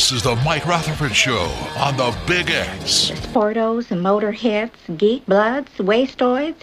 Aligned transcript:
This 0.00 0.12
is 0.12 0.22
the 0.22 0.34
Mike 0.36 0.64
Rutherford 0.64 1.14
Show 1.14 1.42
on 1.76 1.98
the 1.98 2.16
Big 2.26 2.48
X. 2.48 3.10
Sportos, 3.10 3.88
motorheads, 3.88 4.96
geek 4.96 5.26
bloods, 5.26 5.70
wastoids, 5.76 6.56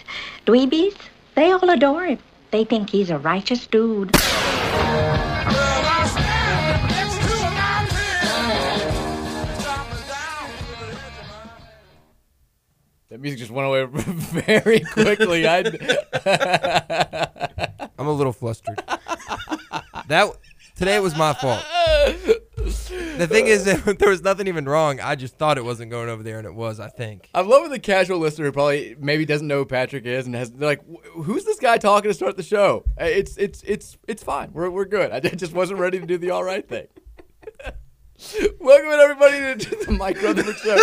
dweebies, 0.44 0.96
they 1.36 1.52
all 1.52 1.70
adore 1.70 2.06
him. 2.06 2.18
They 2.50 2.64
think 2.64 2.90
he's 2.90 3.10
a 3.10 3.18
righteous 3.18 3.68
dude. 3.68 4.10
That 4.10 4.24
music 13.20 13.38
just 13.38 13.52
went 13.52 13.68
away 13.68 13.84
very 13.92 14.80
quickly. 14.80 15.46
I. 15.46 15.58
I'm 18.00 18.08
a 18.08 18.12
little 18.12 18.32
flustered. 18.32 18.82
that 20.08 20.28
today 20.74 20.98
was 20.98 21.16
my 21.16 21.34
fault. 21.34 21.64
The 22.68 23.26
thing 23.26 23.46
is, 23.46 23.64
there 23.98 24.08
was 24.08 24.22
nothing 24.22 24.46
even 24.46 24.66
wrong. 24.68 25.00
I 25.00 25.14
just 25.14 25.36
thought 25.36 25.58
it 25.58 25.64
wasn't 25.64 25.90
going 25.90 26.08
over 26.08 26.22
there, 26.22 26.38
and 26.38 26.46
it 26.46 26.54
was. 26.54 26.80
I 26.80 26.88
think. 26.88 27.28
I'm 27.34 27.48
loving 27.48 27.70
the 27.70 27.78
casual 27.78 28.18
listener 28.18 28.46
who 28.46 28.52
probably 28.52 28.96
maybe 28.98 29.24
doesn't 29.24 29.46
know 29.46 29.58
who 29.58 29.66
Patrick 29.66 30.04
is 30.06 30.26
and 30.26 30.34
has 30.34 30.52
like, 30.52 30.80
who's 31.14 31.44
this 31.44 31.58
guy 31.58 31.78
talking 31.78 32.10
to 32.10 32.14
start 32.14 32.36
the 32.36 32.42
show? 32.42 32.84
Uh, 33.00 33.04
It's 33.04 33.36
it's 33.36 33.62
it's 33.64 33.96
it's 34.06 34.22
fine. 34.22 34.50
We're 34.52 34.70
we're 34.70 34.84
good. 34.84 35.10
I 35.10 35.20
just 35.20 35.52
wasn't 35.52 35.80
ready 35.80 35.98
to 36.00 36.06
do 36.06 36.18
the 36.18 36.30
all 36.30 36.44
right 36.44 36.66
thing. 36.68 36.86
Welcome 38.60 38.88
everybody 38.90 39.64
to 39.64 39.76
the 39.86 39.92
Mike 39.92 40.20
Rutherford 40.20 40.56
Show. 40.56 40.76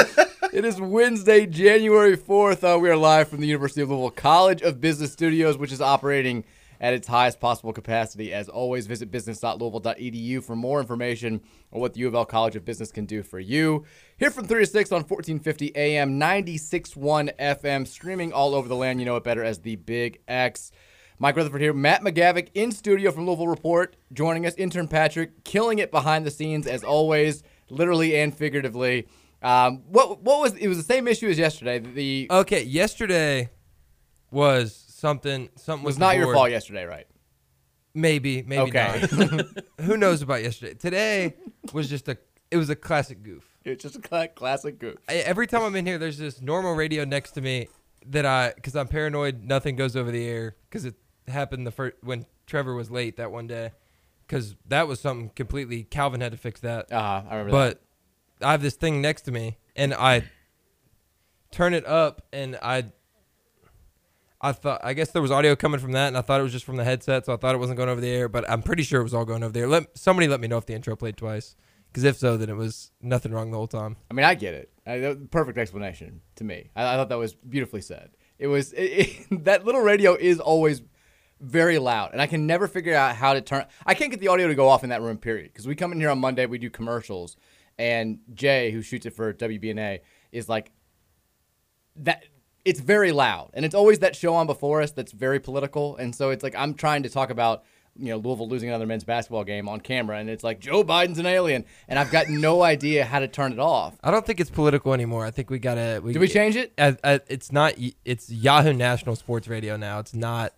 it 0.53 0.63
is 0.63 0.79
Wednesday, 0.79 1.45
January 1.45 2.15
4th. 2.15 2.63
Uh, 2.63 2.79
we 2.79 2.89
are 2.89 2.95
live 2.95 3.27
from 3.27 3.41
the 3.41 3.47
University 3.47 3.81
of 3.81 3.89
Louisville 3.89 4.09
College 4.11 4.61
of 4.61 4.79
Business 4.79 5.11
Studios, 5.11 5.57
which 5.57 5.73
is 5.73 5.81
operating 5.81 6.45
at 6.85 6.93
its 6.93 7.07
highest 7.07 7.39
possible 7.39 7.73
capacity. 7.73 8.31
As 8.31 8.47
always, 8.47 8.85
visit 8.85 9.09
business.louisville.edu 9.09 10.43
for 10.43 10.55
more 10.55 10.79
information 10.79 11.41
on 11.73 11.81
what 11.81 11.95
the 11.95 12.01
U 12.01 12.07
of 12.07 12.13
L 12.13 12.25
College 12.25 12.55
of 12.55 12.63
Business 12.63 12.91
can 12.91 13.07
do 13.07 13.23
for 13.23 13.39
you. 13.39 13.85
Here 14.17 14.29
from 14.29 14.45
3 14.45 14.63
to 14.63 14.67
6 14.67 14.91
on 14.91 14.97
1450 14.97 15.75
AM, 15.75 16.19
96.1 16.19 17.35
FM, 17.39 17.87
streaming 17.87 18.31
all 18.31 18.53
over 18.53 18.67
the 18.67 18.75
land. 18.75 18.99
You 18.99 19.07
know 19.07 19.15
it 19.15 19.23
better 19.23 19.43
as 19.43 19.61
the 19.61 19.77
Big 19.77 20.19
X. 20.27 20.71
Mike 21.17 21.35
Rutherford 21.35 21.61
here. 21.61 21.73
Matt 21.73 22.03
McGavick 22.03 22.49
in 22.53 22.71
studio 22.71 23.09
from 23.09 23.25
Louisville 23.25 23.47
Report, 23.47 23.95
joining 24.13 24.45
us. 24.45 24.53
Intern 24.53 24.87
Patrick, 24.87 25.43
killing 25.43 25.79
it 25.79 25.89
behind 25.89 26.23
the 26.23 26.29
scenes 26.29 26.67
as 26.67 26.83
always, 26.83 27.41
literally 27.67 28.15
and 28.15 28.37
figuratively. 28.37 29.07
Um, 29.41 29.81
what 29.89 30.21
what 30.21 30.39
was 30.39 30.53
it 30.53 30.67
was 30.67 30.77
the 30.77 30.83
same 30.83 31.07
issue 31.07 31.29
as 31.29 31.39
yesterday. 31.39 31.79
The 31.79 32.27
Okay, 32.29 32.61
yesterday 32.61 33.49
was 34.29 34.84
something. 34.95 35.49
Something 35.55 35.85
was 35.85 35.97
not 35.99 36.15
your 36.15 36.33
fault 36.33 36.49
yesterday, 36.51 36.85
right? 36.85 37.07
Maybe, 37.93 38.43
maybe 38.43 38.61
Okay. 38.69 39.07
not. 39.11 39.45
Who 39.81 39.97
knows 39.97 40.21
about 40.21 40.43
yesterday? 40.43 40.73
Today 40.73 41.35
was 41.73 41.89
just 41.89 42.07
a. 42.07 42.17
It 42.51 42.57
was 42.57 42.69
a 42.69 42.75
classic 42.75 43.23
goof. 43.23 43.43
It's 43.65 43.81
just 43.83 43.95
a 44.11 44.27
classic 44.27 44.79
goof. 44.79 44.97
I, 45.09 45.15
every 45.15 45.47
time 45.47 45.63
I'm 45.63 45.75
in 45.75 45.85
here, 45.85 45.97
there's 45.97 46.17
this 46.17 46.41
normal 46.41 46.73
radio 46.75 47.03
next 47.03 47.31
to 47.31 47.41
me 47.41 47.67
that 48.05 48.25
I, 48.25 48.53
because 48.55 48.75
I'm 48.75 48.87
paranoid, 48.87 49.43
nothing 49.43 49.75
goes 49.75 49.95
over 49.95 50.11
the 50.11 50.25
air 50.27 50.55
because 50.69 50.85
it 50.85 50.93
happened 51.27 51.65
the 51.65 51.71
first 51.71 51.95
when 52.01 52.25
Trevor 52.45 52.75
was 52.75 52.91
late 52.91 53.17
that 53.17 53.31
one 53.31 53.47
day, 53.47 53.71
because 54.27 54.55
that 54.67 54.87
was 54.87 54.99
something 54.99 55.29
completely. 55.29 55.83
Calvin 55.83 56.21
had 56.21 56.33
to 56.33 56.37
fix 56.37 56.59
that. 56.61 56.91
Uh-huh, 56.91 57.23
I 57.27 57.35
remember 57.37 57.51
But 57.51 57.81
I 58.45 58.51
have 58.51 58.61
this 58.61 58.75
thing 58.75 59.01
next 59.01 59.23
to 59.23 59.31
me, 59.31 59.57
and 59.75 59.93
I 59.93 60.25
turn 61.51 61.73
it 61.73 61.85
up, 61.85 62.27
and 62.33 62.57
I. 62.61 62.91
I 64.45 64.51
thought 64.51 64.81
I 64.83 64.93
guess 64.93 65.09
there 65.09 65.23
was 65.23 65.31
audio 65.31 65.55
coming 65.55 65.79
from 65.79 65.93
that, 65.93 66.07
and 66.07 66.15
I 66.15 66.21
thought 66.21 66.39
it 66.39 66.43
was 66.43 66.51
just 66.51 66.65
from 66.65 66.75
the 66.75 66.83
headset, 66.83 67.25
so 67.25 67.33
I 67.33 67.37
thought 67.37 67.55
it 67.55 67.57
wasn't 67.57 67.77
going 67.77 67.89
over 67.89 67.99
the 67.99 68.11
air. 68.11 68.29
But 68.29 68.47
I'm 68.47 68.61
pretty 68.61 68.83
sure 68.83 69.01
it 69.01 69.03
was 69.03 69.13
all 69.13 69.25
going 69.25 69.41
over 69.41 69.51
there. 69.51 69.67
Let 69.67 69.97
somebody 69.97 70.27
let 70.27 70.39
me 70.39 70.47
know 70.47 70.59
if 70.59 70.67
the 70.67 70.75
intro 70.75 70.95
played 70.95 71.17
twice, 71.17 71.55
because 71.87 72.03
if 72.03 72.15
so, 72.17 72.37
then 72.37 72.51
it 72.51 72.55
was 72.55 72.91
nothing 73.01 73.31
wrong 73.31 73.49
the 73.49 73.57
whole 73.57 73.65
time. 73.65 73.95
I 74.11 74.13
mean, 74.13 74.23
I 74.23 74.35
get 74.35 74.53
it. 74.53 74.71
I, 74.85 74.99
that 74.99 75.31
perfect 75.31 75.57
explanation 75.57 76.21
to 76.35 76.43
me. 76.43 76.69
I, 76.75 76.93
I 76.93 76.95
thought 76.95 77.09
that 77.09 77.17
was 77.17 77.33
beautifully 77.33 77.81
said. 77.81 78.11
It 78.37 78.45
was 78.45 78.71
it, 78.73 78.83
it, 78.83 79.27
that 79.45 79.65
little 79.65 79.81
radio 79.81 80.13
is 80.13 80.39
always 80.39 80.83
very 81.41 81.79
loud, 81.79 82.11
and 82.11 82.21
I 82.21 82.27
can 82.27 82.45
never 82.45 82.67
figure 82.67 82.93
out 82.93 83.15
how 83.15 83.33
to 83.33 83.41
turn. 83.41 83.65
I 83.83 83.95
can't 83.95 84.11
get 84.11 84.19
the 84.19 84.27
audio 84.27 84.47
to 84.47 84.53
go 84.53 84.69
off 84.69 84.83
in 84.83 84.91
that 84.91 85.01
room. 85.01 85.17
Period. 85.17 85.53
Because 85.53 85.65
we 85.65 85.73
come 85.73 85.91
in 85.91 85.99
here 85.99 86.11
on 86.11 86.19
Monday, 86.19 86.45
we 86.45 86.59
do 86.59 86.69
commercials, 86.69 87.35
and 87.79 88.19
Jay, 88.35 88.69
who 88.69 88.83
shoots 88.83 89.07
it 89.07 89.15
for 89.15 89.33
WBNA, 89.33 90.01
is 90.31 90.47
like 90.47 90.71
that. 91.95 92.25
It's 92.65 92.79
very 92.79 93.11
loud, 93.11 93.51
and 93.53 93.63
it's 93.63 93.75
always 93.75 93.99
that 93.99 94.15
show 94.15 94.33
on 94.33 94.47
before 94.47 94.81
us 94.81 94.91
that's 94.91 95.11
very 95.11 95.39
political, 95.39 95.95
and 95.97 96.15
so 96.15 96.31
it's 96.31 96.43
like 96.43 96.55
I'm 96.55 96.73
trying 96.73 97.03
to 97.03 97.09
talk 97.09 97.29
about 97.29 97.63
you 97.97 98.09
know 98.09 98.17
Louisville 98.17 98.49
losing 98.49 98.69
another 98.69 98.85
men's 98.85 99.03
basketball 99.03 99.43
game 99.43 99.69
on 99.69 99.79
camera, 99.79 100.17
and 100.17 100.29
it's 100.29 100.43
like 100.43 100.59
Joe 100.59 100.83
Biden's 100.83 101.19
an 101.19 101.25
alien, 101.25 101.65
and 101.87 101.97
I've 101.97 102.11
got 102.11 102.27
no 102.27 102.63
idea 102.73 103.05
how 103.05 103.19
to 103.19 103.27
turn 103.27 103.53
it 103.53 103.59
off. 103.59 103.95
I 104.03 104.11
don't 104.11 104.25
think 104.25 104.39
it's 104.39 104.49
political 104.49 104.93
anymore. 104.93 105.25
I 105.25 105.31
think 105.31 105.49
we 105.49 105.59
gotta. 105.59 106.01
We, 106.03 106.13
Did 106.13 106.19
we 106.19 106.27
change 106.27 106.55
it? 106.55 106.73
Uh, 106.77 106.93
uh, 107.03 107.19
it's 107.27 107.51
not. 107.51 107.75
It's 108.03 108.29
Yahoo 108.29 108.73
National 108.73 109.15
Sports 109.15 109.47
Radio 109.47 109.77
now. 109.77 109.99
It's 109.99 110.13
not 110.13 110.53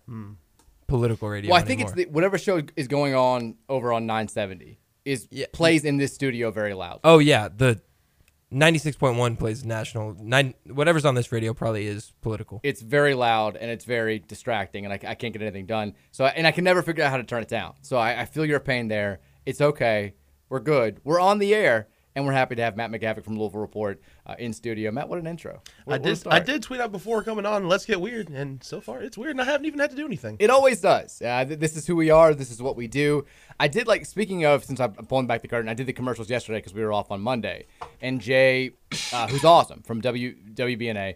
political 0.86 1.28
radio. 1.28 1.52
Well, 1.52 1.60
I 1.60 1.64
think 1.64 1.82
it's 1.82 1.92
the, 1.92 2.06
whatever 2.06 2.38
show 2.38 2.62
is 2.74 2.88
going 2.88 3.14
on 3.14 3.56
over 3.68 3.92
on 3.92 4.06
970 4.06 4.80
is 5.04 5.28
plays 5.52 5.84
in 5.84 5.96
this 5.96 6.12
studio 6.12 6.50
very 6.50 6.74
loud. 6.74 7.00
Oh 7.04 7.18
yeah, 7.18 7.48
the 7.48 7.80
ninety-six 8.50 8.96
point 8.96 9.16
one 9.16 9.36
plays 9.36 9.64
national. 9.64 10.16
Nine 10.20 10.54
whatever's 10.66 11.04
on 11.04 11.14
this 11.14 11.30
radio 11.32 11.54
probably 11.54 11.86
is 11.86 12.12
political. 12.20 12.60
It's 12.62 12.80
very 12.80 13.14
loud 13.14 13.56
and 13.56 13.70
it's 13.70 13.84
very 13.84 14.18
distracting, 14.18 14.84
and 14.84 14.92
I, 14.92 15.00
I 15.10 15.14
can't 15.14 15.32
get 15.32 15.42
anything 15.42 15.66
done. 15.66 15.94
So, 16.10 16.24
and 16.24 16.46
I 16.46 16.50
can 16.50 16.64
never 16.64 16.82
figure 16.82 17.04
out 17.04 17.10
how 17.10 17.16
to 17.16 17.24
turn 17.24 17.42
it 17.42 17.48
down. 17.48 17.74
So, 17.82 17.96
I, 17.96 18.22
I 18.22 18.24
feel 18.24 18.44
your 18.44 18.60
pain 18.60 18.88
there. 18.88 19.20
It's 19.46 19.60
okay. 19.60 20.14
We're 20.48 20.60
good. 20.60 21.00
We're 21.04 21.20
on 21.20 21.38
the 21.38 21.54
air, 21.54 21.88
and 22.14 22.24
we're 22.24 22.32
happy 22.32 22.54
to 22.54 22.62
have 22.62 22.76
Matt 22.76 22.90
McGavick 22.90 23.24
from 23.24 23.38
Louisville 23.38 23.60
Report 23.60 24.00
uh, 24.28 24.34
in 24.38 24.52
studio. 24.52 24.90
Matt, 24.90 25.08
what 25.08 25.18
an 25.18 25.26
intro! 25.26 25.62
Where- 25.84 25.96
I 25.96 25.98
did. 25.98 26.26
I 26.26 26.40
did 26.40 26.62
tweet 26.62 26.80
out 26.80 26.92
before 26.92 27.22
coming 27.22 27.46
on. 27.46 27.66
Let's 27.68 27.86
get 27.86 28.00
weird, 28.00 28.28
and 28.28 28.62
so 28.62 28.80
far 28.80 29.02
it's 29.02 29.16
weird, 29.16 29.32
and 29.32 29.40
I 29.40 29.44
haven't 29.44 29.66
even 29.66 29.78
had 29.80 29.90
to 29.90 29.96
do 29.96 30.04
anything. 30.06 30.36
It 30.38 30.50
always 30.50 30.80
does. 30.80 31.22
Uh, 31.22 31.44
th- 31.44 31.58
this 31.58 31.76
is 31.76 31.86
who 31.86 31.96
we 31.96 32.10
are. 32.10 32.34
This 32.34 32.50
is 32.50 32.60
what 32.60 32.76
we 32.76 32.86
do. 32.86 33.24
I 33.58 33.68
did 33.68 33.86
like 33.86 34.04
speaking 34.06 34.44
of 34.44 34.64
since 34.64 34.78
I'm 34.80 34.92
pulling 34.92 35.26
back 35.26 35.42
the 35.42 35.48
curtain. 35.48 35.68
I 35.68 35.74
did 35.74 35.86
the 35.86 35.92
commercials 35.92 36.28
yesterday 36.30 36.58
because 36.58 36.74
we 36.74 36.82
were 36.84 36.92
off 36.92 37.10
on 37.10 37.20
Monday, 37.20 37.66
and 38.00 38.20
Jay, 38.20 38.72
uh, 39.12 39.26
who's 39.28 39.44
awesome 39.44 39.82
from 39.82 40.00
W 40.00 40.34
WBNA, 40.54 41.14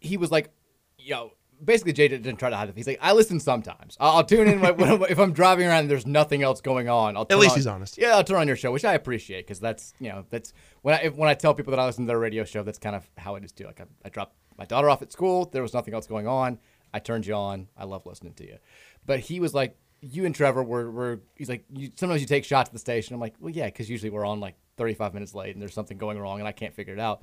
he 0.00 0.16
was 0.16 0.30
like, 0.30 0.50
"Yo." 0.98 1.32
Basically, 1.64 1.92
Jay 1.92 2.08
didn't 2.08 2.36
try 2.36 2.50
to 2.50 2.56
hide 2.56 2.68
it. 2.68 2.76
He's 2.76 2.86
like, 2.86 2.98
I 3.00 3.12
listen 3.12 3.40
sometimes. 3.40 3.96
I'll, 4.00 4.18
I'll 4.18 4.24
tune 4.24 4.48
in 4.48 4.60
when, 4.60 4.76
when- 4.76 5.02
if 5.10 5.18
I'm 5.18 5.32
driving 5.32 5.66
around 5.66 5.80
and 5.80 5.90
there's 5.90 6.06
nothing 6.06 6.42
else 6.42 6.60
going 6.60 6.88
on. 6.88 7.16
I'll 7.16 7.24
turn 7.24 7.38
least 7.40 7.52
on- 7.52 7.56
he's 7.58 7.66
honest. 7.66 7.98
Yeah, 7.98 8.16
I'll 8.16 8.24
turn 8.24 8.36
on 8.38 8.46
your 8.46 8.56
show, 8.56 8.72
which 8.72 8.84
I 8.84 8.94
appreciate 8.94 9.46
because 9.46 9.60
that's 9.60 9.94
you 10.00 10.08
know 10.10 10.24
that's 10.30 10.52
when 10.82 10.94
I 10.94 10.98
if, 11.04 11.14
when 11.14 11.28
I 11.28 11.34
tell 11.34 11.54
people 11.54 11.70
that 11.72 11.80
I 11.80 11.86
listen 11.86 12.04
to 12.04 12.08
their 12.08 12.18
radio 12.18 12.44
show, 12.44 12.62
that's 12.62 12.78
kind 12.78 12.94
of 12.96 13.08
how 13.16 13.34
it 13.36 13.44
is 13.44 13.52
too. 13.52 13.64
Like 13.64 13.80
I, 13.80 13.84
I 14.04 14.08
dropped 14.08 14.36
my 14.58 14.64
daughter 14.64 14.88
off 14.90 15.02
at 15.02 15.12
school. 15.12 15.46
There 15.46 15.62
was 15.62 15.74
nothing 15.74 15.94
else 15.94 16.06
going 16.06 16.26
on. 16.26 16.58
I 16.94 16.98
turned 16.98 17.26
you 17.26 17.34
on. 17.34 17.68
I 17.76 17.84
love 17.84 18.06
listening 18.06 18.34
to 18.34 18.44
you. 18.46 18.56
But 19.04 19.20
he 19.20 19.38
was 19.40 19.52
like, 19.54 19.76
you 20.00 20.24
and 20.24 20.34
Trevor 20.34 20.62
were, 20.62 20.90
were 20.90 21.20
he's 21.36 21.48
like, 21.48 21.64
you, 21.74 21.90
sometimes 21.96 22.20
you 22.20 22.26
take 22.26 22.44
shots 22.44 22.68
at 22.68 22.72
the 22.72 22.78
station. 22.78 23.14
I'm 23.14 23.20
like, 23.20 23.34
well, 23.40 23.50
yeah, 23.52 23.66
because 23.66 23.90
usually 23.90 24.10
we're 24.10 24.24
on 24.24 24.40
like 24.40 24.54
35 24.78 25.12
minutes 25.14 25.34
late 25.34 25.54
and 25.54 25.60
there's 25.60 25.74
something 25.74 25.98
going 25.98 26.18
wrong 26.18 26.38
and 26.38 26.48
I 26.48 26.52
can't 26.52 26.74
figure 26.74 26.94
it 26.94 27.00
out. 27.00 27.22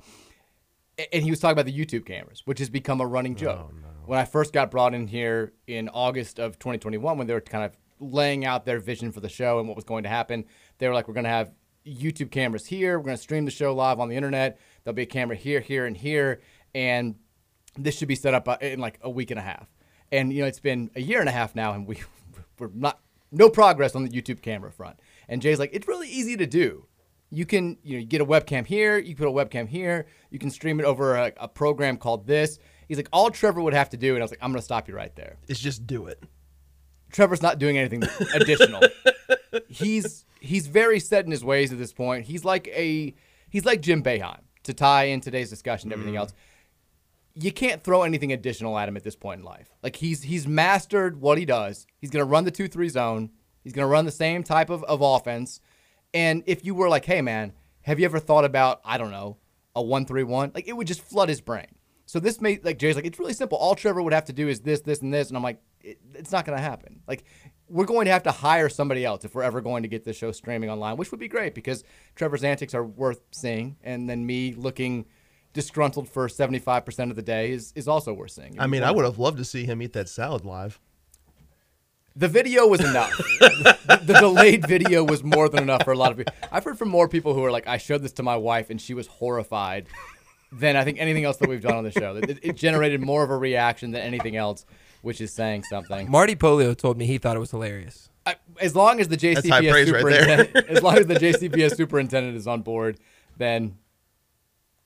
And 1.12 1.24
he 1.24 1.30
was 1.30 1.40
talking 1.40 1.52
about 1.52 1.66
the 1.66 1.76
YouTube 1.76 2.06
cameras, 2.06 2.42
which 2.44 2.58
has 2.60 2.70
become 2.70 3.00
a 3.00 3.06
running 3.06 3.34
joke. 3.34 3.72
When 4.06 4.18
I 4.18 4.24
first 4.24 4.52
got 4.52 4.70
brought 4.70 4.94
in 4.94 5.06
here 5.08 5.54
in 5.66 5.88
August 5.88 6.38
of 6.38 6.58
2021, 6.58 7.16
when 7.16 7.26
they 7.26 7.32
were 7.32 7.40
kind 7.40 7.64
of 7.64 7.76
laying 7.98 8.44
out 8.44 8.64
their 8.64 8.78
vision 8.78 9.10
for 9.12 9.20
the 9.20 9.28
show 9.28 9.58
and 9.58 9.66
what 9.66 9.76
was 9.76 9.84
going 9.84 10.02
to 10.02 10.08
happen, 10.08 10.44
they 10.78 10.86
were 10.86 10.94
like, 10.94 11.08
we're 11.08 11.14
going 11.14 11.24
to 11.24 11.30
have 11.30 11.52
YouTube 11.86 12.30
cameras 12.30 12.66
here. 12.66 12.98
We're 12.98 13.06
going 13.06 13.16
to 13.16 13.22
stream 13.22 13.44
the 13.44 13.50
show 13.50 13.74
live 13.74 14.00
on 14.00 14.08
the 14.08 14.16
internet. 14.16 14.58
There'll 14.82 14.94
be 14.94 15.02
a 15.02 15.06
camera 15.06 15.36
here, 15.36 15.60
here, 15.60 15.86
and 15.86 15.96
here. 15.96 16.40
And 16.74 17.16
this 17.76 17.96
should 17.96 18.08
be 18.08 18.14
set 18.14 18.34
up 18.34 18.48
uh, 18.48 18.56
in 18.60 18.80
like 18.80 18.98
a 19.02 19.10
week 19.10 19.30
and 19.30 19.38
a 19.38 19.42
half. 19.42 19.68
And 20.12 20.32
you 20.32 20.42
know, 20.42 20.46
it's 20.46 20.60
been 20.60 20.90
a 20.94 21.00
year 21.00 21.20
and 21.20 21.28
a 21.28 21.32
half 21.32 21.54
now, 21.54 21.72
and 21.72 21.86
we 21.86 22.02
we're 22.58 22.70
not 22.72 23.00
no 23.32 23.48
progress 23.48 23.94
on 23.94 24.04
the 24.04 24.10
YouTube 24.10 24.42
camera 24.42 24.70
front. 24.70 24.98
And 25.28 25.42
Jay's 25.42 25.58
like, 25.58 25.70
it's 25.72 25.88
really 25.88 26.08
easy 26.08 26.36
to 26.36 26.46
do. 26.46 26.86
You 27.34 27.46
can 27.46 27.78
you 27.82 27.94
know 27.94 28.00
you 28.00 28.06
get 28.06 28.20
a 28.20 28.26
webcam 28.26 28.66
here, 28.66 28.98
you 28.98 29.16
put 29.16 29.28
a 29.28 29.30
webcam 29.30 29.68
here, 29.68 30.06
you 30.30 30.38
can 30.38 30.50
stream 30.50 30.80
it 30.80 30.86
over 30.86 31.16
a, 31.16 31.32
a 31.38 31.48
program 31.48 31.96
called 31.96 32.26
this. 32.26 32.58
He's 32.86 32.96
like, 32.96 33.08
all 33.12 33.30
Trevor 33.30 33.60
would 33.62 33.74
have 33.74 33.90
to 33.90 33.96
do, 33.96 34.14
and 34.14 34.22
I 34.22 34.24
was 34.24 34.30
like, 34.30 34.40
I'm 34.42 34.50
gonna 34.50 34.62
stop 34.62 34.88
you 34.88 34.94
right 34.94 35.14
there. 35.16 35.36
It's 35.48 35.60
just 35.60 35.86
do 35.86 36.06
it. 36.06 36.22
Trevor's 37.14 37.42
not 37.42 37.58
doing 37.58 37.78
anything 37.78 38.02
additional. 38.34 38.82
he's 39.68 40.24
he's 40.40 40.66
very 40.66 41.00
set 41.00 41.24
in 41.24 41.30
his 41.30 41.44
ways 41.44 41.72
at 41.72 41.78
this 41.78 41.92
point. 41.92 42.26
He's 42.26 42.44
like 42.44 42.68
a 42.68 43.14
he's 43.48 43.64
like 43.64 43.80
Jim 43.80 44.02
Boeheim 44.02 44.40
to 44.64 44.74
tie 44.74 45.04
in 45.04 45.20
today's 45.20 45.48
discussion 45.48 45.90
to 45.90 45.94
everything 45.94 46.14
mm. 46.14 46.18
else. 46.18 46.34
You 47.34 47.52
can't 47.52 47.82
throw 47.82 48.02
anything 48.02 48.32
additional 48.32 48.78
at 48.78 48.88
him 48.88 48.96
at 48.96 49.02
this 49.02 49.16
point 49.16 49.40
in 49.40 49.44
life. 49.44 49.68
Like 49.82 49.96
he's 49.96 50.22
he's 50.22 50.46
mastered 50.46 51.20
what 51.20 51.38
he 51.38 51.44
does. 51.44 51.86
He's 51.98 52.10
gonna 52.10 52.24
run 52.24 52.44
the 52.44 52.50
two 52.50 52.68
three 52.68 52.88
zone. 52.88 53.30
He's 53.62 53.72
gonna 53.72 53.88
run 53.88 54.04
the 54.04 54.12
same 54.12 54.42
type 54.42 54.70
of, 54.70 54.84
of 54.84 55.00
offense. 55.00 55.60
And 56.14 56.42
if 56.46 56.64
you 56.64 56.74
were 56.74 56.88
like, 56.88 57.04
hey 57.04 57.20
man, 57.20 57.52
have 57.82 57.98
you 57.98 58.06
ever 58.06 58.18
thought 58.18 58.44
about, 58.44 58.80
I 58.84 58.96
don't 58.96 59.10
know, 59.10 59.36
a 59.74 59.82
one 59.82 60.06
three 60.06 60.22
one? 60.22 60.52
Like 60.54 60.66
it 60.66 60.72
would 60.72 60.86
just 60.86 61.02
flood 61.02 61.28
his 61.28 61.40
brain. 61.42 61.66
So 62.06 62.20
this 62.20 62.40
may 62.40 62.60
like 62.62 62.78
Jay's 62.78 62.96
like, 62.96 63.04
it's 63.04 63.18
really 63.18 63.32
simple. 63.34 63.58
All 63.58 63.74
Trevor 63.74 64.02
would 64.02 64.12
have 64.12 64.26
to 64.26 64.32
do 64.32 64.48
is 64.48 64.60
this, 64.60 64.80
this, 64.80 65.00
and 65.00 65.12
this. 65.12 65.28
And 65.28 65.36
I'm 65.36 65.42
like, 65.42 65.60
it, 65.80 65.98
it's 66.14 66.32
not 66.32 66.46
gonna 66.46 66.60
happen. 66.60 67.02
Like 67.06 67.24
we're 67.68 67.86
going 67.86 68.04
to 68.06 68.12
have 68.12 68.22
to 68.24 68.30
hire 68.30 68.68
somebody 68.68 69.04
else 69.04 69.24
if 69.24 69.34
we're 69.34 69.42
ever 69.42 69.60
going 69.60 69.82
to 69.82 69.88
get 69.88 70.04
this 70.04 70.16
show 70.16 70.32
streaming 70.32 70.70
online, 70.70 70.96
which 70.96 71.10
would 71.10 71.20
be 71.20 71.28
great 71.28 71.54
because 71.54 71.82
Trevor's 72.14 72.44
antics 72.44 72.74
are 72.74 72.84
worth 72.84 73.20
seeing, 73.30 73.76
and 73.82 74.08
then 74.08 74.26
me 74.26 74.54
looking 74.54 75.06
disgruntled 75.54 76.08
for 76.08 76.28
75% 76.28 77.10
of 77.10 77.16
the 77.16 77.22
day 77.22 77.52
is, 77.52 77.72
is 77.74 77.88
also 77.88 78.12
worth 78.12 78.32
seeing. 78.32 78.60
I 78.60 78.66
mean, 78.66 78.82
I 78.82 78.90
would 78.90 79.04
have 79.04 79.18
loved 79.18 79.38
to 79.38 79.44
see 79.44 79.64
him 79.64 79.80
eat 79.80 79.92
that 79.94 80.08
salad 80.08 80.44
live. 80.44 80.80
The 82.16 82.28
video 82.28 82.66
was 82.66 82.80
enough. 82.80 83.10
the, 83.40 84.00
the 84.04 84.14
delayed 84.14 84.66
video 84.68 85.02
was 85.02 85.24
more 85.24 85.48
than 85.48 85.62
enough 85.62 85.82
for 85.82 85.92
a 85.92 85.96
lot 85.98 86.12
of 86.12 86.18
people. 86.18 86.32
I've 86.52 86.62
heard 86.62 86.78
from 86.78 86.88
more 86.88 87.08
people 87.08 87.34
who 87.34 87.44
are 87.44 87.50
like, 87.50 87.66
I 87.66 87.76
showed 87.76 88.02
this 88.02 88.12
to 88.12 88.22
my 88.22 88.36
wife 88.36 88.70
and 88.70 88.80
she 88.80 88.94
was 88.94 89.08
horrified 89.08 89.88
than 90.52 90.76
I 90.76 90.84
think 90.84 90.98
anything 91.00 91.24
else 91.24 91.38
that 91.38 91.48
we've 91.48 91.60
done 91.60 91.74
on 91.74 91.82
the 91.82 91.90
show. 91.90 92.14
It, 92.16 92.38
it 92.42 92.56
generated 92.56 93.00
more 93.00 93.24
of 93.24 93.30
a 93.30 93.36
reaction 93.36 93.90
than 93.90 94.02
anything 94.02 94.36
else, 94.36 94.64
which 95.02 95.20
is 95.20 95.32
saying 95.32 95.64
something. 95.64 96.08
Marty 96.08 96.36
Pollio 96.36 96.76
told 96.76 96.96
me 96.96 97.06
he 97.06 97.18
thought 97.18 97.34
it 97.34 97.40
was 97.40 97.50
hilarious. 97.50 98.10
I, 98.24 98.36
as 98.60 98.76
long 98.76 99.00
as 99.00 99.08
the 99.08 99.16
That's 99.16 99.48
high 99.48 99.60
JCPS 99.60 99.70
praise 99.70 99.90
right 99.90 100.00
superintendent, 100.00 100.68
as 100.68 100.82
long 100.82 100.96
as 100.98 101.06
the 101.06 101.14
JCPS 101.14 101.76
superintendent 101.76 102.36
is 102.36 102.46
on 102.46 102.62
board, 102.62 102.98
then 103.36 103.76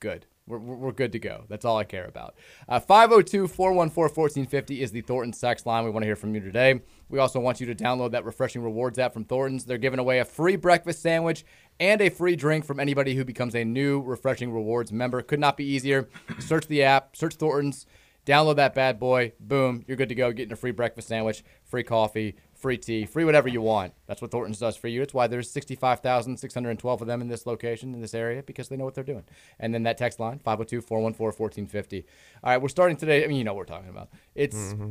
good. 0.01 0.25
We're, 0.47 0.59
we're 0.59 0.77
we're 0.77 0.93
good 0.93 1.13
to 1.13 1.19
go. 1.19 1.45
That's 1.49 1.65
all 1.65 1.77
I 1.77 1.85
care 1.85 2.07
about. 2.07 2.35
Uh, 2.69 2.81
502 2.81 3.49
414 3.49 4.03
1450 4.03 4.83
is 4.83 4.93
the 4.93 5.03
Thornton's 5.03 5.39
text 5.39 5.67
line. 5.67 5.85
We 5.85 5.91
want 5.91 6.03
to 6.03 6.07
hear 6.07 6.17
from 6.17 6.35
you 6.35 6.41
today. 6.41 6.81
We 7.09 7.19
also 7.19 7.41
want 7.41 7.61
you 7.61 7.67
to 7.67 7.75
download 7.75 8.11
that 8.13 8.25
Refreshing 8.25 8.63
Rewards 8.63 8.99
app 8.99 9.13
from 9.13 9.25
Thornton's. 9.25 9.65
They're 9.65 9.79
giving 9.79 9.99
away 9.99 10.19
a 10.19 10.25
free 10.25 10.57
breakfast 10.57 11.01
sandwich 11.03 11.45
and 11.81 12.01
a 12.01 12.09
free 12.11 12.37
drink 12.37 12.65
from 12.65 12.81
anybody 12.81 13.15
who 13.15 13.25
becomes 13.25 13.55
a 13.55 13.65
new 13.65 14.01
Refreshing 14.01 14.53
Rewards 14.53 14.93
member. 14.93 15.23
Could 15.23 15.41
not 15.41 15.57
be 15.57 15.65
easier. 15.65 16.09
Search 16.39 16.67
the 16.67 16.83
app, 16.83 17.17
search 17.17 17.35
Thornton's, 17.35 17.87
download 18.27 18.57
that 18.57 18.75
bad 18.75 18.99
boy. 18.99 19.33
Boom, 19.41 19.85
you're 19.87 19.97
good 19.97 20.11
to 20.11 20.15
go. 20.15 20.33
Getting 20.33 20.53
a 20.53 20.57
free 20.57 20.71
breakfast 20.71 21.09
sandwich, 21.09 21.43
free 21.65 21.83
coffee, 21.83 22.37
free 22.55 22.77
tea, 22.77 23.07
free 23.07 23.25
whatever 23.25 23.49
you 23.49 23.63
want. 23.63 23.95
That's 24.07 24.21
what 24.21 24.31
Thornton's 24.31 24.59
does 24.59 24.77
for 24.77 24.89
you. 24.89 25.01
It's 25.01 25.15
why 25.15 25.29
there's 25.29 25.51
65,612 25.51 27.01
of 27.01 27.07
them 27.07 27.23
in 27.23 27.29
this 27.29 27.47
location, 27.47 27.95
in 27.95 28.01
this 28.01 28.15
area, 28.15 28.43
because 28.43 28.69
they 28.69 28.77
know 28.77 28.85
what 28.85 28.95
they're 28.95 29.05
doing. 29.05 29.25
And 29.59 29.73
then 29.73 29.85
that 29.85 29.97
text 29.97 30.21
line, 30.21 30.41
502 30.41 30.83
414 30.83 31.39
1450. 31.39 32.05
All 32.43 32.51
right, 32.51 32.61
we're 32.61 32.69
starting 32.69 32.97
today. 32.97 33.25
I 33.25 33.29
mean, 33.29 33.39
you 33.39 33.45
know 33.45 33.55
what 33.55 33.59
we're 33.59 33.65
talking 33.77 33.91
about. 33.91 34.09
It's 34.35 34.57
Mm-hmm. 34.57 34.91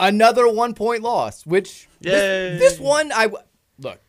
Another 0.00 0.48
one 0.48 0.74
point 0.74 1.02
loss, 1.02 1.44
which 1.46 1.88
this, 2.00 2.60
this 2.60 2.80
one, 2.80 3.12
I 3.12 3.28
look, 3.78 4.00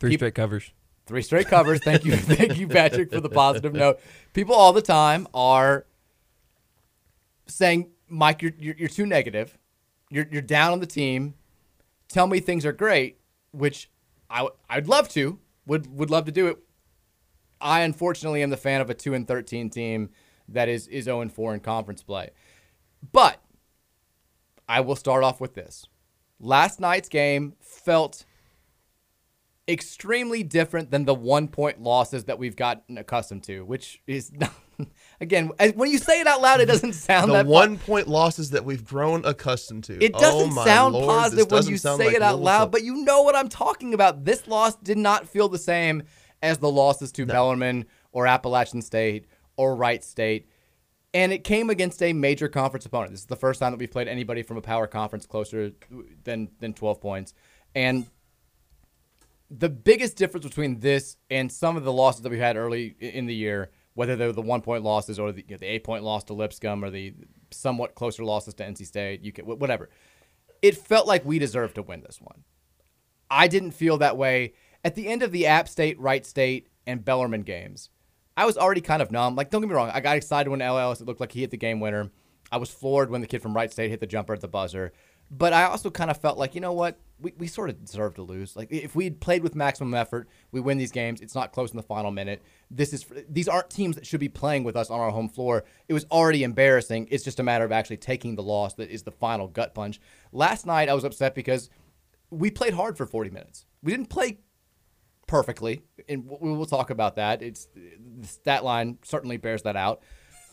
Three 0.00 0.10
Keep- 0.10 0.18
straight 0.20 0.34
covers. 0.34 0.70
Three 1.06 1.22
straight 1.22 1.48
covers. 1.48 1.80
Thank 1.84 2.04
you, 2.06 2.12
thank 2.16 2.58
you, 2.58 2.66
Patrick, 2.66 3.10
for 3.12 3.20
the 3.20 3.28
positive 3.28 3.74
note. 3.74 4.00
People 4.32 4.54
all 4.54 4.72
the 4.72 4.80
time 4.82 5.28
are 5.34 5.84
saying, 7.46 7.90
"Mike, 8.08 8.42
you're 8.42 8.52
you're, 8.58 8.74
you're 8.78 8.88
too 8.88 9.06
negative. 9.06 9.58
You're 10.10 10.26
you're 10.30 10.42
down 10.42 10.72
on 10.72 10.80
the 10.80 10.86
team. 10.86 11.34
Tell 12.08 12.26
me 12.26 12.40
things 12.40 12.64
are 12.64 12.72
great." 12.72 13.18
Which 13.52 13.90
I 14.30 14.38
w- 14.38 14.54
I'd 14.68 14.88
love 14.88 15.08
to 15.10 15.38
would 15.66 15.86
would 15.96 16.10
love 16.10 16.24
to 16.24 16.32
do 16.32 16.46
it. 16.48 16.58
I 17.60 17.80
unfortunately 17.80 18.42
am 18.42 18.50
the 18.50 18.56
fan 18.56 18.80
of 18.80 18.88
a 18.90 18.94
two 18.94 19.12
and 19.14 19.28
thirteen 19.28 19.68
team 19.70 20.10
that 20.48 20.68
is 20.70 20.88
is 20.88 21.04
zero 21.04 21.20
and 21.20 21.30
four 21.32 21.52
in 21.54 21.60
conference 21.60 22.02
play, 22.02 22.30
but 23.12 23.40
I 24.68 24.80
will 24.80 24.96
start 24.96 25.24
off 25.24 25.40
with 25.40 25.54
this. 25.54 25.86
Last 26.40 26.80
night's 26.80 27.08
game 27.08 27.54
felt 27.60 28.24
extremely 29.66 30.42
different 30.42 30.90
than 30.90 31.04
the 31.04 31.14
one 31.14 31.48
point 31.48 31.80
losses 31.82 32.24
that 32.24 32.38
we've 32.38 32.56
gotten 32.56 32.98
accustomed 32.98 33.42
to, 33.44 33.64
which 33.64 34.02
is 34.06 34.30
again 35.20 35.50
when 35.74 35.90
you 35.90 35.98
say 35.98 36.20
it 36.20 36.26
out 36.26 36.42
loud, 36.42 36.60
it 36.60 36.66
doesn't 36.66 36.92
sound 36.92 37.30
the 37.30 37.34
that 37.34 37.46
one 37.46 37.78
point 37.78 38.06
losses 38.06 38.50
that 38.50 38.64
we've 38.64 38.84
grown 38.84 39.24
accustomed 39.24 39.84
to. 39.84 40.02
It 40.04 40.12
Oh 40.14 40.20
doesn't 40.20 40.54
my 40.54 40.64
sound 40.64 40.94
Lord, 40.94 41.06
positive 41.08 41.50
when 41.50 41.66
you 41.66 41.78
say 41.78 41.96
like 41.96 42.14
it 42.14 42.22
out 42.22 42.40
loud, 42.40 42.56
stuff. 42.64 42.70
but 42.72 42.82
you 42.84 42.96
know 43.04 43.22
what 43.22 43.34
I'm 43.36 43.48
talking 43.48 43.94
about. 43.94 44.24
This 44.24 44.46
loss 44.46 44.76
did 44.76 44.98
not 44.98 45.26
feel 45.28 45.48
the 45.48 45.58
same 45.58 46.02
as 46.42 46.58
the 46.58 46.70
losses 46.70 47.10
to 47.12 47.24
Bellarmine 47.24 47.86
or 48.12 48.26
Appalachian 48.26 48.82
State 48.82 49.26
or 49.56 49.76
Wright 49.76 50.04
State. 50.04 50.46
And 51.14 51.32
it 51.32 51.44
came 51.44 51.70
against 51.70 52.02
a 52.02 52.12
major 52.12 52.48
conference 52.48 52.84
opponent. 52.84 53.12
This 53.12 53.20
is 53.20 53.26
the 53.26 53.36
first 53.36 53.60
time 53.60 53.72
that 53.72 53.78
we've 53.78 53.90
played 53.90 54.08
anybody 54.08 54.42
from 54.42 54.56
a 54.56 54.60
power 54.60 54.88
conference 54.88 55.24
closer 55.26 55.72
than 56.24 56.50
than 56.58 56.74
12 56.74 57.00
points. 57.00 57.32
And 57.74 58.06
the 59.50 59.68
biggest 59.68 60.16
difference 60.16 60.44
between 60.44 60.80
this 60.80 61.16
and 61.30 61.50
some 61.50 61.76
of 61.76 61.84
the 61.84 61.92
losses 61.92 62.22
that 62.22 62.30
we 62.30 62.38
had 62.38 62.56
early 62.56 62.96
in 62.98 63.26
the 63.26 63.34
year, 63.34 63.70
whether 63.94 64.16
they're 64.16 64.32
the 64.32 64.42
one 64.42 64.60
point 64.60 64.82
losses 64.82 65.18
or 65.18 65.30
the, 65.30 65.42
you 65.42 65.54
know, 65.54 65.58
the 65.58 65.66
eight 65.66 65.84
point 65.84 66.02
loss 66.02 66.24
to 66.24 66.34
Lipscomb 66.34 66.84
or 66.84 66.90
the 66.90 67.14
somewhat 67.50 67.94
closer 67.94 68.24
losses 68.24 68.54
to 68.54 68.64
NC 68.64 68.86
State, 68.86 69.34
can, 69.34 69.46
whatever, 69.46 69.90
it 70.62 70.76
felt 70.76 71.06
like 71.06 71.24
we 71.24 71.38
deserved 71.38 71.76
to 71.76 71.82
win 71.82 72.00
this 72.00 72.20
one. 72.20 72.42
I 73.30 73.48
didn't 73.48 73.72
feel 73.72 73.98
that 73.98 74.16
way 74.16 74.54
at 74.82 74.94
the 74.94 75.08
end 75.08 75.22
of 75.22 75.30
the 75.30 75.46
App 75.46 75.68
State, 75.68 75.98
Wright 76.00 76.26
State, 76.26 76.68
and 76.86 77.04
Bellarmine 77.04 77.42
games. 77.42 77.90
I 78.36 78.46
was 78.46 78.56
already 78.56 78.80
kind 78.80 79.02
of 79.02 79.10
numb. 79.10 79.36
Like, 79.36 79.50
don't 79.50 79.60
get 79.60 79.68
me 79.68 79.74
wrong, 79.74 79.90
I 79.92 80.00
got 80.00 80.16
excited 80.16 80.50
when 80.50 80.62
El 80.62 80.78
Ellis 80.78 81.00
it 81.00 81.06
looked 81.06 81.20
like 81.20 81.32
he 81.32 81.40
hit 81.40 81.50
the 81.50 81.56
game 81.56 81.80
winner. 81.80 82.10
I 82.50 82.56
was 82.56 82.70
floored 82.70 83.10
when 83.10 83.20
the 83.20 83.26
kid 83.26 83.42
from 83.42 83.54
Wright 83.54 83.72
State 83.72 83.90
hit 83.90 84.00
the 84.00 84.06
jumper 84.06 84.32
at 84.32 84.40
the 84.40 84.48
buzzer. 84.48 84.92
But 85.30 85.52
I 85.52 85.64
also 85.64 85.90
kind 85.90 86.10
of 86.10 86.18
felt 86.18 86.38
like, 86.38 86.54
you 86.54 86.60
know 86.60 86.72
what? 86.72 87.00
We, 87.18 87.32
we 87.38 87.46
sort 87.46 87.70
of 87.70 87.84
deserve 87.84 88.14
to 88.16 88.22
lose. 88.22 88.54
Like 88.54 88.70
if 88.70 88.94
we 88.94 89.04
had 89.04 89.20
played 89.20 89.42
with 89.42 89.54
maximum 89.54 89.94
effort, 89.94 90.28
we 90.52 90.60
win 90.60 90.78
these 90.78 90.92
games. 90.92 91.20
It's 91.20 91.34
not 91.34 91.52
close 91.52 91.70
in 91.70 91.76
the 91.76 91.82
final 91.82 92.10
minute. 92.10 92.42
This 92.70 92.92
is 92.92 93.06
these 93.28 93.48
aren't 93.48 93.70
teams 93.70 93.96
that 93.96 94.06
should 94.06 94.20
be 94.20 94.28
playing 94.28 94.64
with 94.64 94.76
us 94.76 94.90
on 94.90 95.00
our 95.00 95.10
home 95.10 95.28
floor. 95.28 95.64
It 95.88 95.94
was 95.94 96.04
already 96.10 96.44
embarrassing. 96.44 97.08
It's 97.10 97.24
just 97.24 97.40
a 97.40 97.42
matter 97.42 97.64
of 97.64 97.72
actually 97.72 97.96
taking 97.96 98.34
the 98.34 98.42
loss 98.42 98.74
that 98.74 98.90
is 98.90 99.04
the 99.04 99.12
final 99.12 99.48
gut 99.48 99.74
punch. 99.74 100.00
Last 100.32 100.66
night 100.66 100.88
I 100.88 100.94
was 100.94 101.04
upset 101.04 101.34
because 101.34 101.70
we 102.30 102.50
played 102.50 102.74
hard 102.74 102.96
for 102.96 103.06
40 103.06 103.30
minutes. 103.30 103.64
We 103.82 103.92
didn't 103.92 104.10
play 104.10 104.38
perfectly, 105.26 105.82
and 106.08 106.26
we 106.26 106.52
will 106.52 106.66
talk 106.66 106.90
about 106.90 107.16
that. 107.16 107.42
It's 107.42 107.68
the 107.74 108.26
stat 108.26 108.64
line 108.64 108.98
certainly 109.02 109.36
bears 109.36 109.62
that 109.62 109.76
out. 109.76 110.02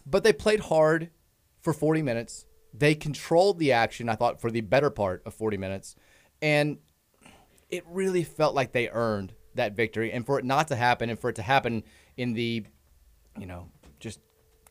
But 0.05 0.23
they 0.23 0.33
played 0.33 0.61
hard 0.61 1.11
for 1.61 1.73
40 1.73 2.01
minutes. 2.01 2.45
They 2.73 2.95
controlled 2.95 3.59
the 3.59 3.73
action, 3.73 4.09
I 4.09 4.15
thought, 4.15 4.41
for 4.41 4.49
the 4.49 4.61
better 4.61 4.89
part 4.89 5.21
of 5.25 5.33
40 5.33 5.57
minutes. 5.57 5.95
And 6.41 6.77
it 7.69 7.83
really 7.87 8.23
felt 8.23 8.55
like 8.55 8.71
they 8.71 8.89
earned 8.89 9.33
that 9.55 9.75
victory. 9.75 10.11
And 10.11 10.25
for 10.25 10.39
it 10.39 10.45
not 10.45 10.69
to 10.69 10.75
happen, 10.75 11.09
and 11.09 11.19
for 11.19 11.29
it 11.29 11.35
to 11.35 11.41
happen 11.41 11.83
in 12.17 12.33
the, 12.33 12.65
you 13.37 13.45
know, 13.45 13.69
just 13.99 14.19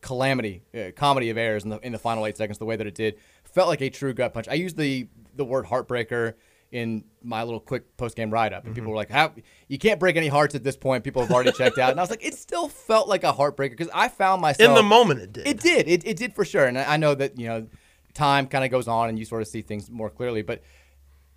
calamity, 0.01 0.63
uh, 0.75 0.91
comedy 0.95 1.29
of 1.29 1.37
errors 1.37 1.63
in 1.63 1.69
the, 1.69 1.79
in 1.79 1.91
the 1.91 1.99
final 1.99 2.25
eight 2.25 2.37
seconds, 2.37 2.57
the 2.57 2.65
way 2.65 2.75
that 2.75 2.87
it 2.87 2.95
did, 2.95 3.17
felt 3.43 3.67
like 3.67 3.81
a 3.81 3.89
true 3.89 4.13
gut 4.13 4.33
punch. 4.33 4.47
I 4.47 4.55
used 4.55 4.77
the, 4.77 5.07
the 5.35 5.45
word 5.45 5.65
heartbreaker 5.65 6.33
in 6.71 7.03
my 7.21 7.43
little 7.43 7.59
quick 7.59 7.97
post 7.97 8.15
game 8.15 8.31
write 8.31 8.53
up, 8.53 8.65
and 8.65 8.73
people 8.73 8.87
mm-hmm. 8.87 8.91
were 8.91 8.95
like, 8.97 9.09
"How 9.09 9.33
you 9.67 9.77
can't 9.77 9.99
break 9.99 10.15
any 10.15 10.27
hearts 10.27 10.55
at 10.55 10.63
this 10.63 10.77
point? 10.77 11.03
People 11.03 11.21
have 11.21 11.31
already 11.31 11.51
checked 11.51 11.77
out." 11.77 11.91
And 11.91 11.99
I 11.99 12.03
was 12.03 12.09
like, 12.09 12.25
"It 12.25 12.33
still 12.33 12.67
felt 12.67 13.07
like 13.07 13.23
a 13.23 13.33
heartbreaker 13.33 13.71
because 13.71 13.89
I 13.93 14.07
found 14.07 14.41
myself 14.41 14.69
In 14.69 14.75
the 14.75 14.83
moment, 14.83 15.21
it 15.21 15.33
did. 15.33 15.47
It 15.47 15.59
did. 15.59 15.87
It, 15.87 16.05
it 16.05 16.17
did 16.17 16.33
for 16.33 16.45
sure. 16.45 16.65
And 16.65 16.77
I 16.77 16.93
I 16.93 16.97
know 16.97 17.13
that 17.15 17.37
you 17.37 17.47
know, 17.47 17.67
time 18.13 18.47
kind 18.47 18.63
of 18.63 18.71
goes 18.71 18.87
on, 18.87 19.09
and 19.09 19.19
you 19.19 19.25
sort 19.25 19.41
of 19.41 19.47
see 19.47 19.61
things 19.61 19.89
more 19.91 20.09
clearly. 20.09 20.41
But 20.41 20.61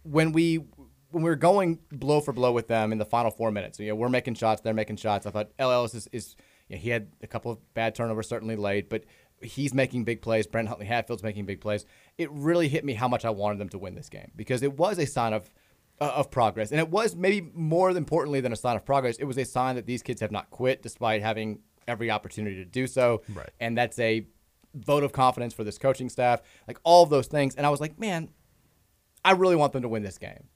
when 0.04 0.32
we 0.32 0.64
when 1.10 1.22
we 1.22 1.30
were 1.30 1.36
going 1.36 1.78
blow 1.92 2.20
for 2.20 2.32
blow 2.32 2.52
with 2.52 2.68
them 2.68 2.92
in 2.92 2.98
the 2.98 3.04
final 3.04 3.30
four 3.30 3.50
minutes, 3.50 3.78
you 3.78 3.88
know, 3.88 3.94
we're 3.94 4.08
making 4.08 4.34
shots, 4.34 4.60
they're 4.60 4.74
making 4.74 4.96
shots. 4.96 5.26
I 5.26 5.30
thought 5.30 5.50
El 5.58 5.70
Ellis 5.70 5.94
is, 5.94 6.08
is 6.12 6.36
you 6.68 6.76
know, 6.76 6.80
he 6.80 6.90
had 6.90 7.08
a 7.22 7.26
couple 7.26 7.52
of 7.52 7.74
bad 7.74 7.94
turnovers, 7.94 8.28
certainly 8.28 8.56
late, 8.56 8.88
but 8.88 9.04
he's 9.40 9.74
making 9.74 10.04
big 10.04 10.22
plays. 10.22 10.46
Brent 10.46 10.68
Huntley 10.68 10.86
Hatfield's 10.86 11.22
making 11.22 11.46
big 11.46 11.60
plays. 11.60 11.84
It 12.18 12.30
really 12.32 12.68
hit 12.68 12.84
me 12.84 12.94
how 12.94 13.08
much 13.08 13.24
I 13.24 13.30
wanted 13.30 13.58
them 13.58 13.68
to 13.70 13.78
win 13.78 13.94
this 13.94 14.08
game 14.08 14.30
because 14.36 14.62
it 14.62 14.76
was 14.78 14.98
a 14.98 15.06
sign 15.06 15.32
of 15.32 15.52
uh, 16.00 16.12
of 16.16 16.30
progress, 16.30 16.72
and 16.72 16.80
it 16.80 16.88
was 16.88 17.14
maybe 17.14 17.50
more 17.54 17.90
importantly 17.90 18.40
than 18.40 18.52
a 18.52 18.56
sign 18.56 18.76
of 18.76 18.84
progress. 18.84 19.16
It 19.16 19.24
was 19.24 19.38
a 19.38 19.44
sign 19.44 19.76
that 19.76 19.86
these 19.86 20.02
kids 20.02 20.20
have 20.20 20.32
not 20.32 20.50
quit 20.50 20.82
despite 20.82 21.22
having 21.22 21.60
every 21.86 22.10
opportunity 22.10 22.56
to 22.56 22.64
do 22.64 22.86
so. 22.86 23.22
Right. 23.32 23.50
And 23.60 23.76
that's 23.76 23.98
a 23.98 24.26
vote 24.74 25.04
of 25.04 25.12
confidence 25.12 25.54
for 25.54 25.62
this 25.64 25.78
coaching 25.78 26.08
staff, 26.08 26.42
like 26.66 26.78
all 26.82 27.02
of 27.02 27.10
those 27.10 27.26
things. 27.26 27.54
And 27.54 27.64
I 27.66 27.70
was 27.70 27.80
like, 27.80 27.98
man, 27.98 28.30
I 29.24 29.32
really 29.32 29.56
want 29.56 29.72
them 29.72 29.82
to 29.82 29.88
win 29.88 30.02
this 30.02 30.18
game. 30.18 30.48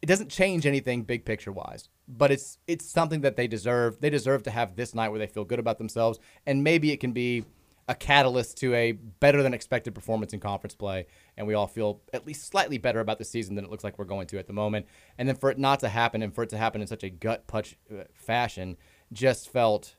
It 0.00 0.06
doesn't 0.06 0.30
change 0.30 0.64
anything 0.64 1.02
big 1.02 1.24
picture 1.24 1.50
wise, 1.50 1.88
but 2.06 2.30
it's 2.30 2.58
it's 2.68 2.88
something 2.88 3.20
that 3.22 3.36
they 3.36 3.48
deserve. 3.48 4.00
They 4.00 4.10
deserve 4.10 4.44
to 4.44 4.50
have 4.50 4.76
this 4.76 4.94
night 4.94 5.08
where 5.08 5.18
they 5.18 5.26
feel 5.26 5.44
good 5.44 5.58
about 5.58 5.78
themselves, 5.78 6.20
and 6.46 6.62
maybe 6.62 6.92
it 6.92 6.98
can 6.98 7.12
be 7.12 7.44
a 7.88 7.94
catalyst 7.94 8.58
to 8.58 8.74
a 8.74 8.92
better 8.92 9.42
than 9.42 9.54
expected 9.54 9.94
performance 9.94 10.34
in 10.34 10.40
conference 10.40 10.74
play, 10.74 11.06
and 11.36 11.46
we 11.46 11.54
all 11.54 11.66
feel 11.66 12.02
at 12.12 12.26
least 12.26 12.46
slightly 12.46 12.76
better 12.76 13.00
about 13.00 13.18
the 13.18 13.24
season 13.24 13.54
than 13.54 13.64
it 13.64 13.70
looks 13.70 13.82
like 13.82 13.98
we're 13.98 14.04
going 14.04 14.26
to 14.26 14.38
at 14.38 14.46
the 14.46 14.52
moment. 14.52 14.86
And 15.16 15.26
then 15.26 15.36
for 15.36 15.50
it 15.50 15.58
not 15.58 15.80
to 15.80 15.88
happen, 15.88 16.22
and 16.22 16.34
for 16.34 16.42
it 16.44 16.50
to 16.50 16.58
happen 16.58 16.80
in 16.82 16.86
such 16.86 17.02
a 17.02 17.08
gut 17.10 17.46
punch 17.46 17.76
uh, 17.90 18.02
fashion, 18.12 18.76
just 19.12 19.48
felt 19.50 19.96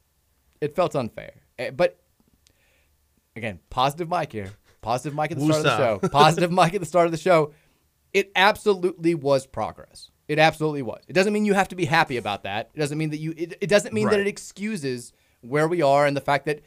it 0.61 0.75
felt 0.75 0.95
unfair. 0.95 1.33
Eh, 1.57 1.71
But 1.71 1.99
again, 3.35 3.59
positive 3.69 4.07
Mike 4.07 4.31
here. 4.31 4.51
Positive 4.81 5.13
Mike 5.13 5.31
at 5.31 5.39
the 5.39 5.45
start 5.45 5.57
of 5.57 5.63
the 5.63 5.77
show. 5.77 5.99
Positive 6.09 6.51
Mike 6.59 6.73
at 6.73 6.79
the 6.79 6.85
start 6.85 7.05
of 7.05 7.11
the 7.11 7.17
show. 7.17 7.53
It 8.13 8.31
absolutely 8.35 9.13
was 9.15 9.45
progress. 9.45 10.11
It 10.27 10.37
absolutely 10.39 10.83
was. 10.83 11.03
It 11.07 11.13
doesn't 11.13 11.33
mean 11.33 11.45
you 11.45 11.53
have 11.55 11.67
to 11.69 11.75
be 11.75 11.85
happy 11.85 12.17
about 12.17 12.43
that. 12.43 12.69
It 12.75 12.79
doesn't 12.79 12.97
mean 12.97 13.09
that 13.09 13.17
you. 13.17 13.33
It, 13.35 13.57
it 13.61 13.67
doesn't 13.67 13.93
mean 13.93 14.09
that 14.09 14.19
it 14.19 14.27
excuses 14.27 15.11
where 15.41 15.67
we 15.67 15.81
are 15.81 16.05
and 16.05 16.15
the 16.15 16.21
fact 16.21 16.45
that 16.45 16.61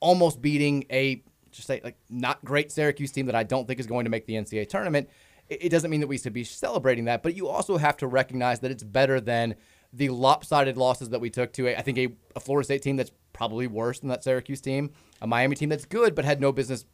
almost 0.00 0.40
beating 0.40 0.84
a 0.90 1.22
just 1.50 1.66
say 1.66 1.80
like 1.82 1.96
not 2.08 2.44
great 2.44 2.70
Syracuse 2.70 3.12
team 3.12 3.26
that 3.26 3.34
I 3.34 3.42
don't 3.42 3.66
think 3.66 3.80
is 3.80 3.86
going 3.86 4.04
to 4.04 4.10
make 4.10 4.26
the 4.26 4.34
NCAA 4.34 4.68
tournament. 4.68 5.08
It, 5.48 5.70
doesn't 5.70 5.90
mean 5.90 6.00
that 6.00 6.08
we 6.08 6.18
should 6.18 6.34
be 6.34 6.44
celebrating 6.44 7.06
that, 7.06 7.22
but 7.22 7.34
you 7.34 7.48
also 7.48 7.78
have 7.78 7.96
to 7.98 8.06
recognize 8.06 8.60
that 8.60 8.70
it's 8.70 8.82
better 8.82 9.18
than 9.18 9.54
the 9.94 10.10
lopsided 10.10 10.76
losses 10.76 11.08
that 11.08 11.22
we 11.22 11.30
took 11.30 11.54
to 11.54 11.68
a, 11.68 11.76
I 11.76 11.80
think 11.80 11.96
a, 11.96 12.08
a 12.36 12.40
Florida 12.40 12.64
State 12.64 12.82
team 12.82 12.96
that's 12.96 13.12
probably 13.32 13.66
worse 13.66 14.00
than 14.00 14.10
that 14.10 14.22
Syracuse 14.22 14.60
team, 14.60 14.90
a 15.22 15.26
Miami 15.26 15.56
team 15.56 15.70
that's 15.70 15.86
good 15.86 16.14
but 16.14 16.26
had 16.26 16.40
no 16.40 16.52
business 16.52 16.84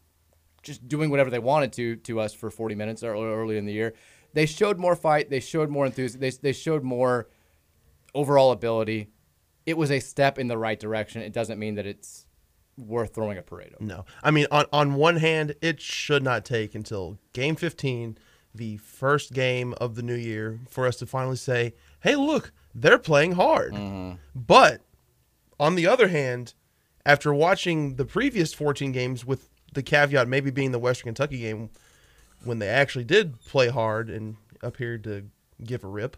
just 0.63 0.87
doing 0.87 1.11
whatever 1.11 1.31
they 1.31 1.41
wanted 1.41 1.73
to 1.73 1.97
to 1.97 2.21
us 2.21 2.33
for 2.33 2.49
40 2.51 2.77
minutes 2.77 3.03
early, 3.03 3.27
early 3.27 3.59
in 3.59 3.67
the 3.67 3.73
year. 3.73 3.95
They 4.35 4.47
showed 4.47 4.79
more 4.79 4.97
fight. 4.97 5.31
They 5.31 5.41
showed 5.41 5.69
more 5.69 5.87
enthusiasm. 5.87 6.21
They, 6.21 6.31
they 6.31 6.53
showed 6.53 6.85
more 6.85 7.29
overall 8.15 8.53
ability. 8.53 9.09
It 9.67 9.77
was 9.77 9.91
a 9.91 10.01
step 10.01 10.39
in 10.39 10.49
the 10.49 10.59
right 10.59 10.79
direction. 10.79 11.23
It 11.23 11.33
doesn't 11.33 11.59
mean 11.59 11.75
that 11.77 11.87
it's 11.87 12.24
worth 12.77 13.15
throwing 13.15 13.39
a 13.39 13.43
parade 13.43 13.75
over. 13.75 13.85
No. 13.85 14.05
I 14.23 14.31
mean, 14.31 14.47
on, 14.51 14.67
on 14.73 14.95
one 14.95 15.17
hand, 15.17 15.55
it 15.61 15.81
should 15.81 16.23
not 16.23 16.45
take 16.45 16.75
until 16.75 17.19
game 17.33 17.57
15, 17.57 18.19
the 18.55 18.77
first 18.79 19.33
game 19.33 19.75
of 19.75 19.95
the 19.95 20.03
new 20.03 20.15
year, 20.15 20.61
for 20.69 20.87
us 20.87 20.97
to 20.97 21.07
finally 21.07 21.37
say, 21.37 21.75
hey, 22.01 22.17
look, 22.17 22.53
they're 22.75 22.99
playing 22.99 23.33
hard. 23.33 23.75
Mm-hmm. 23.75 24.17
But 24.35 24.83
on 25.59 25.75
the 25.75 25.87
other 25.87 26.09
hand, 26.09 26.55
after 27.07 27.33
watching 27.33 27.97
the 27.97 28.05
previous 28.05 28.53
14 28.53 28.93
games, 28.93 29.25
with 29.25 29.49
the 29.73 29.83
caveat 29.83 30.29
maybe 30.29 30.51
being 30.51 30.73
the 30.73 30.79
Western 30.79 31.09
Kentucky 31.09 31.39
game, 31.39 31.71
when 32.45 32.59
they 32.59 32.69
actually 32.69 33.05
did 33.05 33.41
play 33.41 33.69
hard 33.69 34.11
and 34.11 34.37
appeared 34.63 35.05
to 35.05 35.27
give 35.63 35.85
a 35.85 35.89
rip, 35.89 36.17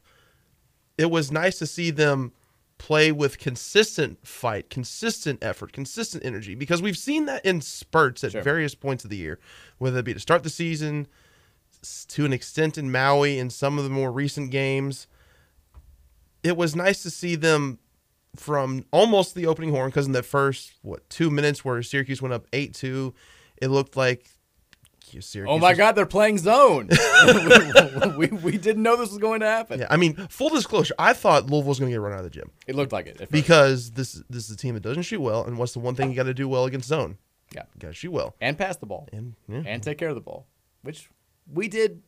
it 0.98 1.10
was 1.10 1.30
nice 1.30 1.58
to 1.58 1.66
see 1.66 1.90
them 1.90 2.32
play 2.78 3.10
with 3.10 3.38
consistent 3.38 4.26
fight, 4.26 4.70
consistent 4.70 5.42
effort, 5.42 5.72
consistent 5.72 6.24
energy 6.24 6.54
because 6.54 6.82
we've 6.82 6.98
seen 6.98 7.26
that 7.26 7.44
in 7.44 7.60
spurts 7.60 8.22
at 8.22 8.32
various 8.32 8.74
points 8.74 9.04
of 9.04 9.10
the 9.10 9.16
year, 9.16 9.38
whether 9.78 9.98
it 9.98 10.04
be 10.04 10.14
to 10.14 10.20
start 10.20 10.42
the 10.42 10.50
season, 10.50 11.06
to 12.08 12.24
an 12.24 12.32
extent 12.32 12.76
in 12.76 12.90
Maui, 12.90 13.38
in 13.38 13.50
some 13.50 13.78
of 13.78 13.84
the 13.84 13.90
more 13.90 14.12
recent 14.12 14.50
games. 14.50 15.06
It 16.42 16.56
was 16.56 16.76
nice 16.76 17.02
to 17.02 17.10
see 17.10 17.34
them 17.34 17.78
from 18.36 18.84
almost 18.90 19.34
the 19.34 19.46
opening 19.46 19.70
horn 19.70 19.88
because 19.88 20.06
in 20.06 20.12
the 20.12 20.22
first 20.22 20.72
what 20.82 21.08
two 21.08 21.30
minutes 21.30 21.64
where 21.64 21.82
Syracuse 21.82 22.20
went 22.20 22.34
up 22.34 22.46
eight 22.52 22.74
two, 22.74 23.14
it 23.60 23.68
looked 23.68 23.96
like 23.96 24.28
Syracuse. 25.10 25.46
Oh 25.48 25.58
my 25.58 25.74
God, 25.74 25.92
they're 25.92 26.06
playing 26.06 26.38
zone. 26.38 26.88
we, 28.16 28.26
we 28.28 28.58
didn't 28.58 28.82
know 28.82 28.96
this 28.96 29.10
was 29.10 29.18
going 29.18 29.40
to 29.40 29.46
happen. 29.46 29.80
Yeah, 29.80 29.86
I 29.90 29.96
mean, 29.96 30.14
full 30.28 30.50
disclosure, 30.50 30.94
I 30.98 31.12
thought 31.12 31.46
Louisville 31.50 31.68
was 31.68 31.78
going 31.78 31.90
to 31.90 31.94
get 31.94 32.00
run 32.00 32.12
out 32.12 32.18
of 32.18 32.24
the 32.24 32.30
gym. 32.30 32.50
It 32.66 32.74
looked 32.74 32.92
like 32.92 33.06
it. 33.06 33.30
because 33.30 33.92
this 33.92 34.22
this 34.28 34.44
is 34.44 34.50
a 34.50 34.56
team 34.56 34.74
that 34.74 34.82
doesn't 34.82 35.04
shoot 35.04 35.20
well, 35.20 35.44
and 35.44 35.58
what's 35.58 35.72
the 35.72 35.78
one 35.78 35.94
thing 35.94 36.10
you 36.10 36.16
got 36.16 36.24
to 36.24 36.34
do 36.34 36.48
well 36.48 36.64
against 36.64 36.88
zone? 36.88 37.18
Yeah. 37.54 37.62
got 37.78 37.88
to 37.88 37.94
shoot 37.94 38.10
well. 38.10 38.34
and 38.40 38.58
pass 38.58 38.76
the 38.76 38.86
ball 38.86 39.08
And 39.12 39.34
yeah. 39.48 39.62
and 39.64 39.82
take 39.82 39.98
care 39.98 40.08
of 40.08 40.14
the 40.14 40.20
ball, 40.20 40.46
which 40.82 41.08
we 41.52 41.68
did 41.68 42.02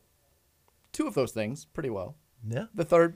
two 0.91 1.07
of 1.07 1.13
those 1.13 1.31
things 1.31 1.65
pretty 1.65 1.89
well. 1.89 2.15
Yeah. 2.47 2.65
The 2.73 2.85
third, 2.85 3.15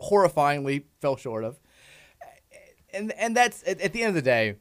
horrifyingly, 0.00 0.84
fell 1.00 1.16
short 1.16 1.44
of. 1.44 1.58
And 2.92 3.12
and 3.12 3.36
that's 3.36 3.62
at, 3.66 3.80
at 3.80 3.92
the 3.92 4.02
end 4.02 4.10
of 4.10 4.14
the 4.14 4.22
day. 4.22 4.56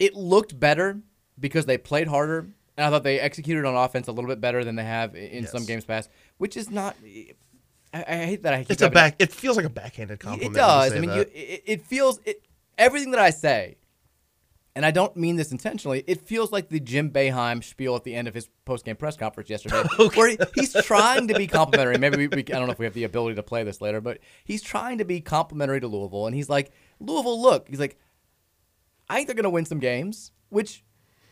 It 0.00 0.14
looked 0.14 0.58
better 0.58 1.00
because 1.38 1.66
they 1.66 1.78
played 1.78 2.08
harder, 2.08 2.48
and 2.76 2.86
I 2.86 2.90
thought 2.90 3.04
they 3.04 3.20
executed 3.20 3.64
on 3.64 3.74
offense 3.74 4.08
a 4.08 4.12
little 4.12 4.28
bit 4.28 4.40
better 4.40 4.64
than 4.64 4.76
they 4.76 4.84
have 4.84 5.14
in 5.14 5.46
some 5.46 5.64
games 5.64 5.84
past, 5.84 6.10
which 6.38 6.56
is 6.56 6.70
not. 6.70 6.96
I, 7.92 8.04
I 8.06 8.16
hate 8.26 8.42
that 8.42 8.54
I 8.54 8.62
keep 8.62 8.72
It's 8.72 8.82
a 8.82 8.90
back. 8.90 9.16
It 9.18 9.32
feels 9.32 9.56
like 9.56 9.66
a 9.66 9.70
backhanded 9.70 10.18
compliment. 10.20 10.56
it 10.56 10.58
does. 10.58 10.92
I 10.92 10.98
mean, 10.98 11.10
you, 11.10 11.20
it, 11.20 11.62
it 11.64 11.82
feels 11.82 12.18
it, 12.24 12.44
everything 12.76 13.12
that 13.12 13.20
I 13.20 13.30
say, 13.30 13.76
and 14.74 14.84
I 14.84 14.90
don't 14.90 15.16
mean 15.16 15.36
this 15.36 15.52
intentionally. 15.52 16.02
It 16.08 16.22
feels 16.22 16.50
like 16.50 16.68
the 16.68 16.80
Jim 16.80 17.10
Boeheim 17.10 17.62
spiel 17.62 17.94
at 17.94 18.02
the 18.02 18.14
end 18.14 18.26
of 18.26 18.34
his 18.34 18.48
post-game 18.64 18.96
press 18.96 19.16
conference 19.16 19.48
yesterday, 19.48 19.82
where 20.14 20.30
he, 20.30 20.38
he's 20.56 20.72
trying 20.72 21.28
to 21.28 21.34
be 21.34 21.46
complimentary. 21.46 21.96
Maybe 21.98 22.16
we, 22.16 22.26
we, 22.28 22.38
I 22.40 22.42
don't 22.42 22.66
know 22.66 22.72
if 22.72 22.80
we 22.80 22.86
have 22.86 22.94
the 22.94 23.04
ability 23.04 23.36
to 23.36 23.42
play 23.44 23.62
this 23.62 23.80
later, 23.80 24.00
but 24.00 24.18
he's 24.42 24.62
trying 24.62 24.98
to 24.98 25.04
be 25.04 25.20
complimentary 25.20 25.80
to 25.80 25.86
Louisville, 25.86 26.26
and 26.26 26.34
he's 26.34 26.48
like, 26.48 26.72
Louisville, 26.98 27.40
look, 27.40 27.68
he's 27.68 27.78
like, 27.78 27.96
I 29.08 29.16
think 29.16 29.28
they're 29.28 29.36
going 29.36 29.44
to 29.44 29.50
win 29.50 29.64
some 29.66 29.78
games, 29.78 30.32
which 30.48 30.82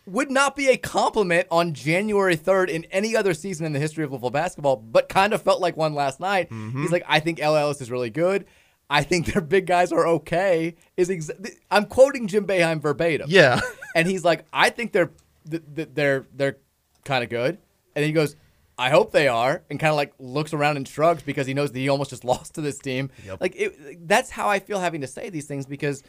would 0.07 0.31
not 0.31 0.57
be 0.57 0.69
a 0.69 0.77
compliment 0.77 1.47
on 1.51 1.75
January 1.75 2.37
3rd 2.37 2.69
in 2.69 2.85
any 2.87 3.15
other 3.17 3.35
season 3.35 3.67
in 3.67 3.73
the 3.73 3.79
history 3.79 4.05
of 4.05 4.11
Louisville 4.11 4.31
basketball, 4.31 4.77
but 4.77 5.09
kind 5.09 5.33
of 5.33 5.43
felt 5.43 5.61
like 5.61 5.77
one 5.77 5.95
last 5.95 6.19
night. 6.19 6.51
Mm-hmm. 6.51 6.83
He's 6.83 6.91
like, 6.91 7.05
I 7.07 7.21
think 7.21 7.41
El 7.41 7.57
Ellis 7.57 7.81
is 7.81 7.91
really 7.91 8.11
good. 8.11 8.47
I 8.91 9.03
think 9.03 9.27
their 9.33 9.43
big 9.43 9.67
guys 9.67 9.93
are 9.93 10.07
okay. 10.07 10.75
Is 10.97 11.11
ex- 11.11 11.31
I'm 11.71 11.87
quoting 11.87 12.27
Jim 12.27 12.47
Boeheim 12.47 12.81
verbatim. 12.81 13.27
Yeah. 13.31 13.61
and 13.95 14.09
he's 14.09 14.25
like, 14.25 14.45
I 14.53 14.71
think 14.71 14.93
they're 14.93 15.13
th- 15.51 15.63
th- 15.75 15.89
they're 15.95 16.27
they're 16.35 16.59
kind 17.05 17.23
of 17.23 17.31
good. 17.31 17.59
And 17.95 18.03
then 18.03 18.05
he 18.05 18.13
goes, 18.13 18.37
I 18.79 18.91
hope 18.91 19.13
they 19.13 19.29
are, 19.29 19.63
and 19.71 19.79
kind 19.79 19.91
of 19.91 19.97
like 19.97 20.13
looks 20.19 20.53
around 20.53 20.77
and 20.79 20.89
shrugs 20.89 21.23
because 21.23 21.47
he 21.47 21.55
knows 21.55 21.73
that 21.73 21.79
he 21.79 21.89
almost 21.89 22.11
just 22.11 22.25
lost 22.33 22.55
to 22.55 22.61
this 22.61 22.79
team. 22.79 23.11
Like 23.41 23.55
it, 23.57 24.09
that's 24.09 24.31
how 24.31 24.49
I 24.49 24.59
feel 24.59 24.81
having 24.81 25.03
to 25.03 25.07
say 25.07 25.31
these 25.31 25.47
things 25.47 25.67
because 25.67 26.03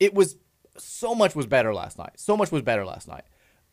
it 0.00 0.14
was 0.14 0.36
so 0.76 1.14
much 1.14 1.34
was 1.34 1.46
better 1.46 1.74
last 1.74 1.98
night. 1.98 2.12
So 2.16 2.36
much 2.36 2.50
was 2.50 2.62
better 2.62 2.84
last 2.84 3.08
night. 3.08 3.24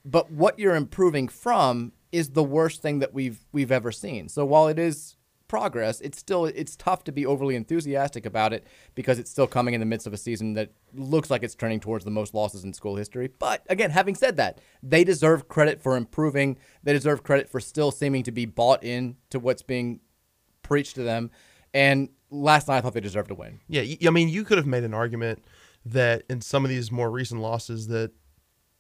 But 0.04 0.32
what 0.32 0.58
you're 0.58 0.76
improving 0.76 1.28
from 1.28 1.94
is 2.12 2.30
the 2.30 2.44
worst 2.44 2.82
thing 2.82 3.00
that 3.00 3.14
we've 3.14 3.40
we've 3.52 3.72
ever 3.72 3.92
seen. 3.92 4.30
So 4.30 4.46
while 4.46 4.68
it 4.68 4.80
is 4.80 5.16
progress, 5.48 6.00
it's 6.02 6.18
still 6.18 6.46
it's 6.46 6.76
tough 6.76 7.04
to 7.04 7.12
be 7.12 7.26
overly 7.26 7.56
enthusiastic 7.56 8.26
about 8.26 8.54
it 8.54 8.66
because 8.96 9.20
it's 9.20 9.30
still 9.30 9.48
coming 9.48 9.74
in 9.74 9.80
the 9.80 9.86
midst 9.86 10.08
of 10.08 10.14
a 10.14 10.18
season 10.18 10.54
that 10.54 10.72
looks 10.94 11.30
like 11.30 11.44
it's 11.44 11.56
turning 11.56 11.80
towards 11.80 12.06
the 12.06 12.12
most 12.12 12.34
losses 12.34 12.64
in 12.64 12.74
school 12.74 12.96
history. 12.96 13.30
But 13.38 13.64
again, 13.70 13.92
having 13.92 14.16
said 14.16 14.38
that, 14.38 14.60
they 14.82 15.04
deserve 15.04 15.48
credit 15.48 15.82
for 15.82 15.98
improving. 15.98 16.58
They 16.84 16.94
deserve 16.94 17.24
credit 17.24 17.50
for 17.50 17.60
still 17.60 17.92
seeming 17.92 18.24
to 18.24 18.32
be 18.32 18.46
bought 18.46 18.84
in 18.84 19.18
to 19.30 19.40
what's 19.40 19.62
being 19.62 20.00
preached 20.64 20.96
to 20.96 21.04
them. 21.04 21.32
And 21.74 22.10
last 22.30 22.68
night 22.68 22.78
I 22.78 22.82
thought 22.82 22.94
they 22.94 23.02
deserved 23.02 23.30
to 23.30 23.36
win. 23.36 23.60
Yeah, 23.68 23.84
I 24.08 24.10
mean, 24.10 24.30
you 24.30 24.44
could 24.44 24.58
have 24.58 24.68
made 24.68 24.84
an 24.84 24.94
argument 24.94 25.44
that 25.86 26.24
in 26.30 26.42
some 26.42 26.64
of 26.64 26.70
these 26.70 26.92
more 26.92 27.10
recent 27.10 27.42
losses 27.42 27.88
that 27.88 28.12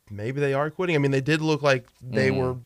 maybe 0.10 0.39
they 0.39 0.53
are 0.53 0.70
quitting. 0.70 0.96
I 0.96 1.00
mean, 1.00 1.12
they 1.12 1.22
did 1.22 1.41
look 1.41 1.62
like 1.62 1.88
they 2.01 2.29
Mhm. 2.29 2.38
were 2.38 2.58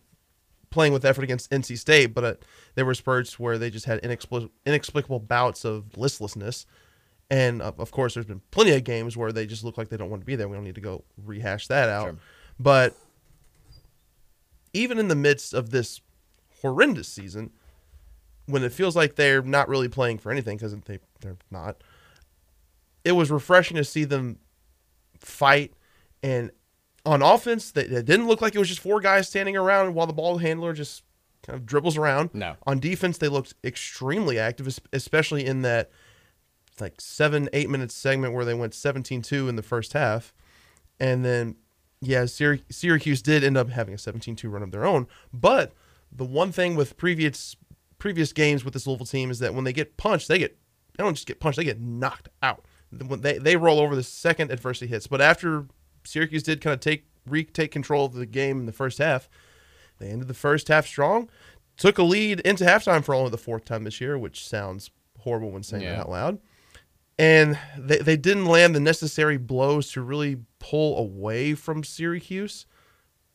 playing 0.71 0.91
with 0.93 1.05
effort 1.05 1.23
against 1.23 1.49
NC 1.51 1.75
State, 1.77 2.07
but 2.07 2.23
uh, 2.23 2.33
there 2.75 2.85
were 2.85 2.93
spurts 2.93 3.39
where 3.39 3.57
they 3.57 3.69
just 3.69 3.85
had 3.85 3.99
inexplicable, 3.99 4.51
inexplicable 4.65 5.19
bouts 5.19 5.63
of 5.63 5.95
listlessness. 5.95 6.65
And 7.29 7.61
uh, 7.61 7.71
of 7.77 7.91
course, 7.91 8.13
there's 8.13 8.25
been 8.25 8.41
plenty 8.51 8.71
of 8.71 8.83
games 8.83 9.15
where 9.15 9.31
they 9.31 9.45
just 9.45 9.63
look 9.63 9.77
like 9.77 9.89
they 9.89 9.97
don't 9.97 10.09
want 10.09 10.21
to 10.21 10.25
be 10.25 10.35
there. 10.35 10.47
We 10.49 10.55
don't 10.57 10.63
need 10.65 10.75
to 10.75 10.81
go 10.81 11.05
rehash 11.23 11.67
that 11.67 11.87
out. 11.89 12.17
But 12.59 12.95
even 14.73 14.99
in 14.99 15.07
the 15.07 15.15
midst 15.15 15.53
of 15.53 15.69
this 15.69 16.01
horrendous 16.61 17.07
season, 17.07 17.51
when 18.47 18.63
it 18.63 18.71
feels 18.73 18.95
like 18.95 19.15
they're 19.15 19.41
not 19.41 19.69
really 19.69 19.87
playing 19.87 20.17
for 20.19 20.31
anything 20.31 20.57
because 20.57 20.75
they 20.75 20.99
they're 21.21 21.37
not, 21.49 21.77
it 23.05 23.13
was 23.13 23.31
refreshing 23.31 23.77
to 23.77 23.83
see 23.85 24.03
them 24.03 24.39
fight. 25.19 25.73
And 26.21 26.51
on 27.05 27.21
offense 27.21 27.71
they, 27.71 27.83
it 27.83 28.05
didn't 28.05 28.27
look 28.27 28.41
like 28.41 28.55
it 28.55 28.59
was 28.59 28.67
just 28.67 28.81
four 28.81 28.99
guys 28.99 29.29
standing 29.29 29.55
around 29.55 29.93
while 29.93 30.07
the 30.07 30.13
ball 30.13 30.39
handler 30.39 30.73
just 30.73 31.03
kind 31.43 31.55
of 31.55 31.65
dribbles 31.65 31.95
around. 31.97 32.31
No. 32.33 32.55
on 32.65 32.79
defense 32.79 33.19
they 33.19 33.27
looked 33.27 33.53
extremely 33.63 34.39
active 34.39 34.79
especially 34.91 35.45
in 35.45 35.61
that 35.61 35.91
like 36.81 36.99
seven 36.99 37.47
eight 37.53 37.69
minute 37.69 37.91
segment 37.91 38.33
where 38.33 38.43
they 38.43 38.55
went 38.55 38.73
17-2 38.73 39.47
in 39.47 39.55
the 39.55 39.63
first 39.63 39.93
half. 39.93 40.33
And 40.99 41.23
then 41.23 41.55
yeah 42.01 42.23
Syrac- 42.23 42.63
syracuse 42.71 43.21
did 43.21 43.43
end 43.43 43.55
up 43.55 43.69
having 43.69 43.93
a 43.93 43.97
17-2 43.97 44.51
run 44.51 44.63
of 44.63 44.71
their 44.71 44.85
own. 44.85 45.05
But 45.31 45.73
the 46.11 46.25
one 46.25 46.51
thing 46.51 46.75
with 46.75 46.97
previous 46.97 47.55
previous 47.99 48.33
games 48.33 48.65
with 48.65 48.73
this 48.73 48.87
louisville 48.87 49.05
team 49.05 49.29
is 49.29 49.39
that 49.39 49.53
when 49.53 49.63
they 49.63 49.73
get 49.73 49.95
punched 49.97 50.27
they 50.27 50.39
get 50.39 50.57
they 50.97 51.03
don't 51.03 51.13
just 51.13 51.27
get 51.27 51.39
punched 51.39 51.57
they 51.57 51.63
get 51.63 51.79
knocked 51.79 52.29
out 52.41 52.65
they, 52.91 53.37
they 53.37 53.55
roll 53.55 53.79
over 53.79 53.95
the 53.95 54.03
second 54.03 54.51
adversity 54.51 54.87
hits 54.87 55.07
but 55.07 55.21
after 55.21 55.65
Syracuse 56.03 56.43
did 56.43 56.61
kind 56.61 56.73
of 56.73 56.79
take 56.79 57.05
retake 57.27 57.71
control 57.71 58.05
of 58.05 58.13
the 58.13 58.25
game 58.27 58.59
in 58.59 58.65
the 58.67 58.71
first 58.71 58.99
half. 58.99 59.27
They 59.97 60.09
ended 60.09 60.27
the 60.27 60.33
first 60.35 60.67
half 60.67 60.85
strong, 60.85 61.29
took 61.77 61.97
a 61.97 62.03
lead 62.03 62.41
into 62.41 62.63
halftime 62.65 63.03
for 63.03 63.15
only 63.15 63.31
the 63.31 63.37
fourth 63.37 63.65
time 63.65 63.83
this 63.85 63.99
year, 63.99 64.17
which 64.17 64.47
sounds 64.47 64.91
horrible 65.19 65.49
when 65.51 65.63
saying 65.63 65.83
it 65.83 65.87
Yeah. 65.87 66.01
out 66.01 66.09
loud. 66.09 66.39
And 67.17 67.57
they, 67.77 67.97
they 67.97 68.17
didn't 68.17 68.45
land 68.45 68.75
the 68.75 68.79
necessary 68.79 69.37
blows 69.37 69.91
to 69.93 70.01
really 70.01 70.37
pull 70.59 70.97
away 70.99 71.55
from 71.55 71.83
Syracuse, 71.83 72.65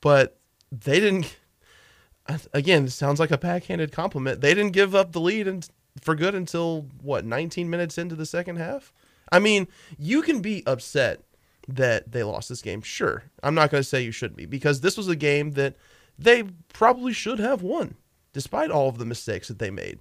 but 0.00 0.38
they 0.70 1.00
didn't. 1.00 1.36
Again, 2.52 2.84
it 2.84 2.90
sounds 2.90 3.18
like 3.18 3.30
a 3.32 3.38
backhanded 3.38 3.90
compliment. 3.90 4.40
They 4.40 4.54
didn't 4.54 4.72
give 4.72 4.94
up 4.94 5.10
the 5.12 5.20
lead 5.20 5.48
and 5.48 5.68
for 6.00 6.14
good 6.14 6.34
until 6.34 6.86
what 7.02 7.24
19 7.24 7.68
minutes 7.68 7.98
into 7.98 8.14
the 8.14 8.26
second 8.26 8.56
half. 8.56 8.92
I 9.32 9.38
mean, 9.38 9.68
you 9.98 10.22
can 10.22 10.40
be 10.40 10.62
upset 10.66 11.22
that 11.68 12.10
they 12.12 12.22
lost 12.22 12.48
this 12.48 12.62
game. 12.62 12.82
Sure, 12.82 13.24
I'm 13.42 13.54
not 13.54 13.70
going 13.70 13.82
to 13.82 13.88
say 13.88 14.02
you 14.02 14.12
shouldn't 14.12 14.36
be 14.36 14.46
because 14.46 14.80
this 14.80 14.96
was 14.96 15.08
a 15.08 15.16
game 15.16 15.52
that 15.52 15.76
they 16.18 16.44
probably 16.72 17.12
should 17.12 17.38
have 17.38 17.62
won, 17.62 17.96
despite 18.32 18.70
all 18.70 18.88
of 18.88 18.98
the 18.98 19.04
mistakes 19.04 19.48
that 19.48 19.58
they 19.58 19.70
made. 19.70 20.00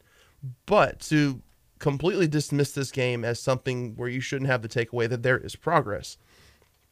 But 0.66 1.00
to 1.02 1.42
completely 1.80 2.28
dismiss 2.28 2.74
this 2.74 2.92
game 2.92 3.24
as 3.24 3.40
something 3.40 3.96
where 3.96 4.10
you 4.10 4.22
shouldn't 4.22 4.50
have 4.50 4.62
the 4.62 4.68
takeaway 4.68 5.10
that 5.10 5.24
there 5.24 5.38
is 5.38 5.56
progress. 5.56 6.18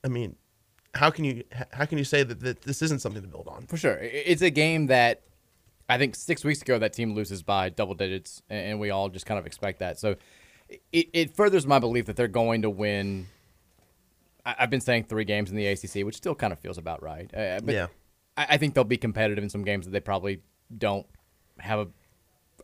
I 0.03 0.07
mean, 0.07 0.35
how 0.95 1.09
can 1.09 1.25
you 1.25 1.43
how 1.73 1.85
can 1.85 1.97
you 1.97 2.03
say 2.03 2.23
that, 2.23 2.39
that 2.39 2.61
this 2.61 2.81
isn't 2.81 3.01
something 3.01 3.21
to 3.21 3.27
build 3.27 3.47
on? 3.47 3.67
For 3.67 3.77
sure. 3.77 3.97
It's 4.01 4.41
a 4.41 4.49
game 4.49 4.87
that 4.87 5.21
I 5.89 5.97
think 5.97 6.15
six 6.15 6.43
weeks 6.43 6.61
ago 6.61 6.79
that 6.79 6.93
team 6.93 7.13
loses 7.13 7.43
by 7.43 7.69
double 7.69 7.93
digits, 7.93 8.41
and 8.49 8.79
we 8.79 8.89
all 8.89 9.09
just 9.09 9.25
kind 9.25 9.39
of 9.39 9.45
expect 9.45 9.79
that. 9.79 9.99
So 9.99 10.15
it, 10.69 11.07
it 11.13 11.35
furthers 11.35 11.65
my 11.65 11.79
belief 11.79 12.05
that 12.05 12.15
they're 12.15 12.27
going 12.27 12.61
to 12.63 12.69
win. 12.69 13.27
I- 14.45 14.55
I've 14.59 14.69
been 14.69 14.81
saying 14.81 15.05
three 15.05 15.23
games 15.25 15.49
in 15.49 15.55
the 15.55 15.65
ACC, 15.67 16.05
which 16.05 16.15
still 16.15 16.35
kind 16.35 16.51
of 16.53 16.59
feels 16.59 16.77
about 16.77 17.01
right. 17.03 17.29
Uh, 17.33 17.59
but 17.63 17.73
Yeah. 17.73 17.87
I, 18.35 18.45
I 18.51 18.57
think 18.57 18.73
they'll 18.73 18.83
be 18.83 18.97
competitive 18.97 19.43
in 19.43 19.49
some 19.49 19.63
games 19.63 19.85
that 19.85 19.91
they 19.91 19.99
probably 19.99 20.41
don't 20.77 21.05
have 21.59 21.79
a, 21.79 21.87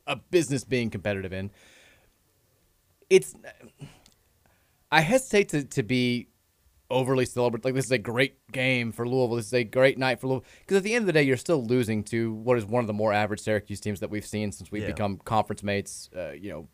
a 0.08 0.16
business 0.18 0.64
being 0.64 0.90
competitive 0.90 1.34
in. 1.34 1.52
It's. 3.10 3.36
I 4.92 5.02
hesitate 5.02 5.50
to, 5.50 5.64
to 5.64 5.84
be 5.84 6.28
overly 6.90 7.26
celebrate. 7.26 7.66
Like 7.66 7.74
this 7.74 7.86
is 7.86 7.92
a 7.92 7.98
great 7.98 8.36
game 8.52 8.92
for 8.92 9.08
Louisville. 9.08 9.38
This 9.38 9.48
is 9.48 9.54
a 9.54 9.64
great 9.64 9.98
night 9.98 10.20
for 10.20 10.28
Louisville. 10.28 10.46
Because 10.62 10.78
at 10.78 10.84
the 10.84 10.94
end 10.94 11.04
of 11.04 11.08
the 11.08 11.14
day, 11.14 11.24
you're 11.24 11.38
still 11.38 11.64
losing 11.66 12.04
to 12.06 12.34
what 12.34 12.58
is 12.58 12.66
one 12.66 12.82
of 12.82 12.88
the 12.88 12.94
more 12.94 13.12
average 13.14 13.40
Syracuse 13.42 13.80
teams 13.80 14.00
that 14.02 14.10
we've 14.12 14.26
seen 14.26 14.52
since 14.52 14.72
we've 14.72 14.84
Yeah. 14.84 14.90
become 14.90 15.18
conference 15.18 15.64
mates. 15.64 16.10
Uh, 16.16 16.32
you 16.32 16.50
know, 16.52 16.68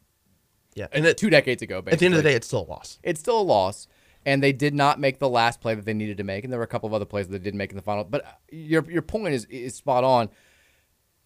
Yeah, 0.79 0.87
and 0.93 1.17
two 1.17 1.29
decades 1.29 1.61
ago. 1.61 1.81
Basically. 1.81 1.93
At 1.93 1.99
the 1.99 2.05
end 2.05 2.15
of 2.15 2.23
the 2.23 2.29
day, 2.29 2.35
it's 2.35 2.47
still 2.47 2.61
a 2.61 2.69
loss. 2.69 2.99
It's 3.03 3.19
still 3.19 3.41
a 3.41 3.43
loss, 3.43 3.89
and 4.25 4.41
they 4.41 4.53
did 4.53 4.73
not 4.73 4.97
make 4.97 5.19
the 5.19 5.27
last 5.27 5.59
play 5.59 5.75
that 5.75 5.83
they 5.83 5.93
needed 5.93 6.15
to 6.19 6.23
make, 6.23 6.45
and 6.45 6.53
there 6.53 6.57
were 6.57 6.63
a 6.63 6.67
couple 6.67 6.87
of 6.87 6.93
other 6.93 7.03
plays 7.03 7.27
that 7.27 7.33
they 7.33 7.43
didn't 7.43 7.57
make 7.57 7.71
in 7.71 7.75
the 7.75 7.81
final. 7.81 8.05
But 8.05 8.25
uh, 8.25 8.29
your 8.49 8.89
your 8.89 9.01
point 9.01 9.33
is 9.33 9.43
is 9.45 9.75
spot 9.75 10.05
on. 10.05 10.29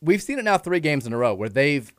We've 0.01 0.23
seen 0.23 0.39
it 0.39 0.43
now 0.43 0.57
three 0.57 0.79
games 0.79 1.05
in 1.05 1.13
a 1.13 1.17
row 1.17 1.35
where 1.35 1.49
they've 1.49 1.93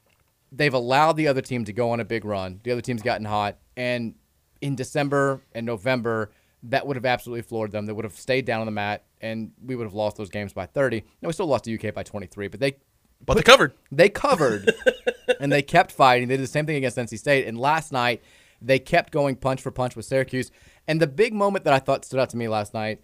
they've 0.50 0.74
allowed 0.74 1.12
the 1.12 1.28
other 1.28 1.40
team 1.40 1.64
to 1.66 1.72
go 1.72 1.90
on 1.90 2.00
a 2.00 2.04
big 2.04 2.24
run. 2.24 2.58
The 2.64 2.72
other 2.72 2.80
team's 2.80 3.02
gotten 3.02 3.24
hot, 3.24 3.58
and 3.76 4.16
in 4.60 4.74
December 4.74 5.40
and 5.52 5.64
November, 5.64 6.32
that 6.64 6.88
would 6.88 6.96
have 6.96 7.06
absolutely 7.06 7.42
floored 7.42 7.70
them. 7.70 7.86
They 7.86 7.92
would 7.92 8.04
have 8.04 8.18
stayed 8.18 8.46
down 8.46 8.58
on 8.58 8.66
the 8.66 8.72
mat, 8.72 9.04
and 9.20 9.52
we 9.64 9.76
would 9.76 9.84
have 9.84 9.94
lost 9.94 10.16
those 10.16 10.28
games 10.28 10.52
by 10.52 10.66
30. 10.66 11.04
No, 11.22 11.28
we 11.28 11.32
still 11.32 11.46
lost 11.46 11.64
to 11.64 11.74
UK 11.74 11.94
by 11.94 12.02
23, 12.02 12.48
but 12.48 12.58
they 12.58 12.78
But 13.26 13.36
they 13.36 13.42
covered. 13.42 13.72
they 13.90 14.08
covered 14.08 14.72
and 15.40 15.50
they 15.52 15.62
kept 15.62 15.92
fighting. 15.92 16.28
They 16.28 16.36
did 16.36 16.42
the 16.42 16.48
same 16.48 16.66
thing 16.66 16.76
against 16.76 16.96
NC 16.96 17.18
State. 17.18 17.46
And 17.46 17.58
last 17.58 17.92
night, 17.92 18.22
they 18.60 18.78
kept 18.78 19.12
going 19.12 19.36
punch 19.36 19.60
for 19.60 19.70
punch 19.70 19.96
with 19.96 20.06
Syracuse. 20.06 20.50
And 20.86 21.00
the 21.00 21.06
big 21.06 21.32
moment 21.32 21.64
that 21.64 21.74
I 21.74 21.78
thought 21.78 22.04
stood 22.04 22.20
out 22.20 22.30
to 22.30 22.36
me 22.36 22.48
last 22.48 22.74
night, 22.74 23.00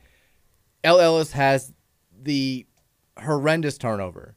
El 0.82 1.00
Ellis 1.00 1.32
has 1.32 1.72
the 2.22 2.66
horrendous 3.18 3.78
turnover. 3.78 4.36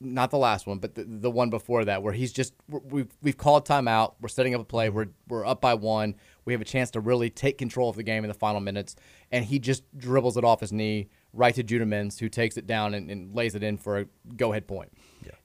Not 0.00 0.30
the 0.30 0.38
last 0.38 0.66
one, 0.66 0.78
but 0.78 0.96
the, 0.96 1.04
the 1.04 1.30
one 1.30 1.50
before 1.50 1.84
that, 1.84 2.02
where 2.02 2.12
he's 2.12 2.32
just 2.32 2.52
we've 2.68 3.14
we've 3.22 3.38
called 3.38 3.66
timeout. 3.66 4.14
We're 4.20 4.28
setting 4.28 4.54
up 4.54 4.60
a 4.60 4.64
play. 4.64 4.90
We're 4.90 5.08
we're 5.28 5.46
up 5.46 5.60
by 5.60 5.74
one. 5.74 6.16
We 6.44 6.52
have 6.52 6.60
a 6.60 6.66
chance 6.66 6.90
to 6.90 7.00
really 7.00 7.30
take 7.30 7.56
control 7.56 7.88
of 7.88 7.96
the 7.96 8.02
game 8.02 8.22
in 8.22 8.28
the 8.28 8.34
final 8.34 8.60
minutes, 8.60 8.96
and 9.30 9.46
he 9.46 9.58
just 9.58 9.82
dribbles 9.96 10.36
it 10.36 10.44
off 10.44 10.60
his 10.60 10.72
knee 10.72 11.08
right 11.32 11.54
to 11.54 11.62
Judah 11.62 11.86
Mintz, 11.86 12.18
who 12.18 12.28
takes 12.28 12.56
it 12.56 12.66
down 12.66 12.92
and, 12.92 13.10
and 13.10 13.34
lays 13.34 13.54
it 13.54 13.62
in 13.62 13.78
for 13.78 14.00
a 14.00 14.06
go 14.36 14.52
ahead 14.52 14.66
point. 14.66 14.92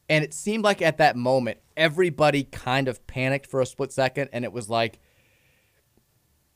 And 0.09 0.23
it 0.23 0.33
seemed 0.33 0.63
like 0.63 0.81
at 0.81 0.97
that 0.97 1.15
moment, 1.15 1.59
everybody 1.77 2.43
kind 2.43 2.87
of 2.87 3.05
panicked 3.05 3.45
for 3.45 3.61
a 3.61 3.65
split 3.65 3.93
second, 3.93 4.29
and 4.33 4.43
it 4.43 4.51
was 4.51 4.69
like, 4.69 4.99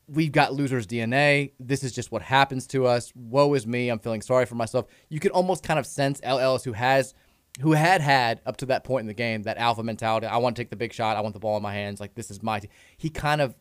we've 0.07 0.31
got 0.31 0.53
losers 0.53 0.87
DNA. 0.87 1.51
This 1.59 1.83
is 1.83 1.91
just 1.91 2.11
what 2.11 2.21
happens 2.21 2.67
to 2.67 2.85
us. 2.85 3.13
Woe 3.15 3.53
is 3.53 3.65
me. 3.65 3.89
I'm 3.89 3.99
feeling 3.99 4.21
sorry 4.21 4.45
for 4.45 4.55
myself. 4.55 4.87
You 5.09 5.19
could 5.19 5.31
almost 5.31 5.63
kind 5.63 5.79
of 5.79 5.85
sense 5.85 6.19
El 6.23 6.39
Ellis, 6.39 6.63
who 6.63 6.73
has, 6.73 7.13
who 7.61 7.73
had 7.73 8.01
had 8.01 8.41
up 8.45 8.57
to 8.57 8.65
that 8.67 8.83
point 8.83 9.01
in 9.01 9.07
the 9.07 9.13
game 9.13 9.43
that 9.43 9.57
alpha 9.57 9.83
mentality. 9.83 10.27
I 10.27 10.37
want 10.37 10.55
to 10.55 10.61
take 10.61 10.69
the 10.69 10.75
big 10.75 10.93
shot. 10.93 11.15
I 11.15 11.21
want 11.21 11.33
the 11.33 11.39
ball 11.39 11.57
in 11.57 11.63
my 11.63 11.73
hands. 11.73 11.99
Like 11.99 12.15
this 12.15 12.31
is 12.31 12.41
my. 12.41 12.59
T-. 12.59 12.69
He 12.97 13.09
kind 13.09 13.41
of, 13.41 13.55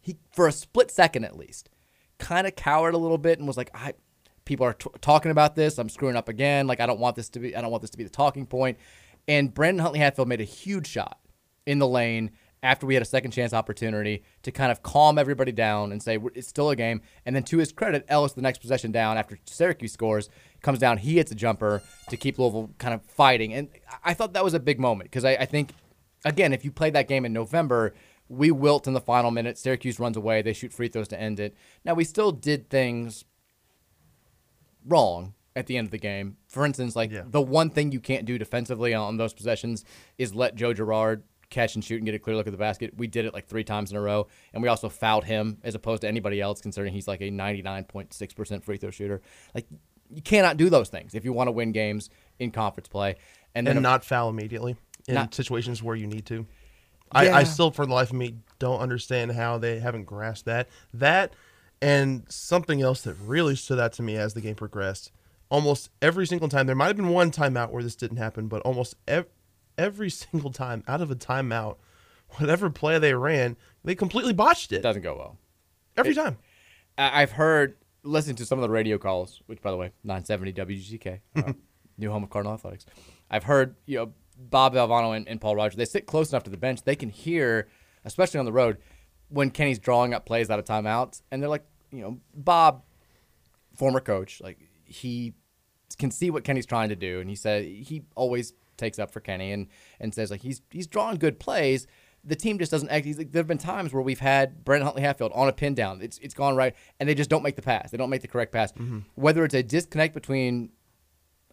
he 0.00 0.16
for 0.32 0.46
a 0.46 0.52
split 0.52 0.90
second 0.90 1.24
at 1.24 1.36
least, 1.36 1.70
kind 2.18 2.46
of 2.46 2.56
cowered 2.56 2.94
a 2.94 2.98
little 2.98 3.18
bit 3.18 3.38
and 3.38 3.46
was 3.46 3.56
like, 3.56 3.70
I. 3.74 3.94
People 4.44 4.64
are 4.64 4.74
t- 4.74 4.88
talking 5.00 5.32
about 5.32 5.56
this. 5.56 5.76
I'm 5.76 5.88
screwing 5.88 6.14
up 6.14 6.28
again. 6.28 6.68
Like 6.68 6.78
I 6.78 6.86
don't 6.86 7.00
want 7.00 7.16
this 7.16 7.28
to 7.30 7.40
be. 7.40 7.56
I 7.56 7.60
don't 7.60 7.72
want 7.72 7.80
this 7.80 7.90
to 7.90 7.98
be 7.98 8.04
the 8.04 8.10
talking 8.10 8.46
point. 8.46 8.78
And 9.28 9.52
Brandon 9.52 9.80
Huntley 9.80 10.00
Hatfield 10.00 10.28
made 10.28 10.40
a 10.40 10.44
huge 10.44 10.86
shot 10.86 11.18
in 11.66 11.78
the 11.78 11.88
lane 11.88 12.30
after 12.62 12.86
we 12.86 12.94
had 12.94 13.02
a 13.02 13.06
second 13.06 13.30
chance 13.30 13.52
opportunity 13.52 14.24
to 14.42 14.50
kind 14.50 14.72
of 14.72 14.82
calm 14.82 15.18
everybody 15.18 15.52
down 15.52 15.92
and 15.92 16.02
say 16.02 16.18
it's 16.34 16.48
still 16.48 16.70
a 16.70 16.76
game. 16.76 17.00
And 17.24 17.36
then 17.36 17.42
to 17.44 17.58
his 17.58 17.70
credit, 17.72 18.04
Ellis, 18.08 18.32
the 18.32 18.42
next 18.42 18.58
possession 18.58 18.90
down 18.90 19.16
after 19.16 19.38
Syracuse 19.44 19.92
scores, 19.92 20.28
comes 20.62 20.78
down. 20.78 20.98
He 20.98 21.16
hits 21.16 21.30
a 21.30 21.34
jumper 21.34 21.82
to 22.08 22.16
keep 22.16 22.38
Louisville 22.38 22.70
kind 22.78 22.94
of 22.94 23.02
fighting. 23.02 23.52
And 23.52 23.68
I 24.04 24.14
thought 24.14 24.32
that 24.32 24.44
was 24.44 24.54
a 24.54 24.60
big 24.60 24.80
moment 24.80 25.10
because 25.10 25.24
I, 25.24 25.32
I 25.32 25.44
think, 25.44 25.74
again, 26.24 26.52
if 26.52 26.64
you 26.64 26.72
played 26.72 26.94
that 26.94 27.08
game 27.08 27.24
in 27.24 27.32
November, 27.32 27.94
we 28.28 28.50
wilt 28.50 28.88
in 28.88 28.94
the 28.94 29.00
final 29.00 29.30
minute. 29.30 29.58
Syracuse 29.58 30.00
runs 30.00 30.16
away. 30.16 30.42
They 30.42 30.52
shoot 30.52 30.72
free 30.72 30.88
throws 30.88 31.08
to 31.08 31.20
end 31.20 31.38
it. 31.38 31.54
Now, 31.84 31.94
we 31.94 32.04
still 32.04 32.32
did 32.32 32.68
things 32.68 33.24
wrong 34.84 35.34
at 35.56 35.66
the 35.66 35.76
end 35.76 35.86
of 35.86 35.90
the 35.90 35.98
game. 35.98 36.36
For 36.46 36.64
instance, 36.64 36.94
like 36.94 37.10
the 37.32 37.40
one 37.40 37.70
thing 37.70 37.90
you 37.90 37.98
can't 37.98 38.26
do 38.26 38.38
defensively 38.38 38.94
on 38.94 39.16
those 39.16 39.32
possessions 39.32 39.84
is 40.18 40.34
let 40.34 40.54
Joe 40.54 40.74
Girard 40.74 41.24
catch 41.48 41.74
and 41.74 41.82
shoot 41.82 41.96
and 41.96 42.04
get 42.04 42.14
a 42.14 42.18
clear 42.18 42.36
look 42.36 42.46
at 42.46 42.52
the 42.52 42.58
basket. 42.58 42.92
We 42.96 43.06
did 43.06 43.24
it 43.24 43.32
like 43.32 43.46
three 43.46 43.64
times 43.64 43.90
in 43.90 43.96
a 43.96 44.00
row, 44.00 44.26
and 44.52 44.62
we 44.62 44.68
also 44.68 44.88
fouled 44.88 45.24
him 45.24 45.58
as 45.64 45.74
opposed 45.74 46.02
to 46.02 46.08
anybody 46.08 46.40
else, 46.40 46.60
considering 46.60 46.92
he's 46.92 47.08
like 47.08 47.22
a 47.22 47.30
99.6% 47.30 48.62
free 48.62 48.76
throw 48.76 48.90
shooter. 48.90 49.22
Like 49.54 49.66
you 50.10 50.22
cannot 50.22 50.58
do 50.58 50.68
those 50.68 50.88
things 50.90 51.14
if 51.14 51.24
you 51.24 51.32
want 51.32 51.48
to 51.48 51.52
win 51.52 51.72
games 51.72 52.10
in 52.38 52.50
conference 52.50 52.88
play, 52.88 53.16
and 53.54 53.66
And, 53.66 53.76
then 53.78 53.82
not 53.82 54.04
foul 54.04 54.28
immediately 54.28 54.76
in 55.08 55.14
Not- 55.14 55.34
situations 55.34 55.82
where 55.82 55.96
you 55.96 56.06
need 56.06 56.26
to. 56.26 56.46
I, 57.12 57.30
I 57.30 57.42
still, 57.44 57.70
for 57.70 57.86
the 57.86 57.94
life 57.94 58.10
of 58.10 58.16
me, 58.16 58.34
don't 58.58 58.80
understand 58.80 59.30
how 59.32 59.58
they 59.58 59.78
haven't 59.78 60.04
grasped 60.04 60.46
that. 60.46 60.68
That 60.92 61.34
and 61.80 62.24
something 62.28 62.82
else 62.82 63.02
that 63.02 63.14
really 63.14 63.54
stood 63.54 63.78
out 63.78 63.92
to 63.94 64.02
me 64.02 64.16
as 64.16 64.34
the 64.34 64.40
game 64.40 64.56
progressed. 64.56 65.12
Almost 65.48 65.90
every 66.02 66.26
single 66.26 66.48
time, 66.48 66.66
there 66.66 66.74
might 66.74 66.88
have 66.88 66.96
been 66.96 67.08
one 67.10 67.30
timeout 67.30 67.70
where 67.70 67.82
this 67.82 67.94
didn't 67.96 68.16
happen, 68.16 68.48
but 68.48 68.62
almost 68.62 68.94
ev- 69.06 69.28
every 69.78 70.10
single 70.22 70.50
time 70.50 70.82
out 70.88 71.00
of 71.00 71.10
a 71.10 71.14
timeout, 71.16 71.76
whatever 72.38 72.68
play 72.70 72.98
they 72.98 73.14
ran, 73.14 73.56
they 73.84 73.94
completely 73.94 74.32
botched 74.32 74.72
it. 74.72 74.82
doesn't 74.82 75.02
go 75.02 75.16
well. 75.16 75.38
Every 75.96 76.12
It- 76.12 76.16
time. 76.16 76.38
I've 76.98 77.32
heard 77.32 77.76
listening 78.02 78.36
to 78.36 78.46
some 78.46 78.58
of 78.58 78.62
the 78.62 78.70
radio 78.70 78.96
calls, 78.98 79.42
which 79.46 79.60
by 79.60 79.70
the 79.70 79.76
way, 79.76 79.92
970 80.02 80.52
WGTK, 80.54 81.20
uh, 81.36 81.52
new 81.98 82.10
home 82.10 82.22
of 82.24 82.30
Cardinal 82.30 82.54
Athletics. 82.54 82.86
I've 83.30 83.44
heard 83.44 83.76
you 83.84 83.98
know 83.98 84.12
Bob 84.38 84.72
Valvano 84.74 85.14
and, 85.16 85.28
and 85.28 85.40
Paul 85.40 85.56
Rogers. 85.56 85.76
They 85.76 85.84
sit 85.84 86.06
close 86.06 86.30
enough 86.32 86.44
to 86.44 86.50
the 86.50 86.56
bench, 86.56 86.82
they 86.84 86.96
can 86.96 87.10
hear, 87.10 87.68
especially 88.04 88.38
on 88.40 88.46
the 88.46 88.52
road, 88.52 88.78
when 89.28 89.50
Kenny's 89.50 89.78
drawing 89.78 90.14
up 90.14 90.24
plays 90.24 90.48
out 90.50 90.58
of 90.58 90.64
timeouts, 90.64 91.20
and 91.30 91.42
they're 91.42 91.50
like, 91.50 91.66
you 91.92 92.00
know, 92.00 92.18
Bob, 92.34 92.82
former 93.76 94.00
coach, 94.00 94.40
like 94.40 94.58
he 94.86 95.34
can 95.98 96.10
see 96.10 96.30
what 96.30 96.44
Kenny's 96.44 96.66
trying 96.66 96.88
to 96.88 96.96
do, 96.96 97.20
and 97.20 97.28
he 97.30 97.36
said 97.36 97.64
he 97.64 98.02
always 98.14 98.52
takes 98.76 98.98
up 98.98 99.10
for 99.10 99.20
Kenny 99.20 99.52
and 99.52 99.68
and 100.00 100.14
says 100.14 100.30
like 100.30 100.40
he's 100.42 100.62
he's 100.70 100.86
drawing 100.86 101.16
good 101.18 101.38
plays. 101.38 101.86
The 102.24 102.34
team 102.34 102.58
just 102.58 102.72
doesn't 102.72 102.88
act. 102.88 103.04
He's 103.04 103.18
like, 103.18 103.30
there 103.30 103.38
have 103.40 103.46
been 103.46 103.56
times 103.56 103.92
where 103.92 104.02
we've 104.02 104.18
had 104.18 104.64
Brent 104.64 104.82
Huntley 104.82 105.02
Hatfield 105.02 105.30
on 105.32 105.48
a 105.48 105.52
pin 105.52 105.74
down. 105.74 106.02
It's 106.02 106.18
it's 106.18 106.34
gone 106.34 106.56
right, 106.56 106.74
and 106.98 107.08
they 107.08 107.14
just 107.14 107.30
don't 107.30 107.42
make 107.42 107.56
the 107.56 107.62
pass. 107.62 107.90
They 107.90 107.96
don't 107.96 108.10
make 108.10 108.22
the 108.22 108.28
correct 108.28 108.52
pass. 108.52 108.72
Mm-hmm. 108.72 109.00
Whether 109.14 109.44
it's 109.44 109.54
a 109.54 109.62
disconnect 109.62 110.12
between, 110.12 110.70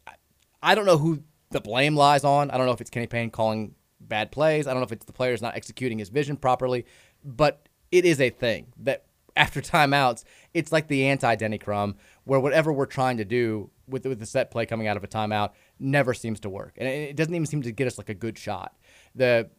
I- 0.08 0.15
I 0.63 0.76
don't 0.76 0.86
know 0.88 0.98
who 0.98 1.24
the 1.52 1.62
blame 1.62 1.96
lies 1.96 2.24
on. 2.24 2.50
I 2.50 2.58
don't 2.58 2.65
know 2.65 2.72
if 2.74 2.82
it's 2.82 2.89
Kenny 2.89 3.06
Payne 3.06 3.30
calling 3.30 3.76
bad 4.00 4.32
plays. 4.32 4.65
I 4.65 4.72
don't 4.72 4.80
know 4.80 4.86
if 4.86 4.91
it's 4.91 5.06
the 5.06 5.13
players 5.13 5.41
not 5.41 5.56
executing 5.56 6.00
his 6.00 6.10
vision 6.10 6.38
properly, 6.38 6.86
but 7.24 7.69
it 7.91 8.04
is 8.06 8.19
a 8.19 8.32
thing 8.32 8.74
that 8.80 9.06
after 9.36 9.62
timeouts, 9.62 10.24
it's 10.54 10.72
like 10.72 10.88
the 10.88 11.06
anti 11.06 11.36
Denny 11.36 11.58
Crum, 11.60 11.96
where 12.26 12.40
whatever 12.40 12.72
we're 12.72 12.86
trying 12.86 13.18
to 13.18 13.26
do 13.26 13.70
with 13.88 14.06
with 14.06 14.20
the 14.20 14.26
set 14.26 14.52
play 14.52 14.66
coming 14.66 14.88
out 14.88 14.98
of 14.98 15.04
a 15.04 15.08
timeout 15.08 15.52
never 15.80 16.14
seems 16.14 16.40
to 16.42 16.50
work, 16.50 16.74
and 16.78 16.88
it 16.88 17.16
doesn't 17.16 17.34
even 17.34 17.46
seem 17.46 17.62
to 17.62 17.72
get 17.72 17.88
us 17.88 17.98
like 17.98 18.10
a 18.10 18.14
good 18.14 18.38
shot. 18.38 18.76
The 19.16 19.50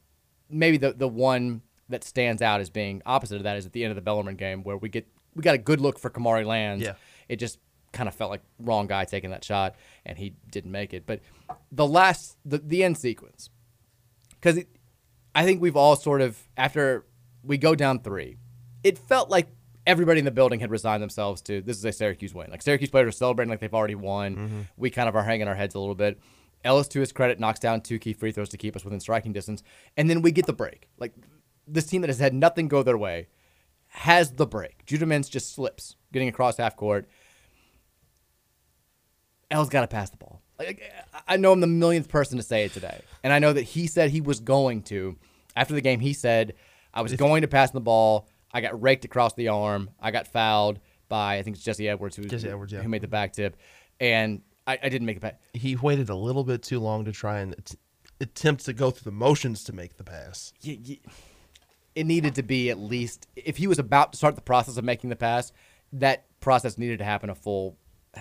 maybe 0.49 0.77
the 0.77 0.93
the 0.93 1.09
one 1.09 1.63
that 1.89 2.05
stands 2.05 2.41
out 2.41 2.61
as 2.61 2.71
being 2.71 3.03
opposite 3.05 3.37
of 3.37 3.43
that 3.43 3.57
is 3.57 3.67
at 3.67 3.73
the 3.73 3.85
end 3.85 3.91
of 3.91 3.97
the 3.97 4.03
Bellarmine 4.03 4.37
game 4.37 4.63
where 4.63 4.77
we 4.77 4.89
get 4.89 5.07
we 5.35 5.43
got 5.43 5.55
a 5.55 5.59
good 5.59 5.81
look 5.81 5.99
for 5.99 6.11
Kamari 6.11 6.47
Lands. 6.47 6.85
Yeah. 6.85 6.95
It 7.29 7.37
just 7.37 7.59
kind 7.95 8.09
of 8.09 8.15
felt 8.15 8.31
like 8.31 8.43
wrong 8.59 8.87
guy 8.87 9.05
taking 9.05 9.31
that 9.31 9.45
shot, 9.45 9.77
and 10.05 10.19
he 10.19 10.35
didn't 10.51 10.73
make 10.73 10.93
it. 10.93 11.07
But 11.07 11.21
the 11.73 11.87
last, 11.87 12.37
the, 12.45 12.59
the 12.59 12.85
end 12.85 12.99
sequence, 12.99 13.49
because 14.33 14.63
I 15.35 15.45
think 15.45 15.63
we've 15.63 15.77
all 15.77 15.97
sort 15.97 16.21
of, 16.21 16.39
after 16.57 17.07
we 17.43 17.57
go 17.57 17.75
down 17.75 18.01
three, 18.01 18.37
it 18.83 18.99
felt 18.99 19.31
like 19.31 19.49
everybody 19.87 20.19
in 20.19 20.25
the 20.25 20.31
building 20.31 20.61
had 20.61 20.71
resigned 20.71 21.03
themselves 21.03 21.43
to 21.43 21.61
this 21.61 21.77
is 21.77 21.85
a 21.85 21.93
Syracuse 21.93 22.35
win. 22.35 22.51
Like 22.51 22.63
Syracuse 22.63 22.91
players 22.91 23.09
are 23.09 23.13
celebrating 23.13 23.51
like 23.51 23.61
they've 23.61 23.75
already 23.75 23.95
won. 23.95 24.37
Mm-hmm. 24.37 24.61
We 24.77 24.91
kind 24.91 25.09
of 25.09 25.17
are 25.17 25.23
hanging 25.23 25.49
our 25.49 25.55
heads 25.55 25.75
a 25.75 25.79
little 25.79 25.95
bit. 25.95 26.19
Ellis, 26.65 26.89
to 26.89 27.01
his 27.01 27.13
credit, 27.13 27.39
knocks 27.39 27.61
down 27.61 27.83
two 27.83 27.99
key 27.99 28.15
free 28.15 28.33
throws 28.33 28.49
to 28.51 28.57
keep 28.57 28.75
us 28.75 28.85
within 28.85 29.01
striking 29.01 29.33
distance, 29.33 29.63
and 29.97 30.09
then 30.09 30.23
we 30.23 30.33
get 30.33 30.47
the 30.47 30.53
break. 30.53 30.89
Like 30.99 31.13
this 31.67 31.87
team 31.87 32.01
that 32.01 32.09
has 32.09 32.19
had 32.19 32.35
nothing 32.35 32.69
go 32.69 32.83
their 32.83 32.97
way 32.97 33.29
has 33.89 34.33
the 34.33 34.47
break. 34.47 34.85
Judah 34.87 35.07
Mintz 35.07 35.31
just 35.31 35.55
slips, 35.55 35.97
getting 36.13 36.29
across 36.29 36.57
half 36.57 36.77
court. 36.77 37.09
El's 39.51 39.69
got 39.69 39.83
to 39.83 39.87
pass 39.87 40.11
the 40.11 40.17
ball. 40.17 40.43
Like, 40.59 40.83
I 41.29 41.37
know 41.37 41.53
I'm 41.53 41.61
the 41.61 41.67
millionth 41.67 42.09
person 42.09 42.39
to 42.39 42.43
say 42.43 42.65
it 42.65 42.73
today, 42.73 43.03
and 43.23 43.33
I 43.33 43.39
know 43.39 43.53
that 43.53 43.63
he 43.63 43.87
said 43.87 44.11
he 44.11 44.21
was 44.21 44.41
going 44.41 44.83
to. 44.85 45.17
After 45.57 45.75
the 45.75 45.81
game, 45.81 46.01
he 46.01 46.13
said, 46.13 46.55
"I 46.93 47.03
was 47.03 47.15
going 47.15 47.43
to 47.43 47.49
pass 47.49 47.71
the 47.71 47.81
ball. 47.81 48.29
I 48.55 48.61
got 48.63 48.81
raked 48.81 49.05
across 49.05 49.35
the 49.35 49.49
arm. 49.49 49.91
I 50.01 50.11
got 50.13 50.27
fouled 50.29 50.79
by 51.09 51.37
I 51.37 51.43
think 51.43 51.57
it's 51.57 51.65
Jesse 51.65 51.89
Edwards 51.89 52.17
who, 52.17 52.25
Jesse 52.25 52.49
Edwards, 52.49 52.73
yeah. 52.73 52.81
who 52.81 52.89
made 52.89 53.03
the 53.03 53.09
back 53.09 53.33
tip, 53.35 53.57
and 54.01 54.41
I, 54.67 54.79
I 54.83 54.89
didn't 54.89 55.05
make 55.07 55.17
the 55.17 55.21
back. 55.21 55.41
He 55.53 55.77
waited 55.77 56.09
a 56.09 56.15
little 56.17 56.45
bit 56.45 56.63
too 56.63 56.81
long 56.81 57.05
to 57.05 57.13
try 57.13 57.41
and 57.41 57.53
att- 57.55 57.75
attempt 58.21 58.65
to 58.67 58.73
go 58.73 58.91
through 58.91 59.11
the 59.11 59.17
motions 59.17 59.65
to 59.65 59.73
make 59.75 59.97
the 59.99 60.05
pass. 60.05 60.55
y- 60.67 60.79
y- 60.89 60.99
it 61.95 62.07
needed 62.07 62.35
to 62.37 62.43
be 62.43 62.71
at 62.71 62.79
least 62.79 63.29
if 63.37 63.57
he 63.59 63.67
was 63.67 63.79
about 63.79 64.13
to 64.13 64.17
start 64.19 64.35
the 64.37 64.41
process 64.41 64.77
of 64.77 64.85
making 64.85 65.11
the 65.11 65.17
pass, 65.17 65.53
that 65.93 66.25
process 66.41 66.79
needed 66.79 66.99
to 66.99 67.05
happen 67.05 67.29
a 67.31 67.35
full 67.35 67.77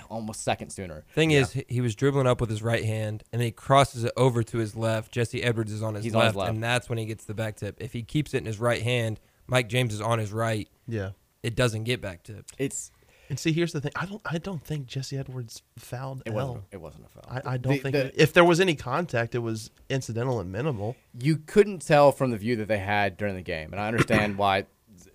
almost 0.09 0.43
second 0.43 0.71
sooner. 0.71 1.05
Thing 1.13 1.31
is, 1.31 1.53
he- 1.53 1.65
he 1.69 1.79
was 1.81 1.95
dribbling 1.95 2.27
up 2.27 2.41
with 2.41 2.49
his 2.49 2.61
right 2.63 2.83
hand, 2.83 3.23
and 3.31 3.39
then 3.39 3.45
he 3.45 3.51
crosses 3.51 4.03
it 4.03 4.11
over 4.17 4.43
to 4.43 4.57
his 4.57 4.75
left. 4.75 5.11
Jesse 5.11 5.41
Edwards 5.43 5.71
is 5.71 5.81
on 5.83 5.95
his, 5.95 6.03
He's 6.03 6.15
on 6.15 6.25
his 6.25 6.35
left. 6.35 6.51
and 6.51 6.63
that's 6.63 6.89
when 6.89 6.97
he 6.97 7.05
gets 7.05 7.25
the 7.25 7.33
back 7.33 7.55
tip. 7.55 7.77
If 7.79 7.93
he 7.93 8.01
keeps 8.03 8.33
it 8.33 8.39
in 8.39 8.45
his 8.45 8.59
right 8.59 8.81
hand, 8.81 9.19
Mike 9.47 9.69
James 9.69 9.93
is 9.93 10.01
on 10.01 10.19
his 10.19 10.31
right. 10.31 10.67
Yeah. 10.87 11.11
It 11.41 11.55
doesn't 11.55 11.83
get 11.83 12.01
back 12.01 12.23
tipped. 12.23 12.53
It's 12.57 12.91
And 13.29 13.37
see, 13.39 13.51
here's 13.51 13.73
the 13.73 13.81
thing. 13.81 13.91
I 13.95 14.05
don't. 14.05 14.21
I 14.25 14.37
don't 14.37 14.63
think 14.63 14.87
Jesse 14.87 15.17
Edwards 15.17 15.61
fouled 15.77 16.21
it 16.25 16.29
L. 16.29 16.35
wasn't 16.35 16.63
it 16.71 16.77
wasn't 16.81 17.05
a 17.05 17.09
foul. 17.09 17.23
I, 17.45 17.53
I 17.53 17.57
don't 17.57 17.73
The- 17.73 17.79
think 17.79 17.93
the- 17.95 18.21
if 18.21 18.31
there 18.33 18.45
was 18.45 18.59
any 18.59 18.75
contact, 18.75 19.35
it 19.35 19.39
was 19.39 19.71
incidental 19.89 20.39
and 20.39 20.51
minimal. 20.51 20.95
you 21.19 21.37
couldn't 21.37 21.81
tell 21.85 22.11
from 22.11 22.31
the 22.31 22.37
view 22.37 22.55
that 22.57 22.67
they 22.67 22.77
had 22.79 23.17
during 23.17 23.35
the 23.35 23.41
game, 23.41 23.71
and 23.73 23.79
I 23.81 23.87
understand 23.87 24.37
why 24.37 24.65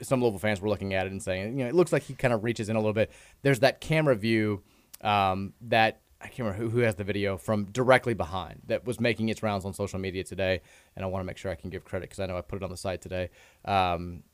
some 0.03 0.21
Louisville 0.21 0.39
fans 0.39 0.61
were 0.61 0.69
looking 0.69 0.93
at 0.95 1.07
it 1.07 1.13
and 1.13 1.23
saying, 1.23 1.59
you 1.59 1.65
know, 1.65 1.69
it 1.69 1.75
looks 1.75 1.93
like 1.93 2.03
he 2.03 2.15
kind 2.15 2.35
of 2.35 2.45
reaches 2.45 2.69
in 2.69 2.77
a 2.77 2.79
little 2.79 2.93
bit. 2.93 3.11
There's 3.43 3.61
that 3.61 3.81
camera 3.81 4.15
view 4.17 4.63
um, 5.01 5.55
that 5.63 6.01
I 6.21 6.27
can't 6.27 6.41
remember 6.41 6.63
who, 6.65 6.71
who 6.71 6.79
has 6.81 6.97
the 6.97 7.05
video 7.05 7.37
from 7.37 7.67
directly 7.67 8.15
behind 8.15 8.63
that 8.67 8.85
was 8.85 8.99
making 8.99 9.29
its 9.29 9.43
rounds 9.43 9.65
on 9.65 9.73
social 9.73 9.99
media 10.01 10.25
today, 10.25 10.63
and 10.97 11.05
I 11.05 11.09
want 11.09 11.23
to 11.23 11.27
make 11.27 11.37
sure 11.37 11.51
I 11.51 11.55
can 11.55 11.71
give 11.71 11.85
credit 11.85 12.09
because 12.09 12.19
I 12.19 12.27
know 12.27 12.37
I 12.37 12.41
put 12.41 12.57
it 12.57 12.65
on 12.65 12.71
the 12.71 12.77
site 12.77 13.01
today. 13.01 13.31
Um, 13.65 14.25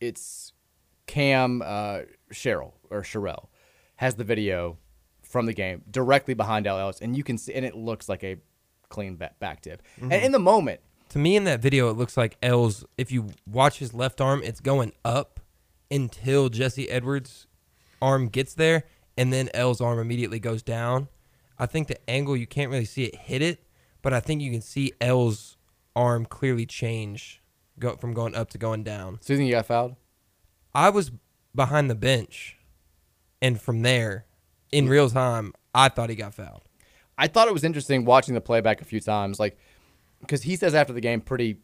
it's 0.00 0.52
Cam 1.06 1.62
uh, 1.62 2.00
Cheryl 2.32 2.72
or 2.90 3.02
Sherelle 3.02 3.46
has 3.96 4.16
the 4.16 4.24
video 4.24 4.78
from 5.22 5.46
the 5.46 5.52
game 5.52 5.82
directly 5.90 6.34
behind 6.34 6.66
El 6.66 6.78
Ellis, 6.78 7.00
and 7.00 7.16
you 7.16 7.22
can 7.22 7.38
see, 7.38 7.54
and 7.54 7.64
it 7.64 7.76
looks 7.76 8.08
like 8.08 8.24
a 8.24 8.36
clean 8.88 9.14
back, 9.16 9.38
back 9.38 9.62
tip. 9.62 9.82
And 10.00 10.12
in 10.12 10.32
the 10.32 10.38
moment, 10.40 10.80
To 11.10 11.18
me, 11.18 11.36
in 11.36 11.44
that 11.44 11.60
video, 11.60 11.88
it 11.90 11.96
looks 11.96 12.16
like 12.16 12.36
El's. 12.42 12.84
If 12.98 13.12
you 13.12 13.28
watch 13.46 13.78
his 13.78 13.94
left 13.94 14.20
arm, 14.20 14.42
it's 14.42 14.60
going 14.60 14.92
up 15.04 15.40
until 15.90 16.48
Jesse 16.48 16.90
Edwards' 16.90 17.46
arm 18.00 18.28
gets 18.28 18.54
there, 18.54 18.84
and 19.22 19.32
then 19.32 19.48
El's 19.54 19.80
arm 19.80 20.00
immediately 20.00 20.40
goes 20.40 20.64
down. 20.64 21.06
I 21.56 21.66
think 21.66 21.86
the 21.86 22.10
angle 22.10 22.36
you 22.36 22.48
can't 22.48 22.72
really 22.72 22.84
see 22.84 23.04
it 23.04 23.14
hit 23.14 23.40
it, 23.40 23.64
but 24.02 24.12
I 24.12 24.18
think 24.18 24.42
you 24.42 24.50
can 24.50 24.60
see 24.60 24.94
El's 25.00 25.56
arm 25.94 26.26
clearly 26.26 26.66
change 26.66 27.40
go 27.78 27.94
from 27.94 28.14
going 28.14 28.34
up 28.34 28.50
to 28.50 28.58
going 28.58 28.82
down. 28.82 29.18
So 29.20 29.32
you 29.32 29.36
think 29.36 29.48
you 29.48 29.54
got 29.54 29.66
fouled? 29.66 29.94
I 30.74 30.90
was 30.90 31.12
behind 31.54 31.88
the 31.88 31.94
bench, 31.94 32.58
and 33.40 33.60
from 33.60 33.82
there, 33.82 34.26
in 34.72 34.88
real 34.88 35.08
time, 35.08 35.52
I 35.72 35.88
thought 35.88 36.10
he 36.10 36.16
got 36.16 36.34
fouled. 36.34 36.62
I 37.16 37.28
thought 37.28 37.46
it 37.46 37.54
was 37.54 37.62
interesting 37.62 38.04
watching 38.04 38.34
the 38.34 38.40
playback 38.40 38.80
a 38.80 38.84
few 38.84 38.98
times, 38.98 39.38
like 39.38 39.56
because 40.20 40.42
he 40.42 40.56
says 40.56 40.74
after 40.74 40.92
the 40.92 41.00
game 41.00 41.20
pretty 41.20 41.58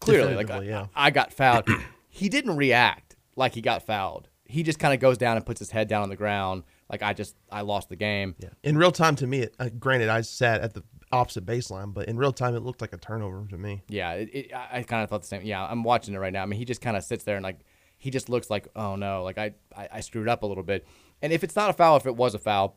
clearly, 0.00 0.34
like 0.34 0.46
Definitively, 0.46 0.74
I, 0.74 0.80
yeah. 0.80 0.86
I 0.94 1.10
got 1.10 1.30
fouled. 1.30 1.68
he 2.08 2.30
didn't 2.30 2.56
react 2.56 3.16
like 3.36 3.52
he 3.52 3.60
got 3.60 3.84
fouled. 3.84 4.30
He 4.54 4.62
just 4.62 4.78
kind 4.78 4.94
of 4.94 5.00
goes 5.00 5.18
down 5.18 5.36
and 5.36 5.44
puts 5.44 5.58
his 5.58 5.70
head 5.70 5.88
down 5.88 6.02
on 6.02 6.08
the 6.08 6.16
ground, 6.16 6.62
like 6.90 7.02
I 7.02 7.12
just 7.12 7.34
I 7.50 7.62
lost 7.62 7.88
the 7.88 7.96
game. 7.96 8.36
Yeah. 8.38 8.50
In 8.62 8.78
real 8.78 8.92
time, 8.92 9.16
to 9.16 9.26
me, 9.26 9.40
it, 9.40 9.54
uh, 9.58 9.68
granted, 9.78 10.08
I 10.08 10.20
sat 10.20 10.60
at 10.60 10.74
the 10.74 10.84
opposite 11.10 11.44
baseline, 11.44 11.92
but 11.92 12.08
in 12.08 12.16
real 12.16 12.32
time, 12.32 12.54
it 12.54 12.60
looked 12.60 12.80
like 12.80 12.92
a 12.92 12.98
turnover 12.98 13.46
to 13.50 13.58
me. 13.58 13.82
Yeah, 13.88 14.12
it, 14.12 14.30
it, 14.32 14.54
I, 14.54 14.78
I 14.78 14.82
kind 14.84 15.02
of 15.02 15.10
thought 15.10 15.22
the 15.22 15.26
same. 15.26 15.42
Yeah, 15.42 15.64
I'm 15.64 15.82
watching 15.82 16.14
it 16.14 16.18
right 16.18 16.32
now. 16.32 16.42
I 16.42 16.46
mean, 16.46 16.58
he 16.58 16.64
just 16.64 16.80
kind 16.80 16.96
of 16.96 17.02
sits 17.04 17.24
there 17.24 17.36
and 17.36 17.42
like 17.42 17.60
he 17.98 18.10
just 18.10 18.28
looks 18.28 18.48
like, 18.48 18.68
oh 18.76 18.96
no, 18.96 19.22
like 19.24 19.38
I, 19.38 19.54
I 19.76 19.88
I 19.94 20.00
screwed 20.00 20.28
up 20.28 20.42
a 20.42 20.46
little 20.46 20.64
bit. 20.64 20.86
And 21.20 21.32
if 21.32 21.42
it's 21.42 21.56
not 21.56 21.70
a 21.70 21.72
foul, 21.72 21.96
if 21.96 22.06
it 22.06 22.16
was 22.16 22.34
a 22.34 22.38
foul, 22.38 22.76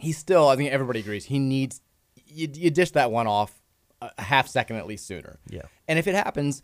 he's 0.00 0.18
still. 0.18 0.48
I 0.48 0.56
think 0.56 0.70
everybody 0.70 1.00
agrees 1.00 1.26
he 1.26 1.38
needs 1.38 1.80
you, 2.26 2.48
you 2.52 2.70
dish 2.70 2.92
that 2.92 3.10
one 3.10 3.26
off 3.26 3.60
a 4.00 4.22
half 4.22 4.48
second 4.48 4.76
at 4.76 4.86
least 4.86 5.06
sooner. 5.06 5.38
Yeah. 5.48 5.62
And 5.88 5.98
if 5.98 6.06
it 6.06 6.14
happens, 6.14 6.62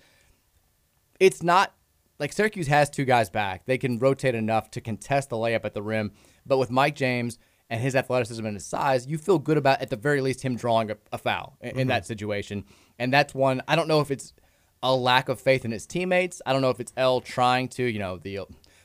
it's 1.18 1.42
not 1.42 1.74
like 2.21 2.33
Syracuse 2.35 2.69
has 2.69 2.91
two 2.91 3.07
guys 3.07 3.31
back. 3.31 3.65
They 3.65 3.79
can 3.79 3.99
rotate 3.99 4.35
enough 4.35 4.71
to 4.73 4.81
contest 4.81 5.31
the 5.31 5.37
layup 5.37 5.65
at 5.65 5.73
the 5.73 5.83
rim. 5.83 6.13
But 6.47 6.59
with 6.59 6.71
Mike 6.71 6.95
James 6.95 7.39
and 7.71 7.81
his 7.81 7.97
athleticism 7.97 8.45
and 8.45 8.55
his 8.55 8.67
size, 8.67 9.07
you 9.07 9.17
feel 9.17 9.39
good 9.39 9.57
about 9.57 9.81
at 9.81 9.89
the 9.89 9.97
very 9.97 10.21
least 10.21 10.43
him 10.43 10.55
drawing 10.55 10.91
a, 10.91 10.97
a 11.13 11.19
foul 11.19 11.57
in, 11.63 11.81
in 11.81 11.89
that 11.89 12.07
situation. 12.07 12.65
And 12.99 13.13
that's 13.13 13.35
one 13.35 13.63
I 13.67 13.75
don't 13.75 13.89
know 13.89 14.01
if 14.01 14.11
it's 14.11 14.35
a 14.83 14.95
lack 14.95 15.29
of 15.29 15.41
faith 15.41 15.65
in 15.65 15.71
his 15.71 15.87
teammates. 15.87 16.43
I 16.45 16.53
don't 16.53 16.63
know 16.63 16.71
if 16.71 16.79
it's 16.79 16.93
El 16.97 17.23
trying 17.23 17.69
to, 17.71 17.85
you 17.85 17.99
know, 17.99 18.19
the 18.19 18.41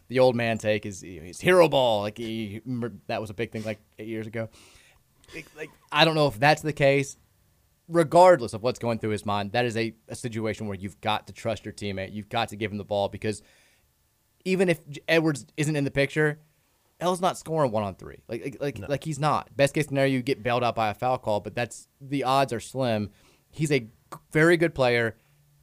the 0.08 0.20
old 0.20 0.36
man 0.36 0.58
take 0.58 0.86
is 0.86 1.02
his 1.02 1.42
hero 1.42 1.68
ball. 1.68 2.02
Like 2.02 2.18
he, 2.18 2.62
that 3.08 3.20
was 3.20 3.30
a 3.30 3.34
big 3.34 3.52
thing 3.52 3.64
like 3.64 3.80
eight 4.00 4.08
years 4.08 4.28
ago. 4.28 4.50
Like, 5.34 5.48
like 5.58 5.70
I 5.92 6.06
don't 6.06 6.16
know 6.16 6.28
if 6.28 6.40
that's 6.40 6.62
the 6.62 6.74
case 6.74 7.18
regardless 7.88 8.54
of 8.54 8.64
what's 8.64 8.80
going 8.80 9.00
through 9.00 9.12
his 9.12 9.26
mind, 9.26 9.52
that 9.52 9.66
is 9.66 9.78
a, 9.78 9.94
a 10.08 10.16
situation 10.16 10.68
where 10.68 10.78
you've 10.78 11.00
got 11.02 11.28
to 11.28 11.34
trust 11.34 11.66
your 11.66 11.74
teammate. 11.74 12.14
You've 12.14 12.30
got 12.30 12.50
to 12.50 12.56
give 12.56 12.72
him 12.72 12.78
the 12.78 12.86
ball 12.86 13.10
because 13.10 13.42
even 14.44 14.70
if 14.70 14.80
Edwards 15.08 15.46
isn't 15.58 15.76
in 15.76 15.84
the 15.84 15.92
picture, 15.92 16.40
El's 17.00 17.22
not 17.22 17.38
scoring 17.38 17.72
one 17.72 17.84
on 17.84 17.96
three. 17.96 18.22
Like 18.28 18.58
like 18.60 18.80
like, 18.80 18.90
like 18.90 19.04
he's 19.04 19.20
not. 19.20 19.56
Best 19.56 19.74
case 19.74 19.88
scenario, 19.88 20.14
you 20.14 20.22
get 20.22 20.44
bailed 20.44 20.64
out 20.64 20.76
by 20.76 20.90
a 20.90 20.94
foul 20.94 21.18
call, 21.18 21.40
but 21.40 21.56
that's 21.56 21.88
the 22.00 22.24
odds 22.24 22.54
are 22.54 22.60
slim. 22.60 23.10
He's 23.50 23.72
a 23.72 23.88
very 24.32 24.58
good 24.58 24.74
player. 24.74 25.18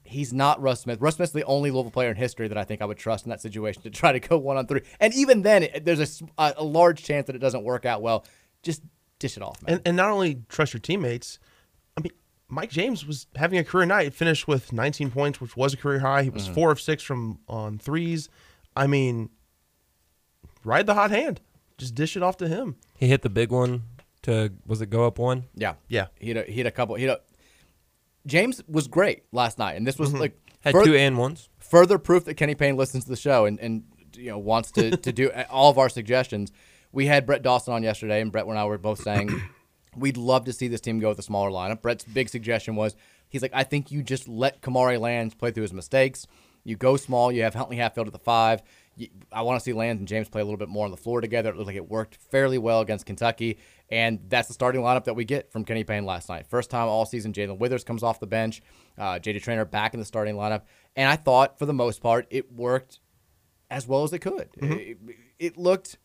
He's 0.05 0.33
not 0.33 0.61
Russ 0.61 0.83
Smith. 0.83 1.01
Russ 1.01 1.17
Smith's 1.17 1.33
the 1.33 1.45
only 1.45 1.71
Louisville 1.71 1.91
player 1.91 2.11
in 2.11 2.17
history 2.17 2.49
that 2.49 2.59
I 2.59 2.65
think 2.65 2.83
I 2.83 2.85
would 2.85 2.99
trust 2.99 3.25
in 3.25 3.31
that 3.31 3.41
situation 3.41 3.83
to 3.83 3.91
try 3.91 4.13
to 4.13 4.21
go 4.21 4.37
one 4.37 4.57
on 4.57 4.67
three. 4.67 4.83
And 5.01 5.15
even 5.15 5.43
then, 5.43 5.63
it, 5.63 5.85
there's 5.85 6.23
a 6.37 6.63
large 6.63 7.03
chance 7.03 7.29
that 7.29 7.37
it 7.37 7.39
doesn't 7.39 7.65
work 7.65 7.87
out 7.87 8.03
well. 8.03 8.27
Just 8.63 8.83
dish 9.19 9.37
it 9.37 9.43
off, 9.43 9.63
man. 9.63 9.77
And, 9.77 9.83
and 9.87 9.97
not 9.97 10.11
only 10.11 10.43
trust 10.49 10.75
your 10.75 10.81
teammates, 10.81 11.39
Mike 12.55 12.71
James 12.71 13.07
was 13.07 13.27
having 13.35 13.59
a 13.59 13.65
career 13.65 13.87
night. 13.87 14.13
Finished 14.13 14.47
with 14.47 14.73
19 14.73 15.11
points, 15.11 15.41
which 15.41 15.57
was 15.57 15.73
a 15.73 15.77
career 15.79 16.01
high. 16.01 16.23
He 16.25 16.31
was 16.31 16.45
Mm-hmm. 16.45 16.55
four 16.55 16.71
of 16.71 16.81
six 16.81 17.03
from 17.03 17.39
on 17.49 17.79
threes. 17.79 18.29
I 18.77 18.87
mean, 18.87 19.31
ride 20.65 20.87
the 20.87 20.95
hot 20.95 21.11
hand. 21.11 21.41
Just 21.79 21.95
dish 21.95 22.17
it 22.17 22.23
off 22.23 22.37
to 22.39 22.49
him. 22.49 22.77
He 22.99 23.09
hit 23.09 23.23
the 23.23 23.31
big 23.31 23.51
one 23.51 23.85
to 24.23 24.53
was 24.67 24.81
it 24.83 24.91
go 24.91 25.07
up 25.07 25.19
one? 25.19 25.45
Yeah, 25.55 25.75
Yeah. 25.89 26.07
He 26.21 26.29
had 26.29 26.37
a, 26.37 26.43
he 26.51 26.59
had 26.59 26.67
a 26.67 26.71
couple. 26.71 26.95
He 26.97 27.05
had 27.05 27.17
a, 27.17 27.21
James 28.27 28.63
was 28.69 28.87
great 28.87 29.25
last 29.33 29.59
night, 29.59 29.73
and 29.77 29.87
this 29.87 29.99
was 29.99 30.13
like 30.15 30.39
Had 30.61 30.73
fur- 30.73 30.85
two 30.85 30.95
and 30.95 31.19
ones. 31.19 31.49
further 31.59 31.99
proof 31.99 32.25
that 32.27 32.35
Kenny 32.35 32.55
Payne 32.55 32.77
listens 32.77 33.05
to 33.05 33.11
the 33.11 33.17
show 33.17 33.47
and, 33.47 33.59
and 33.59 33.83
you 34.15 34.31
know 34.31 34.39
wants 34.39 34.71
to, 34.73 34.97
to 34.97 35.13
do 35.13 35.31
all 35.51 35.71
of 35.71 35.79
our 35.79 35.89
suggestions. 35.89 36.53
We 36.93 37.07
had 37.07 37.27
Brett 37.27 37.43
Dawson 37.43 37.73
on 37.75 37.83
yesterday, 37.83 38.21
and 38.21 38.31
Brett 38.31 38.47
and 38.47 38.57
I 38.59 38.65
were 38.67 38.79
both 38.79 39.01
saying 39.03 39.31
we'd 39.97 40.17
love 40.17 40.45
to 40.45 40.53
see 40.53 40.69
this 40.69 40.81
team 40.81 40.99
go 41.01 41.09
with 41.09 41.19
a 41.19 41.23
smaller 41.23 41.51
lineup. 41.51 41.83
Brett's 41.83 42.05
big 42.05 42.29
suggestion 42.29 42.77
was 42.77 42.97
he's 43.29 43.43
like, 43.43 43.53
I 43.55 43.65
think 43.65 43.91
you 43.91 44.03
just 44.03 44.29
let 44.29 44.61
Kamari 44.61 45.01
Lands 45.01 45.35
play 45.35 45.51
through 45.51 45.63
his 45.63 45.73
mistakes. 45.73 46.27
You 46.65 46.77
go 46.77 46.97
small. 46.97 47.33
You 47.33 47.43
have 47.43 47.55
Huntley 47.55 47.77
Hatfield 47.77 48.07
at 48.07 48.13
the 48.13 48.19
five. 48.19 48.63
You, 48.95 49.09
I 49.33 49.43
want 49.43 49.59
to 49.59 49.65
see 49.65 49.73
Lands 49.73 50.01
and 50.01 50.07
James 50.07 50.29
play 50.29 50.43
a 50.43 50.45
little 50.45 50.59
bit 50.59 50.69
more 50.69 50.85
on 50.85 50.91
the 50.91 50.97
floor 50.97 51.21
together. 51.21 51.51
It 51.51 51.57
looked 51.57 51.67
like 51.67 51.77
it 51.77 51.89
worked 51.89 52.17
fairly 52.17 52.59
well 52.59 52.81
against 52.81 53.07
Kentucky, 53.07 53.59
and 53.91 54.21
that's 54.29 54.49
the 54.49 54.55
starting 54.55 54.83
lineup 54.83 55.05
that 55.05 55.15
we 55.15 55.25
get 55.25 55.51
from 55.51 55.65
Kenny 55.65 55.83
Payne 55.83 56.05
last 56.05 56.29
night. 56.29 56.47
First 56.47 56.71
time 56.71 56.89
all 56.89 57.07
season, 57.07 57.33
Jae'Lyn 57.33 57.59
Withers 57.59 57.85
comes 57.85 58.03
off 58.03 58.21
the 58.21 58.27
bench. 58.27 58.61
Uh, 58.99 59.15
JJ 59.15 59.43
Traynor 59.43 59.65
back 59.65 59.95
in 59.95 60.01
the 60.01 60.07
starting 60.07 60.37
lineup, 60.37 60.63
and 60.95 61.09
I 61.09 61.17
thought 61.17 61.59
for 61.59 61.67
the 61.67 61.73
most 61.73 62.03
part 62.03 62.27
it 62.31 62.53
worked 62.53 63.01
as 63.71 63.89
well 63.89 64.05
as 64.05 64.13
it 64.13 64.19
could. 64.19 64.51
It, 64.57 64.99
it 65.39 65.57
looked, 65.57 65.97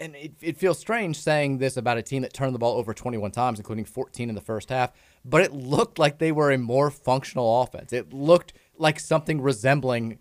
and 0.00 0.16
it, 0.16 0.32
it 0.40 0.56
feels 0.56 0.78
strange 0.78 1.16
saying 1.16 1.58
this 1.58 1.76
about 1.76 1.98
a 1.98 2.02
team 2.02 2.22
that 2.22 2.32
turned 2.32 2.54
the 2.54 2.58
ball 2.58 2.76
over 2.78 2.92
21 2.94 3.30
times, 3.30 3.58
including 3.58 3.84
14 3.84 4.28
in 4.28 4.34
the 4.34 4.40
first 4.40 4.70
half, 4.70 4.92
but 5.24 5.42
it 5.42 5.52
looked 5.52 5.98
like 5.98 6.18
they 6.18 6.32
were 6.32 6.50
a 6.50 6.58
more 6.58 6.90
functional 6.90 7.62
offense. 7.62 7.92
It 7.92 8.12
looked 8.12 8.52
like 8.78 8.98
something 8.98 9.40
resembling 9.40 10.18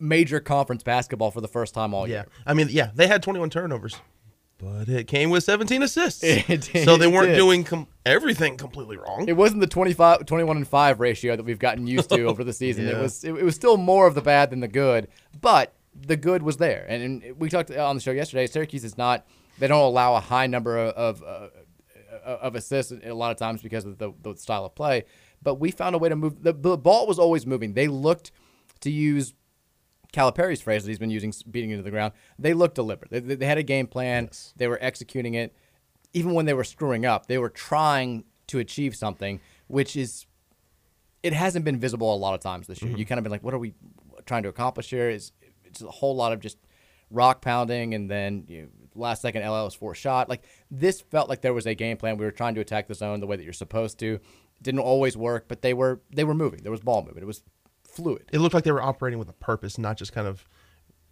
major 0.00 0.40
conference 0.40 0.82
basketball 0.82 1.30
for 1.30 1.40
the 1.40 1.48
first 1.48 1.74
time 1.74 1.94
all 1.94 2.08
Yeah. 2.08 2.14
year. 2.22 2.26
I 2.46 2.54
mean, 2.54 2.68
yeah, 2.70 2.90
they 2.94 3.06
had 3.06 3.22
21 3.22 3.50
turnovers, 3.50 3.96
but 4.58 4.88
it 4.88 5.06
came 5.06 5.30
with 5.30 5.44
17 5.44 5.82
assists. 5.82 6.22
It 6.24 6.64
so 6.84 6.96
they 6.96 7.06
weren't 7.06 7.28
did. 7.28 7.36
doing 7.36 7.62
com- 7.64 7.86
everything 8.06 8.56
completely 8.56 8.96
wrong. 8.96 9.26
It 9.28 9.36
wasn't 9.36 9.60
the 9.60 9.66
25, 9.68 10.26
21 10.26 10.56
and 10.56 10.66
5 10.66 10.98
ratio 11.00 11.36
that 11.36 11.44
we've 11.44 11.58
gotten 11.58 11.86
used 11.86 12.10
to 12.10 12.24
over 12.30 12.42
the 12.42 12.52
season. 12.52 12.88
It 12.88 12.96
was 12.98 13.22
it, 13.22 13.32
it 13.34 13.44
was 13.44 13.54
still 13.54 13.76
more 13.76 14.06
of 14.06 14.14
the 14.14 14.22
bad 14.22 14.50
than 14.50 14.60
the 14.60 14.68
good, 14.68 15.08
but 15.40 15.72
the 15.94 16.16
good 16.16 16.42
was 16.42 16.56
there. 16.56 16.86
And, 16.88 17.22
and 17.22 17.38
we 17.38 17.48
talked 17.48 17.70
on 17.70 17.96
the 17.96 18.02
show 18.02 18.12
yesterday. 18.12 18.46
Syracuse 18.46 18.84
is 18.84 18.96
not. 18.96 19.26
They 19.58 19.68
don't 19.68 19.82
allow 19.82 20.14
a 20.14 20.20
high 20.20 20.46
number 20.46 20.78
of 20.78 21.22
of, 21.22 21.22
uh, 21.22 21.48
of 22.24 22.54
assists 22.54 22.92
a 22.92 23.12
lot 23.12 23.30
of 23.30 23.36
times 23.36 23.62
because 23.62 23.84
of 23.84 23.98
the, 23.98 24.12
the 24.22 24.34
style 24.36 24.64
of 24.64 24.74
play. 24.74 25.04
But 25.42 25.56
we 25.56 25.70
found 25.70 25.94
a 25.94 25.98
way 25.98 26.08
to 26.08 26.16
move. 26.16 26.42
The, 26.42 26.52
the 26.52 26.78
ball 26.78 27.06
was 27.06 27.18
always 27.18 27.46
moving. 27.46 27.74
They 27.74 27.88
looked 27.88 28.30
to 28.80 28.90
use 28.90 29.34
Calipari's 30.12 30.60
phrase 30.60 30.84
that 30.84 30.90
he's 30.90 30.98
been 30.98 31.10
using, 31.10 31.32
beating 31.50 31.70
into 31.70 31.82
the 31.82 31.90
ground. 31.90 32.12
They 32.38 32.54
looked 32.54 32.76
deliberate. 32.76 33.10
They, 33.10 33.34
they 33.34 33.46
had 33.46 33.58
a 33.58 33.62
game 33.62 33.86
plan. 33.86 34.30
They 34.56 34.68
were 34.68 34.78
executing 34.80 35.34
it. 35.34 35.54
Even 36.12 36.34
when 36.34 36.44
they 36.44 36.54
were 36.54 36.64
screwing 36.64 37.06
up, 37.06 37.26
they 37.26 37.38
were 37.38 37.48
trying 37.48 38.24
to 38.48 38.58
achieve 38.58 38.94
something, 38.94 39.40
which 39.66 39.96
is 39.96 40.26
it 41.22 41.32
hasn't 41.32 41.64
been 41.64 41.78
visible 41.78 42.14
a 42.14 42.16
lot 42.16 42.34
of 42.34 42.40
times 42.40 42.66
this 42.66 42.82
year. 42.82 42.96
You 42.96 43.06
kind 43.06 43.18
of 43.18 43.22
been 43.22 43.30
like, 43.30 43.42
what 43.42 43.54
are 43.54 43.58
we 43.58 43.74
trying 44.26 44.42
to 44.42 44.48
accomplish 44.48 44.90
here? 44.90 45.08
Is 45.08 45.32
it's 45.72 45.82
a 45.82 45.90
whole 45.90 46.14
lot 46.14 46.32
of 46.32 46.40
just 46.40 46.58
rock 47.10 47.42
pounding, 47.42 47.94
and 47.94 48.10
then 48.10 48.44
you 48.48 48.62
know, 48.62 48.68
last 48.94 49.22
second 49.22 49.42
El 49.42 49.56
Ellis 49.56 49.74
for 49.74 49.94
shot. 49.94 50.28
Like 50.28 50.44
this 50.70 51.00
felt 51.00 51.28
like 51.28 51.40
there 51.40 51.54
was 51.54 51.66
a 51.66 51.74
game 51.74 51.96
plan. 51.96 52.16
We 52.16 52.24
were 52.24 52.30
trying 52.30 52.54
to 52.54 52.60
attack 52.60 52.88
the 52.88 52.94
zone 52.94 53.20
the 53.20 53.26
way 53.26 53.36
that 53.36 53.44
you're 53.44 53.52
supposed 53.52 53.98
to. 54.00 54.20
Didn't 54.60 54.80
always 54.80 55.16
work, 55.16 55.46
but 55.48 55.62
they 55.62 55.74
were 55.74 56.00
they 56.10 56.24
were 56.24 56.34
moving. 56.34 56.62
There 56.62 56.72
was 56.72 56.80
ball 56.80 57.02
movement. 57.02 57.24
It 57.24 57.26
was 57.26 57.42
fluid. 57.84 58.30
It 58.32 58.38
looked 58.38 58.54
like 58.54 58.64
they 58.64 58.72
were 58.72 58.82
operating 58.82 59.18
with 59.18 59.28
a 59.28 59.34
purpose, 59.34 59.78
not 59.78 59.96
just 59.96 60.12
kind 60.12 60.26
of 60.26 60.46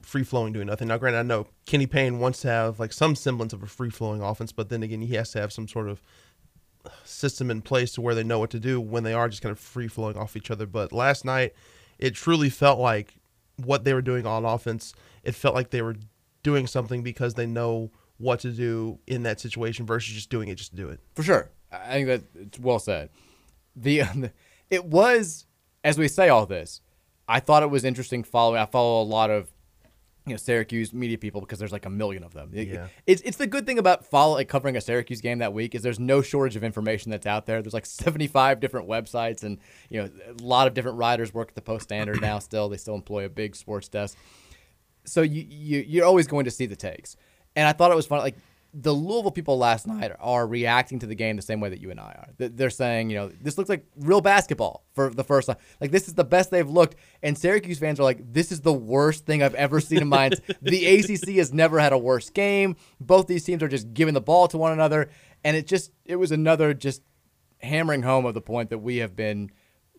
free 0.02 0.24
flowing, 0.24 0.52
doing 0.52 0.66
nothing. 0.66 0.88
Now, 0.88 0.98
granted, 0.98 1.18
I 1.18 1.22
know 1.22 1.46
Kenny 1.66 1.86
Payne 1.86 2.18
wants 2.18 2.40
to 2.42 2.48
have 2.48 2.80
like 2.80 2.92
some 2.92 3.14
semblance 3.14 3.52
of 3.52 3.62
a 3.62 3.66
free 3.66 3.90
flowing 3.90 4.22
offense, 4.22 4.52
but 4.52 4.68
then 4.68 4.82
again, 4.82 5.02
he 5.02 5.14
has 5.14 5.30
to 5.32 5.40
have 5.40 5.52
some 5.52 5.68
sort 5.68 5.88
of 5.88 6.00
system 7.04 7.50
in 7.50 7.60
place 7.60 7.92
to 7.92 8.00
where 8.00 8.14
they 8.14 8.24
know 8.24 8.38
what 8.38 8.50
to 8.50 8.60
do 8.60 8.80
when 8.80 9.04
they 9.04 9.12
are 9.12 9.28
just 9.28 9.42
kind 9.42 9.52
of 9.52 9.58
free 9.58 9.88
flowing 9.88 10.16
off 10.16 10.36
each 10.36 10.50
other. 10.50 10.66
But 10.66 10.92
last 10.92 11.24
night, 11.24 11.54
it 11.98 12.14
truly 12.14 12.48
felt 12.48 12.78
like 12.78 13.19
what 13.64 13.84
they 13.84 13.94
were 13.94 14.02
doing 14.02 14.26
on 14.26 14.44
offense. 14.44 14.94
It 15.22 15.34
felt 15.34 15.54
like 15.54 15.70
they 15.70 15.82
were 15.82 15.96
doing 16.42 16.66
something 16.66 17.02
because 17.02 17.34
they 17.34 17.46
know 17.46 17.90
what 18.18 18.40
to 18.40 18.50
do 18.50 18.98
in 19.06 19.22
that 19.22 19.40
situation 19.40 19.86
versus 19.86 20.14
just 20.14 20.30
doing 20.30 20.48
it 20.48 20.56
just 20.56 20.70
to 20.70 20.76
do 20.76 20.88
it. 20.88 21.00
For 21.14 21.22
sure. 21.22 21.50
I 21.72 21.92
think 21.92 22.06
that 22.08 22.22
it's 22.34 22.58
well 22.58 22.78
said. 22.78 23.10
The 23.76 24.02
um, 24.02 24.30
it 24.68 24.84
was 24.84 25.46
as 25.82 25.98
we 25.98 26.08
say 26.08 26.28
all 26.28 26.46
this, 26.46 26.80
I 27.28 27.40
thought 27.40 27.62
it 27.62 27.70
was 27.70 27.84
interesting 27.84 28.24
following 28.24 28.60
I 28.60 28.66
follow 28.66 29.02
a 29.02 29.04
lot 29.04 29.30
of 29.30 29.52
you 30.26 30.32
know 30.32 30.36
Syracuse 30.36 30.92
media 30.92 31.18
people 31.18 31.40
because 31.40 31.58
there's 31.58 31.72
like 31.72 31.86
a 31.86 31.90
million 31.90 32.22
of 32.22 32.32
them. 32.34 32.50
Yeah. 32.52 32.88
It's 33.06 33.22
it's 33.22 33.36
the 33.36 33.46
good 33.46 33.66
thing 33.66 33.78
about 33.78 34.04
follow 34.04 34.34
like 34.34 34.48
covering 34.48 34.76
a 34.76 34.80
Syracuse 34.80 35.20
game 35.20 35.38
that 35.38 35.52
week 35.52 35.74
is 35.74 35.82
there's 35.82 36.00
no 36.00 36.22
shortage 36.22 36.56
of 36.56 36.64
information 36.64 37.10
that's 37.10 37.26
out 37.26 37.46
there. 37.46 37.62
There's 37.62 37.74
like 37.74 37.86
75 37.86 38.60
different 38.60 38.88
websites 38.88 39.42
and 39.42 39.58
you 39.88 40.02
know 40.02 40.10
a 40.28 40.42
lot 40.42 40.66
of 40.66 40.74
different 40.74 40.98
writers 40.98 41.32
work 41.32 41.48
at 41.48 41.54
the 41.54 41.62
Post 41.62 41.84
Standard 41.84 42.20
now 42.20 42.38
still. 42.40 42.68
They 42.68 42.76
still 42.76 42.94
employ 42.94 43.24
a 43.24 43.28
big 43.28 43.56
sports 43.56 43.88
desk 43.88 44.16
so 45.04 45.22
you, 45.22 45.46
you 45.48 45.84
you're 45.86 46.06
always 46.06 46.26
going 46.26 46.44
to 46.44 46.50
see 46.50 46.66
the 46.66 46.76
takes. 46.76 47.16
And 47.56 47.66
I 47.66 47.72
thought 47.72 47.90
it 47.90 47.96
was 47.96 48.06
fun. 48.06 48.20
Like 48.20 48.36
the 48.72 48.92
Louisville 48.92 49.32
people 49.32 49.58
last 49.58 49.86
night 49.86 50.12
are 50.20 50.46
reacting 50.46 51.00
to 51.00 51.06
the 51.06 51.14
game 51.16 51.34
the 51.34 51.42
same 51.42 51.58
way 51.60 51.68
that 51.70 51.80
you 51.80 51.90
and 51.90 51.98
I 51.98 52.12
are. 52.12 52.28
They- 52.36 52.48
They're 52.48 52.70
saying, 52.70 53.10
you 53.10 53.16
know, 53.16 53.28
this 53.40 53.58
looks 53.58 53.68
like 53.68 53.84
real 53.96 54.20
basketball 54.20 54.84
for 54.94 55.10
the 55.10 55.24
first 55.24 55.48
time. 55.48 55.56
Like 55.80 55.90
this 55.90 56.06
is 56.06 56.14
the 56.14 56.22
best 56.24 56.50
they've 56.52 56.68
looked. 56.68 56.94
And 57.22 57.36
Syracuse 57.36 57.78
fans 57.80 57.98
are 57.98 58.04
like, 58.04 58.32
this 58.32 58.52
is 58.52 58.60
the 58.60 58.72
worst 58.72 59.26
thing 59.26 59.42
I've 59.42 59.54
ever 59.56 59.80
seen 59.80 59.98
in 60.02 60.08
my. 60.08 60.28
Life. 60.28 60.40
The 60.62 60.86
ACC 60.86 61.36
has 61.36 61.52
never 61.52 61.80
had 61.80 61.92
a 61.92 61.98
worse 61.98 62.30
game. 62.30 62.76
Both 63.00 63.26
these 63.26 63.42
teams 63.44 63.62
are 63.62 63.68
just 63.68 63.92
giving 63.92 64.14
the 64.14 64.20
ball 64.20 64.46
to 64.48 64.58
one 64.58 64.72
another, 64.72 65.10
and 65.42 65.56
it 65.56 65.66
just 65.66 65.90
it 66.04 66.16
was 66.16 66.30
another 66.30 66.72
just 66.74 67.02
hammering 67.58 68.02
home 68.02 68.24
of 68.26 68.34
the 68.34 68.40
point 68.40 68.70
that 68.70 68.78
we 68.78 68.98
have 68.98 69.16
been. 69.16 69.50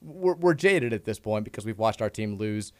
We're, 0.02 0.36
we're 0.36 0.54
jaded 0.54 0.94
at 0.94 1.04
this 1.06 1.20
point 1.20 1.44
because 1.44 1.66
we've 1.66 1.78
watched 1.78 2.02
our 2.02 2.10
team 2.10 2.38
lose 2.38 2.72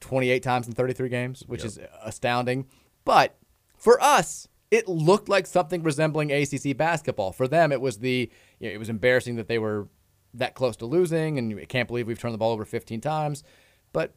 28 0.00 0.42
times 0.42 0.66
in 0.66 0.74
33 0.74 1.08
games, 1.08 1.44
which 1.46 1.64
is 1.64 1.78
astounding. 2.02 2.66
But 3.04 3.36
for 3.76 4.02
us, 4.02 4.48
it 4.74 4.88
looked 4.88 5.28
like 5.28 5.46
something 5.46 5.82
resembling 5.84 6.32
ACC 6.32 6.76
basketball. 6.76 7.30
For 7.30 7.46
them, 7.46 7.70
it 7.70 7.80
was 7.80 7.98
the 7.98 8.28
you 8.58 8.68
know, 8.68 8.74
it 8.74 8.78
was 8.78 8.88
embarrassing 8.88 9.36
that 9.36 9.46
they 9.46 9.58
were 9.58 9.88
that 10.34 10.54
close 10.54 10.76
to 10.76 10.86
losing, 10.86 11.38
and 11.38 11.58
I 11.60 11.64
can't 11.64 11.86
believe 11.86 12.08
we've 12.08 12.18
turned 12.18 12.34
the 12.34 12.38
ball 12.38 12.50
over 12.50 12.64
15 12.64 13.00
times. 13.00 13.44
But 13.92 14.14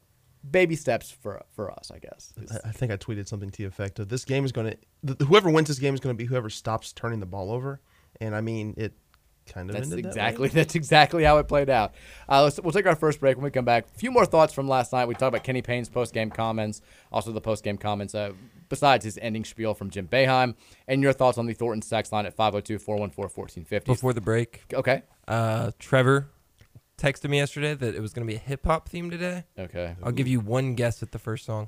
baby 0.50 0.76
steps 0.76 1.12
for 1.12 1.43
for 1.50 1.72
us, 1.72 1.91
I 1.93 2.00
guess. 2.00 2.34
I- 2.65 2.72
think 2.72 2.91
I 2.91 2.98
tweeted 2.98 3.28
something 3.28 3.52
to 3.52 3.58
the 3.58 3.65
effect 3.65 4.00
of 4.00 4.10
this 4.10 4.26
game 4.26 4.46
is 4.46 4.52
going 4.52 4.76
to 5.06 5.26
whoever 5.26 5.50
wins 5.52 5.67
this 5.67 5.80
game 5.80 5.93
is 5.93 6.00
going 6.00 6.15
to 6.15 6.17
be 6.17 6.26
whoever 6.26 6.50
stops 6.50 6.91
turning 6.91 7.20
the 7.20 7.26
ball 7.28 7.52
over, 7.52 7.80
and 8.20 8.36
I 8.36 8.41
mean 8.41 8.74
it 8.78 8.93
kind 9.46 9.70
of 9.70 9.76
That's 9.76 9.91
ended 9.91 10.06
that 10.06 10.10
exactly 10.10 10.48
that's 10.60 10.74
exactly 10.74 11.24
how 11.24 11.38
it 11.38 11.48
played 11.48 11.70
out. 11.70 11.93
Uh, 12.28 12.50
we'll 12.63 12.74
take 12.74 12.88
our 12.88 12.96
first 12.96 13.20
break 13.20 13.38
when 13.38 13.43
we 13.43 13.52
come 13.52 13.65
back. 13.65 13.86
A 13.96 14.00
few 14.00 14.10
more 14.12 14.26
thoughts 14.26 14.54
from 14.54 14.67
last 14.67 14.91
night. 14.91 15.08
We 15.08 15.13
talked 15.13 15.30
about 15.36 15.43
Kenny 15.43 15.62
Payne's 15.62 15.88
post 15.88 16.13
game 16.15 16.32
comments, 16.32 16.82
also 17.12 17.32
the 17.32 17.41
post 17.41 17.63
game 17.63 17.78
comments. 17.78 18.15
Uh, 18.15 18.34
besides 18.69 19.06
his 19.06 19.17
ending 19.21 19.45
spiel 19.45 19.73
from 19.73 19.89
Jim 19.89 20.08
Boeheim, 20.08 20.56
and 20.88 21.01
your 21.01 21.13
thoughts 21.13 21.38
on 21.38 21.45
the 21.45 21.53
Thornton's 21.53 21.89
text 21.89 22.12
line 22.12 22.25
at 22.25 22.36
502-414-1450. 22.36 23.86
Before 23.86 24.13
the 24.13 24.21
break, 24.21 24.63
Okay. 24.73 25.03
uh, 25.27 25.71
Trevor 25.80 26.30
texted 26.97 27.30
me 27.30 27.38
yesterday 27.38 27.73
that 27.75 27.95
it 27.95 28.01
was 28.01 28.13
going 28.13 28.25
to 28.27 28.32
be 28.32 28.36
a 28.36 28.39
hip 28.41 28.65
hop 28.65 28.89
theme 28.89 29.10
today. 29.10 29.43
Okay. 29.58 29.95
I'll 30.03 30.12
give 30.12 30.27
you 30.27 30.39
one 30.39 30.73
guess 30.75 31.01
at 31.03 31.12
the 31.12 31.19
first 31.19 31.45
song. 31.45 31.67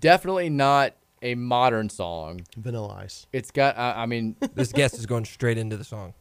Definitely 0.00 0.50
not 0.50 0.94
a 1.22 1.34
modern 1.34 1.88
song. 1.88 2.40
Vanilla 2.56 2.94
Ice. 3.02 3.26
It's 3.32 3.50
got. 3.50 3.76
I 3.78 4.02
I 4.02 4.06
mean, 4.06 4.36
This 4.54 4.72
guess 4.72 4.94
is 4.94 5.06
going 5.06 5.24
straight 5.24 5.58
into 5.58 5.76
the 5.76 5.84
song. 5.84 6.14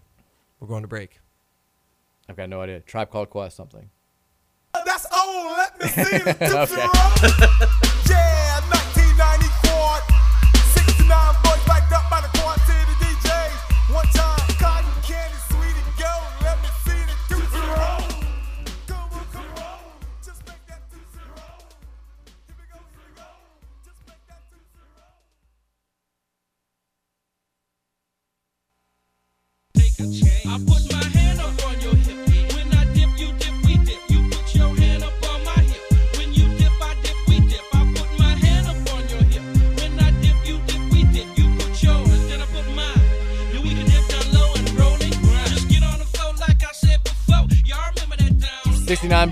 We're 0.60 0.67
going 0.67 0.84
to 0.84 0.88
break. 0.88 1.19
I've 2.29 2.36
got 2.38 2.49
no 2.49 2.62
idea. 2.62 2.79
Tribe 2.81 3.10
Called 3.10 3.29
Quest 3.29 3.55
something. 3.58 3.89
That's 4.86 5.05
old. 5.15 5.58
Let 5.58 5.81
me 5.81 5.88
see 5.88 6.17
the 6.17 7.75
Okay. 7.81 7.91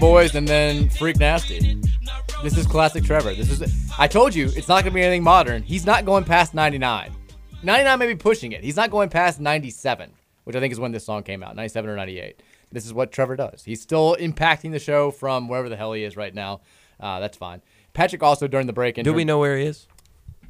boys 0.03 0.35
and 0.35 0.45
then 0.45 0.89
Freak 0.89 1.17
Nasty. 1.17 1.81
This 2.43 2.57
is 2.57 2.67
classic 2.67 3.05
Trevor. 3.05 3.33
This 3.33 3.49
is. 3.49 3.89
I 3.97 4.05
told 4.05 4.35
you 4.35 4.47
it's 4.47 4.67
not 4.67 4.83
going 4.83 4.91
to 4.91 4.95
be 4.95 5.01
anything 5.01 5.23
modern. 5.23 5.63
He's 5.63 5.85
not 5.85 6.03
going 6.03 6.25
past 6.25 6.53
99. 6.53 7.13
99 7.63 7.99
may 7.99 8.07
be 8.07 8.15
pushing 8.15 8.51
it. 8.51 8.65
He's 8.65 8.75
not 8.75 8.91
going 8.91 9.07
past 9.07 9.39
97, 9.39 10.11
which 10.43 10.57
I 10.57 10.59
think 10.59 10.73
is 10.73 10.79
when 10.79 10.91
this 10.91 11.05
song 11.05 11.23
came 11.23 11.41
out, 11.41 11.55
97 11.55 11.89
or 11.89 11.95
98. 11.95 12.43
This 12.69 12.85
is 12.85 12.93
what 12.93 13.13
Trevor 13.13 13.37
does. 13.37 13.63
He's 13.63 13.81
still 13.81 14.17
impacting 14.19 14.71
the 14.71 14.79
show 14.79 15.09
from 15.09 15.47
wherever 15.47 15.69
the 15.69 15.77
hell 15.77 15.93
he 15.93 16.03
is 16.03 16.17
right 16.17 16.35
now. 16.35 16.59
Uh, 16.99 17.21
that's 17.21 17.37
fine. 17.37 17.61
Patrick 17.93 18.21
also 18.23 18.49
during 18.49 18.67
the 18.67 18.73
break. 18.73 18.97
In 18.97 19.05
Do 19.05 19.13
we 19.13 19.23
know 19.23 19.39
where 19.39 19.57
he 19.57 19.67
is? 19.67 19.87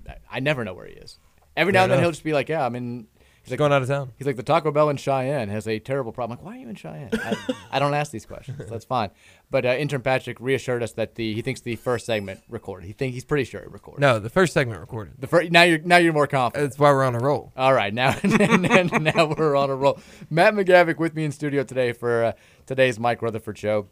I- 0.09 0.15
I 0.31 0.39
never 0.39 0.65
know 0.65 0.73
where 0.73 0.87
he 0.87 0.93
is. 0.93 1.19
Every 1.55 1.73
now 1.73 1.83
and 1.83 1.91
then 1.91 1.99
he'll 1.99 2.09
just 2.09 2.23
be 2.23 2.33
like, 2.33 2.49
"Yeah, 2.49 2.65
I'm 2.65 2.75
in." 2.75 3.05
He's 3.43 3.51
like, 3.51 3.57
going 3.57 3.73
out 3.73 3.81
of 3.81 3.89
town. 3.89 4.13
He's 4.17 4.25
like, 4.25 4.37
"The 4.37 4.43
Taco 4.43 4.71
Bell 4.71 4.89
in 4.89 4.95
Cheyenne 4.95 5.49
has 5.49 5.67
a 5.67 5.77
terrible 5.77 6.13
problem." 6.13 6.37
I'm 6.39 6.45
like, 6.45 6.53
why 6.53 6.57
are 6.57 6.61
you 6.61 6.69
in 6.69 6.75
Cheyenne? 6.75 7.09
I, 7.11 7.35
I 7.73 7.79
don't 7.79 7.93
ask 7.93 8.09
these 8.09 8.25
questions. 8.25 8.57
That's 8.69 8.85
fine. 8.85 9.09
But 9.51 9.65
uh, 9.65 9.69
intern 9.69 10.01
Patrick 10.01 10.39
reassured 10.39 10.81
us 10.81 10.93
that 10.93 11.15
the 11.15 11.33
he 11.33 11.41
thinks 11.41 11.59
the 11.59 11.75
first 11.75 12.05
segment 12.05 12.41
recorded. 12.47 12.87
He 12.87 12.93
think 12.93 13.13
he's 13.13 13.25
pretty 13.25 13.43
sure 13.43 13.59
it 13.59 13.69
recorded. 13.69 13.99
No, 13.99 14.17
the 14.17 14.29
first 14.29 14.53
segment 14.53 14.79
recorded. 14.79 15.15
The 15.19 15.27
first 15.27 15.51
now 15.51 15.63
you're 15.63 15.79
now 15.79 15.97
you're 15.97 16.13
more 16.13 16.25
confident. 16.25 16.69
That's 16.69 16.79
why 16.79 16.91
we're 16.91 17.03
on 17.03 17.15
a 17.15 17.19
roll. 17.19 17.51
All 17.57 17.73
right, 17.73 17.93
now 17.93 18.15
now 18.23 19.25
we're 19.25 19.57
on 19.57 19.69
a 19.69 19.75
roll. 19.75 19.99
Matt 20.29 20.53
McGavick 20.53 20.97
with 20.97 21.13
me 21.13 21.25
in 21.25 21.33
studio 21.33 21.63
today 21.63 21.91
for 21.91 22.23
uh, 22.23 22.31
today's 22.65 22.97
Mike 22.97 23.21
Rutherford 23.21 23.57
show. 23.57 23.89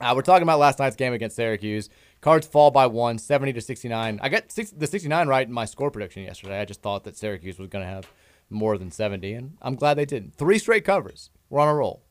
Uh, 0.00 0.12
we're 0.14 0.22
talking 0.22 0.44
about 0.44 0.58
last 0.58 0.78
night's 0.78 0.96
game 0.96 1.12
against 1.12 1.36
Syracuse. 1.36 1.90
Cards 2.20 2.46
fall 2.46 2.70
by 2.70 2.86
one, 2.86 3.18
70 3.18 3.52
to 3.52 3.60
69. 3.60 4.18
I 4.22 4.28
got 4.28 4.50
six, 4.50 4.70
the 4.70 4.86
69 4.86 5.28
right 5.28 5.46
in 5.46 5.52
my 5.52 5.64
score 5.64 5.90
prediction 5.90 6.22
yesterday. 6.22 6.60
I 6.60 6.64
just 6.64 6.82
thought 6.82 7.04
that 7.04 7.16
Syracuse 7.16 7.58
was 7.58 7.68
going 7.68 7.84
to 7.84 7.90
have 7.90 8.08
more 8.50 8.78
than 8.78 8.90
70, 8.90 9.32
and 9.34 9.56
I'm 9.60 9.76
glad 9.76 9.94
they 9.94 10.04
didn't. 10.04 10.34
Three 10.34 10.58
straight 10.58 10.84
covers. 10.84 11.30
We're 11.50 11.60
on 11.60 11.68
a 11.68 11.74
roll. 11.74 12.04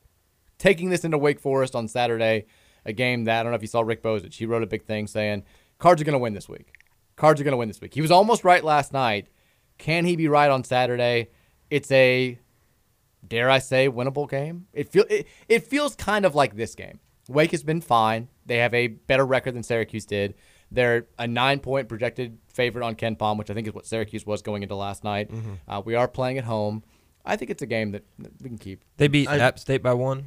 Taking 0.58 0.90
this 0.90 1.04
into 1.04 1.18
Wake 1.18 1.40
Forest 1.40 1.74
on 1.74 1.88
Saturday 1.88 2.46
a 2.88 2.92
game 2.92 3.24
that 3.24 3.40
I 3.40 3.42
don't 3.42 3.52
know 3.52 3.56
if 3.56 3.62
you 3.62 3.68
saw 3.68 3.82
Rick 3.82 4.02
Bozich. 4.02 4.34
He 4.34 4.46
wrote 4.46 4.62
a 4.62 4.66
big 4.66 4.84
thing 4.84 5.06
saying 5.06 5.44
Cards 5.78 6.00
are 6.00 6.04
going 6.04 6.14
to 6.14 6.18
win 6.18 6.34
this 6.34 6.48
week. 6.48 6.72
Cards 7.16 7.40
are 7.40 7.44
going 7.44 7.52
to 7.52 7.58
win 7.58 7.68
this 7.68 7.80
week. 7.80 7.94
He 7.94 8.00
was 8.00 8.10
almost 8.10 8.44
right 8.44 8.64
last 8.64 8.92
night. 8.92 9.28
Can 9.76 10.04
he 10.04 10.16
be 10.16 10.26
right 10.26 10.50
on 10.50 10.64
Saturday? 10.64 11.28
It's 11.70 11.90
a 11.90 12.38
dare 13.26 13.50
I 13.50 13.58
say 13.58 13.88
winnable 13.88 14.28
game. 14.28 14.66
It 14.72 14.88
feel 14.88 15.04
it, 15.10 15.26
it 15.48 15.64
feels 15.64 15.94
kind 15.94 16.24
of 16.24 16.34
like 16.34 16.56
this 16.56 16.74
game. 16.74 17.00
Wake 17.28 17.50
has 17.50 17.62
been 17.62 17.82
fine. 17.82 18.28
They 18.46 18.56
have 18.56 18.72
a 18.72 18.88
better 18.88 19.26
record 19.26 19.54
than 19.54 19.62
Syracuse 19.62 20.06
did. 20.06 20.34
They're 20.70 21.06
a 21.18 21.26
nine 21.26 21.60
point 21.60 21.88
projected 21.88 22.38
favorite 22.58 22.84
on 22.84 22.94
KenPom, 22.96 23.38
which 23.38 23.50
I 23.50 23.54
think 23.54 23.66
is 23.68 23.72
what 23.74 23.86
Syracuse 23.86 24.26
was 24.26 24.42
going 24.42 24.62
into 24.64 24.74
last 24.74 25.04
night. 25.04 25.30
Uh, 25.68 25.80
we 25.84 25.94
are 25.94 26.08
playing 26.08 26.36
at 26.38 26.44
home. 26.44 26.82
I 27.24 27.36
think 27.36 27.50
it's 27.50 27.62
a 27.62 27.66
game 27.66 27.92
that, 27.92 28.04
that 28.18 28.32
we 28.42 28.48
can 28.48 28.58
keep. 28.58 28.84
They 28.96 29.06
beat 29.08 29.28
I- 29.28 29.38
App 29.38 29.58
State 29.58 29.82
by 29.82 29.94
one. 29.94 30.24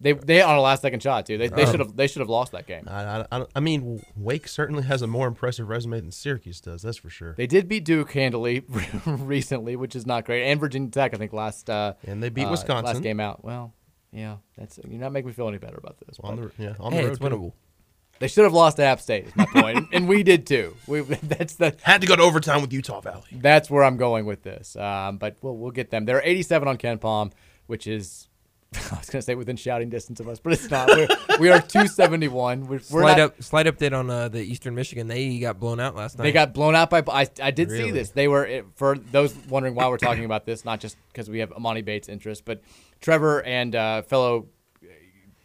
They 0.00 0.12
they 0.12 0.42
on 0.42 0.56
a 0.56 0.60
last 0.60 0.82
second 0.82 1.02
shot 1.02 1.24
too. 1.24 1.38
They 1.38 1.48
they 1.48 1.62
Oh. 1.64 1.70
should 1.70 1.80
have 1.80 1.96
they 1.96 2.06
should 2.08 2.20
have 2.20 2.28
lost 2.28 2.52
that 2.52 2.66
game. 2.66 2.84
I, 2.88 3.00
I, 3.20 3.26
I- 3.40 3.46
I 3.56 3.60
mean, 3.60 4.02
Wake 4.16 4.48
certainly 4.48 4.82
has 4.82 5.02
a 5.02 5.06
more 5.06 5.26
impressive 5.28 5.68
resume 5.68 6.00
than 6.00 6.10
Syracuse 6.10 6.60
does. 6.60 6.82
That's 6.82 6.96
for 6.98 7.10
sure. 7.10 7.34
They 7.36 7.46
did 7.46 7.68
beat 7.68 7.84
Duke 7.84 8.10
handily 8.12 8.64
recently, 9.06 9.76
which 9.76 9.94
is 9.96 10.04
not 10.06 10.24
great, 10.24 10.44
and 10.50 10.58
Virginia 10.60 10.90
Tech 10.90 11.14
I 11.14 11.16
think 11.16 11.32
last 11.32 11.70
uh, 11.70 11.94
And 12.06 12.22
they 12.22 12.28
beat 12.28 12.44
uh, 12.46 12.50
Wisconsin. 12.50 12.86
last 12.86 13.02
game 13.02 13.20
out. 13.20 13.44
Well, 13.44 13.72
yeah, 14.12 14.36
that's 14.58 14.78
you're 14.86 15.00
not 15.00 15.12
making 15.12 15.28
me 15.28 15.32
feel 15.32 15.48
any 15.48 15.58
better 15.58 15.78
about 15.78 15.96
this. 16.06 16.18
on 16.22 16.36
the 16.36 16.50
yeah 16.58 16.74
on 16.80 16.92
Hey, 16.92 16.98
the 16.98 17.04
road. 17.04 17.10
it's 17.12 17.18
too. 17.20 17.24
winnable. 17.26 17.52
They 18.24 18.28
should 18.28 18.44
have 18.44 18.54
lost 18.54 18.78
to 18.78 18.82
App 18.84 19.02
State. 19.02 19.26
Is 19.26 19.36
my 19.36 19.44
point, 19.44 19.76
and, 19.76 19.88
and 19.92 20.08
we 20.08 20.22
did 20.22 20.46
too. 20.46 20.74
We 20.86 21.00
that's 21.22 21.56
the 21.56 21.76
Had 21.82 22.00
to 22.00 22.06
go 22.06 22.16
to 22.16 22.22
overtime 22.22 22.62
with 22.62 22.72
Utah 22.72 23.02
Valley. 23.02 23.26
that's 23.30 23.68
where 23.68 23.84
I'm 23.84 23.98
going 23.98 24.24
with 24.24 24.42
this. 24.42 24.76
Um, 24.76 25.18
but 25.18 25.36
we'll 25.42 25.54
we'll 25.58 25.72
get 25.72 25.90
them. 25.90 26.06
They're 26.06 26.22
87 26.24 26.66
on 26.66 26.78
KenPom, 26.78 27.32
which 27.66 27.86
is 27.86 28.30
I 28.90 28.96
was 28.96 29.10
gonna 29.10 29.20
say 29.20 29.34
within 29.34 29.56
shouting 29.56 29.90
distance 29.90 30.20
of 30.20 30.28
us, 30.30 30.40
but 30.40 30.54
it's 30.54 30.70
not. 30.70 30.88
We're, 30.88 31.06
we 31.38 31.50
are 31.50 31.60
271. 31.60 32.62
We're, 32.62 32.68
we're 32.76 32.78
Slight 32.78 33.18
not, 33.18 33.20
up, 33.20 33.42
slight 33.42 33.66
update 33.66 33.92
on 33.92 34.08
uh, 34.08 34.30
the 34.30 34.40
Eastern 34.40 34.74
Michigan. 34.74 35.06
They 35.06 35.38
got 35.38 35.60
blown 35.60 35.78
out 35.78 35.94
last 35.94 36.16
night. 36.16 36.22
They 36.24 36.32
got 36.32 36.54
blown 36.54 36.74
out 36.74 36.88
by. 36.88 37.02
I, 37.06 37.28
I 37.42 37.50
did 37.50 37.70
see 37.70 37.90
this. 37.90 38.08
They 38.08 38.26
were 38.26 38.62
for 38.76 38.96
those 38.96 39.36
wondering 39.50 39.74
why 39.74 39.86
we're 39.88 39.98
talking 39.98 40.24
about 40.24 40.46
this, 40.46 40.64
not 40.64 40.80
just 40.80 40.96
because 41.12 41.28
we 41.28 41.40
have 41.40 41.50
Emoni 41.50 41.84
Bates' 41.84 42.08
interest, 42.08 42.46
but 42.46 42.62
Trevor 43.02 43.42
and 43.42 43.76
uh, 43.76 44.00
fellow 44.00 44.46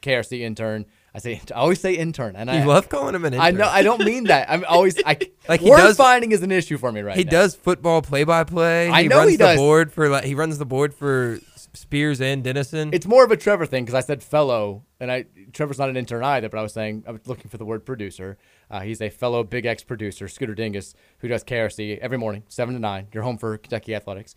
KRC 0.01 0.39
intern. 0.39 0.85
I 1.13 1.19
say 1.19 1.41
I 1.51 1.53
always 1.55 1.79
say 1.79 1.95
intern, 1.95 2.35
and 2.35 2.49
I 2.51 2.63
love 2.65 2.89
calling 2.89 3.15
him 3.15 3.25
an 3.25 3.33
intern. 3.33 3.45
I 3.47 3.51
know. 3.51 3.67
I 3.67 3.81
don't 3.81 4.03
mean 4.05 4.25
that. 4.25 4.49
I'm 4.49 4.63
always 4.67 4.97
I 5.05 5.17
Like, 5.49 5.61
he 5.61 5.69
word 5.69 5.77
does- 5.77 5.97
finding 5.97 6.31
is 6.31 6.43
an 6.43 6.51
issue 6.51 6.77
for 6.77 6.91
me 6.91 7.01
right 7.01 7.17
he 7.17 7.23
now. 7.23 7.31
does 7.31 7.55
football 7.55 8.01
play 8.01 8.23
by 8.23 8.43
play. 8.43 8.89
I 8.89 9.03
He 9.03 9.07
know 9.07 9.17
runs 9.19 9.31
he 9.31 9.35
the 9.37 9.43
does. 9.45 9.57
board 9.57 9.91
for 9.91 10.09
like 10.09 10.23
he 10.23 10.35
runs 10.35 10.57
the 10.59 10.65
board 10.65 10.93
for 10.93 11.39
Spears 11.73 12.19
and 12.19 12.43
Dennison. 12.43 12.91
It's 12.93 13.05
more 13.05 13.23
of 13.23 13.29
a 13.31 13.37
Trevor 13.37 13.65
thing 13.67 13.85
because 13.85 13.93
I 13.95 14.01
said 14.01 14.23
fellow, 14.23 14.83
and 14.99 15.11
I 15.11 15.25
Trevor's 15.53 15.77
not 15.77 15.89
an 15.89 15.97
intern 15.97 16.23
either. 16.23 16.49
But 16.49 16.57
I 16.59 16.63
was 16.63 16.73
saying 16.73 17.03
I 17.07 17.11
was 17.11 17.21
looking 17.27 17.49
for 17.49 17.57
the 17.57 17.65
word 17.65 17.85
producer. 17.85 18.37
Uh, 18.71 18.79
he's 18.81 19.01
a 19.01 19.09
fellow 19.09 19.43
Big 19.43 19.65
X 19.67 19.83
producer, 19.83 20.27
Scooter 20.27 20.55
Dingus, 20.55 20.93
who 21.19 21.27
does 21.27 21.43
KRC 21.43 21.97
every 21.99 22.17
morning, 22.17 22.43
seven 22.47 22.73
to 22.75 22.79
nine. 22.79 23.07
You're 23.13 23.23
home 23.23 23.37
for 23.37 23.57
Kentucky 23.57 23.93
athletics, 23.95 24.33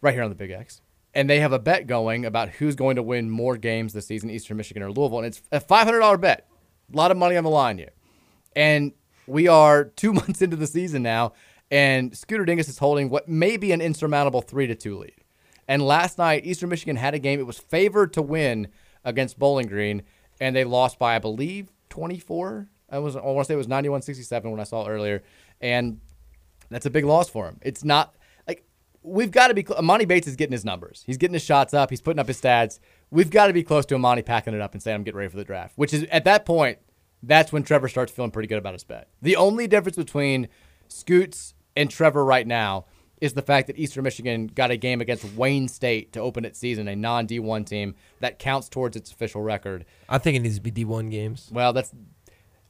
right 0.00 0.14
here 0.14 0.22
on 0.22 0.28
the 0.30 0.36
Big 0.36 0.50
X. 0.50 0.80
And 1.14 1.28
they 1.28 1.40
have 1.40 1.52
a 1.52 1.58
bet 1.58 1.86
going 1.86 2.24
about 2.24 2.50
who's 2.50 2.76
going 2.76 2.96
to 2.96 3.02
win 3.02 3.30
more 3.30 3.56
games 3.56 3.92
this 3.92 4.06
season, 4.06 4.30
Eastern 4.30 4.56
Michigan 4.56 4.82
or 4.82 4.92
Louisville, 4.92 5.18
and 5.18 5.26
it's 5.26 5.42
a 5.50 5.60
five 5.60 5.84
hundred 5.84 6.00
dollar 6.00 6.18
bet. 6.18 6.46
A 6.92 6.96
lot 6.96 7.10
of 7.10 7.16
money 7.16 7.36
on 7.36 7.44
the 7.44 7.50
line 7.50 7.78
here, 7.78 7.90
and 8.54 8.92
we 9.26 9.48
are 9.48 9.84
two 9.84 10.12
months 10.20 10.40
into 10.42 10.56
the 10.56 10.66
season 10.66 11.02
now, 11.02 11.32
and 11.70 12.16
Scooter 12.16 12.44
Dingus 12.44 12.68
is 12.68 12.78
holding 12.78 13.10
what 13.10 13.28
may 13.28 13.56
be 13.56 13.72
an 13.72 13.80
insurmountable 13.80 14.40
three 14.42 14.66
to 14.66 14.74
two 14.74 14.98
lead. 14.98 15.14
And 15.66 15.82
last 15.82 16.18
night, 16.18 16.44
Eastern 16.44 16.68
Michigan 16.68 16.96
had 16.96 17.14
a 17.14 17.18
game. 17.18 17.38
It 17.38 17.46
was 17.46 17.58
favored 17.58 18.12
to 18.14 18.22
win 18.22 18.68
against 19.04 19.38
Bowling 19.38 19.68
Green, 19.68 20.02
and 20.40 20.54
they 20.54 20.64
lost 20.64 20.98
by, 20.98 21.14
I 21.16 21.18
believe, 21.20 21.70
24. 21.90 22.68
I 22.90 22.98
was 22.98 23.14
I 23.16 23.20
want 23.20 23.38
to 23.40 23.44
say 23.44 23.54
it 23.54 23.56
was 23.56 23.68
91-67 23.68 24.50
when 24.50 24.60
I 24.60 24.64
saw 24.64 24.86
earlier, 24.86 25.22
and 25.60 26.00
that's 26.70 26.86
a 26.86 26.90
big 26.90 27.04
loss 27.04 27.28
for 27.28 27.46
them. 27.46 27.58
It's 27.62 27.84
not 27.84 28.14
we've 29.02 29.30
got 29.30 29.48
to 29.48 29.54
be. 29.54 29.64
Cl- 29.64 29.80
Emoni 29.80 30.06
Bates 30.06 30.26
is 30.26 30.36
getting 30.36 30.52
his 30.52 30.64
numbers. 30.64 31.02
He's 31.06 31.16
getting 31.16 31.34
his 31.34 31.44
shots 31.44 31.74
up. 31.74 31.90
He's 31.90 32.00
putting 32.00 32.20
up 32.20 32.28
his 32.28 32.40
stats. 32.40 32.78
We've 33.10 33.30
got 33.30 33.46
to 33.48 33.52
be 33.52 33.62
close 33.62 33.86
to 33.86 33.94
Emoni 33.96 34.24
packing 34.24 34.54
it 34.54 34.60
up 34.60 34.72
and 34.74 34.82
saying, 34.82 34.96
"I'm 34.96 35.02
getting 35.02 35.18
ready 35.18 35.30
for 35.30 35.36
the 35.36 35.44
draft." 35.44 35.72
Which 35.76 35.92
is 35.94 36.04
at 36.04 36.24
that 36.24 36.44
point, 36.44 36.78
that's 37.22 37.52
when 37.52 37.62
Trevor 37.62 37.88
starts 37.88 38.12
feeling 38.12 38.30
pretty 38.30 38.48
good 38.48 38.58
about 38.58 38.74
his 38.74 38.84
bet. 38.84 39.08
The 39.22 39.36
only 39.36 39.66
difference 39.66 39.96
between 39.96 40.48
Scoots 40.88 41.54
and 41.76 41.90
Trevor 41.90 42.24
right 42.24 42.46
now 42.46 42.86
is 43.20 43.34
the 43.34 43.42
fact 43.42 43.66
that 43.66 43.78
Eastern 43.78 44.02
Michigan 44.02 44.46
got 44.46 44.70
a 44.70 44.76
game 44.76 45.00
against 45.00 45.24
Wayne 45.34 45.68
State 45.68 46.12
to 46.14 46.20
open 46.20 46.44
its 46.44 46.58
season, 46.58 46.88
a 46.88 46.96
non 46.96 47.26
D1 47.26 47.66
team 47.66 47.94
that 48.20 48.38
counts 48.38 48.68
towards 48.68 48.96
its 48.96 49.12
official 49.12 49.42
record. 49.42 49.84
I 50.08 50.18
think 50.18 50.36
it 50.36 50.40
needs 50.40 50.56
to 50.56 50.62
be 50.62 50.70
D 50.70 50.84
one 50.84 51.10
games. 51.10 51.50
Well, 51.52 51.72
that's. 51.72 51.92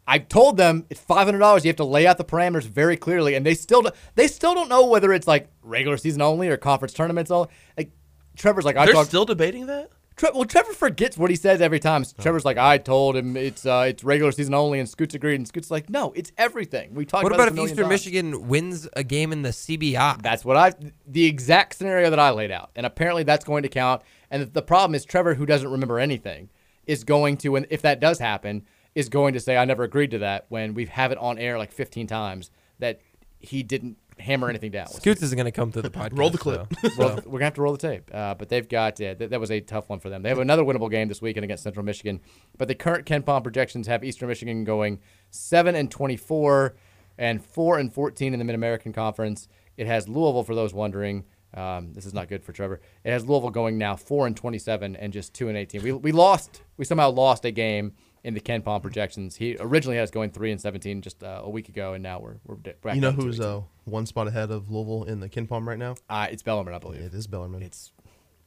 I 0.07 0.19
told 0.19 0.57
them 0.57 0.87
it's 0.91 1.01
five 1.01 1.27
hundred 1.27 1.39
dollars. 1.39 1.65
You 1.65 1.69
have 1.69 1.77
to 1.77 1.85
lay 1.85 2.07
out 2.07 2.19
the 2.19 2.25
parameters 2.25 2.65
very 2.65 2.97
clearly, 2.97 3.35
and 3.35 3.47
they 3.47 3.55
still 3.55 3.83
do, 3.83 3.91
they 4.17 4.27
still 4.27 4.55
don't 4.55 4.69
know 4.69 4.87
whether 4.87 5.13
it's 5.13 5.27
like 5.27 5.49
regular 5.63 5.97
season 5.97 6.23
only 6.23 6.49
or 6.49 6.57
conference 6.57 6.93
tournaments 6.93 7.31
only. 7.31 7.49
Like 7.77 7.91
Trevor's 8.37 8.65
like, 8.65 8.77
I 8.77 8.87
They're 8.87 8.95
talked. 8.95 9.09
still 9.09 9.25
debating 9.25 9.67
that. 9.67 9.91
Tre- 10.17 10.31
well, 10.35 10.45
Trevor 10.45 10.73
forgets 10.75 11.17
what 11.17 11.31
he 11.31 11.37
says 11.37 11.61
every 11.63 11.79
time. 11.79 12.05
Trevor's 12.21 12.45
like, 12.45 12.59
I 12.59 12.77
told 12.77 13.17
him 13.17 13.37
it's 13.37 13.65
uh, 13.65 13.87
it's 13.89 14.03
regular 14.05 14.33
season 14.33 14.53
only, 14.55 14.79
and 14.81 14.89
Scoots 14.89 15.15
agreed, 15.15 15.37
and 15.37 15.47
Scoots 15.47 15.71
like, 15.71 15.89
no, 15.89 16.13
it's 16.17 16.33
everything. 16.37 16.95
We 16.95 17.05
talked 17.07 17.23
What 17.23 17.33
about 17.33 17.49
about 17.49 17.59
if 17.59 17.65
Eastern 17.71 17.85
times. 17.85 17.91
Michigan 17.91 18.49
wins 18.49 18.89
a 18.95 19.05
game 19.05 19.33
in 19.33 19.43
the 19.43 19.51
CBI? 19.51 20.21
That's 20.23 20.45
what 20.45 20.57
I, 20.57 20.73
the 21.07 21.25
exact 21.25 21.75
scenario 21.77 22.11
that 22.11 22.19
I 22.19 22.31
laid 22.31 22.51
out, 22.51 22.71
and 22.77 22.85
apparently 22.85 23.23
that's 23.23 23.45
going 23.45 23.63
to 23.63 23.69
count. 23.69 24.03
And 24.31 24.53
the 24.53 24.63
problem 24.63 24.95
is 24.95 25.05
Trevor, 25.05 25.35
who 25.35 25.47
doesn't 25.47 25.71
remember 25.71 25.99
anything, 25.99 26.51
is 26.87 27.05
going 27.05 27.37
to, 27.39 27.57
and 27.57 27.67
if 27.71 27.81
that 27.83 28.01
does 28.01 28.19
happen, 28.19 28.67
is 28.95 29.09
going 29.09 29.35
to 29.35 29.41
say, 29.41 29.57
I 29.57 29.65
never 29.65 29.83
agreed 29.85 30.11
to 30.13 30.19
that 30.19 30.47
when 30.49 30.75
we 30.75 30.87
have 30.87 31.13
it 31.13 31.19
on 31.19 31.39
air 31.39 31.59
like 31.59 31.73
15 31.73 32.07
times 32.07 32.51
that 32.79 33.01
he 33.39 33.63
didn't 33.63 33.97
hammer 34.19 34.51
anything 34.51 34.71
down. 34.71 34.87
Scoots 34.89 35.23
isn't 35.23 35.37
going 35.37 35.47
to 35.47 35.51
come 35.53 35.73
to 35.73 35.81
the 35.81 35.91
podcast. 35.91 36.19
Roll 36.19 36.29
the 36.31 36.37
clip. 36.39 36.67
so- 36.83 36.91
Roll- 36.99 37.15
we're 37.25 37.39
gonna 37.39 37.45
have 37.45 37.55
to 37.55 37.63
roll 37.63 37.73
the 37.73 37.79
tape. 37.79 38.11
Uh, 38.13 38.35
but 38.35 38.49
they've 38.51 38.69
got 38.69 39.01
yeah, 39.01 39.15
th- 39.15 39.31
that 39.31 39.41
was 39.41 39.51
a 39.51 39.61
tough 39.61 39.89
one 39.89 39.99
for 40.01 40.11
them. 40.11 40.23
They 40.23 40.29
have 40.29 40.39
another 40.39 40.63
winnable 40.63 40.91
game 40.91 41.09
this 41.09 41.23
weekend 41.23 41.45
against 41.45 41.63
Central 41.63 41.85
Michigan. 41.85 42.21
But 42.59 42.69
the 42.69 42.75
current 42.75 43.07
KenPom 43.07 43.43
projections 43.43 43.87
have 43.87 44.05
Eastern 44.05 44.29
Michigan 44.29 44.65
going 44.65 44.99
seven 45.31 45.75
and 45.75 45.91
twenty-four, 45.91 46.75
and 47.17 47.43
four 47.43 47.79
and 47.79 47.91
fourteen 47.93 48.35
in 48.35 48.39
the 48.39 48.45
Mid 48.45 48.55
American 48.55 48.93
Conference. 48.93 49.49
It 49.79 49.87
has 49.87 50.07
Louisville 50.09 50.45
for 50.45 50.55
those 50.55 50.75
wondering. 50.75 51.25
Um, 51.55 51.95
this 51.95 52.05
is 52.07 52.13
not 52.15 52.29
good 52.29 52.45
for 52.45 52.53
Trevor. 52.53 52.81
It 53.05 53.11
has 53.11 53.25
Louisville 53.27 53.51
going 53.51 53.79
now 53.79 53.97
four 53.97 54.27
and 54.27 54.37
twenty-seven 54.37 54.97
and 54.97 55.13
just 55.15 55.33
two 55.33 55.49
and 55.49 55.57
eighteen. 55.57 55.83
We 55.83 55.93
we 55.93 56.13
lost. 56.13 56.63
We 56.77 56.85
somehow 56.85 57.09
lost 57.11 57.47
a 57.47 57.51
game 57.51 57.93
in 58.23 58.35
the 58.35 58.41
KenPom 58.41 58.83
projections. 58.83 59.37
He 59.37 59.57
originally 59.61 59.97
had 59.97 60.05
us 60.05 60.11
going 60.11 60.31
three 60.31 60.53
and 60.53 60.61
seventeen 60.61 61.01
just 61.03 61.23
uh, 61.23 61.41
a 61.43 61.51
week 61.51 61.69
ago, 61.69 61.95
and 61.95 62.03
now 62.03 62.19
we're 62.21 62.37
we're 62.47 62.57
back 62.57 62.95
You 62.95 63.01
know 63.01 63.13
who's 63.13 63.39
2-18. 63.39 63.59
uh, 63.59 63.63
one 63.85 64.07
spot 64.07 64.29
ahead 64.29 64.51
of 64.51 64.71
Louisville 64.71 65.05
in 65.05 65.21
the 65.21 65.29
KenPom 65.29 65.67
right 65.67 65.79
now? 65.79 65.95
Uh, 66.09 66.27
it's 66.31 66.43
Bellarmine, 66.43 66.75
I 66.75 66.79
believe. 66.79 67.01
It 67.01 67.15
is 67.15 67.27
Bellarmine. 67.27 67.63
It's 67.63 67.93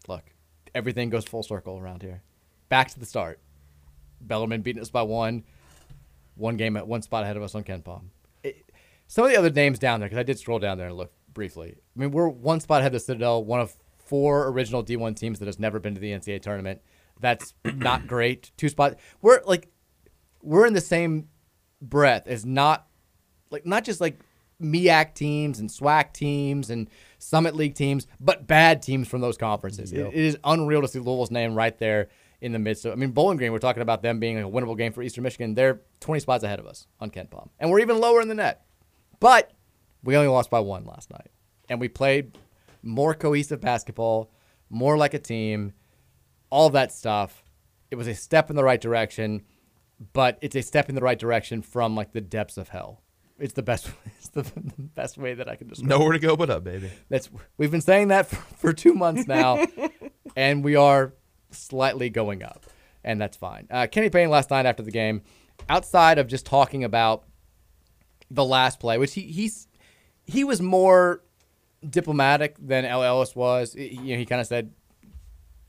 look, 0.08 0.24
everything 0.76 1.10
goes 1.10 1.26
full 1.26 1.44
circle 1.44 1.78
around 1.80 2.02
here. 2.02 2.22
Back 2.70 2.90
to 2.92 3.00
the 3.00 3.06
start. 3.06 3.40
Bellarmine 4.22 4.62
beating 4.62 4.82
us 4.82 4.90
by 4.90 5.02
one, 5.02 5.44
one 6.36 6.56
game 6.58 6.78
at 6.78 6.88
one 6.88 7.02
spot 7.02 7.24
ahead 7.24 7.36
of 7.38 7.44
us 7.44 7.56
on 7.56 7.64
KenPom. 7.64 8.04
It, 8.44 8.72
some 9.08 9.26
of 9.26 9.32
the 9.32 9.38
other 9.38 9.50
names 9.50 9.80
down 9.80 10.00
there, 10.00 10.08
because 10.08 10.20
I 10.20 10.24
did 10.24 10.40
scroll 10.40 10.60
down 10.60 10.78
there 10.78 10.88
and 10.88 10.96
look 10.98 11.12
briefly. 11.34 11.76
I 11.96 12.00
mean, 12.00 12.12
we're 12.12 12.30
one 12.30 12.60
spot 12.62 12.80
ahead 12.80 12.90
of 12.90 12.94
the 12.94 13.00
Citadel, 13.02 13.44
one 13.44 13.60
of 13.60 13.76
four 14.00 14.48
original 14.48 14.84
D1 14.84 15.16
teams 15.16 15.40
that 15.40 15.46
has 15.46 15.60
never 15.60 15.80
been 15.80 15.94
to 15.94 16.00
the 16.00 16.12
NCAA 16.12 16.42
tournament. 16.42 16.82
That's 17.20 17.54
not 17.64 18.08
great. 18.08 18.52
Two 18.58 18.70
spots. 18.70 18.96
We're 19.22 19.42
like, 19.46 19.70
we're 20.42 20.66
in 20.66 20.74
the 20.74 20.82
same 20.82 21.30
breath 21.82 22.28
as 22.28 22.46
not 22.46 22.88
like 23.50 23.66
not 23.66 23.84
just 23.84 24.02
like 24.02 24.20
MEAC 24.62 25.14
teams 25.14 25.60
and 25.60 25.70
SWAC 25.70 26.14
teams 26.14 26.70
and 26.70 26.90
Summit 27.20 27.56
League 27.56 27.76
teams, 27.76 28.08
but 28.20 28.48
bad 28.48 28.82
teams 28.82 29.08
from 29.08 29.22
those 29.22 29.38
conferences. 29.38 29.92
It- 29.92 30.00
it 30.08 30.14
is 30.26 30.38
unreal 30.44 30.82
to 30.82 30.88
see 30.88 31.00
Louisville's 31.00 31.32
name 31.32 31.54
right 31.56 31.78
there 31.78 32.10
in 32.42 32.52
the 32.52 32.60
midst 32.60 32.86
of. 32.86 32.92
I 32.94 32.96
mean, 32.96 33.12
Bowling 33.12 33.38
Green. 33.38 33.52
We're 33.52 33.60
talking 33.60 33.82
about 33.82 34.02
them 34.02 34.20
being 34.20 34.36
like 34.42 34.46
a 34.46 34.50
winnable 34.50 34.78
game 34.78 34.92
for 34.92 35.02
Eastern 35.02 35.24
Michigan. 35.24 35.54
They're 35.56 35.82
20 36.02 36.20
spots 36.20 36.44
ahead 36.44 36.60
of 36.60 36.66
us 36.66 36.88
on 37.00 37.10
KenPom, 37.10 37.50
and 37.60 37.70
we're 37.72 37.80
even 37.80 38.00
lower 38.00 38.22
in 38.22 38.28
the 38.28 38.36
net. 38.36 38.66
But 39.20 39.52
we 40.04 40.16
only 40.18 40.28
lost 40.28 40.50
by 40.50 40.60
one 40.60 40.84
last 40.86 41.10
night, 41.12 41.30
and 41.70 41.80
we 41.80 41.88
played 41.88 42.38
more 42.82 43.14
cohesive 43.14 43.62
basketball, 43.62 44.30
more 44.70 44.98
like 44.98 45.14
a 45.14 45.20
team, 45.20 45.72
all 46.54 46.70
that 46.70 46.92
stuff. 46.92 47.44
It 47.90 47.96
was 47.96 48.08
a 48.08 48.14
step 48.14 48.50
in 48.52 48.56
the 48.56 48.64
right 48.64 48.80
direction, 48.80 49.42
but 50.14 50.38
it's 50.42 50.56
a 50.56 50.62
step 50.62 50.88
in 50.90 50.96
the 50.96 51.02
right 51.02 51.18
direction 51.18 51.62
from 51.62 51.96
like 51.96 52.12
the 52.14 52.22
depths 52.22 52.58
of 52.58 52.70
hell. 52.70 53.02
It's 53.40 53.54
the 53.54 53.64
best. 53.64 53.90
It's 54.18 54.30
the 54.30 54.44
best 54.96 55.18
way 55.18 55.34
that 55.34 55.50
I 55.50 55.56
can 55.56 55.68
describe. 55.68 55.86
it. 55.92 55.94
Nowhere 55.98 56.14
to 56.14 56.20
go 56.20 56.36
but 56.38 56.50
up, 56.50 56.64
baby. 56.64 56.90
That's 57.10 57.30
we've 57.58 57.70
been 57.72 57.82
saying 57.82 58.08
that 58.10 58.28
for, 58.28 58.36
for 58.56 58.74
two 58.74 58.94
months 58.94 59.28
now, 59.28 59.66
and 60.36 60.64
we 60.64 60.76
are 60.76 61.14
slightly 61.52 62.10
going 62.10 62.42
up, 62.42 62.66
and 63.04 63.20
that's 63.22 63.36
fine. 63.38 63.68
Uh, 63.70 63.86
Kenny 63.92 64.10
Payne 64.10 64.30
last 64.30 64.50
night 64.50 64.66
after 64.66 64.82
the 64.82 64.92
game, 64.92 65.22
outside 65.70 66.18
of 66.20 66.28
just 66.28 66.46
talking 66.46 66.84
about 66.84 67.26
the 68.32 68.46
last 68.46 68.80
play, 68.80 68.98
which 68.98 69.14
he 69.14 69.22
he's 69.24 69.68
he 70.26 70.44
was 70.44 70.62
more 70.62 71.22
diplomatic 71.88 72.56
than 72.60 72.86
El 72.86 73.04
Ellis 73.04 73.36
was. 73.36 73.74
He- 73.74 73.90
You 73.90 74.14
know, 74.14 74.18
he 74.20 74.26
kind 74.26 74.42
of 74.42 74.48
said 74.48 74.72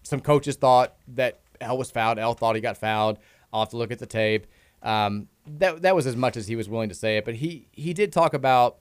some 0.05 0.21
coaches 0.21 0.57
thought 0.57 0.95
that 1.09 1.41
El 1.61 1.77
was 1.77 1.91
fouled. 1.91 2.19
El 2.19 2.35
thought 2.35 2.55
he 2.55 2.61
got 2.61 2.77
fouled. 2.77 3.19
I'll 3.53 3.63
have 3.63 3.71
to 3.71 3.77
look 3.77 3.91
at 3.91 3.99
the 3.99 4.07
tape. 4.07 4.47
Um, 4.83 5.29
that 5.47 5.83
that 5.83 5.95
was 5.95 6.07
as 6.07 6.17
much 6.17 6.37
as 6.37 6.47
he 6.47 6.57
was 6.57 6.69
willing 6.69 6.91
to 6.91 6.95
say 6.95 7.17
it. 7.17 7.25
But 7.25 7.37
he 7.37 7.69
he 7.73 7.93
did 7.93 8.13
talk 8.13 8.35
about 8.35 8.79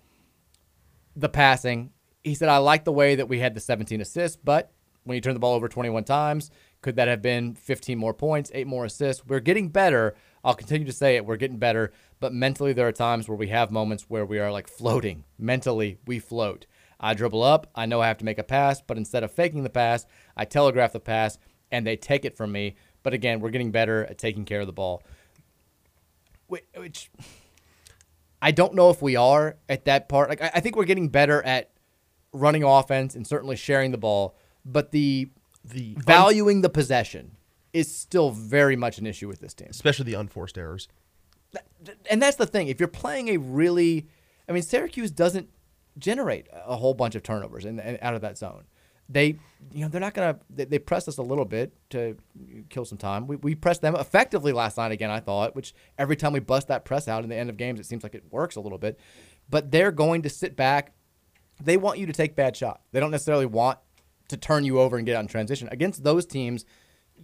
the 1.15 1.30
passing. 1.30 1.91
He 2.24 2.36
said, 2.36 2.49
"I 2.49 2.57
like 2.57 2.84
the 2.84 2.91
way 2.91 3.15
that 3.15 3.28
we 3.28 3.39
had 3.39 3.55
the 3.55 3.59
17 3.59 3.99
assists, 4.01 4.38
but 4.41 4.71
when 5.03 5.15
you 5.15 5.21
turn 5.21 5.34
the 5.34 5.39
ball 5.39 5.53
over 5.53 5.67
21 5.67 6.03
times, 6.05 6.49
could 6.82 6.95
that 6.95 7.07
have 7.07 7.21
been 7.21 7.55
15 7.55 7.97
more 7.97 8.13
points, 8.13 8.51
eight 8.53 8.67
more 8.67 8.86
assists? 8.86 9.26
We're 9.26 9.41
getting 9.41 9.69
better. 9.69 10.15
I'll 10.43 10.53
continue 10.53 10.86
to 10.88 10.93
say 10.93 11.15
it. 11.15 11.26
We're 11.26 11.38
getting 11.38 11.57
better, 11.57 11.91
but 12.19 12.34
mentally 12.34 12.74
there 12.74 12.88
are 12.88 12.93
times 12.93 13.28
where 13.28 13.38
we 13.38 13.47
have 13.47 13.71
moments 13.71 14.05
where 14.09 14.26
we 14.26 14.39
are 14.39 14.51
like 14.51 14.67
floating. 14.67 15.24
Mentally, 15.38 15.97
we 16.05 16.19
float. 16.19 16.65
I 16.99 17.13
dribble 17.13 17.43
up. 17.43 17.67
I 17.76 17.86
know 17.86 18.01
I 18.01 18.07
have 18.07 18.17
to 18.19 18.26
make 18.26 18.39
a 18.39 18.43
pass, 18.43 18.82
but 18.82 18.97
instead 18.97 19.24
of 19.24 19.32
faking 19.32 19.63
the 19.63 19.69
pass, 19.69 20.05
I 20.36 20.45
telegraph 20.45 20.93
the 20.93 20.99
pass, 20.99 21.38
and 21.71 21.86
they 21.86 21.95
take 21.95 22.25
it 22.25 22.36
from 22.36 22.51
me. 22.51 22.75
But 23.03 23.13
again, 23.13 23.39
we're 23.39 23.49
getting 23.49 23.71
better 23.71 24.05
at 24.05 24.17
taking 24.17 24.45
care 24.45 24.61
of 24.61 24.67
the 24.67 24.73
ball. 24.73 25.03
Which 26.75 27.09
I 28.41 28.51
don't 28.51 28.73
know 28.75 28.89
if 28.89 29.01
we 29.01 29.15
are 29.15 29.57
at 29.69 29.86
that 29.86 30.09
part. 30.09 30.29
Like 30.29 30.41
I 30.41 30.59
think 30.59 30.75
we're 30.75 30.84
getting 30.86 31.09
better 31.09 31.41
at 31.43 31.71
running 32.31 32.63
offense 32.63 33.15
and 33.15 33.25
certainly 33.25 33.55
sharing 33.55 33.91
the 33.91 33.97
ball, 33.97 34.36
but 34.65 34.91
the 34.91 35.29
the 35.63 35.95
valuing 35.97 36.61
the 36.61 36.69
possession 36.69 37.38
is 37.71 37.93
still 37.93 38.29
very 38.31 38.75
much 38.75 38.97
an 38.99 39.07
issue 39.07 39.27
with 39.27 39.39
this 39.39 39.53
team. 39.53 39.67
especially 39.71 40.05
the 40.05 40.13
unforced 40.13 40.57
errors. 40.57 40.88
And 42.09 42.21
that's 42.21 42.38
the 42.38 42.45
thing. 42.45 42.67
If 42.67 42.79
you're 42.79 42.88
playing 42.88 43.29
a 43.29 43.38
really, 43.38 44.07
I 44.47 44.51
mean, 44.51 44.61
Syracuse 44.61 45.09
doesn't 45.09 45.49
generate 45.97 46.47
a 46.53 46.75
whole 46.75 46.93
bunch 46.93 47.15
of 47.15 47.23
turnovers 47.23 47.65
in, 47.65 47.79
in- 47.79 47.97
out 48.01 48.13
of 48.13 48.21
that 48.21 48.38
zone. 48.38 48.65
They, 49.14 49.38
you 49.72 49.82
know, 49.82 49.88
they're 49.88 50.01
not 50.01 50.14
gonna. 50.14 50.39
They, 50.49 50.66
they 50.66 50.80
pressed 50.80 51.07
us 51.07 51.18
a 51.18 51.22
little 51.22 51.45
bit 51.45 51.72
to 51.91 52.18
kill 52.70 52.84
some 52.86 52.97
time. 52.97 53.28
We, 53.28 53.36
we 53.38 53.55
pressed 53.55 53.82
them 53.82 53.95
effectively 53.95 54.51
last 54.51 54.78
night 54.78 54.91
again. 54.91 55.11
I 55.11 55.20
thought, 55.20 55.55
which 55.55 55.74
every 55.97 56.16
time 56.16 56.34
we 56.34 56.39
bust 56.39 56.68
that 56.68 56.84
press 56.84 57.07
out 57.07 57.24
in 57.24 57.30
the 57.30 57.36
end 57.36 57.49
of 57.49 57.57
games, 57.57 57.80
it 57.80 57.86
seems 57.86 58.03
like 58.03 58.16
it 58.16 58.24
works 58.32 58.55
a 58.55 58.59
little 58.59 58.80
bit. 58.80 58.99
But 59.49 59.72
they're 59.72 59.91
going 59.91 60.24
to 60.24 60.30
sit 60.30 60.55
back. 60.55 60.93
They 61.61 61.78
want 61.78 61.99
you 61.99 62.07
to 62.07 62.14
take 62.14 62.36
bad 62.36 62.57
shots. 62.57 62.82
They 62.91 62.99
don't 62.99 63.11
necessarily 63.11 63.45
want 63.45 63.78
to 64.30 64.38
turn 64.38 64.66
you 64.66 64.80
over 64.80 64.97
and 64.97 65.05
get 65.05 65.16
out 65.16 65.22
in 65.22 65.28
transition. 65.28 65.70
Against 65.72 66.03
those 66.03 66.26
teams, 66.26 66.66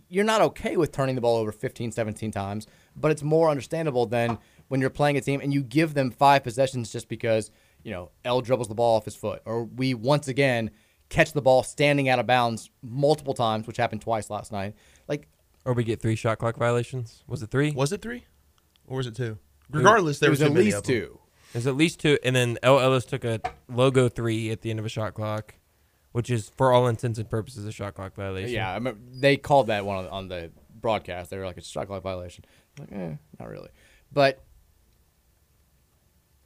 you're 0.07 0.23
not 0.23 0.41
okay 0.41 0.77
with 0.77 0.91
turning 0.91 1.15
the 1.15 1.21
ball 1.21 1.37
over 1.37 1.51
15, 1.51 1.91
17 1.91 2.31
times, 2.31 2.67
but 2.95 3.11
it's 3.11 3.23
more 3.23 3.49
understandable 3.49 4.05
than 4.05 4.37
when 4.67 4.79
you're 4.79 4.89
playing 4.89 5.17
a 5.17 5.21
team 5.21 5.41
and 5.41 5.53
you 5.53 5.63
give 5.63 5.93
them 5.93 6.11
five 6.11 6.43
possessions 6.43 6.91
just 6.91 7.09
because, 7.09 7.51
you 7.83 7.91
know, 7.91 8.11
El 8.23 8.41
dribbles 8.41 8.67
the 8.67 8.75
ball 8.75 8.97
off 8.97 9.05
his 9.05 9.15
foot, 9.15 9.41
or 9.45 9.63
we 9.63 9.93
once 9.93 10.27
again 10.27 10.71
catch 11.09 11.33
the 11.33 11.41
ball 11.41 11.63
standing 11.63 12.07
out 12.07 12.19
of 12.19 12.27
bounds 12.27 12.69
multiple 12.81 13.33
times, 13.33 13.67
which 13.67 13.77
happened 13.77 14.01
twice 14.01 14.29
last 14.29 14.51
night. 14.51 14.75
Like, 15.07 15.27
Or 15.65 15.73
we 15.73 15.83
get 15.83 16.01
three 16.01 16.15
shot 16.15 16.37
clock 16.39 16.55
violations. 16.57 17.23
Was 17.27 17.41
it 17.43 17.51
three? 17.51 17.71
Was 17.71 17.91
it 17.91 18.01
three, 18.01 18.25
or 18.87 18.97
was 18.97 19.07
it 19.07 19.15
two? 19.15 19.37
Regardless, 19.71 20.19
there 20.19 20.27
it 20.27 20.31
was, 20.31 20.39
was 20.39 20.49
at 20.49 20.55
least 20.55 20.85
two. 20.85 21.19
There's 21.53 21.67
at 21.67 21.75
least 21.75 21.99
two, 21.99 22.17
and 22.23 22.35
then 22.35 22.57
El 22.61 22.79
Ellis 22.79 23.05
took 23.05 23.23
a 23.23 23.41
logo 23.67 24.07
three 24.07 24.51
at 24.51 24.61
the 24.61 24.69
end 24.69 24.79
of 24.79 24.85
a 24.85 24.89
shot 24.89 25.15
clock, 25.15 25.55
which 26.11 26.29
is 26.29 26.49
for 26.49 26.71
all 26.71 26.87
intents 26.87 27.17
and 27.17 27.27
purposes 27.29 27.65
a 27.65 27.71
shot 27.71 27.95
clock 27.95 28.13
violation. 28.15 28.53
Yeah, 28.53 28.69
I 28.69 28.75
remember 28.75 28.99
they 29.11 29.35
called 29.37 29.67
that 29.67 29.85
one 29.85 29.97
on, 29.97 30.07
on 30.07 30.27
the 30.27 30.51
broadcast. 30.79 31.31
They 31.31 31.37
were 31.37 31.45
like, 31.45 31.57
it's 31.57 31.67
a 31.67 31.71
shot 31.71 31.87
clock 31.87 32.03
violation. 32.03 32.45
I'm 32.79 32.85
like, 32.85 33.11
eh, 33.11 33.15
not 33.39 33.49
really. 33.49 33.69
But 34.11 34.43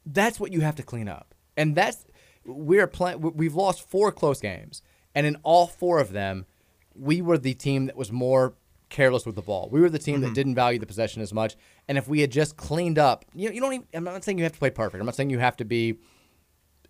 that's 0.05 0.39
what 0.39 0.51
you 0.51 0.61
have 0.61 0.75
to 0.75 0.83
clean 0.83 1.07
up. 1.07 1.33
And 1.55 1.75
that's, 1.75 2.05
we're 2.45 2.87
playing, 2.87 3.21
we've 3.21 3.55
lost 3.55 3.87
four 3.89 4.11
close 4.11 4.39
games. 4.39 4.81
And 5.15 5.25
in 5.27 5.37
all 5.43 5.67
four 5.67 5.99
of 5.99 6.11
them, 6.11 6.45
we 6.95 7.21
were 7.21 7.37
the 7.37 7.53
team 7.53 7.85
that 7.85 7.95
was 7.95 8.11
more 8.11 8.55
careless 8.89 9.25
with 9.25 9.35
the 9.35 9.41
ball. 9.41 9.69
We 9.71 9.81
were 9.81 9.89
the 9.89 9.99
team 9.99 10.21
that 10.21 10.27
mm-hmm. 10.27 10.33
didn't 10.33 10.55
value 10.55 10.79
the 10.79 10.85
possession 10.85 11.21
as 11.21 11.33
much. 11.33 11.55
And 11.87 11.97
if 11.97 12.07
we 12.07 12.21
had 12.21 12.31
just 12.31 12.57
cleaned 12.57 12.99
up, 12.99 13.25
you, 13.33 13.51
you 13.51 13.59
don't 13.59 13.73
even, 13.73 13.87
I'm 13.93 14.03
not 14.03 14.23
saying 14.23 14.37
you 14.37 14.43
have 14.43 14.53
to 14.53 14.59
play 14.59 14.69
perfect. 14.69 14.99
I'm 14.99 15.05
not 15.05 15.15
saying 15.15 15.29
you 15.29 15.39
have 15.39 15.57
to 15.57 15.65
be 15.65 15.97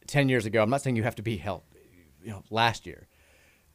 10 0.07 0.29
years 0.29 0.45
ago. 0.45 0.61
I'm 0.61 0.69
not 0.69 0.81
saying 0.81 0.95
you 0.95 1.03
have 1.03 1.15
to 1.15 1.23
be 1.23 1.37
held, 1.37 1.63
you 2.21 2.31
know, 2.31 2.43
last 2.49 2.85
year. 2.85 3.07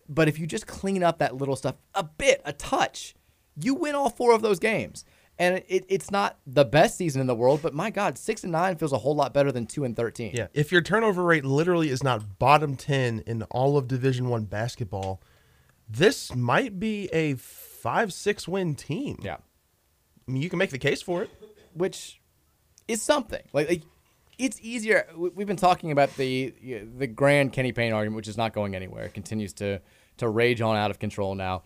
But 0.08 0.28
if 0.28 0.38
you 0.38 0.46
just 0.46 0.66
clean 0.66 1.02
up 1.02 1.18
that 1.18 1.36
little 1.36 1.56
stuff 1.56 1.76
a 1.94 2.04
bit, 2.04 2.40
a 2.44 2.52
touch, 2.52 3.14
you 3.60 3.74
win 3.74 3.94
all 3.94 4.10
four 4.10 4.32
of 4.34 4.42
those 4.42 4.58
games. 4.58 5.04
And 5.40 5.62
it, 5.68 5.84
it's 5.88 6.10
not 6.10 6.36
the 6.46 6.64
best 6.64 6.96
season 6.98 7.20
in 7.20 7.28
the 7.28 7.34
world, 7.34 7.60
but 7.62 7.72
my 7.72 7.90
God, 7.90 8.18
six 8.18 8.42
and 8.42 8.50
nine 8.50 8.76
feels 8.76 8.92
a 8.92 8.98
whole 8.98 9.14
lot 9.14 9.32
better 9.32 9.52
than 9.52 9.66
two 9.66 9.84
and 9.84 9.94
thirteen. 9.94 10.32
Yeah, 10.34 10.48
if 10.52 10.72
your 10.72 10.80
turnover 10.82 11.22
rate 11.22 11.44
literally 11.44 11.90
is 11.90 12.02
not 12.02 12.38
bottom 12.40 12.74
ten 12.76 13.20
in 13.26 13.42
all 13.44 13.76
of 13.76 13.86
Division 13.86 14.28
One 14.28 14.44
basketball, 14.46 15.20
this 15.88 16.34
might 16.34 16.80
be 16.80 17.08
a 17.12 17.34
five 17.34 18.12
six 18.12 18.48
win 18.48 18.74
team. 18.74 19.18
Yeah, 19.22 19.36
I 20.26 20.30
mean 20.32 20.42
you 20.42 20.50
can 20.50 20.58
make 20.58 20.70
the 20.70 20.78
case 20.78 21.02
for 21.02 21.22
it. 21.22 21.30
which 21.72 22.20
is 22.88 23.00
something. 23.00 23.42
Like, 23.52 23.68
like 23.68 23.82
it's 24.38 24.58
easier. 24.60 25.06
we- 25.16 25.30
We've 25.30 25.46
been 25.46 25.56
talking 25.56 25.92
about 25.92 26.16
the 26.16 26.52
the 26.98 27.06
grand 27.06 27.52
Kenny 27.52 27.70
Payne 27.70 27.92
argument, 27.92 28.16
which 28.16 28.28
is 28.28 28.36
not 28.36 28.52
going 28.52 28.74
anywhere. 28.74 29.04
It 29.04 29.14
continues 29.14 29.52
to 29.54 29.80
to 30.16 30.28
rage 30.28 30.60
on 30.60 30.76
out 30.76 30.90
of 30.90 30.98
control 30.98 31.36
now. 31.36 31.62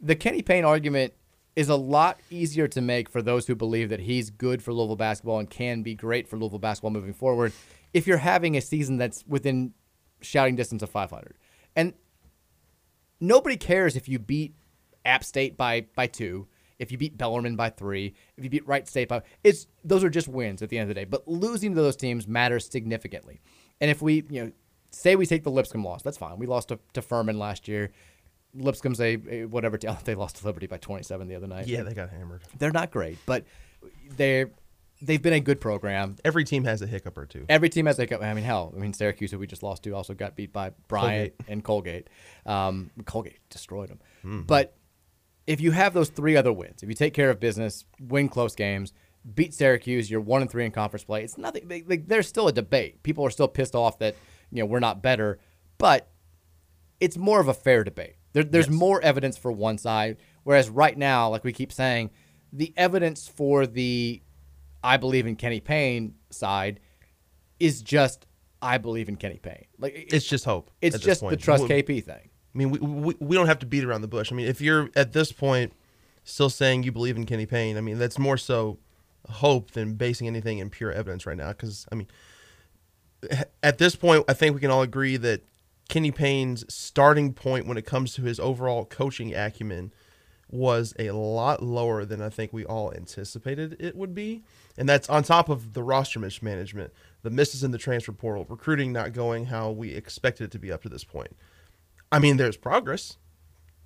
The 0.00 0.16
Kenny 0.16 0.40
Payne 0.40 0.64
argument 0.64 1.12
is 1.56 1.68
a 1.68 1.76
lot 1.76 2.20
easier 2.30 2.68
to 2.68 2.80
make 2.80 3.08
for 3.08 3.22
those 3.22 3.46
who 3.46 3.54
believe 3.54 3.88
that 3.88 4.00
he's 4.00 4.30
good 4.30 4.62
for 4.62 4.72
Louisville 4.72 4.96
basketball 4.96 5.38
and 5.38 5.50
can 5.50 5.82
be 5.82 5.94
great 5.94 6.28
for 6.28 6.36
Louisville 6.36 6.58
basketball 6.58 6.90
moving 6.90 7.12
forward. 7.12 7.52
If 7.92 8.06
you're 8.06 8.18
having 8.18 8.56
a 8.56 8.60
season 8.60 8.98
that's 8.98 9.24
within 9.26 9.74
shouting 10.20 10.56
distance 10.56 10.82
of 10.82 10.90
500, 10.90 11.36
and 11.74 11.94
nobody 13.20 13.56
cares 13.56 13.96
if 13.96 14.08
you 14.08 14.18
beat 14.18 14.54
App 15.04 15.24
State 15.24 15.56
by 15.56 15.86
by 15.94 16.06
two, 16.06 16.46
if 16.78 16.92
you 16.92 16.98
beat 16.98 17.18
Bellarmine 17.18 17.56
by 17.56 17.70
three, 17.70 18.14
if 18.36 18.44
you 18.44 18.50
beat 18.50 18.66
Wright 18.66 18.86
State 18.88 19.08
by 19.08 19.22
it's 19.42 19.66
those 19.84 20.04
are 20.04 20.10
just 20.10 20.28
wins 20.28 20.62
at 20.62 20.68
the 20.68 20.78
end 20.78 20.88
of 20.88 20.88
the 20.88 21.00
day. 21.00 21.04
But 21.04 21.26
losing 21.26 21.74
to 21.74 21.82
those 21.82 21.96
teams 21.96 22.28
matters 22.28 22.66
significantly. 22.66 23.40
And 23.80 23.90
if 23.90 24.00
we 24.00 24.24
you 24.30 24.44
know 24.44 24.52
say 24.90 25.16
we 25.16 25.26
take 25.26 25.44
the 25.44 25.50
Lipscomb 25.50 25.84
loss, 25.84 26.02
that's 26.02 26.18
fine. 26.18 26.38
We 26.38 26.46
lost 26.46 26.68
to, 26.68 26.78
to 26.94 27.02
Furman 27.02 27.38
last 27.38 27.68
year. 27.68 27.90
Lipscomb's 28.54 29.00
a, 29.00 29.18
a 29.28 29.44
whatever 29.46 29.78
t- 29.78 29.88
they 30.04 30.14
lost 30.14 30.36
to 30.36 30.46
Liberty 30.46 30.66
by 30.66 30.78
27 30.78 31.28
the 31.28 31.34
other 31.36 31.46
night. 31.46 31.66
Yeah, 31.68 31.82
they 31.82 31.94
got 31.94 32.10
hammered. 32.10 32.42
They're 32.58 32.72
not 32.72 32.90
great, 32.90 33.18
but 33.26 33.44
they're 34.16 34.50
they've 35.02 35.22
been 35.22 35.32
a 35.32 35.40
good 35.40 35.60
program. 35.60 36.16
Every 36.24 36.44
team 36.44 36.64
has 36.64 36.82
a 36.82 36.86
hiccup 36.86 37.16
or 37.16 37.26
two. 37.26 37.46
Every 37.48 37.68
team 37.70 37.86
has 37.86 37.98
a 37.98 38.02
hiccup. 38.02 38.22
I 38.22 38.34
mean, 38.34 38.44
hell, 38.44 38.72
I 38.76 38.78
mean 38.78 38.92
Syracuse, 38.92 39.30
who 39.30 39.38
we 39.38 39.46
just 39.46 39.62
lost 39.62 39.82
to, 39.84 39.94
also 39.94 40.14
got 40.14 40.36
beat 40.36 40.52
by 40.52 40.72
Bryant 40.88 41.32
and 41.48 41.64
Colgate. 41.64 42.08
Um, 42.44 42.90
Colgate 43.06 43.38
destroyed 43.48 43.88
them. 43.88 44.00
Mhm. 44.24 44.46
But 44.46 44.76
if 45.46 45.60
you 45.60 45.70
have 45.72 45.94
those 45.94 46.10
three 46.10 46.36
other 46.36 46.52
wins, 46.52 46.82
if 46.82 46.88
you 46.88 46.94
take 46.94 47.14
care 47.14 47.30
of 47.30 47.40
business, 47.40 47.84
win 47.98 48.28
close 48.28 48.54
games, 48.54 48.92
beat 49.34 49.54
Syracuse, 49.54 50.10
you're 50.10 50.20
one 50.20 50.42
and 50.42 50.50
three 50.50 50.64
in 50.66 50.70
conference 50.70 51.04
play. 51.04 51.24
It's 51.24 51.38
nothing. 51.38 51.66
They, 51.68 51.80
they, 51.80 51.96
there's 51.96 52.28
still 52.28 52.48
a 52.48 52.52
debate. 52.52 53.02
People 53.02 53.24
are 53.24 53.30
still 53.30 53.48
pissed 53.48 53.74
off 53.74 53.98
that 54.00 54.14
you 54.50 54.60
know 54.62 54.66
we're 54.66 54.80
not 54.80 55.02
better, 55.02 55.38
but 55.78 56.08
it's 57.00 57.16
more 57.16 57.40
of 57.40 57.48
a 57.48 57.54
fair 57.54 57.84
debate. 57.84 58.16
There, 58.32 58.44
there's 58.44 58.70
more 58.70 59.00
evidence 59.02 59.36
for 59.36 59.50
one 59.50 59.76
side, 59.78 60.16
whereas 60.44 60.68
right 60.70 60.96
now, 60.96 61.28
like 61.28 61.42
we 61.44 61.52
keep 61.52 61.72
saying, 61.72 62.10
the 62.52 62.72
evidence 62.76 63.28
for 63.28 63.66
the 63.66 64.22
I 64.82 64.96
believe 64.96 65.26
in 65.26 65.36
Kenny 65.36 65.60
Payne 65.60 66.14
side 66.30 66.80
is 67.58 67.82
just 67.82 68.26
I 68.62 68.78
believe 68.78 69.08
in 69.08 69.16
Kenny 69.16 69.38
Payne. 69.38 69.66
Like 69.78 69.94
it- 69.94 70.12
It's 70.12 70.26
just 70.26 70.44
hope. 70.44 70.70
It's 70.80 70.98
just 70.98 71.26
the 71.26 71.36
trust 71.36 71.64
We- 71.64 71.68
KP 71.68 72.04
thing. 72.04 72.28
I 72.54 72.58
mean, 72.58 72.70
we, 72.70 72.78
we 72.80 73.14
we 73.20 73.36
don't 73.36 73.46
have 73.46 73.60
to 73.60 73.66
beat 73.66 73.84
around 73.84 74.00
the 74.00 74.08
bush. 74.08 74.32
I 74.32 74.34
mean, 74.34 74.46
if 74.48 74.60
you're 74.60 74.90
at 74.96 75.12
this 75.12 75.30
point 75.32 75.72
still 76.24 76.50
saying 76.50 76.82
you 76.82 76.92
believe 76.92 77.16
in 77.16 77.24
Kenny 77.26 77.46
Payne, 77.46 77.76
I 77.76 77.80
mean, 77.80 77.96
that's 77.98 78.18
more 78.18 78.36
so 78.36 78.78
hope 79.28 79.70
than 79.72 79.94
basing 79.94 80.26
anything 80.26 80.58
in 80.58 80.68
pure 80.70 80.90
evidence 80.90 81.26
right 81.26 81.36
now. 81.36 81.48
Because 81.48 81.86
I 81.92 81.94
mean, 81.94 82.08
at 83.62 83.78
this 83.78 83.94
point, 83.96 84.24
I 84.28 84.32
think 84.32 84.54
we 84.54 84.60
can 84.60 84.70
all 84.70 84.82
agree 84.82 85.16
that 85.18 85.42
Kenny 85.90 86.12
Payne's 86.12 86.64
starting 86.72 87.34
point 87.34 87.66
when 87.66 87.76
it 87.76 87.84
comes 87.84 88.14
to 88.14 88.22
his 88.22 88.38
overall 88.38 88.84
coaching 88.84 89.34
acumen 89.34 89.92
was 90.48 90.94
a 91.00 91.10
lot 91.10 91.64
lower 91.64 92.04
than 92.04 92.22
I 92.22 92.28
think 92.28 92.52
we 92.52 92.64
all 92.64 92.92
anticipated 92.94 93.76
it 93.80 93.96
would 93.96 94.14
be. 94.14 94.44
And 94.78 94.88
that's 94.88 95.10
on 95.10 95.24
top 95.24 95.48
of 95.48 95.72
the 95.72 95.82
roster 95.82 96.20
mismanagement, 96.20 96.92
the 97.22 97.30
misses 97.30 97.64
in 97.64 97.72
the 97.72 97.78
transfer 97.78 98.12
portal, 98.12 98.46
recruiting 98.48 98.92
not 98.92 99.12
going 99.12 99.46
how 99.46 99.72
we 99.72 99.90
expected 99.90 100.44
it 100.44 100.50
to 100.52 100.60
be 100.60 100.70
up 100.70 100.82
to 100.84 100.88
this 100.88 101.02
point. 101.02 101.36
I 102.12 102.20
mean, 102.20 102.36
there's 102.36 102.56
progress. 102.56 103.16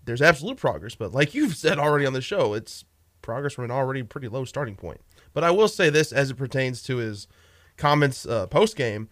There's 0.05 0.21
absolute 0.21 0.59
progress, 0.59 0.95
but 0.95 1.13
like 1.13 1.35
you've 1.35 1.57
said 1.57 1.79
already 1.79 2.05
on 2.05 2.13
the 2.13 2.21
show, 2.21 2.53
it's 2.53 2.85
progress 3.23 3.55
from 3.55 3.65
an 3.65 3.71
already 3.71 4.03
pretty 4.03 4.29
low 4.29 4.45
starting 4.45 4.77
point. 4.77 5.01
But 5.33 5.43
I 5.43 5.51
will 5.53 5.69
say 5.69 5.89
this 5.89 6.13
as 6.13 6.31
it 6.31 6.37
pertains 6.37 6.83
to 6.83 6.99
his 6.99 7.29
comments 7.79 8.27
uh, 8.27 8.47
post 8.47 8.77
game. 8.77 9.09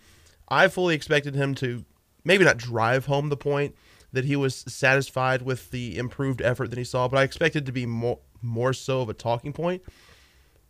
I 0.51 0.69
fully 0.69 0.95
expected 0.95 1.35
him 1.35 1.55
to 1.55 1.87
maybe 2.25 2.45
not 2.45 2.57
drive 2.57 3.07
home 3.07 3.29
the 3.29 3.37
point 3.37 3.75
that 4.13 4.25
he 4.25 4.37
was 4.37 4.57
satisfied 4.69 5.43
with 5.43 5.71
the 5.71 5.97
improved 5.97 6.43
effort 6.43 6.69
that 6.71 6.79
he 6.79 6.85
saw, 6.85 7.09
but 7.09 7.19
I 7.19 7.23
expected 7.23 7.67
to 7.67 7.73
be 7.73 7.87
more 7.87 8.19
more 8.43 8.73
so 8.73 9.01
of 9.01 9.09
a 9.09 9.15
talking 9.15 9.53
point. 9.53 9.83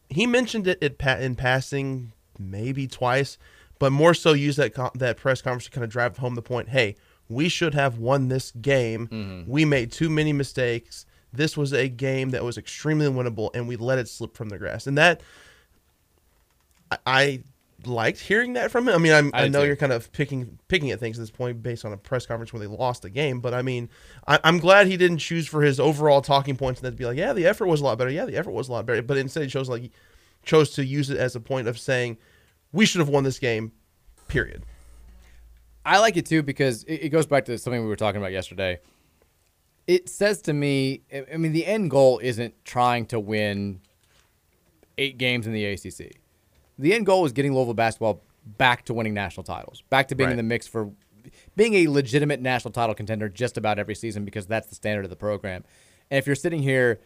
He 0.09 0.27
mentioned 0.27 0.67
it 0.67 0.83
at 0.83 1.23
in 1.23 1.35
passing 1.35 2.13
maybe 2.39 2.87
twice, 2.87 3.39
but 3.79 3.91
more 3.93 4.15
so 4.15 4.33
used 4.33 4.59
that 4.59 4.75
co- 4.75 4.93
that 4.95 5.17
press 5.17 5.43
conference 5.43 5.65
to 5.65 5.71
kind 5.71 5.85
of 5.85 5.91
drive 5.91 6.19
home 6.19 6.35
the 6.35 6.43
point. 6.43 6.69
Hey, 6.69 6.97
we 7.29 7.49
should 7.49 7.75
have 7.75 7.99
won 7.99 8.29
this 8.29 8.51
game. 8.53 9.09
Mm-hmm. 9.09 9.51
We 9.51 9.65
made 9.65 9.91
too 9.91 10.11
many 10.11 10.33
mistakes. 10.33 11.07
This 11.33 11.57
was 11.57 11.73
a 11.73 11.89
game 11.89 12.31
that 12.31 12.45
was 12.45 12.59
extremely 12.59 13.07
winnable, 13.07 13.51
and 13.55 13.67
we 13.67 13.77
let 13.77 13.99
it 13.99 14.09
slip 14.09 14.37
from 14.37 14.51
the 14.51 14.59
grass. 14.59 14.87
And 14.87 14.99
that 14.99 15.23
I 17.07 17.43
liked 17.87 18.21
hearing 18.21 18.55
that 18.55 18.71
from 18.71 18.89
him. 18.89 18.95
I 18.95 18.99
mean, 18.99 19.13
I'm, 19.13 19.31
I 19.35 19.49
know 19.49 19.61
too. 19.61 19.67
you're 19.67 19.77
kind 19.77 19.93
of 19.93 20.13
picking 20.13 20.59
picking 20.69 20.91
at 20.91 21.01
things 21.01 21.19
at 21.19 21.23
this 21.23 21.31
point 21.31 21.63
based 21.63 21.85
on 21.85 21.93
a 21.93 21.97
press 21.97 22.27
conference 22.27 22.53
where 22.53 22.61
they 22.61 22.67
lost 22.67 23.03
the 23.03 23.11
game, 23.11 23.41
but 23.41 23.55
I 23.55 23.63
mean, 23.63 23.89
I, 24.27 24.39
I'm 24.45 24.59
glad 24.59 24.87
he 24.87 24.97
didn't 24.97 25.19
choose 25.19 25.47
for 25.47 25.63
his 25.63 25.79
overall 25.79 26.21
talking 26.21 26.57
points 26.57 26.81
and 26.81 26.87
then 26.87 26.93
to 26.93 26.99
be 26.99 27.05
like, 27.05 27.17
yeah, 27.17 27.33
the 27.33 27.47
effort 27.47 27.67
was 27.67 27.81
a 27.81 27.85
lot 27.85 27.99
better. 27.99 28.11
Yeah, 28.11 28.25
the 28.25 28.37
effort 28.37 28.53
was 28.53 28.69
a 28.69 28.73
lot 28.73 28.87
better. 28.87 29.03
But 29.03 29.17
instead, 29.17 29.43
he 29.43 29.49
chose 29.49 29.69
like 29.69 29.91
chose 30.45 30.71
to 30.71 30.85
use 30.85 31.11
it 31.11 31.19
as 31.19 31.37
a 31.37 31.41
point 31.41 31.69
of 31.69 31.79
saying 31.79 32.19
we 32.73 32.87
should 32.87 33.01
have 33.01 33.09
won 33.09 33.25
this 33.25 33.39
game. 33.39 33.73
Period. 34.29 34.65
I 35.85 35.99
like 35.99 36.17
it 36.17 36.27
too 36.27 36.43
because 36.43 36.85
it, 36.85 37.05
it 37.05 37.09
goes 37.11 37.27
back 37.27 37.45
to 37.47 37.59
something 37.59 37.83
we 37.83 37.89
were 37.89 37.97
talking 37.97 38.21
about 38.21 38.33
yesterday. 38.33 38.81
It 39.87 40.09
says 40.09 40.41
to 40.43 40.53
me, 40.53 41.03
I 41.33 41.37
mean, 41.37 41.53
the 41.53 41.67
end 41.67 41.91
goal 41.91 42.21
isn't 42.23 42.55
trying 42.65 43.07
to 43.07 43.19
win 43.19 43.81
eight 44.97 45.19
games 45.19 45.47
in 45.47 45.53
the 45.53 45.65
ACC. 45.65 46.22
The 46.79 46.95
end 46.95 47.07
goal 47.07 47.25
is 47.25 47.33
getting 47.33 47.55
Louisville 47.55 47.75
basketball 47.75 48.23
back 48.45 48.85
to 48.87 48.95
winning 48.95 49.15
national 49.15 49.45
titles, 49.45 49.83
back 49.91 50.09
to 50.09 50.15
being 50.15 50.31
in 50.31 50.37
the 50.37 50.43
mix 50.43 50.67
for 50.67 50.91
being 51.57 51.75
a 51.75 51.87
legitimate 51.89 52.41
national 52.41 52.73
title 52.73 52.95
contender 52.95 53.29
just 53.29 53.57
about 53.57 53.79
every 53.79 53.95
season 53.95 54.25
because 54.25 54.47
that's 54.47 54.69
the 54.69 54.75
standard 54.75 55.05
of 55.05 55.11
the 55.11 55.17
program. 55.17 55.65
And 56.11 56.19
if 56.19 56.27
you're 56.27 56.37
sitting 56.37 56.63
here, 56.63 57.01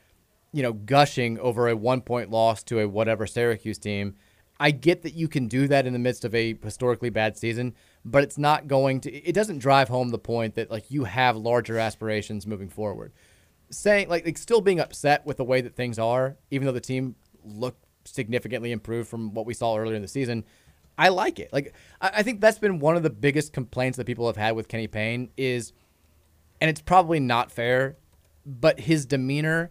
you 0.53 0.63
know, 0.63 0.73
gushing 0.73 1.39
over 1.39 1.69
a 1.69 1.77
one 1.77 2.01
point 2.01 2.31
loss 2.31 2.63
to 2.65 2.81
a 2.81 2.89
whatever 2.89 3.27
Syracuse 3.27 3.79
team, 3.79 4.17
I 4.59 4.71
get 4.71 5.03
that 5.03 5.15
you 5.15 5.29
can 5.29 5.49
do 5.49 5.69
that 5.69 5.87
in 5.87 5.93
the 5.93 5.99
midst 5.99 6.25
of 6.25 6.35
a 6.35 6.57
historically 6.63 7.11
bad 7.11 7.37
season, 7.37 7.75
but 8.05 8.23
it's 8.23 8.39
not 8.39 8.67
going 8.67 9.01
to, 9.03 9.13
it 9.13 9.35
doesn't 9.35 9.59
drive 9.59 9.89
home 9.89 10.11
the 10.11 10.19
point 10.19 10.55
that 10.55 10.71
like 10.71 10.91
you 10.91 11.05
have 11.05 11.37
larger 11.37 11.79
aspirations 11.79 12.47
moving 12.47 12.71
forward. 12.71 13.13
Saying 13.69 14.09
like, 14.09 14.25
like 14.25 14.39
still 14.39 14.61
being 14.61 14.81
upset 14.81 15.27
with 15.27 15.37
the 15.37 15.45
way 15.45 15.61
that 15.61 15.75
things 15.77 15.99
are, 15.99 16.37
even 16.51 16.67
though 16.67 16.73
the 16.73 16.81
team 16.81 17.17
looked 17.45 17.86
significantly 18.07 18.73
improved 18.73 19.09
from 19.09 19.35
what 19.35 19.47
we 19.47 19.55
saw 19.55 19.77
earlier 19.77 19.97
in 19.97 20.03
the 20.03 20.09
season. 20.09 20.45
I 20.99 21.09
like 21.11 21.39
it. 21.39 21.53
Like 21.53 21.75
I, 22.01 22.23
think 22.23 22.41
that's 22.41 22.59
been 22.59 22.79
one 22.79 22.97
of 22.97 23.03
the 23.03 23.11
biggest 23.11 23.53
complaints 23.53 23.97
that 23.99 24.07
people 24.07 24.27
have 24.27 24.37
had 24.37 24.57
with 24.57 24.69
Kenny 24.69 24.87
Payne 24.87 25.31
is, 25.37 25.73
and 26.61 26.71
it's 26.71 26.81
probably 26.81 27.21
not 27.21 27.53
fair, 27.53 27.97
but 28.47 28.81
his 28.81 29.05
demeanor, 29.05 29.71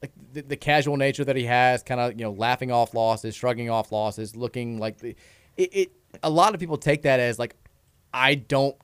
like 0.00 0.12
the, 0.32 0.42
the 0.42 0.56
casual 0.56 0.96
nature 0.96 1.24
that 1.24 1.36
he 1.36 1.44
has, 1.44 1.82
kind 1.82 2.00
of 2.00 2.12
you 2.12 2.24
know 2.24 2.32
laughing 2.32 2.72
off 2.72 2.94
losses, 2.94 3.34
shrugging 3.34 3.68
off 3.68 3.92
losses, 3.92 4.34
looking 4.34 4.78
like 4.78 4.98
the, 4.98 5.14
it, 5.56 5.74
it. 5.74 5.92
A 6.22 6.30
lot 6.30 6.54
of 6.54 6.60
people 6.60 6.78
take 6.78 7.02
that 7.02 7.20
as 7.20 7.38
like, 7.38 7.54
I 8.14 8.34
don't. 8.36 8.76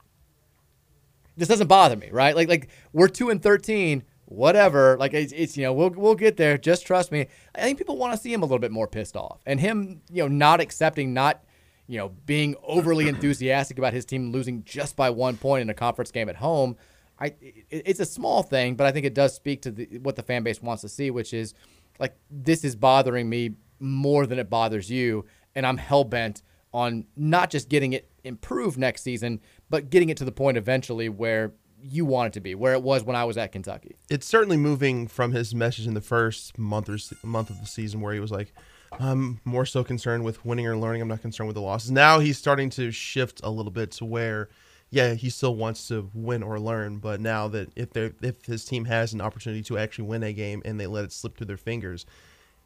This 1.37 1.49
doesn't 1.49 1.69
bother 1.69 1.97
me, 1.97 2.11
right? 2.11 2.37
Like 2.37 2.49
like 2.49 2.69
we're 2.93 3.09
two 3.09 3.31
and 3.31 3.43
thirteen. 3.43 4.03
Whatever, 4.31 4.99
like 4.99 5.15
it's, 5.15 5.33
it's 5.33 5.57
you 5.57 5.65
know 5.65 5.73
we'll 5.73 5.91
we'll 5.91 6.15
get 6.15 6.37
there. 6.37 6.59
Just 6.59 6.87
trust 6.87 7.11
me. 7.11 7.29
I 7.55 7.63
think 7.63 7.79
people 7.79 7.97
want 7.97 8.13
to 8.13 8.19
see 8.19 8.33
him 8.33 8.43
a 8.43 8.45
little 8.45 8.59
bit 8.59 8.71
more 8.71 8.87
pissed 8.87 9.17
off, 9.17 9.41
and 9.47 9.59
him 9.59 10.03
you 10.11 10.23
know 10.23 10.29
not 10.29 10.61
accepting, 10.61 11.15
not 11.15 11.43
you 11.89 11.97
know, 11.99 12.11
being 12.27 12.55
overly 12.63 13.09
enthusiastic 13.09 13.79
about 13.79 13.93
his 13.93 14.05
team 14.05 14.31
losing 14.31 14.63
just 14.63 14.95
by 14.95 15.11
one 15.11 15.37
point 15.37 15.63
in 15.63 15.71
a 15.71 15.75
conference 15.75 16.13
game 16.13 16.29
at 16.29 16.37
home. 16.37 16.77
I 17.19 17.27
it, 17.41 17.65
it's 17.71 18.01
a 18.01 18.07
small 18.07 18.45
thing, 18.45 18.77
but 18.77 18.87
I 18.87 18.93
think 18.93 19.07
it 19.07 19.15
does 19.15 19.35
speak 19.35 19.63
to 19.63 19.73
the, 19.73 19.99
what 20.03 20.15
the 20.15 20.23
fan 20.23 20.45
base 20.45 20.63
wants 20.63 20.83
to 20.83 20.89
see, 20.89 21.11
which 21.11 21.35
is 21.35 21.55
like 21.99 22.15
this 22.31 22.63
is 22.63 22.77
bothering 22.77 23.29
me 23.29 23.55
more 23.81 24.27
than 24.27 24.39
it 24.39 24.49
bothers 24.49 24.89
you, 24.89 25.25
and 25.57 25.67
I'm 25.67 25.79
hell 25.79 26.05
bent 26.05 26.43
on 26.73 27.07
not 27.17 27.51
just 27.51 27.69
getting 27.71 27.95
it 27.95 28.11
improved 28.23 28.79
next 28.79 29.03
season, 29.03 29.41
but 29.71 29.91
getting 29.91 30.11
it 30.11 30.19
to 30.19 30.25
the 30.25 30.33
point 30.33 30.59
eventually 30.59 31.09
where 31.09 31.55
you 31.83 32.05
want 32.05 32.29
it 32.29 32.33
to 32.35 32.41
be, 32.41 32.55
where 32.55 32.73
it 32.73 32.83
was 32.83 33.05
when 33.05 33.17
I 33.17 33.25
was 33.25 33.37
at 33.37 33.53
Kentucky. 33.53 33.97
It's 34.11 34.27
certainly 34.27 34.57
moving 34.57 35.07
from 35.07 35.33
his 35.33 35.55
message 35.55 35.87
in 35.87 35.95
the 35.95 36.01
first 36.01 36.59
month 36.59 36.89
or 36.89 36.99
se- 36.99 37.17
month 37.23 37.51
of 37.51 37.61
the 37.61 37.67
season 37.67 38.01
where 38.01 38.13
he 38.13 38.21
was 38.21 38.31
like, 38.31 38.53
I'm 38.99 39.41
more 39.45 39.67
so 39.67 39.85
concerned 39.85 40.25
with 40.25 40.45
winning 40.45 40.67
or 40.67 40.77
learning. 40.77 41.03
I'm 41.03 41.09
not 41.09 41.23
concerned 41.23 41.47
with 41.47 41.55
the 41.55 41.61
losses. 41.61 41.91
Now 41.91 42.21
he's 42.21 42.39
starting 42.39 42.71
to 42.71 42.91
shift 42.91 43.41
a 43.45 43.51
little 43.51 43.71
bit 43.71 43.91
to 43.93 44.05
where, 44.05 44.49
yeah, 44.91 45.15
he 45.15 45.29
still 45.29 45.55
wants 45.55 45.89
to 45.89 46.11
win 46.15 46.43
or 46.43 46.59
learn, 46.59 46.99
but 46.99 47.21
now 47.21 47.49
that 47.49 47.71
if 47.77 47.93
they 47.93 48.13
if 48.23 48.45
his 48.47 48.65
team 48.65 48.87
has 48.87 49.13
an 49.13 49.21
opportunity 49.21 49.63
to 49.65 49.77
actually 49.77 50.07
win 50.07 50.23
a 50.23 50.33
game 50.33 50.63
and 50.65 50.81
they 50.81 50.87
let 50.87 51.05
it 51.05 51.13
slip 51.13 51.37
through 51.37 51.47
their 51.47 51.59
fingers, 51.59 52.07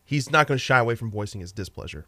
he's 0.04 0.30
not 0.30 0.46
going 0.46 0.56
to 0.56 0.62
shy 0.62 0.78
away 0.78 0.94
from 0.94 1.10
voicing 1.10 1.40
his 1.40 1.50
displeasure. 1.52 2.06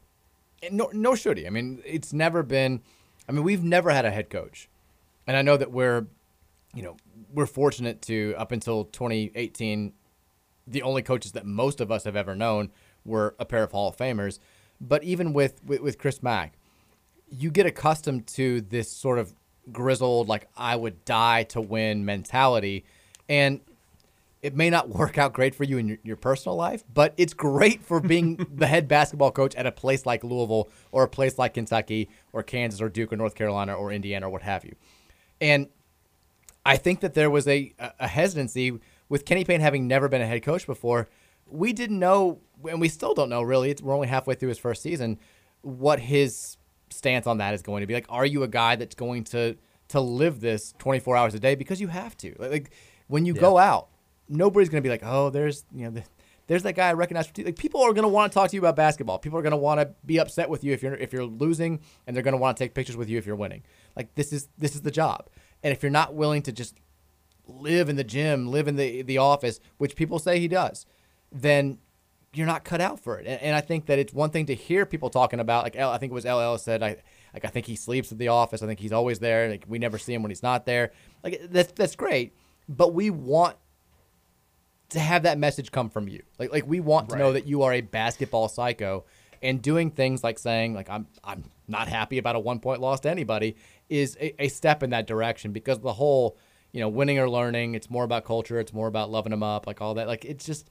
And 0.62 0.76
no, 0.76 0.90
no 0.92 1.14
should 1.16 1.36
he. 1.36 1.46
I 1.46 1.50
mean, 1.50 1.82
it's 1.84 2.12
never 2.12 2.42
been. 2.42 2.80
I 3.28 3.32
mean, 3.32 3.42
we've 3.42 3.64
never 3.64 3.90
had 3.90 4.04
a 4.04 4.10
head 4.10 4.30
coach, 4.30 4.68
and 5.26 5.36
I 5.36 5.42
know 5.42 5.56
that 5.56 5.72
we're, 5.72 6.06
you 6.74 6.82
know, 6.82 6.96
we're 7.32 7.46
fortunate 7.46 8.02
to 8.02 8.34
up 8.36 8.52
until 8.52 8.84
2018, 8.84 9.92
the 10.66 10.82
only 10.82 11.02
coaches 11.02 11.32
that 11.32 11.46
most 11.46 11.80
of 11.80 11.90
us 11.90 12.04
have 12.04 12.16
ever 12.16 12.34
known 12.34 12.70
were 13.04 13.34
a 13.38 13.44
pair 13.44 13.62
of 13.62 13.72
Hall 13.72 13.88
of 13.88 13.96
Famers. 13.96 14.38
But 14.80 15.04
even 15.04 15.32
with 15.32 15.62
with, 15.64 15.80
with 15.80 15.98
Chris 15.98 16.22
Mack, 16.22 16.54
you 17.28 17.50
get 17.50 17.66
accustomed 17.66 18.26
to 18.28 18.60
this 18.60 18.90
sort 18.90 19.18
of 19.18 19.34
grizzled, 19.72 20.28
like 20.28 20.48
I 20.56 20.76
would 20.76 21.04
die 21.04 21.44
to 21.44 21.60
win 21.60 22.04
mentality, 22.04 22.84
and 23.28 23.60
it 24.42 24.54
may 24.54 24.68
not 24.68 24.90
work 24.90 25.16
out 25.16 25.32
great 25.32 25.54
for 25.54 25.64
you 25.64 25.78
in 25.78 25.88
your, 25.88 25.98
your 26.02 26.16
personal 26.16 26.54
life, 26.54 26.84
but 26.92 27.14
it's 27.16 27.32
great 27.32 27.82
for 27.82 27.98
being 27.98 28.46
the 28.54 28.66
head 28.66 28.86
basketball 28.86 29.30
coach 29.30 29.54
at 29.54 29.64
a 29.64 29.72
place 29.72 30.04
like 30.04 30.22
Louisville 30.22 30.68
or 30.92 31.04
a 31.04 31.08
place 31.08 31.38
like 31.38 31.54
Kentucky 31.54 32.10
or 32.30 32.42
Kansas 32.42 32.82
or 32.82 32.90
Duke 32.90 33.12
or 33.12 33.16
North 33.16 33.34
Carolina 33.34 33.72
or 33.72 33.90
Indiana 33.90 34.26
or 34.26 34.30
what 34.30 34.42
have 34.42 34.66
you. 34.66 34.76
And 35.40 35.68
I 36.66 36.76
think 36.76 37.00
that 37.00 37.14
there 37.14 37.30
was 37.30 37.46
a, 37.46 37.74
a 37.98 38.08
hesitancy 38.08 38.78
with 39.08 39.24
Kenny 39.24 39.44
Payne 39.44 39.60
having 39.60 39.86
never 39.86 40.08
been 40.08 40.22
a 40.22 40.26
head 40.26 40.42
coach 40.42 40.66
before. 40.66 41.08
We 41.46 41.72
didn't 41.72 41.98
know, 41.98 42.40
and 42.68 42.80
we 42.80 42.88
still 42.88 43.14
don't 43.14 43.28
know 43.28 43.42
really. 43.42 43.70
It's, 43.70 43.82
we're 43.82 43.94
only 43.94 44.08
halfway 44.08 44.34
through 44.34 44.48
his 44.48 44.58
first 44.58 44.82
season. 44.82 45.18
What 45.60 46.00
his 46.00 46.56
stance 46.90 47.26
on 47.26 47.38
that 47.38 47.54
is 47.54 47.62
going 47.62 47.82
to 47.82 47.86
be 47.86 47.94
like. 47.94 48.06
Are 48.08 48.24
you 48.24 48.42
a 48.42 48.48
guy 48.48 48.76
that's 48.76 48.94
going 48.94 49.24
to 49.24 49.56
to 49.88 50.00
live 50.00 50.40
this 50.40 50.72
24 50.78 51.16
hours 51.16 51.34
a 51.34 51.38
day 51.38 51.54
because 51.54 51.80
you 51.80 51.88
have 51.88 52.16
to? 52.18 52.34
Like, 52.38 52.50
like 52.50 52.70
when 53.08 53.26
you 53.26 53.34
go 53.34 53.58
out, 53.58 53.88
nobody's 54.28 54.70
going 54.70 54.82
to 54.82 54.86
be 54.86 54.90
like, 54.90 55.02
oh, 55.04 55.30
there's 55.30 55.64
you 55.74 55.84
know, 55.84 55.90
the, 55.90 56.02
there's 56.46 56.62
that 56.62 56.74
guy 56.74 56.88
I 56.88 56.92
recognize. 56.94 57.30
Like 57.36 57.56
people 57.56 57.82
are 57.82 57.92
going 57.92 58.04
to 58.04 58.08
want 58.08 58.32
to 58.32 58.34
talk 58.34 58.50
to 58.50 58.56
you 58.56 58.60
about 58.60 58.76
basketball. 58.76 59.18
People 59.18 59.38
are 59.38 59.42
going 59.42 59.52
to 59.52 59.56
want 59.56 59.80
to 59.80 59.90
be 60.04 60.18
upset 60.18 60.48
with 60.48 60.64
you 60.64 60.72
if 60.72 60.82
you're 60.82 60.94
if 60.94 61.12
you're 61.12 61.24
losing, 61.24 61.80
and 62.06 62.14
they're 62.14 62.22
going 62.22 62.32
to 62.32 62.38
want 62.38 62.56
to 62.56 62.64
take 62.64 62.74
pictures 62.74 62.96
with 62.96 63.08
you 63.08 63.18
if 63.18 63.26
you're 63.26 63.36
winning. 63.36 63.62
Like 63.96 64.14
this 64.14 64.32
is 64.32 64.48
this 64.58 64.74
is 64.74 64.82
the 64.82 64.90
job. 64.90 65.28
And 65.64 65.72
if 65.72 65.82
you're 65.82 65.90
not 65.90 66.14
willing 66.14 66.42
to 66.42 66.52
just 66.52 66.76
live 67.48 67.88
in 67.88 67.96
the 67.96 68.04
gym, 68.04 68.46
live 68.46 68.68
in 68.68 68.76
the 68.76 69.02
the 69.02 69.18
office, 69.18 69.58
which 69.78 69.96
people 69.96 70.20
say 70.20 70.38
he 70.38 70.46
does, 70.46 70.86
then 71.32 71.78
you're 72.34 72.46
not 72.46 72.64
cut 72.64 72.80
out 72.80 73.00
for 73.00 73.18
it. 73.18 73.26
And, 73.26 73.40
and 73.40 73.56
I 73.56 73.60
think 73.60 73.86
that 73.86 73.98
it's 73.98 74.12
one 74.12 74.30
thing 74.30 74.46
to 74.46 74.54
hear 74.54 74.84
people 74.86 75.08
talking 75.08 75.40
about, 75.40 75.64
like 75.64 75.76
El, 75.76 75.90
I 75.90 75.98
think 75.98 76.10
it 76.10 76.14
was 76.14 76.24
LL 76.24 76.56
said, 76.56 76.82
I 76.82 76.96
like 77.32 77.44
I 77.44 77.48
think 77.48 77.66
he 77.66 77.76
sleeps 77.76 78.12
at 78.12 78.18
the 78.18 78.28
office. 78.28 78.62
I 78.62 78.66
think 78.66 78.78
he's 78.78 78.92
always 78.92 79.18
there. 79.18 79.48
Like 79.48 79.64
we 79.66 79.78
never 79.78 79.98
see 79.98 80.14
him 80.14 80.22
when 80.22 80.30
he's 80.30 80.42
not 80.42 80.66
there. 80.66 80.92
Like 81.22 81.40
that's 81.50 81.72
that's 81.72 81.96
great, 81.96 82.34
but 82.68 82.94
we 82.94 83.10
want 83.10 83.56
to 84.90 85.00
have 85.00 85.24
that 85.24 85.38
message 85.38 85.72
come 85.72 85.90
from 85.90 86.08
you. 86.08 86.22
Like 86.38 86.52
like 86.52 86.66
we 86.66 86.80
want 86.80 87.08
to 87.10 87.16
know 87.16 87.32
that 87.32 87.46
you 87.46 87.62
are 87.62 87.72
a 87.72 87.80
basketball 87.80 88.48
psycho 88.48 89.04
and 89.42 89.60
doing 89.60 89.90
things 89.90 90.22
like 90.22 90.38
saying 90.38 90.74
like 90.74 90.88
I'm 90.88 91.06
I'm 91.22 91.44
not 91.66 91.88
happy 91.88 92.18
about 92.18 92.36
a 92.36 92.40
one 92.40 92.60
point 92.60 92.80
loss 92.80 93.00
to 93.00 93.10
anybody 93.10 93.56
is 93.88 94.16
a, 94.20 94.44
a 94.44 94.48
step 94.48 94.82
in 94.82 94.90
that 94.90 95.06
direction 95.06 95.52
because 95.52 95.78
the 95.80 95.92
whole 95.92 96.36
you 96.72 96.80
know 96.80 96.88
winning 96.88 97.18
or 97.18 97.28
learning 97.28 97.74
it's 97.74 97.90
more 97.90 98.04
about 98.04 98.24
culture 98.24 98.58
it's 98.58 98.72
more 98.72 98.88
about 98.88 99.10
loving 99.10 99.30
them 99.30 99.42
up 99.42 99.66
like 99.66 99.80
all 99.80 99.94
that 99.94 100.06
like 100.06 100.24
it's 100.24 100.44
just 100.44 100.70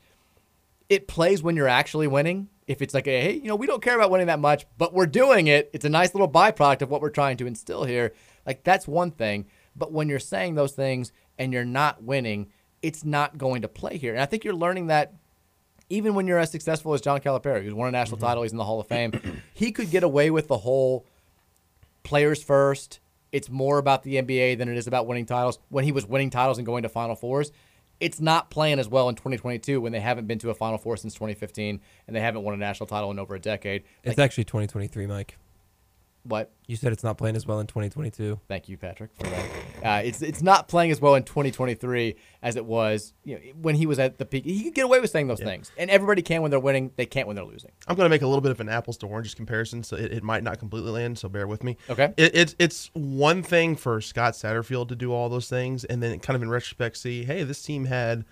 it 0.89 1.07
plays 1.07 1.41
when 1.41 1.55
you're 1.55 1.67
actually 1.67 2.07
winning. 2.07 2.49
If 2.67 2.81
it's 2.81 2.93
like 2.93 3.07
a, 3.07 3.21
hey 3.21 3.33
you 3.33 3.47
know 3.47 3.55
we 3.55 3.67
don't 3.67 3.81
care 3.81 3.95
about 3.95 4.11
winning 4.11 4.27
that 4.27 4.39
much 4.39 4.65
but 4.77 4.93
we're 4.93 5.05
doing 5.05 5.47
it 5.47 5.69
it's 5.73 5.85
a 5.85 5.89
nice 5.89 6.13
little 6.13 6.29
byproduct 6.29 6.81
of 6.81 6.89
what 6.89 7.01
we're 7.01 7.09
trying 7.09 7.37
to 7.37 7.47
instill 7.47 7.83
here. 7.83 8.13
Like 8.45 8.63
that's 8.63 8.87
one 8.87 9.11
thing 9.11 9.47
but 9.75 9.91
when 9.91 10.09
you're 10.09 10.19
saying 10.19 10.55
those 10.55 10.73
things 10.73 11.11
and 11.37 11.51
you're 11.53 11.65
not 11.65 12.03
winning 12.03 12.51
it's 12.81 13.05
not 13.05 13.37
going 13.37 13.61
to 13.61 13.67
play 13.67 13.97
here. 13.97 14.13
And 14.13 14.21
i 14.21 14.25
think 14.25 14.43
you're 14.43 14.53
learning 14.53 14.87
that 14.87 15.13
even 15.89 16.15
when 16.15 16.27
you're 16.27 16.39
as 16.39 16.51
successful 16.51 16.93
as 16.93 17.01
John 17.01 17.19
Calipari, 17.19 17.63
who's 17.63 17.73
won 17.73 17.87
a 17.87 17.91
national 17.91 18.17
mm-hmm. 18.17 18.25
title, 18.25 18.43
he's 18.43 18.51
in 18.51 18.57
the 18.57 18.63
Hall 18.63 18.79
of 18.79 18.87
Fame, 18.87 19.11
he 19.53 19.71
could 19.71 19.91
get 19.91 20.03
away 20.03 20.31
with 20.31 20.47
the 20.47 20.57
whole 20.57 21.05
players 22.03 22.41
first. 22.43 22.99
It's 23.33 23.49
more 23.49 23.79
about 23.79 24.03
the 24.03 24.15
NBA 24.15 24.59
than 24.59 24.69
it 24.69 24.77
is 24.77 24.87
about 24.87 25.07
winning 25.07 25.25
titles. 25.25 25.59
When 25.69 25.83
he 25.83 25.91
was 25.91 26.05
winning 26.05 26.29
titles 26.29 26.59
and 26.59 26.65
going 26.65 26.83
to 26.83 26.89
Final 26.89 27.15
Fours, 27.15 27.51
it's 27.99 28.21
not 28.21 28.49
playing 28.51 28.79
as 28.79 28.87
well 28.87 29.09
in 29.09 29.15
2022 29.15 29.81
when 29.81 29.91
they 29.91 29.99
haven't 29.99 30.27
been 30.27 30.39
to 30.39 30.51
a 30.51 30.53
Final 30.53 30.77
Four 30.77 30.97
since 30.97 31.15
2015 31.15 31.81
and 32.07 32.15
they 32.15 32.21
haven't 32.21 32.43
won 32.43 32.53
a 32.53 32.57
national 32.57 32.87
title 32.87 33.09
in 33.11 33.17
over 33.17 33.35
a 33.35 33.39
decade. 33.39 33.83
It's 34.03 34.17
Like, 34.17 34.25
actually 34.25 34.43
2023, 34.45 35.07
Mike. 35.07 35.37
What? 36.23 36.51
You 36.67 36.77
said 36.77 36.93
it's 36.93 37.03
not 37.03 37.17
playing 37.17 37.35
as 37.35 37.45
well 37.45 37.59
in 37.59 37.67
2022. 37.67 38.39
Thank 38.47 38.69
you, 38.69 38.77
Patrick, 38.77 39.11
for 39.15 39.23
that. 39.23 39.45
Uh, 39.83 40.01
it's 40.05 40.21
it's 40.21 40.41
not 40.41 40.69
playing 40.69 40.91
as 40.91 41.01
well 41.01 41.15
in 41.15 41.23
2023 41.23 42.15
as 42.41 42.55
it 42.55 42.65
was 42.65 43.13
you 43.25 43.35
know, 43.35 43.41
when 43.61 43.75
he 43.75 43.85
was 43.85 43.99
at 43.99 44.17
the 44.17 44.25
peak. 44.25 44.45
He 44.45 44.63
could 44.63 44.73
get 44.73 44.85
away 44.85 44.99
with 45.01 45.09
saying 45.09 45.27
those 45.27 45.41
things, 45.41 45.71
and 45.77 45.89
everybody 45.89 46.21
can 46.21 46.41
when 46.41 46.51
they're 46.51 46.59
winning. 46.59 46.91
They 46.95 47.05
can't 47.05 47.27
when 47.27 47.35
they're 47.35 47.45
losing. 47.45 47.71
I'm 47.87 47.95
going 47.95 48.05
to 48.05 48.09
make 48.09 48.21
a 48.21 48.27
little 48.27 48.41
bit 48.41 48.51
of 48.51 48.61
an 48.61 48.69
apples 48.69 48.97
to 48.99 49.07
oranges 49.07 49.35
comparison, 49.35 49.83
so 49.83 49.97
it, 49.97 50.13
it 50.13 50.23
might 50.23 50.43
not 50.43 50.59
completely 50.59 50.91
land. 50.91 51.19
So 51.19 51.27
bear 51.27 51.47
with 51.47 51.63
me. 51.63 51.77
Okay. 51.89 52.13
It, 52.15 52.33
it's 52.33 52.55
it's 52.57 52.89
one 52.93 53.43
thing 53.43 53.75
for 53.75 53.99
Scott 53.99 54.33
Satterfield 54.33 54.87
to 54.89 54.95
do 54.95 55.11
all 55.11 55.27
those 55.27 55.49
things, 55.49 55.83
and 55.83 56.01
then 56.01 56.17
kind 56.19 56.35
of 56.35 56.41
in 56.41 56.49
retrospect 56.49 56.97
see, 56.97 57.25
hey, 57.25 57.43
this 57.43 57.61
team 57.61 57.85
had 57.85 58.23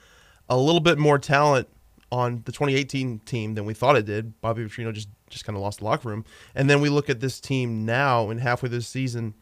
a 0.50 0.58
little 0.58 0.82
bit 0.82 0.98
more 0.98 1.20
talent 1.20 1.68
on 2.12 2.42
the 2.46 2.52
2018 2.52 3.20
team 3.20 3.56
than 3.56 3.66
we 3.66 3.74
thought 3.74 3.96
it 3.96 4.06
did. 4.06 4.39
Bobby 4.42 4.64
Petrino 4.64 4.94
just 4.94 5.10
just 5.32 5.46
kind 5.46 5.56
of 5.56 5.62
lost 5.62 5.80
the 5.80 5.86
locker 5.86 6.10
room. 6.10 6.26
And 6.54 6.70
then 6.70 6.82
we 6.82 6.90
look 6.90 7.10
at 7.10 7.20
this 7.20 7.40
team 7.40 7.86
now 7.86 8.30
and 8.30 8.40
halfway 8.40 8.70
this 8.70 8.88
season, 8.88 9.34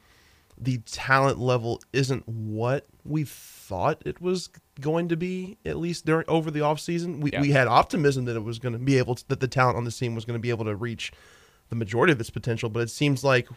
the 0.58 0.80
talent 0.80 1.40
level 1.40 1.82
isn't 1.94 2.28
what 2.28 2.86
we 3.06 3.24
thought 3.24 4.02
it 4.06 4.22
was 4.22 4.50
going 4.82 5.08
to 5.10 5.18
be 5.18 5.58
at 5.66 5.78
least 5.78 6.06
during 6.06 6.26
over 6.28 6.52
the 6.52 6.60
offseason. 6.60 7.22
We 7.22 7.32
Yeah. 7.32 7.42
we 7.42 7.52
had 7.52 7.68
optimism 7.68 8.26
that 8.26 8.36
it 8.36 8.44
was 8.44 8.60
going 8.60 8.74
to 8.74 8.80
be 8.80 8.98
able 8.98 9.16
to 9.16 9.28
that 9.30 9.40
the 9.40 9.48
talent 9.48 9.78
on 9.78 9.86
this 9.86 9.98
team 9.98 10.16
was 10.16 10.26
going 10.26 10.38
to 10.38 10.42
be 10.42 10.50
able 10.50 10.66
to 10.66 10.76
reach 10.76 11.12
the 11.70 11.76
majority 11.76 12.12
of 12.12 12.20
its 12.20 12.30
potential, 12.30 12.70
but 12.70 12.82
it 12.82 12.90
seems 12.90 13.24
like 13.24 13.48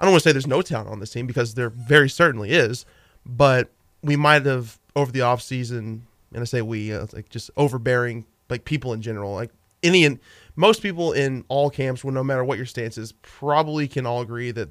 I 0.00 0.04
don't 0.04 0.12
want 0.12 0.22
to 0.22 0.28
say 0.28 0.32
there's 0.32 0.46
no 0.46 0.62
talent 0.62 0.88
on 0.88 1.00
this 1.00 1.10
team 1.10 1.26
because 1.26 1.54
there 1.54 1.70
very 1.70 2.08
certainly 2.08 2.50
is, 2.50 2.86
but 3.26 3.70
we 4.02 4.16
might 4.16 4.46
have 4.46 4.78
over 4.96 5.12
the 5.12 5.20
offseason, 5.20 6.00
and 6.32 6.40
I 6.40 6.44
say 6.44 6.62
we 6.62 6.92
uh, 6.92 7.06
like 7.12 7.28
just 7.28 7.50
overbearing 7.56 8.24
like 8.48 8.64
people 8.64 8.92
in 8.92 9.02
general, 9.02 9.34
like 9.34 9.50
any 9.82 10.18
most 10.60 10.82
people 10.82 11.12
in 11.12 11.44
all 11.48 11.70
camps, 11.70 12.04
well, 12.04 12.14
no 12.14 12.22
matter 12.22 12.44
what 12.44 12.58
your 12.58 12.66
stance 12.66 12.98
is, 12.98 13.12
probably 13.22 13.88
can 13.88 14.06
all 14.06 14.20
agree 14.20 14.50
that 14.52 14.68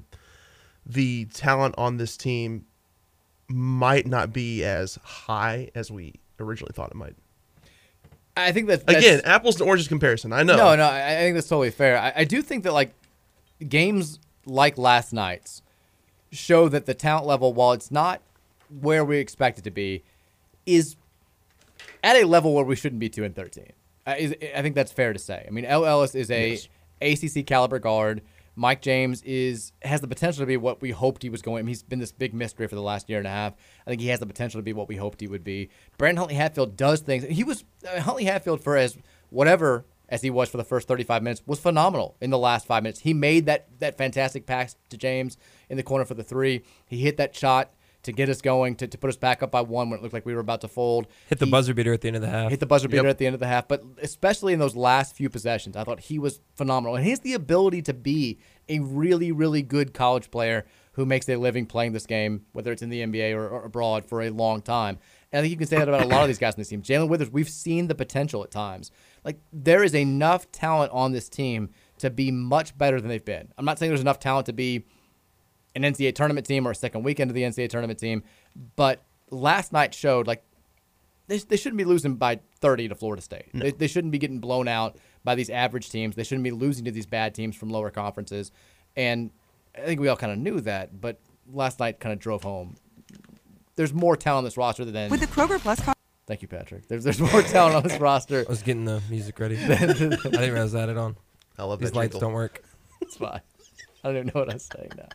the 0.86 1.26
talent 1.26 1.74
on 1.76 1.96
this 1.96 2.16
team 2.16 2.64
might 3.48 4.06
not 4.06 4.32
be 4.32 4.64
as 4.64 4.98
high 5.02 5.70
as 5.74 5.90
we 5.90 6.14
originally 6.38 6.72
thought 6.72 6.90
it 6.90 6.96
might. 6.96 7.16
I 8.36 8.52
think 8.52 8.68
that 8.68 8.86
that's, 8.86 8.98
Again, 8.98 9.20
apples 9.24 9.56
to 9.56 9.64
oranges 9.64 9.88
comparison. 9.88 10.32
I 10.32 10.44
know. 10.44 10.56
No, 10.56 10.76
no, 10.76 10.84
I 10.84 11.12
I 11.12 11.16
think 11.16 11.34
that's 11.34 11.48
totally 11.48 11.70
fair. 11.70 11.98
I, 11.98 12.12
I 12.16 12.24
do 12.24 12.40
think 12.40 12.62
that 12.64 12.72
like 12.72 12.94
games 13.68 14.20
like 14.46 14.78
last 14.78 15.12
night's 15.12 15.62
show 16.30 16.68
that 16.68 16.86
the 16.86 16.94
talent 16.94 17.26
level, 17.26 17.52
while 17.52 17.72
it's 17.72 17.90
not 17.90 18.22
where 18.80 19.04
we 19.04 19.18
expect 19.18 19.58
it 19.58 19.64
to 19.64 19.70
be, 19.70 20.04
is 20.64 20.94
at 22.04 22.16
a 22.16 22.24
level 22.24 22.54
where 22.54 22.64
we 22.64 22.76
shouldn't 22.76 23.00
be 23.00 23.08
two 23.08 23.24
and 23.24 23.34
thirteen. 23.34 23.72
Is, 24.18 24.34
I 24.54 24.62
think 24.62 24.74
that's 24.74 24.92
fair 24.92 25.12
to 25.12 25.18
say. 25.18 25.44
I 25.46 25.50
mean, 25.50 25.64
El 25.64 25.84
Ellis 25.84 26.14
is 26.14 26.30
a 26.30 26.58
ACC 27.00 27.46
caliber 27.46 27.78
guard. 27.78 28.22
Mike 28.56 28.82
James 28.82 29.22
is 29.22 29.72
has 29.82 30.00
the 30.00 30.08
potential 30.08 30.42
to 30.42 30.46
be 30.46 30.56
what 30.56 30.82
we 30.82 30.90
hoped 30.90 31.22
he 31.22 31.30
was 31.30 31.40
going. 31.40 31.60
I 31.60 31.62
mean, 31.62 31.68
he's 31.68 31.82
been 31.82 31.98
this 31.98 32.12
big 32.12 32.34
mystery 32.34 32.66
for 32.66 32.74
the 32.74 32.82
last 32.82 33.08
year 33.08 33.18
and 33.18 33.26
a 33.26 33.30
half. 33.30 33.54
I 33.86 33.90
think 33.90 34.02
he 34.02 34.08
has 34.08 34.20
the 34.20 34.26
potential 34.26 34.58
to 34.58 34.62
be 34.62 34.72
what 34.72 34.88
we 34.88 34.96
hoped 34.96 35.20
he 35.20 35.28
would 35.28 35.44
be. 35.44 35.70
Brandon 35.96 36.18
Huntley 36.18 36.34
Hatfield 36.34 36.76
does 36.76 37.00
things. 37.00 37.24
He 37.24 37.44
was 37.44 37.64
uh, 37.88 38.00
Huntley 38.00 38.24
Hatfield 38.24 38.62
for 38.62 38.76
as 38.76 38.98
whatever 39.30 39.86
as 40.10 40.22
he 40.22 40.30
was 40.30 40.48
for 40.48 40.56
the 40.56 40.64
first 40.64 40.88
35 40.88 41.22
minutes 41.22 41.42
was 41.46 41.60
phenomenal 41.60 42.16
in 42.20 42.30
the 42.30 42.38
last 42.38 42.66
five 42.66 42.82
minutes. 42.82 43.00
He 43.00 43.14
made 43.14 43.46
that 43.46 43.68
that 43.78 43.96
fantastic 43.96 44.44
pass 44.44 44.76
to 44.90 44.96
James 44.96 45.38
in 45.68 45.76
the 45.76 45.82
corner 45.82 46.04
for 46.04 46.14
the 46.14 46.24
three. 46.24 46.62
He 46.84 46.98
hit 46.98 47.16
that 47.16 47.34
shot 47.34 47.72
to 48.02 48.12
get 48.12 48.28
us 48.28 48.40
going 48.40 48.74
to, 48.76 48.86
to 48.86 48.96
put 48.98 49.08
us 49.10 49.16
back 49.16 49.42
up 49.42 49.50
by 49.50 49.60
one 49.60 49.90
when 49.90 49.98
it 49.98 50.02
looked 50.02 50.14
like 50.14 50.24
we 50.24 50.34
were 50.34 50.40
about 50.40 50.60
to 50.62 50.68
fold. 50.68 51.06
Hit 51.28 51.38
the 51.38 51.44
He- 51.44 51.50
buzzer 51.50 51.74
beater 51.74 51.92
at 51.92 52.00
the 52.00 52.08
end 52.08 52.16
of 52.16 52.22
the 52.22 52.28
half. 52.28 52.50
hit 52.50 52.60
the 52.60 52.66
buzzer 52.66 52.88
beater 52.88 53.02
Yep. 53.04 53.10
at 53.10 53.18
the 53.18 53.26
end 53.26 53.34
of 53.34 53.40
the 53.40 53.46
half, 53.46 53.68
but 53.68 53.82
especially 54.00 54.52
in 54.52 54.58
those 54.58 54.74
last 54.76 55.14
few 55.16 55.28
possessions, 55.28 55.76
I 55.76 55.84
thought 55.84 56.00
he 56.00 56.18
was 56.18 56.40
phenomenal. 56.54 56.96
And 56.96 57.04
he 57.04 57.10
has 57.10 57.20
the 57.20 57.34
ability 57.34 57.82
to 57.82 57.92
be 57.94 58.38
a 58.68 58.78
really, 58.80 59.32
really 59.32 59.62
good 59.62 59.92
college 59.94 60.30
player 60.30 60.64
who 60.94 61.04
makes 61.06 61.28
a 61.28 61.36
living 61.36 61.66
playing 61.66 61.92
this 61.92 62.06
game, 62.06 62.42
whether 62.52 62.72
it's 62.72 62.82
in 62.82 62.90
the 62.90 63.00
NBA 63.02 63.32
or, 63.34 63.48
or 63.48 63.64
abroad, 63.64 64.04
for 64.06 64.22
a 64.22 64.30
long 64.30 64.60
time. 64.60 64.98
And 65.32 65.38
I 65.38 65.42
think 65.42 65.50
you 65.52 65.56
can 65.56 65.66
say 65.68 65.76
that 65.78 65.88
about 65.88 66.02
a 66.02 66.06
lot 66.08 66.22
of 66.22 66.26
these 66.28 66.38
guys 66.38 66.54
on 66.54 66.58
this 66.60 66.68
team. 66.68 66.82
Jae'Lyn 66.82 67.08
Withers, 67.08 67.30
we've 67.30 67.48
seen 67.48 67.86
the 67.86 67.94
potential 67.94 68.42
at 68.42 68.50
times. 68.50 68.90
Like 69.24 69.38
there 69.52 69.84
is 69.84 69.94
enough 69.94 70.50
talent 70.50 70.90
on 70.92 71.12
this 71.12 71.28
team 71.28 71.70
to 71.98 72.10
be 72.10 72.30
much 72.32 72.76
better 72.76 73.00
than 73.00 73.08
they've 73.08 73.24
been. 73.24 73.52
I'm 73.56 73.64
not 73.64 73.78
saying 73.78 73.90
there's 73.90 74.00
enough 74.00 74.18
talent 74.18 74.46
to 74.46 74.52
be 74.52 74.86
an 75.74 75.82
NCAA 75.82 76.14
tournament 76.14 76.46
team 76.46 76.66
or 76.66 76.72
a 76.72 76.74
second 76.74 77.02
weekend 77.02 77.30
of 77.30 77.34
the 77.34 77.42
NCAA 77.42 77.68
tournament 77.68 77.98
team, 77.98 78.22
but 78.76 79.02
last 79.30 79.72
night 79.72 79.94
showed 79.94 80.26
like 80.26 80.42
they, 81.28 81.38
they 81.38 81.56
shouldn't 81.56 81.78
be 81.78 81.84
losing 81.84 82.16
by 82.16 82.40
30 82.60 82.88
to 82.88 82.94
Florida 82.96 83.22
State. 83.22 83.46
They, 83.54 83.70
they 83.70 83.86
shouldn't 83.86 84.10
be 84.10 84.18
getting 84.18 84.40
blown 84.40 84.66
out 84.66 84.96
by 85.22 85.36
these 85.36 85.48
average 85.48 85.88
teams. 85.88 86.16
They 86.16 86.24
shouldn't 86.24 86.42
be 86.42 86.50
losing 86.50 86.84
to 86.86 86.90
these 86.90 87.06
bad 87.06 87.34
teams 87.36 87.54
from 87.54 87.70
lower 87.70 87.90
conferences. 87.90 88.50
And 88.96 89.30
I 89.76 89.82
think 89.82 90.00
we 90.00 90.08
all 90.08 90.16
kind 90.16 90.32
of 90.32 90.38
knew 90.38 90.60
that, 90.62 91.00
but 91.00 91.20
last 91.52 91.78
night 91.78 92.00
kind 92.00 92.12
of 92.12 92.18
drove 92.18 92.42
home. 92.42 92.76
There's 93.76 93.94
more 93.94 94.16
talent 94.16 94.38
on 94.38 94.44
this 94.44 94.56
roster 94.56 94.84
than. 94.84 95.10
With 95.10 95.20
the 95.20 95.26
Kroger 95.28 95.60
Plus 95.60 95.80
card. 95.80 95.96
Thank 96.26 96.42
you, 96.42 96.48
Patrick. 96.48 96.86
There's 96.88 97.04
there's 97.04 97.20
more 97.20 97.42
talent 97.42 97.76
on 97.76 97.82
this 97.82 97.98
roster. 98.00 98.44
I 98.46 98.50
was 98.50 98.62
getting 98.62 98.84
the 98.84 99.02
music 99.08 99.38
ready. 99.38 99.56
I 99.64 99.76
didn't 99.86 100.30
realize 100.34 100.74
I 100.74 100.80
had 100.80 100.88
it 100.90 100.96
on. 100.98 101.16
I 101.58 101.64
love 101.64 101.78
These 101.78 101.90
that 101.90 101.96
lights 101.96 102.12
jingle. 102.14 102.28
don't 102.28 102.34
work. 102.34 102.62
It's 103.00 103.16
fine. 103.16 103.40
I 104.04 104.08
don't 104.08 104.16
even 104.16 104.26
know 104.34 104.40
what 104.40 104.50
I'm 104.50 104.58
saying 104.58 104.90
now. 104.96 105.08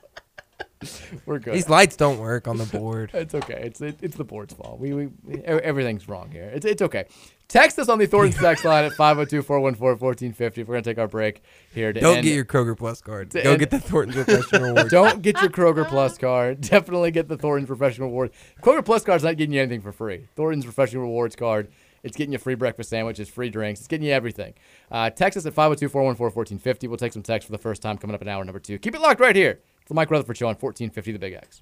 We're 1.26 1.40
good. 1.40 1.54
These 1.56 1.70
lights 1.70 1.96
don't 1.96 2.20
work 2.20 2.48
on 2.48 2.58
the 2.58 2.66
board. 2.66 3.12
It's 3.14 3.34
okay. 3.34 3.62
It's 3.64 3.82
it, 3.82 3.98
it's 4.02 4.16
the 4.18 4.24
board's 4.24 4.54
fault. 4.54 4.80
We, 4.80 4.94
we 4.94 5.08
we- 5.24 5.42
everything's 5.44 6.08
wrong 6.08 6.32
here. 6.32 6.52
It's 6.54 6.66
it's 6.66 6.82
okay. 6.82 7.06
Text 7.48 7.78
us 7.80 7.90
on 7.90 8.00
the 8.00 8.08
Thornton's 8.08 8.42
text 8.42 8.66
line 8.66 8.86
at 8.86 8.92
502-414-1450 8.94 10.58
if 10.58 10.68
we're 10.68 10.74
gonna 10.76 10.82
take 10.82 10.98
our 10.98 11.08
break 11.08 11.44
here. 11.74 11.94
To 11.94 12.00
Don't 12.00 12.18
end- 12.18 12.24
get 12.26 12.34
your 12.36 12.46
Kroger 12.46 12.78
Plus 12.78 13.02
card. 13.02 13.32
to 13.32 13.42
Go 13.44 13.52
end- 13.52 13.60
get 13.60 13.70
the 13.72 13.80
Thornton's 13.80 14.24
Professional 14.26 14.70
Award. 14.72 14.90
Don't 14.90 15.22
get 15.22 15.40
your 15.42 15.50
Kroger 15.50 15.88
Plus 15.88 16.18
card. 16.18 16.62
Definitely 16.62 17.12
get 17.12 17.28
the 17.28 17.38
Thornton's 17.38 17.68
Professional 17.68 18.10
Award. 18.10 18.32
Kroger 18.62 18.84
Plus 18.84 19.04
card's 19.04 19.24
not 19.24 19.38
getting 19.38 19.54
you 19.54 19.62
anything 19.62 19.82
for 19.82 19.92
free. 19.92 20.28
Thornton's 20.36 20.66
Professional 20.66 21.04
Rewards 21.04 21.36
card. 21.36 21.70
It's 22.04 22.16
getting 22.16 22.34
you 22.34 22.38
free 22.38 22.54
breakfast 22.56 22.90
sandwiches, 22.92 23.30
free 23.30 23.50
drinks. 23.50 23.80
It's 23.80 23.88
getting 23.88 24.06
you 24.06 24.14
everything. 24.14 24.54
Uh, 24.92 25.10
text 25.10 25.38
us 25.38 25.46
at 25.48 25.56
502-414-1450. 25.56 26.88
We'll 26.88 26.98
take 26.98 27.14
some 27.14 27.24
text 27.24 27.48
for 27.48 27.52
the 27.52 27.58
first 27.58 27.82
time 27.82 27.98
coming 27.98 28.14
up 28.14 28.22
in 28.22 28.28
hour 28.28 28.44
number 28.46 28.60
two. 28.60 28.78
Keep 28.78 28.94
it 28.96 29.02
locked 29.02 29.20
right 29.20 29.36
here. 29.36 29.60
It's 29.86 29.90
the 29.90 29.94
Mike 29.94 30.10
Rutherford 30.10 30.36
Show 30.36 30.48
on 30.48 30.56
1450 30.58 31.12
The 31.12 31.20
Big 31.20 31.34
X. 31.34 31.62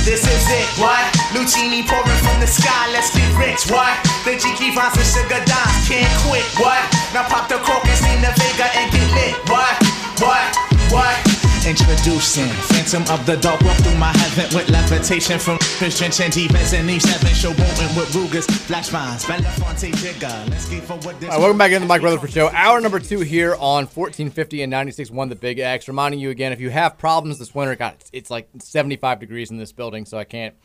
This 0.00 0.24
is 0.24 0.48
it, 0.48 0.68
what? 0.80 1.04
Lucini 1.36 1.84
pouring 1.84 2.16
from 2.24 2.40
the 2.40 2.46
sky, 2.46 2.90
let's 2.92 3.14
get 3.14 3.28
rich, 3.36 3.68
what? 3.68 3.92
The 4.24 4.40
Jiki 4.40 4.72
Vines 4.72 4.96
and 4.96 5.04
Sugar 5.04 5.44
can't 5.84 6.08
quit, 6.24 6.48
what? 6.56 6.80
Now 7.12 7.28
pop 7.28 7.46
the 7.46 7.58
crocus 7.58 8.00
in 8.08 8.22
the 8.22 8.32
Vega 8.40 8.72
and 8.72 8.90
get 8.90 9.04
lit, 9.12 9.50
what? 9.50 9.76
What? 10.18 10.59
What? 10.90 11.24
Introducing 11.68 12.48
Phantom 12.48 13.02
of 13.14 13.24
the 13.24 13.36
Dark, 13.36 13.60
walk 13.60 13.76
through 13.76 13.96
my 13.96 14.12
heaven 14.12 14.56
with 14.56 14.68
levitation 14.70 15.38
from 15.38 15.56
Christian 15.78 16.10
Chantivas 16.10 16.76
and 16.76 16.90
Eve 16.90 17.00
7 17.00 17.28
showboating 17.28 17.96
with 17.96 18.08
Rugas, 18.12 18.50
Flash 18.50 18.88
Vines, 18.88 19.24
Belafonte 19.24 19.92
Jigger. 19.92 20.50
Let's 20.50 20.68
get 20.68 20.82
for 20.82 20.94
what 20.94 21.20
this 21.20 21.28
All 21.28 21.36
right, 21.36 21.38
welcome 21.38 21.58
back 21.58 21.70
into 21.70 21.80
the 21.80 21.86
Mike 21.86 22.02
Rutherford 22.02 22.32
Show. 22.32 22.48
Hour 22.48 22.80
number 22.80 22.98
two 22.98 23.20
here 23.20 23.52
on 23.54 23.86
1450 23.86 24.62
and 24.62 24.72
96.1 24.72 25.28
The 25.28 25.36
Big 25.36 25.60
X. 25.60 25.86
Reminding 25.86 26.18
you 26.18 26.30
again, 26.30 26.52
if 26.52 26.60
you 26.60 26.70
have 26.70 26.98
problems 26.98 27.38
this 27.38 27.54
winter, 27.54 27.76
God, 27.76 27.94
it's, 28.00 28.10
it's 28.12 28.30
like 28.30 28.48
75 28.58 29.20
degrees 29.20 29.52
in 29.52 29.58
this 29.58 29.70
building, 29.70 30.06
so 30.06 30.18
I 30.18 30.24
can't 30.24 30.56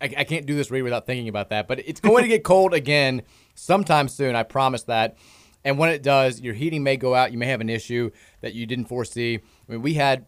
I, 0.00 0.12
I 0.18 0.24
can't 0.24 0.46
do 0.46 0.54
this 0.54 0.70
read 0.70 0.82
without 0.82 1.04
thinking 1.04 1.28
about 1.28 1.48
that. 1.50 1.66
But 1.66 1.80
it's 1.80 2.00
going 2.00 2.22
to 2.22 2.28
get 2.28 2.44
cold 2.44 2.74
again 2.74 3.22
sometime 3.56 4.06
soon. 4.06 4.36
I 4.36 4.44
promise 4.44 4.84
that. 4.84 5.16
And 5.64 5.78
when 5.78 5.90
it 5.90 6.02
does, 6.02 6.40
your 6.40 6.54
heating 6.54 6.82
may 6.82 6.96
go 6.96 7.14
out. 7.14 7.32
You 7.32 7.38
may 7.38 7.46
have 7.46 7.60
an 7.60 7.70
issue 7.70 8.10
that 8.42 8.54
you 8.54 8.66
didn't 8.66 8.86
foresee. 8.86 9.40
I 9.68 9.72
mean, 9.72 9.82
we 9.82 9.94
had 9.94 10.26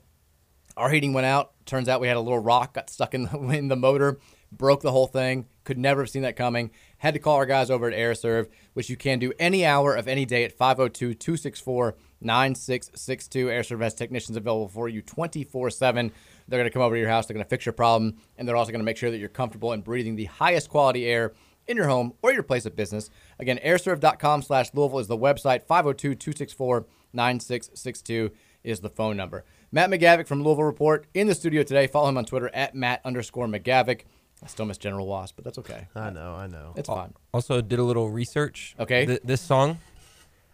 our 0.77 0.91
heating 0.91 1.13
went 1.13 1.27
out. 1.27 1.53
Turns 1.65 1.89
out 1.89 2.01
we 2.01 2.09
had 2.09 2.17
a 2.17 2.21
little 2.21 2.39
rock 2.39 2.75
got 2.75 2.91
stuck 2.91 3.15
in 3.15 3.25
the, 3.25 3.39
in 3.51 3.69
the 3.69 3.77
motor, 3.77 4.19
broke 4.53 4.83
the 4.83 4.93
whole 4.93 5.07
thing. 5.07 5.47
Could 5.65 5.79
never 5.79 6.03
have 6.03 6.11
seen 6.11 6.23
that 6.23 6.37
coming. 6.37 6.71
Had 6.99 7.15
to 7.15 7.21
call 7.21 7.37
our 7.37 7.47
guys 7.47 7.71
over 7.71 7.91
at 7.91 7.97
AirServe, 7.97 8.49
which 8.75 8.89
you 8.89 8.97
can 8.97 9.19
do 9.19 9.33
any 9.39 9.65
hour 9.65 9.95
of 9.95 10.07
any 10.07 10.25
day 10.25 10.45
at 10.45 10.53
502 10.53 11.15
264 11.15 11.97
9662. 12.21 13.47
AirServe 13.47 13.83
has 13.83 13.95
technicians 13.95 14.37
available 14.37 14.69
for 14.69 14.89
you 14.89 15.03
24 15.03 15.71
7. 15.71 16.13
They're 16.49 16.61
going 16.61 16.71
to 16.71 16.73
come 16.73 16.83
over 16.83 16.95
to 16.95 17.01
your 17.01 17.11
house. 17.11 17.27
They're 17.27 17.35
going 17.35 17.45
to 17.45 17.51
fix 17.51 17.67
your 17.67 17.73
problem, 17.73 18.17
and 18.39 18.47
they're 18.47 18.57
also 18.57 18.71
going 18.71 18.81
to 18.81 18.85
make 18.85 18.97
sure 18.97 19.11
that 19.11 19.19
you're 19.19 19.29
comfortable 19.29 19.73
and 19.73 19.83
breathing 19.83 20.17
the 20.17 20.27
highest 20.27 20.69
quality 20.69 21.07
air 21.07 21.33
in 21.67 21.77
your 21.77 21.89
home 21.89 22.15
or 22.23 22.33
your 22.33 22.43
place 22.43 22.67
of 22.67 22.77
business. 22.77 23.11
Again, 23.39 23.59
airserve.com 23.65 24.43
slash 24.43 24.71
Louisville 24.73 24.99
is 24.99 25.07
the 25.09 25.17
website. 25.17 25.63
502 25.65 26.15
264 26.15 26.87
9662 27.13 28.31
is 28.65 28.81
the 28.81 28.89
phone 28.91 29.17
number. 29.17 29.45
Matt 29.73 29.91
McGavick 29.91 30.27
from 30.27 30.43
Louisville 30.43 30.65
Report 30.65 31.07
in 31.15 31.27
the 31.27 31.35
studio 31.35 31.63
today. 31.63 31.87
Follow 31.87 32.09
him 32.09 32.19
on 32.19 32.25
Twitter 32.25 32.51
at 32.55 32.75
Matt 32.75 33.01
underscore 33.05 33.47
McGavick. 33.47 34.03
I 34.43 34.49
still 34.49 34.67
miss 34.67 34.79
General 34.79 35.07
Wasp, 35.07 35.37
but 35.37 35.45
that's 35.45 35.59
okay. 35.59 35.87
I 35.95 36.11
know, 36.11 36.35
I 36.35 36.47
know. 36.47 36.75
It's 36.77 36.89
fine. 36.89 37.15
Also, 37.33 37.61
did 37.61 37.79
a 37.79 37.83
little 37.83 38.11
research. 38.11 38.75
Okay. 38.79 39.07
Th- 39.07 39.21
this 39.25 39.41
song 39.41 39.79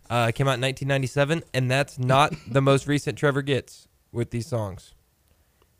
uh, 0.08 0.30
came 0.30 0.46
out 0.46 0.54
in 0.54 0.60
1997, 0.60 1.42
and 1.52 1.70
that's 1.70 1.98
not 1.98 2.32
the 2.46 2.62
most 2.62 2.86
recent 2.86 3.18
Trevor 3.18 3.42
gets 3.42 3.88
with 4.12 4.30
these 4.30 4.46
songs. 4.46 4.94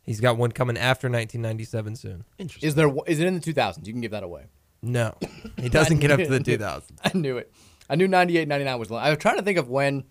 He's 0.03 0.21
got 0.21 0.37
one 0.37 0.51
coming 0.51 0.77
after 0.77 1.09
1997 1.09 1.97
soon. 1.97 2.25
Interesting. 2.39 2.67
Is 2.67 2.75
there 2.75 2.91
is 3.07 3.21
it 3.21 3.27
in 3.27 3.35
the 3.35 3.41
2000s? 3.41 3.87
You 3.87 3.93
can 3.93 4.01
give 4.01 4.11
that 4.11 4.25
away. 4.25 4.47
No, 4.83 5.15
he 5.61 5.69
doesn't 5.69 5.99
get 5.99 6.11
up 6.11 6.19
to 6.19 6.27
the 6.27 6.35
I 6.37 6.39
knew- 6.39 6.59
2000s. 6.59 6.83
I 7.15 7.19
knew 7.19 7.37
it. 7.39 7.53
I 7.89 7.95
knew 7.97 8.09
98, 8.09 8.49
99 8.49 8.79
was. 8.79 8.91
Long. 8.91 9.03
I 9.03 9.11
was 9.11 9.19
trying 9.19 9.37
to 9.37 9.43
think 9.43 9.59
of 9.59 9.69
when 9.69 10.05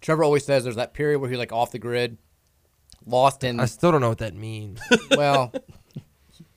Trevor 0.00 0.24
always 0.24 0.44
says 0.44 0.64
there's 0.64 0.76
that 0.76 0.94
period 0.94 1.18
where 1.20 1.30
he's 1.30 1.38
like 1.38 1.52
off 1.52 1.70
the 1.72 1.78
grid, 1.78 2.18
lost 3.06 3.44
in. 3.44 3.60
I 3.60 3.66
still 3.66 3.92
don't 3.92 4.00
know 4.00 4.08
what 4.08 4.18
that 4.18 4.34
means. 4.34 4.80
well, 5.12 5.52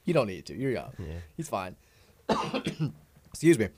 you 0.04 0.14
don't 0.14 0.28
need 0.28 0.46
to. 0.48 0.56
You're 0.56 0.72
young. 0.72 0.94
He's 1.38 1.50
fine. 1.50 1.76
Excuse 3.30 3.60
me. 3.60 3.70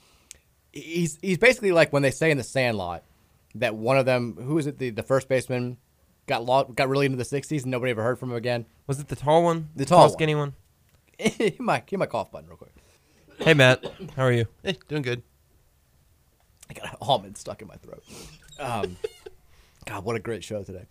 He's 0.71 1.17
he's 1.21 1.37
basically 1.37 1.71
like 1.71 1.91
when 1.93 2.01
they 2.01 2.11
say 2.11 2.31
in 2.31 2.37
the 2.37 2.43
Sandlot 2.43 3.03
that 3.55 3.75
one 3.75 3.97
of 3.97 4.05
them, 4.05 4.35
who 4.39 4.55
was 4.55 4.67
it, 4.67 4.77
the, 4.77 4.89
the 4.89 5.03
first 5.03 5.27
baseman, 5.29 5.77
got 6.27 6.43
lo- 6.45 6.65
got 6.65 6.89
really 6.89 7.05
into 7.05 7.17
the 7.17 7.23
60s 7.23 7.63
and 7.63 7.71
nobody 7.71 7.91
ever 7.91 8.03
heard 8.03 8.19
from 8.19 8.31
him 8.31 8.35
again. 8.37 8.65
Was 8.87 8.99
it 8.99 9.07
the 9.07 9.15
tall 9.15 9.43
one? 9.43 9.69
The 9.75 9.85
tall 9.85 10.01
one. 10.01 10.09
skinny 10.11 10.35
one? 10.35 10.53
hit, 11.17 11.59
my, 11.61 11.81
hit 11.87 11.97
my 11.97 12.05
cough 12.05 12.31
button 12.31 12.49
real 12.49 12.57
quick. 12.57 12.73
Hey, 13.39 13.53
Matt. 13.53 13.85
How 14.15 14.23
are 14.23 14.31
you? 14.31 14.45
Hey, 14.63 14.77
doing 14.87 15.01
good. 15.01 15.21
I 16.69 16.73
got 16.73 16.85
an 16.91 16.97
almond 17.01 17.37
stuck 17.37 17.61
in 17.61 17.67
my 17.67 17.75
throat. 17.75 18.03
Um, 18.59 18.97
God, 19.85 20.03
what 20.03 20.15
a 20.15 20.19
great 20.19 20.43
show 20.43 20.63
today. 20.63 20.85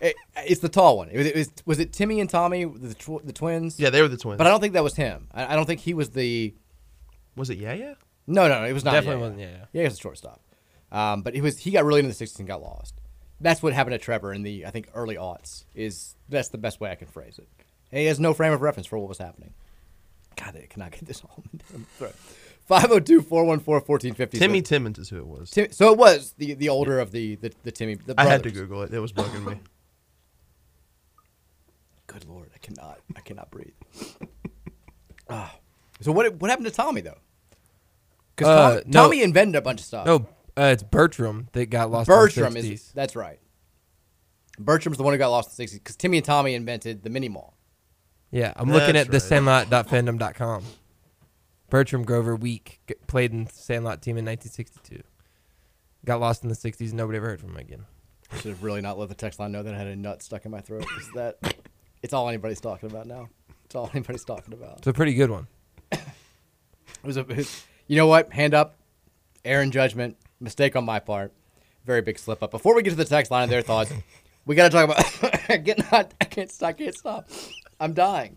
It, 0.00 0.14
it's 0.36 0.60
the 0.60 0.68
tall 0.68 0.96
one. 0.96 1.10
It 1.10 1.18
was, 1.18 1.26
it 1.26 1.36
was, 1.36 1.50
was 1.66 1.78
it 1.80 1.92
Timmy 1.92 2.20
and 2.20 2.30
Tommy, 2.30 2.64
the, 2.64 2.94
tw- 2.94 3.24
the 3.24 3.32
twins? 3.32 3.78
Yeah, 3.78 3.90
they 3.90 4.00
were 4.00 4.08
the 4.08 4.16
twins. 4.16 4.38
But 4.38 4.46
I 4.46 4.50
don't 4.50 4.60
think 4.60 4.74
that 4.74 4.84
was 4.84 4.94
him. 4.94 5.28
I, 5.34 5.52
I 5.52 5.56
don't 5.56 5.66
think 5.66 5.80
he 5.80 5.92
was 5.94 6.10
the. 6.10 6.54
Was 7.36 7.50
it 7.50 7.58
Yeah 7.58 7.72
Yeah? 7.74 7.94
No, 8.26 8.46
no, 8.48 8.60
no, 8.60 8.66
it 8.66 8.72
was 8.72 8.84
not. 8.84 8.92
Definitely 8.92 9.16
Yaya. 9.16 9.20
wasn't 9.20 9.40
Yaya. 9.40 9.50
Yeah, 9.50 9.66
Yeah, 9.72 9.82
he 9.82 9.84
was 9.88 9.94
a 9.94 10.00
shortstop. 10.00 10.40
Um, 10.90 11.22
but 11.22 11.34
he 11.34 11.40
was 11.40 11.58
he 11.58 11.70
got 11.70 11.84
really 11.84 12.00
into 12.00 12.16
the 12.16 12.24
60s 12.24 12.38
and 12.38 12.48
got 12.48 12.62
lost. 12.62 12.94
That's 13.40 13.62
what 13.62 13.72
happened 13.72 13.94
to 13.94 13.98
Trevor 13.98 14.32
in 14.32 14.42
the 14.42 14.64
I 14.66 14.70
think 14.70 14.88
early 14.94 15.16
aughts. 15.16 15.64
Is 15.74 16.14
that's 16.28 16.48
the 16.48 16.58
best 16.58 16.80
way 16.80 16.90
I 16.90 16.94
can 16.94 17.08
phrase 17.08 17.38
it. 17.38 17.48
And 17.90 18.00
he 18.00 18.06
has 18.06 18.18
no 18.20 18.34
frame 18.34 18.52
of 18.52 18.62
reference 18.62 18.86
for 18.86 18.98
what 18.98 19.08
was 19.08 19.18
happening. 19.18 19.54
God, 20.38 20.56
I 20.56 20.66
cannot 20.66 20.92
get 20.92 21.06
this 21.06 21.22
all 21.24 21.42
in 21.52 21.60
my 21.80 21.84
throat. 21.98 22.14
502 22.66 23.22
414 23.22 23.86
1450. 23.86 24.38
Timmy 24.38 24.60
Timmons 24.62 24.98
is 24.98 25.08
who 25.08 25.16
it 25.18 25.26
was. 25.26 25.50
Tim, 25.50 25.72
so 25.72 25.90
it 25.92 25.98
was 25.98 26.34
the 26.38 26.54
the 26.54 26.68
older 26.68 26.98
of 27.00 27.12
the 27.12 27.36
the, 27.36 27.52
the 27.64 27.72
Timmy. 27.72 27.94
The 27.94 28.14
I 28.18 28.24
had 28.26 28.42
to. 28.42 28.50
Google 28.50 28.82
it. 28.82 28.92
It 28.92 29.00
was 29.00 29.12
bugging 29.12 29.44
me. 29.46 29.58
Good 32.06 32.24
lord, 32.26 32.50
I 32.54 32.58
cannot 32.58 33.00
I 33.16 33.20
cannot 33.20 33.50
breathe. 33.50 33.72
Ah. 35.30 35.54
So 36.00 36.10
what 36.10 36.36
what 36.36 36.48
happened 36.48 36.68
to 36.68 36.72
Tommy 36.72 37.02
though? 37.02 37.18
Because 38.34 38.48
Uh, 38.48 38.70
Tommy, 38.70 38.82
no. 38.86 39.02
Tommy 39.02 39.22
invented 39.22 39.56
a 39.56 39.60
bunch 39.60 39.80
of 39.80 39.84
stuff. 39.84 40.06
No, 40.06 40.26
uh, 40.56 40.70
it's 40.72 40.82
Bertram 40.82 41.48
that 41.52 41.68
got 41.68 41.90
lost. 41.90 42.08
Bertram 42.08 42.56
in 42.56 42.62
the 42.62 42.70
60s. 42.70 42.72
is 42.72 42.92
that's 42.94 43.14
right. 43.14 43.38
Bertram's 44.58 44.96
the 44.96 45.02
one 45.02 45.12
who 45.12 45.18
got 45.18 45.28
lost 45.28 45.50
in 45.50 45.62
the 45.62 45.70
60s 45.70 45.74
because 45.74 45.96
Timmy 45.96 46.16
and 46.16 46.24
Tommy 46.24 46.54
invented 46.54 47.02
the 47.02 47.10
mini 47.10 47.28
mall. 47.28 47.57
Yeah, 48.30 48.52
I'm 48.56 48.70
looking 48.70 48.94
That's 48.94 49.06
at 49.06 49.12
the 49.12 49.20
Sandlot.fandom.com. 49.20 50.64
Bertram 51.70 52.04
Grover 52.04 52.36
Week 52.36 52.80
g- 52.88 52.94
played 53.06 53.32
in 53.32 53.46
Sandlot 53.48 54.02
team 54.02 54.16
in 54.18 54.24
1962. 54.24 55.02
Got 56.04 56.20
lost 56.20 56.42
in 56.42 56.48
the 56.48 56.54
60s. 56.54 56.92
Nobody 56.92 57.18
ever 57.18 57.28
heard 57.28 57.40
from 57.40 57.50
him 57.50 57.56
again. 57.58 57.84
I 58.30 58.36
should 58.36 58.50
have 58.50 58.62
really 58.62 58.80
not 58.80 58.98
let 58.98 59.08
the 59.08 59.14
text 59.14 59.38
line 59.40 59.52
know 59.52 59.62
that 59.62 59.74
I 59.74 59.78
had 59.78 59.86
a 59.86 59.96
nut 59.96 60.22
stuck 60.22 60.44
in 60.44 60.50
my 60.50 60.60
throat. 60.60 60.84
Is 60.98 61.10
that? 61.14 61.54
It's 62.02 62.12
all 62.14 62.28
anybody's 62.28 62.60
talking 62.60 62.90
about 62.90 63.06
now. 63.06 63.28
It's 63.64 63.74
all 63.74 63.90
anybody's 63.92 64.24
talking 64.24 64.52
about. 64.54 64.78
It's 64.78 64.86
a 64.86 64.92
pretty 64.92 65.14
good 65.14 65.30
one. 65.30 65.46
It 65.92 67.06
was 67.06 67.16
a, 67.16 67.20
it 67.20 67.36
was- 67.36 67.64
you 67.86 67.96
know 67.96 68.06
what? 68.08 68.32
Hand 68.32 68.54
up, 68.54 68.76
error 69.44 69.62
in 69.62 69.70
judgment, 69.70 70.16
mistake 70.40 70.74
on 70.76 70.84
my 70.84 70.98
part, 70.98 71.32
very 71.86 72.02
big 72.02 72.18
slip 72.18 72.42
up. 72.42 72.50
Before 72.50 72.74
we 72.74 72.82
get 72.82 72.90
to 72.90 72.96
the 72.96 73.04
text 73.04 73.30
line 73.30 73.44
and 73.44 73.52
their 73.52 73.62
thoughts, 73.62 73.92
we 74.44 74.54
got 74.56 74.70
to 74.70 74.86
talk 74.86 74.90
about. 74.90 75.64
get 75.64 75.78
not, 75.90 76.12
I 76.20 76.24
can't 76.24 76.50
stop. 76.50 76.68
I 76.68 76.72
can't 76.72 76.94
stop. 76.94 77.28
I'm 77.80 77.92
dying. 77.92 78.36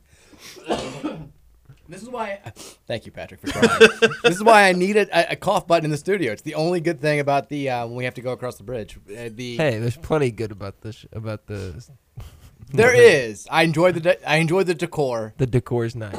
this 1.87 2.01
is 2.01 2.09
why. 2.09 2.39
thank 2.87 3.05
you, 3.05 3.11
Patrick, 3.11 3.41
for 3.41 3.47
trying. 3.47 3.67
this 4.23 4.35
is 4.35 4.43
why 4.43 4.67
I 4.67 4.73
need 4.73 4.97
a, 4.97 5.31
a 5.31 5.35
cough 5.35 5.67
button 5.67 5.85
in 5.85 5.91
the 5.91 5.97
studio. 5.97 6.31
It's 6.31 6.41
the 6.41 6.55
only 6.55 6.79
good 6.79 6.99
thing 7.01 7.19
about 7.19 7.49
the 7.49 7.69
uh, 7.69 7.85
when 7.87 7.95
we 7.95 8.05
have 8.05 8.13
to 8.15 8.21
go 8.21 8.31
across 8.31 8.57
the 8.57 8.63
bridge. 8.63 8.97
Uh, 9.09 9.29
the 9.33 9.57
Hey, 9.57 9.77
there's 9.79 9.97
plenty 9.97 10.31
good 10.31 10.51
about 10.51 10.81
this. 10.81 11.05
About 11.11 11.47
the 11.47 11.87
there 12.73 12.93
is. 12.93 13.47
I 13.51 13.63
enjoy 13.63 13.91
the 13.91 13.99
de- 13.99 14.29
I 14.29 14.37
enjoy 14.37 14.63
the 14.63 14.75
decor. 14.75 15.33
the 15.37 15.47
decor 15.47 15.85
is 15.85 15.95
nice. 15.95 16.15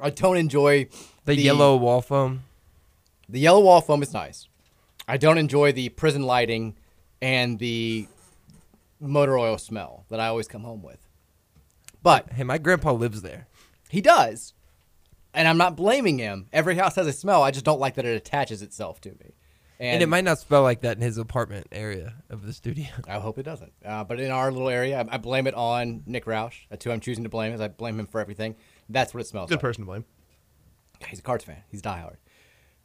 I 0.00 0.10
don't 0.10 0.36
enjoy 0.36 0.88
The, 1.26 1.36
yellow 1.36 1.76
wall 1.76 2.02
foam. 2.02 2.42
The 3.28 3.38
yellow 3.38 3.60
wall 3.60 3.80
foam 3.80 4.02
is 4.02 4.12
nice. 4.12 4.48
I 5.06 5.16
don't 5.16 5.38
enjoy 5.38 5.70
the 5.72 5.90
prison 5.90 6.22
lighting 6.24 6.74
and 7.20 7.58
the 7.60 8.08
motor 8.98 9.38
oil 9.38 9.58
smell 9.58 10.04
that 10.08 10.18
I 10.18 10.26
always 10.26 10.48
come 10.48 10.62
home 10.64 10.82
with. 10.82 10.98
But 12.02 12.32
Hey, 12.32 12.42
my 12.44 12.58
grandpa 12.58 12.92
lives 12.92 13.22
there. 13.22 13.46
he 13.90 14.00
does. 14.00 14.54
And 15.34 15.48
I'm 15.48 15.56
not 15.56 15.76
blaming 15.76 16.18
him. 16.18 16.48
Every 16.52 16.74
house 16.76 16.96
has 16.96 17.06
a 17.06 17.12
smell. 17.12 17.42
I 17.42 17.50
just 17.50 17.64
don't 17.64 17.80
like 17.80 17.94
that 17.94 18.04
it 18.04 18.16
attaches 18.16 18.60
itself 18.60 19.00
to 19.02 19.10
me. 19.10 19.34
And, 19.80 20.00
it 20.02 20.08
might 20.08 20.22
not 20.24 20.38
smell 20.38 20.62
like 20.62 20.82
that 20.82 20.96
in 20.96 21.02
his 21.02 21.18
apartment 21.18 21.66
area 21.72 22.14
of 22.30 22.46
the 22.46 22.52
studio. 22.52 22.86
I 23.08 23.18
hope 23.18 23.38
it 23.38 23.42
doesn't. 23.42 23.72
Uh, 23.84 24.04
but 24.04 24.20
in 24.20 24.30
our 24.30 24.52
little 24.52 24.68
area, 24.68 25.00
I, 25.00 25.14
I 25.14 25.18
blame 25.18 25.46
it 25.46 25.54
on 25.54 26.02
Nick 26.06 26.26
Roush. 26.26 26.54
That's 26.70 26.84
who 26.84 26.92
I'm 26.92 27.00
choosing 27.00 27.24
to 27.24 27.30
blame. 27.30 27.52
Is 27.52 27.60
I 27.60 27.68
blame 27.68 27.98
him 27.98 28.06
for 28.06 28.20
everything. 28.20 28.54
That's 28.88 29.12
what 29.14 29.20
it 29.22 29.26
smells 29.26 29.48
Good 29.48 29.56
like. 29.56 29.60
person 29.62 29.82
to 29.82 29.86
blame. 29.86 30.04
He's 31.08 31.18
a 31.18 31.22
Cards 31.22 31.44
fan. 31.44 31.62
He's 31.68 31.82
diehard. 31.82 32.16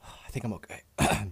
I 0.04 0.30
think 0.32 0.46
I'm 0.46 0.54
okay. 0.54 0.82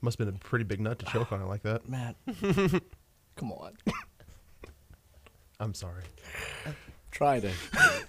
Must 0.00 0.18
have 0.18 0.26
been 0.26 0.36
a 0.36 0.38
pretty 0.38 0.64
big 0.64 0.80
nut 0.80 0.98
to 1.00 1.06
choke 1.06 1.32
on 1.32 1.42
it 1.42 1.46
like 1.46 1.62
that. 1.64 1.86
Matt, 1.88 2.16
come 3.36 3.52
on. 3.52 3.72
I'm 5.60 5.74
sorry. 5.74 6.02
trying 7.14 7.40
to 7.42 7.50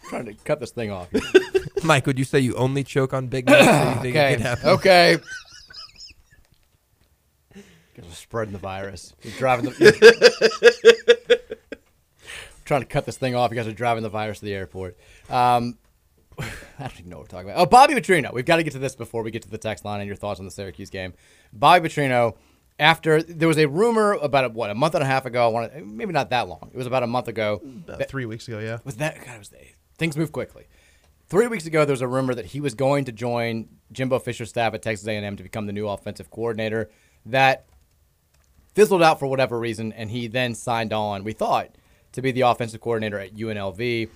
trying 0.09 0.25
to 0.25 0.33
cut 0.33 0.59
this 0.59 0.71
thing 0.71 0.91
off. 0.91 1.07
Mike, 1.83 2.05
would 2.05 2.19
you 2.19 2.25
say 2.25 2.39
you 2.39 2.55
only 2.55 2.83
choke 2.83 3.13
on 3.13 3.27
big 3.27 3.45
nuts? 3.45 3.61
or 3.61 3.95
you 3.95 4.01
think 4.01 4.15
okay. 4.17 4.33
it 4.33 4.37
could 4.37 4.45
happen? 4.45 4.69
Okay. 4.69 5.17
Guys 7.95 8.11
are 8.11 8.15
spreading 8.15 8.51
the 8.51 8.59
virus. 8.59 9.13
You're 9.21 9.31
driving 9.37 9.65
the. 9.65 11.39
trying 12.65 12.81
to 12.81 12.87
cut 12.87 13.05
this 13.05 13.15
thing 13.15 13.35
off. 13.35 13.51
You 13.51 13.55
guys 13.55 13.67
are 13.67 13.71
driving 13.71 14.03
the 14.03 14.09
virus 14.09 14.39
to 14.39 14.45
the 14.45 14.53
airport. 14.53 14.97
Um, 15.29 15.77
I 16.39 16.45
don't 16.79 16.99
even 16.99 17.09
know 17.09 17.19
what 17.19 17.25
we're 17.25 17.27
talking 17.27 17.49
about. 17.51 17.61
Oh, 17.61 17.65
Bobby 17.65 17.93
Petrino. 17.93 18.33
We've 18.33 18.43
got 18.43 18.57
to 18.57 18.63
get 18.63 18.73
to 18.73 18.79
this 18.79 18.97
before 18.97 19.23
we 19.23 19.31
get 19.31 19.43
to 19.43 19.49
the 19.49 19.57
text 19.57 19.85
line 19.85 20.01
and 20.01 20.07
your 20.07 20.17
thoughts 20.17 20.39
on 20.39 20.45
the 20.45 20.51
Syracuse 20.51 20.89
game. 20.89 21.13
Bobby 21.53 21.87
Petrino. 21.87 22.35
After 22.77 23.23
there 23.23 23.47
was 23.47 23.57
a 23.57 23.67
rumor 23.67 24.13
about 24.13 24.45
a, 24.45 24.49
what 24.49 24.69
a 24.69 24.75
month 24.75 24.95
and 24.95 25.03
a 25.03 25.07
half 25.07 25.25
ago. 25.25 25.45
I 25.45 25.47
want 25.47 25.85
maybe 25.85 26.11
not 26.11 26.29
that 26.31 26.47
long. 26.47 26.69
It 26.73 26.77
was 26.77 26.87
about 26.87 27.03
a 27.03 27.07
month 27.07 27.27
ago. 27.27 27.61
About 27.63 27.99
that- 27.99 28.09
three 28.09 28.25
weeks 28.25 28.47
ago, 28.47 28.59
yeah. 28.59 28.79
was 28.83 28.97
that 28.97 29.23
God? 29.25 29.35
It 29.35 29.39
was 29.39 29.53
things 29.97 30.17
move 30.17 30.31
quickly. 30.31 30.65
Three 31.27 31.47
weeks 31.47 31.65
ago, 31.65 31.85
there 31.85 31.93
was 31.93 32.01
a 32.01 32.07
rumor 32.07 32.35
that 32.35 32.45
he 32.45 32.59
was 32.61 32.75
going 32.75 33.05
to 33.05 33.11
join 33.11 33.67
Jimbo 33.91 34.19
Fisher's 34.19 34.49
staff 34.49 34.73
at 34.75 34.83
Texas 34.83 35.07
A&M 35.07 35.37
to 35.37 35.43
become 35.43 35.65
the 35.65 35.73
new 35.73 35.87
offensive 35.87 36.29
coordinator. 36.29 36.91
That 37.25 37.65
fizzled 38.75 39.01
out 39.01 39.19
for 39.19 39.25
whatever 39.25 39.57
reason, 39.57 39.91
and 39.93 40.11
he 40.11 40.27
then 40.27 40.53
signed 40.53 40.93
on. 40.93 41.23
We 41.23 41.33
thought 41.33 41.75
to 42.11 42.21
be 42.21 42.31
the 42.31 42.41
offensive 42.41 42.79
coordinator 42.81 43.17
at 43.17 43.35
UNLV, 43.35 44.09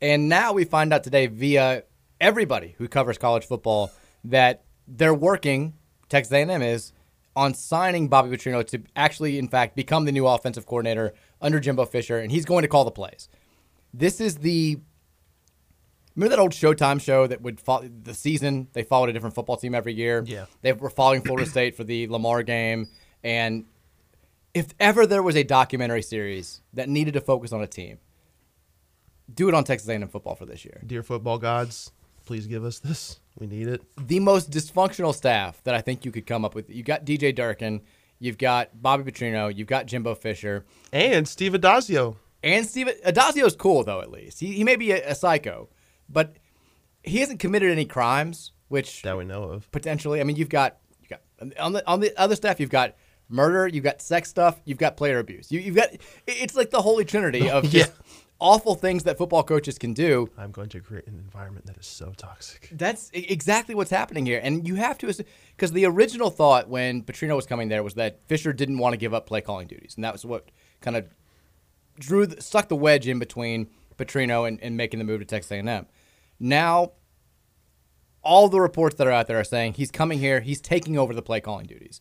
and 0.00 0.28
now 0.28 0.52
we 0.52 0.64
find 0.64 0.92
out 0.92 1.02
today 1.02 1.26
via 1.26 1.82
everybody 2.20 2.74
who 2.78 2.86
covers 2.86 3.18
college 3.18 3.46
football 3.46 3.90
that 4.24 4.62
they're 4.86 5.14
working. 5.14 5.74
Texas 6.08 6.32
A&M 6.32 6.62
is 6.62 6.92
on 7.36 7.54
signing 7.54 8.08
Bobby 8.08 8.34
Petrino 8.36 8.64
to 8.68 8.82
actually, 8.94 9.38
in 9.38 9.48
fact, 9.48 9.76
become 9.76 10.04
the 10.04 10.12
new 10.12 10.26
offensive 10.26 10.66
coordinator 10.66 11.14
under 11.40 11.60
Jimbo 11.60 11.84
Fisher, 11.86 12.18
and 12.18 12.30
he's 12.30 12.44
going 12.44 12.62
to 12.62 12.68
call 12.68 12.84
the 12.84 12.90
plays. 12.90 13.28
This 13.92 14.20
is 14.20 14.38
the 14.38 14.78
remember 16.14 16.36
that 16.36 16.40
old 16.40 16.52
Showtime 16.52 17.00
show 17.00 17.26
that 17.26 17.42
would 17.42 17.60
follow 17.60 17.88
the 17.88 18.14
season. 18.14 18.68
They 18.72 18.82
followed 18.82 19.08
a 19.08 19.12
different 19.12 19.34
football 19.34 19.56
team 19.56 19.74
every 19.74 19.94
year. 19.94 20.22
Yeah. 20.26 20.46
they 20.62 20.72
were 20.72 20.90
following 20.90 21.22
Florida 21.22 21.48
State 21.48 21.76
for 21.76 21.84
the 21.84 22.06
Lamar 22.08 22.42
game, 22.42 22.88
and 23.22 23.64
if 24.52 24.68
ever 24.78 25.06
there 25.06 25.22
was 25.22 25.36
a 25.36 25.42
documentary 25.42 26.02
series 26.02 26.60
that 26.74 26.88
needed 26.88 27.14
to 27.14 27.20
focus 27.20 27.52
on 27.52 27.60
a 27.62 27.66
team, 27.66 27.98
do 29.32 29.48
it 29.48 29.54
on 29.54 29.64
Texas 29.64 29.88
A&M 29.88 30.06
football 30.08 30.36
for 30.36 30.46
this 30.46 30.64
year. 30.64 30.80
Dear 30.86 31.02
football 31.02 31.38
gods, 31.38 31.90
please 32.24 32.46
give 32.46 32.64
us 32.64 32.78
this. 32.78 33.18
We 33.38 33.46
need 33.46 33.66
it. 33.66 33.82
the 34.06 34.20
most 34.20 34.50
dysfunctional 34.50 35.14
staff 35.14 35.62
that 35.64 35.74
I 35.74 35.80
think 35.80 36.04
you 36.04 36.12
could 36.12 36.26
come 36.26 36.44
up 36.44 36.54
with. 36.54 36.70
You 36.70 36.82
got 36.84 37.04
DJ 37.04 37.34
Durkin, 37.34 37.80
you've 38.20 38.38
got 38.38 38.80
Bobby 38.80 39.10
Petrino, 39.10 39.54
you've 39.54 39.66
got 39.66 39.86
Jimbo 39.86 40.14
Fisher, 40.14 40.64
And 40.92 41.26
Steve 41.26 41.52
Addazio. 41.52 42.16
and 42.44 42.64
Steve 42.66 42.88
Addazio's 43.04 43.56
cool 43.56 43.82
though. 43.84 44.00
At 44.00 44.10
least 44.10 44.38
he, 44.40 44.52
he 44.52 44.64
may 44.64 44.76
be 44.76 44.92
a, 44.92 45.10
a 45.10 45.14
psycho, 45.14 45.68
but 46.08 46.36
he 47.02 47.18
hasn't 47.18 47.40
committed 47.40 47.70
any 47.72 47.84
crimes, 47.84 48.52
which 48.68 49.02
that 49.02 49.16
we 49.18 49.24
know 49.24 49.42
of. 49.44 49.70
Potentially, 49.72 50.20
I 50.20 50.24
mean, 50.24 50.36
you've 50.36 50.48
got 50.48 50.78
you 51.02 51.08
got 51.08 51.22
on 51.58 51.72
the 51.72 51.86
on 51.88 52.00
the 52.00 52.16
other 52.18 52.36
staff, 52.36 52.60
you've 52.60 52.70
got 52.70 52.94
murder, 53.28 53.66
you've 53.66 53.82
got 53.84 54.00
sex 54.00 54.28
stuff, 54.30 54.60
you've 54.64 54.78
got 54.78 54.96
player 54.96 55.18
abuse. 55.18 55.50
You, 55.50 55.58
you've 55.58 55.74
got 55.74 55.88
it's 56.28 56.54
like 56.54 56.70
the 56.70 56.82
holy 56.82 57.04
trinity 57.04 57.50
of 57.50 57.64
just 57.70 57.92
awful 58.40 58.74
things 58.74 59.04
that 59.04 59.18
football 59.18 59.42
coaches 59.42 59.78
can 59.78 59.92
do. 59.92 60.30
I'm 60.36 60.50
going 60.50 60.68
to 60.70 60.80
create 60.80 61.06
an 61.06 61.18
environment 61.18 61.66
that 61.66 61.76
is 61.76 61.86
so 61.86 62.12
toxic. 62.16 62.68
That's 62.72 63.10
exactly 63.12 63.74
what's 63.74 63.90
happening 63.90 64.26
here, 64.26 64.40
and 64.42 64.66
you 64.66 64.74
have 64.76 64.98
to 64.98 65.24
because 65.56 65.72
the 65.72 65.86
original 65.86 66.30
thought 66.30 66.68
when 66.68 67.02
Petrino 67.02 67.36
was 67.36 67.46
coming 67.46 67.68
there 67.68 67.82
was 67.82 67.94
that 67.94 68.20
Fisher 68.26 68.52
didn't 68.52 68.78
want 68.78 68.92
to 68.92 68.96
give 68.96 69.14
up 69.14 69.26
play 69.26 69.40
calling 69.40 69.66
duties, 69.66 69.94
and 69.96 70.04
that 70.04 70.12
was 70.12 70.24
what 70.24 70.50
kind 70.80 70.96
of 70.96 71.06
drew 71.98 72.26
the, 72.26 72.42
stuck 72.42 72.68
the 72.68 72.76
wedge 72.76 73.06
in 73.06 73.18
between 73.18 73.68
Petrino 73.96 74.46
and, 74.46 74.60
and 74.62 74.76
making 74.76 74.98
the 74.98 75.04
move 75.04 75.20
to 75.20 75.24
Texas 75.24 75.52
A&M. 75.52 75.86
Now, 76.40 76.92
all 78.22 78.48
the 78.48 78.60
reports 78.60 78.96
that 78.96 79.06
are 79.06 79.12
out 79.12 79.26
there 79.26 79.38
are 79.38 79.44
saying 79.44 79.74
he's 79.74 79.90
coming 79.90 80.18
here, 80.18 80.40
he's 80.40 80.60
taking 80.60 80.98
over 80.98 81.14
the 81.14 81.22
play 81.22 81.40
calling 81.40 81.66
duties. 81.66 82.00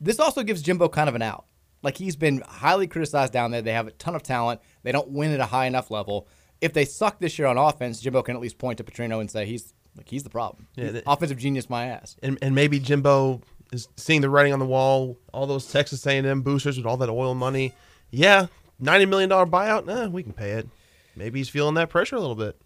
This 0.00 0.18
also 0.18 0.42
gives 0.42 0.62
Jimbo 0.62 0.88
kind 0.88 1.08
of 1.08 1.14
an 1.14 1.22
out. 1.22 1.46
Like 1.82 1.96
he's 1.96 2.16
been 2.16 2.42
highly 2.46 2.86
criticized 2.86 3.32
down 3.32 3.50
there. 3.50 3.62
They 3.62 3.72
have 3.72 3.88
a 3.88 3.92
ton 3.92 4.14
of 4.14 4.22
talent. 4.22 4.60
They 4.82 4.92
don't 4.92 5.10
win 5.10 5.32
at 5.32 5.40
a 5.40 5.46
high 5.46 5.66
enough 5.66 5.90
level. 5.90 6.28
If 6.60 6.72
they 6.72 6.84
suck 6.84 7.18
this 7.18 7.38
year 7.38 7.48
on 7.48 7.58
offense, 7.58 8.00
Jimbo 8.00 8.22
can 8.22 8.36
at 8.36 8.42
least 8.42 8.58
point 8.58 8.78
to 8.78 8.84
Petrino 8.84 9.20
and 9.20 9.30
say 9.30 9.46
he's 9.46 9.74
like 9.96 10.08
he's 10.08 10.22
the 10.22 10.30
problem. 10.30 10.68
Yeah, 10.76 10.90
that- 10.92 11.04
offensive 11.06 11.38
genius, 11.38 11.68
my 11.68 11.86
ass. 11.86 12.16
And, 12.22 12.38
and 12.40 12.54
maybe 12.54 12.78
Jimbo 12.78 13.40
is 13.72 13.88
seeing 13.96 14.20
the 14.20 14.30
writing 14.30 14.52
on 14.52 14.58
the 14.58 14.66
wall. 14.66 15.18
All 15.32 15.46
those 15.46 15.70
Texas 15.70 16.06
A&M 16.06 16.42
boosters 16.42 16.76
with 16.76 16.86
all 16.86 16.96
that 16.98 17.08
oil 17.08 17.34
money. 17.34 17.74
Yeah, 18.10 18.46
ninety 18.78 19.06
million 19.06 19.28
dollar 19.28 19.46
buyout. 19.46 19.86
Nah, 19.86 20.06
we 20.08 20.22
can 20.22 20.32
pay 20.32 20.52
it. 20.52 20.68
Maybe 21.16 21.40
he's 21.40 21.48
feeling 21.48 21.74
that 21.74 21.90
pressure 21.90 22.16
a 22.16 22.20
little 22.20 22.36
bit. 22.36 22.60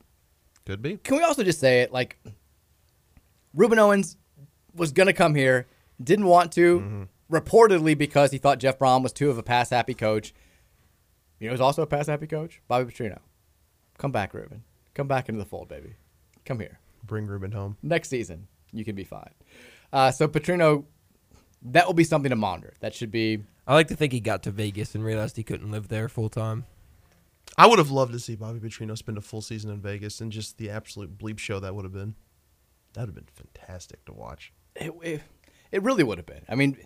Could 0.66 0.82
be. 0.82 0.96
Can 0.98 1.16
we 1.16 1.22
also 1.22 1.42
just 1.42 1.60
say 1.60 1.80
it 1.80 1.92
like 1.92 2.18
Rueben 3.56 3.78
Owens 3.78 4.16
was 4.74 4.92
going 4.92 5.06
to 5.06 5.12
come 5.12 5.34
here, 5.34 5.66
didn't 6.02 6.26
want 6.26 6.52
to, 6.52 6.80
mm-hmm. 6.80 7.02
Reportedly 7.30 7.96
because 7.96 8.30
he 8.30 8.38
thought 8.38 8.58
Jeff 8.58 8.78
Brohm 8.78 9.02
was 9.02 9.12
too 9.12 9.30
of 9.30 9.38
a 9.38 9.42
pass 9.42 9.70
happy 9.70 9.94
coach. 9.94 10.32
You 11.38 11.48
know, 11.48 11.52
who's 11.52 11.60
also 11.60 11.82
a 11.82 11.86
pass 11.86 12.06
happy 12.06 12.26
coach? 12.26 12.60
Bobby 12.68 12.90
Petrino. 12.90 13.18
Come 13.98 14.12
back, 14.12 14.32
Rueben. 14.32 14.60
Come 14.94 15.08
back 15.08 15.28
into 15.28 15.38
the 15.38 15.44
fold, 15.44 15.68
baby. 15.68 15.94
Come 16.44 16.60
here. 16.60 16.78
Bring 17.04 17.26
Rueben 17.26 17.52
home. 17.52 17.76
Next 17.82 18.08
season, 18.08 18.46
you 18.72 18.84
can 18.84 18.94
be 18.94 19.04
fine. 19.04 19.30
Uh, 19.92 20.10
so 20.10 20.28
Petrino, 20.28 20.84
that 21.62 21.86
will 21.86 21.94
be 21.94 22.04
something 22.04 22.30
to 22.30 22.36
monitor. 22.36 22.74
That 22.80 22.94
should 22.94 23.10
be. 23.10 23.42
I 23.66 23.74
like 23.74 23.88
to 23.88 23.96
think 23.96 24.12
he 24.12 24.20
got 24.20 24.42
to 24.44 24.50
Vegas 24.50 24.94
and 24.94 25.04
realized 25.04 25.36
he 25.36 25.42
couldn't 25.42 25.70
live 25.70 25.88
there 25.88 26.08
full 26.08 26.28
time. 26.28 26.64
I 27.58 27.66
would 27.66 27.78
have 27.78 27.90
loved 27.90 28.12
to 28.12 28.18
see 28.18 28.36
Bobby 28.36 28.58
Petrino 28.58 28.96
spend 28.96 29.18
a 29.18 29.22
full 29.22 29.40
season 29.40 29.70
in 29.70 29.80
Vegas 29.80 30.20
and 30.20 30.30
just 30.30 30.58
the 30.58 30.70
absolute 30.70 31.18
bleep 31.18 31.38
show 31.38 31.58
that 31.60 31.74
would 31.74 31.84
have 31.84 31.92
been. 31.92 32.14
That 32.92 33.02
would 33.02 33.08
have 33.08 33.14
been 33.14 33.46
fantastic 33.54 34.04
to 34.06 34.12
watch. 34.12 34.52
It, 34.74 34.92
it, 35.02 35.22
it 35.72 35.82
really 35.82 36.04
would 36.04 36.18
have 36.18 36.26
been. 36.26 36.44
I 36.48 36.54
mean, 36.54 36.76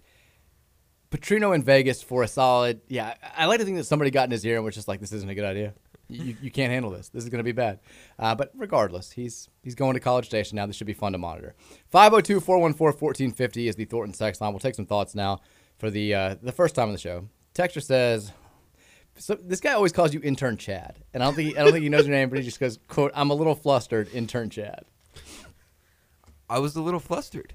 Petrino 1.10 1.54
in 1.54 1.62
Vegas 1.62 2.02
for 2.02 2.22
a 2.22 2.28
solid. 2.28 2.80
Yeah, 2.88 3.14
I 3.36 3.46
like 3.46 3.58
to 3.58 3.64
think 3.64 3.76
that 3.76 3.84
somebody 3.84 4.10
got 4.10 4.24
in 4.24 4.30
his 4.30 4.44
ear 4.44 4.56
and 4.56 4.64
was 4.64 4.74
just 4.74 4.88
like, 4.88 5.00
"This 5.00 5.12
isn't 5.12 5.28
a 5.28 5.34
good 5.34 5.44
idea. 5.44 5.74
You, 6.08 6.36
you 6.40 6.50
can't 6.50 6.72
handle 6.72 6.90
this. 6.90 7.08
This 7.08 7.24
is 7.24 7.30
going 7.30 7.40
to 7.40 7.44
be 7.44 7.52
bad." 7.52 7.80
Uh, 8.18 8.34
but 8.34 8.52
regardless, 8.56 9.10
he's 9.10 9.48
he's 9.62 9.74
going 9.74 9.94
to 9.94 10.00
College 10.00 10.26
Station 10.26 10.56
now. 10.56 10.66
This 10.66 10.76
should 10.76 10.86
be 10.86 10.92
fun 10.92 11.12
to 11.12 11.18
monitor. 11.18 11.54
502-414-1450 11.92 13.68
is 13.68 13.76
the 13.76 13.84
Thornton's 13.84 14.18
text 14.18 14.40
line. 14.40 14.52
We'll 14.52 14.60
take 14.60 14.76
some 14.76 14.86
thoughts 14.86 15.14
now 15.14 15.40
for 15.78 15.90
the 15.90 16.14
uh, 16.14 16.36
the 16.40 16.52
first 16.52 16.74
time 16.74 16.88
on 16.88 16.92
the 16.92 16.98
show. 16.98 17.28
Texture 17.54 17.80
says. 17.80 18.32
So 19.16 19.34
this 19.34 19.60
guy 19.60 19.72
always 19.72 19.92
calls 19.92 20.14
you 20.14 20.20
intern 20.22 20.56
Chad, 20.56 20.96
and 21.12 21.22
I 21.22 21.26
don't 21.26 21.34
think 21.34 21.50
he, 21.50 21.58
I 21.58 21.62
don't 21.62 21.72
think 21.72 21.82
he 21.82 21.88
knows 21.90 22.06
your 22.06 22.16
name, 22.16 22.30
but 22.30 22.38
he 22.38 22.44
just 22.44 22.60
goes, 22.60 22.78
"quote 22.88 23.10
I'm 23.14 23.30
a 23.30 23.34
little 23.34 23.56
flustered, 23.56 24.08
intern 24.14 24.48
Chad." 24.48 24.84
I 26.48 26.58
was 26.58 26.74
a 26.76 26.82
little 26.82 27.00
flustered. 27.00 27.54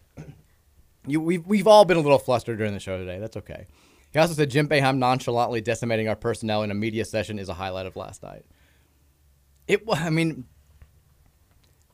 You, 1.07 1.21
we've, 1.21 1.45
we've 1.45 1.67
all 1.67 1.85
been 1.85 1.97
a 1.97 2.01
little 2.01 2.19
flustered 2.19 2.57
during 2.57 2.73
the 2.73 2.79
show 2.79 2.97
today. 2.97 3.19
That's 3.19 3.37
okay. 3.37 3.67
He 4.11 4.19
also 4.19 4.33
said 4.33 4.49
Jim 4.49 4.67
Boeheim 4.67 4.97
nonchalantly 4.97 5.61
decimating 5.61 6.07
our 6.07 6.15
personnel 6.15 6.63
in 6.63 6.71
a 6.71 6.73
media 6.73 7.03
session 7.03 7.37
is 7.37 7.49
a 7.49 7.53
highlight 7.53 7.85
of 7.85 7.95
last 7.95 8.23
night. 8.23 8.45
It, 9.67 9.83
I 9.91 10.09
mean, 10.09 10.45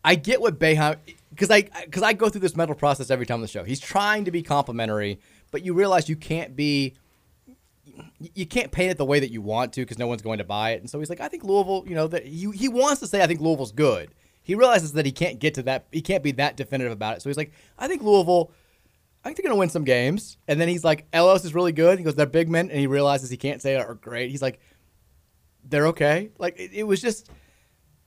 I 0.03 0.16
get 0.16 0.41
what 0.41 0.59
Beheim 0.59 0.97
because 1.30 1.49
I 1.49 1.64
because 1.86 2.03
I 2.03 2.14
go 2.14 2.30
through 2.30 2.41
this 2.41 2.55
mental 2.55 2.76
process 2.76 3.09
every 3.09 3.26
time 3.26 3.36
on 3.36 3.41
the 3.41 3.47
show. 3.47 3.64
He's 3.64 3.80
trying 3.80 4.26
to 4.26 4.32
be 4.32 4.41
complimentary, 4.41 5.20
but 5.51 5.64
you 5.64 5.74
realize 5.74 6.09
you 6.09 6.16
can't 6.16 6.55
be. 6.55 6.95
You 8.20 8.45
can't 8.45 8.72
paint 8.72 8.91
it 8.91 8.97
the 8.97 9.05
way 9.05 9.20
that 9.20 9.32
you 9.32 9.41
want 9.41 9.74
to 9.74 9.82
because 9.82 9.97
no 9.97 10.07
one's 10.07 10.22
going 10.22 10.38
to 10.38 10.43
buy 10.43 10.72
it. 10.72 10.82
And 10.82 10.89
so 10.89 10.99
he's 10.99 11.09
like, 11.09 11.20
I 11.20 11.28
think 11.28 11.43
Louisville. 11.43 11.84
You 11.88 11.95
know 11.95 12.07
that 12.07 12.26
he 12.26 12.49
he 12.51 12.68
wants 12.68 12.99
to 13.01 13.07
say 13.07 13.22
I 13.22 13.28
think 13.28 13.41
Louisville's 13.41 13.72
good. 13.72 14.12
He 14.43 14.55
realizes 14.55 14.93
that 14.93 15.05
he 15.05 15.12
can't 15.12 15.39
get 15.39 15.53
to 15.55 15.64
that. 15.64 15.86
He 15.91 16.01
can't 16.01 16.24
be 16.24 16.32
that 16.34 16.55
definitive 16.55 16.91
about 16.91 17.18
it. 17.18 17.22
So 17.22 17.30
he's 17.30 17.38
like, 17.38 17.51
I 17.78 17.88
think 17.88 18.01
Louisville. 18.01 18.51
I 19.24 19.30
think 19.30 19.38
they're 19.38 19.43
going 19.43 19.55
to 19.55 19.59
win 19.59 19.69
some 19.69 19.84
games. 19.84 20.38
And 20.47 20.59
then 20.59 20.67
he's 20.67 20.84
like, 20.84 21.05
El's 21.13 21.45
is 21.45 21.53
really 21.53 21.72
good. 21.72 21.97
He 21.99 22.03
goes, 22.03 22.15
they're 22.15 22.26
big 22.26 22.49
men. 22.49 22.69
And 22.69 22.80
he 22.80 22.88
realizes 22.88 23.30
he 23.30 23.38
can't 23.38 23.61
say 23.61 23.76
it 23.76 23.86
or 23.88 23.95
great. 23.95 24.32
He's 24.32 24.41
like, 24.41 24.59
they're 25.63 25.88
okay. 25.88 26.32
Like, 26.39 26.59
it, 26.59 26.72
it 26.74 26.84
was 26.84 27.01
just, 27.01 27.30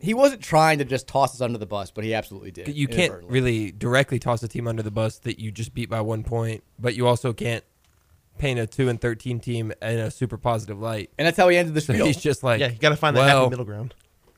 he 0.01 0.13
wasn't 0.13 0.43
trying 0.43 0.79
to 0.79 0.85
just 0.85 1.07
toss 1.07 1.35
us 1.35 1.41
under 1.41 1.59
the 1.59 1.67
bus, 1.67 1.91
but 1.91 2.05
he 2.05 2.15
absolutely 2.15 2.51
did. 2.51 2.69
You 2.69 2.89
can't 2.89 3.25
really 3.25 3.71
directly 3.71 4.19
toss 4.19 4.43
a 4.43 4.49
team 4.49 4.67
under 4.67 4.83
the 4.83 4.91
bus 4.91 5.19
that 5.21 5.39
you 5.39 5.53
just 5.53 5.73
beat 5.73 5.89
by 5.89 6.01
one 6.01 6.25
point, 6.25 6.65
but 6.79 6.95
you 6.95 7.07
also 7.07 7.33
can't 7.33 7.65
paint 8.37 8.59
a 8.59 8.67
two 8.67 8.89
and 8.89 9.01
thirteen 9.01 9.39
team 9.39 9.73
in 9.81 9.99
a 9.99 10.11
super 10.11 10.37
positive 10.37 10.81
light. 10.81 11.11
And 11.17 11.27
that's 11.27 11.37
how 11.37 11.49
he 11.49 11.57
ended 11.57 11.75
the 11.75 11.81
So 11.81 11.93
spiel. 11.93 12.07
he's 12.07 12.21
just 12.21 12.43
like, 12.43 12.59
Yeah, 12.61 12.71
you 12.71 12.79
gotta 12.79 12.97
find 12.97 13.17
that 13.17 13.21
well, 13.21 13.43
happy 13.43 13.51
middle 13.51 13.65
ground. 13.65 13.95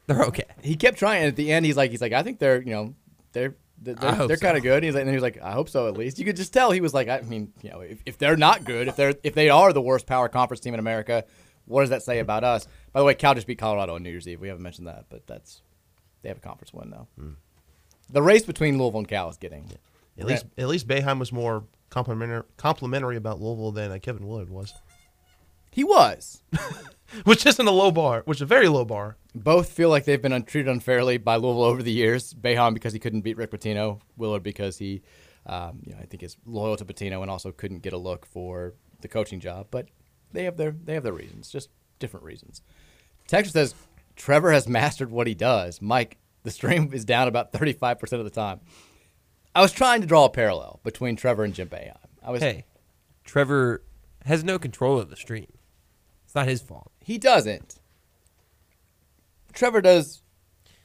They're 0.06 0.24
okay. 0.24 0.44
He 0.62 0.76
kept 0.76 0.98
trying. 0.98 1.24
At 1.24 1.36
the 1.36 1.50
end, 1.50 1.64
he's 1.66 1.76
like, 1.76 1.90
he's 1.90 2.02
like, 2.02 2.12
I 2.12 2.22
think 2.22 2.38
they're, 2.38 2.60
you 2.60 2.70
know, 2.70 2.94
they're, 3.32 3.56
they're, 3.80 3.94
they're 4.26 4.36
kind 4.36 4.56
of 4.56 4.62
good. 4.62 4.76
And 4.76 4.84
he's 4.84 4.94
like, 4.94 5.02
and 5.02 5.10
he 5.10 5.16
was 5.16 5.22
like, 5.22 5.40
I 5.42 5.52
hope 5.52 5.68
so 5.68 5.88
at 5.88 5.96
least. 5.96 6.18
You 6.18 6.24
could 6.24 6.36
just 6.36 6.52
tell 6.52 6.70
he 6.70 6.80
was 6.80 6.94
like, 6.94 7.08
I 7.08 7.20
mean, 7.20 7.52
you 7.62 7.70
know, 7.70 7.80
if, 7.80 8.00
if 8.06 8.18
they're 8.18 8.36
not 8.36 8.64
good, 8.64 8.88
if 8.88 8.96
they're, 8.96 9.14
if 9.22 9.34
they 9.34 9.50
are 9.50 9.72
the 9.72 9.82
worst 9.82 10.06
power 10.06 10.28
conference 10.28 10.60
team 10.60 10.74
in 10.74 10.80
America, 10.80 11.24
what 11.66 11.82
does 11.82 11.90
that 11.90 12.02
say 12.02 12.18
about 12.20 12.44
us? 12.44 12.66
By 12.92 13.00
the 13.00 13.04
way, 13.04 13.14
Cal 13.14 13.34
just 13.34 13.46
beat 13.46 13.58
Colorado 13.58 13.94
on 13.94 14.02
New 14.02 14.10
Year's 14.10 14.26
Eve. 14.28 14.40
We 14.40 14.48
haven't 14.48 14.62
mentioned 14.62 14.86
that, 14.86 15.06
but 15.08 15.26
that's, 15.26 15.62
they 16.22 16.28
have 16.28 16.38
a 16.38 16.40
conference 16.40 16.72
win 16.72 16.90
though. 16.90 17.08
The 18.10 18.22
race 18.22 18.44
between 18.44 18.78
Louisville 18.78 19.00
and 19.00 19.08
Cal 19.08 19.28
is 19.28 19.36
getting. 19.36 19.70
At 20.18 20.24
least, 20.26 20.46
at 20.56 20.68
least 20.68 20.88
Boeheim 20.88 21.18
was 21.18 21.32
more 21.32 21.64
complimentary, 21.90 22.42
complimentary 22.56 23.16
about 23.16 23.40
Louisville 23.40 23.72
than 23.72 23.90
uh, 23.90 23.98
Kevin 24.00 24.26
Willard 24.26 24.48
was, 24.48 24.72
He 25.70 25.84
was. 25.84 26.40
which 27.24 27.46
isn't 27.46 27.66
a 27.66 27.70
low 27.70 27.90
bar, 27.90 28.22
which 28.24 28.38
is 28.38 28.42
a 28.42 28.46
very 28.46 28.68
low 28.68 28.84
bar. 28.84 29.16
Both 29.36 29.68
feel 29.68 29.90
like 29.90 30.06
they've 30.06 30.20
been 30.20 30.42
treated 30.44 30.70
unfairly 30.70 31.18
by 31.18 31.36
Louisville 31.36 31.62
over 31.62 31.82
the 31.82 31.92
years. 31.92 32.32
Boeheim 32.32 32.72
because 32.72 32.94
he 32.94 32.98
couldn't 32.98 33.20
beat 33.20 33.36
Rick 33.36 33.50
Pitino. 33.50 34.00
Willard 34.16 34.42
because 34.42 34.78
he, 34.78 35.02
um, 35.44 35.82
you 35.84 35.92
know, 35.92 35.98
I 36.00 36.06
think 36.06 36.22
is 36.22 36.38
loyal 36.46 36.76
to 36.76 36.86
Pitino 36.86 37.20
and 37.20 37.30
also 37.30 37.52
couldn't 37.52 37.80
get 37.80 37.92
a 37.92 37.98
look 37.98 38.24
for 38.24 38.72
the 39.02 39.08
coaching 39.08 39.38
job. 39.38 39.66
But 39.70 39.88
they 40.32 40.44
have 40.44 40.56
their 40.56 40.70
they 40.70 40.94
have 40.94 41.02
their 41.02 41.12
reasons, 41.12 41.50
just 41.50 41.68
different 41.98 42.24
reasons. 42.24 42.62
Texas 43.28 43.52
says 43.52 43.74
Trevor 44.16 44.52
has 44.52 44.66
mastered 44.66 45.10
what 45.10 45.26
he 45.26 45.34
does. 45.34 45.82
Mike, 45.82 46.16
the 46.42 46.50
stream 46.50 46.90
is 46.94 47.04
down 47.04 47.28
about 47.28 47.52
thirty 47.52 47.74
five 47.74 47.98
percent 47.98 48.20
of 48.20 48.24
the 48.24 48.30
time. 48.30 48.60
I 49.54 49.60
was 49.60 49.72
trying 49.72 50.00
to 50.00 50.06
draw 50.06 50.24
a 50.24 50.30
parallel 50.30 50.80
between 50.82 51.14
Trevor 51.16 51.44
and 51.44 51.52
Jim 51.52 51.68
Boeheim. 51.68 51.96
I 52.22 52.30
was. 52.30 52.40
Hey, 52.40 52.64
Trevor 53.24 53.82
has 54.24 54.42
no 54.42 54.58
control 54.58 54.98
of 54.98 55.10
the 55.10 55.16
stream. 55.16 55.52
It's 56.24 56.34
not 56.34 56.48
his 56.48 56.62
fault. 56.62 56.90
He 57.00 57.18
doesn't. 57.18 57.80
Trevor 59.56 59.80
does 59.80 60.22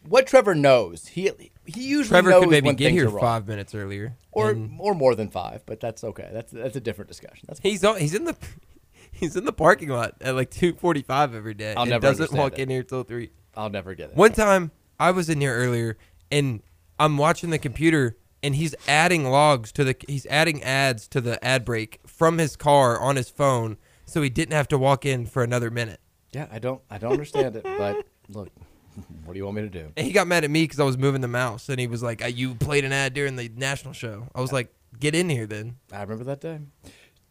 what 0.08 0.26
Trevor 0.26 0.56
knows. 0.56 1.08
He 1.08 1.30
he 1.66 1.82
usually 1.84 2.10
Trevor 2.10 2.32
knows 2.32 2.44
could 2.44 2.50
maybe 2.50 2.68
when 2.68 2.76
get 2.76 2.92
here 2.92 3.10
five 3.10 3.48
minutes 3.48 3.76
earlier, 3.76 4.16
or 4.32 4.52
and 4.52 4.78
or 4.80 4.96
more 4.96 5.14
than 5.14 5.30
five, 5.30 5.64
but 5.66 5.80
that's 5.80 6.04
okay. 6.04 6.30
That's 6.34 6.52
that's 6.52 6.76
a 6.76 6.82
different 6.82 7.10
discussion. 7.10 7.46
That's 7.48 7.60
he's 7.60 7.84
on, 7.84 8.00
he's 8.00 8.16
in 8.16 8.24
the 8.24 8.36
he's 9.12 9.36
in 9.36 9.46
the 9.46 9.54
parking 9.54 9.90
lot 9.90 10.16
at 10.22 10.34
like 10.34 10.50
two 10.50 10.74
forty 10.74 11.04
five 11.04 11.36
every 11.36 11.54
day. 11.54 11.76
I'll 11.76 11.84
and 11.84 11.92
never 11.92 12.08
doesn't 12.08 12.34
walk 12.34 12.58
in 12.58 12.70
here 12.70 12.84
till 12.84 13.04
three. 13.04 13.32
I'll 13.56 13.70
never 13.70 13.94
get 13.94 14.12
it. 14.12 14.16
One 14.16 14.32
time 14.32 14.72
I 15.00 15.12
was 15.12 15.30
in 15.30 15.42
here 15.42 15.56
earlier 15.56 15.98
and 16.32 16.62
I'm 16.98 17.18
watching 17.18 17.50
the 17.50 17.60
computer 17.60 18.18
and 18.42 18.56
he's 18.56 18.74
adding 18.88 19.26
logs 19.26 19.72
to 19.74 19.84
the 19.84 19.96
he's 20.08 20.26
adding 20.28 20.64
ads 20.64 21.08
to 21.10 21.22
the 21.22 21.44
ad 21.44 21.66
break 21.66 22.00
from 22.08 22.38
his 22.38 22.56
car 22.56 23.00
on 23.00 23.18
his 23.18 23.30
phone 23.30 23.78
so 24.06 24.22
he 24.22 24.30
didn't 24.30 24.54
have 24.54 24.68
to 24.70 24.78
walk 24.78 25.06
in 25.06 25.26
for 25.26 25.44
another 25.44 25.70
minute. 25.70 26.00
Yeah, 26.32 26.48
I 26.52 26.60
don't 26.60 26.82
I 26.90 26.98
don't 26.98 27.12
understand 27.12 27.56
it, 27.56 27.64
but 27.64 28.06
look, 28.30 28.50
what 29.26 29.34
do 29.34 29.40
you 29.40 29.46
want 29.46 29.56
me 29.56 29.64
to 29.64 29.70
do? 29.70 29.92
And 29.96 30.06
he 30.06 30.14
got 30.14 30.28
mad 30.28 30.44
at 30.44 30.52
me 30.52 30.64
because 30.64 30.80
I 30.80 30.84
was 30.84 30.98
moving 30.98 31.22
the 31.22 31.28
mouse 31.28 31.70
and 31.70 31.80
he 31.80 31.88
was 31.88 32.04
like, 32.04 32.24
"Uh, 32.24 32.28
"You 32.28 32.56
played 32.56 32.86
an 32.86 32.94
ad 32.94 33.14
during 33.14 33.36
the 33.36 33.50
national 33.56 33.94
show." 33.94 34.28
I 34.36 34.42
was 34.42 34.52
like, 34.52 34.74
"Get 35.00 35.16
in 35.16 35.30
here 35.30 35.48
then." 35.48 35.78
I 35.92 36.02
remember 36.02 36.24
that 36.26 36.42
day. 36.42 36.60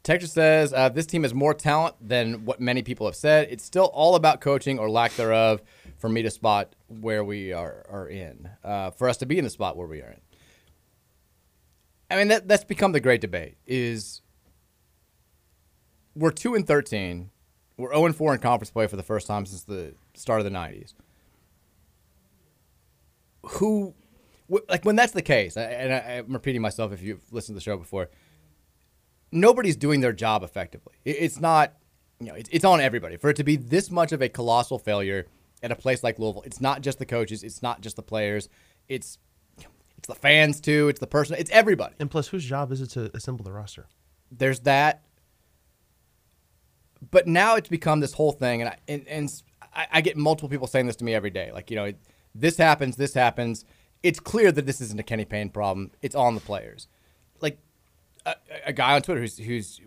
Texas 0.03 0.33
says 0.33 0.73
uh, 0.73 0.89
this 0.89 1.07
team 1.07 1.25
has 1.25 1.35
more 1.35 1.53
talent 1.53 1.95
than 2.01 2.45
what 2.47 2.59
many 2.61 2.83
people 2.83 3.07
have 3.07 3.17
said. 3.17 3.49
It's 3.51 3.65
still 3.65 3.87
all 3.87 4.15
about 4.15 4.41
coaching 4.41 4.79
or 4.79 4.89
lack 4.89 5.13
thereof 5.15 5.61
for 5.99 6.09
me 6.09 6.23
to 6.23 6.31
spot 6.31 6.75
where 6.89 7.23
we 7.23 7.53
are, 7.53 7.85
are 7.91 8.09
in, 8.09 8.49
uh, 8.65 8.91
for 8.93 9.09
us 9.09 9.19
to 9.19 9.27
be 9.27 9.37
in 9.37 9.45
the 9.45 9.51
spot 9.51 9.77
where 9.77 9.87
we 9.87 10.01
are 10.01 10.11
in. 10.11 10.21
I 12.11 12.17
mean, 12.17 12.29
that, 12.29 12.49
that's 12.49 12.65
become 12.65 12.93
the 12.93 13.01
great 13.01 13.21
debate 13.21 13.57
is 13.67 14.23
we're 16.17 16.33
2 16.33 16.55
and 16.55 16.67
13. 16.67 17.31
We're 17.77 17.93
0 17.93 18.07
and 18.07 18.17
4 18.17 18.35
in 18.35 18.41
conference 18.41 18.71
play 18.71 18.87
for 18.87 18.97
the 18.97 19.03
first 19.03 19.27
time 19.27 19.47
since 19.47 19.63
the 19.63 19.95
start 20.21 20.41
of 20.41 20.45
the 20.45 20.51
90s. 20.51 20.95
Who, 23.43 23.95
wh- 24.53 24.69
like, 24.69 24.85
when 24.85 24.97
that's 24.97 25.13
the 25.13 25.23
case, 25.23 25.57
and 25.57 25.93
I, 25.93 26.19
I'm 26.19 26.33
repeating 26.33 26.61
myself 26.63 26.93
if 26.93 27.03
you've 27.03 27.23
listened 27.33 27.55
to 27.55 27.59
the 27.61 27.63
show 27.65 27.77
before, 27.77 28.11
nobody's 29.33 29.77
doing 29.77 30.01
their 30.01 30.13
job 30.13 30.43
effectively. 30.43 30.95
It- 31.05 31.17
It's 31.21 31.41
not, 31.41 31.75
you 32.21 32.27
know, 32.27 32.35
it's, 32.35 32.51
it's 32.53 32.65
on 32.65 32.81
everybody. 32.81 33.17
For 33.17 33.31
it 33.31 33.37
to 33.37 33.45
be 33.45 33.57
this 33.57 33.91
much 33.91 34.13
of 34.13 34.21
a 34.23 34.29
colossal 34.29 34.79
failure 34.79 35.27
at 35.63 35.73
a 35.73 35.77
place 35.77 36.03
like 36.03 36.19
Louisville, 36.19 36.43
it's 36.45 36.61
not 36.61 36.83
just 36.83 36.99
the 36.99 37.07
coaches, 37.07 37.43
it's 37.43 37.63
not 37.63 37.81
just 37.81 37.97
the 37.97 38.03
players, 38.03 38.49
it's 38.89 39.19
it's 39.99 40.07
the 40.07 40.15
fans 40.15 40.63
too, 40.63 40.89
it's 40.89 40.99
the 41.01 41.07
person, 41.07 41.37
it's 41.39 41.51
everybody. 41.51 41.95
And 42.01 42.11
plus, 42.11 42.29
whose 42.29 42.43
job 42.45 42.73
is 42.73 42.81
it 42.81 42.87
to 42.93 43.11
assemble 43.15 43.45
the 43.45 43.53
roster? 43.53 43.87
There's 44.33 44.61
that. 44.61 45.03
But 47.11 47.27
now 47.27 47.57
it's 47.57 47.69
become 47.69 48.01
this 48.01 48.15
whole 48.15 48.33
thing, 48.33 48.63
and 48.63 48.71
I, 48.71 48.77
and, 48.89 49.07
and 49.09 49.43
I, 49.75 49.87
I 49.93 50.01
get 50.01 50.17
multiple 50.17 50.49
people 50.49 50.67
saying 50.67 50.87
this 50.87 50.97
to 50.97 51.05
me 51.05 51.15
every 51.15 51.31
day. 51.31 51.51
Like, 51.53 51.71
you 51.71 51.77
know, 51.77 51.93
this 52.35 52.57
happens, 52.57 52.97
this 52.97 53.15
happens. 53.15 53.65
It's 54.03 54.21
clear 54.21 54.51
that 54.53 54.67
this 54.67 54.81
isn't 54.81 54.99
a 54.99 55.03
Kenny 55.03 55.25
Payne 55.25 55.51
problem. 55.51 55.91
It's 56.03 56.15
on 56.15 56.35
the 56.35 56.41
players. 56.41 56.89
Like, 57.41 57.59
a, 58.27 58.35
a 58.67 58.73
guy 58.73 58.95
on 58.95 59.03
Twitter 59.03 59.21
who's 59.21 59.39
who's 59.39 59.81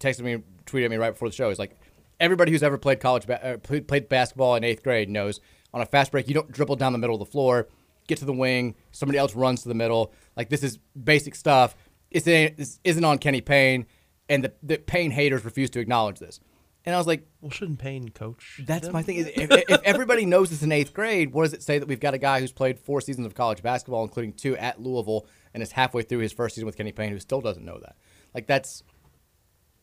texted 0.00 0.22
me, 0.22 0.42
tweeted 0.66 0.90
me 0.90 0.96
right 0.96 1.10
before 1.10 1.28
the 1.28 1.34
show. 1.34 1.50
Is 1.50 1.58
like, 1.58 1.76
everybody 2.20 2.52
who's 2.52 2.62
ever 2.62 2.78
played 2.78 3.00
college 3.00 3.26
ba- 3.26 3.54
uh, 3.54 3.56
played, 3.58 4.08
basketball 4.08 4.54
in 4.56 4.64
eighth 4.64 4.82
grade 4.82 5.08
knows 5.08 5.40
on 5.74 5.80
a 5.80 5.86
fast 5.86 6.12
break 6.12 6.28
you 6.28 6.34
don't 6.34 6.50
dribble 6.50 6.76
down 6.76 6.92
the 6.92 6.98
middle 6.98 7.14
of 7.14 7.20
the 7.20 7.30
floor, 7.30 7.68
get 8.06 8.18
to 8.18 8.24
the 8.24 8.32
wing, 8.32 8.74
somebody 8.92 9.18
else 9.18 9.34
runs 9.34 9.62
to 9.62 9.68
the 9.68 9.74
middle. 9.74 10.12
Like 10.36 10.48
this 10.48 10.62
is 10.62 10.78
basic 11.02 11.34
stuff. 11.34 11.76
isn't 12.10 12.78
isn't 12.84 13.04
on 13.04 13.18
Kenny 13.18 13.40
Payne, 13.40 13.86
and 14.28 14.44
the, 14.44 14.52
the 14.62 14.78
Payne 14.78 15.10
haters 15.10 15.44
refuse 15.44 15.70
to 15.70 15.80
acknowledge 15.80 16.18
this. 16.18 16.40
And 16.86 16.94
I 16.94 16.98
was 16.98 17.06
like, 17.06 17.26
well, 17.40 17.50
shouldn't 17.50 17.80
Payne 17.80 18.10
coach? 18.10 18.60
That's 18.64 18.86
them? 18.86 18.92
my 18.92 19.02
thing. 19.02 19.16
If, 19.18 19.28
if, 19.36 19.50
if 19.68 19.82
everybody 19.82 20.24
knows 20.24 20.52
it's 20.52 20.62
in 20.62 20.70
eighth 20.70 20.94
grade, 20.94 21.32
what 21.32 21.42
does 21.42 21.52
it 21.52 21.64
say 21.64 21.80
that 21.80 21.88
we've 21.88 22.00
got 22.00 22.14
a 22.14 22.18
guy 22.18 22.38
who's 22.38 22.52
played 22.52 22.78
four 22.78 23.00
seasons 23.00 23.26
of 23.26 23.34
college 23.34 23.60
basketball, 23.60 24.04
including 24.04 24.32
two 24.32 24.56
at 24.56 24.80
Louisville, 24.80 25.26
and 25.52 25.62
is 25.62 25.72
halfway 25.72 26.02
through 26.02 26.20
his 26.20 26.32
first 26.32 26.54
season 26.54 26.66
with 26.66 26.76
Kenny 26.76 26.92
Payne, 26.92 27.10
who 27.10 27.18
still 27.18 27.40
doesn't 27.40 27.64
know 27.64 27.78
that? 27.80 27.96
Like 28.34 28.46
that's. 28.46 28.84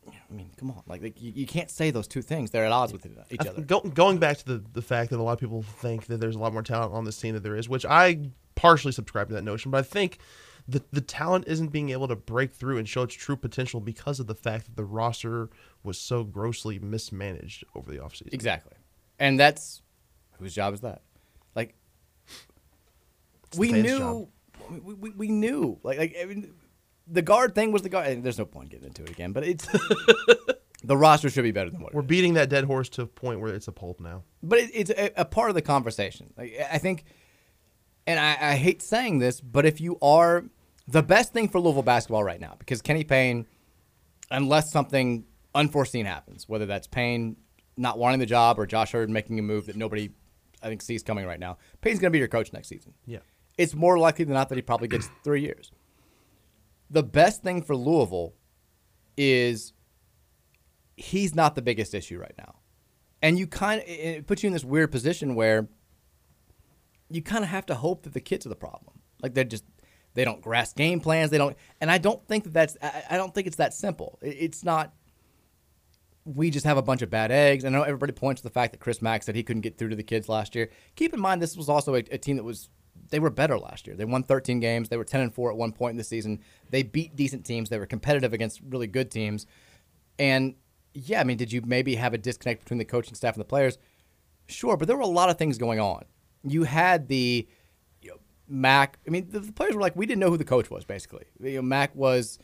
I 0.08 0.34
mean, 0.34 0.51
come 0.58 0.70
on! 0.70 0.84
Like, 0.86 1.01
like 1.01 1.22
you, 1.22 1.32
you 1.34 1.45
can't 1.45 1.72
say 1.72 1.89
those 1.89 2.08
two 2.08 2.22
things; 2.22 2.51
they're 2.51 2.66
at 2.66 2.72
odds 2.72 2.91
with 2.91 3.06
each 3.32 3.39
other. 3.39 3.62
Go, 3.62 3.80
going 3.82 4.18
back 4.18 4.38
to 4.39 4.45
the, 4.45 4.64
the 4.74 4.82
fact 4.82 5.12
that 5.12 5.20
a 5.20 5.24
lot 5.24 5.34
of 5.34 5.39
people 5.39 5.62
think 5.62 6.08
that 6.08 6.20
there's 6.20 6.36
a 6.36 6.39
lot 6.39 6.51
more 6.51 6.62
talent 6.62 6.93
on 6.93 7.06
this 7.06 7.18
team 7.18 7.36
than 7.36 7.43
there 7.43 7.56
is, 7.56 7.70
which 7.70 7.86
I 7.86 8.30
partially 8.56 8.91
subscribe 8.91 9.30
to 9.30 9.34
that 9.36 9.43
notion, 9.43 9.72
but 9.72 9.78
I 9.78 9.82
think 9.84 10.20
the 10.68 10.84
the 10.91 11.01
talent 11.01 11.45
isn't 11.47 11.70
being 11.70 11.89
able 11.89 12.08
to 12.08 12.16
break 12.16 12.54
through 12.54 12.78
and 12.78 12.88
show 12.88 13.04
its 13.04 13.16
true 13.16 13.36
potential 13.36 13.80
because 13.80 14.20
of 14.20 14.28
the 14.28 14.36
fact 14.36 14.66
that 14.66 14.76
the 14.76 14.86
roster 14.86 15.49
was 15.84 15.98
so 16.00 16.24
grossly 16.24 16.80
mismanaged 16.80 17.64
over 17.76 17.92
the 17.92 17.98
offseason. 17.98 18.34
Exactly. 18.34 18.74
And 19.20 19.40
that's 19.40 19.82
whose 20.40 20.54
job 20.56 20.74
is 20.74 20.82
that? 20.82 21.02
Like 21.56 21.76
It's 23.48 23.58
we 23.58 23.72
knew 23.72 24.30
we, 24.70 24.94
we, 24.94 25.10
we 25.12 25.28
knew. 25.30 25.80
Like 25.84 25.98
like 25.98 26.16
I 26.22 26.26
mean, 26.26 26.54
the 27.08 27.22
guard 27.22 27.54
thing 27.56 27.72
was 27.72 27.82
the 27.82 27.90
guard. 27.90 28.24
There's 28.24 28.38
no 28.38 28.46
point 28.46 28.70
getting 28.70 28.88
into 28.88 29.04
it 29.04 29.10
again, 29.10 29.34
but 29.34 29.44
it's 29.44 29.68
the 30.84 30.98
roster 30.98 31.30
should 31.30 31.44
be 31.44 31.52
better 31.52 31.70
than 31.70 31.82
what 31.82 31.94
We're 31.94 32.02
beating 32.02 32.34
that 32.36 32.50
dead 32.50 32.66
horse 32.66 32.90
to 32.90 33.04
a 33.04 33.08
point 33.08 33.40
where 33.40 33.54
it's 33.54 33.68
a 33.68 33.72
pulp 33.72 34.00
now. 34.00 34.24
but 34.42 34.60
it, 34.60 34.72
it's 34.74 34.90
a, 34.90 35.12
a 35.18 35.26
part 35.26 35.50
of 35.50 35.56
the 35.56 35.62
conversation. 35.62 36.34
Like, 36.38 36.56
I 36.72 36.78
think, 36.78 37.06
and 38.08 38.20
I, 38.20 38.38
I 38.52 38.56
hate 38.56 38.82
saying 38.82 39.20
this, 39.20 39.40
but 39.42 39.66
if 39.66 39.80
you 39.80 39.98
are 40.02 40.46
the 40.88 41.04
best 41.04 41.34
thing 41.34 41.48
for 41.48 41.60
Louisville 41.60 41.84
basketball 41.84 42.24
right 42.24 42.40
now, 42.40 42.56
because 42.60 42.82
Kenny 42.82 43.04
Payne, 43.04 43.48
unless 44.32 44.72
something 44.72 45.26
unforeseen 45.56 46.06
happens, 46.06 46.47
whether 46.49 46.66
that's 46.66 46.88
Payne 46.88 47.38
not 47.78 47.97
wanting 47.97 48.20
the 48.20 48.26
job 48.26 48.60
or 48.60 48.66
Josh 48.66 48.93
Heird 48.93 49.10
making 49.10 49.39
a 49.39 49.41
move 49.41 49.66
that 49.68 49.76
nobody, 49.76 50.10
I 50.62 50.68
think, 50.68 50.82
sees 50.82 51.04
coming 51.04 51.26
right 51.26 51.39
now, 51.39 51.58
Payne's 51.82 51.99
going 51.99 52.12
to 52.12 52.14
be 52.16 52.20
your 52.20 52.28
coach 52.28 52.54
next 52.54 52.68
season. 52.68 52.93
Yeah. 53.06 53.20
It's 53.58 53.74
more 53.74 53.97
likely 53.99 54.26
than 54.26 54.34
not 54.34 54.49
that 54.49 54.56
he 54.56 54.62
probably 54.62 54.88
gets 54.88 55.10
three 55.24 55.41
years. 55.41 55.72
The 56.89 57.04
best 57.04 57.41
thing 57.43 57.62
for 57.64 57.76
Louisville 57.76 58.34
is 59.18 59.74
he's 60.95 61.34
not 61.36 61.56
the 61.56 61.62
biggest 61.62 61.93
issue 61.93 62.20
right 62.20 62.36
now. 62.38 62.56
And 63.22 63.39
you 63.39 63.47
kind 63.47 63.82
of 63.82 63.88
it 63.88 64.28
puts 64.28 64.43
you 64.43 64.47
in 64.47 64.54
this 64.54 64.64
weird 64.66 64.91
position 64.91 65.34
where 65.36 65.68
you 67.10 67.22
kind 67.22 67.43
of 67.43 67.49
have 67.49 67.66
to 67.68 67.76
hope 67.76 68.04
that 68.04 68.14
the 68.14 68.20
kids 68.20 68.45
are 68.45 68.49
the 68.49 68.56
problem. 68.56 68.99
Like 69.22 69.34
they're 69.34 69.43
just 69.43 69.64
they 70.14 70.26
don't 70.26 70.41
grasp 70.41 70.76
game 70.76 70.99
plans. 70.99 71.32
They 71.32 71.38
don't, 71.38 71.56
and 71.82 71.89
I 71.89 71.97
don't 71.97 72.24
think 72.28 72.43
that 72.43 72.54
that's 72.54 72.78
I, 72.82 73.04
I 73.12 73.18
don't 73.18 73.34
think 73.34 73.47
it's 73.47 73.56
that 73.58 73.74
simple. 73.74 74.20
It- 74.22 74.38
It's 74.39 74.64
not. 74.64 74.93
We 76.26 76.50
just 76.50 76.66
have 76.66 76.78
a 76.78 76.82
bunch 76.82 77.02
of 77.02 77.10
bad 77.10 77.32
eggs. 77.32 77.66
I 77.66 77.70
know 77.70 77.84
everybody 77.84 78.14
points 78.14 78.42
to 78.42 78.48
the 78.48 78.54
fact 78.54 78.72
that 78.72 78.80
Chris 78.80 79.02
Mack 79.02 79.24
said 79.24 79.36
he 79.36 79.44
couldn't 79.44 79.62
get 79.62 79.78
through 79.78 79.90
to 79.90 79.96
the 79.96 80.04
kids 80.04 80.30
last 80.30 80.56
year. 80.56 80.70
Keep 80.96 81.14
in 81.14 81.20
mind 81.20 81.42
this 81.42 81.58
was 81.58 81.70
also 81.70 81.96
a, 81.96 82.04
a 82.12 82.18
team 82.18 82.38
that 82.38 82.44
was 82.44 82.70
they 83.10 83.20
were 83.20 83.30
better 83.30 83.60
last 83.60 83.88
year. 83.88 83.96
They 83.96 84.06
won 84.06 84.24
13 84.24 84.60
games. 84.60 84.90
They 84.90 84.98
were 84.98 85.04
10 85.04 85.22
and 85.22 85.34
4 85.34 85.52
at 85.52 85.58
one 85.58 85.72
point 85.72 85.92
in 85.92 85.98
the 85.98 86.04
season. 86.04 86.40
They 86.70 86.84
beat 86.84 87.16
decent 87.16 87.46
teams. 87.46 87.70
They 87.70 87.78
were 87.78 87.86
competitive 87.86 88.34
against 88.34 88.62
really 88.68 88.88
good 88.88 89.12
teams. 89.12 89.46
And 90.18 90.56
yeah, 90.94 91.20
I 91.20 91.24
mean, 91.24 91.38
did 91.38 91.52
you 91.52 91.62
maybe 91.66 91.96
have 91.96 92.14
a 92.14 92.18
disconnect 92.18 92.64
between 92.64 92.78
the 92.78 92.86
coaching 92.86 93.16
staff 93.16 93.36
and 93.36 93.42
the 93.42 93.48
players? 93.48 93.78
Sure, 94.48 94.78
but 94.78 94.88
there 94.88 94.98
were 94.98 95.04
a 95.04 95.08
lot 95.08 95.30
of 95.30 95.38
things 95.38 95.58
going 95.58 95.80
on. 95.80 96.06
You 96.44 96.64
had 96.64 97.08
the 97.08 97.48
you 98.02 98.10
know, 98.12 98.18
Mack. 98.48 99.00
I 99.08 99.10
mean, 99.10 99.28
the, 99.30 99.40
the 99.40 99.52
players 99.52 99.76
were 99.76 99.82
like, 99.82 99.96
we 99.96 100.06
didn't 100.06 100.20
know 100.20 100.30
who 100.30 100.38
the 100.38 100.44
coach 100.44 100.70
was. 100.70 100.86
Basically, 100.86 101.26
you 101.40 101.56
know, 101.56 101.62
Mack 101.62 101.96
was 101.96 102.40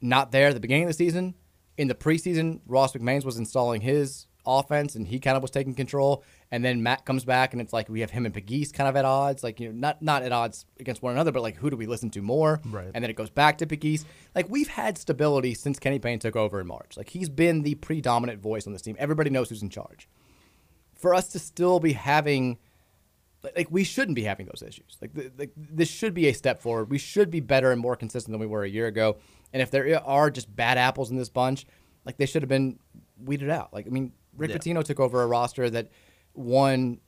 not 0.00 0.32
there 0.32 0.48
at 0.48 0.54
the 0.54 0.60
beginning 0.60 0.84
of 0.84 0.90
the 0.90 0.94
season. 0.94 1.34
In 1.78 1.88
the 1.88 1.94
preseason, 1.94 2.60
Ross 2.66 2.92
McMains 2.92 3.24
was 3.24 3.38
installing 3.38 3.80
his 3.80 4.26
offense, 4.44 4.94
and 4.94 5.06
he 5.06 5.18
kind 5.20 5.36
of 5.36 5.42
was 5.42 5.50
taking 5.50 5.74
control. 5.74 6.22
And 6.50 6.64
then 6.64 6.82
Matt 6.82 7.06
comes 7.06 7.24
back, 7.24 7.52
and 7.52 7.62
it's 7.62 7.72
like 7.72 7.88
we 7.88 8.00
have 8.00 8.10
him 8.10 8.26
and 8.26 8.34
Pegues 8.34 8.72
kind 8.72 8.88
of 8.88 8.96
at 8.96 9.04
odds, 9.04 9.42
like 9.42 9.58
you 9.58 9.68
know, 9.68 9.74
not 9.74 10.02
not 10.02 10.22
at 10.22 10.32
odds 10.32 10.66
against 10.78 11.02
one 11.02 11.12
another, 11.14 11.32
but 11.32 11.40
like 11.42 11.56
who 11.56 11.70
do 11.70 11.76
we 11.76 11.86
listen 11.86 12.10
to 12.10 12.20
more? 12.20 12.60
Right. 12.66 12.90
And 12.92 13.02
then 13.02 13.10
it 13.10 13.16
goes 13.16 13.30
back 13.30 13.58
to 13.58 13.66
Pegues. 13.66 14.04
Like 14.34 14.50
we've 14.50 14.68
had 14.68 14.98
stability 14.98 15.54
since 15.54 15.78
Kenny 15.78 15.98
Payne 15.98 16.18
took 16.18 16.36
over 16.36 16.60
in 16.60 16.66
March. 16.66 16.96
Like 16.96 17.08
he's 17.08 17.28
been 17.30 17.62
the 17.62 17.74
predominant 17.76 18.42
voice 18.42 18.66
on 18.66 18.72
this 18.72 18.82
team. 18.82 18.96
Everybody 18.98 19.30
knows 19.30 19.48
who's 19.48 19.62
in 19.62 19.70
charge. 19.70 20.08
For 20.94 21.14
us 21.14 21.28
to 21.28 21.38
still 21.38 21.80
be 21.80 21.94
having 21.94 22.58
like- 23.56 23.70
we 23.70 23.82
shouldn't 23.82 24.14
be 24.14 24.22
having 24.22 24.46
those 24.46 24.62
issues. 24.64 24.98
Like, 25.00 25.14
th- 25.14 25.32
like 25.36 25.50
this 25.56 25.88
should 25.88 26.14
be 26.14 26.28
a 26.28 26.32
step 26.32 26.60
forward. 26.60 26.90
We 26.90 26.98
should 26.98 27.30
be 27.30 27.40
better 27.40 27.72
and 27.72 27.80
more 27.80 27.96
consistent 27.96 28.32
than 28.32 28.40
we 28.40 28.46
were 28.46 28.62
a 28.62 28.68
year 28.68 28.86
ago. 28.86 29.16
And 29.52 29.60
if 29.62 29.70
there 29.70 30.00
are 30.04 30.30
just 30.30 30.54
bad 30.54 30.78
apples 30.78 31.10
in 31.10 31.16
this 31.16 31.28
bunch, 31.28 31.66
like 32.04 32.16
they 32.16 32.26
should 32.26 32.42
have 32.42 32.48
been 32.48 32.78
weeded 33.22 33.50
out. 33.50 33.72
Like 33.72 33.86
I 33.86 33.90
mean, 33.90 34.12
Rick 34.36 34.50
Yeah. 34.50 34.56
Pitino 34.56 34.82
took 34.84 34.98
over 35.00 35.22
a 35.22 35.26
roster 35.26 35.68
that 35.70 35.88
won 36.34 37.00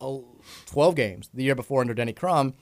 uh, 0.00 0.18
12 0.66 0.94
games 0.94 1.30
the 1.34 1.42
year 1.42 1.54
before 1.54 1.80
under 1.80 1.94
Denny 1.94 2.12
Crum, 2.12 2.54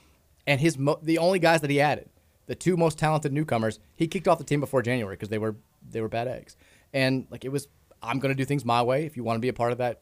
and 0.46 0.60
his 0.60 0.78
mo- 0.78 0.98
the 1.02 1.18
only 1.18 1.38
guys 1.38 1.60
that 1.60 1.70
he 1.70 1.80
added, 1.80 2.08
the 2.46 2.54
two 2.54 2.76
most 2.76 2.98
talented 2.98 3.32
newcomers, 3.32 3.78
he 3.94 4.06
kicked 4.06 4.26
off 4.26 4.38
the 4.38 4.44
team 4.44 4.60
before 4.60 4.82
January 4.82 5.16
because 5.16 5.28
they 5.28 5.38
were 5.38 5.56
they 5.88 6.00
were 6.00 6.08
bad 6.08 6.28
eggs. 6.28 6.56
And 6.92 7.26
like 7.30 7.44
it 7.44 7.50
was, 7.50 7.68
I'm 8.02 8.18
going 8.18 8.34
to 8.34 8.36
do 8.36 8.44
things 8.46 8.64
my 8.64 8.82
way. 8.82 9.04
If 9.04 9.16
you 9.16 9.24
want 9.24 9.36
to 9.36 9.40
be 9.40 9.48
a 9.48 9.52
part 9.52 9.72
of 9.72 9.78
that, 9.78 10.00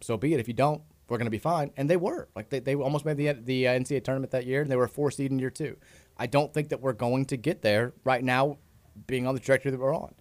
so 0.00 0.16
be 0.16 0.32
it. 0.34 0.40
If 0.40 0.48
you 0.48 0.54
don't, 0.54 0.80
we're 1.08 1.18
going 1.18 1.26
to 1.26 1.30
be 1.30 1.38
fine. 1.38 1.70
And 1.76 1.90
they 1.90 1.96
were. 1.98 2.28
Like 2.34 2.48
they, 2.48 2.60
they 2.60 2.74
almost 2.74 3.04
made 3.04 3.18
the 3.18 3.32
the 3.32 3.68
uh, 3.68 3.72
NCAA 3.78 4.02
tournament 4.02 4.30
that 4.32 4.46
year, 4.46 4.62
and 4.62 4.70
they 4.70 4.76
were 4.76 4.84
a 4.84 4.88
four 4.88 5.10
seed 5.10 5.30
in 5.30 5.38
year 5.38 5.50
two. 5.50 5.76
I 6.16 6.26
don't 6.26 6.52
think 6.52 6.68
that 6.70 6.80
we're 6.80 6.92
going 6.92 7.26
to 7.26 7.36
get 7.36 7.62
there 7.62 7.92
right 8.04 8.22
now, 8.22 8.58
being 9.06 9.26
on 9.26 9.34
the 9.34 9.40
trajectory 9.40 9.70
that 9.70 9.80
we're 9.80 9.94
on. 9.94 10.14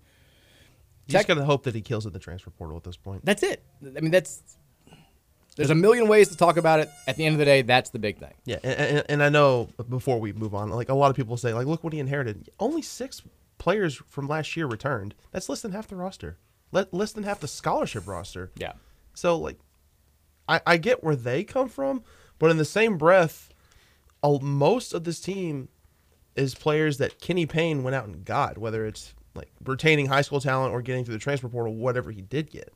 You 1.07 1.13
just 1.13 1.27
got 1.27 1.33
to 1.35 1.43
hope 1.43 1.63
that 1.63 1.75
he 1.75 1.81
kills 1.81 2.05
in 2.05 2.13
the 2.13 2.19
transfer 2.19 2.51
portal 2.51 2.77
at 2.77 2.83
this 2.83 2.97
point. 2.97 3.25
That's 3.25 3.43
it. 3.43 3.63
I 3.83 3.99
mean, 3.99 4.11
that's 4.11 4.41
there's 5.55 5.69
a 5.69 5.75
million 5.75 6.07
ways 6.07 6.29
to 6.29 6.37
talk 6.37 6.55
about 6.55 6.79
it. 6.79 6.89
At 7.07 7.17
the 7.17 7.25
end 7.25 7.33
of 7.33 7.39
the 7.39 7.45
day, 7.45 7.61
that's 7.61 7.89
the 7.89 7.99
big 7.99 8.17
thing. 8.17 8.33
Yeah, 8.45 8.59
and, 8.63 8.79
and, 8.79 9.05
and 9.09 9.23
I 9.23 9.29
know 9.29 9.69
before 9.89 10.19
we 10.19 10.31
move 10.31 10.55
on, 10.55 10.69
like 10.69 10.89
a 10.89 10.93
lot 10.93 11.09
of 11.09 11.17
people 11.17 11.35
say, 11.35 11.53
like, 11.53 11.67
look 11.67 11.83
what 11.83 11.91
he 11.91 11.99
inherited. 11.99 12.49
Only 12.59 12.81
six 12.81 13.21
players 13.57 14.01
from 14.07 14.27
last 14.27 14.55
year 14.55 14.65
returned. 14.65 15.13
That's 15.31 15.49
less 15.49 15.61
than 15.61 15.73
half 15.73 15.87
the 15.87 15.97
roster. 15.97 16.37
Let 16.71 16.93
less 16.93 17.11
than 17.11 17.23
half 17.23 17.41
the 17.41 17.47
scholarship 17.47 18.07
roster. 18.07 18.51
Yeah. 18.55 18.73
So 19.13 19.37
like, 19.37 19.59
I 20.47 20.61
I 20.65 20.77
get 20.77 21.03
where 21.03 21.17
they 21.17 21.43
come 21.43 21.67
from, 21.67 22.03
but 22.39 22.49
in 22.49 22.57
the 22.57 22.65
same 22.65 22.97
breath, 22.97 23.49
most 24.23 24.93
of 24.93 25.03
this 25.03 25.19
team 25.19 25.67
is 26.35 26.55
players 26.55 26.97
that 26.97 27.19
Kenny 27.19 27.45
Payne 27.45 27.83
went 27.83 27.95
out 27.95 28.05
and 28.05 28.23
got, 28.23 28.57
whether 28.57 28.85
it's 28.85 29.13
like 29.35 29.51
retaining 29.63 30.07
high 30.07 30.21
school 30.21 30.39
talent 30.39 30.73
or 30.73 30.81
getting 30.81 31.05
through 31.05 31.13
the 31.15 31.19
transfer 31.19 31.47
portal, 31.49 31.73
whatever 31.73 32.11
he 32.11 32.21
did 32.21 32.49
get. 32.49 32.73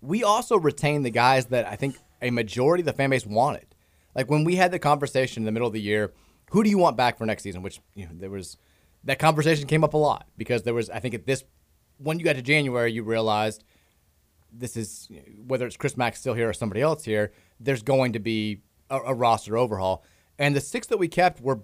we 0.00 0.22
also 0.22 0.58
retained 0.58 1.04
the 1.04 1.10
guys 1.10 1.46
that 1.46 1.66
I 1.66 1.76
think 1.76 1.96
a 2.20 2.30
majority 2.30 2.82
of 2.82 2.86
the 2.86 2.92
fan 2.92 3.10
base 3.10 3.26
wanted. 3.26 3.66
Like 4.14 4.30
when 4.30 4.44
we 4.44 4.56
had 4.56 4.70
the 4.70 4.78
conversation 4.78 5.42
in 5.42 5.44
the 5.46 5.52
middle 5.52 5.66
of 5.66 5.72
the 5.74 5.80
year, 5.80 6.12
who 6.50 6.62
do 6.62 6.70
you 6.70 6.78
want 6.78 6.96
back 6.96 7.18
for 7.18 7.26
next 7.26 7.42
season? 7.42 7.62
Which 7.62 7.80
you 7.94 8.04
know, 8.06 8.12
there 8.14 8.30
was 8.30 8.56
that 9.04 9.18
conversation 9.18 9.66
came 9.66 9.84
up 9.84 9.94
a 9.94 9.98
lot 9.98 10.26
because 10.36 10.62
there 10.62 10.74
was 10.74 10.90
I 10.90 11.00
think 11.00 11.14
at 11.14 11.26
this 11.26 11.44
when 11.98 12.18
you 12.18 12.24
got 12.24 12.36
to 12.36 12.42
January 12.42 12.92
you 12.92 13.02
realized 13.02 13.64
this 14.52 14.76
is 14.76 15.08
whether 15.46 15.66
it's 15.66 15.76
Chris 15.76 15.96
Mack 15.96 16.16
still 16.16 16.34
here 16.34 16.48
or 16.48 16.52
somebody 16.52 16.80
else 16.80 17.04
here, 17.04 17.32
there's 17.58 17.82
going 17.82 18.12
to 18.12 18.20
be 18.20 18.60
a, 18.90 18.98
a 18.98 19.14
roster 19.14 19.56
overhaul. 19.56 20.04
And 20.38 20.54
the 20.54 20.60
six 20.60 20.86
that 20.88 20.98
we 20.98 21.08
kept 21.08 21.40
were 21.40 21.60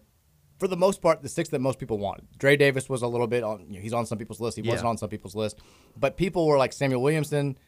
for 0.60 0.68
the 0.68 0.76
most 0.76 1.00
part, 1.00 1.22
the 1.22 1.28
six 1.28 1.48
that 1.48 1.60
most 1.60 1.78
people 1.78 1.98
wanted. 1.98 2.28
Dre 2.38 2.56
Davis 2.56 2.88
was 2.88 3.02
a 3.02 3.08
little 3.08 3.26
bit 3.26 3.42
on. 3.42 3.66
You 3.68 3.76
know, 3.76 3.80
he's 3.80 3.94
on 3.94 4.06
some 4.06 4.18
people's 4.18 4.40
list. 4.40 4.56
He 4.56 4.62
wasn't 4.62 4.88
on 4.88 4.98
some 4.98 5.08
people's 5.08 5.34
list, 5.34 5.58
but 5.96 6.16
people 6.16 6.46
were 6.46 6.58
like 6.58 6.72
Samuel 6.72 7.02
Williamson, 7.02 7.58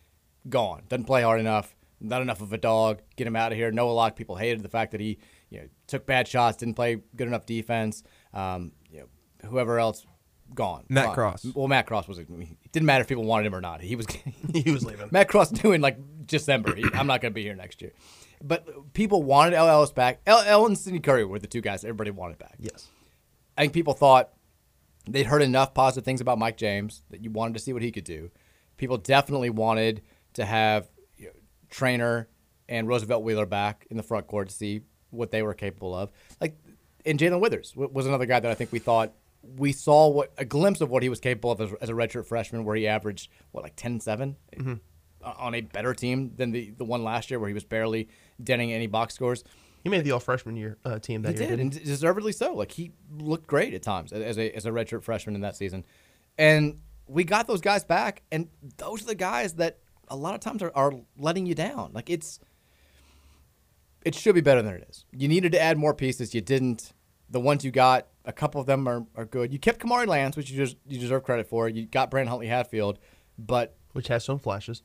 gone. 0.49 0.83
Doesn't 0.89 1.07
play 1.07 1.23
hard 1.23 1.41
enough. 1.41 1.75
Not 2.01 2.21
enough 2.21 2.41
of 2.41 2.53
a 2.53 2.59
dog. 2.59 3.01
Get 3.17 3.27
him 3.27 3.37
out 3.37 3.53
of 3.53 3.59
here. 3.59 3.71
Noah 3.71 3.93
Locke. 3.93 4.17
People 4.17 4.37
hated 4.37 4.63
the 4.63 4.69
fact 4.69 4.93
that 4.93 5.01
he, 5.01 5.19
you 5.51 5.61
know, 5.61 5.67
took 5.87 6.05
bad 6.05 6.29
shots, 6.29 6.57
didn't 6.59 6.75
play 6.75 6.99
good 7.17 7.29
enough 7.29 7.47
defense. 7.47 8.03
Um, 8.35 8.73
you 8.91 9.01
know, 9.01 9.49
whoever 9.49 9.79
else, 9.79 10.05
gone. 10.55 10.85
Matt 10.89 11.07
Gone. 11.07 11.15
Cross. 11.15 11.47
Well, 11.55 11.69
Matt 11.69 11.87
Cross 11.87 12.09
was. 12.09 12.19
It 12.19 12.29
didn't 12.73 12.87
matter 12.87 13.03
if 13.03 13.09
people 13.09 13.25
wanted 13.25 13.47
him 13.47 13.55
or 13.55 13.61
not. 13.61 13.81
He 13.81 13.97
was. 13.97 14.07
he 14.55 14.71
was 14.71 14.85
leaving. 14.85 15.09
Matt 15.11 15.29
Cross 15.29 15.63
knew 15.63 15.73
in 15.73 15.81
like 15.81 15.99
December. 16.27 16.75
He, 16.75 16.85
I'm 16.93 17.07
not 17.07 17.21
going 17.21 17.33
to 17.33 17.35
be 17.35 17.43
here 17.43 17.55
next 17.55 17.83
year. 17.83 17.93
But 18.43 18.93
people 18.93 19.23
wanted 19.23 19.55
El. 19.55 19.69
Ellis 19.69 19.93
back. 19.93 20.21
El. 20.27 20.41
El. 20.41 20.67
and 20.67 20.77
Sidney 20.77 20.99
Curry 21.01 21.25
were 21.25 21.39
the 21.39 21.47
two 21.47 21.61
guys 21.61 21.85
everybody 21.85 22.11
wanted 22.11 22.39
back. 22.39 22.57
Yes. 22.59 22.89
I 23.57 23.63
think 23.63 23.73
people 23.73 23.95
thought 23.95 24.31
they'd 25.09 25.27
heard 25.27 25.43
enough 25.43 25.75
positive 25.75 26.05
things 26.05 26.21
about 26.21 26.39
Mike 26.39 26.57
James 26.57 27.03
that 27.11 27.23
you 27.23 27.31
wanted 27.31 27.55
to 27.55 27.61
see 27.61 27.73
what 27.73 27.83
he 27.83 27.93
could 27.93 28.05
do. 28.05 28.31
People 28.77 28.97
definitely 28.99 29.51
wanted 29.51 30.03
to 30.35 30.45
have 30.45 30.89
you 31.17 31.27
know, 31.27 31.33
Traynor 31.71 32.29
and 32.69 32.89
Roosevelt 32.89 33.23
Wheeler 33.23 33.47
back 33.47 33.87
in 33.91 33.97
the 33.97 34.03
front 34.03 34.27
court 34.27 34.49
to 34.49 34.55
see 34.55 34.81
what 35.11 35.31
they 35.31 35.43
were 35.43 35.55
capable 35.55 35.95
of. 35.95 36.11
Like, 36.41 36.57
and 37.05 37.19
Jae'Lyn 37.19 37.41
Withers 37.41 37.75
was 37.77 38.07
another 38.07 38.27
guy 38.27 38.41
that 38.41 38.51
I 38.51 38.55
think 38.55 38.73
we 38.73 38.79
thought 38.79 39.13
we 39.57 39.73
saw 39.73 40.09
what 40.09 40.33
a 40.39 40.45
glimpse 40.45 40.81
of 40.81 40.89
what 40.89 41.03
he 41.03 41.09
was 41.09 41.19
capable 41.21 41.51
of 41.53 41.61
as, 41.61 41.73
as 41.81 41.89
a 41.91 41.93
redshirt 41.93 42.27
freshman, 42.27 42.65
where 42.65 42.77
he 42.77 42.87
averaged 42.87 43.29
what 43.51 43.65
like 43.65 43.77
10-7 43.77 44.37
Mhm. 44.57 44.81
On 45.23 45.55
a 45.55 45.61
better 45.61 45.95
team 45.95 46.33
than 46.37 46.51
the 46.51 46.71
the 46.77 46.85
one 46.85 47.03
last 47.05 47.31
year, 47.31 47.39
where 47.39 47.49
he 47.49 47.55
was 47.55 47.65
barely 47.65 48.09
denting 48.43 48.73
any 48.73 48.87
box 48.87 49.15
scores. 49.15 49.45
He 49.83 49.89
made 49.89 50.05
the 50.05 50.13
all 50.13 50.21
freshman 50.21 50.57
year 50.57 50.79
uh, 50.85 50.99
team 50.99 51.23
that 51.23 51.35
he 51.35 51.41
year. 51.41 51.51
did, 51.51 51.61
and 51.61 51.71
deservedly 51.85 52.33
so. 52.33 52.55
Like 52.55 52.73
he 52.73 52.93
looked 53.11 53.47
great 53.47 53.75
at 53.75 53.83
times 53.83 54.13
as 54.13 54.39
a 54.39 54.55
as 54.57 54.67
a 54.67 54.71
redshirt 54.71 55.03
freshman 55.03 55.35
in 55.35 55.41
that 55.41 55.57
season, 55.57 55.85
and 56.39 56.81
we 57.07 57.25
got 57.25 57.47
those 57.47 57.61
guys 57.61 57.85
back, 57.85 58.23
and 58.31 58.49
those 58.77 59.03
are 59.03 59.07
the 59.07 59.15
guys 59.15 59.55
that 59.55 59.79
a 60.09 60.17
lot 60.17 60.35
of 60.35 60.41
times 60.41 60.63
are, 60.63 60.73
are 60.75 60.93
letting 61.17 61.47
you 61.47 61.55
down. 61.55 61.91
Like 61.93 62.11
it's 62.11 62.39
it 64.05 64.15
should 64.15 64.35
be 64.35 64.41
better 64.41 64.63
than 64.63 64.75
it 64.75 64.87
is. 64.89 65.05
You 65.13 65.29
needed 65.29 65.53
to 65.53 65.61
add 65.61 65.79
more 65.79 65.95
pieces. 65.95 66.35
You 66.35 66.41
didn't. 66.41 66.93
The 67.31 67.41
ones 67.41 67.65
you 67.65 67.71
got, 67.71 68.09
a 68.27 68.33
couple 68.33 68.61
of 68.61 68.67
them 68.67 68.87
are, 68.87 69.07
are 69.17 69.25
good. 69.25 69.55
You 69.55 69.59
kept 69.59 69.81
Kamari 69.81 70.07
Lance, 70.07 70.37
which 70.37 70.51
you 70.51 70.57
just 70.57 70.77
you 70.87 70.99
deserve 70.99 71.23
credit 71.23 71.47
for. 71.47 71.69
You 71.69 71.87
got 71.87 72.11
Brandon 72.11 72.29
Huntley 72.29 72.49
Hatfield, 72.49 72.99
but 73.39 73.77
which 73.93 74.09
has 74.09 74.25
some 74.25 74.39
flashes. 74.39 74.83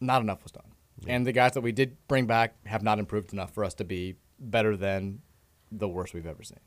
Not 0.00 0.22
enough 0.22 0.42
was 0.42 0.52
done. 0.52 0.64
And 1.06 1.26
the 1.26 1.32
guys 1.32 1.52
that 1.52 1.60
we 1.60 1.72
did 1.72 1.96
bring 2.08 2.26
back 2.26 2.54
have 2.66 2.82
not 2.82 2.98
improved 2.98 3.32
enough 3.32 3.52
for 3.54 3.64
us 3.64 3.74
to 3.74 3.84
be 3.84 4.16
better 4.40 4.76
than 4.76 5.20
the 5.70 5.88
worst 5.88 6.12
we've 6.12 6.26
ever 6.26 6.42
seen. 6.42 6.58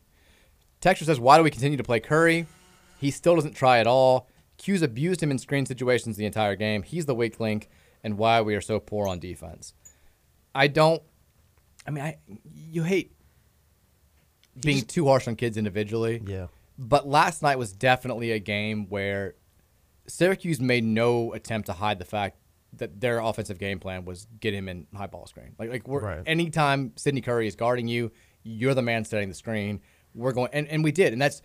Texture 0.79 1.05
says, 1.05 1.19
Why 1.19 1.37
do 1.37 1.43
we 1.43 1.51
continue 1.51 1.77
to 1.77 1.83
play 1.83 1.99
Curry? 1.99 2.47
He 2.99 3.11
still 3.11 3.35
doesn't 3.35 3.55
try 3.55 3.79
at 3.79 3.87
all. 3.87 4.27
'Cuse 4.57 4.83
abused 4.83 5.23
him 5.23 5.31
in 5.31 5.39
screen 5.39 5.65
situations 5.65 6.17
the 6.17 6.25
entire 6.25 6.55
game. 6.55 6.83
He's 6.83 7.07
the 7.07 7.15
weak 7.15 7.39
link, 7.39 7.67
and 8.03 8.17
why 8.17 8.41
we 8.41 8.53
are 8.53 8.61
so 8.61 8.79
poor 8.79 9.07
on 9.07 9.19
defense. 9.19 9.73
I 10.53 10.67
don't. 10.67 11.01
I 11.87 11.89
mean, 11.91 12.03
I 12.03 12.17
you 12.45 12.83
hate 12.83 13.15
being 14.59 14.83
too 14.83 15.07
harsh 15.07 15.27
on 15.27 15.35
kids 15.35 15.57
individually. 15.57 16.21
Yeah. 16.25 16.47
But 16.77 17.07
last 17.07 17.41
night 17.41 17.57
was 17.57 17.73
definitely 17.73 18.31
a 18.31 18.39
game 18.39 18.87
where 18.87 19.33
Syracuse 20.07 20.59
made 20.59 20.83
no 20.83 21.33
attempt 21.33 21.65
to 21.67 21.73
hide 21.73 21.97
the 21.97 22.05
fact 22.05 22.37
that 22.73 22.99
their 23.01 23.19
offensive 23.19 23.59
game 23.59 23.79
plan 23.79 24.05
was 24.05 24.27
get 24.39 24.53
him 24.53 24.69
in 24.69 24.87
high 24.95 25.07
ball 25.07 25.25
screen. 25.25 25.55
Like 25.59 25.69
like 25.69 25.87
we're, 25.87 25.99
Right. 26.01 26.23
anytime 26.25 26.93
Sidney 26.95 27.21
Curry 27.21 27.47
is 27.47 27.55
guarding 27.55 27.87
you, 27.87 28.11
you're 28.43 28.73
the 28.73 28.81
man 28.81 29.03
setting 29.05 29.29
the 29.29 29.35
screen. 29.35 29.81
We're 30.13 30.31
going 30.33 30.49
and, 30.53 30.67
and 30.67 30.83
we 30.83 30.91
did, 30.91 31.13
and 31.13 31.21
that's 31.21 31.41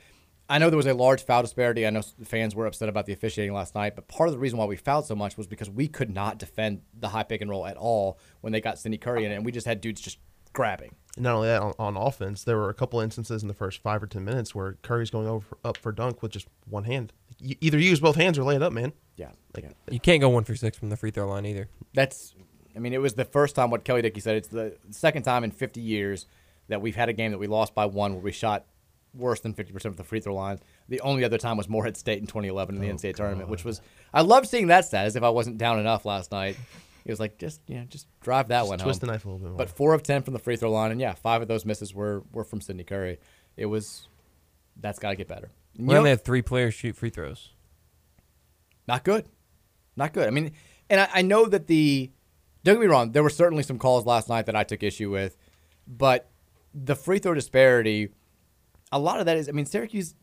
I 0.49 0.59
know 0.59 0.71
there 0.71 0.77
was 0.77 0.87
a 0.87 0.95
large 0.95 1.25
foul 1.25 1.43
disparity. 1.43 1.85
I 1.87 1.91
know 1.91 2.03
fans 2.23 2.55
were 2.55 2.67
upset 2.67 2.89
about 2.89 3.07
the 3.07 3.13
officiating 3.13 3.53
last 3.53 3.75
night, 3.75 3.97
but 3.97 4.07
part 4.07 4.29
of 4.29 4.33
the 4.33 4.39
reason 4.39 4.59
why 4.59 4.65
we 4.67 4.77
fouled 4.77 5.05
so 5.07 5.17
much 5.17 5.37
was 5.37 5.49
because 5.49 5.69
we 5.69 5.89
could 5.89 6.09
not 6.09 6.39
defend 6.39 6.83
the 6.97 7.09
high 7.09 7.25
pick 7.25 7.41
and 7.41 7.51
roll 7.51 7.67
at 7.67 7.77
all 7.77 8.19
when 8.43 8.53
they 8.53 8.61
got 8.61 8.79
Sidney 8.79 8.97
Curry 8.99 9.25
in 9.25 9.33
it, 9.33 9.35
and 9.35 9.45
we 9.45 9.51
just 9.51 9.67
had 9.67 9.81
dudes 9.81 10.01
just 10.01 10.19
grabbing. 10.57 10.95
And 11.17 11.23
not 11.23 11.35
only 11.35 11.49
that, 11.49 11.63
on, 11.63 11.75
on 11.79 11.97
offense, 11.97 12.43
there 12.43 12.57
were 12.57 12.71
a 12.71 12.75
couple 12.75 12.99
instances 13.01 13.43
in 13.43 13.49
the 13.49 13.55
first 13.55 13.83
five 13.83 14.03
or 14.03 14.07
ten 14.07 14.25
minutes 14.25 14.55
where 14.55 14.73
Curry's 14.83 15.11
going 15.11 15.29
over 15.29 15.57
up 15.65 15.77
for 15.77 15.93
dunk 15.93 16.23
with 16.23 16.33
just 16.33 16.49
one 16.69 16.85
hand. 16.85 17.13
You, 17.39 17.55
either 17.61 17.79
use 17.79 18.01
both 18.01 18.17
hands 18.17 18.39
or 18.39 18.45
lay 18.45 18.57
it 18.57 18.63
up, 18.63 18.73
man. 18.73 18.93
Yeah, 19.17 19.31
like, 19.55 19.67
You 19.91 20.01
can't 20.01 20.21
go 20.21 20.31
one 20.31 20.45
for 20.45 20.57
six 20.57 20.77
from 20.77 20.89
the 20.89 20.97
free 20.97 21.11
throw 21.11 21.29
line 21.29 21.47
either. 21.47 21.69
That's, 21.95 22.35
I 22.75 22.81
mean, 22.81 22.93
it 22.93 23.01
was 23.01 23.15
the 23.15 23.25
first 23.25 23.55
time 23.55 23.71
what 23.71 23.85
Kelly 23.85 24.03
Dickey 24.03 24.21
said. 24.21 24.37
It's 24.37 24.49
the 24.49 24.77
second 24.91 25.23
time 25.23 25.45
in 25.45 25.51
50 25.51 25.81
years 25.81 26.27
that 26.69 26.81
we've 26.81 26.97
had 26.97 27.09
a 27.09 27.13
game 27.13 27.31
that 27.31 27.39
we 27.39 27.47
lost 27.47 27.75
by 27.75 27.87
one 27.87 28.15
where 28.15 28.23
we 28.23 28.33
shot 28.33 28.65
worse 29.15 29.41
than 29.41 29.55
50% 29.55 29.85
of 29.87 29.97
the 29.97 30.05
free 30.05 30.21
throw 30.21 30.35
line. 30.35 30.59
The 30.89 31.01
only 31.01 31.25
other 31.25 31.39
time 31.39 31.57
was 31.57 31.69
Morehead 31.69 31.97
State 31.97 32.19
in 32.19 32.27
2011 32.27 32.75
in 32.75 32.81
the 32.81 32.91
oh, 32.91 32.95
NCAA 32.95 33.17
tournament, 33.17 33.49
which 33.49 33.65
was, 33.65 33.81
I 34.13 34.23
loved 34.23 34.49
seeing 34.49 34.67
that 34.67 34.85
stat 34.85 35.07
as 35.07 35.17
if 35.17 35.23
I 35.23 35.31
wasn't 35.31 35.59
down 35.59 35.79
enough 35.79 36.05
last 36.05 36.33
night. 36.33 36.57
It 37.07 37.11
was 37.11 37.21
like, 37.21 37.39
just, 37.39 37.61
you 37.69 37.77
know, 37.77 37.85
just 37.85 38.07
drive 38.21 38.49
that 38.49 38.61
Just 38.61 38.69
one 38.69 38.79
twist 38.79 39.01
home. 39.01 39.07
the 39.07 39.13
knife 39.13 39.25
a 39.25 39.29
little 39.29 39.39
bit 39.39 39.49
more. 39.49 39.57
But 39.57 39.71
four 39.71 39.95
of 39.95 40.03
10 40.03 40.23
from 40.23 40.35
the 40.35 40.39
free 40.39 40.57
throw 40.57 40.71
line. 40.71 40.91
And 40.91 41.01
yeah, 41.01 41.15
five 41.15 41.41
of 41.41 41.49
those 41.49 41.65
misses 41.65 41.95
were, 41.95 42.25
were 42.33 42.45
from 42.45 42.61
Sidney 42.61 42.85
Curry. 42.85 43.19
It 43.57 43.67
was, 43.67 44.09
that's 44.79 44.99
got 44.99 45.11
to 45.11 45.17
get 45.17 45.29
better. 45.29 45.51
And 45.79 45.87
We 45.87 45.93
you 45.93 45.95
know- 45.95 45.99
only 46.01 46.11
had 46.11 46.25
three 46.25 46.43
players 46.43 46.75
shoot 46.75 46.97
free 46.97 47.11
throws. 47.11 47.53
not 48.87 49.05
good. 49.05 49.27
Not 49.97 50.13
good. 50.13 50.27
I 50.27 50.31
mean, 50.31 50.53
and 50.91 51.01
I, 51.01 51.09
I 51.15 51.23
know 51.23 51.47
that 51.47 51.67
the 51.67 52.11
don't 52.65 52.75
get 52.75 52.81
me 52.81 52.87
wrong, 52.87 53.13
there 53.13 53.23
were 53.23 53.31
certainly 53.31 53.63
some 53.63 53.79
calls 53.79 54.05
last 54.05 54.29
night 54.29 54.47
that 54.47 54.57
I 54.57 54.65
took 54.65 54.83
issue 54.83 55.11
with, 55.11 55.37
but 55.87 56.29
the 56.75 56.97
free 56.97 57.19
throw 57.21 57.33
disparity, 57.33 58.09
a 58.91 58.99
lot 58.99 59.21
of 59.21 59.27
that 59.27 59.37
is 59.37 59.49
I 59.49 59.53
mean, 59.53 59.67
Syracuse 59.67 60.15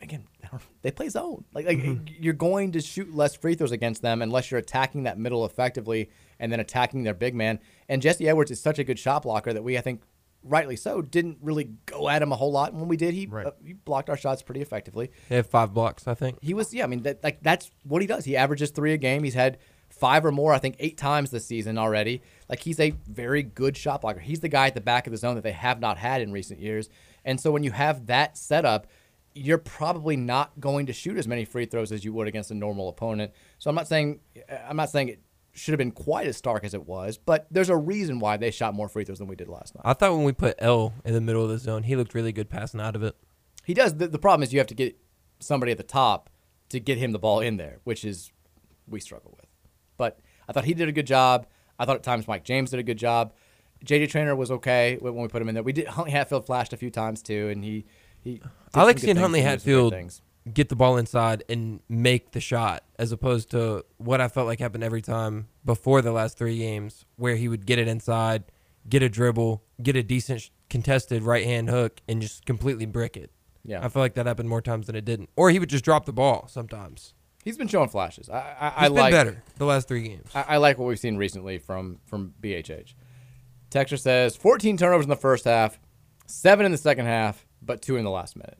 again, 0.00 0.26
they 0.82 0.90
play 0.90 1.08
zone. 1.08 1.44
Like 1.52 1.66
like 1.66 1.78
mm-hmm. 1.78 2.04
you're 2.20 2.34
going 2.34 2.72
to 2.72 2.80
shoot 2.80 3.14
less 3.14 3.34
free 3.34 3.54
throws 3.54 3.72
against 3.72 4.02
them 4.02 4.22
unless 4.22 4.50
you're 4.50 4.60
attacking 4.60 5.04
that 5.04 5.18
middle 5.18 5.44
effectively 5.44 6.10
and 6.38 6.52
then 6.52 6.60
attacking 6.60 7.02
their 7.02 7.14
big 7.14 7.34
man. 7.34 7.58
And 7.88 8.02
Jesse 8.02 8.28
Edwards 8.28 8.50
is 8.50 8.60
such 8.60 8.78
a 8.78 8.84
good 8.84 8.98
shot 8.98 9.22
blocker 9.22 9.52
that 9.52 9.62
we 9.64 9.78
I 9.78 9.80
think 9.80 10.02
rightly 10.48 10.76
so 10.76 11.02
didn't 11.02 11.38
really 11.40 11.70
go 11.86 12.08
at 12.08 12.22
him 12.22 12.32
a 12.32 12.36
whole 12.36 12.52
lot. 12.52 12.70
And 12.70 12.80
when 12.80 12.88
we 12.88 12.96
did, 12.96 13.14
he, 13.14 13.28
uh, 13.32 13.50
he 13.64 13.72
blocked 13.72 14.08
our 14.08 14.16
shots 14.16 14.42
pretty 14.42 14.60
effectively. 14.60 15.10
They 15.28 15.36
have 15.36 15.46
five 15.46 15.74
blocks, 15.74 16.06
I 16.06 16.14
think. 16.14 16.38
He 16.42 16.54
was, 16.54 16.72
yeah. 16.72 16.84
I 16.84 16.86
mean, 16.86 17.02
that, 17.02 17.22
like 17.22 17.42
that's 17.42 17.70
what 17.82 18.00
he 18.00 18.06
does. 18.06 18.24
He 18.24 18.36
averages 18.36 18.70
three 18.70 18.92
a 18.92 18.96
game. 18.96 19.24
He's 19.24 19.34
had 19.34 19.58
five 19.88 20.24
or 20.24 20.32
more, 20.32 20.52
I 20.52 20.58
think, 20.58 20.76
eight 20.78 20.96
times 20.96 21.30
this 21.30 21.46
season 21.46 21.78
already. 21.78 22.22
Like 22.48 22.60
he's 22.60 22.80
a 22.80 22.90
very 23.08 23.42
good 23.42 23.76
shot 23.76 24.02
blocker. 24.02 24.20
He's 24.20 24.40
the 24.40 24.48
guy 24.48 24.68
at 24.68 24.74
the 24.74 24.80
back 24.80 25.06
of 25.06 25.10
the 25.10 25.16
zone 25.16 25.34
that 25.34 25.42
they 25.44 25.52
have 25.52 25.80
not 25.80 25.98
had 25.98 26.20
in 26.20 26.32
recent 26.32 26.60
years. 26.60 26.88
And 27.24 27.40
so 27.40 27.50
when 27.50 27.64
you 27.64 27.72
have 27.72 28.06
that 28.06 28.36
setup, 28.36 28.86
you're 29.34 29.58
probably 29.58 30.16
not 30.16 30.58
going 30.58 30.86
to 30.86 30.92
shoot 30.92 31.18
as 31.18 31.28
many 31.28 31.44
free 31.44 31.66
throws 31.66 31.92
as 31.92 32.04
you 32.04 32.12
would 32.14 32.26
against 32.26 32.50
a 32.50 32.54
normal 32.54 32.88
opponent. 32.88 33.32
So 33.58 33.68
I'm 33.68 33.76
not 33.76 33.86
saying, 33.86 34.20
I'm 34.66 34.76
not 34.76 34.90
saying 34.90 35.08
it 35.08 35.20
should 35.56 35.72
have 35.72 35.78
been 35.78 35.90
quite 35.90 36.26
as 36.26 36.36
stark 36.36 36.64
as 36.64 36.74
it 36.74 36.86
was, 36.86 37.18
but 37.18 37.46
there's 37.50 37.70
a 37.70 37.76
reason 37.76 38.18
why 38.18 38.36
they 38.36 38.50
shot 38.50 38.74
more 38.74 38.88
free 38.88 39.04
throws 39.04 39.18
than 39.18 39.26
we 39.26 39.36
did 39.36 39.48
last 39.48 39.74
night. 39.74 39.82
I 39.84 39.94
thought 39.94 40.12
when 40.12 40.24
we 40.24 40.32
put 40.32 40.54
El 40.58 40.94
in 41.04 41.14
the 41.14 41.20
middle 41.20 41.42
of 41.42 41.48
the 41.48 41.58
zone, 41.58 41.84
he 41.84 41.96
looked 41.96 42.14
really 42.14 42.32
good 42.32 42.50
passing 42.50 42.80
out 42.80 42.94
of 42.94 43.02
it. 43.02 43.16
He 43.64 43.74
does. 43.74 43.96
The, 43.96 44.08
the 44.08 44.18
problem 44.18 44.42
is 44.42 44.52
you 44.52 44.60
have 44.60 44.68
to 44.68 44.74
get 44.74 44.96
somebody 45.40 45.72
at 45.72 45.78
the 45.78 45.84
top 45.84 46.30
to 46.68 46.78
get 46.78 46.98
him 46.98 47.12
the 47.12 47.18
ball 47.18 47.40
in 47.40 47.56
there, 47.56 47.78
which 47.84 48.04
is 48.04 48.30
we 48.86 49.00
struggle 49.00 49.34
with. 49.36 49.48
But 49.96 50.20
I 50.48 50.52
thought 50.52 50.64
he 50.64 50.74
did 50.74 50.88
a 50.88 50.92
good 50.92 51.06
job. 51.06 51.46
I 51.78 51.84
thought 51.84 51.96
at 51.96 52.02
times 52.02 52.28
Mike 52.28 52.44
James 52.44 52.70
did 52.70 52.80
a 52.80 52.84
good 52.84 52.98
job. 52.98 53.32
JJ 53.84 54.10
Traynor 54.10 54.36
was 54.36 54.50
okay 54.50 54.96
when 55.00 55.16
we 55.16 55.28
put 55.28 55.42
him 55.42 55.48
in 55.48 55.54
there. 55.54 55.62
We 55.62 55.72
did 55.72 55.86
Huntley 55.86 56.12
Hatfield 56.12 56.46
flashed 56.46 56.72
a 56.72 56.76
few 56.76 56.90
times 56.90 57.22
too, 57.22 57.48
and 57.48 57.64
he 57.64 57.84
he. 58.22 58.40
I 58.74 58.84
like 58.84 58.98
seeing 58.98 59.16
Huntley 59.16 59.40
and 59.40 59.48
did 59.48 59.62
some 59.62 59.72
great 59.72 59.92
Hatfield 59.92 60.20
get 60.52 60.68
the 60.68 60.76
ball 60.76 60.96
inside 60.96 61.42
and 61.48 61.80
make 61.88 62.32
the 62.32 62.40
shot, 62.40 62.84
as 62.98 63.12
opposed 63.12 63.50
to 63.50 63.84
what 63.98 64.20
I 64.20 64.28
felt 64.28 64.46
like 64.46 64.58
happened 64.58 64.84
every 64.84 65.02
time 65.02 65.48
before 65.64 66.02
the 66.02 66.12
last 66.12 66.38
three 66.38 66.58
games, 66.58 67.04
where 67.16 67.36
he 67.36 67.48
would 67.48 67.66
get 67.66 67.78
it 67.78 67.88
inside, 67.88 68.44
get 68.88 69.02
a 69.02 69.08
dribble, 69.08 69.62
get 69.82 69.96
a 69.96 70.02
decent 70.02 70.42
sh- 70.42 70.50
contested 70.70 71.22
right 71.22 71.44
hand 71.44 71.68
hook, 71.68 72.00
and 72.08 72.22
just 72.22 72.46
completely 72.46 72.86
brick 72.86 73.16
it. 73.16 73.30
Yeah. 73.64 73.84
I 73.84 73.88
feel 73.88 74.00
like 74.00 74.14
that 74.14 74.26
happened 74.26 74.48
more 74.48 74.62
times 74.62 74.86
than 74.86 74.96
it 74.96 75.04
didn't, 75.04 75.28
or 75.36 75.50
he 75.50 75.58
would 75.58 75.68
just 75.68 75.84
drop 75.84 76.06
the 76.06 76.12
ball 76.12 76.46
sometimes. 76.48 77.14
He's 77.44 77.58
been 77.58 77.68
showing 77.68 77.88
flashes. 77.88 78.28
I, 78.28 78.56
I, 78.58 78.72
I 78.76 78.86
like 78.88 79.12
better 79.12 79.42
the 79.56 79.66
last 79.66 79.86
three 79.86 80.02
games. 80.02 80.30
I, 80.34 80.42
I 80.48 80.56
like 80.56 80.78
what 80.78 80.86
we've 80.86 80.98
seen 80.98 81.16
recently 81.16 81.58
from 81.58 82.00
from 82.04 82.34
BHH. 82.40 82.94
Texture 83.70 83.96
says 83.96 84.36
14 84.36 84.76
turnovers 84.76 85.04
in 85.06 85.10
the 85.10 85.16
first 85.16 85.44
half, 85.44 85.78
seven 86.26 86.66
in 86.66 86.72
the 86.72 86.78
second 86.78 87.06
half, 87.06 87.46
but 87.62 87.82
two 87.82 87.96
in 87.96 88.04
the 88.04 88.10
last 88.10 88.36
minute. 88.36 88.58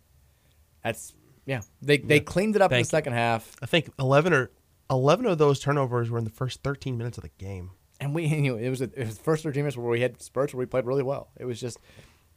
That's 0.85 1.15
yeah. 1.47 1.63
They 1.81 1.97
they 1.99 2.21
cleaned 2.21 2.57
it 2.57 2.63
up 2.63 2.71
in 2.73 2.75
the 2.75 2.85
Thank 2.85 2.87
you. 2.87 2.91
second 2.91 3.13
half. 3.15 3.57
I 3.63 3.67
think 3.67 3.89
eleven 3.99 4.33
or 4.35 4.51
eleven 4.91 5.25
of 5.27 5.39
those 5.39 5.59
turnovers 5.61 6.11
were 6.11 6.19
in 6.19 6.25
the 6.25 6.31
first 6.31 6.63
thirteen 6.63 6.99
minutes 6.99 7.17
of 7.19 7.23
the 7.23 7.31
game. 7.39 7.71
and 8.01 8.15
we 8.15 8.27
you 8.27 8.53
know, 8.53 8.59
it 8.59 8.69
was 8.69 8.81
a, 8.83 8.85
it 8.85 9.07
was 9.07 9.17
the 9.17 9.25
first 9.25 9.43
13 9.43 9.63
minutes 9.63 9.77
where 9.77 9.89
we 9.89 10.01
had 10.03 10.21
spurts 10.21 10.53
where 10.53 10.59
we 10.59 10.67
played 10.67 10.85
really 10.85 11.03
well. 11.03 11.31
It 11.39 11.45
was 11.47 11.59
just 11.61 11.79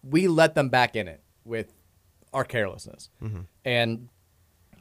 we 0.03 0.27
let 0.29 0.55
them 0.55 0.69
back 0.69 0.95
in 0.95 1.07
it 1.09 1.21
with 1.43 1.73
our 2.33 2.45
carelessness, 2.45 3.09
Mhm. 3.21 3.45
and 3.65 4.07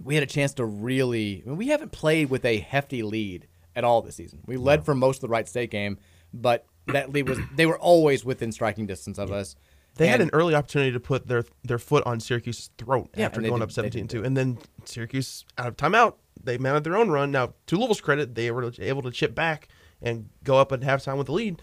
we 0.04 0.14
had 0.14 0.22
a 0.22 0.26
chance 0.26 0.54
to 0.54 0.64
really. 0.64 1.42
I 1.44 1.48
mean, 1.48 1.56
we 1.58 1.68
haven't 1.68 1.90
played 1.92 2.30
with 2.30 2.44
a 2.44 2.58
hefty 2.58 3.02
lead 3.02 3.48
at 3.74 3.82
all 3.84 4.02
this 4.02 4.14
season. 4.16 4.40
We 4.46 4.56
led 4.56 4.84
for 4.84 4.94
most 4.94 5.16
of 5.16 5.20
the 5.22 5.28
Wright 5.28 5.48
State 5.48 5.70
game, 5.70 5.98
but 6.32 6.66
that 6.86 7.12
lead 7.12 7.28
was 7.28 7.38
they 7.56 7.66
were 7.66 7.78
always 7.78 8.24
within 8.24 8.52
striking 8.52 8.86
distance 8.86 9.18
of 9.18 9.32
us. 9.32 9.56
They 9.98 10.08
had 10.08 10.20
an 10.20 10.30
early 10.32 10.54
opportunity 10.54 10.92
to 10.92 11.00
put 11.00 11.26
their 11.26 11.44
their 11.64 11.78
foot 11.78 12.04
on 12.06 12.20
Syracuse's 12.20 12.70
throat 12.78 13.10
Yeah, 13.16 13.26
after 13.26 13.42
going 13.42 13.62
up 13.62 13.68
they 13.68 13.74
17 13.74 14.00
didn't 14.00 14.10
2. 14.10 14.16
do 14.18 14.22
it. 14.22 14.26
And 14.26 14.36
then 14.36 14.58
Syracuse, 14.84 15.44
out 15.58 15.66
of 15.68 15.76
timeout, 15.76 16.14
they 16.42 16.56
mounted 16.58 16.84
their 16.84 16.96
own 16.96 17.10
run. 17.10 17.30
Now, 17.30 17.54
to 17.66 17.76
Louisville's 17.76 18.00
credit, 18.00 18.34
they 18.34 18.50
were 18.50 18.72
able 18.78 19.02
to 19.02 19.10
chip 19.10 19.34
back 19.34 19.68
and 20.00 20.28
go 20.44 20.56
up 20.58 20.72
at 20.72 20.80
halftime 20.80 21.18
with 21.18 21.26
the 21.26 21.32
lead. 21.32 21.60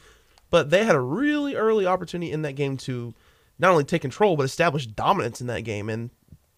But 0.50 0.70
they 0.70 0.84
had 0.86 0.96
a 0.96 1.00
really 1.00 1.56
early 1.56 1.86
opportunity 1.88 2.32
in 2.32 2.42
that 2.44 2.54
game 2.54 2.78
to 2.78 3.14
not 3.58 3.72
only 3.72 3.84
take 3.84 4.02
control, 4.02 4.36
but 4.38 4.44
establish 4.44 4.86
dominance 4.86 5.42
in 5.42 5.48
that 5.48 5.62
game, 5.62 5.90
and 5.90 6.12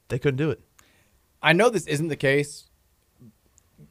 they 0.09 0.19
couldn't 0.19 0.37
do 0.37 0.49
it. 0.49 0.61
I 1.41 1.53
know 1.53 1.69
this 1.69 1.85
isn't 1.87 2.07
the 2.07 2.15
case, 2.15 2.69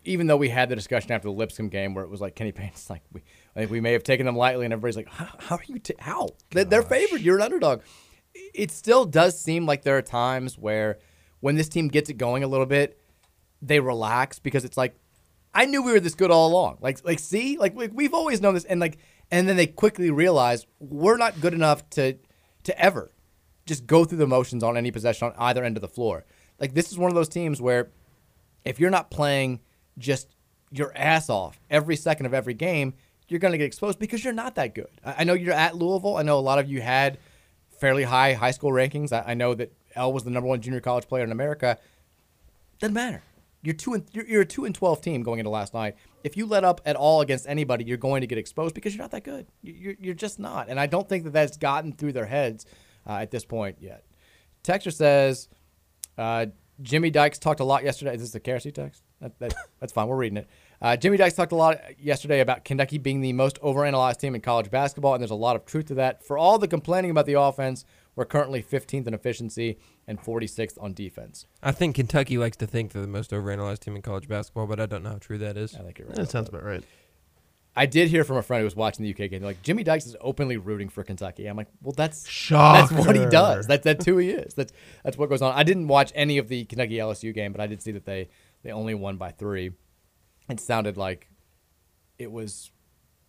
even 0.05 0.27
though 0.27 0.37
we 0.37 0.49
had 0.49 0.69
the 0.69 0.77
discussion 0.77 1.13
after 1.13 1.29
the 1.29 1.33
Lipscomb 1.35 1.69
game 1.69 1.95
where 1.95 2.05
it 2.05 2.11
was 2.11 2.21
like 2.21 2.35
Kenny 2.35 2.53
Payne's 2.53 2.91
like 2.91 3.03
we, 3.13 3.23
I 3.57 3.61
think 3.61 3.71
we 3.71 3.81
may 3.81 3.93
have 3.93 4.03
taken 4.05 4.27
them 4.27 4.37
lightly, 4.37 4.67
and 4.67 4.73
everybody's 4.73 4.97
like, 4.97 5.09
how, 5.09 5.57
are 5.57 5.63
you? 5.67 5.79
T- 5.79 5.95
how 5.99 6.29
They- 6.51 6.65
they're 6.65 6.83
favored? 6.83 7.23
You're 7.23 7.37
an 7.37 7.43
underdog. 7.43 7.81
It 8.35 8.71
still 8.71 9.07
does 9.07 9.41
seem 9.41 9.65
like 9.65 9.83
there 9.83 9.97
are 9.97 10.03
times 10.03 10.59
where 10.59 10.99
when 11.41 11.57
this 11.57 11.69
team 11.71 11.89
gets 11.89 12.11
it 12.11 12.19
going 12.19 12.45
a 12.45 12.49
little 12.49 12.67
bit, 12.67 13.01
they 13.63 13.81
relax 13.81 14.39
because 14.39 14.65
it's 14.67 14.77
like 14.77 14.95
I 15.55 15.65
knew 15.65 15.83
we 15.83 15.93
were 15.93 16.01
this 16.01 16.15
good 16.15 16.31
all 16.31 16.49
along. 16.49 16.79
Like 16.83 17.03
like 17.03 17.19
see 17.19 17.57
like 17.57 17.75
we, 17.75 17.89
we've 17.89 18.13
always 18.13 18.43
known 18.43 18.53
this, 18.53 18.65
and 18.65 18.79
like 18.79 18.99
and 19.31 19.49
then 19.49 19.57
they 19.57 19.67
quickly 19.67 20.11
realize 20.11 20.67
we're 20.81 21.17
not 21.17 21.41
good 21.41 21.55
enough 21.55 21.89
to 21.91 22.19
to 22.65 22.79
ever 22.79 23.11
just 23.65 23.87
go 23.87 24.05
through 24.05 24.19
the 24.19 24.27
motions 24.27 24.63
on 24.63 24.77
any 24.77 24.91
possession 24.91 25.29
on 25.29 25.35
either 25.39 25.65
end 25.65 25.79
of 25.79 25.81
the 25.81 25.89
floor. 25.89 26.27
Like 26.61 26.75
this 26.75 26.93
is 26.93 26.99
one 26.99 27.11
of 27.11 27.15
those 27.15 27.31
teams 27.31 27.59
where 27.61 27.91
if 28.67 28.79
you're 28.79 28.91
not 28.91 29.11
playing 29.11 29.61
just 29.97 30.29
your 30.71 30.93
ass 30.95 31.31
off 31.31 31.59
every 31.71 31.97
second 31.97 32.27
of 32.27 32.35
every 32.35 32.55
game, 32.55 32.93
you're 33.29 33.41
going 33.41 33.53
to 33.53 33.59
get 33.59 33.65
exposed 33.67 33.99
because 33.99 34.23
you're 34.25 34.33
not 34.33 34.55
that 34.57 34.75
good. 34.75 34.89
I 35.05 35.15
I 35.19 35.25
know 35.25 35.35
you're 35.35 35.55
at 35.55 35.77
Louisville. 35.77 36.17
I 36.17 36.23
know 36.23 36.39
a 36.39 36.41
lot 36.41 36.59
of 36.59 36.69
you 36.69 36.81
had 36.81 37.19
fairly 37.81 38.05
high 38.05 38.35
high 38.35 38.51
school 38.53 38.71
rankings. 38.71 39.13
I, 39.13 39.33
I 39.33 39.35
know 39.35 39.55
that 39.55 39.73
El 39.95 40.13
was 40.13 40.25
the 40.25 40.31
number 40.31 40.49
one 40.49 40.61
junior 40.61 40.81
college 40.81 41.07
player 41.09 41.25
in 41.25 41.33
America. 41.33 41.79
Doesn't 42.79 42.95
matter. 42.95 43.23
You're 43.63 43.75
two 43.75 43.95
and 43.95 44.05
you're, 44.13 44.27
you're 44.27 44.43
a 44.43 44.47
two 44.47 44.65
and 44.65 44.75
twelve 44.75 45.01
team 45.01 45.23
going 45.23 45.39
into 45.41 45.51
last 45.51 45.75
night. 45.75 45.97
If 46.23 46.37
you 46.37 46.47
let 46.47 46.65
up 46.65 46.81
at 46.85 46.95
all 46.97 47.21
against 47.21 47.49
anybody, 47.49 47.85
you're 47.85 47.97
going 47.97 48.21
to 48.21 48.27
get 48.27 48.39
exposed 48.39 48.75
because 48.75 48.95
you're 48.95 49.03
not 49.03 49.11
that 49.13 49.25
good. 49.25 49.47
You- 49.63 49.73
You're, 49.75 49.95
you're 50.01 50.15
just 50.15 50.39
not. 50.39 50.69
And 50.69 50.79
I 50.79 50.87
don't 50.87 51.09
think 51.09 51.25
that 51.25 51.33
that's 51.33 51.57
gotten 51.57 51.93
through 51.93 52.13
their 52.13 52.27
heads 52.27 52.67
uh, 53.09 53.15
at 53.15 53.31
this 53.31 53.45
point 53.45 53.79
yet. 53.81 54.05
Texter 54.65 54.93
says, 54.93 55.49
uh, 56.19 56.47
Jimmy 56.83 57.11
Dykes 57.11 57.39
talked 57.39 57.61
a 57.61 57.65
lot 57.65 57.85
yesterday. 57.85 58.15
Is 58.15 58.21
this 58.21 58.31
the 58.33 58.41
KRC 58.41 58.75
text? 58.75 59.03
That, 59.21 59.39
that, 59.39 59.55
that's 59.81 59.93
fine. 59.93 60.09
We're 60.09 60.17
reading 60.17 60.39
it. 60.39 60.49
Uh, 60.81 60.97
Jimmy 60.97 61.17
Dykes 61.17 61.35
talked 61.35 61.53
a 61.53 61.57
lot 61.57 61.81
yesterday 61.99 62.41
about 62.41 62.65
Kentucky 62.65 62.99
being 62.99 63.21
the 63.21 63.33
most 63.33 63.61
overanalyzed 63.61 64.19
team 64.19 64.35
in 64.35 64.41
college 64.41 64.71
basketball, 64.71 65.15
and 65.15 65.23
there's 65.23 65.31
a 65.31 65.35
lot 65.35 65.57
of 65.57 65.65
truth 65.65 65.87
to 65.87 65.95
that. 65.95 66.23
For 66.23 66.37
all 66.37 66.59
the 66.59 66.69
complaining 66.69 67.11
about 67.11 67.27
the 67.27 67.35
offense, 67.35 67.85
we're 68.15 68.25
currently 68.25 68.63
15th 68.63 69.07
in 69.07 69.15
efficiency 69.15 69.79
and 70.07 70.21
46th 70.21 70.83
on 70.83 70.95
defense. 70.95 71.47
I 71.63 71.73
think 71.73 71.97
Kentucky 71.97 72.39
likes 72.39 72.57
to 72.59 72.67
think 72.67 72.93
they're 72.93 73.03
the 73.03 73.09
most 73.09 73.31
overanalyzed 73.31 73.81
team 73.81 73.97
in 73.97 74.03
college 74.03 74.29
basketball, 74.29 74.67
but 74.67 74.81
I 74.81 74.87
don't 74.87 75.03
know 75.03 75.11
how 75.11 75.19
true 75.19 75.39
that 75.39 75.57
is. 75.57 75.75
I 75.75 75.83
think 75.83 75.99
you're 75.99 76.09
right. 76.09 76.17
That 76.17 76.31
sounds 76.31 76.49
about 76.49 76.65
right. 76.65 76.83
I 77.79 77.85
did 77.85 78.09
hear 78.09 78.25
from 78.25 78.39
a 78.39 78.43
friend 78.43 78.61
who 78.61 78.65
was 78.65 78.75
watching 78.75 79.05
the 79.05 79.11
UK 79.11 79.31
game. 79.31 79.43
Like 79.43 79.63
Jimmy 79.63 79.85
Dykes 79.85 80.07
is 80.07 80.17
openly 80.23 80.57
rooting 80.57 80.89
for 80.89 81.05
Kentucky. 81.05 81.47
I'm 81.47 81.59
like, 81.59 81.69
well, 81.83 81.93
that's 81.95 82.23
that's 82.49 82.91
what 82.91 83.15
he 83.15 83.27
does. 83.27 83.67
That's 83.67 83.85
that's 83.85 84.07
who 84.07 84.17
he 84.17 84.31
is. 84.31 84.55
That's 84.55 84.73
that's 85.05 85.19
what 85.19 85.29
goes 85.29 85.43
on. 85.43 85.53
I 85.55 85.63
didn't 85.63 85.89
watch 85.89 86.11
any 86.15 86.39
of 86.39 86.49
the 86.49 86.65
Kentucky 86.65 86.95
LSU 86.97 87.35
game, 87.35 87.53
but 87.53 87.61
I 87.61 87.67
did 87.67 87.83
see 87.83 87.93
that 87.93 88.07
they 88.07 88.31
they 88.63 88.73
only 88.73 88.95
won 88.95 89.19
by 89.19 89.31
three. 89.31 89.73
It 90.49 90.61
sounded 90.61 90.97
like 90.97 91.29
it 92.19 92.31
was 92.31 92.71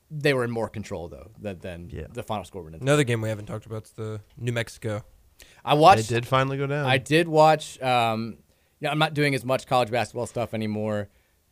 they 0.10 0.34
were 0.34 0.44
in 0.44 0.52
more 0.52 0.70
control 0.70 1.10
though 1.10 1.32
than, 1.40 1.60
than 1.60 2.08
the 2.14 2.24
final 2.24 2.46
score. 2.46 2.62
would 2.64 2.70
indicate. 2.74 2.84
Another 2.84 3.04
game 3.04 3.22
we 3.22 3.30
haven't 3.30 3.46
talked 3.48 3.66
about 3.66 3.84
is 3.86 3.92
the 3.92 4.22
New 4.38 4.54
Mexico. 4.54 5.04
I 5.66 5.74
watched. 5.74 6.08
They 6.10 6.16
did 6.16 6.26
finally 6.26 6.58
go 6.58 6.66
down. 6.68 6.86
I 6.86 6.98
did 6.98 7.28
watch. 7.28 7.80
Um, 7.82 8.38
you 8.80 8.86
know, 8.86 8.92
I'm 8.92 9.00
not 9.00 9.14
doing 9.14 9.36
as 9.36 9.44
much 9.44 9.68
college 9.68 9.92
basketball 9.92 10.26
stuff 10.28 10.54
anymore, 10.54 11.10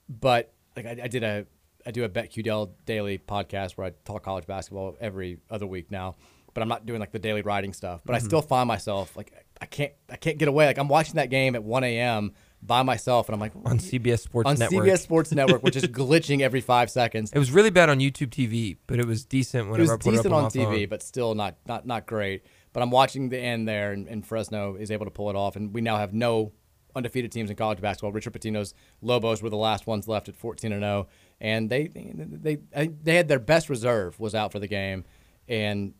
but 0.07 0.53
like 0.75 0.85
I, 0.85 0.97
I 1.03 1.07
did 1.07 1.23
a 1.23 1.45
I 1.85 1.91
do 1.91 2.03
a 2.03 2.09
BetQL 2.09 2.71
daily 2.85 3.17
podcast 3.17 3.73
where 3.73 3.87
I 3.87 3.91
talk 4.05 4.23
college 4.23 4.47
basketball 4.47 4.95
every 4.99 5.39
other 5.49 5.67
week 5.67 5.91
now. 5.91 6.15
But 6.53 6.61
I'm 6.61 6.69
not 6.69 6.85
doing 6.85 6.99
like 7.01 7.11
the 7.11 7.19
daily 7.19 7.41
writing 7.41 7.73
stuff. 7.73 8.01
But 8.05 8.15
I 8.15 8.19
Mhm. 8.19 8.23
still 8.25 8.41
find 8.41 8.67
myself 8.67 9.15
like 9.17 9.33
I 9.59 9.65
can't 9.65 9.91
I 10.09 10.15
can't 10.15 10.37
get 10.37 10.47
away. 10.47 10.65
Like 10.67 10.77
I'm 10.77 10.87
watching 10.87 11.15
that 11.15 11.29
game 11.29 11.53
at 11.55 11.63
1 11.63 11.83
a.m. 11.83 12.31
by 12.61 12.81
myself, 12.83 13.27
and 13.29 13.33
I'm 13.35 13.39
like 13.39 13.53
On 13.65 13.77
CBS 13.77 14.19
Sports 14.19 14.49
on 14.49 14.57
Network. 14.57 14.85
CBS 14.85 14.99
Sports 14.99 15.31
Network, 15.33 15.63
which 15.63 15.75
is 15.75 15.83
glitching 15.83 16.41
every 16.41 16.61
five 16.61 16.89
seconds. 16.89 17.31
It 17.31 17.39
was 17.39 17.51
really 17.51 17.69
bad 17.69 17.89
on 17.89 17.99
YouTube 17.99 18.29
TV, 18.29 18.77
but 18.87 18.99
it 18.99 19.05
was 19.05 19.23
decent 19.25 19.69
when 19.69 19.79
It 19.79 19.83
was 19.83 19.91
I 19.91 19.97
put 19.97 20.03
decent 20.11 20.25
it 20.25 20.31
up 20.31 20.37
on, 20.37 20.43
on 20.45 20.51
TV, 20.51 20.81
phone. 20.81 20.89
but 20.89 21.03
still 21.03 21.35
not 21.35 21.55
not 21.67 21.85
not 21.85 22.07
great. 22.07 22.43
But 22.73 22.81
I'm 22.83 22.89
watching 22.91 23.29
the 23.29 23.39
end 23.39 23.67
there, 23.67 23.91
and, 23.93 24.07
and 24.07 24.25
Fresno 24.25 24.75
is 24.75 24.91
able 24.91 25.05
to 25.05 25.11
pull 25.11 25.29
it 25.29 25.35
off, 25.37 25.55
and 25.55 25.73
we 25.73 25.79
now 25.81 25.95
have 25.97 26.13
no 26.13 26.51
undefeated 26.95 27.31
teams 27.31 27.49
in 27.49 27.55
college 27.55 27.79
basketball. 27.81 28.11
Richard 28.11 28.33
Pitino's 28.33 28.73
Lobos 29.01 29.41
were 29.41 29.49
the 29.49 29.57
last 29.57 29.85
ones 29.87 30.07
left 30.07 30.27
at 30.27 30.35
14 30.35 30.71
and 30.71 30.81
0, 30.81 31.07
and 31.39 31.69
they 31.69 31.87
they 31.87 32.57
they 32.57 32.87
they 32.87 33.15
had 33.15 33.27
their 33.27 33.39
best 33.39 33.69
reserve 33.69 34.19
was 34.19 34.33
out 34.33 34.51
for 34.51 34.59
the 34.59 34.67
game, 34.67 35.05
and 35.47 35.93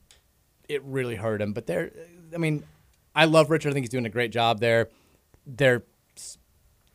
it 0.67 0.83
really 0.83 1.15
hurt 1.15 1.39
them. 1.39 1.53
But 1.53 1.67
they're, 1.67 1.91
I 2.33 2.37
mean, 2.37 2.63
I 3.13 3.25
love 3.25 3.49
Richard. 3.51 3.69
I 3.69 3.73
think 3.73 3.83
he's 3.83 3.89
doing 3.91 4.05
a 4.05 4.09
great 4.09 4.31
job 4.31 4.59
there. 4.59 4.89
They're 5.45 5.83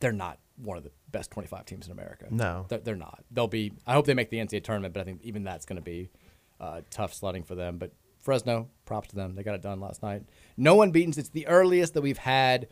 they're 0.01 0.11
not 0.11 0.39
one 0.57 0.77
of 0.77 0.83
the 0.83 0.91
best 1.11 1.31
25 1.31 1.65
teams 1.65 1.85
in 1.87 1.91
America. 1.91 2.27
No. 2.29 2.65
they're, 2.69 2.79
they're 2.79 2.95
not. 2.95 3.23
They'll 3.31 3.47
be. 3.47 3.71
I 3.87 3.93
hope 3.93 4.05
they 4.05 4.13
make 4.13 4.29
the 4.29 4.37
NCAA 4.37 4.63
tournament, 4.63 4.93
but 4.93 5.01
I 5.01 5.03
think 5.03 5.21
even 5.23 5.43
that's 5.43 5.65
going 5.65 5.77
to 5.77 5.81
be 5.81 6.09
uh, 6.59 6.81
tough 6.89 7.13
sledding 7.13 7.43
for 7.43 7.55
them. 7.55 7.77
But 7.77 7.93
Fresno, 8.19 8.69
props 8.85 9.09
to 9.09 9.15
them. 9.15 9.35
They 9.35 9.43
got 9.43 9.55
it 9.55 9.61
done 9.61 9.79
last 9.79 10.03
night. 10.03 10.23
No 10.57 10.81
unbeaten's. 10.81 11.17
It's 11.17 11.29
the 11.29 11.47
earliest 11.47 11.93
that 11.95 12.01
we've 12.01 12.17
had, 12.17 12.67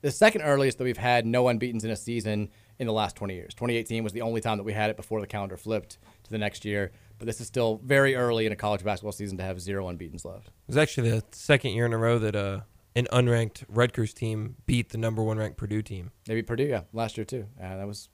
the 0.00 0.10
second 0.10 0.42
earliest 0.42 0.78
that 0.78 0.84
we've 0.84 0.96
had 0.96 1.26
no 1.26 1.48
unbeaten's 1.48 1.84
in 1.84 1.90
a 1.90 1.96
season 1.96 2.48
in 2.78 2.86
the 2.86 2.92
last 2.92 3.16
20 3.16 3.34
years. 3.34 3.52
2018 3.54 4.02
was 4.02 4.14
the 4.14 4.22
only 4.22 4.40
time 4.40 4.56
that 4.56 4.64
we 4.64 4.72
had 4.72 4.88
it 4.88 4.96
before 4.96 5.20
the 5.20 5.26
calendar 5.26 5.58
flipped 5.58 5.98
to 6.24 6.30
the 6.30 6.38
next 6.38 6.64
year. 6.64 6.92
But 7.18 7.26
this 7.26 7.40
is 7.42 7.46
still 7.46 7.78
very 7.84 8.14
early 8.14 8.46
in 8.46 8.52
a 8.52 8.56
college 8.56 8.82
basketball 8.82 9.12
season 9.12 9.36
to 9.36 9.44
have 9.44 9.60
zero 9.60 9.86
unbeaten's 9.88 10.24
left. 10.24 10.46
It 10.48 10.52
was 10.68 10.78
actually 10.78 11.10
the 11.10 11.22
second 11.32 11.72
year 11.72 11.84
in 11.84 11.92
a 11.92 11.98
row 11.98 12.18
that 12.18 12.34
uh, 12.34 12.60
an 12.94 13.06
unranked 13.12 13.64
Rutgers 13.68 14.12
team 14.12 14.56
beat 14.66 14.90
the 14.90 14.98
number 14.98 15.22
one 15.22 15.38
ranked 15.38 15.56
Purdue 15.56 15.82
team. 15.82 16.10
They 16.26 16.34
beat 16.34 16.46
Purdue, 16.46 16.64
yeah, 16.64 16.82
last 16.92 17.16
year 17.16 17.24
too. 17.24 17.46
Uh, 17.60 17.76
that 17.76 17.86
was 17.86 18.08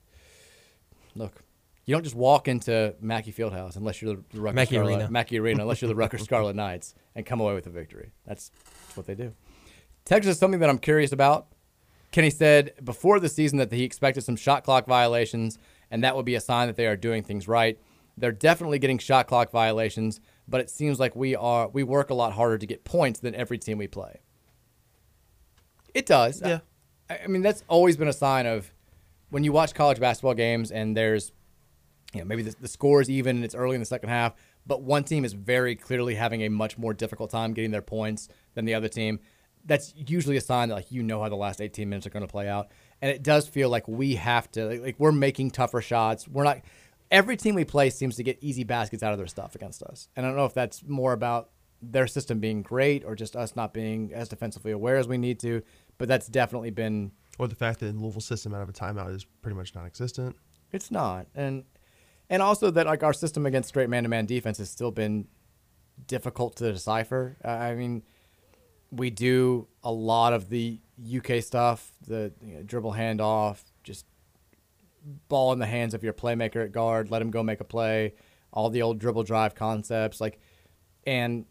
look. 1.14 1.42
You 1.86 1.94
don't 1.94 2.02
just 2.02 2.16
walk 2.16 2.48
into 2.48 2.96
Mackey 3.00 3.32
Fieldhouse 3.32 3.76
unless 3.76 4.02
you're 4.02 4.16
the, 4.16 4.22
the 4.32 4.40
Rutgers 4.40 4.56
Mackey 4.56 4.74
Scarlet, 4.74 4.94
Arena. 4.94 5.10
Mackey 5.10 5.38
Arena, 5.38 5.62
unless 5.62 5.80
you're 5.80 5.88
the 5.88 5.94
Rutgers 5.94 6.22
Scarlet 6.24 6.56
Knights, 6.56 6.94
and 7.14 7.24
come 7.24 7.40
away 7.40 7.54
with 7.54 7.66
a 7.66 7.70
victory. 7.70 8.10
That's, 8.26 8.50
that's 8.64 8.96
what 8.96 9.06
they 9.06 9.14
do. 9.14 9.32
Texas 10.04 10.34
is 10.34 10.38
something 10.38 10.60
that 10.60 10.68
I'm 10.68 10.78
curious 10.78 11.12
about. 11.12 11.46
Kenny 12.10 12.30
said 12.30 12.72
before 12.82 13.20
the 13.20 13.28
season 13.28 13.58
that 13.58 13.70
he 13.70 13.84
expected 13.84 14.22
some 14.22 14.36
shot 14.36 14.64
clock 14.64 14.86
violations, 14.86 15.58
and 15.90 16.02
that 16.02 16.16
would 16.16 16.24
be 16.24 16.34
a 16.34 16.40
sign 16.40 16.66
that 16.66 16.76
they 16.76 16.86
are 16.86 16.96
doing 16.96 17.22
things 17.22 17.46
right. 17.46 17.78
They're 18.16 18.32
definitely 18.32 18.78
getting 18.78 18.98
shot 18.98 19.26
clock 19.26 19.50
violations, 19.50 20.20
but 20.48 20.60
it 20.60 20.70
seems 20.70 20.98
like 20.98 21.14
we 21.14 21.36
are 21.36 21.68
we 21.68 21.82
work 21.82 22.10
a 22.10 22.14
lot 22.14 22.32
harder 22.32 22.58
to 22.58 22.66
get 22.66 22.84
points 22.84 23.20
than 23.20 23.34
every 23.34 23.58
team 23.58 23.78
we 23.78 23.86
play. 23.86 24.20
It 25.96 26.04
does. 26.04 26.42
Yeah. 26.44 26.58
I, 27.08 27.20
I 27.24 27.26
mean, 27.26 27.40
that's 27.40 27.64
always 27.68 27.96
been 27.96 28.08
a 28.08 28.12
sign 28.12 28.44
of 28.44 28.70
when 29.30 29.44
you 29.44 29.52
watch 29.52 29.74
college 29.74 29.98
basketball 29.98 30.34
games 30.34 30.70
and 30.70 30.94
there's, 30.94 31.32
you 32.12 32.20
know, 32.20 32.26
maybe 32.26 32.42
the, 32.42 32.54
the 32.60 32.68
score 32.68 33.00
is 33.00 33.08
even 33.08 33.36
and 33.36 33.44
it's 33.46 33.54
early 33.54 33.74
in 33.74 33.80
the 33.80 33.86
second 33.86 34.10
half, 34.10 34.34
but 34.66 34.82
one 34.82 35.04
team 35.04 35.24
is 35.24 35.32
very 35.32 35.74
clearly 35.74 36.14
having 36.14 36.42
a 36.42 36.50
much 36.50 36.76
more 36.76 36.92
difficult 36.92 37.30
time 37.30 37.54
getting 37.54 37.70
their 37.70 37.80
points 37.80 38.28
than 38.52 38.66
the 38.66 38.74
other 38.74 38.88
team. 38.88 39.20
That's 39.64 39.94
usually 39.96 40.36
a 40.36 40.40
sign 40.42 40.68
that 40.68 40.74
like 40.74 40.92
you 40.92 41.02
know 41.02 41.22
how 41.22 41.30
the 41.30 41.36
last 41.36 41.62
18 41.62 41.88
minutes 41.88 42.06
are 42.06 42.10
going 42.10 42.26
to 42.26 42.30
play 42.30 42.46
out, 42.46 42.68
and 43.00 43.10
it 43.10 43.22
does 43.22 43.48
feel 43.48 43.68
like 43.68 43.88
we 43.88 44.14
have 44.14 44.48
to 44.52 44.66
like, 44.66 44.80
like 44.80 44.94
we're 44.98 45.10
making 45.10 45.50
tougher 45.50 45.80
shots. 45.80 46.28
We're 46.28 46.44
not. 46.44 46.60
Every 47.10 47.36
team 47.36 47.56
we 47.56 47.64
play 47.64 47.90
seems 47.90 48.14
to 48.16 48.22
get 48.22 48.38
easy 48.40 48.62
baskets 48.62 49.02
out 49.02 49.12
of 49.12 49.18
their 49.18 49.26
stuff 49.26 49.56
against 49.56 49.82
us, 49.82 50.08
and 50.14 50.24
I 50.24 50.28
don't 50.28 50.36
know 50.36 50.44
if 50.44 50.54
that's 50.54 50.84
more 50.86 51.12
about 51.12 51.50
their 51.82 52.06
system 52.06 52.40
being 52.40 52.62
great 52.62 53.04
or 53.04 53.14
just 53.14 53.36
us 53.36 53.56
not 53.56 53.74
being 53.74 54.12
as 54.14 54.28
defensively 54.28 54.72
aware 54.72 54.96
as 54.96 55.08
we 55.08 55.18
need 55.18 55.38
to. 55.40 55.62
But 55.98 56.08
that's 56.08 56.26
definitely 56.26 56.70
been 56.70 57.12
Or 57.38 57.48
the 57.48 57.54
fact 57.54 57.80
that 57.80 57.94
Louisville's 57.96 58.26
system 58.26 58.54
out 58.54 58.62
of 58.62 58.68
a 58.68 58.72
timeout 58.72 59.14
is 59.14 59.24
pretty 59.42 59.56
much 59.56 59.74
non-existent. 59.74 60.36
It's 60.72 60.90
not, 60.90 61.26
and 61.34 61.64
and 62.28 62.42
also 62.42 62.70
that 62.72 62.86
like 62.86 63.02
our 63.02 63.12
system 63.12 63.46
against 63.46 63.68
straight 63.68 63.88
man-to-man 63.88 64.26
defense 64.26 64.58
has 64.58 64.68
still 64.68 64.90
been 64.90 65.28
difficult 66.06 66.56
to 66.56 66.72
decipher. 66.72 67.36
Uh, 67.44 67.48
I 67.48 67.74
mean, 67.74 68.02
we 68.90 69.10
do 69.10 69.68
a 69.84 69.92
lot 69.92 70.32
of 70.32 70.48
the 70.48 70.80
UK 71.16 71.42
stuff, 71.42 71.92
the 72.06 72.32
you 72.42 72.54
know, 72.56 72.62
dribble 72.62 72.92
handoff, 72.92 73.62
just 73.84 74.06
ball 75.28 75.52
in 75.52 75.58
the 75.60 75.66
hands 75.66 75.94
of 75.94 76.02
your 76.02 76.12
playmaker 76.12 76.64
at 76.64 76.72
guard, 76.72 77.10
let 77.10 77.22
him 77.22 77.30
go 77.30 77.42
make 77.42 77.60
a 77.60 77.64
play, 77.64 78.14
all 78.52 78.68
the 78.70 78.82
old 78.82 78.98
dribble 78.98 79.22
drive 79.22 79.54
concepts, 79.54 80.20
like, 80.20 80.40
and 81.06 81.46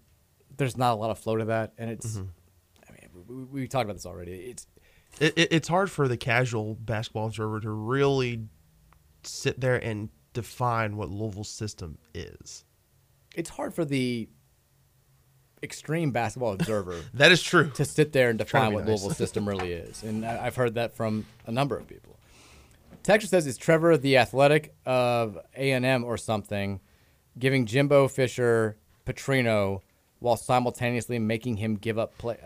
there's 0.58 0.76
not 0.78 0.92
a 0.94 0.96
lot 0.96 1.10
of 1.10 1.18
flow 1.18 1.38
to 1.38 1.46
that, 1.46 1.74
and 1.78 1.90
it's. 1.90 2.18
Mhm. 2.18 2.28
We, 3.28 3.44
we 3.62 3.68
talked 3.68 3.86
about 3.86 3.94
this 3.96 4.06
already. 4.06 4.34
It's 4.34 4.68
It, 5.20 5.34
it, 5.38 5.48
it's 5.52 5.68
hard 5.68 5.90
for 5.92 6.08
the 6.08 6.18
casual 6.18 6.76
basketball 6.76 7.28
observer 7.28 7.60
to 7.62 7.70
really 7.70 8.44
sit 9.24 9.60
there 9.60 9.76
and 9.76 10.10
define 10.34 10.98
what 10.98 11.10
Louisville's 11.10 11.50
system 11.50 11.98
is. 12.14 12.64
it's 13.36 13.50
hard 13.50 13.74
for 13.74 13.86
the 13.86 14.28
extreme 15.64 16.12
basketball 16.12 16.54
observer. 16.60 17.00
That 17.14 17.32
is 17.32 17.42
true. 17.42 17.70
To 17.72 17.86
sit 17.86 18.12
there 18.14 18.30
and 18.30 18.38
define 18.38 18.74
what 18.74 18.82
nice. 18.82 18.90
Louisville's 18.90 19.18
system 19.24 19.48
really 19.48 19.72
is, 19.72 20.04
and 20.04 20.26
I- 20.26 20.46
I've 20.48 20.56
heard 20.56 20.76
that 20.76 20.96
from 20.96 21.26
a 21.46 21.52
number 21.52 21.78
of 21.78 21.88
people. 21.88 22.20
Texture 23.04 23.28
says 23.28 23.46
is 23.46 23.58
Trevor 23.58 23.98
the 23.98 24.18
athletic 24.18 24.74
of 24.86 25.38
A 25.56 25.72
and 25.72 25.86
M 25.86 26.04
or 26.04 26.18
something, 26.18 26.80
giving 27.38 27.66
Jimbo 27.68 28.08
Fisher 28.08 28.78
Petrino 29.06 29.82
while 30.20 30.36
simultaneously 30.38 31.20
making 31.20 31.58
him 31.58 31.76
give 31.76 32.00
up 32.00 32.18
play. 32.18 32.38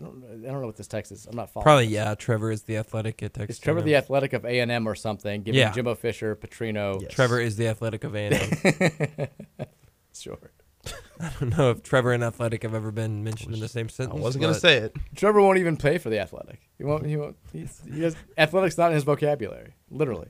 I, 0.00 0.06
I 0.06 0.10
don't. 0.10 0.44
I 0.46 0.50
don't 0.50 0.60
know 0.60 0.66
what 0.66 0.76
this 0.76 0.86
text 0.88 1.12
is. 1.12 1.26
I'm 1.26 1.36
not 1.36 1.50
following. 1.50 1.64
Probably 1.64 1.84
this. 1.86 1.94
yeah. 1.94 2.14
Trevor 2.14 2.50
is 2.50 2.62
the 2.62 2.76
athletic 2.76 3.22
at 3.22 3.34
Texas. 3.34 3.56
Is 3.56 3.60
Trevor 3.60 3.80
A&M. 3.80 3.86
the 3.86 3.96
athletic 3.96 4.32
of 4.32 4.44
A 4.44 4.60
and 4.60 4.70
M 4.70 4.88
or 4.88 4.94
something? 4.94 5.42
Giving 5.42 5.58
Yeah. 5.58 5.72
Jimbo 5.72 5.94
Fisher 5.94 6.34
Petrino. 6.36 7.08
Trevor 7.08 7.40
is 7.40 7.56
the 7.56 7.68
athletic 7.68 8.04
of 8.04 8.14
A&M. 8.14 9.28
sure. 10.14 10.38
I 11.20 11.30
don't 11.38 11.56
know 11.58 11.70
if 11.72 11.82
Trevor 11.82 12.12
and 12.12 12.24
athletic 12.24 12.62
have 12.62 12.74
ever 12.74 12.90
been 12.90 13.22
mentioned 13.22 13.52
in 13.54 13.60
the 13.60 13.68
same 13.68 13.88
sentence. 13.90 14.18
I 14.18 14.22
wasn't 14.22 14.42
gonna 14.42 14.54
say 14.54 14.78
it. 14.78 14.96
Trevor 15.14 15.42
won't 15.42 15.58
even 15.58 15.76
pay 15.76 15.98
for 15.98 16.08
the 16.08 16.18
athletic. 16.18 16.60
He 16.78 16.84
won't. 16.84 17.04
He 17.04 17.16
won't. 17.18 17.36
He's, 17.52 17.82
he 17.92 18.02
has, 18.02 18.16
athletics 18.38 18.78
not 18.78 18.88
in 18.88 18.94
his 18.94 19.04
vocabulary, 19.04 19.74
literally. 19.90 20.28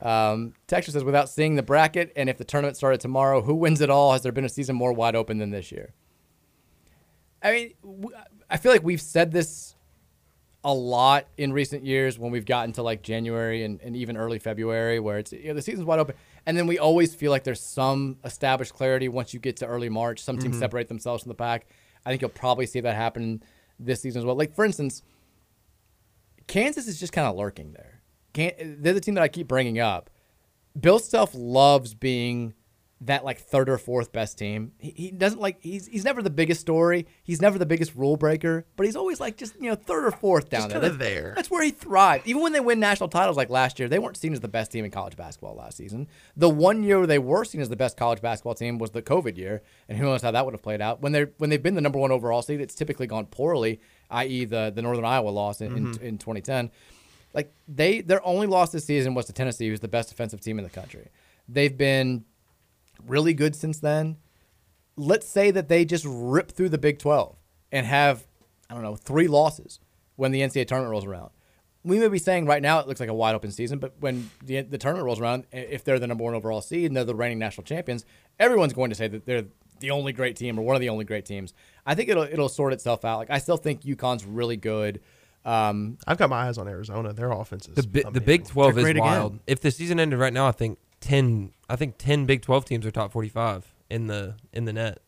Um, 0.00 0.54
Texture 0.66 0.90
says, 0.90 1.04
without 1.04 1.28
seeing 1.28 1.54
the 1.54 1.62
bracket 1.62 2.12
and 2.16 2.28
if 2.28 2.36
the 2.36 2.44
tournament 2.44 2.76
started 2.76 2.98
tomorrow, 3.00 3.42
who 3.42 3.54
wins 3.54 3.80
it 3.80 3.88
all? 3.88 4.12
Has 4.12 4.22
there 4.24 4.32
been 4.32 4.44
a 4.44 4.48
season 4.48 4.74
more 4.74 4.92
wide 4.92 5.14
open 5.14 5.38
than 5.38 5.50
this 5.50 5.70
year? 5.70 5.94
I 7.40 7.52
mean, 7.52 7.74
w- 7.84 8.16
I 8.52 8.58
feel 8.58 8.70
like 8.70 8.82
we've 8.84 9.00
said 9.00 9.32
this 9.32 9.74
a 10.64 10.72
lot 10.72 11.26
in 11.36 11.52
recent 11.52 11.84
years 11.84 12.18
when 12.18 12.30
we've 12.30 12.44
gotten 12.44 12.72
to 12.74 12.82
like 12.82 13.02
January 13.02 13.64
and, 13.64 13.80
and 13.80 13.96
even 13.96 14.16
early 14.16 14.38
February, 14.38 15.00
where 15.00 15.18
it's 15.18 15.32
you 15.32 15.48
know, 15.48 15.54
the 15.54 15.62
season's 15.62 15.84
wide 15.86 15.98
open, 15.98 16.14
and 16.46 16.56
then 16.56 16.66
we 16.68 16.78
always 16.78 17.14
feel 17.14 17.30
like 17.32 17.42
there's 17.44 17.60
some 17.60 18.18
established 18.24 18.72
clarity 18.74 19.08
once 19.08 19.34
you 19.34 19.40
get 19.40 19.56
to 19.56 19.66
early 19.66 19.88
March. 19.88 20.20
Some 20.20 20.38
teams 20.38 20.56
Mhm. 20.56 20.60
separate 20.60 20.88
themselves 20.88 21.22
from 21.24 21.30
the 21.30 21.34
pack. 21.34 21.66
I 22.06 22.10
think 22.10 22.20
you'll 22.20 22.30
probably 22.30 22.66
see 22.66 22.80
that 22.80 22.94
happen 22.94 23.42
this 23.80 24.02
season 24.02 24.20
as 24.20 24.26
well. 24.26 24.36
Like 24.36 24.54
for 24.54 24.64
instance, 24.64 25.02
Kansas 26.46 26.86
is 26.86 27.00
just 27.00 27.12
kind 27.12 27.26
of 27.26 27.36
lurking 27.36 27.72
there. 27.72 28.02
Can, 28.32 28.78
they're 28.82 28.94
the 28.94 29.00
team 29.00 29.14
that 29.14 29.22
I 29.22 29.28
keep 29.28 29.48
bringing 29.48 29.78
up. 29.78 30.10
Bill 30.78 30.98
Self 30.98 31.32
loves 31.34 31.94
being 31.94 32.54
that 33.04 33.24
like 33.24 33.38
third 33.40 33.68
or 33.68 33.78
fourth 33.78 34.12
best 34.12 34.38
team. 34.38 34.72
He, 34.78 34.90
he 34.96 35.10
doesn't 35.10 35.40
like 35.40 35.58
he's 35.60 35.86
he's 35.86 36.04
never 36.04 36.22
the 36.22 36.30
biggest 36.30 36.60
story. 36.60 37.06
He's 37.24 37.42
never 37.42 37.58
the 37.58 37.66
biggest 37.66 37.94
rule 37.96 38.16
breaker, 38.16 38.64
but 38.76 38.86
he's 38.86 38.94
always 38.96 39.18
like 39.18 39.36
just 39.36 39.54
you 39.60 39.68
know 39.68 39.74
third 39.74 40.04
or 40.04 40.10
fourth 40.12 40.48
down 40.48 40.62
Just 40.62 40.70
there. 40.70 40.80
That's- 40.80 40.98
there. 40.98 41.32
That's 41.34 41.50
where 41.50 41.62
he 41.64 41.70
thrives. 41.70 42.26
Even 42.26 42.42
when 42.42 42.52
they 42.52 42.60
win 42.60 42.78
national 42.78 43.08
titles 43.08 43.36
like 43.36 43.50
last 43.50 43.78
year, 43.78 43.88
they 43.88 43.98
weren't 43.98 44.16
seen 44.16 44.32
as 44.32 44.40
the 44.40 44.48
best 44.48 44.70
team 44.70 44.84
in 44.84 44.90
college 44.90 45.16
basketball 45.16 45.56
last 45.56 45.76
season. 45.76 46.06
The 46.36 46.48
one 46.48 46.82
year 46.84 47.04
they 47.06 47.18
were 47.18 47.44
seen 47.44 47.60
as 47.60 47.68
the 47.68 47.76
best 47.76 47.96
college 47.96 48.20
basketball 48.20 48.54
team 48.54 48.78
was 48.78 48.92
the 48.92 49.02
COVID 49.02 49.36
year, 49.36 49.62
and 49.88 49.98
who 49.98 50.04
knows 50.04 50.22
how 50.22 50.30
that 50.30 50.44
would 50.44 50.54
have 50.54 50.62
played 50.62 50.80
out. 50.80 51.00
When 51.02 51.12
they're 51.12 51.30
when 51.38 51.50
they've 51.50 51.62
been 51.62 51.74
the 51.74 51.80
number 51.80 51.98
one 51.98 52.12
overall 52.12 52.42
seed, 52.42 52.60
it's 52.60 52.74
typically 52.74 53.06
gone 53.08 53.26
poorly, 53.26 53.80
i.e. 54.10 54.44
the 54.44 54.72
the 54.74 54.80
Northern 54.82 55.04
Iowa 55.04 55.30
loss 55.30 55.60
in, 55.60 55.72
Mhm. 55.72 55.76
in, 56.00 56.06
in 56.06 56.18
2010. 56.18 56.70
Like 57.34 57.52
they 57.66 58.00
their 58.00 58.24
only 58.24 58.46
loss 58.46 58.70
this 58.70 58.84
season 58.84 59.14
was 59.14 59.26
to 59.26 59.32
Tennessee, 59.32 59.68
who's 59.68 59.80
the 59.80 59.88
best 59.88 60.08
defensive 60.10 60.40
team 60.40 60.58
in 60.58 60.64
the 60.64 60.70
country. 60.70 61.08
They've 61.48 61.76
been 61.76 62.24
really 63.06 63.34
good 63.34 63.54
since 63.56 63.78
then. 63.78 64.16
Let's 64.96 65.26
say 65.26 65.50
that 65.50 65.68
they 65.68 65.84
just 65.84 66.04
rip 66.08 66.50
through 66.52 66.68
the 66.68 66.78
Big 66.78 66.98
12 66.98 67.36
and 67.70 67.86
have, 67.86 68.26
I 68.68 68.74
don't 68.74 68.82
know, 68.82 68.96
three 68.96 69.26
losses 69.28 69.80
when 70.16 70.32
the 70.32 70.40
NCAA 70.42 70.66
tournament 70.66 70.90
rolls 70.90 71.06
around. 71.06 71.30
We 71.84 71.98
may 71.98 72.08
be 72.08 72.18
saying 72.18 72.46
right 72.46 72.62
now 72.62 72.78
it 72.78 72.86
looks 72.86 73.00
like 73.00 73.08
a 73.08 73.14
wide 73.14 73.34
open 73.34 73.50
season, 73.50 73.78
but 73.80 73.94
when 73.98 74.30
the, 74.44 74.60
the 74.60 74.78
tournament 74.78 75.04
rolls 75.06 75.18
around, 75.20 75.46
if 75.50 75.82
they're 75.82 75.98
the 75.98 76.06
number 76.06 76.22
one 76.22 76.34
overall 76.34 76.60
seed 76.60 76.86
and 76.86 76.96
they're 76.96 77.04
the 77.04 77.14
reigning 77.14 77.38
national 77.40 77.64
champions, 77.64 78.04
everyone's 78.38 78.72
going 78.72 78.90
to 78.90 78.94
say 78.94 79.08
that 79.08 79.26
they're 79.26 79.46
the 79.80 79.90
only 79.90 80.12
great 80.12 80.36
team 80.36 80.58
or 80.58 80.62
one 80.62 80.76
of 80.76 80.80
the 80.80 80.90
only 80.90 81.04
great 81.04 81.24
teams. 81.24 81.54
I 81.84 81.96
think 81.96 82.08
it'll 82.08 82.22
it'll 82.22 82.48
sort 82.48 82.72
itself 82.72 83.04
out. 83.04 83.18
Like 83.18 83.30
I 83.30 83.38
still 83.38 83.56
think 83.56 83.80
UConn's 83.82 84.24
really 84.24 84.56
good. 84.56 85.00
Um, 85.44 85.98
I've 86.06 86.18
got 86.18 86.30
my 86.30 86.46
eyes 86.46 86.56
on 86.56 86.68
Arizona. 86.68 87.12
Their 87.12 87.32
offense 87.32 87.66
is 87.66 87.74
The, 87.74 87.82
bi- 88.04 88.08
the. 88.08 88.20
Big 88.20 88.46
12 88.46 88.74
They're 88.74 88.78
is 88.78 88.84
great 88.84 88.96
again. 88.96 89.04
wild. 89.04 89.38
If 89.48 89.60
the 89.60 89.72
season 89.72 89.98
ended 89.98 90.20
right 90.20 90.32
now, 90.32 90.46
I 90.46 90.52
think 90.52 90.78
10 91.02 91.52
I 91.68 91.76
think 91.76 91.96
10 91.98 92.26
Big 92.26 92.42
12 92.42 92.64
teams 92.64 92.86
are 92.86 92.90
top 92.90 93.12
45 93.12 93.74
in 93.90 94.06
the 94.06 94.36
in 94.52 94.64
the 94.64 94.72
net. 94.72 94.98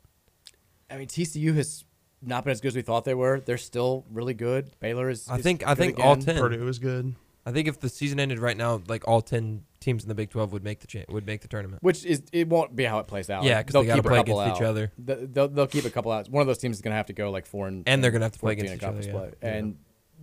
I 0.91 0.97
mean, 0.99 1.09
TCU 1.09 1.55
has 1.57 1.85
not 2.23 2.45
been 2.45 2.53
as 2.53 2.61
good 2.61 2.69
as 2.69 2.77
we 2.77 2.83
thought 2.83 3.05
they 3.05 3.15
were. 3.15 3.41
They're 3.41 3.59
still 3.59 4.05
really 4.11 4.35
good. 4.35 4.71
Baylor 4.81 5.09
is. 5.11 5.29
I 5.29 5.37
is 5.37 5.43
think 5.43 5.67
I 5.67 5.75
good 5.75 5.79
think 5.79 6.01
all 6.01 6.17
10 6.17 6.37
Purdue 6.39 6.69
is 6.69 6.79
good. 6.79 7.15
I 7.47 7.53
think 7.53 7.69
if 7.69 7.79
the 7.81 7.91
season 7.91 8.19
ended 8.21 8.39
right 8.39 8.57
now, 8.57 8.83
like 8.89 9.07
all 9.07 9.21
10 9.21 9.65
teams 9.79 10.03
in 10.03 10.09
the 10.09 10.15
Big 10.15 10.31
12 10.31 10.53
would 10.53 10.65
make 10.65 10.81
the 10.81 10.87
cha- 10.87 11.05
would 11.11 11.27
make 11.27 11.43
the 11.43 11.49
tournament. 11.49 11.83
Which 11.83 12.05
is 12.05 12.23
it 12.33 12.49
won't 12.49 12.75
be 12.75 12.85
how 12.85 12.99
it 13.01 13.07
plays 13.07 13.29
out. 13.29 13.45
Yeah, 13.45 13.61
because 13.61 13.75
they'll 13.75 13.83
gotta 13.85 13.97
keep 13.99 14.07
a 14.07 14.09
play 14.09 14.19
couple 14.19 14.41
against 14.41 14.61
each 14.61 14.67
other. 14.67 14.93
Th- 15.07 15.19
They'll, 15.31 15.49
they'll 15.49 15.67
keep 15.67 15.85
a 15.85 15.91
couple 15.91 16.11
out. 16.13 16.29
One 16.31 16.41
of 16.41 16.47
those 16.47 16.59
teams 16.59 16.77
is 16.77 16.83
going 16.83 16.93
to 16.93 16.97
have 16.97 17.07
to 17.07 17.13
go 17.13 17.31
like 17.31 17.45
four 17.47 17.69
and 17.69 17.87
And 17.87 18.03
they're 18.03 18.11
gonna 18.11 18.25
have 18.25 18.33
to 18.33 18.39
play 18.39 18.53
against 18.53 18.75
each 18.75 18.83
other, 18.83 18.95
conference 19.03 19.07
yeah. 19.07 19.13
play. 19.13 19.51
and 19.51 19.77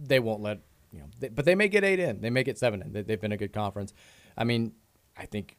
they 0.03 0.19
won't 0.19 0.41
let 0.41 0.61
you 0.91 0.99
know. 0.99 1.06
They, 1.19 1.30
but 1.30 1.45
they 1.45 1.53
may 1.53 1.68
get 1.68 1.84
eight 1.84 1.99
in. 1.99 2.22
They 2.22 2.31
may 2.31 2.43
get 2.43 2.57
seven 2.57 2.81
in. 2.81 2.91
They, 2.91 3.03
they've 3.03 3.22
been 3.22 3.31
a 3.34 3.38
good 3.38 3.53
conference. 3.53 3.93
I 4.35 4.43
mean, 4.43 4.73
I 5.15 5.26
think 5.27 5.57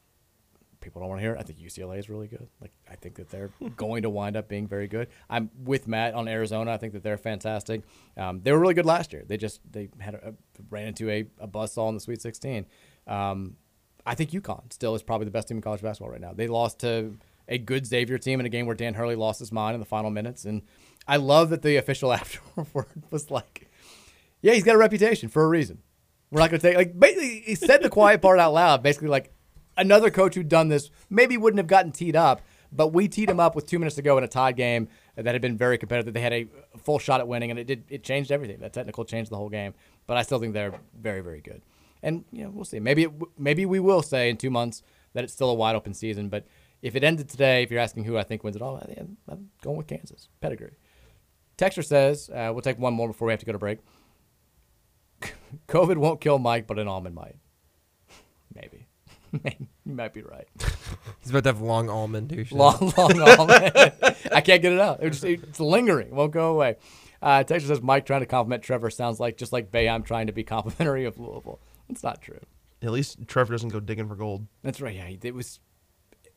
people 0.83 1.01
don't 1.01 1.09
want 1.09 1.21
to 1.21 1.23
hear. 1.23 1.35
it. 1.35 1.39
I 1.41 1.43
think 1.43 1.59
UCLA 1.59 1.99
is 1.99 2.11
really 2.11 2.27
good. 2.27 2.47
Like 2.61 2.73
I 2.91 2.97
think 2.97 3.15
that 3.17 3.31
they're 3.31 3.51
going 3.77 4.03
to 4.03 4.11
wind 4.11 4.37
up 4.37 4.49
being 4.49 4.67
very 4.67 4.89
good. 4.89 5.09
I'm 5.31 5.51
with 5.65 5.89
Matt 5.89 6.15
on 6.15 6.29
Arizona. 6.29 6.73
I 6.73 6.77
think 6.77 6.93
that 6.93 7.03
they're 7.03 7.17
fantastic. 7.17 7.83
Um, 8.17 8.41
they 8.43 8.53
were 8.53 8.59
really 8.59 8.75
good 8.75 8.87
last 8.87 9.13
year. 9.13 9.25
They 9.27 9.37
just 9.37 9.61
they 9.71 9.89
had 9.99 10.15
a, 10.15 10.35
ran 10.69 10.89
into 10.89 11.09
a, 11.09 11.27
a 11.39 11.49
buzzsaw 11.49 11.89
in 11.89 11.95
the 11.95 12.01
Sweet 12.01 12.21
16. 12.21 12.67
Um, 13.07 13.57
I 14.05 14.15
think 14.15 14.31
UConn 14.31 14.73
still 14.73 14.95
is 14.95 15.03
probably 15.03 15.27
the 15.27 15.31
best 15.31 15.49
team 15.49 15.57
in 15.57 15.63
college 15.63 15.81
basketball 15.81 16.11
right 16.11 16.21
now. 16.21 16.33
They 16.33 16.49
lost 16.49 16.81
to 16.81 17.17
a 17.49 17.59
good 17.59 17.87
Xavier 17.87 18.19
team 18.19 18.41
in 18.41 18.47
a 18.47 18.49
game 18.49 18.67
where 18.67 18.75
Dan 18.75 18.95
Hurley 18.95 19.15
lost 19.15 19.39
his 19.39 19.53
mind 19.53 19.75
in 19.75 19.81
the 19.81 19.87
final 19.87 20.11
minutes, 20.11 20.45
and 20.45 20.63
I 21.07 21.17
love 21.17 21.51
that 21.51 21.63
the 21.63 21.77
official 21.77 22.13
afterward 22.13 22.87
was 23.11 23.31
like, 23.31 23.71
"Yeah, 24.41 24.55
he's 24.55 24.65
got 24.65 24.75
a 24.75 24.79
reputation 24.79 25.29
for 25.29 25.45
a 25.45 25.49
reason. 25.49 25.83
We're 26.31 26.41
not 26.41 26.51
going 26.51 26.61
to 26.61 26.67
take 26.67 26.77
like 26.77 26.99
basically 26.99 27.43
he 27.45 27.55
said 27.55 27.83
the 27.83 27.91
quiet 27.91 28.23
part 28.23 28.39
out 28.39 28.55
loud, 28.55 28.83
basically 28.83 29.09
like 29.09 29.33
another 29.77 30.11
coach 30.11 30.35
who'd 30.35 30.49
done 30.49 30.69
this 30.69 30.91
maybe 31.11 31.37
wouldn't 31.37 31.59
have 31.59 31.67
gotten 31.67 31.93
teed 31.93 32.17
up, 32.17 32.43
but 32.71 32.89
we 32.89 33.09
teed 33.09 33.29
him 33.29 33.41
up 33.41 33.55
with 33.55 33.67
two 33.67 33.79
minutes 33.79 33.97
to 33.97 34.03
go 34.03 34.17
in 34.19 34.25
a 34.25 34.29
tied 34.29 34.57
game 34.57 34.89
that 35.17 35.27
had 35.27 35.43
been 35.43 35.57
very 35.57 35.79
competitive. 35.79 36.15
They 36.15 36.21
had 36.21 36.33
a 36.33 36.47
full 36.79 36.99
shot 36.99 37.21
at 37.21 37.29
winning, 37.29 37.51
and 37.51 37.59
it 37.59 37.67
did 37.67 37.85
it 37.89 38.03
changed 38.03 38.33
everything. 38.33 38.61
That 38.61 38.73
technical 38.73 39.05
changed 39.05 39.31
the 39.31 39.37
whole 39.37 39.51
game, 39.51 39.75
but 40.07 40.17
I 40.17 40.23
still 40.23 40.39
think 40.39 40.55
they're 40.55 40.75
very 40.99 41.21
very 41.21 41.41
good. 41.41 41.63
And 42.03 42.25
you 42.33 42.45
know 42.45 42.51
we'll 42.51 42.65
see. 42.65 42.81
Maybe 42.81 43.05
it, 43.05 43.13
maybe 43.39 43.67
we 43.67 43.81
will 43.81 44.03
say 44.03 44.31
in 44.31 44.37
two 44.37 44.51
months 44.51 44.83
that 45.13 45.25
it's 45.25 45.33
still 45.33 45.51
a 45.51 45.55
wide 45.55 45.77
open 45.77 45.95
season. 45.95 46.29
But 46.29 46.47
if 46.81 46.97
it 46.97 47.05
ended 47.05 47.29
today, 47.29 47.63
if 47.63 47.71
you're 47.71 47.81
asking 47.81 48.05
who 48.05 48.17
I 48.17 48.23
think 48.23 48.43
wins 48.43 48.57
it 48.57 48.63
all, 48.63 48.83
I'm 49.29 49.51
going 49.63 49.77
with 49.77 49.87
Kansas 49.87 50.29
pedigree. 50.41 50.73
Texture 51.57 51.83
says 51.83 52.31
uh, 52.31 52.51
we'll 52.53 52.63
take 52.63 52.79
one 52.79 52.95
more 52.95 53.09
before 53.09 53.27
we 53.27 53.33
have 53.33 53.41
to 53.41 53.47
go 53.47 53.53
to 53.53 53.59
break. 53.59 53.79
COVID 55.69 55.97
won't 55.99 56.21
kill 56.21 56.39
Mike, 56.39 56.67
but 56.67 56.79
an 56.79 56.89
almond 56.89 57.15
might. 57.15 57.37
Maybe. 59.45 59.69
you 59.87 59.95
might 59.95 60.13
be 60.13 60.23
right. 60.23 60.47
He's 61.21 61.31
about 61.31 61.45
to 61.45 61.49
have 61.51 61.61
long 61.61 61.89
almond 61.89 62.31
too. 62.31 62.45
Long, 62.55 62.93
long 62.99 63.21
almond. 63.21 63.73
I 64.31 64.41
can't 64.43 64.61
get 64.61 64.73
it 64.73 64.81
out. 64.81 65.03
It 65.03 65.11
just, 65.11 65.25
it's 65.25 65.59
lingering. 65.61 66.09
It 66.09 66.13
won't 66.13 66.33
go 66.33 66.51
away. 66.53 66.77
Uh, 67.23 67.43
Texas 67.45 67.69
says 67.69 67.81
Mike 67.81 68.05
trying 68.05 68.21
to 68.21 68.27
compliment 68.27 68.63
Trevor 68.63 68.91
sounds 68.91 69.21
like 69.21 69.37
just 69.39 69.53
like 69.53 69.71
Boeheim 69.71 70.05
trying 70.05 70.27
to 70.27 70.33
be 70.33 70.43
complimentary 70.45 71.05
of 71.05 71.19
Louisville. 71.19 71.61
It's 71.89 72.03
not 72.03 72.21
true. 72.21 72.41
At 72.83 72.91
least 72.91 73.19
Trevor 73.29 73.53
doesn't 73.55 73.69
go 73.71 73.81
digging 73.81 74.09
for 74.09 74.17
gold. 74.17 74.47
That's 74.63 74.81
right. 74.81 74.95
Yeah, 74.95 75.09
it 75.23 75.35
was. 75.35 75.61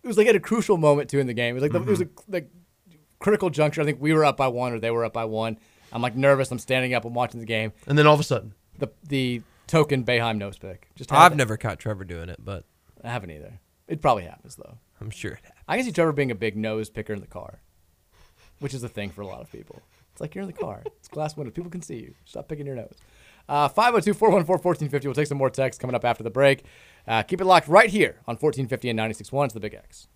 It 0.03 0.07
was 0.07 0.17
like 0.17 0.27
at 0.27 0.35
a 0.35 0.39
crucial 0.39 0.77
moment 0.77 1.09
too 1.09 1.19
in 1.19 1.25
the 1.25 1.33
game. 1.33 1.57
It 1.57 1.61
was 1.61 1.63
like 1.63 1.71
the, 1.71 1.81
it 1.81 1.87
was 1.87 2.01
a 2.01 2.07
like 2.27 2.49
critical 3.19 3.49
juncture. 3.49 3.81
I 3.81 3.85
think 3.85 3.99
we 3.99 4.13
were 4.13 4.23
up 4.23 4.37
by 4.37 4.47
one 4.47 4.71
or 4.73 4.79
they 4.79 4.91
were 4.91 5.03
up 5.03 5.13
by 5.13 5.25
one. 5.25 5.57
I'm 5.91 6.01
like 6.03 6.15
nervous. 6.15 6.51
I'm 6.51 6.59
standing 6.59 6.93
up. 6.93 7.03
I'm 7.05 7.15
watching 7.15 7.39
the 7.39 7.45
game. 7.47 7.73
And 7.87 7.97
then 7.97 8.05
all 8.05 8.13
of 8.13 8.19
a 8.19 8.23
sudden, 8.23 8.53
the 8.77 8.89
the 9.07 9.41
token 9.65 10.05
Boeheim 10.05 10.37
nose 10.37 10.59
pick. 10.59 10.89
Just 10.95 11.11
I've 11.11 11.17
happened. 11.17 11.39
never 11.39 11.57
caught 11.57 11.79
Trevor 11.79 12.03
doing 12.03 12.29
it, 12.29 12.37
but 12.43 12.65
I 13.05 13.09
haven't 13.09 13.31
either. 13.31 13.59
It 13.87 14.01
probably 14.01 14.23
happens 14.23 14.55
though. 14.55 14.77
I'm 14.99 15.11
sure 15.11 15.33
it 15.33 15.43
happens. 15.43 15.63
I 15.67 15.77
can 15.77 15.85
see 15.85 15.91
Trevor 15.91 16.11
being 16.11 16.31
a 16.31 16.35
big 16.35 16.57
nose 16.57 16.89
picker 16.89 17.13
in 17.13 17.21
the 17.21 17.27
car, 17.27 17.59
which 18.59 18.73
is 18.73 18.83
a 18.83 18.89
thing 18.89 19.11
for 19.11 19.21
a 19.21 19.27
lot 19.27 19.41
of 19.41 19.51
people. 19.51 19.81
It's 20.11 20.21
like 20.21 20.33
you're 20.33 20.43
in 20.43 20.47
the 20.47 20.53
car. 20.53 20.81
It's 20.85 21.07
glass 21.07 21.37
window. 21.37 21.51
People 21.51 21.69
can 21.69 21.81
see 21.81 21.97
you. 21.97 22.15
Stop 22.25 22.47
picking 22.47 22.65
your 22.65 22.75
nose. 22.75 22.95
Uh, 23.47 23.69
502-414-1450. 23.69 25.03
We'll 25.03 25.13
take 25.13 25.27
some 25.27 25.37
more 25.37 25.49
texts 25.49 25.79
coming 25.79 25.95
up 25.95 26.05
after 26.05 26.23
the 26.23 26.29
break. 26.29 26.63
Uh, 27.07 27.21
keep 27.21 27.41
it 27.41 27.45
locked 27.45 27.67
right 27.67 27.89
here 27.89 28.15
on 28.25 28.37
1450 28.37 28.89
and 28.89 28.99
96.1. 28.99 29.45
It's 29.45 29.53
the 29.53 29.59
Big 29.59 29.73
X. 29.73 30.07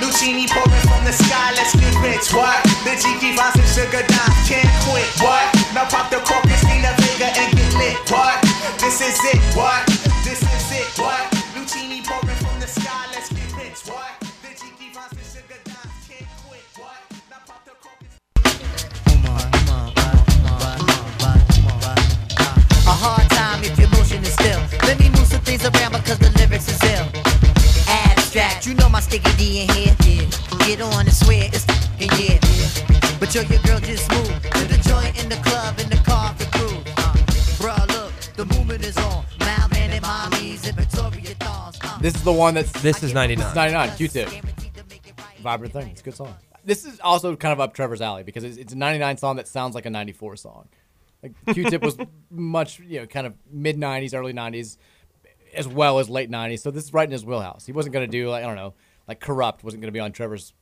Lucini 0.00 0.46
pouring 0.46 0.84
from 0.84 1.02
the 1.04 1.12
sky, 1.12 1.52
let's 1.56 1.72
get 1.74 1.88
rich, 2.04 2.28
what? 2.36 2.62
The 2.84 2.92
Jiki 3.00 3.32
finds 3.34 3.56
some 3.56 3.64
sugar 3.72 4.04
dimes, 4.04 4.36
can't 4.44 4.68
quit, 4.84 5.08
what? 5.24 5.48
Now 5.72 5.88
pop 5.88 6.10
the 6.12 6.20
cork 6.20 6.44
and 6.44 6.60
Stina 6.60 6.92
Vega 7.00 7.32
and 7.32 7.56
get 7.56 7.72
lit, 7.80 7.96
what? 8.12 8.36
This 8.76 9.00
is 9.00 9.16
it, 9.24 9.40
what? 9.56 9.88
This 10.22 10.45
it, 10.72 10.98
what? 10.98 11.30
Lucini 11.54 12.02
pouring 12.04 12.36
from 12.36 12.58
the 12.60 12.66
sky, 12.66 13.06
let's 13.12 13.28
get 13.32 13.52
rich, 13.56 13.86
what? 13.86 14.18
The 14.20 14.26
finds 14.94 15.12
some 15.12 15.42
sugar 15.42 15.60
can't 15.64 15.90
quit, 16.46 16.64
what? 16.78 17.00
The 17.26 17.36
A 22.86 22.90
hard 22.90 23.28
time 23.30 23.64
if 23.64 23.78
your 23.78 23.90
motion 23.90 24.22
is 24.22 24.32
still. 24.32 24.60
Let 24.86 24.98
me 24.98 25.08
move 25.10 25.26
some 25.26 25.40
things 25.40 25.64
around 25.64 25.92
because 25.92 26.18
the 26.18 26.30
lyrics 26.38 26.68
is 26.68 26.82
ill. 26.94 27.06
Abstract, 27.88 28.66
you 28.66 28.74
know 28.74 28.88
my 28.88 29.00
sticky 29.00 29.32
D 29.36 29.62
in 29.62 29.68
here. 29.70 30.28
Get 30.60 30.80
on 30.80 31.06
and 31.06 31.12
swear 31.12 31.48
it's 31.52 31.66
in 31.98 32.08
yeah. 32.18 32.38
But 33.18 33.34
yo, 33.34 33.42
your 33.42 33.60
girl 33.62 33.80
just 33.80 34.10
moved 34.12 34.42
to 34.42 34.64
the 34.66 34.78
joint 34.88 35.22
in 35.22 35.28
the 35.28 35.36
club 35.42 35.78
in 35.80 35.88
the 35.90 35.95
This 42.00 42.14
is 42.14 42.22
the 42.22 42.32
one 42.32 42.54
that's 42.54 42.70
This 42.82 43.02
is 43.02 43.14
99. 43.14 43.44
It's 43.46 43.54
99. 43.54 43.96
Q-Tip. 43.96 44.28
Vivrant 45.42 45.72
Thing. 45.72 45.88
It's 45.88 46.00
a 46.00 46.04
good 46.04 46.14
song. 46.14 46.34
This 46.64 46.84
is 46.84 47.00
also 47.00 47.36
kind 47.36 47.52
of 47.52 47.60
up 47.60 47.74
Trevor's 47.74 48.00
alley 48.02 48.22
because 48.22 48.44
it's, 48.44 48.56
it's 48.56 48.72
a 48.72 48.76
99 48.76 49.16
song 49.18 49.36
that 49.36 49.48
sounds 49.48 49.74
like 49.74 49.86
a 49.86 49.90
94 49.90 50.36
song. 50.36 50.68
Like 51.22 51.32
Q-Tip 51.54 51.82
was 51.82 51.96
much, 52.30 52.80
you 52.80 53.00
know, 53.00 53.06
kind 53.06 53.26
of 53.26 53.34
mid 53.50 53.76
90s, 53.78 54.14
early 54.14 54.32
90s, 54.32 54.76
as 55.54 55.66
well 55.66 55.98
as 55.98 56.10
late 56.10 56.30
90s. 56.30 56.60
So 56.60 56.70
this 56.70 56.84
is 56.84 56.92
right 56.92 57.06
in 57.08 57.12
his 57.12 57.24
wheelhouse. 57.24 57.64
He 57.66 57.72
wasn't 57.72 57.92
going 57.94 58.06
to 58.06 58.10
do 58.10 58.28
like 58.30 58.44
I 58.44 58.46
don't 58.46 58.56
know, 58.56 58.74
like 59.08 59.20
Kurupt 59.20 59.62
wasn't 59.64 59.80
going 59.80 59.88
to 59.88 59.92
be 59.96 60.00
on 60.00 60.12
Trevor's 60.12 60.52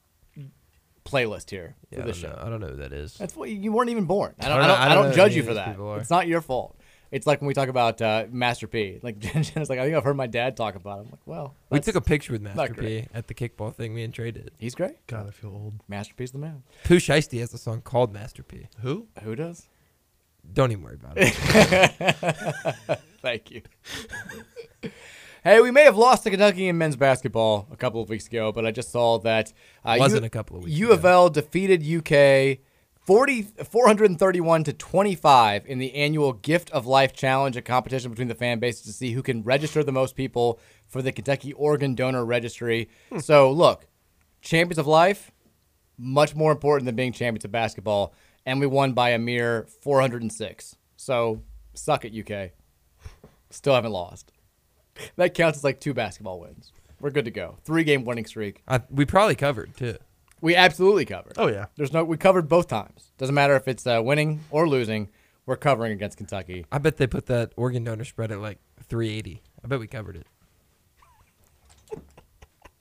playlist 1.04 1.50
here 1.50 1.74
Yeah, 1.90 1.98
for 1.98 2.02
I 2.04 2.06
this 2.06 2.20
don't 2.20 2.30
show. 2.30 2.36
know. 2.36 2.42
I 2.46 2.50
don't 2.50 2.60
know 2.60 2.68
who 2.68 2.76
that 2.76 2.92
is. 2.92 3.14
That's 3.14 3.36
what 3.36 3.50
you 3.50 3.72
weren't 3.72 3.90
even 3.90 4.04
born. 4.04 4.34
I 4.40 4.48
don't. 4.48 4.58
I 4.60 4.64
I 4.64 4.66
don't 4.66 4.68
don't, 4.68 4.78
I 4.78 4.84
I 4.90 4.94
don't 4.94 5.04
don't 5.06 5.14
judge 5.16 5.34
you 5.36 5.42
for 5.42 5.54
that. 5.54 5.76
It's 6.00 6.10
not 6.10 6.26
your 6.26 6.40
fault. 6.40 6.78
It's 7.14 7.28
like 7.28 7.40
when 7.40 7.46
we 7.46 7.54
talk 7.54 7.68
about 7.68 8.02
uh, 8.02 8.26
Master 8.30 8.66
P. 8.66 8.98
Like 9.00 9.18
Jenna's 9.20 9.70
like, 9.70 9.78
I 9.78 9.84
think 9.84 9.96
I've 9.96 10.02
heard 10.02 10.16
my 10.16 10.26
dad 10.26 10.56
talk 10.56 10.74
about 10.74 10.98
him. 10.98 11.04
I'm 11.06 11.10
like, 11.12 11.20
well, 11.26 11.54
We 11.70 11.78
took 11.78 11.94
a 11.94 12.00
picture 12.00 12.32
with 12.32 12.42
not 12.42 12.56
Master 12.56 12.74
great. 12.74 13.04
P 13.04 13.08
at 13.14 13.28
the 13.28 13.34
kickball 13.34 13.72
thing. 13.72 13.94
Me 13.94 14.02
and 14.02 14.12
Trey 14.12 14.32
did. 14.32 14.50
He's 14.58 14.74
great. 14.74 15.06
God, 15.06 15.28
I 15.28 15.30
feel 15.30 15.50
old. 15.50 15.74
Master 15.86 16.12
P's 16.14 16.32
the 16.32 16.38
man. 16.38 16.64
Pooh 16.82 16.96
Shiesty 16.96 17.38
has 17.38 17.54
a 17.54 17.58
song 17.58 17.82
called 17.82 18.12
Master 18.12 18.42
P. 18.42 18.66
Who? 18.80 19.06
Who 19.22 19.36
does? 19.36 19.68
Don't 20.52 20.72
even 20.72 20.82
worry 20.82 20.96
about 20.96 21.14
it. 21.16 21.30
Thank 23.22 23.50
you. 23.52 23.62
Hey, 25.44 25.60
we 25.60 25.70
may 25.70 25.84
have 25.84 25.96
lost 25.96 26.24
to 26.24 26.30
Kentucky 26.30 26.68
in 26.68 26.78
men's 26.78 26.96
basketball 26.96 27.68
a 27.70 27.76
couple 27.76 28.00
of 28.02 28.08
weeks 28.08 28.26
ago, 28.26 28.50
but 28.50 28.64
I 28.66 28.70
just 28.70 28.90
saw 28.90 29.18
that 29.20 29.52
uh, 29.84 29.96
Wasn't 29.98 30.22
U- 30.22 30.26
a 30.26 30.30
couple 30.30 30.56
of 30.56 30.64
weeks 30.64 30.76
U 30.76 30.92
of 30.92 31.32
defeated 31.32 31.82
UK 31.82 32.58
40, 33.04 33.42
431 33.42 34.64
to 34.64 34.72
25 34.72 35.66
in 35.66 35.78
the 35.78 35.94
annual 35.94 36.32
Gift 36.32 36.70
of 36.70 36.86
Life 36.86 37.12
Challenge, 37.12 37.54
a 37.54 37.62
competition 37.62 38.10
between 38.10 38.28
the 38.28 38.34
fan 38.34 38.58
bases 38.58 38.82
to 38.82 38.92
see 38.94 39.12
who 39.12 39.22
can 39.22 39.42
register 39.42 39.84
the 39.84 39.92
most 39.92 40.16
people 40.16 40.58
for 40.86 41.02
the 41.02 41.12
Kentucky 41.12 41.52
Organ 41.52 41.94
Donor 41.94 42.24
Registry. 42.24 42.88
Hmm. 43.10 43.18
So, 43.18 43.50
look, 43.50 43.86
champions 44.40 44.78
of 44.78 44.86
life, 44.86 45.30
much 45.98 46.34
more 46.34 46.50
important 46.50 46.86
than 46.86 46.96
being 46.96 47.12
champions 47.12 47.44
of 47.44 47.52
basketball, 47.52 48.14
and 48.46 48.58
we 48.58 48.66
won 48.66 48.94
by 48.94 49.10
a 49.10 49.18
mere 49.18 49.66
406. 49.82 50.76
So, 50.96 51.42
suck 51.74 52.06
it, 52.06 52.14
UK. 52.18 52.52
Still 53.50 53.74
haven't 53.74 53.92
lost. 53.92 54.32
That 55.16 55.34
counts 55.34 55.58
as 55.58 55.64
like 55.64 55.78
two 55.78 55.92
basketball 55.92 56.40
wins. 56.40 56.72
We're 57.00 57.10
good 57.10 57.26
to 57.26 57.30
go. 57.30 57.58
Three 57.64 57.84
game 57.84 58.06
winning 58.06 58.24
streak. 58.24 58.62
I, 58.66 58.80
we 58.88 59.04
probably 59.04 59.34
covered 59.34 59.76
too. 59.76 59.98
We 60.44 60.54
absolutely 60.56 61.06
covered. 61.06 61.38
Oh, 61.38 61.46
yeah. 61.46 61.68
There's 61.76 61.94
no 61.94 62.04
we 62.04 62.18
covered 62.18 62.50
both 62.50 62.68
times. 62.68 63.12
Doesn't 63.16 63.34
matter 63.34 63.56
if 63.56 63.66
it's 63.66 63.86
uh, 63.86 64.02
winning 64.04 64.40
or 64.50 64.68
losing. 64.68 65.08
We're 65.46 65.56
covering 65.56 65.92
against 65.92 66.18
Kentucky. 66.18 66.66
I 66.70 66.76
bet 66.76 66.98
they 66.98 67.06
put 67.06 67.24
that 67.26 67.54
organ 67.56 67.82
donor 67.82 68.04
spread 68.04 68.30
at 68.30 68.40
like 68.40 68.58
380. 68.86 69.40
I 69.64 69.68
bet 69.68 69.80
we 69.80 69.86
covered 69.86 70.16
it. 70.16 70.26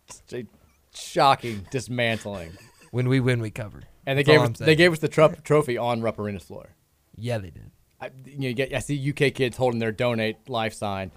It's 0.09 0.33
a 0.33 0.45
shocking 0.93 1.65
dismantling. 1.71 2.51
When 2.91 3.07
we 3.07 3.21
win, 3.21 3.39
we 3.39 3.49
cover. 3.49 3.83
And 4.05 4.19
they 4.19 4.23
That's 4.23 4.37
gave 4.37 4.51
us, 4.51 4.57
they 4.59 4.75
gave 4.75 4.91
us 4.91 4.99
the 4.99 5.07
tro- 5.07 5.33
trophy 5.45 5.77
on 5.77 6.01
Rupp 6.01 6.19
Arena's 6.19 6.43
floor. 6.43 6.75
Yeah, 7.15 7.37
they 7.37 7.51
did. 7.51 7.71
I, 8.01 8.09
you, 8.25 8.39
know, 8.39 8.47
you 8.49 8.53
get 8.55 8.73
I 8.73 8.79
see 8.79 9.09
UK 9.09 9.33
kids 9.33 9.55
holding 9.55 9.79
their 9.79 9.93
donate 9.93 10.49
life 10.49 10.73
sign, 10.73 11.11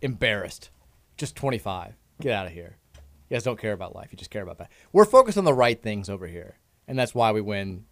embarrassed. 0.00 0.70
Just 1.18 1.36
25. 1.36 1.92
Get 2.22 2.32
out 2.32 2.46
of 2.46 2.54
here. 2.54 2.78
You 3.30 3.36
guys 3.36 3.44
don't 3.44 3.58
care 3.58 3.72
about 3.72 3.94
life. 3.94 4.08
You 4.10 4.18
just 4.18 4.30
care 4.30 4.42
about 4.42 4.58
that. 4.58 4.70
We're 4.92 5.04
focused 5.04 5.38
on 5.38 5.44
the 5.44 5.54
right 5.54 5.80
things 5.80 6.10
over 6.10 6.26
here, 6.26 6.56
and 6.88 6.98
that's 6.98 7.14
why 7.14 7.30
we 7.30 7.40
win 7.40 7.84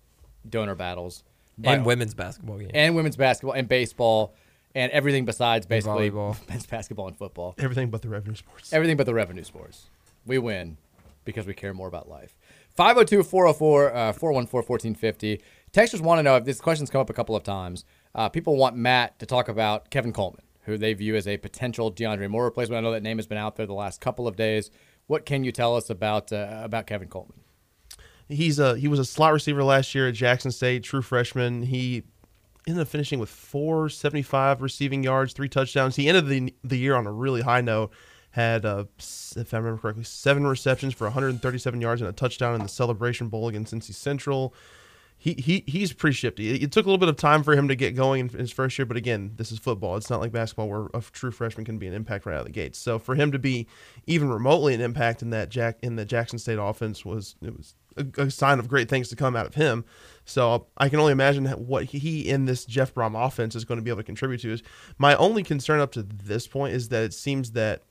donor 0.49 0.75
battles 0.75 1.23
And 1.63 1.87
women's 1.87 2.13
basketball 2.15 2.59
games. 2.59 2.73
and 2.75 2.95
women's 2.97 3.17
basketball 3.17 3.55
and 3.55 3.69
baseball 3.69 4.35
and 4.75 4.91
everything 4.93 5.25
besides 5.25 5.65
basically 5.67 6.11
volleyball. 6.11 6.37
men's 6.49 6.67
basketball 6.67 7.07
and 7.09 7.17
football. 7.17 7.55
Everything 7.59 7.89
but 7.91 8.03
the 8.03 8.09
revenue 8.09 8.35
sports. 8.35 8.73
Everything 8.73 8.97
but 8.97 9.07
the 9.07 9.15
revenue 9.15 9.45
sports. 9.45 9.87
We 10.27 10.39
win 10.39 10.77
because 11.25 11.47
we 11.47 11.55
care 11.55 11.73
more 11.73 11.89
about 11.89 12.09
life. 12.09 12.37
502 12.77 13.23
404 13.23 13.95
uh, 13.95 14.13
414 14.13 14.93
1450. 14.93 15.43
Texters 15.73 16.01
want 16.01 16.19
to 16.19 16.23
know 16.23 16.37
if 16.37 16.45
this 16.45 16.61
question's 16.61 16.91
come 16.91 17.01
up 17.01 17.11
a 17.11 17.15
couple 17.15 17.37
of 17.37 17.43
times. 17.43 17.85
Uh, 18.15 18.29
people 18.29 18.57
want 18.57 18.77
Matt 18.77 19.19
to 19.19 19.27
talk 19.27 19.49
about 19.49 19.91
Kevin 19.91 20.13
Coleman, 20.13 20.43
who 20.63 20.79
they 20.79 20.95
view 20.95 21.15
as 21.15 21.29
a 21.29 21.37
potential 21.37 21.93
DeAndre 21.93 22.29
Moore 22.29 22.45
replacement. 22.45 22.79
I 22.79 22.81
know 22.83 22.93
that 22.93 23.03
name 23.03 23.19
has 23.19 23.27
been 23.27 23.39
out 23.39 23.57
there 23.57 23.67
the 23.67 23.75
last 23.75 24.01
couple 24.01 24.27
of 24.27 24.37
days. 24.37 24.71
What 25.09 25.27
can 25.27 25.43
you 25.43 25.53
tell 25.53 25.75
us 25.75 25.91
about 25.91 26.33
uh, 26.33 26.61
about 26.63 26.87
Kevin 26.87 27.09
Coleman? 27.09 27.41
He's 28.29 28.59
a 28.59 28.77
he 28.79 28.87
was 28.89 29.01
a 29.01 29.05
slot 29.05 29.33
receiver 29.33 29.65
last 29.65 29.95
year 29.95 30.07
at 30.07 30.15
Jackson 30.15 30.53
State, 30.53 30.85
true 30.85 31.03
freshman. 31.03 31.63
He 31.63 32.05
ended 32.67 32.83
up 32.83 32.89
finishing 32.89 33.19
with 33.19 33.31
475 33.31 34.61
receiving 34.61 35.03
yards, 35.03 35.33
three 35.33 35.49
touchdowns. 35.49 35.97
He 35.97 36.09
ended 36.09 36.27
the 36.27 36.55
the 36.63 36.79
year 36.79 36.95
on 36.95 37.07
a 37.07 37.13
really 37.13 37.41
high 37.41 37.63
note. 37.63 37.91
Had, 38.33 38.67
uh, 38.67 38.85
if 38.99 39.55
I 39.55 39.57
remember 39.57 39.81
correctly, 39.81 40.05
seven 40.05 40.47
receptions 40.47 40.93
for 40.93 41.05
137 41.05 41.81
yards 41.81 42.03
and 42.03 42.11
a 42.11 42.13
touchdown 42.13 42.55
in 42.55 42.61
the 42.61 42.69
Celebration 42.69 43.29
Bowl 43.29 43.49
against 43.49 43.75
NC 43.75 43.95
Central. 43.95 44.55
He, 45.21 45.35
he 45.35 45.65
he's 45.67 45.93
pretty 45.93 46.15
shifty. 46.15 46.63
It, 46.63 46.71
took 46.71 46.87
a 46.87 46.89
little 46.89 46.99
bit 46.99 47.09
of 47.09 47.17
time 47.17 47.43
for 47.43 47.57
him 47.57 47.67
to 47.67 47.75
get 47.75 47.97
going 47.97 48.31
in 48.33 48.39
his 48.39 48.53
first 48.53 48.79
year, 48.79 48.87
but 48.87 48.97
again, 48.97 49.33
this 49.35 49.51
is 49.51 49.59
football. 49.59 49.97
It's 49.97 50.09
not 50.09 50.21
like 50.21 50.31
basketball 50.31 50.69
where 50.69 50.87
a 50.95 51.01
true 51.01 51.33
freshman 51.33 51.67
can 51.67 51.77
be 51.77 51.89
an 51.89 51.93
impact 51.93 52.25
right 52.25 52.35
out 52.35 52.41
of 52.43 52.47
the 52.47 52.53
gates. 52.53 52.79
So 52.79 53.01
for 53.01 53.17
him 53.17 53.33
to 53.33 53.39
be 53.39 53.67
even 54.07 54.31
remotely 54.31 54.75
an 54.75 54.81
impact 54.81 55.21
in 55.21 55.31
that 55.31 55.49
Jack 55.49 55.79
in 55.83 55.97
the 55.97 56.05
Jackson 56.05 56.39
State 56.39 56.59
offense 56.61 57.05
was 57.05 57.35
it 57.43 57.57
was 57.57 57.75
a, 57.97 58.23
a 58.23 58.31
sign 58.31 58.61
of 58.61 58.69
great 58.69 58.89
things 58.89 59.09
to 59.09 59.17
come 59.17 59.35
out 59.35 59.47
of 59.47 59.55
him. 59.57 59.85
So 60.25 60.69
I 60.77 60.89
can 60.89 61.01
only 61.01 61.11
imagine 61.13 61.47
what 61.47 61.87
he 61.87 62.29
in 62.29 62.45
this 62.45 62.65
Jeff 62.65 62.95
Brohm 62.95 63.21
offense 63.21 63.57
is 63.57 63.65
going 63.65 63.79
to 63.79 63.83
be 63.83 63.91
able 63.91 63.99
to 64.01 64.05
contribute 64.05 64.41
to. 64.43 64.53
Is 64.53 64.63
my 64.99 65.17
only 65.17 65.43
concern 65.43 65.81
up 65.81 65.91
to 65.93 66.03
this 66.05 66.47
point 66.47 66.75
is 66.75 66.91
that 66.91 67.03
it 67.03 67.13
seems 67.13 67.53
that 67.53 67.83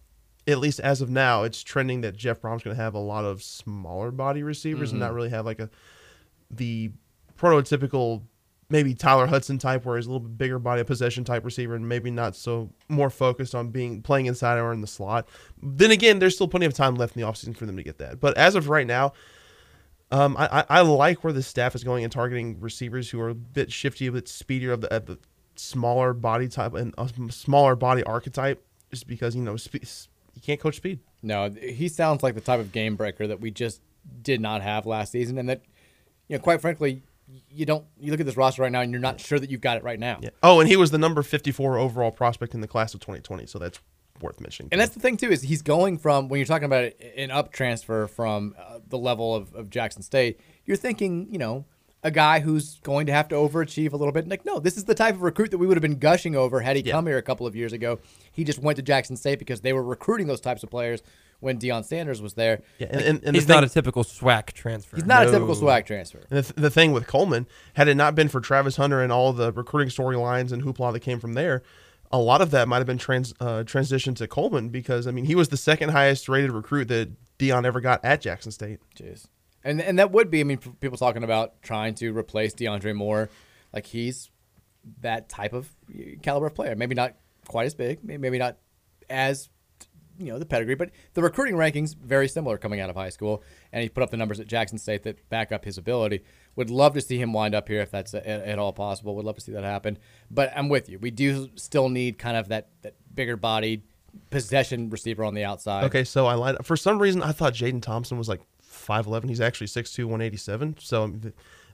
at 0.47 0.59
least 0.59 0.79
as 0.79 1.01
of 1.01 1.09
now, 1.09 1.43
it's 1.43 1.61
trending 1.61 1.99
that 2.01 2.15
Jeff 2.15 2.39
Brohm's 2.39 2.63
going 2.63 2.77
to 2.77 2.81
have 2.81 2.93
a 2.93 2.99
lot 2.99 3.25
of 3.25 3.43
smaller 3.43 4.11
body 4.11 4.43
receivers 4.43 4.93
and 4.93 4.99
Mhm. 5.01 5.03
not 5.07 5.13
really 5.13 5.29
have 5.29 5.45
like 5.45 5.59
a 5.59 5.69
the 6.49 6.91
prototypical 7.37 8.23
maybe 8.69 8.93
Tyler 8.93 9.27
Hudson 9.27 9.57
type, 9.57 9.85
where 9.85 9.97
he's 9.97 10.07
a 10.07 10.09
little 10.09 10.27
bit 10.27 10.37
bigger 10.37 10.59
body 10.59 10.81
of 10.81 10.87
possession 10.87 11.23
type 11.23 11.45
receiver, 11.45 11.75
and 11.75 11.87
maybe 11.87 12.11
not 12.11 12.35
so 12.35 12.69
more 12.89 13.09
focused 13.09 13.55
on 13.55 13.69
being 13.69 14.01
playing 14.01 14.25
inside 14.25 14.57
or 14.57 14.73
in 14.73 14.81
the 14.81 14.87
slot. 14.87 15.27
Then 15.61 15.91
again, 15.91 16.19
there's 16.19 16.35
still 16.35 16.47
plenty 16.47 16.65
of 16.65 16.73
time 16.73 16.95
left 16.95 17.15
in 17.15 17.21
the 17.21 17.27
offseason 17.27 17.55
for 17.55 17.65
them 17.65 17.77
to 17.77 17.83
get 17.83 17.97
that. 17.99 18.19
But 18.19 18.37
as 18.37 18.55
of 18.55 18.69
right 18.69 18.87
now, 18.87 19.13
um, 20.11 20.35
I, 20.37 20.65
I, 20.69 20.81
like 20.81 21.23
where 21.23 21.33
the 21.33 21.43
staff 21.43 21.75
is 21.75 21.83
going 21.83 22.03
and 22.03 22.11
targeting 22.11 22.59
receivers 22.61 23.09
who 23.09 23.19
are 23.19 23.29
a 23.29 23.35
bit 23.35 23.71
shifty, 23.71 24.07
a 24.07 24.11
bit 24.11 24.27
speedier 24.27 24.71
of 24.71 24.81
the, 24.81 24.91
at 24.93 25.05
the 25.05 25.17
smaller 25.55 26.13
body 26.13 26.47
type 26.47 26.73
and 26.73 26.93
smaller 27.29 27.75
body 27.75 28.03
archetype, 28.03 28.63
just 28.89 29.07
because 29.07 29.35
you 29.35 29.41
know 29.41 29.57
you 29.73 30.41
can't 30.41 30.59
coach 30.59 30.77
speed. 30.77 30.99
No, 31.21 31.49
he 31.49 31.89
sounds 31.89 32.23
like 32.23 32.35
the 32.35 32.41
type 32.41 32.59
of 32.59 32.71
game 32.71 32.95
breaker 32.95 33.27
that 33.27 33.41
we 33.41 33.51
just 33.51 33.81
did 34.21 34.39
not 34.39 34.61
have 34.61 34.85
last 34.85 35.11
season, 35.11 35.37
and 35.37 35.49
that, 35.49 35.61
you 36.29 36.37
know, 36.37 36.41
quite 36.41 36.61
frankly, 36.61 37.01
you 37.49 37.65
don't. 37.65 37.85
You 37.99 38.11
look 38.11 38.19
at 38.19 38.25
this 38.25 38.37
roster 38.37 38.61
right 38.61 38.71
now, 38.71 38.81
and 38.81 38.91
you're 38.91 39.01
not 39.01 39.19
sure 39.19 39.39
that 39.39 39.49
you've 39.49 39.61
got 39.61 39.77
it 39.77 39.83
right 39.83 39.99
now. 39.99 40.19
Yeah. 40.21 40.29
Oh, 40.43 40.59
and 40.59 40.69
he 40.69 40.75
was 40.75 40.91
the 40.91 40.97
number 40.97 41.23
54 41.23 41.77
overall 41.77 42.11
prospect 42.11 42.53
in 42.53 42.61
the 42.61 42.67
class 42.67 42.93
of 42.93 42.99
2020, 42.99 43.45
so 43.45 43.59
that's 43.59 43.79
worth 44.21 44.39
mentioning. 44.39 44.69
And 44.71 44.81
that's 44.81 44.93
the 44.93 44.99
thing 44.99 45.17
too 45.17 45.31
is 45.31 45.41
he's 45.41 45.61
going 45.61 45.97
from 45.97 46.27
when 46.27 46.39
you're 46.39 46.47
talking 46.47 46.65
about 46.65 46.91
an 47.15 47.31
up 47.31 47.51
transfer 47.51 48.07
from 48.07 48.55
uh, 48.57 48.79
the 48.87 48.97
level 48.97 49.35
of, 49.35 49.53
of 49.53 49.69
Jackson 49.69 50.01
State, 50.01 50.39
you're 50.65 50.77
thinking, 50.77 51.27
you 51.29 51.37
know, 51.37 51.65
a 52.03 52.11
guy 52.11 52.39
who's 52.39 52.79
going 52.81 53.07
to 53.07 53.11
have 53.11 53.27
to 53.27 53.35
overachieve 53.35 53.91
a 53.91 53.97
little 53.97 54.11
bit. 54.11 54.27
Like, 54.27 54.45
no, 54.45 54.59
this 54.59 54.77
is 54.77 54.85
the 54.85 54.95
type 54.95 55.15
of 55.15 55.21
recruit 55.21 55.51
that 55.51 55.57
we 55.57 55.67
would 55.67 55.77
have 55.77 55.81
been 55.81 55.99
gushing 55.99 56.35
over 56.35 56.61
had 56.61 56.75
he 56.75 56.83
come 56.83 57.07
here 57.07 57.17
a 57.17 57.23
couple 57.23 57.47
of 57.47 57.55
years 57.55 57.73
ago. 57.73 57.99
He 58.31 58.43
just 58.43 58.59
went 58.59 58.77
to 58.77 58.81
Jackson 58.81 59.17
State 59.17 59.39
because 59.39 59.61
they 59.61 59.73
were 59.73 59.83
recruiting 59.83 60.27
those 60.27 60.41
types 60.41 60.63
of 60.63 60.69
players 60.69 61.01
when 61.39 61.59
Deion 61.59 61.85
Sanders 61.85 62.21
was 62.21 62.33
there. 62.33 62.61
Yeah, 62.79 62.87
and, 62.89 63.01
and, 63.01 63.23
and 63.23 63.35
He's 63.35 63.45
thing- 63.45 63.55
not 63.55 63.63
a 63.63 63.69
typical 63.69 64.03
SWAC 64.03 64.53
transfer. 64.53 64.95
He's 64.95 65.05
not 65.05 65.27
a 65.27 65.31
typical 65.31 65.55
SWAC 65.55 65.85
transfer. 65.85 66.19
And 66.29 66.37
the, 66.39 66.41
th- 66.43 66.55
the 66.55 66.69
thing 66.69 66.91
with 66.93 67.07
Coleman, 67.07 67.47
had 67.75 67.87
it 67.87 67.95
not 67.95 68.15
been 68.15 68.27
for 68.27 68.41
Travis 68.41 68.77
Hunter 68.77 69.01
and 69.01 69.11
all 69.11 69.33
the 69.33 69.51
recruiting 69.51 69.89
storylines 69.89 70.51
and 70.51 70.63
hoopla 70.63 70.93
that 70.93 71.01
came 71.01 71.19
from 71.19 71.33
there, 71.33 71.61
a 72.11 72.17
lot 72.17 72.41
of 72.41 72.51
that 72.51 72.67
might 72.67 72.77
have 72.77 72.87
been 72.87 72.97
trans 72.97 73.33
uh, 73.39 73.63
transitioned 73.65 74.15
to 74.15 74.27
Coleman 74.27 74.69
because 74.69 75.07
I 75.07 75.11
mean 75.11 75.25
he 75.25 75.35
was 75.35 75.49
the 75.49 75.57
second 75.57 75.89
highest 75.89 76.29
rated 76.29 76.51
recruit 76.51 76.87
that 76.87 77.09
Deion 77.37 77.65
ever 77.65 77.81
got 77.81 78.03
at 78.03 78.21
Jackson 78.21 78.51
State. 78.51 78.79
Jeez. 78.95 79.25
And 79.63 79.81
and 79.81 79.99
that 79.99 80.11
would 80.11 80.31
be, 80.31 80.39
I 80.39 80.43
mean, 80.43 80.57
people 80.57 80.97
talking 80.97 81.23
about 81.23 81.61
trying 81.61 81.95
to 81.95 82.15
replace 82.17 82.53
DeAndre 82.53 82.95
Moore. 82.95 83.29
Like 83.73 83.85
he's 83.85 84.31
that 85.01 85.27
type 85.27 85.51
of 85.51 85.69
caliber 86.21 86.47
of 86.47 86.55
player. 86.55 86.75
Maybe 86.75 86.95
not 86.95 87.15
quite 87.47 87.65
as 87.65 87.75
big, 87.75 88.03
maybe 88.03 88.37
not 88.39 88.57
as 89.09 89.49
you 90.19 90.31
know 90.31 90.39
the 90.39 90.45
pedigree, 90.45 90.75
but 90.75 90.91
the 91.13 91.21
recruiting 91.21 91.55
rankings 91.55 91.95
very 91.95 92.27
similar 92.27 92.57
coming 92.57 92.79
out 92.79 92.89
of 92.89 92.95
high 92.95 93.09
school. 93.09 93.43
And 93.71 93.83
he 93.83 93.89
put 93.89 94.03
up 94.03 94.09
the 94.09 94.17
numbers 94.17 94.39
at 94.39 94.47
Jackson 94.47 94.77
State 94.77 95.03
that 95.03 95.29
back 95.29 95.51
up 95.51 95.65
his 95.65 95.77
ability. 95.77 96.23
Would 96.55 96.69
love 96.69 96.93
to 96.95 97.01
see 97.01 97.17
him 97.17 97.33
wind 97.33 97.53
up 97.53 97.67
here 97.67 97.81
if 97.81 97.91
that's 97.91 98.13
at, 98.13 98.25
at 98.25 98.59
all 98.59 98.73
possible. 98.73 99.15
Would 99.15 99.25
love 99.25 99.35
to 99.35 99.41
see 99.41 99.51
that 99.51 99.63
happen. 99.63 99.97
But 100.31 100.51
I'm 100.55 100.69
with 100.69 100.89
you. 100.89 100.99
We 100.99 101.11
do 101.11 101.49
still 101.55 101.89
need 101.89 102.17
kind 102.17 102.37
of 102.37 102.49
that 102.49 102.69
that 102.81 102.95
bigger 103.13 103.37
bodied 103.37 103.83
possession 104.29 104.89
receiver 104.89 105.23
on 105.23 105.33
the 105.33 105.43
outside. 105.43 105.83
Okay, 105.85 106.03
so 106.03 106.25
I 106.25 106.33
lied. 106.33 106.65
For 106.65 106.75
some 106.75 106.99
reason, 106.99 107.21
I 107.21 107.31
thought 107.31 107.53
Jadon 107.53 107.81
Thompson 107.81 108.17
was 108.17 108.29
like 108.29 108.41
5'11. 108.63 109.29
He's 109.29 109.41
actually 109.41 109.67
6'2", 109.67 110.05
187. 110.05 110.77
So 110.79 111.13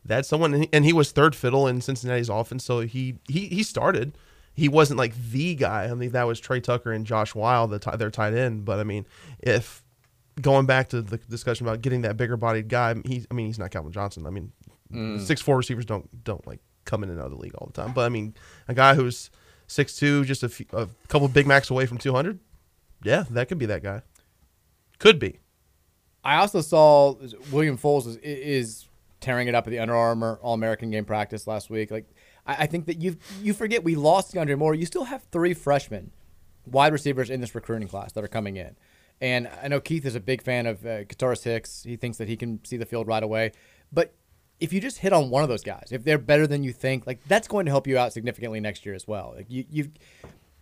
that's 0.06 0.28
someone, 0.28 0.65
and 0.74 0.86
he 0.86 0.94
was 0.94 1.11
third 1.11 1.36
fiddle 1.36 1.68
in 1.68 1.82
Cincinnati's 1.82 2.30
offense. 2.30 2.64
So 2.64 2.82
he 2.82 3.15
he 3.28 3.48
he 3.48 3.64
started. 3.64 4.18
He 4.53 4.69
wasn't 4.69 4.97
like 4.99 5.15
the 5.31 5.55
guy. 5.55 5.85
I 5.85 5.93
mean, 5.95 6.11
that 6.11 6.23
was 6.27 6.39
Tre 6.39 6.59
Tucker 6.61 6.91
and 6.91 7.05
Josh 7.05 7.34
Whyle, 7.34 7.67
the 7.67 7.80
ti- 7.80 7.97
their 7.97 8.11
tight 8.11 8.34
end. 8.34 8.65
But 8.65 8.80
I 8.80 8.84
mean, 8.84 9.05
if 9.39 9.84
going 10.41 10.65
back 10.65 10.89
to 10.89 11.01
the 11.01 11.17
discussion 11.17 11.65
about 11.67 11.81
getting 11.81 12.01
that 12.01 12.17
bigger 12.17 12.38
bodied 12.38 12.67
guy, 12.67 12.95
he's 13.05 13.25
I 13.31 13.34
mean, 13.34 13.47
he's 13.47 13.57
not 13.59 13.71
Calvin 13.71 13.91
Johnson. 13.91 14.25
I 14.27 14.30
mean, 14.30 14.51
Mm. 14.91 15.19
six 15.19 15.41
four 15.41 15.57
receivers 15.57 15.85
don't 15.85 16.23
don't 16.23 16.45
like 16.45 16.59
come 16.85 17.03
in 17.03 17.09
and 17.09 17.19
out 17.19 17.25
of 17.25 17.31
the 17.31 17.38
league 17.38 17.55
all 17.55 17.65
the 17.65 17.73
time. 17.73 17.93
But 17.93 18.01
I 18.05 18.09
mean, 18.09 18.35
a 18.67 18.75
guy 18.75 18.93
who's 18.93 19.31
six 19.65 19.95
two, 19.95 20.23
just 20.23 20.43
a, 20.43 20.49
few, 20.49 20.67
a 20.73 20.88
couple 21.07 21.27
big 21.30 21.47
max 21.47 21.71
away 21.71 21.88
from 21.88 21.97
two 21.97 22.13
hundred. 22.13 22.39
Yeah, 23.01 23.23
that 23.31 23.47
could 23.47 23.57
be 23.57 23.65
that 23.65 23.81
guy. 23.81 24.03
Could 24.99 25.17
be. 25.17 25.39
I 26.23 26.35
also 26.38 26.61
saw 26.61 27.15
William 27.51 27.75
Fowles 27.75 28.05
is, 28.07 28.17
is 28.17 28.88
tearing 29.19 29.47
it 29.47 29.55
up 29.55 29.65
at 29.67 29.71
the 29.71 29.80
Under 29.80 29.95
Armour 29.95 30.38
All 30.41 30.53
American 30.53 30.91
game 30.91 31.05
practice 31.05 31.47
last 31.47 31.69
week. 31.69 31.89
Like, 31.91 32.05
I, 32.45 32.64
I 32.64 32.65
think 32.65 32.86
that 32.86 33.02
you 33.02 33.18
you 33.41 33.53
forget 33.53 33.84
we 33.84 33.95
lost 33.95 34.34
DeAndre 34.34 34.57
Moore. 34.57 34.76
You 34.76 34.86
still 34.86 35.06
have 35.06 35.24
three 35.32 35.53
freshmen 35.53 36.11
wide 36.65 36.94
receivers 36.94 37.30
in 37.30 37.41
this 37.41 37.56
recruiting 37.56 37.88
class 37.88 38.14
that 38.14 38.24
are 38.24 38.30
coming 38.30 38.57
in. 38.57 38.76
And 39.22 39.49
I 39.61 39.68
know 39.68 39.80
Keith 39.80 40.06
is 40.06 40.15
a 40.15 40.20
big 40.20 40.41
fan 40.41 40.65
of 40.65 40.86
uh, 40.86 41.03
Kataris 41.03 41.44
Hicks. 41.44 41.84
He 41.84 41.95
thinks 41.95 42.18
that 42.18 42.28
he 42.28 42.36
can 42.36 42.64
see 42.65 42.78
the 42.78 42.86
field 42.86 43.07
right 43.07 43.24
away. 43.24 43.52
But 43.91 44.14
if 44.60 44.74
you 44.74 44.82
just 44.82 44.99
hit 44.99 45.14
on 45.14 45.30
one 45.30 45.44
of 45.44 45.49
those 45.49 45.64
guys, 45.64 45.90
if 45.91 46.03
they're 46.03 46.18
better 46.18 46.48
than 46.48 46.64
you 46.64 46.74
think, 46.74 47.06
like 47.06 47.20
that's 47.28 47.48
going 47.48 47.65
to 47.65 47.72
help 47.72 47.88
you 47.88 47.98
out 47.98 48.14
significantly 48.14 48.60
next 48.60 48.86
year 48.86 48.95
as 48.95 49.07
well. 49.07 49.34
Like 49.36 49.45
you, 49.49 49.65
you've 49.70 49.90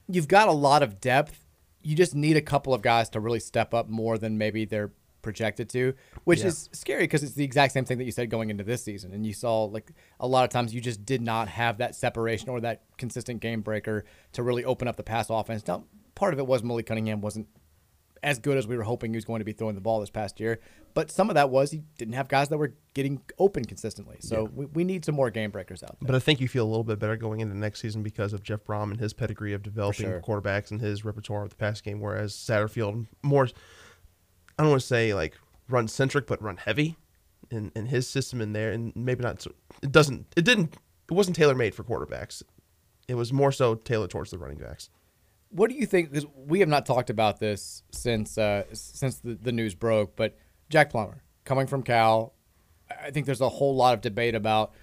you've 0.07 0.27
got 0.27 0.47
a 0.47 0.53
lot 0.53 0.83
of 0.83 0.99
depth 0.99 1.45
you 1.83 1.95
just 1.95 2.15
need 2.15 2.37
a 2.37 2.41
couple 2.41 2.73
of 2.73 2.81
guys 2.81 3.09
to 3.09 3.19
really 3.19 3.39
step 3.39 3.73
up 3.73 3.89
more 3.89 4.17
than 4.17 4.37
maybe 4.37 4.65
they're 4.65 4.91
projected 5.21 5.69
to, 5.69 5.93
which 6.23 6.39
Yeah. 6.41 6.47
is 6.47 6.69
scary 6.71 7.03
because 7.03 7.23
it's 7.23 7.33
the 7.33 7.43
exact 7.43 7.73
same 7.73 7.85
thing 7.85 7.97
that 7.97 8.05
you 8.05 8.11
said 8.11 8.29
going 8.29 8.49
into 8.49 8.63
this 8.63 8.83
season. 8.83 9.13
And 9.13 9.25
you 9.25 9.33
saw 9.33 9.63
like 9.65 9.91
a 10.19 10.27
lot 10.27 10.43
of 10.43 10.49
times 10.49 10.73
you 10.73 10.81
just 10.81 11.05
did 11.05 11.21
not 11.21 11.47
have 11.49 11.77
that 11.79 11.95
separation 11.95 12.49
or 12.49 12.59
that 12.61 12.83
consistent 12.97 13.39
game 13.41 13.61
breaker 13.61 14.05
to 14.33 14.43
really 14.43 14.65
open 14.65 14.87
up 14.87 14.95
the 14.97 15.03
pass 15.03 15.29
offense. 15.29 15.65
Now, 15.67 15.85
part 16.15 16.33
of 16.33 16.39
it 16.39 16.47
was 16.47 16.63
Malik 16.63 16.85
Cunningham 16.87 17.21
wasn't 17.21 17.47
as 18.23 18.37
good 18.37 18.55
as 18.55 18.67
we 18.67 18.77
were 18.77 18.83
hoping 18.83 19.11
he 19.11 19.17
was 19.17 19.25
going 19.25 19.39
to 19.39 19.45
be 19.45 19.51
throwing 19.51 19.73
the 19.73 19.81
ball 19.81 19.99
this 19.99 20.11
past 20.11 20.39
year. 20.39 20.59
But 20.93 21.09
some 21.09 21.29
of 21.29 21.35
that 21.35 21.49
was 21.49 21.71
he 21.71 21.81
didn't 21.97 22.13
have 22.13 22.27
guys 22.27 22.49
that 22.49 22.57
were 22.59 22.75
getting 22.93 23.21
open 23.39 23.65
consistently. 23.65 24.17
So 24.19 24.43
Yeah. 24.43 24.49
we, 24.53 24.65
we 24.67 24.83
need 24.83 25.03
some 25.05 25.15
more 25.15 25.31
game 25.31 25.49
breakers 25.49 25.81
out 25.81 25.99
there. 25.99 26.05
But 26.05 26.15
I 26.15 26.19
think 26.19 26.39
you 26.39 26.47
feel 26.47 26.63
a 26.65 26.69
little 26.69 26.83
bit 26.83 26.99
better 26.99 27.15
going 27.15 27.39
into 27.39 27.57
next 27.57 27.79
season 27.79 28.03
because 28.03 28.31
of 28.33 28.43
Jeff 28.43 28.63
Brohm 28.63 28.91
and 28.91 28.99
his 28.99 29.13
pedigree 29.13 29.53
of 29.53 29.63
developing 29.63 30.05
sure. 30.05 30.21
quarterbacks 30.21 30.69
and 30.69 30.81
his 30.81 31.03
repertoire 31.03 31.43
of 31.43 31.49
the 31.49 31.55
pass 31.55 31.81
game. 31.81 31.99
Whereas 31.99 32.33
Satterfield 32.33 33.07
more, 33.23 33.47
I 34.61 34.63
don't 34.63 34.69
want 34.69 34.81
to 34.81 34.87
say 34.87 35.15
like 35.15 35.39
run 35.69 35.87
centric, 35.87 36.27
but 36.27 36.39
run 36.39 36.57
heavy, 36.57 36.95
in, 37.49 37.71
in 37.75 37.87
his 37.87 38.07
system 38.07 38.41
in 38.41 38.53
there, 38.53 38.71
and 38.71 38.95
maybe 38.95 39.23
not. 39.23 39.43
It 39.81 39.91
doesn't. 39.91 40.27
It 40.37 40.45
didn't. 40.45 40.75
It 41.09 41.13
wasn't 41.15 41.35
tailor 41.35 41.55
made 41.55 41.73
for 41.73 41.83
quarterbacks. 41.83 42.43
It 43.07 43.15
was 43.15 43.33
more 43.33 43.51
so 43.51 43.73
tailored 43.73 44.11
towards 44.11 44.29
the 44.29 44.37
running 44.37 44.59
backs. 44.59 44.91
What 45.49 45.71
do 45.71 45.75
you 45.75 45.87
think? 45.87 46.11
Because 46.11 46.27
we 46.35 46.59
have 46.59 46.69
not 46.69 46.85
talked 46.85 47.09
about 47.09 47.39
this 47.39 47.81
since 47.89 48.37
uh, 48.37 48.65
since 48.71 49.15
the, 49.15 49.33
the 49.33 49.51
news 49.51 49.73
broke. 49.73 50.15
But 50.15 50.37
Jack 50.69 50.91
Plummer 50.91 51.23
coming 51.43 51.65
from 51.65 51.81
Cal, 51.81 52.35
I 53.03 53.09
think 53.09 53.25
there's 53.25 53.41
a 53.41 53.49
whole 53.49 53.75
lot 53.75 53.95
of 53.95 54.01
debate 54.01 54.35
about 54.35 54.73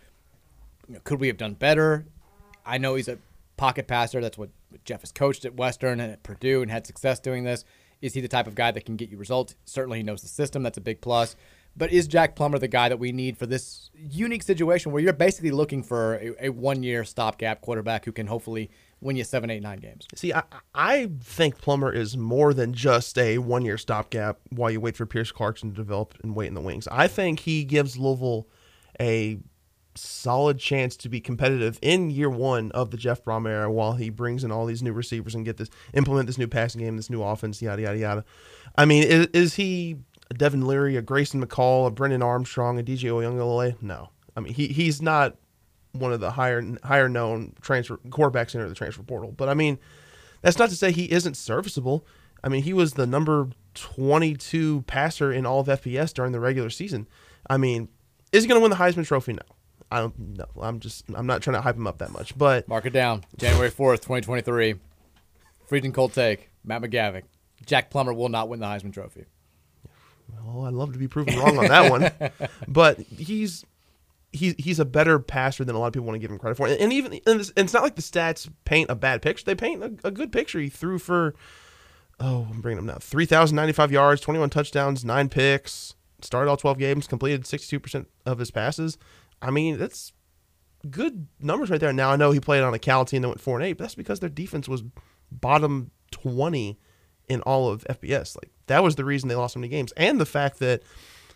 you 0.88 0.94
know, 0.94 1.00
could 1.04 1.20
we 1.20 1.28
have 1.28 1.36
done 1.36 1.54
better. 1.54 2.04
I 2.66 2.78
know 2.78 2.96
he's 2.96 3.06
a 3.06 3.20
pocket 3.56 3.86
passer. 3.86 4.20
That's 4.20 4.36
what 4.36 4.50
Jeff 4.84 5.02
has 5.02 5.12
coached 5.12 5.44
at 5.44 5.54
Western 5.54 6.00
and 6.00 6.10
at 6.10 6.24
Purdue 6.24 6.62
and 6.62 6.70
had 6.70 6.84
success 6.84 7.20
doing 7.20 7.44
this. 7.44 7.64
Is 8.00 8.14
he 8.14 8.20
the 8.20 8.28
type 8.28 8.46
of 8.46 8.54
guy 8.54 8.70
that 8.70 8.84
can 8.84 8.96
get 8.96 9.10
you 9.10 9.18
results? 9.18 9.54
Certainly, 9.64 9.98
he 9.98 10.02
knows 10.02 10.22
the 10.22 10.28
system. 10.28 10.62
That's 10.62 10.78
a 10.78 10.82
big 10.82 11.00
plus. 11.00 11.36
But 11.76 11.92
is 11.92 12.08
Jack 12.08 12.34
Plummer 12.34 12.58
the 12.58 12.68
guy 12.68 12.88
that 12.88 12.98
we 12.98 13.12
need 13.12 13.38
for 13.38 13.46
this 13.46 13.90
unique 13.94 14.42
situation 14.42 14.90
where 14.90 15.00
you're 15.00 15.12
basically 15.12 15.52
looking 15.52 15.84
for 15.84 16.16
a, 16.16 16.46
a 16.46 16.48
one 16.48 16.82
year 16.82 17.04
stopgap 17.04 17.60
quarterback 17.60 18.04
who 18.04 18.10
can 18.10 18.26
hopefully 18.26 18.70
win 19.00 19.14
you 19.14 19.22
seven, 19.22 19.48
eight, 19.48 19.62
nine 19.62 19.78
games? 19.78 20.06
See, 20.14 20.32
I, 20.32 20.42
I 20.74 21.10
think 21.22 21.58
Plummer 21.58 21.92
is 21.92 22.16
more 22.16 22.52
than 22.52 22.72
just 22.72 23.16
a 23.16 23.38
one 23.38 23.64
year 23.64 23.78
stopgap 23.78 24.40
while 24.50 24.70
you 24.70 24.80
wait 24.80 24.96
for 24.96 25.06
Pierce 25.06 25.30
Clarkson 25.30 25.70
to 25.70 25.76
develop 25.76 26.14
and 26.22 26.34
wait 26.34 26.48
in 26.48 26.54
the 26.54 26.60
wings. 26.60 26.88
I 26.88 27.06
think 27.06 27.40
he 27.40 27.64
gives 27.64 27.96
Louisville 27.96 28.48
a 29.00 29.38
solid 30.00 30.58
chance 30.58 30.96
to 30.98 31.08
be 31.08 31.20
competitive 31.20 31.78
in 31.82 32.10
year 32.10 32.30
one 32.30 32.70
of 32.72 32.90
the 32.90 32.96
Jeff 32.96 33.24
Brohm 33.24 33.48
era 33.48 33.70
while 33.70 33.94
he 33.94 34.10
brings 34.10 34.44
in 34.44 34.50
all 34.52 34.66
these 34.66 34.82
new 34.82 34.92
receivers 34.92 35.34
and 35.34 35.44
get 35.44 35.56
this 35.56 35.70
implement 35.94 36.26
this 36.26 36.38
new 36.38 36.48
passing 36.48 36.80
game, 36.80 36.96
this 36.96 37.10
new 37.10 37.22
offense, 37.22 37.60
yada 37.60 37.82
yada 37.82 37.98
yada. 37.98 38.24
I 38.76 38.84
mean, 38.84 39.04
is, 39.04 39.26
is 39.32 39.54
he 39.54 39.96
a 40.30 40.34
Devin 40.34 40.66
Leary, 40.66 40.96
a 40.96 41.02
Grayson 41.02 41.44
McCall, 41.44 41.86
a 41.86 41.90
Brennan 41.90 42.22
Armstrong, 42.22 42.78
a 42.78 42.82
DJ 42.82 43.10
Uiagalelei? 43.10 43.80
No. 43.82 44.10
I 44.36 44.40
mean, 44.40 44.54
he 44.54 44.68
he's 44.68 45.02
not 45.02 45.36
one 45.92 46.12
of 46.12 46.20
the 46.20 46.32
higher 46.32 46.62
higher 46.84 47.08
known 47.08 47.54
transfer 47.60 47.98
quarterbacks 48.08 48.54
into 48.54 48.68
the 48.68 48.74
transfer 48.74 49.02
portal. 49.02 49.32
But 49.32 49.48
I 49.48 49.54
mean, 49.54 49.78
that's 50.42 50.58
not 50.58 50.70
to 50.70 50.76
say 50.76 50.92
he 50.92 51.10
isn't 51.10 51.36
serviceable. 51.36 52.06
I 52.42 52.48
mean, 52.48 52.62
he 52.62 52.72
was 52.72 52.92
the 52.92 53.06
number 53.06 53.48
22 53.74 54.82
passer 54.82 55.32
in 55.32 55.44
all 55.44 55.60
of 55.60 55.66
FBS 55.66 56.12
during 56.12 56.32
the 56.32 56.40
regular 56.40 56.70
season. 56.70 57.08
I 57.48 57.56
mean, 57.56 57.88
is 58.32 58.44
he 58.44 58.48
going 58.48 58.60
to 58.60 58.62
win 58.62 58.70
the 58.70 58.76
Heisman 58.76 59.06
Trophy? 59.06 59.32
No. 59.32 59.42
I 59.90 60.00
don't 60.00 60.36
know. 60.36 60.46
I'm 60.60 60.80
just 60.80 61.04
I'm 61.14 61.26
not 61.26 61.42
trying 61.42 61.54
to 61.54 61.60
hype 61.60 61.76
him 61.76 61.86
up 61.86 61.98
that 61.98 62.12
much. 62.12 62.36
But 62.36 62.68
Mark 62.68 62.86
it 62.86 62.92
down. 62.92 63.24
January 63.36 63.70
4th, 63.70 64.00
2023. 64.00 64.74
Freezing 65.66 65.92
cold 65.92 66.12
take. 66.12 66.50
Matt 66.64 66.82
McGavick. 66.82 67.24
Jack 67.64 67.90
Plummer 67.90 68.12
will 68.12 68.28
not 68.28 68.48
win 68.48 68.60
the 68.60 68.66
Heisman 68.66 68.92
Trophy. 68.92 69.24
well, 70.44 70.66
I'd 70.66 70.74
love 70.74 70.92
to 70.92 70.98
be 70.98 71.08
proven 71.08 71.38
wrong 71.38 71.58
on 71.58 71.68
that 71.68 71.90
one. 71.90 72.10
But 72.68 73.00
he's 73.00 73.64
he, 74.30 74.54
he's 74.58 74.78
a 74.78 74.84
better 74.84 75.18
passer 75.18 75.64
than 75.64 75.74
a 75.74 75.78
lot 75.78 75.86
of 75.86 75.94
people 75.94 76.06
want 76.06 76.16
to 76.16 76.20
give 76.20 76.30
him 76.30 76.38
credit 76.38 76.56
for. 76.56 76.66
And, 76.66 76.78
and 76.78 76.92
even 76.92 77.14
and 77.26 77.40
it's, 77.40 77.50
and 77.50 77.64
it's 77.64 77.72
not 77.72 77.82
like 77.82 77.96
the 77.96 78.02
stats 78.02 78.50
paint 78.64 78.90
a 78.90 78.94
bad 78.94 79.22
picture. 79.22 79.44
They 79.44 79.54
paint 79.54 79.82
a, 79.82 80.08
a 80.08 80.10
good 80.10 80.32
picture. 80.32 80.60
He 80.60 80.68
threw 80.68 80.98
for 80.98 81.34
oh, 82.20 82.46
I'm 82.50 82.60
bringing 82.60 82.78
him 82.78 82.86
now. 82.86 82.98
3,095 83.00 83.92
yards, 83.92 84.20
21 84.20 84.50
touchdowns, 84.50 85.04
nine 85.04 85.28
picks. 85.28 85.94
Started 86.20 86.50
all 86.50 86.56
12 86.56 86.78
games, 86.78 87.06
completed 87.06 87.44
62% 87.44 88.06
of 88.26 88.38
his 88.38 88.50
passes. 88.50 88.98
I 89.40 89.50
mean, 89.50 89.78
that's 89.78 90.12
good 90.90 91.26
numbers 91.40 91.70
right 91.70 91.80
there. 91.80 91.92
Now 91.92 92.10
I 92.10 92.16
know 92.16 92.30
he 92.30 92.40
played 92.40 92.62
on 92.62 92.74
a 92.74 92.78
Cal 92.78 93.04
team 93.04 93.22
that 93.22 93.28
went 93.28 93.40
four 93.40 93.56
and 93.56 93.66
eight, 93.66 93.74
but 93.74 93.84
that's 93.84 93.94
because 93.94 94.20
their 94.20 94.28
defense 94.28 94.68
was 94.68 94.82
bottom 95.30 95.90
20 96.10 96.78
in 97.28 97.40
all 97.42 97.68
of 97.68 97.84
FBS. 97.84 98.36
Like 98.36 98.50
that 98.66 98.82
was 98.82 98.96
the 98.96 99.04
reason 99.04 99.28
they 99.28 99.34
lost 99.34 99.54
so 99.54 99.60
many 99.60 99.68
games, 99.68 99.92
and 99.96 100.20
the 100.20 100.26
fact 100.26 100.58
that 100.58 100.82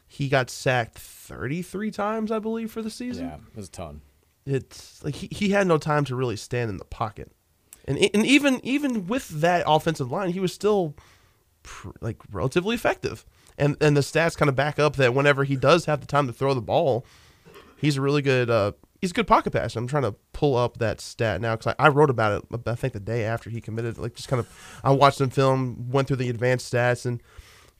he 0.06 0.28
got 0.28 0.50
sacked 0.50 0.98
33 0.98 1.90
times, 1.90 2.30
I 2.30 2.38
believe, 2.38 2.70
for 2.70 2.82
the 2.82 2.90
season. 2.90 3.26
Yeah, 3.26 3.36
it 3.36 3.56
was 3.56 3.68
a 3.68 3.70
ton. 3.70 4.02
It's 4.44 5.02
like 5.02 5.14
he, 5.14 5.28
he 5.30 5.50
had 5.50 5.66
no 5.66 5.78
time 5.78 6.04
to 6.06 6.16
really 6.16 6.36
stand 6.36 6.68
in 6.68 6.76
the 6.76 6.84
pocket, 6.84 7.32
and 7.86 7.98
and 7.98 8.26
even 8.26 8.60
even 8.64 9.06
with 9.06 9.28
that 9.28 9.64
offensive 9.66 10.10
line, 10.10 10.30
he 10.30 10.40
was 10.40 10.52
still 10.52 10.94
pr- 11.62 11.90
like 12.00 12.16
relatively 12.30 12.74
effective. 12.74 13.24
And 13.58 13.76
and 13.80 13.96
the 13.96 14.00
stats 14.00 14.36
kind 14.36 14.48
of 14.48 14.56
back 14.56 14.78
up 14.78 14.96
that 14.96 15.14
whenever 15.14 15.44
he 15.44 15.56
does 15.56 15.84
have 15.84 16.00
the 16.00 16.06
time 16.06 16.26
to 16.26 16.32
throw 16.32 16.54
the 16.54 16.60
ball, 16.62 17.06
he's 17.82 17.98
a 17.98 18.00
really 18.00 18.22
good 18.22 18.48
uh 18.48 18.72
he's 19.02 19.10
a 19.10 19.14
good 19.14 19.26
pocket 19.26 19.50
passer. 19.50 19.78
I'm 19.78 19.86
trying 19.86 20.04
to 20.04 20.14
pull 20.32 20.56
up 20.56 20.78
that 20.78 21.02
stat 21.02 21.42
now 21.42 21.56
because 21.56 21.74
I, 21.78 21.86
I 21.86 21.88
wrote 21.88 22.08
about 22.08 22.44
it. 22.50 22.62
I 22.66 22.74
think 22.74 22.94
the 22.94 23.00
day 23.00 23.24
after 23.24 23.50
he 23.50 23.60
committed, 23.60 23.98
like 23.98 24.14
just 24.14 24.28
kind 24.28 24.40
of 24.40 24.80
I 24.82 24.92
watched 24.92 25.18
some 25.18 25.28
film, 25.28 25.90
went 25.90 26.08
through 26.08 26.16
the 26.16 26.30
advanced 26.30 26.72
stats, 26.72 27.04
and 27.04 27.22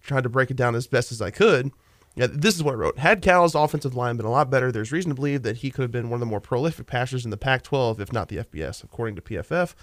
tried 0.02 0.24
to 0.24 0.28
break 0.28 0.50
it 0.50 0.56
down 0.56 0.74
as 0.74 0.86
best 0.86 1.10
as 1.12 1.22
I 1.22 1.30
could. 1.30 1.70
Yeah, 2.14 2.26
this 2.30 2.54
is 2.54 2.62
what 2.62 2.72
I 2.72 2.76
wrote. 2.76 2.98
Had 2.98 3.22
Cal's 3.22 3.54
offensive 3.54 3.94
line 3.94 4.18
been 4.18 4.26
a 4.26 4.30
lot 4.30 4.50
better, 4.50 4.70
there's 4.70 4.92
reason 4.92 5.08
to 5.10 5.14
believe 5.14 5.42
that 5.44 5.58
he 5.58 5.70
could 5.70 5.80
have 5.80 5.90
been 5.90 6.10
one 6.10 6.18
of 6.18 6.20
the 6.20 6.26
more 6.26 6.42
prolific 6.42 6.86
passers 6.86 7.24
in 7.24 7.30
the 7.30 7.38
Pac-12, 7.38 8.00
if 8.00 8.12
not 8.12 8.28
the 8.28 8.36
FBS, 8.36 8.84
according 8.84 9.16
to 9.16 9.22
PFF. 9.22 9.74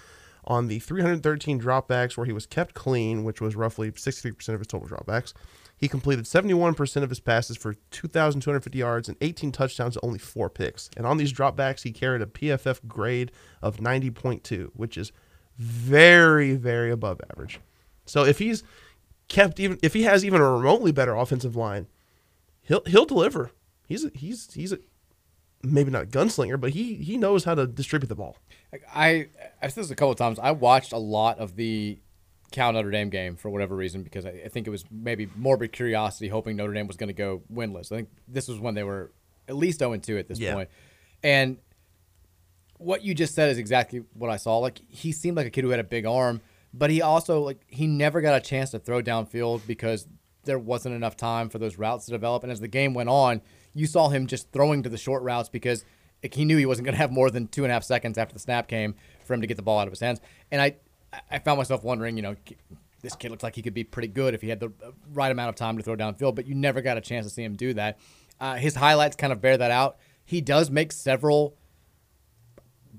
On 0.44 0.68
the 0.68 0.78
313 0.78 1.60
dropbacks 1.60 2.16
where 2.16 2.26
he 2.26 2.32
was 2.32 2.46
kept 2.46 2.74
clean, 2.74 3.24
which 3.24 3.40
was 3.40 3.56
roughly 3.56 3.90
63% 3.90 4.48
of 4.50 4.60
his 4.60 4.68
total 4.68 4.88
dropbacks, 4.88 5.32
he 5.80 5.88
completed 5.88 6.26
71% 6.26 7.02
of 7.02 7.08
his 7.08 7.20
passes 7.20 7.56
for 7.56 7.74
2,250 7.90 8.78
yards 8.78 9.08
and 9.08 9.16
18 9.22 9.50
touchdowns, 9.50 9.94
to 9.94 10.00
only 10.04 10.18
four 10.18 10.50
picks. 10.50 10.90
And 10.94 11.06
on 11.06 11.16
these 11.16 11.32
dropbacks, 11.32 11.84
he 11.84 11.90
carried 11.90 12.20
a 12.20 12.26
PFF 12.26 12.86
grade 12.86 13.32
of 13.62 13.78
90.2, 13.78 14.72
which 14.74 14.98
is 14.98 15.10
very, 15.56 16.54
very 16.54 16.90
above 16.90 17.22
average. 17.30 17.60
So 18.04 18.24
if 18.24 18.38
he's 18.38 18.62
kept 19.28 19.58
even, 19.58 19.78
if 19.82 19.94
he 19.94 20.02
has 20.02 20.22
even 20.22 20.42
a 20.42 20.52
remotely 20.52 20.92
better 20.92 21.14
offensive 21.14 21.56
line, 21.56 21.86
he'll 22.60 22.82
he'll 22.84 23.06
deliver. 23.06 23.50
He's 23.86 24.04
a, 24.04 24.10
he's 24.14 24.52
he's 24.52 24.72
a 24.72 24.78
maybe 25.62 25.90
not 25.90 26.02
a 26.02 26.06
gunslinger, 26.06 26.60
but 26.60 26.70
he 26.70 26.94
he 26.96 27.16
knows 27.16 27.44
how 27.44 27.54
to 27.54 27.66
distribute 27.66 28.08
the 28.08 28.14
ball. 28.14 28.36
I 28.94 29.28
I've 29.62 29.72
said 29.72 29.84
this 29.84 29.90
a 29.90 29.96
couple 29.96 30.12
of 30.12 30.18
times. 30.18 30.38
I 30.38 30.50
watched 30.50 30.92
a 30.92 30.98
lot 30.98 31.38
of 31.38 31.56
the 31.56 31.98
Cal 32.50 32.72
Notre 32.72 32.90
Dame 32.90 33.10
game 33.10 33.36
for 33.36 33.48
whatever 33.50 33.74
reason 33.76 34.02
because 34.02 34.26
I, 34.26 34.42
I 34.44 34.48
think 34.48 34.66
it 34.66 34.70
was 34.70 34.84
maybe 34.90 35.28
morbid 35.36 35.72
curiosity, 35.72 36.28
hoping 36.28 36.56
Notre 36.56 36.72
Dame 36.74 36.86
was 36.86 36.96
going 36.96 37.08
to 37.08 37.12
go 37.14 37.42
winless. 37.52 37.92
I 37.92 37.96
think 37.96 38.08
this 38.28 38.48
was 38.48 38.58
when 38.58 38.74
they 38.74 38.82
were 38.84 39.10
at 39.48 39.56
least 39.56 39.78
0 39.80 39.96
2 39.96 40.18
at 40.18 40.28
this 40.28 40.38
Yeah. 40.38 40.54
point. 40.54 40.68
And 41.22 41.58
what 42.78 43.02
you 43.04 43.14
just 43.14 43.34
said 43.34 43.50
is 43.50 43.58
exactly 43.58 44.02
what 44.14 44.30
I 44.30 44.36
saw. 44.36 44.58
Like 44.58 44.80
he 44.88 45.12
seemed 45.12 45.36
like 45.36 45.46
a 45.46 45.50
kid 45.50 45.64
who 45.64 45.70
had 45.70 45.80
a 45.80 45.84
big 45.84 46.06
arm, 46.06 46.40
but 46.72 46.90
he 46.90 47.02
also 47.02 47.40
like 47.42 47.60
he 47.66 47.86
never 47.86 48.20
got 48.20 48.34
a 48.34 48.40
chance 48.40 48.70
to 48.70 48.78
throw 48.78 49.02
downfield 49.02 49.66
because 49.66 50.06
there 50.44 50.58
wasn't 50.58 50.94
enough 50.94 51.16
time 51.16 51.50
for 51.50 51.58
those 51.58 51.76
routes 51.76 52.06
to 52.06 52.12
develop. 52.12 52.42
And 52.42 52.50
as 52.50 52.60
the 52.60 52.68
game 52.68 52.94
went 52.94 53.08
on, 53.10 53.42
you 53.74 53.86
saw 53.86 54.08
him 54.08 54.26
just 54.26 54.50
throwing 54.52 54.82
to 54.82 54.88
the 54.88 54.96
short 54.96 55.22
routes 55.22 55.48
because 55.50 55.84
he 56.32 56.44
knew 56.44 56.56
he 56.56 56.66
wasn't 56.66 56.84
going 56.86 56.94
to 56.94 56.98
have 56.98 57.12
more 57.12 57.30
than 57.30 57.46
two 57.48 57.64
and 57.64 57.70
a 57.70 57.74
half 57.74 57.84
seconds 57.84 58.16
after 58.16 58.32
the 58.32 58.38
snap 58.40 58.66
came 58.68 58.94
for 59.24 59.34
him 59.34 59.42
to 59.42 59.46
get 59.46 59.56
the 59.56 59.62
ball 59.62 59.78
out 59.78 59.86
of 59.86 59.92
his 59.92 60.00
hands. 60.00 60.20
And 60.50 60.60
I, 60.62 60.76
I 61.30 61.38
found 61.38 61.58
myself 61.58 61.82
wondering, 61.82 62.16
you 62.16 62.22
know, 62.22 62.36
this 63.02 63.16
kid 63.16 63.30
looks 63.30 63.42
like 63.42 63.54
he 63.54 63.62
could 63.62 63.74
be 63.74 63.84
pretty 63.84 64.08
good 64.08 64.34
if 64.34 64.42
he 64.42 64.48
had 64.48 64.60
the 64.60 64.72
right 65.12 65.32
amount 65.32 65.48
of 65.48 65.54
time 65.54 65.76
to 65.76 65.82
throw 65.82 65.96
downfield, 65.96 66.34
but 66.34 66.46
you 66.46 66.54
never 66.54 66.80
got 66.80 66.96
a 66.96 67.00
chance 67.00 67.26
to 67.26 67.30
see 67.30 67.42
him 67.42 67.56
do 67.56 67.74
that. 67.74 67.98
Uh, 68.38 68.54
his 68.56 68.74
highlights 68.74 69.16
kind 69.16 69.32
of 69.32 69.40
bear 69.40 69.56
that 69.56 69.70
out. 69.70 69.98
He 70.24 70.40
does 70.40 70.70
make 70.70 70.92
several 70.92 71.56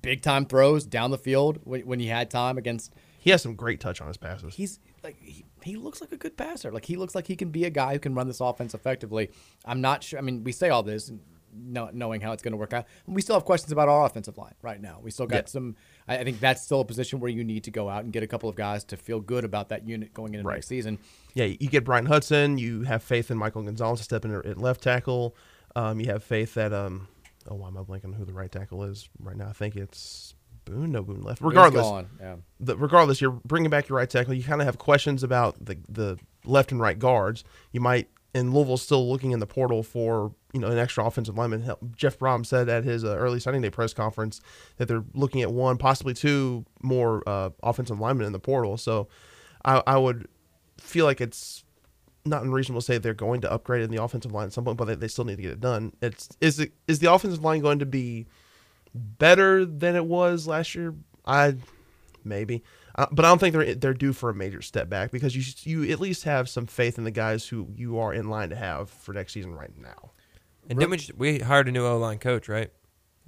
big 0.01 0.21
time 0.21 0.45
throws 0.45 0.85
down 0.85 1.11
the 1.11 1.17
field 1.17 1.59
when, 1.63 1.81
when 1.81 1.99
he 1.99 2.07
had 2.07 2.29
time 2.29 2.57
against. 2.57 2.93
He 3.19 3.29
has 3.29 3.41
some 3.41 3.55
great 3.55 3.79
touch 3.79 4.01
on 4.01 4.07
his 4.07 4.17
passes. 4.17 4.55
He's 4.55 4.79
like 5.03 5.15
he, 5.21 5.45
he 5.63 5.75
looks 5.75 6.01
like 6.01 6.11
a 6.11 6.17
good 6.17 6.35
passer. 6.37 6.71
Like 6.71 6.85
he 6.85 6.95
looks 6.95 7.13
like 7.13 7.27
he 7.27 7.35
can 7.35 7.49
be 7.49 7.65
a 7.65 7.69
guy 7.69 7.93
who 7.93 7.99
can 7.99 8.15
run 8.15 8.27
this 8.27 8.41
offense 8.41 8.73
effectively. 8.73 9.29
I'm 9.63 9.81
not 9.81 10.03
sure. 10.03 10.19
I 10.19 10.21
mean, 10.21 10.43
we 10.43 10.51
say 10.51 10.69
all 10.69 10.83
this, 10.83 11.09
know, 11.09 11.19
knowing 11.53 12.21
how 12.21 12.31
it's 12.31 12.41
going 12.43 12.51
to 12.53 12.57
work 12.57 12.73
out. 12.73 12.85
We 13.07 13.21
still 13.21 13.35
have 13.35 13.45
questions 13.45 13.71
about 13.71 13.89
our 13.89 14.05
offensive 14.05 14.37
line 14.37 14.53
right 14.61 14.81
now. 14.81 14.99
We 15.01 15.11
still 15.11 15.27
got 15.27 15.35
Yeah. 15.43 15.45
some. 15.47 15.75
I, 16.07 16.17
I 16.19 16.23
think 16.23 16.39
that's 16.39 16.61
still 16.61 16.81
a 16.81 16.85
position 16.85 17.19
where 17.19 17.29
you 17.31 17.43
need 17.43 17.63
to 17.65 17.71
go 17.71 17.89
out 17.89 18.03
and 18.03 18.11
get 18.13 18.23
a 18.23 18.27
couple 18.27 18.49
of 18.49 18.55
guys 18.55 18.83
to 18.85 18.97
feel 18.97 19.19
good 19.19 19.43
about 19.43 19.69
that 19.69 19.87
unit 19.87 20.13
going 20.13 20.33
into 20.33 20.47
Right. 20.47 20.55
next 20.55 20.67
season. 20.67 20.99
Yeah, 21.33 21.45
you 21.45 21.69
get 21.69 21.83
Bryan 21.83 22.05
Hudson. 22.05 22.57
You 22.57 22.83
have 22.83 23.03
faith 23.03 23.31
in 23.31 23.37
Michael 23.37 23.63
Gonzalez 23.63 23.99
to 23.99 24.03
step 24.03 24.25
in 24.25 24.33
at 24.33 24.57
left 24.57 24.81
tackle. 24.83 25.35
Um, 25.75 25.99
you 25.99 26.07
have 26.07 26.23
faith 26.23 26.53
that 26.55 26.73
um, 26.73 27.07
oh, 27.49 27.55
why 27.55 27.67
am 27.67 27.77
I 27.77 27.81
blanking 27.81 28.05
on 28.05 28.13
who 28.13 28.25
the 28.25 28.33
right 28.33 28.51
tackle 28.51 28.83
is 28.83 29.07
right 29.19 29.35
now? 29.37 29.47
I 29.47 29.53
think 29.53 29.75
it's 29.75 30.35
Boone, 30.65 30.91
no 30.91 31.01
Boone 31.01 31.21
left. 31.23 31.41
Regardless, 31.41 32.05
yeah. 32.19 32.35
the, 32.59 32.77
regardless, 32.77 33.19
you're 33.19 33.31
bringing 33.45 33.69
back 33.71 33.89
your 33.89 33.97
right 33.97 34.09
tackle. 34.09 34.33
You 34.33 34.43
kind 34.43 34.61
of 34.61 34.65
have 34.65 34.77
questions 34.77 35.23
about 35.23 35.63
the 35.63 35.77
the 35.89 36.19
left 36.45 36.71
and 36.71 36.79
right 36.79 36.99
guards. 36.99 37.43
You 37.71 37.81
might, 37.81 38.09
and 38.33 38.53
Louisville's 38.53 38.81
still 38.81 39.09
looking 39.09 39.31
in 39.31 39.39
the 39.39 39.47
portal 39.47 39.83
for 39.83 40.33
you 40.53 40.59
know 40.59 40.67
an 40.67 40.77
extra 40.77 41.05
offensive 41.05 41.37
lineman. 41.37 41.69
Jeff 41.95 42.17
Brohm 42.17 42.45
said 42.45 42.69
at 42.69 42.83
his 42.83 43.03
uh, 43.03 43.15
early 43.17 43.39
signing 43.39 43.61
day 43.61 43.69
press 43.69 43.93
conference 43.93 44.41
that 44.77 44.87
they're 44.87 45.03
looking 45.13 45.41
at 45.41 45.51
one, 45.51 45.77
possibly 45.77 46.13
two 46.13 46.65
more 46.81 47.23
uh, 47.27 47.49
offensive 47.63 47.99
linemen 47.99 48.27
in 48.27 48.33
the 48.33 48.39
portal. 48.39 48.77
So, 48.77 49.07
I, 49.65 49.81
I 49.85 49.97
would 49.97 50.27
feel 50.79 51.05
like 51.05 51.21
it's 51.21 51.63
not 52.25 52.43
unreasonable 52.43 52.81
to 52.81 52.85
say 52.85 52.97
they're 52.97 53.13
going 53.13 53.41
to 53.41 53.51
upgrade 53.51 53.81
in 53.81 53.89
the 53.89 54.01
offensive 54.01 54.31
line 54.31 54.45
at 54.45 54.53
some 54.53 54.63
point, 54.63 54.77
but 54.77 54.85
they, 54.85 54.95
they 54.95 55.07
still 55.07 55.25
need 55.25 55.37
to 55.37 55.41
get 55.41 55.51
it 55.51 55.59
done. 55.59 55.93
It's 56.01 56.29
is 56.39 56.59
it 56.59 56.73
is 56.87 56.99
the 56.99 57.11
offensive 57.11 57.43
line 57.43 57.61
going 57.61 57.79
to 57.79 57.85
be 57.85 58.27
better 58.93 59.65
than 59.65 59.95
it 59.95 60.05
was 60.05 60.47
last 60.47 60.75
year? 60.75 60.93
I 61.25 61.55
maybe, 62.23 62.63
uh, 63.01 63.07
but 63.11 63.25
I 63.25 63.29
don't 63.29 63.39
think 63.39 63.53
they're 63.53 63.75
they're 63.75 63.93
due 63.93 64.13
for 64.13 64.29
a 64.29 64.33
major 64.33 64.61
step 64.61 64.89
back 64.89 65.11
because 65.11 65.35
you 65.35 65.43
you 65.83 65.91
at 65.91 65.99
least 65.99 66.23
have 66.23 66.47
some 66.49 66.65
faith 66.65 66.97
in 66.97 67.03
the 67.03 67.11
guys 67.11 67.47
who 67.47 67.67
you 67.75 67.97
are 67.99 68.13
in 68.13 68.29
line 68.29 68.49
to 68.49 68.55
have 68.55 68.89
for 68.89 69.13
next 69.13 69.33
season 69.33 69.53
right 69.55 69.75
now. 69.77 70.11
And 70.69 70.79
then 70.79 70.89
we, 70.89 70.97
just, 70.97 71.17
we 71.17 71.39
hired 71.39 71.67
a 71.67 71.71
new 71.71 71.85
O 71.85 71.97
line 71.97 72.19
coach, 72.19 72.47
right? 72.47 72.71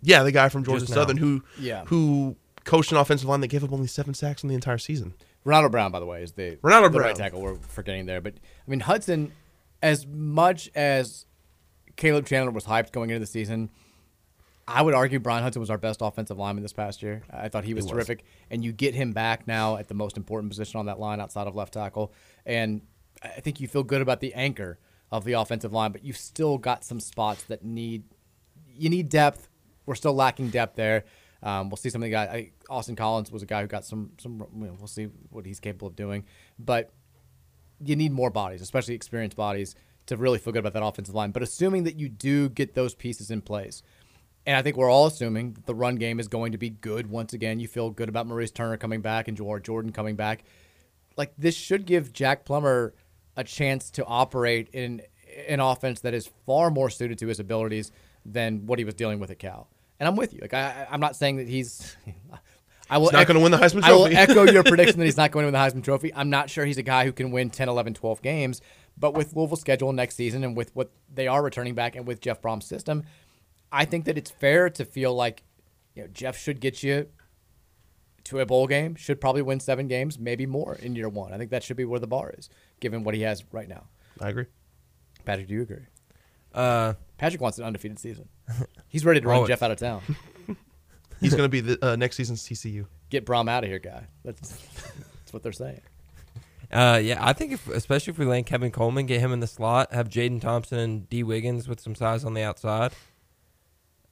Yeah, 0.01 0.23
the 0.23 0.31
guy 0.31 0.49
from 0.49 0.63
Georgia 0.63 0.81
Just 0.81 0.91
now. 0.91 1.01
Southern 1.01 1.17
who 1.17 1.43
Yeah. 1.59 1.85
who 1.85 2.35
coached 2.63 2.91
an 2.91 2.97
offensive 2.97 3.27
line 3.27 3.41
that 3.41 3.47
gave 3.47 3.63
up 3.63 3.71
only 3.73 3.87
seven 3.87 4.13
sacks 4.13 4.43
in 4.43 4.49
the 4.49 4.55
entire 4.55 4.77
season. 4.77 5.13
Ronaldo 5.45 5.71
Brown, 5.71 5.91
by 5.91 5.99
the 5.99 6.05
way, 6.05 6.23
is 6.23 6.33
the 6.33 6.57
Ronaldo 6.63 6.83
the 6.83 6.89
Brown. 6.91 7.07
right 7.07 7.15
tackle 7.15 7.41
we're 7.41 7.55
forgetting 7.55 8.05
there. 8.05 8.21
But 8.21 8.35
I 8.35 8.69
mean 8.71 8.81
Hudson, 8.81 9.33
as 9.81 10.05
much 10.07 10.69
as 10.75 11.25
Caleb 11.95 12.25
Chandler 12.25 12.51
was 12.51 12.65
hyped 12.65 12.91
going 12.91 13.09
into 13.09 13.19
the 13.19 13.25
season, 13.25 13.69
I 14.67 14.81
would 14.81 14.93
argue 14.93 15.19
Bryan 15.19 15.43
Hudson 15.43 15.59
was 15.59 15.69
our 15.69 15.77
best 15.77 16.01
offensive 16.01 16.37
lineman 16.37 16.63
this 16.63 16.73
past 16.73 17.03
year. 17.03 17.23
I 17.29 17.49
thought 17.49 17.65
he 17.65 17.73
was, 17.73 17.85
was. 17.85 17.91
terrific, 17.91 18.23
and 18.49 18.63
you 18.63 18.71
get 18.71 18.95
him 18.95 19.11
back 19.11 19.45
now 19.45 19.75
at 19.77 19.87
the 19.87 19.93
most 19.93 20.15
important 20.15 20.51
position 20.51 20.79
on 20.79 20.85
that 20.85 20.99
line 20.99 21.19
outside 21.19 21.47
of 21.47 21.55
left 21.55 21.73
tackle, 21.73 22.13
and 22.45 22.81
I 23.21 23.41
think 23.41 23.59
you 23.59 23.67
feel 23.67 23.83
good 23.83 24.01
about 24.01 24.21
the 24.21 24.33
anchor 24.33 24.79
of 25.11 25.25
the 25.25 25.33
offensive 25.33 25.73
line. 25.73 25.91
But 25.91 26.03
you've 26.03 26.17
still 26.17 26.57
got 26.57 26.85
some 26.85 26.99
spots 26.99 27.43
that 27.45 27.63
need 27.63 28.03
you 28.75 28.89
need 28.89 29.09
depth. 29.09 29.49
We're 29.85 29.95
still 29.95 30.13
lacking 30.13 30.49
depth 30.49 30.75
there. 30.75 31.05
Um, 31.41 31.69
we'll 31.69 31.77
see 31.77 31.89
some 31.89 32.01
of 32.01 32.05
the 32.05 32.11
guys. 32.11 32.29
I, 32.29 32.51
Austin 32.69 32.95
Collins 32.95 33.31
was 33.31 33.43
a 33.43 33.45
guy 33.45 33.61
who 33.61 33.67
got 33.67 33.83
some 33.85 34.11
some. 34.17 34.45
You 34.55 34.67
know, 34.67 34.75
we'll 34.77 34.87
see 34.87 35.09
what 35.29 35.45
he's 35.45 35.59
capable 35.59 35.89
of 35.89 35.95
doing, 35.95 36.23
but 36.57 36.93
you 37.83 37.97
need 37.97 38.13
more 38.13 38.29
bodies, 38.29 38.61
especially 38.61 38.95
experienced 38.95 39.35
bodies, 39.35 39.75
to 40.05 40.15
really 40.15 40.39
feel 40.39 40.53
good 40.53 40.59
about 40.59 40.73
that 40.73 40.83
offensive 40.83 41.13
line. 41.13 41.31
But 41.31 41.43
assuming 41.43 41.83
that 41.83 41.97
you 41.97 42.07
do 42.07 42.47
get 42.49 42.75
those 42.75 42.95
pieces 42.95 43.29
in 43.29 43.41
place, 43.41 43.83
and 44.45 44.55
I 44.57 44.61
think 44.61 44.77
we're 44.77 44.89
all 44.89 45.05
assuming 45.05 45.53
that 45.53 45.65
the 45.65 45.75
run 45.75 45.95
game 45.95 46.19
is 46.19 46.27
going 46.27 46.51
to 46.51 46.57
be 46.57 46.69
good 46.69 47.09
once 47.09 47.33
again. 47.33 47.59
You 47.59 47.67
feel 47.67 47.89
good 47.89 48.09
about 48.09 48.27
Maurice 48.27 48.51
Turner 48.51 48.77
coming 48.77 49.01
back 49.01 49.27
and 49.27 49.37
Jawhar 49.37 49.61
Jordan 49.63 49.91
coming 49.91 50.15
back. 50.15 50.43
Like 51.15 51.33
this 51.37 51.55
should 51.55 51.85
give 51.85 52.11
Jack 52.13 52.43
Plummer 52.45 52.93
a 53.37 53.43
chance 53.43 53.89
to 53.91 54.05
operate 54.05 54.69
in 54.73 55.01
an 55.47 55.59
offense 55.59 56.01
that 56.01 56.13
is 56.13 56.29
far 56.45 56.69
more 56.69 56.89
suited 56.89 57.17
to 57.19 57.27
his 57.27 57.39
abilities 57.39 57.91
than 58.25 58.65
what 58.65 58.79
he 58.79 58.85
was 58.85 58.93
dealing 58.95 59.19
with 59.19 59.31
at 59.31 59.39
Cal. 59.39 59.67
And 59.99 60.07
I'm 60.07 60.15
with 60.15 60.33
you. 60.33 60.39
Like 60.41 60.53
I, 60.53 60.87
I'm 60.89 60.99
not 60.99 61.15
saying 61.15 61.37
that 61.37 61.47
he's. 61.47 61.95
I 62.89 62.97
will 62.97 63.05
He's 63.07 63.13
not 63.13 63.21
ec- 63.21 63.27
gonna 63.29 63.39
win 63.39 63.51
the 63.51 63.57
Heisman 63.57 63.81
I 63.83 63.91
will 63.93 64.01
Trophy. 64.01 64.15
echo 64.17 64.43
your 64.51 64.63
prediction 64.63 64.99
that 64.99 65.05
he's 65.05 65.17
not 65.23 65.31
going 65.31 65.43
to 65.43 65.47
win 65.47 65.53
the 65.53 65.57
Heisman 65.59 65.83
Trophy. 65.83 66.13
I'm 66.13 66.29
not 66.29 66.49
sure 66.49 66.65
he's 66.65 66.77
a 66.77 66.83
guy 66.83 67.05
who 67.05 67.13
can 67.13 67.31
win 67.31 67.49
10, 67.49 67.69
11, 67.69 67.93
12 67.93 68.21
games. 68.21 68.61
But 68.97 69.13
with 69.15 69.35
Louisville's 69.35 69.61
schedule 69.61 69.91
next 69.93 70.15
season 70.15 70.43
and 70.43 70.55
with 70.55 70.75
what 70.75 70.91
they 71.11 71.27
are 71.27 71.41
returning 71.41 71.73
back 71.75 71.95
and 71.95 72.05
with 72.05 72.19
Jeff 72.19 72.41
Brohm's 72.41 72.65
system, 72.65 73.03
I 73.73 73.85
think 73.85 74.05
that 74.05 74.17
it's 74.17 74.29
fair 74.31 74.69
to 74.69 74.85
feel 74.85 75.13
like 75.13 75.43
you 75.95 76.03
know 76.03 76.09
Jeff 76.13 76.37
should 76.37 76.61
get 76.61 76.83
you 76.83 77.07
to 78.25 78.39
a 78.39 78.45
bowl 78.45 78.67
game, 78.67 78.95
should 78.95 79.19
probably 79.19 79.41
win 79.41 79.59
seven 79.59 79.87
games, 79.87 80.17
maybe 80.17 80.45
more 80.45 80.75
in 80.75 80.95
year 80.95 81.09
one. 81.09 81.33
I 81.33 81.37
think 81.37 81.49
that 81.49 81.63
should 81.63 81.75
be 81.75 81.83
where 81.83 81.99
the 81.99 82.07
bar 82.07 82.33
is, 82.37 82.49
given 82.79 83.03
what 83.03 83.15
he 83.15 83.21
has 83.21 83.43
right 83.51 83.67
now. 83.67 83.85
I 84.21 84.29
agree. 84.29 84.45
Patrick, 85.25 85.47
do 85.47 85.55
you 85.55 85.63
agree? 85.63 85.87
Uh, 86.53 86.93
Patrick 87.17 87.41
wants 87.41 87.57
an 87.57 87.65
undefeated 87.65 87.99
season. 87.99 88.29
He's 88.87 89.03
ready 89.03 89.19
to 89.19 89.27
run 89.27 89.37
Always. 89.37 89.49
Jeff 89.49 89.63
out 89.63 89.71
of 89.71 89.77
town. 89.77 90.01
He's 91.19 91.31
going 91.31 91.45
to 91.45 91.49
be 91.49 91.61
the 91.61 91.85
uh, 91.85 91.95
next 91.95 92.17
season's 92.17 92.43
TCU. 92.43 92.85
Get 93.09 93.25
Brohm 93.25 93.49
out 93.49 93.63
of 93.63 93.69
here, 93.69 93.79
guy. 93.79 94.07
That's, 94.23 94.49
that's 94.49 95.33
what 95.33 95.41
they're 95.41 95.51
saying. 95.51 95.81
Uh, 96.71 96.99
yeah, 97.01 97.17
I 97.21 97.33
think 97.33 97.53
if 97.53 97.67
especially 97.69 98.11
if 98.11 98.17
we 98.17 98.25
land 98.25 98.45
Kevin 98.45 98.71
Coleman, 98.71 99.05
get 99.05 99.19
him 99.19 99.31
in 99.31 99.39
the 99.39 99.47
slot, 99.47 99.93
have 99.93 100.09
Jadon 100.09 100.41
Thompson 100.41 100.79
and 100.79 101.09
Dee 101.09 101.23
Wiggins 101.23 101.67
with 101.67 101.79
some 101.79 101.93
size 101.93 102.25
on 102.25 102.33
the 102.33 102.41
outside. 102.41 102.93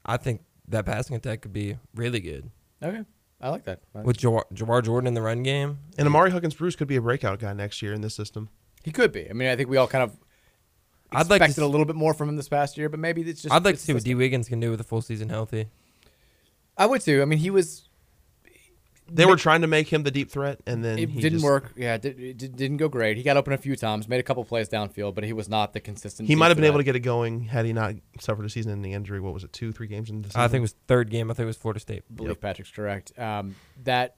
I 0.05 0.17
think 0.17 0.41
that 0.67 0.85
passing 0.85 1.15
attack 1.15 1.41
could 1.41 1.53
be 1.53 1.77
really 1.95 2.19
good 2.19 2.49
Okay, 2.83 3.03
I 3.39 3.49
like 3.49 3.63
that. 3.65 3.81
with 3.93 4.17
Jawhar, 4.17 4.43
Jawhar 4.53 4.83
Jordan 4.83 5.07
in 5.07 5.13
the 5.13 5.21
run 5.21 5.43
game. 5.43 5.77
And 5.97 6.07
Ahmari 6.07 6.31
Huggins 6.31 6.55
Bruce 6.55 6.75
could 6.75 6.87
be 6.87 6.95
a 6.95 7.01
breakout 7.01 7.39
guy 7.39 7.53
next 7.53 7.81
year 7.81 7.93
in 7.93 8.01
this 8.01 8.15
system. 8.15 8.49
He 8.83 8.91
could 8.91 9.11
be. 9.11 9.29
I 9.29 9.33
mean, 9.33 9.47
I 9.49 9.55
think 9.55 9.69
we 9.69 9.77
all 9.77 9.87
kind 9.87 10.03
of 10.03 10.17
I'd 11.11 11.29
like 11.29 11.39
to 11.41 11.45
expected 11.45 11.63
a 11.63 11.67
little 11.67 11.85
bit 11.85 11.95
more 11.95 12.13
from 12.13 12.29
him 12.29 12.37
this 12.37 12.47
past 12.49 12.77
year, 12.77 12.89
but 12.89 12.99
maybe 12.99 13.21
it's 13.21 13.41
just. 13.43 13.53
I'd 13.53 13.63
like 13.63 13.73
to 13.73 13.75
it's 13.75 13.83
see 13.83 13.93
what 13.93 13.97
just- 13.97 14.05
Dee 14.05 14.15
Wiggins 14.15 14.47
can 14.49 14.59
do 14.59 14.71
with 14.71 14.79
a 14.81 14.83
full 14.83 15.01
season 15.01 15.29
healthy. 15.29 15.67
I 16.77 16.85
would 16.87 17.01
too. 17.01 17.21
I 17.21 17.25
mean, 17.25 17.39
he 17.39 17.49
was. 17.51 17.89
They 19.13 19.25
were 19.25 19.35
trying 19.35 19.61
to 19.61 19.67
make 19.67 19.87
him 19.87 20.03
the 20.03 20.11
deep 20.11 20.31
threat, 20.31 20.59
and 20.65 20.83
then 20.83 20.97
It 20.99 21.09
he 21.09 21.19
didn't 21.21 21.39
just- 21.39 21.45
work. 21.45 21.73
Yeah, 21.75 21.95
it, 21.95 22.01
did, 22.01 22.19
it 22.19 22.37
did- 22.37 22.55
didn't 22.55 22.77
go 22.77 22.87
great. 22.87 23.17
He 23.17 23.23
got 23.23 23.35
open 23.37 23.53
a 23.53 23.57
few 23.57 23.75
times, 23.75 24.07
made 24.07 24.19
a 24.19 24.23
couple 24.23 24.43
plays 24.45 24.69
downfield, 24.69 25.15
but 25.15 25.23
he 25.23 25.33
was 25.33 25.49
not 25.49 25.73
the 25.73 25.79
consistent. 25.79 26.27
He 26.29 26.35
might 26.35 26.47
have 26.47 26.57
been 26.57 26.65
able 26.65 26.77
to 26.77 26.83
get 26.83 26.95
it 26.95 27.01
going 27.01 27.43
had 27.43 27.65
he 27.65 27.73
not 27.73 27.95
suffered 28.19 28.45
a 28.45 28.49
season-ending 28.49 28.91
injury. 28.91 29.19
What 29.19 29.33
was 29.33 29.43
it, 29.43 29.51
two, 29.53 29.71
three 29.71 29.87
games 29.87 30.09
into 30.09 30.23
the 30.23 30.29
season? 30.29 30.41
I 30.41 30.47
think 30.47 30.59
it 30.59 30.61
was 30.61 30.75
third 30.87 31.09
game. 31.09 31.29
I 31.29 31.33
think 31.33 31.43
it 31.43 31.47
was 31.47 31.57
Florida 31.57 31.79
State. 31.79 32.03
I 32.09 32.13
believe 32.13 32.39
Patrick's 32.39 32.71
correct. 32.71 33.17
Um, 33.19 33.55
that 33.83 34.15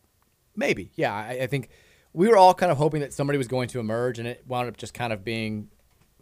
maybe, 0.55 0.91
yeah. 0.95 1.13
I, 1.13 1.39
I 1.43 1.47
think 1.47 1.69
we 2.13 2.27
were 2.27 2.37
all 2.37 2.53
kind 2.53 2.71
of 2.71 2.77
hoping 2.77 3.01
that 3.01 3.13
somebody 3.13 3.37
was 3.37 3.47
going 3.47 3.67
to 3.69 3.79
emerge, 3.79 4.19
and 4.19 4.27
it 4.27 4.43
wound 4.47 4.67
up 4.69 4.77
just 4.77 4.93
kind 4.93 5.11
of 5.11 5.23
being 5.23 5.69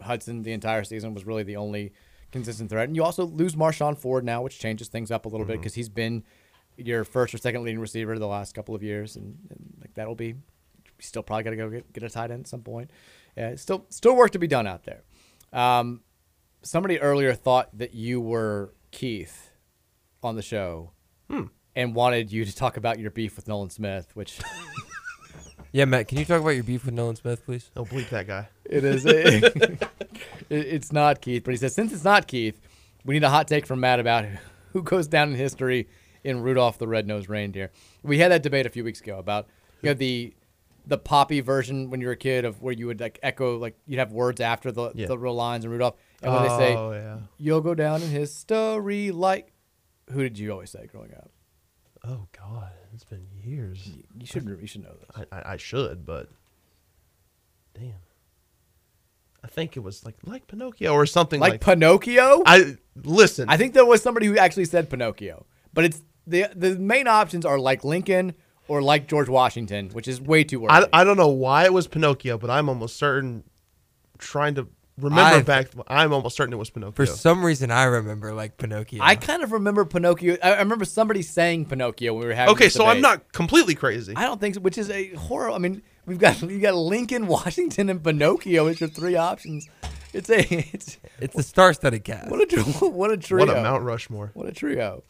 Hudson 0.00 0.42
the 0.42 0.52
entire 0.52 0.84
season 0.84 1.14
was 1.14 1.24
really 1.26 1.42
the 1.42 1.56
only 1.56 1.92
consistent 2.32 2.70
threat. 2.70 2.88
And 2.88 2.96
you 2.96 3.04
also 3.04 3.26
lose 3.26 3.54
Marshon 3.56 3.96
Ford 3.98 4.24
now, 4.24 4.40
which 4.40 4.58
changes 4.58 4.88
things 4.88 5.10
up 5.10 5.26
a 5.26 5.28
little 5.28 5.44
bit 5.46 5.52
Mm-hmm. 5.54 5.60
because 5.60 5.74
he's 5.74 5.90
been 5.90 6.24
your 6.76 7.04
first 7.04 7.34
or 7.34 7.38
second 7.38 7.62
leading 7.64 7.80
receiver 7.80 8.18
the 8.18 8.26
last 8.26 8.54
couple 8.54 8.74
of 8.74 8.82
years, 8.82 9.16
and, 9.16 9.36
and 9.50 9.74
like 9.80 9.94
that'll 9.94 10.14
be 10.14 10.34
still 10.98 11.22
probably 11.22 11.44
got 11.44 11.50
to 11.50 11.56
go 11.56 11.68
get, 11.70 11.92
get 11.92 12.02
a 12.02 12.08
tight 12.10 12.30
end 12.30 12.40
at 12.40 12.48
some 12.48 12.62
point. 12.62 12.90
Yeah, 13.36 13.54
still 13.56 13.86
still 13.90 14.14
work 14.16 14.30
to 14.32 14.38
be 14.38 14.46
done 14.46 14.66
out 14.66 14.84
there. 14.84 15.02
Um, 15.52 16.00
somebody 16.62 17.00
earlier 17.00 17.34
thought 17.34 17.76
that 17.78 17.94
you 17.94 18.20
were 18.20 18.72
Keith 18.90 19.50
on 20.22 20.36
the 20.36 20.42
show 20.42 20.92
Hmm. 21.30 21.44
and 21.74 21.94
wanted 21.94 22.30
you 22.30 22.44
to 22.44 22.54
talk 22.54 22.76
about 22.76 22.98
your 22.98 23.10
beef 23.10 23.36
with 23.36 23.48
Nolan 23.48 23.70
Smith, 23.70 24.14
which 24.14 24.38
Yeah, 25.72 25.86
Matt, 25.86 26.08
can 26.08 26.18
you 26.18 26.26
talk 26.26 26.40
about 26.42 26.50
your 26.50 26.64
beef 26.64 26.84
with 26.84 26.92
Nolan 26.94 27.16
Smith, 27.16 27.44
please? 27.46 27.70
Oh, 27.74 27.84
bleep 27.86 28.10
that 28.10 28.26
guy. 28.26 28.48
it 28.66 28.84
is. 28.84 29.06
it- 29.06 29.82
it's 30.50 30.92
not 30.92 31.22
Keith, 31.22 31.44
but 31.44 31.52
he 31.52 31.56
says 31.56 31.74
since 31.74 31.92
it's 31.94 32.04
not 32.04 32.26
Keith, 32.26 32.60
we 33.06 33.14
need 33.14 33.24
a 33.24 33.30
hot 33.30 33.48
take 33.48 33.66
from 33.66 33.80
Matt 33.80 33.98
about 34.00 34.26
who 34.72 34.82
goes 34.82 35.08
down 35.08 35.30
in 35.30 35.34
history 35.34 35.88
in 36.24 36.40
Rudolph 36.42 36.78
the 36.78 36.86
Red-Nosed 36.88 37.28
Reindeer. 37.28 37.70
We 38.02 38.18
had 38.18 38.30
that 38.32 38.42
debate 38.42 38.66
a 38.66 38.70
few 38.70 38.84
weeks 38.84 39.00
ago 39.00 39.18
about 39.18 39.48
you 39.82 39.88
know 39.90 39.94
the 39.94 40.34
the 40.86 40.98
poppy 40.98 41.40
version 41.40 41.90
when 41.90 42.00
you 42.00 42.06
were 42.08 42.12
a 42.14 42.16
kid 42.16 42.44
of 42.44 42.60
where 42.60 42.72
you 42.72 42.86
would 42.88 42.98
like 43.00 43.18
echo 43.22 43.56
like 43.56 43.76
you'd 43.86 43.98
have 44.00 44.12
words 44.12 44.40
after 44.40 44.72
the 44.72 44.90
Yeah. 44.94 45.06
the 45.06 45.16
real 45.18 45.34
lines 45.34 45.64
in 45.64 45.70
Rudolph, 45.70 45.94
and 46.22 46.32
when 46.32 46.42
they 46.42 46.48
say 46.48 46.74
Oh, 46.76 46.92
yeah. 46.92 47.18
you'll 47.38 47.60
go 47.60 47.74
down 47.74 48.02
in 48.02 48.08
history 48.10 49.10
like 49.12 49.52
who 50.10 50.22
did 50.22 50.38
you 50.38 50.50
always 50.52 50.70
say 50.70 50.86
growing 50.90 51.12
up? 51.14 51.30
Oh 52.04 52.26
God, 52.36 52.72
it's 52.92 53.04
been 53.04 53.26
years. 53.32 53.88
You 54.18 54.26
should 54.26 54.44
you 54.60 54.66
should 54.66 54.82
know 54.82 54.94
this. 54.98 55.26
I, 55.32 55.36
I, 55.38 55.52
I 55.52 55.56
should, 55.56 56.04
but 56.04 56.28
damn, 57.74 57.94
I 59.44 59.48
think 59.48 59.76
it 59.76 59.80
was 59.80 60.04
like 60.04 60.16
like 60.24 60.46
Pinocchio 60.46 60.92
or 60.92 61.06
something 61.06 61.40
Like, 61.40 61.52
like. 61.52 61.60
Pinocchio? 61.60 62.42
I 62.46 62.76
listen. 62.96 63.48
I 63.48 63.56
think 63.56 63.74
there 63.74 63.86
was 63.86 64.02
somebody 64.02 64.26
who 64.26 64.36
actually 64.36 64.64
said 64.66 64.90
Pinocchio, 64.90 65.46
but 65.72 65.84
it's 65.84 66.02
the 66.26 66.46
the 66.54 66.76
main 66.78 67.06
options 67.08 67.44
are 67.44 67.58
like 67.58 67.84
Lincoln 67.84 68.34
or 68.68 68.80
like 68.82 69.08
George 69.08 69.28
Washington, 69.28 69.90
which 69.90 70.06
is 70.08 70.20
way 70.20 70.44
too 70.44 70.64
early. 70.66 70.86
I, 70.92 71.00
I 71.00 71.04
don't 71.04 71.16
know 71.16 71.28
why 71.28 71.64
it 71.64 71.72
was 71.72 71.86
Pinocchio, 71.88 72.38
but 72.38 72.50
I'm 72.50 72.68
almost 72.68 72.96
certain. 72.96 73.44
Trying 74.18 74.54
to 74.54 74.68
remember 74.98 75.20
I've- 75.38 75.44
back, 75.44 75.68
I'm 75.88 76.12
almost 76.12 76.36
certain 76.36 76.52
it 76.52 76.56
was 76.58 76.70
Pinocchio. 76.70 76.92
For 76.94 77.06
some 77.06 77.44
reason, 77.44 77.72
I 77.72 77.84
remember 77.84 78.32
like 78.34 78.56
Pinocchio. 78.56 79.00
I 79.02 79.16
kind 79.16 79.42
of 79.42 79.50
remember 79.50 79.84
Pinocchio. 79.84 80.36
I 80.42 80.52
I 80.52 80.58
remember 80.60 80.84
somebody 80.84 81.22
saying 81.22 81.66
Pinocchio 81.66 82.12
when 82.14 82.20
we 82.22 82.26
were 82.28 82.34
having. 82.34 82.54
okay, 82.54 82.66
this 82.66 82.74
so 82.74 82.86
I'm 82.86 83.00
not 83.00 83.32
completely 83.32 83.74
crazy. 83.74 84.12
I 84.14 84.22
don't 84.26 84.40
think 84.40 84.54
so, 84.54 84.60
which 84.60 84.78
is 84.78 84.90
a 84.90 85.08
horror. 85.14 85.50
I 85.50 85.58
mean, 85.58 85.82
we've 86.06 86.18
got 86.20 86.40
you 86.42 86.60
got 86.60 86.76
Lincoln, 86.76 87.26
Washington, 87.38 87.90
and 87.90 88.02
Pinocchio 88.04 88.68
as 88.68 88.80
your 88.80 88.88
three 88.90 89.16
options. 89.16 89.66
It's 90.12 90.30
a 90.30 90.40
it's 90.72 90.98
It's 91.18 91.34
the 91.34 91.42
star-studded 91.42 92.04
cast. 92.04 92.30
what 92.30 92.40
a 92.42 92.46
tr- 92.46 92.60
what 92.86 93.10
a 93.10 93.16
trio. 93.16 93.44
What 93.46 93.56
a 93.56 93.60
Mount 93.60 93.82
Rushmore. 93.82 94.30
What 94.34 94.46
a 94.46 94.52
trio. 94.52 95.02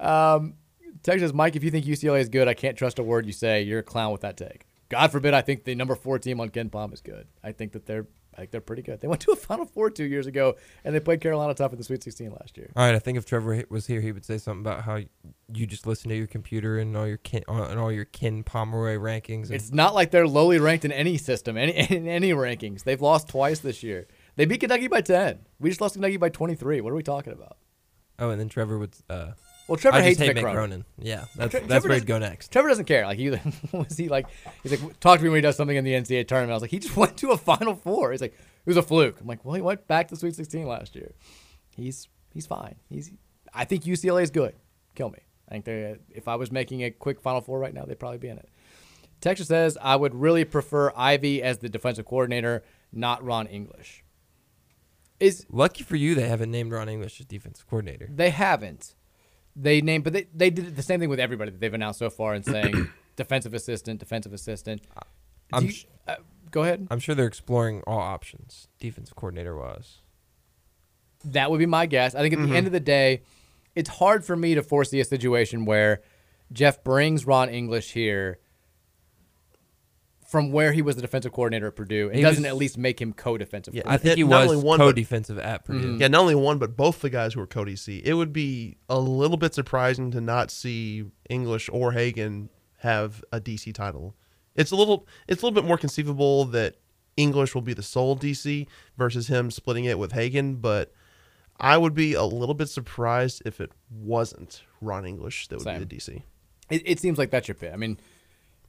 Um, 0.00 0.54
Texas 1.02 1.32
Mike, 1.32 1.56
if 1.56 1.64
you 1.64 1.70
think 1.70 1.86
UCLA 1.86 2.20
is 2.20 2.28
good, 2.28 2.48
I 2.48 2.54
can't 2.54 2.76
trust 2.76 2.98
a 2.98 3.02
word 3.02 3.26
you 3.26 3.32
say. 3.32 3.62
You're 3.62 3.80
a 3.80 3.82
clown 3.84 4.12
with 4.12 4.22
that 4.22 4.36
take. 4.36 4.66
God 4.88 5.12
forbid 5.12 5.34
I 5.34 5.40
think 5.40 5.64
the 5.64 5.74
number 5.74 5.94
four 5.94 6.18
team 6.18 6.40
on 6.40 6.50
KenPom 6.50 6.92
is 6.92 7.00
good. 7.00 7.28
I 7.44 7.52
think 7.52 7.72
that 7.72 7.86
they're 7.86 8.06
I 8.34 8.42
think 8.42 8.52
they're 8.52 8.60
pretty 8.60 8.82
good. 8.82 9.00
They 9.00 9.08
went 9.08 9.20
to 9.22 9.32
a 9.32 9.36
Final 9.36 9.66
Four 9.66 9.90
two 9.90 10.04
years 10.04 10.26
ago, 10.26 10.56
and 10.84 10.94
they 10.94 11.00
played 11.00 11.20
Carolina 11.20 11.52
tough 11.52 11.72
in 11.72 11.78
the 11.78 11.84
Sweet 11.84 12.02
16 12.02 12.30
last 12.30 12.56
year. 12.56 12.70
All 12.76 12.86
right, 12.86 12.94
I 12.94 12.98
think 12.98 13.18
if 13.18 13.26
Trevor 13.26 13.64
was 13.68 13.86
here, 13.86 14.00
he 14.00 14.12
would 14.12 14.24
say 14.24 14.38
something 14.38 14.60
about 14.60 14.84
how 14.84 15.00
you 15.52 15.66
just 15.66 15.86
listen 15.86 16.10
to 16.10 16.16
your 16.16 16.28
computer 16.28 16.78
and 16.78 16.96
all 16.96 17.06
your 17.06 17.16
kin 17.18 17.42
uh, 17.48 17.64
and 17.64 17.78
all 17.78 17.90
your 17.90 18.04
Ken 18.04 18.42
Pomeroy 18.42 18.96
rankings. 18.96 19.50
It's 19.50 19.72
not 19.72 19.94
like 19.94 20.10
they're 20.10 20.28
lowly 20.28 20.58
ranked 20.58 20.84
in 20.84 20.92
any 20.92 21.18
system, 21.18 21.56
any 21.56 21.72
in 21.90 22.06
any 22.06 22.30
rankings. 22.30 22.84
They've 22.84 23.00
lost 23.00 23.28
twice 23.28 23.58
this 23.58 23.82
year. 23.82 24.06
They 24.36 24.44
beat 24.44 24.60
Kentucky 24.60 24.88
by 24.88 25.00
10. 25.00 25.40
We 25.58 25.70
just 25.70 25.80
lost 25.80 25.94
Kentucky 25.94 26.16
by 26.16 26.28
23. 26.28 26.80
What 26.80 26.92
are 26.92 26.96
we 26.96 27.02
talking 27.02 27.32
about? 27.32 27.58
oh, 28.20 28.30
and 28.30 28.40
then 28.40 28.48
Trevor 28.48 28.78
would. 28.78 28.94
Uh, 29.08 29.32
Well, 29.70 29.76
Trevor 29.76 29.98
I 29.98 30.02
hates 30.02 30.18
hate 30.18 30.36
Mick 30.36 30.42
Mick 30.42 30.52
Cronin. 30.52 30.84
Yeah, 30.98 31.26
that's 31.36 31.52
Tre- 31.52 31.60
that's 31.60 31.84
where 31.86 31.94
he'd 31.94 32.04
go 32.04 32.18
next. 32.18 32.50
Trevor 32.50 32.68
doesn't 32.68 32.86
care. 32.86 33.06
Like 33.06 33.18
he 33.18 33.30
was 33.72 33.96
he 33.96 34.08
like 34.08 34.26
he's 34.64 34.72
like 34.72 34.98
talk 34.98 35.18
to 35.18 35.22
me 35.24 35.30
when 35.30 35.36
he 35.36 35.42
does 35.42 35.56
something 35.56 35.76
in 35.76 35.84
the 35.84 35.92
NCAA 35.92 36.26
tournament. 36.26 36.50
I 36.50 36.54
was 36.54 36.62
like 36.62 36.72
he 36.72 36.80
just 36.80 36.96
went 36.96 37.16
to 37.18 37.30
a 37.30 37.36
Final 37.36 37.76
Four. 37.76 38.10
He's 38.10 38.20
like 38.20 38.32
it 38.34 38.66
was 38.66 38.76
a 38.76 38.82
fluke. 38.82 39.20
I'm 39.20 39.28
like 39.28 39.44
well 39.44 39.54
he 39.54 39.62
went 39.62 39.86
back 39.86 40.08
to 40.08 40.16
Sweet 40.16 40.34
16 40.34 40.66
last 40.66 40.96
year. 40.96 41.14
He's 41.76 42.08
he's 42.34 42.46
fine. 42.46 42.74
He's 42.88 43.12
I 43.54 43.64
think 43.64 43.84
UCLA 43.84 44.24
is 44.24 44.30
good. 44.30 44.56
Kill 44.96 45.10
me. 45.10 45.20
I 45.48 45.52
think 45.52 45.64
they 45.66 45.96
if 46.10 46.26
I 46.26 46.34
was 46.34 46.50
making 46.50 46.82
a 46.82 46.90
quick 46.90 47.20
Final 47.20 47.40
Four 47.40 47.60
right 47.60 47.72
now 47.72 47.84
they'd 47.84 47.98
probably 47.98 48.18
be 48.18 48.28
in 48.28 48.38
it. 48.38 48.48
Texas 49.20 49.46
says 49.46 49.78
I 49.80 49.94
would 49.94 50.16
really 50.16 50.44
prefer 50.44 50.92
Ivey 50.96 51.44
as 51.44 51.58
the 51.58 51.68
defensive 51.68 52.06
coordinator, 52.06 52.64
not 52.92 53.22
Ron 53.22 53.46
English. 53.46 54.02
Is 55.20 55.46
Lucky 55.48 55.84
for 55.84 55.94
you, 55.96 56.16
they 56.16 56.26
haven't 56.26 56.50
named 56.50 56.72
Ron 56.72 56.88
English 56.88 57.20
as 57.20 57.26
defensive 57.26 57.68
coordinator. 57.68 58.08
they 58.10 58.30
haven't. 58.30 58.94
They 59.56 59.80
named, 59.80 60.04
but 60.04 60.12
they, 60.12 60.26
they 60.34 60.50
did 60.50 60.76
the 60.76 60.82
same 60.82 61.00
thing 61.00 61.08
with 61.08 61.20
everybody 61.20 61.50
that 61.50 61.60
they've 61.60 61.74
announced 61.74 61.98
so 61.98 62.08
far 62.10 62.34
and 62.34 62.44
saying 62.44 62.88
defensive 63.16 63.52
assistant, 63.54 63.98
defensive 64.00 64.32
assistant. 64.32 64.82
I'm 65.52 65.64
you- 65.66 65.70
sh- 65.72 65.86
uh, 66.06 66.16
go 66.50 66.62
ahead. 66.62 66.86
I'm 66.90 67.00
sure 67.00 67.14
they're 67.14 67.26
exploring 67.26 67.82
all 67.86 67.98
options. 67.98 68.68
Defensive 68.78 69.16
coordinator 69.16 69.56
was. 69.56 69.98
That 71.24 71.50
would 71.50 71.58
be 71.58 71.66
my 71.66 71.86
guess. 71.86 72.14
I 72.14 72.20
think 72.22 72.34
at 72.34 72.40
the 72.40 72.46
Mhm. 72.46 72.54
end 72.56 72.66
of 72.66 72.72
the 72.72 72.80
day, 72.80 73.22
it's 73.74 73.90
hard 73.90 74.24
for 74.24 74.36
me 74.36 74.54
to 74.54 74.62
foresee 74.62 75.00
a 75.00 75.04
situation 75.04 75.64
where 75.64 76.00
Jeff 76.52 76.82
brings 76.82 77.26
Ron 77.26 77.48
English 77.50 77.92
here 77.92 78.38
from 80.30 80.52
where 80.52 80.72
he 80.72 80.80
was 80.80 80.94
the 80.94 81.02
defensive 81.02 81.32
coordinator 81.32 81.66
at 81.66 81.74
Purdue 81.74 82.06
and 82.06 82.14
He 82.14 82.22
doesn't 82.22 82.44
was- 82.44 82.50
at 82.50 82.56
least 82.56 82.78
make 82.78 83.00
him 83.00 83.12
co-defensive. 83.12 83.74
Yeah, 83.74 83.82
I 83.84 83.96
think 83.96 84.16
he 84.16 84.22
not 84.22 84.42
was 84.42 84.52
only 84.52 84.64
one, 84.64 84.78
but- 84.78 84.84
co-defensive 84.84 85.40
at 85.40 85.64
mm-hmm. 85.64 85.72
Purdue. 85.72 85.96
Yeah, 85.98 86.06
not 86.06 86.20
only 86.20 86.36
one, 86.36 86.58
but 86.58 86.76
both 86.76 87.00
the 87.00 87.10
guys 87.10 87.34
who 87.34 87.40
were 87.40 87.48
co-DC. 87.48 88.00
It 88.04 88.14
would 88.14 88.32
be 88.32 88.76
a 88.88 89.00
little 89.00 89.36
bit 89.36 89.54
surprising 89.54 90.12
to 90.12 90.20
not 90.20 90.52
see 90.52 91.06
English 91.28 91.68
or 91.72 91.90
Hagen 91.90 92.48
have 92.76 93.24
a 93.32 93.40
DC 93.40 93.74
title. 93.74 94.14
It's 94.54 94.70
a 94.70 94.76
little, 94.76 95.08
it's 95.26 95.42
a 95.42 95.46
little 95.46 95.60
bit 95.60 95.66
more 95.66 95.76
conceivable 95.76 96.44
that 96.46 96.76
English 97.16 97.52
will 97.52 97.62
be 97.62 97.74
the 97.74 97.82
sole 97.82 98.16
DC 98.16 98.68
versus 98.96 99.26
him 99.26 99.50
splitting 99.50 99.84
it 99.84 99.98
with 99.98 100.12
Hagen, 100.12 100.54
but 100.56 100.92
I 101.58 101.76
would 101.76 101.92
be 101.92 102.14
a 102.14 102.22
little 102.22 102.54
bit 102.54 102.68
surprised 102.68 103.42
if 103.44 103.60
it 103.60 103.72
wasn't 103.90 104.62
Ron 104.80 105.04
English 105.06 105.48
that 105.48 105.56
would 105.56 105.64
Same. 105.64 105.80
be 105.80 105.84
the 105.86 105.96
DC. 105.96 106.22
It, 106.70 106.82
it 106.84 107.00
seems 107.00 107.18
like 107.18 107.32
that's 107.32 107.48
your 107.48 107.56
pick. 107.56 107.72
I 107.72 107.76
mean, 107.76 107.98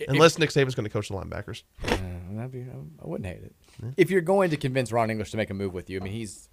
if- 0.01 0.09
Unless 0.09 0.37
Nick 0.37 0.49
Saban's 0.49 0.75
going 0.75 0.85
to 0.85 0.89
coach 0.89 1.09
the 1.09 1.15
linebackers. 1.15 1.63
Uh, 1.83 1.97
that'd 2.31 2.51
be, 2.51 2.61
I 2.61 3.07
wouldn't 3.07 3.27
hate 3.27 3.43
it. 3.43 3.55
If 3.97 4.09
you're 4.09 4.21
going 4.21 4.49
to 4.51 4.57
convince 4.57 4.91
Ron 4.91 5.09
English 5.09 5.31
to 5.31 5.37
make 5.37 5.49
a 5.49 5.53
move 5.53 5.73
with 5.73 5.89
you, 5.89 5.99
I 5.99 6.03
mean, 6.03 6.13
he's 6.13 6.49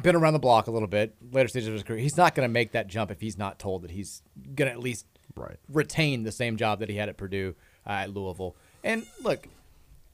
been 0.00 0.16
around 0.16 0.32
the 0.32 0.38
block 0.38 0.66
a 0.66 0.70
little 0.70 0.88
bit, 0.88 1.14
later 1.32 1.48
stages 1.48 1.68
of 1.68 1.74
his 1.74 1.82
career. 1.82 1.98
He's 1.98 2.16
not 2.16 2.34
going 2.34 2.48
to 2.48 2.52
make 2.52 2.72
that 2.72 2.86
jump 2.86 3.10
if 3.10 3.20
he's 3.20 3.36
not 3.36 3.58
told 3.58 3.82
that 3.82 3.90
he's 3.90 4.22
going 4.54 4.68
to 4.68 4.72
at 4.72 4.80
least 4.80 5.06
right. 5.36 5.56
retain 5.68 6.22
the 6.22 6.32
same 6.32 6.56
job 6.56 6.80
that 6.80 6.88
he 6.88 6.96
had 6.96 7.08
at 7.08 7.16
Purdue, 7.16 7.54
uh, 7.86 7.90
at 7.90 8.14
Louisville. 8.14 8.56
And 8.82 9.06
look, 9.22 9.46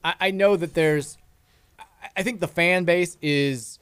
I, 0.03 0.15
I 0.19 0.31
know 0.31 0.55
that 0.55 0.73
there's, 0.73 1.17
I 2.15 2.23
think 2.23 2.39
the 2.39 2.47
fan 2.47 2.83
base 2.83 3.17
is 3.21 3.79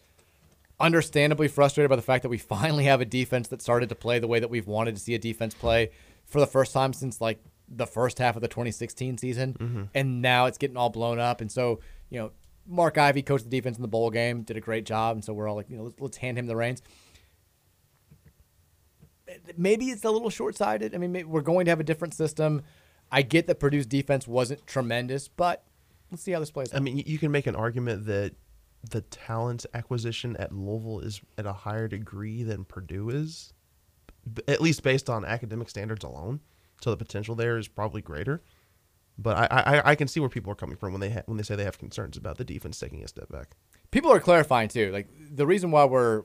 understandably 0.79 1.47
frustrated 1.47 1.89
by 1.89 1.95
the 1.95 2.01
fact 2.01 2.23
that 2.23 2.29
we 2.29 2.37
finally 2.37 2.85
have 2.85 3.01
a 3.01 3.05
defense 3.05 3.47
that 3.49 3.61
started 3.61 3.89
to 3.89 3.95
play 3.95 4.19
the 4.19 4.27
way 4.27 4.39
that 4.39 4.49
we've 4.49 4.67
wanted 4.67 4.95
to 4.95 5.01
see 5.01 5.15
a 5.15 5.19
defense 5.19 5.53
play 5.53 5.89
for 6.25 6.39
the 6.39 6.47
first 6.47 6.73
time 6.73 6.93
since 6.93 7.21
like 7.21 7.39
the 7.67 7.85
first 7.87 8.19
half 8.19 8.35
of 8.35 8.41
the 8.41 8.47
2016 8.47 9.17
season, 9.17 9.53
Mhm. 9.53 9.89
and 9.93 10.21
now 10.21 10.45
it's 10.45 10.57
getting 10.57 10.77
all 10.77 10.89
blown 10.89 11.19
up. 11.19 11.41
And 11.41 11.51
so, 11.51 11.79
you 12.09 12.19
know, 12.19 12.31
Mark 12.65 12.97
Ivey 12.97 13.21
coached 13.21 13.43
the 13.43 13.49
defense 13.49 13.77
in 13.77 13.81
the 13.81 13.87
bowl 13.87 14.09
game, 14.09 14.43
did 14.43 14.57
a 14.57 14.61
great 14.61 14.85
job, 14.85 15.15
and 15.17 15.23
so 15.23 15.33
we're 15.33 15.47
all 15.47 15.55
like, 15.55 15.69
you 15.69 15.77
know, 15.77 15.83
let's, 15.83 15.99
let's 15.99 16.17
hand 16.17 16.37
him 16.37 16.47
the 16.47 16.55
reins. 16.55 16.81
Maybe 19.57 19.85
it's 19.87 20.05
a 20.05 20.11
little 20.11 20.29
short-sighted. 20.29 20.95
I 20.95 20.97
mean, 20.97 21.29
we're 21.29 21.41
going 21.41 21.65
to 21.65 21.71
have 21.71 21.81
a 21.81 21.83
different 21.83 22.13
system. 22.13 22.61
I 23.11 23.21
get 23.21 23.47
that 23.47 23.59
Purdue's 23.59 23.85
defense 23.85 24.27
wasn't 24.27 24.65
tremendous, 24.65 25.27
but 25.27 25.65
let's 26.11 26.23
see 26.23 26.31
how 26.31 26.39
this 26.39 26.51
plays. 26.51 26.73
Out. 26.73 26.77
I 26.77 26.79
mean, 26.79 27.03
you 27.05 27.17
can 27.17 27.31
make 27.31 27.47
an 27.47 27.55
argument 27.55 28.05
that 28.05 28.35
the 28.89 29.01
talent 29.01 29.65
acquisition 29.73 30.37
at 30.37 30.53
Louisville 30.53 30.99
is 31.01 31.19
at 31.37 31.45
a 31.45 31.51
higher 31.51 31.89
degree 31.89 32.43
than 32.43 32.63
Purdue 32.63 33.09
is, 33.09 33.51
at 34.47 34.61
least 34.61 34.81
based 34.83 35.09
on 35.09 35.25
academic 35.25 35.69
standards 35.69 36.05
alone. 36.05 36.39
So 36.81 36.91
the 36.91 36.97
potential 36.97 37.35
there 37.35 37.57
is 37.57 37.67
probably 37.67 38.01
greater. 38.01 38.41
But 39.19 39.37
I, 39.51 39.79
I, 39.79 39.91
I 39.91 39.95
can 39.95 40.07
see 40.07 40.19
where 40.19 40.29
people 40.29 40.51
are 40.51 40.55
coming 40.55 40.75
from 40.77 40.91
when 40.91 41.01
they 41.01 41.09
ha- 41.09 41.23
when 41.25 41.37
they 41.37 41.43
say 41.43 41.55
they 41.55 41.63
have 41.63 41.79
concerns 41.79 42.17
about 42.17 42.37
the 42.37 42.43
defense 42.43 42.79
taking 42.79 43.03
a 43.03 43.07
step 43.07 43.29
back. 43.29 43.55
people 43.89 44.11
are 44.11 44.19
clarifying 44.19 44.69
too. 44.69 44.91
Like 44.91 45.07
the 45.31 45.47
reason 45.47 45.71
why 45.71 45.85
we're 45.85 46.23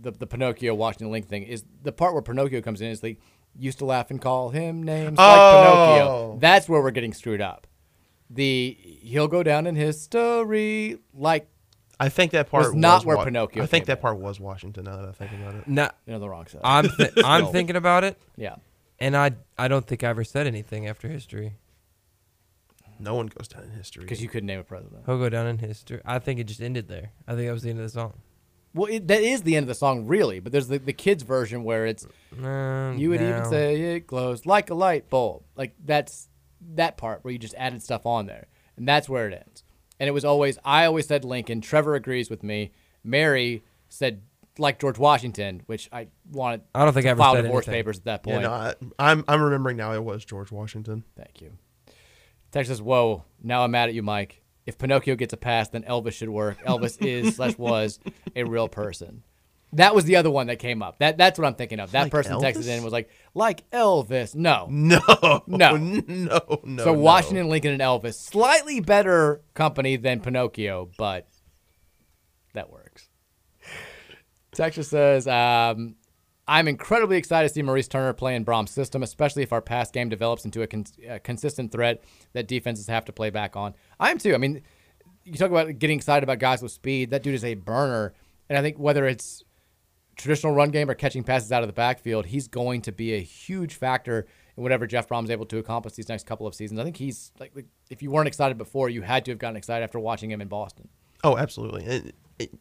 the, 0.00 0.10
the 0.10 0.26
Pinocchio 0.26 0.74
Washington 0.74 1.10
Link 1.12 1.28
thing 1.28 1.44
is 1.44 1.64
the 1.82 1.92
part 1.92 2.14
where 2.14 2.22
Pinocchio 2.22 2.60
comes 2.60 2.80
in 2.80 2.88
is 2.88 3.00
they 3.00 3.18
used 3.56 3.78
to 3.78 3.84
laugh 3.84 4.10
and 4.10 4.20
call 4.20 4.50
him 4.50 4.82
names 4.82 5.16
like 5.16 5.26
Oh. 5.38 5.62
Pinocchio. 5.62 6.38
That's 6.40 6.68
where 6.68 6.82
we're 6.82 6.90
getting 6.90 7.12
screwed 7.12 7.40
up. 7.40 7.66
The 8.30 8.76
he'll 9.02 9.28
go 9.28 9.42
down 9.44 9.66
in 9.68 9.76
history 9.76 10.98
like 11.14 11.48
I 12.00 12.08
think 12.08 12.32
that 12.32 12.50
part 12.50 12.64
was 12.66 12.74
not 12.74 12.96
was 12.98 13.06
where 13.06 13.16
Wa- 13.18 13.24
Pinocchio. 13.24 13.62
I 13.62 13.66
think 13.66 13.86
came 13.86 13.94
that 13.94 14.00
part 14.02 14.18
was 14.18 14.38
Washington. 14.40 14.84
Now 14.84 14.96
that 14.96 15.08
I 15.08 15.12
think 15.12 15.32
about 15.32 15.54
it, 15.54 15.68
Nah, 15.68 15.90
You're 16.06 16.14
on 16.16 16.20
the 16.20 16.28
wrong 16.28 16.46
side. 16.46 16.60
I'm 16.64 16.88
th- 16.88 17.12
I'm 17.24 17.46
thinking 17.52 17.76
about 17.76 18.04
it. 18.04 18.18
Yeah. 18.36 18.56
And 19.00 19.16
I 19.16 19.32
I 19.56 19.68
don't 19.68 19.86
think 19.86 20.02
I 20.04 20.08
ever 20.08 20.24
said 20.24 20.46
anything 20.46 20.86
after 20.86 21.08
history. 21.08 21.54
no 22.98 23.14
one 23.14 23.28
goes 23.28 23.46
down 23.48 23.62
in 23.64 23.70
history 23.70 24.02
because 24.02 24.20
you 24.20 24.28
couldn't 24.28 24.46
name 24.46 24.58
a 24.58 24.64
president. 24.64 25.02
He'll 25.06 25.18
go 25.18 25.28
down 25.28 25.46
in 25.46 25.58
history. 25.58 26.00
I 26.04 26.18
think 26.18 26.40
it 26.40 26.44
just 26.44 26.60
ended 26.60 26.88
there. 26.88 27.12
I 27.26 27.34
think 27.34 27.46
that 27.46 27.52
was 27.52 27.62
the 27.62 27.70
end 27.70 27.78
of 27.78 27.84
the 27.84 27.90
song. 27.90 28.14
Well, 28.74 28.92
it, 28.92 29.06
that 29.08 29.22
is 29.22 29.42
the 29.42 29.56
end 29.56 29.64
of 29.64 29.68
the 29.68 29.74
song, 29.74 30.06
really. 30.06 30.40
But 30.40 30.52
there's 30.52 30.68
the, 30.68 30.78
the 30.78 30.92
kids 30.92 31.22
version 31.22 31.64
where 31.64 31.86
it's 31.86 32.06
Um, 32.42 32.98
you 32.98 33.10
would 33.10 33.20
even 33.20 33.44
say 33.46 33.94
it 33.96 34.06
glows 34.06 34.46
like 34.46 34.68
a 34.70 34.74
light 34.74 35.08
bulb. 35.08 35.44
Like 35.56 35.74
that's 35.84 36.28
that 36.74 36.96
part 36.96 37.24
where 37.24 37.32
you 37.32 37.38
just 37.38 37.54
added 37.56 37.82
stuff 37.82 38.04
on 38.04 38.26
there, 38.26 38.46
and 38.76 38.86
that's 38.86 39.08
where 39.08 39.28
it 39.28 39.32
ends. 39.34 39.62
And 40.00 40.08
it 40.08 40.12
was 40.12 40.24
always 40.24 40.58
I 40.64 40.84
always 40.84 41.06
said 41.06 41.24
Lincoln. 41.24 41.60
Trevor 41.60 41.94
agrees 41.94 42.28
with 42.30 42.42
me. 42.42 42.72
Mary 43.04 43.62
said 43.88 44.22
like 44.58 44.78
George 44.78 44.98
Washington, 44.98 45.62
which 45.66 45.88
I 45.92 46.08
wanted. 46.30 46.62
I 46.74 46.84
don't 46.84 46.92
think 46.94 47.04
to 47.04 47.08
I 47.08 47.10
ever 47.12 47.18
file 47.18 47.34
said 47.34 47.42
divorce 47.42 47.66
anything. 47.68 47.78
papers 47.80 47.98
at 47.98 48.04
that 48.04 48.22
point. 48.22 48.42
Yeah, 48.42 48.48
point. 48.48 48.92
no, 48.92 48.94
I, 48.98 49.10
I'm 49.12 49.24
I'm 49.28 49.42
remembering 49.42 49.76
now. 49.76 49.92
It 49.92 50.02
was 50.04 50.24
George 50.24 50.50
Washington. 50.50 51.04
Thank 51.16 51.40
you. 51.40 51.52
Text 52.52 52.68
says, 52.70 52.80
"Whoa, 52.82 53.24
now 53.42 53.62
I'm 53.64 53.70
mad 53.70 53.88
at 53.88 53.94
you, 53.94 54.02
Mike. 54.02 54.42
If 54.66 54.78
Pinocchio 54.78 55.16
gets 55.16 55.32
a 55.32 55.36
pass, 55.36 55.68
then 55.68 55.82
Elvis 55.84 56.12
should 56.12 56.28
work. 56.28 56.58
Elvis 56.64 57.00
is 57.04 57.36
slash 57.36 57.56
was 57.58 58.00
a 58.36 58.44
real 58.44 58.68
person." 58.68 59.22
That 59.74 59.94
was 59.94 60.06
the 60.06 60.16
other 60.16 60.30
one 60.30 60.46
that 60.46 60.58
came 60.58 60.82
up. 60.82 60.98
That 60.98 61.18
that's 61.18 61.38
what 61.38 61.46
I'm 61.46 61.54
thinking 61.54 61.78
of. 61.78 61.90
That 61.92 62.04
Like 62.04 62.10
person 62.12 62.38
texted 62.38 62.60
Elvis? 62.60 62.68
in 62.68 62.74
and 62.76 62.84
was 62.84 62.92
like, 62.94 63.10
"Like 63.34 63.68
Elvis." 63.70 64.34
No, 64.34 64.66
No, 64.70 64.98
no, 65.46 65.76
no, 65.76 65.76
no. 65.76 66.40
So 66.48 66.60
no. 66.64 66.92
Washington, 66.94 67.50
Lincoln, 67.50 67.72
and 67.72 67.82
Elvis, 67.82 68.14
slightly 68.14 68.80
better 68.80 69.42
company 69.52 69.96
than 69.96 70.20
Pinocchio, 70.20 70.88
but 70.96 71.28
that 72.54 72.70
works. 72.70 72.87
Texas 74.58 74.88
says, 74.88 75.28
um, 75.28 75.94
I'm 76.48 76.66
incredibly 76.66 77.16
excited 77.16 77.46
to 77.46 77.54
see 77.54 77.62
Maurice 77.62 77.86
Turner 77.86 78.12
play 78.12 78.34
in 78.34 78.44
Brohm's 78.44 78.72
system, 78.72 79.04
especially 79.04 79.44
if 79.44 79.52
our 79.52 79.62
pass 79.62 79.90
game 79.90 80.08
develops 80.08 80.44
into 80.44 80.62
a, 80.62 80.66
con- 80.66 80.84
a 81.08 81.20
consistent 81.20 81.70
threat 81.70 82.02
that 82.32 82.48
defenses 82.48 82.88
have 82.88 83.04
to 83.04 83.12
play 83.12 83.30
back 83.30 83.54
on. 83.54 83.74
I 84.00 84.10
am 84.10 84.18
too. 84.18 84.34
I 84.34 84.38
mean, 84.38 84.62
you 85.24 85.34
talk 85.34 85.50
about 85.50 85.78
getting 85.78 85.96
excited 85.96 86.24
about 86.24 86.40
guys 86.40 86.60
with 86.60 86.72
speed. 86.72 87.10
That 87.10 87.22
dude 87.22 87.34
is 87.34 87.44
a 87.44 87.54
burner. 87.54 88.14
And 88.48 88.58
I 88.58 88.62
think 88.62 88.78
whether 88.80 89.06
it's 89.06 89.44
traditional 90.16 90.52
run 90.54 90.70
game 90.70 90.90
or 90.90 90.94
catching 90.94 91.22
passes 91.22 91.52
out 91.52 91.62
of 91.62 91.68
the 91.68 91.72
backfield, 91.74 92.26
he's 92.26 92.48
going 92.48 92.82
to 92.82 92.90
be 92.90 93.14
a 93.14 93.20
huge 93.20 93.74
factor 93.74 94.26
in 94.56 94.64
whatever 94.64 94.88
Jeff 94.88 95.06
Brohm's 95.08 95.30
able 95.30 95.46
to 95.46 95.58
accomplish 95.58 95.94
these 95.94 96.08
next 96.08 96.26
couple 96.26 96.48
of 96.48 96.54
seasons. 96.56 96.80
I 96.80 96.82
think 96.82 96.96
he's 96.96 97.30
like, 97.38 97.52
if 97.90 98.02
you 98.02 98.10
weren't 98.10 98.26
excited 98.26 98.58
before, 98.58 98.88
you 98.88 99.02
had 99.02 99.24
to 99.26 99.30
have 99.30 99.38
gotten 99.38 99.56
excited 99.56 99.84
after 99.84 100.00
watching 100.00 100.32
him 100.32 100.40
in 100.40 100.48
Boston. 100.48 100.88
Oh, 101.22 101.36
absolutely. 101.36 101.84
It, 101.84 102.14
it, 102.38 102.54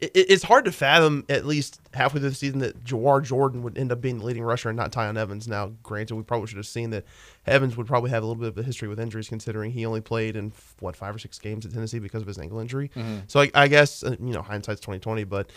it, 0.00 0.10
it's 0.14 0.42
hard 0.42 0.64
to 0.64 0.72
fathom, 0.72 1.24
at 1.28 1.46
least 1.46 1.80
halfway 1.94 2.20
through 2.20 2.30
the 2.30 2.34
season, 2.34 2.60
that 2.60 2.84
Jawhar 2.84 3.22
Jordan 3.22 3.62
would 3.62 3.76
end 3.76 3.92
up 3.92 4.00
being 4.00 4.18
the 4.18 4.24
leading 4.24 4.42
rusher 4.42 4.68
and 4.70 4.76
not 4.76 4.92
Tiyon 4.92 5.16
Evans. 5.16 5.46
Now, 5.46 5.72
granted, 5.82 6.14
we 6.14 6.22
probably 6.22 6.46
should 6.46 6.56
have 6.56 6.66
seen 6.66 6.90
that 6.90 7.04
Evans 7.46 7.76
would 7.76 7.86
probably 7.86 8.10
have 8.10 8.22
a 8.22 8.26
little 8.26 8.40
bit 8.40 8.48
of 8.48 8.58
a 8.58 8.62
history 8.62 8.88
with 8.88 8.98
injuries, 9.00 9.28
considering 9.28 9.70
he 9.72 9.84
only 9.86 10.00
played 10.00 10.36
in 10.36 10.52
what 10.80 10.96
five 10.96 11.14
or 11.14 11.18
six 11.18 11.38
games 11.38 11.66
at 11.66 11.72
Tennessee 11.72 11.98
because 11.98 12.22
of 12.22 12.28
his 12.28 12.38
ankle 12.38 12.58
injury. 12.60 12.90
Mhm. 12.94 13.22
So 13.26 13.40
I, 13.40 13.50
I 13.54 13.68
guess 13.68 14.02
uh, 14.02 14.16
you 14.20 14.32
know 14.32 14.42
hindsight's 14.42 14.80
twenty 14.80 15.00
twenty, 15.00 15.24
but 15.24 15.50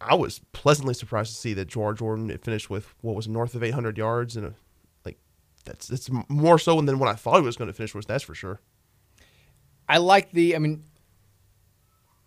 I 0.00 0.14
was 0.14 0.40
pleasantly 0.52 0.94
surprised 0.94 1.32
to 1.32 1.36
see 1.38 1.54
that 1.54 1.68
Jawhar 1.68 1.96
Jordan 1.96 2.36
finished 2.38 2.68
with 2.68 2.94
what 3.00 3.14
was 3.14 3.28
north 3.28 3.54
of 3.54 3.62
eight 3.62 3.74
hundred 3.74 3.96
yards 3.96 4.36
and 4.36 4.46
a, 4.46 4.54
like 5.04 5.18
that's 5.64 5.90
it's 5.90 6.10
more 6.28 6.58
so 6.58 6.80
than 6.80 6.98
what 6.98 7.08
I 7.08 7.14
thought 7.14 7.36
he 7.36 7.46
was 7.46 7.56
going 7.56 7.68
to 7.68 7.74
finish 7.74 7.94
with. 7.94 8.06
That's 8.06 8.24
for 8.24 8.34
sure. 8.34 8.60
I 9.88 9.98
like 9.98 10.32
the. 10.32 10.56
I 10.56 10.58
mean, 10.58 10.82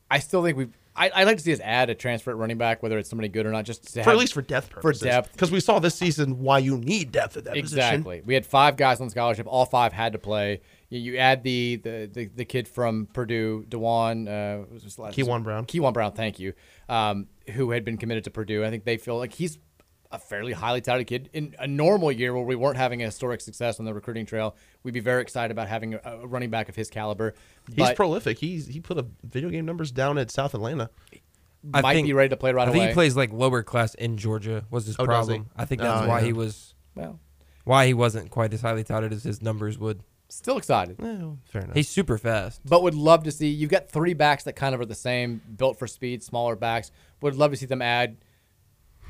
I 0.10 0.19
still 0.19 0.44
think 0.44 0.57
we. 0.57 0.68
I 0.99 1.11
I'd 1.15 1.27
like 1.27 1.38
to 1.38 1.43
see 1.43 1.53
us 1.53 1.61
add 1.61 1.89
a 1.89 1.95
transfer 1.95 2.31
at 2.31 2.38
running 2.38 2.57
back, 2.57 2.84
whether 2.84 2.97
it's 2.97 3.09
somebody 3.09 3.30
good 3.30 3.45
or 3.45 3.51
not, 3.51 3.65
just 3.65 3.93
to 3.93 4.03
for 4.03 4.09
have, 4.09 4.13
at 4.13 4.17
least 4.17 4.34
for 4.34 4.41
depth 4.41 4.69
purposes. 4.69 5.01
For 5.01 5.07
depth, 5.07 5.31
because 5.31 5.49
we 5.49 5.61
saw 5.61 5.80
this 5.80 5.95
season 5.95 6.39
why 6.39 6.59
you 6.59 6.77
need 6.77 7.11
depth 7.11 7.38
at 7.38 7.45
that 7.45 7.55
position. 7.55 7.80
Exactly. 7.80 8.21
We 8.26 8.34
had 8.34 8.45
five 8.45 8.76
guys 8.76 8.99
on 8.99 9.09
scholarship. 9.09 9.47
All 9.47 9.65
five 9.65 9.93
had 9.93 10.11
to 10.13 10.19
play. 10.19 10.61
You, 10.89 10.99
you 10.99 11.17
add 11.17 11.43
the, 11.43 11.77
the 11.77 12.09
the 12.11 12.26
the 12.35 12.45
kid 12.45 12.67
from 12.67 13.07
Purdue, 13.13 13.65
Dewan, 13.69 14.27
uh, 14.27 14.57
what 14.57 14.71
was 14.71 14.84
his 14.84 14.99
last 14.99 15.17
Kewan 15.17 15.43
Brown. 15.43 15.65
Kewan 15.65 15.93
Brown, 15.93 16.11
thank 16.11 16.39
you. 16.39 16.53
Um, 16.89 17.27
who 17.51 17.71
had 17.71 17.85
been 17.85 17.97
committed 17.97 18.26
to 18.26 18.31
Purdue. 18.31 18.65
I 18.65 18.69
think 18.69 18.84
they 18.84 18.97
feel 18.97 19.17
like 19.17 19.34
he's 19.34 19.57
a 20.11 20.18
fairly 20.19 20.53
highly 20.53 20.81
touted 20.81 21.07
kid. 21.07 21.30
In 21.34 21.56
a 21.60 21.68
normal 21.68 22.11
year 22.11 22.34
where 22.34 22.44
we 22.44 22.56
weren't 22.56 22.77
having 22.77 23.02
a 23.02 23.06
historic 23.06 23.41
success 23.41 23.80
on 23.80 23.86
the 23.86 23.94
recruiting 23.94 24.26
trail, 24.26 24.56
we'd 24.84 24.94
be 24.94 24.99
very 24.99 25.22
excited 25.22 25.52
about 25.52 25.68
having 25.68 25.94
a, 25.95 25.99
a 26.03 26.27
running 26.27 26.49
back 26.49 26.68
of 26.69 26.76
his 26.76 26.90
caliber. 26.90 27.36
He's 27.68 27.76
But 27.77 27.95
prolific. 27.95 28.40
He's 28.40 28.68
he 28.68 28.80
put 28.80 28.98
a 28.98 29.06
video 29.23 29.49
game 29.49 29.65
numbers 29.65 29.91
down 29.91 30.18
at 30.18 30.31
South 30.31 30.53
Atlanta. 30.53 30.90
I 31.73 31.81
might 31.81 31.94
think- 31.94 32.07
be 32.07 32.14
ready 32.14 32.30
to 32.30 32.38
play 32.38 32.53
right 32.53 32.68
I 32.68 32.72
think 32.72 32.84
away. 32.84 32.88
he 32.90 32.94
plays 32.94 33.15
like 33.18 33.31
lower 33.31 33.61
class 33.64 33.94
in 33.95 34.18
Georgia. 34.18 34.65
Was 34.72 34.86
his 34.88 34.95
Oh, 34.98 35.06
problem? 35.06 35.49
I 35.56 35.65
think 35.65 35.81
that's 35.81 36.06
Oh, 36.06 36.07
why 36.07 36.19
yeah. 36.19 36.26
he 36.26 36.34
was. 36.34 36.73
Well. 36.95 37.19
why 37.65 37.86
he 37.86 37.94
wasn't 37.94 38.31
quite 38.31 38.52
as 38.53 38.61
highly 38.61 38.84
touted 38.84 39.14
as 39.14 39.23
his 39.23 39.41
numbers 39.41 39.77
would. 39.77 40.02
Still 40.30 40.57
excited. 40.57 40.98
fair 40.98 41.61
enough. 41.61 41.76
He's 41.76 41.88
super 41.90 42.18
fast. 42.18 42.61
But 42.65 42.81
would 42.84 42.94
love 42.95 43.23
to 43.23 43.31
see 43.31 43.48
you've 43.49 43.69
got 43.72 43.90
three 43.90 44.14
backs 44.14 44.44
that 44.45 44.53
kind 44.56 44.73
of 44.76 44.81
are 44.81 44.86
the 44.86 44.95
same, 44.95 45.41
built 45.57 45.77
for 45.80 45.88
speed, 45.88 46.23
smaller 46.23 46.56
backs. 46.56 46.91
Would 47.22 47.36
love 47.36 47.52
to 47.52 47.57
see 47.57 47.65
them 47.65 47.81
add 47.81 48.18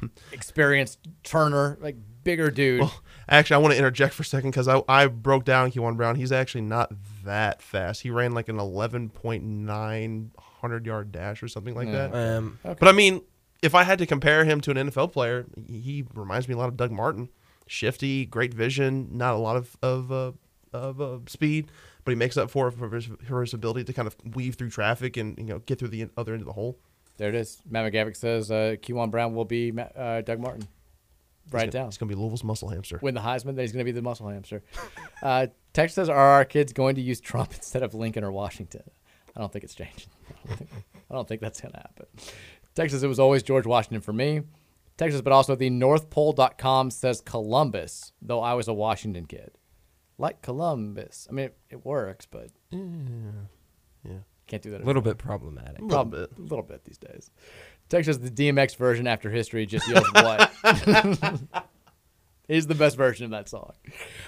experienced 0.31 0.99
Turner, 1.23 1.77
like 1.81 1.95
bigger 2.23 2.51
dude. 2.51 2.81
Well, 2.81 2.93
actually, 3.27 3.55
I 3.55 3.57
want 3.59 3.73
to 3.73 3.77
interject 3.77 4.13
for 4.13 4.23
a 4.23 4.25
second 4.25 4.51
because 4.51 4.67
I, 4.67 4.81
I 4.87 5.07
broke 5.07 5.45
down 5.45 5.71
Kewan 5.71 5.97
Brown. 5.97 6.15
He's 6.15 6.31
actually 6.31 6.61
not 6.61 6.91
that 7.23 7.61
fast. 7.61 8.01
He 8.01 8.09
ran 8.09 8.33
like 8.33 8.49
an 8.49 8.57
11.9 8.57 10.29
100 10.35 10.85
yard 10.85 11.11
dash 11.11 11.41
or 11.43 11.47
something 11.47 11.75
like 11.75 11.87
Yeah. 11.87 12.07
that. 12.07 12.37
Um, 12.37 12.59
Okay. 12.65 12.77
But 12.79 12.89
I 12.89 12.91
mean, 12.91 13.21
if 13.61 13.75
I 13.75 13.83
had 13.83 13.99
to 13.99 14.05
compare 14.05 14.45
him 14.45 14.61
to 14.61 14.71
an 14.71 14.77
NFL 14.77 15.11
player, 15.11 15.45
he 15.67 16.05
reminds 16.13 16.47
me 16.47 16.53
a 16.53 16.57
lot 16.57 16.69
of 16.69 16.77
Doug 16.77 16.91
Martin. 16.91 17.29
Shifty, 17.67 18.25
great 18.25 18.53
vision, 18.53 19.09
not 19.11 19.35
a 19.35 19.37
lot 19.37 19.55
of 19.55 19.77
of 19.83 20.11
uh, 20.11 20.31
of 20.73 20.99
uh, 20.99 21.19
speed, 21.27 21.71
but 22.03 22.11
he 22.11 22.15
makes 22.15 22.35
up 22.35 22.49
for 22.49 22.67
it 22.67 22.71
for 22.71 22.89
his, 22.89 23.07
for 23.27 23.41
his 23.41 23.53
ability 23.53 23.83
to 23.83 23.93
kind 23.93 24.07
of 24.07 24.15
weave 24.35 24.55
through 24.55 24.69
traffic 24.71 25.17
and 25.17 25.37
you 25.37 25.43
know 25.45 25.59
get 25.59 25.77
through 25.77 25.89
the 25.89 26.09
other 26.17 26.33
end 26.33 26.41
of 26.41 26.47
the 26.47 26.53
hole. 26.53 26.79
There 27.19 27.29
it 27.29 27.35
is. 27.35 27.61
Matt 27.69 27.91
McGavick 27.91 28.15
says 28.15 28.49
uh, 28.49 28.75
Kewan 28.81 29.11
Brown 29.11 29.35
will 29.35 29.45
be 29.45 29.71
uh, 29.95 30.21
Doug 30.21 30.39
Martin. 30.39 30.67
Write 31.51 31.63
it 31.63 31.65
He's 31.65 31.73
gonna- 31.73 31.83
down. 31.83 31.87
It's 31.89 31.97
gonna 31.97 32.09
be 32.09 32.15
Louisville's 32.15 32.43
muscle 32.43 32.69
hamster. 32.69 32.97
Win 33.01 33.13
the 33.13 33.21
Heisman, 33.21 33.55
then 33.55 33.59
he's 33.59 33.71
going 33.73 33.85
to 33.85 33.85
be 33.85 33.91
the 33.91 34.01
muscle 34.01 34.29
hamster. 34.29 34.63
uh, 35.21 35.47
Tex 35.73 35.93
says, 35.93 36.07
"Are 36.09 36.15
our 36.17 36.45
kids 36.45 36.73
going 36.73 36.95
to 36.95 37.01
use 37.01 37.19
Trump 37.19 37.53
instead 37.55 37.83
of 37.83 37.93
Lincoln 37.93 38.23
or 38.23 38.31
Washington?" 38.31 38.83
I 39.35 39.41
don't 39.41 39.51
think 39.51 39.63
it's 39.65 39.75
changing. 39.75 40.07
I 40.49 40.49
don't 40.49 40.57
think, 40.57 40.71
I 41.09 41.13
don't 41.13 41.27
think 41.27 41.41
that's 41.41 41.61
going 41.61 41.73
to 41.73 41.77
happen. 41.79 42.05
Texas, 42.73 43.03
it 43.03 43.07
was 43.07 43.19
always 43.19 43.43
George 43.43 43.65
Washington 43.65 44.01
for 44.01 44.13
me. 44.13 44.41
Texas, 44.97 45.21
but 45.21 45.31
also 45.33 45.55
the 45.55 45.69
NorthPole.com 45.69 46.91
says 46.91 47.21
Columbus, 47.21 48.11
though 48.21 48.41
I 48.41 48.53
was 48.53 48.67
a 48.67 48.73
Washington 48.73 49.25
kid. 49.25 49.51
Like 50.17 50.41
Columbus. 50.41 51.27
I 51.29 51.33
mean, 51.33 51.45
it, 51.45 51.57
it 51.69 51.85
works, 51.85 52.25
but 52.29 52.49
yeah, 52.71 52.79
yeah. 54.03 54.11
Can't 54.49 54.61
do 54.63 54.71
that. 54.71 54.81
A 54.81 54.85
little 54.85 55.01
bit 55.01 55.17
problematic. 55.17 55.79
A 55.79 55.85
little 55.85 56.05
bit. 56.05 56.31
A 56.37 56.41
little 56.41 56.63
bit 56.63 56.83
these 56.83 56.97
days. 56.97 57.31
Texas, 57.87 58.17
the 58.17 58.29
DMX 58.29 58.75
version 58.75 59.07
after 59.07 59.29
history 59.29 59.65
just 59.65 59.87
yells 59.87 60.05
what? 60.13 60.51
He's 62.47 62.65
the 62.65 62.73
best 62.75 62.97
version 62.97 63.25
of 63.25 63.31
that 63.31 63.47
song. 63.47 63.73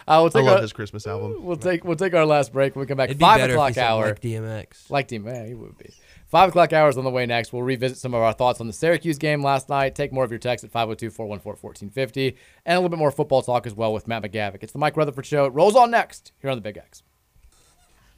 Uh, 0.07 0.19
we'll 0.21 0.25
I 0.27 0.29
take 0.29 0.45
love 0.45 0.55
our, 0.57 0.61
his 0.61 0.73
Christmas 0.73 1.07
album. 1.07 1.43
We'll 1.43 1.57
take 1.57 1.83
we'll 1.83 1.95
take 1.95 2.13
our 2.13 2.25
last 2.25 2.53
break. 2.53 2.75
When 2.75 2.81
we 2.81 2.87
come 2.87 2.97
back, 2.97 3.09
It'd 3.09 3.17
be 3.17 3.23
five 3.25 3.39
better 3.39 3.53
if 3.53 3.57
o'clock 3.57 3.73
he 3.73 3.79
hour. 3.81 4.05
like 4.09 4.21
DMX. 4.21 4.89
Like 4.91 5.07
DMX, 5.07 5.47
he 5.47 5.53
would 5.55 5.75
be. 5.79 5.91
Five 6.27 6.49
o'clock 6.49 6.71
hours 6.71 6.97
on 6.97 7.03
the 7.03 7.09
way 7.09 7.25
next. 7.25 7.51
We'll 7.51 7.63
revisit 7.63 7.97
some 7.97 8.13
of 8.13 8.21
our 8.21 8.31
thoughts 8.31 8.61
on 8.61 8.67
the 8.67 8.73
Syracuse 8.73 9.17
game 9.17 9.41
last 9.43 9.69
night. 9.69 9.95
Take 9.95 10.13
more 10.13 10.23
of 10.23 10.29
your 10.31 10.37
texts 10.39 10.63
at 10.63 10.71
502-414-1450. 10.71 12.37
And 12.65 12.75
a 12.75 12.79
little 12.79 12.89
bit 12.89 12.99
more 12.99 13.11
football 13.11 13.41
talk 13.41 13.65
as 13.65 13.73
well 13.73 13.91
with 13.91 14.07
Matt 14.07 14.21
McGavick. 14.23 14.59
It's 14.61 14.71
the 14.71 14.79
Mike 14.79 14.95
Rutherford 14.95 15.25
Show. 15.25 15.45
It 15.45 15.49
rolls 15.53 15.75
on 15.75 15.91
next 15.91 16.31
here 16.39 16.49
on 16.51 16.57
the 16.57 16.61
Big 16.61 16.77
X. 16.77 17.03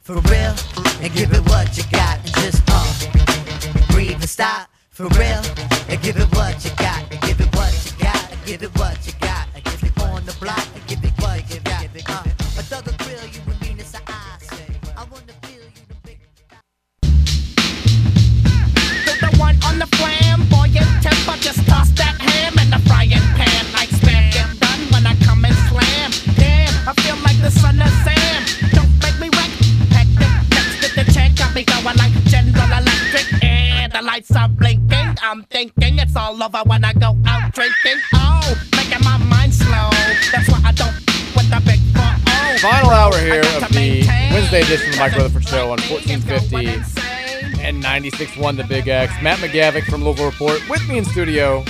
For 0.00 0.14
real, 0.16 0.54
and 1.02 1.12
give 1.12 1.32
it 1.32 1.42
what 1.48 1.76
you 1.76 1.84
got, 1.90 2.18
and 2.18 2.34
just 2.42 2.62
uh, 2.68 3.86
breathe 3.92 4.14
and 4.14 4.28
stop. 4.28 4.68
For 4.90 5.08
real, 5.18 5.42
and 5.88 6.00
give 6.02 6.16
it 6.16 6.30
what 6.36 6.64
you 6.64 6.70
got, 6.76 7.02
and 7.10 7.20
give 7.22 7.40
it 7.40 7.54
what 7.56 7.72
you 7.84 7.98
got, 7.98 8.30
and 8.30 8.44
give 8.46 8.62
it 8.62 8.78
what 8.78 9.06
you 9.06 9.12
got, 9.20 9.48
and 9.54 9.64
give 9.64 9.82
it 9.82 10.00
on 10.02 10.24
the 10.24 10.32
block, 10.40 10.64
and 10.74 10.86
give 10.86 11.02
it 11.02 11.12
what 11.20 11.42
you 11.52 11.60
got. 11.60 11.84
Uh, 12.08 12.22
a 12.58 12.62
thug 12.62 12.86
will 12.86 12.92
grill 12.98 13.26
you 13.26 13.40
and 13.46 13.60
mean 13.60 13.80
it's 13.80 13.94
a 13.94 14.00
I 14.06 14.38
say. 14.38 14.66
I 14.96 15.02
wanna 15.10 15.34
feel 15.42 15.64
you 15.74 15.82
the 15.88 15.96
big. 16.04 16.18
the 19.20 19.36
one 19.38 19.56
on 19.64 19.80
the 19.80 19.88
flamboyant 19.98 21.02
temper. 21.02 21.36
Just 21.40 21.66
toss 21.66 21.90
that 21.98 22.16
ham 22.20 22.54
in 22.62 22.70
the 22.70 22.78
frying 22.86 23.26
pan. 23.34 23.64
Like 23.72 23.88
spam, 23.88 24.32
get 24.32 24.60
done 24.60 24.80
when 24.92 25.06
I 25.06 25.16
come 25.26 25.44
and 25.44 25.56
slam. 25.68 26.10
Damn, 26.36 26.88
I 26.88 26.92
feel 27.02 27.16
like 27.26 27.40
the 27.42 27.50
son 27.50 27.82
of 27.82 27.90
Sam. 28.06 28.63
Me 31.54 31.64
going 31.64 31.96
like 31.96 32.12
General 32.24 32.66
Electric. 32.66 33.44
And 33.44 33.92
the 33.92 34.02
lights 34.02 34.34
are 34.34 34.48
blinking. 34.48 35.16
I'm 35.22 35.44
thinking 35.44 35.98
it's 35.98 36.16
all 36.16 36.42
over 36.42 36.62
when 36.64 36.84
I 36.84 36.92
go 36.94 37.16
out 37.26 37.52
drinking. 37.54 38.00
Oh, 38.14 38.54
making 38.76 39.04
my 39.04 39.18
mind 39.18 39.54
slow. 39.54 39.88
That's 40.32 40.50
why 40.50 40.60
I 40.64 40.72
don't 40.72 40.94
with 41.36 41.48
the 41.50 41.62
big 41.64 41.80
four. 41.94 42.02
Oh, 42.26 42.58
Final 42.58 42.90
hour 42.90 43.18
here 43.18 43.40
of 43.40 43.68
the. 43.72 44.04
Wednesday 44.32 44.62
edition 44.62 44.88
of 44.88 44.94
the 44.94 44.98
Mike 44.98 45.12
Rutherford 45.16 45.46
Show 45.46 45.70
on 45.72 45.78
1450 45.82 47.60
and 47.62 47.82
96.1 47.82 48.56
The 48.56 48.64
Big 48.64 48.88
X. 48.88 49.12
Matt 49.22 49.38
McGavick 49.38 49.84
from 49.84 50.02
Louisville 50.02 50.26
Report 50.26 50.60
with 50.68 50.86
me 50.88 50.98
in 50.98 51.04
studio. 51.04 51.62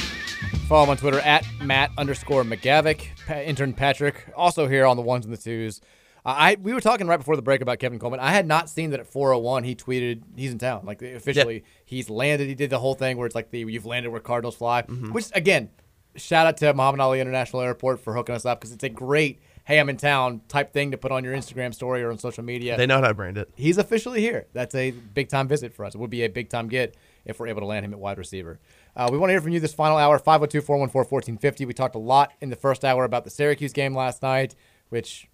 Follow 0.67 0.85
him 0.85 0.91
on 0.91 0.97
Twitter 0.97 1.21
at 1.21 1.47
Matt 1.61 1.91
underscore 1.99 2.43
McGavick. 2.43 3.09
Intern 3.29 3.75
Patrick 3.75 4.27
also 4.35 4.67
here 4.67 4.87
on 4.87 4.97
the 4.97 5.03
ones 5.03 5.27
and 5.27 5.35
the 5.35 5.39
twos. 5.39 5.83
I 6.25 6.57
we 6.61 6.73
were 6.73 6.81
talking 6.81 7.07
right 7.07 7.19
before 7.19 7.37
the 7.37 7.43
break 7.43 7.61
about 7.61 7.79
Kevin 7.79 7.99
Coleman. 7.99 8.21
I 8.21 8.31
had 8.31 8.47
not 8.47 8.71
seen 8.71 8.91
that 8.91 9.01
at 9.01 9.13
4:01 9.13 9.65
he 9.65 9.75
tweeted 9.75 10.23
he's 10.37 10.53
in 10.53 10.59
town. 10.59 10.83
Like 10.85 11.03
officially 11.03 11.65
he's 11.85 12.09
landed. 12.09 12.49
He 12.49 12.55
did 12.55 12.71
the 12.71 12.79
whole 12.79 12.95
thing 12.95 13.17
where 13.17 13.27
it's 13.27 13.35
like 13.35 13.51
the 13.51 13.61
you've 13.61 13.87
landed 13.87 14.11
where 14.11 14.21
Cardinals 14.21 14.57
fly. 14.57 14.83
Which 15.13 15.27
again, 15.35 15.71
shout 16.17 16.47
out 16.47 16.57
to 16.59 16.73
Muhammad 16.73 17.01
Ali 17.01 17.21
International 17.21 17.61
Airport 17.63 18.01
for 18.01 18.15
hooking 18.15 18.35
us 18.35 18.47
up 18.47 18.61
because 18.61 18.73
it's 18.73 18.85
a 18.85 18.89
great 18.89 19.41
hey 19.65 19.79
I'm 19.81 19.89
in 19.89 19.97
town 19.97 20.43
type 20.49 20.73
thing 20.73 20.91
to 20.93 20.99
put 20.99 21.11
on 21.13 21.25
your 21.25 21.35
Instagram 21.35 21.75
story 21.75 22.03
or 22.03 22.11
on 22.11 22.19
social 22.19 22.45
media. 22.45 22.77
They 22.77 22.87
know 22.87 23.01
how 23.01 23.09
to 23.09 23.15
brand 23.15 23.37
it. 23.39 23.51
He's 23.55 23.79
officially 23.79 24.21
here. 24.21 24.47
That's 24.53 24.75
a 24.75 24.93
big 24.93 25.29
time 25.29 25.49
visit 25.49 25.75
for 25.75 25.85
us. 25.85 25.95
It 25.95 25.99
would 25.99 26.11
be 26.11 26.23
a 26.23 26.29
big 26.29 26.49
time 26.49 26.69
get 26.69 26.97
if 27.25 27.39
we're 27.41 27.49
able 27.49 27.61
to 27.61 27.67
land 27.67 27.85
him 27.85 27.93
at 27.93 27.99
wide 27.99 28.19
receiver. 28.19 28.61
Uh, 28.97 29.09
we 29.11 29.19
want 29.19 29.31
to 29.31 29.33
hear 29.35 29.41
from 29.41 29.53
you 29.53 29.61
this 29.61 29.75
final 29.75 29.97
hour 29.97 30.19
502 30.19 30.61
414 30.61 31.11
1450. 31.11 31.65
We 31.65 31.73
talked 31.73 31.95
a 31.95 31.99
lot 31.99 32.33
in 32.41 32.51
the 32.51 32.57
first 32.57 32.85
hour 32.85 33.05
about 33.05 33.25
the 33.25 33.31
Syracuse 33.31 33.73
game 33.73 33.95
last 33.95 34.23
night, 34.23 34.55
which, 34.91 35.29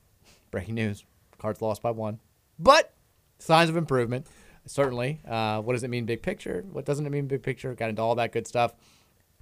breaking 0.51 0.75
news, 0.75 1.05
Cards 1.39 1.63
lost 1.63 1.83
by 1.83 1.91
one. 1.91 2.21
But 2.59 2.93
signs 3.39 3.71
of 3.71 3.77
improvement, 3.77 4.27
certainly. 4.67 5.21
Uh, 5.27 5.61
what 5.63 5.73
does 5.73 5.83
it 5.83 5.89
mean, 5.89 6.05
big 6.05 6.23
picture? 6.23 6.65
What 6.71 6.85
doesn't 6.85 7.07
it 7.07 7.11
mean, 7.11 7.27
big 7.27 7.43
picture? 7.43 7.75
Got 7.75 7.91
into 7.91 8.03
all 8.03 8.15
that 8.17 8.33
good 8.33 8.47
stuff. 8.47 8.75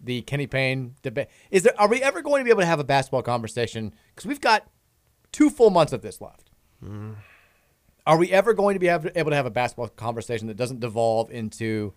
The 0.02 0.22
Kenny 0.22 0.46
Payne 0.46 0.94
debate. 1.02 1.26
Is 1.50 1.64
there? 1.64 1.78
Are 1.78 1.88
we 1.88 2.00
ever 2.02 2.22
going 2.22 2.40
to 2.40 2.44
be 2.44 2.50
able 2.50 2.60
to 2.60 2.66
have 2.66 2.78
a 2.78 2.84
basketball 2.84 3.22
conversation? 3.22 3.92
Because 4.14 4.26
we've 4.26 4.40
got 4.40 4.68
two 5.32 5.50
full 5.50 5.70
months 5.70 5.92
of 5.92 6.02
this 6.02 6.20
left. 6.20 6.50
Are 8.06 8.16
we 8.16 8.30
ever 8.30 8.54
going 8.54 8.74
to 8.74 8.78
be 8.78 8.88
able 8.88 9.10
able 9.16 9.30
to 9.30 9.36
have 9.36 9.46
a 9.46 9.50
basketball 9.50 9.88
conversation 9.88 10.46
that 10.46 10.56
doesn't 10.56 10.80
devolve 10.80 11.30
into 11.32 11.94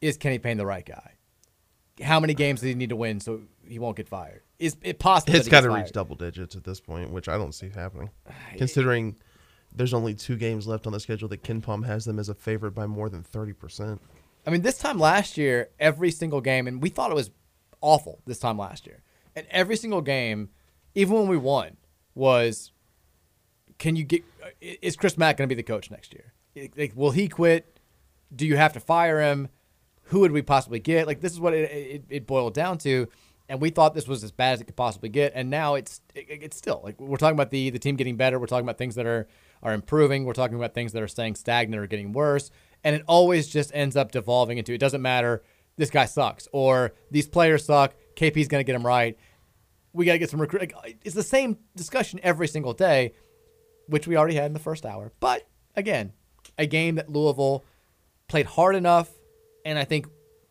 is 0.00 0.16
Kenny 0.16 0.38
Payne 0.38 0.56
the 0.56 0.66
right 0.66 0.84
guy? 0.84 1.12
How 2.02 2.18
many 2.20 2.34
games 2.34 2.60
does 2.60 2.68
he 2.68 2.74
need 2.74 2.90
to 2.90 2.96
win 2.96 3.20
so 3.20 3.42
he 3.64 3.78
won't 3.78 3.96
get 3.96 4.08
fired? 4.08 4.42
Is 4.58 4.76
it 4.82 4.98
possible? 4.98 5.36
It's 5.36 5.48
got 5.48 5.60
to 5.60 5.70
reach 5.70 5.92
double 5.92 6.16
digits 6.16 6.56
at 6.56 6.64
this 6.64 6.80
point, 6.80 7.12
which 7.12 7.28
I 7.28 7.36
don't 7.36 7.54
see 7.54 7.68
happening. 7.68 8.10
Considering 8.56 9.16
there's 9.72 9.94
only 9.94 10.14
two 10.14 10.36
games 10.36 10.66
left 10.66 10.86
on 10.86 10.92
the 10.92 11.00
schedule 11.00 11.28
that 11.28 11.42
KenPom 11.42 11.86
has 11.86 12.04
them 12.04 12.18
as 12.18 12.28
a 12.28 12.34
favorite 12.34 12.72
by 12.72 12.86
more 12.86 13.08
than 13.08 13.22
30%. 13.22 13.98
I 14.46 14.50
mean, 14.50 14.62
this 14.62 14.78
time 14.78 14.98
last 14.98 15.36
year, 15.36 15.68
every 15.78 16.10
single 16.10 16.40
game, 16.40 16.66
and 16.66 16.82
we 16.82 16.88
thought 16.88 17.10
it 17.10 17.14
was 17.14 17.30
awful 17.80 18.20
this 18.26 18.38
time 18.38 18.58
last 18.58 18.86
year. 18.86 19.02
And 19.36 19.46
every 19.50 19.76
single 19.76 20.00
game, 20.00 20.50
even 20.94 21.14
when 21.14 21.28
we 21.28 21.36
won, 21.36 21.76
was 22.14 22.72
can 23.78 23.94
you 23.94 24.04
get, 24.04 24.24
is 24.60 24.96
Chris 24.96 25.16
Mack 25.16 25.36
going 25.36 25.48
to 25.48 25.54
be 25.54 25.60
the 25.60 25.66
coach 25.66 25.90
next 25.90 26.12
year? 26.12 26.32
Like, 26.76 26.92
will 26.96 27.12
he 27.12 27.28
quit? 27.28 27.78
Do 28.34 28.46
you 28.46 28.56
have 28.56 28.72
to 28.72 28.80
fire 28.80 29.20
him? 29.20 29.48
Who 30.04 30.20
would 30.20 30.32
we 30.32 30.42
possibly 30.42 30.80
get? 30.80 31.06
Like, 31.06 31.20
this 31.20 31.32
is 31.32 31.38
what 31.38 31.54
it, 31.54 31.70
it, 31.70 32.04
it 32.08 32.26
boiled 32.26 32.54
down 32.54 32.78
to. 32.78 33.06
And 33.48 33.60
we 33.60 33.70
thought 33.70 33.94
this 33.94 34.06
was 34.06 34.22
as 34.22 34.30
bad 34.30 34.54
as 34.54 34.60
it 34.60 34.64
could 34.64 34.76
possibly 34.76 35.08
get. 35.08 35.32
And 35.34 35.48
now 35.48 35.74
it's 35.74 36.00
it, 36.14 36.26
it's 36.28 36.56
still 36.56 36.80
like 36.84 37.00
we're 37.00 37.16
talking 37.16 37.36
about 37.36 37.50
the 37.50 37.70
the 37.70 37.78
team 37.78 37.96
getting 37.96 38.16
better. 38.16 38.38
We're 38.38 38.46
talking 38.46 38.66
about 38.66 38.78
things 38.78 38.94
that 38.96 39.06
are 39.06 39.26
are 39.62 39.72
improving. 39.72 40.24
We're 40.24 40.34
talking 40.34 40.56
about 40.56 40.74
things 40.74 40.92
that 40.92 41.02
are 41.02 41.08
staying 41.08 41.36
stagnant 41.36 41.82
or 41.82 41.86
getting 41.86 42.12
worse. 42.12 42.50
And 42.84 42.94
it 42.94 43.02
always 43.06 43.48
just 43.48 43.70
ends 43.74 43.96
up 43.96 44.12
devolving 44.12 44.58
into 44.58 44.72
it 44.72 44.78
doesn't 44.78 45.02
matter. 45.02 45.42
This 45.76 45.90
guy 45.90 46.04
sucks 46.04 46.46
or 46.52 46.92
these 47.10 47.28
players 47.28 47.64
suck. 47.64 47.94
KP's 48.16 48.48
going 48.48 48.60
to 48.60 48.64
get 48.64 48.74
him 48.74 48.86
right. 48.86 49.16
We 49.92 50.04
got 50.04 50.12
to 50.12 50.18
get 50.18 50.30
some 50.30 50.40
recruit. 50.40 50.72
Like, 50.74 50.98
it's 51.04 51.14
the 51.14 51.22
same 51.22 51.58
discussion 51.74 52.20
every 52.22 52.48
single 52.48 52.72
day, 52.72 53.14
which 53.86 54.06
we 54.06 54.16
already 54.16 54.34
had 54.34 54.46
in 54.46 54.52
the 54.52 54.58
first 54.58 54.84
hour. 54.84 55.12
But 55.20 55.48
again, 55.74 56.12
a 56.58 56.66
game 56.66 56.96
that 56.96 57.08
Louisville 57.08 57.64
played 58.28 58.46
hard 58.46 58.74
enough, 58.74 59.10
and 59.64 59.78
I 59.78 59.84
think 59.84 60.06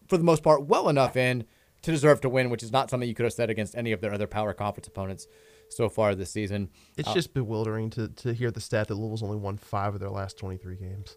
for 0.07 0.17
the 0.17 0.23
most 0.23 0.43
part 0.43 0.65
well 0.65 0.89
enough 0.89 1.15
in 1.15 1.45
to 1.87 1.91
deserve 1.93 2.21
to 2.21 2.29
win, 2.29 2.49
which 2.49 2.63
is 2.63 2.71
not 2.71 2.89
something 2.89 3.07
you 3.09 3.15
could 3.15 3.23
have 3.23 3.33
said 3.33 3.49
against 3.49 3.75
any 3.75 3.91
of 3.93 4.01
their 4.01 4.13
other 4.13 4.27
power 4.27 4.53
conference 4.53 4.87
opponents 4.87 5.25
so 5.69 5.89
far 5.89 6.13
this 6.15 6.29
season. 6.31 6.69
It's 6.97 7.07
Uh, 7.07 7.13
just 7.13 7.33
bewildering 7.33 7.89
to, 7.91 8.09
to 8.09 8.33
hear 8.33 8.51
the 8.51 8.59
stat 8.61 8.89
that 8.89 8.95
Louisville's 8.95 9.23
only 9.23 9.37
won 9.37 9.57
five 9.57 9.93
of 9.93 9.99
their 10.01 10.09
last 10.09 10.37
23 10.37 10.75
games. 10.75 11.15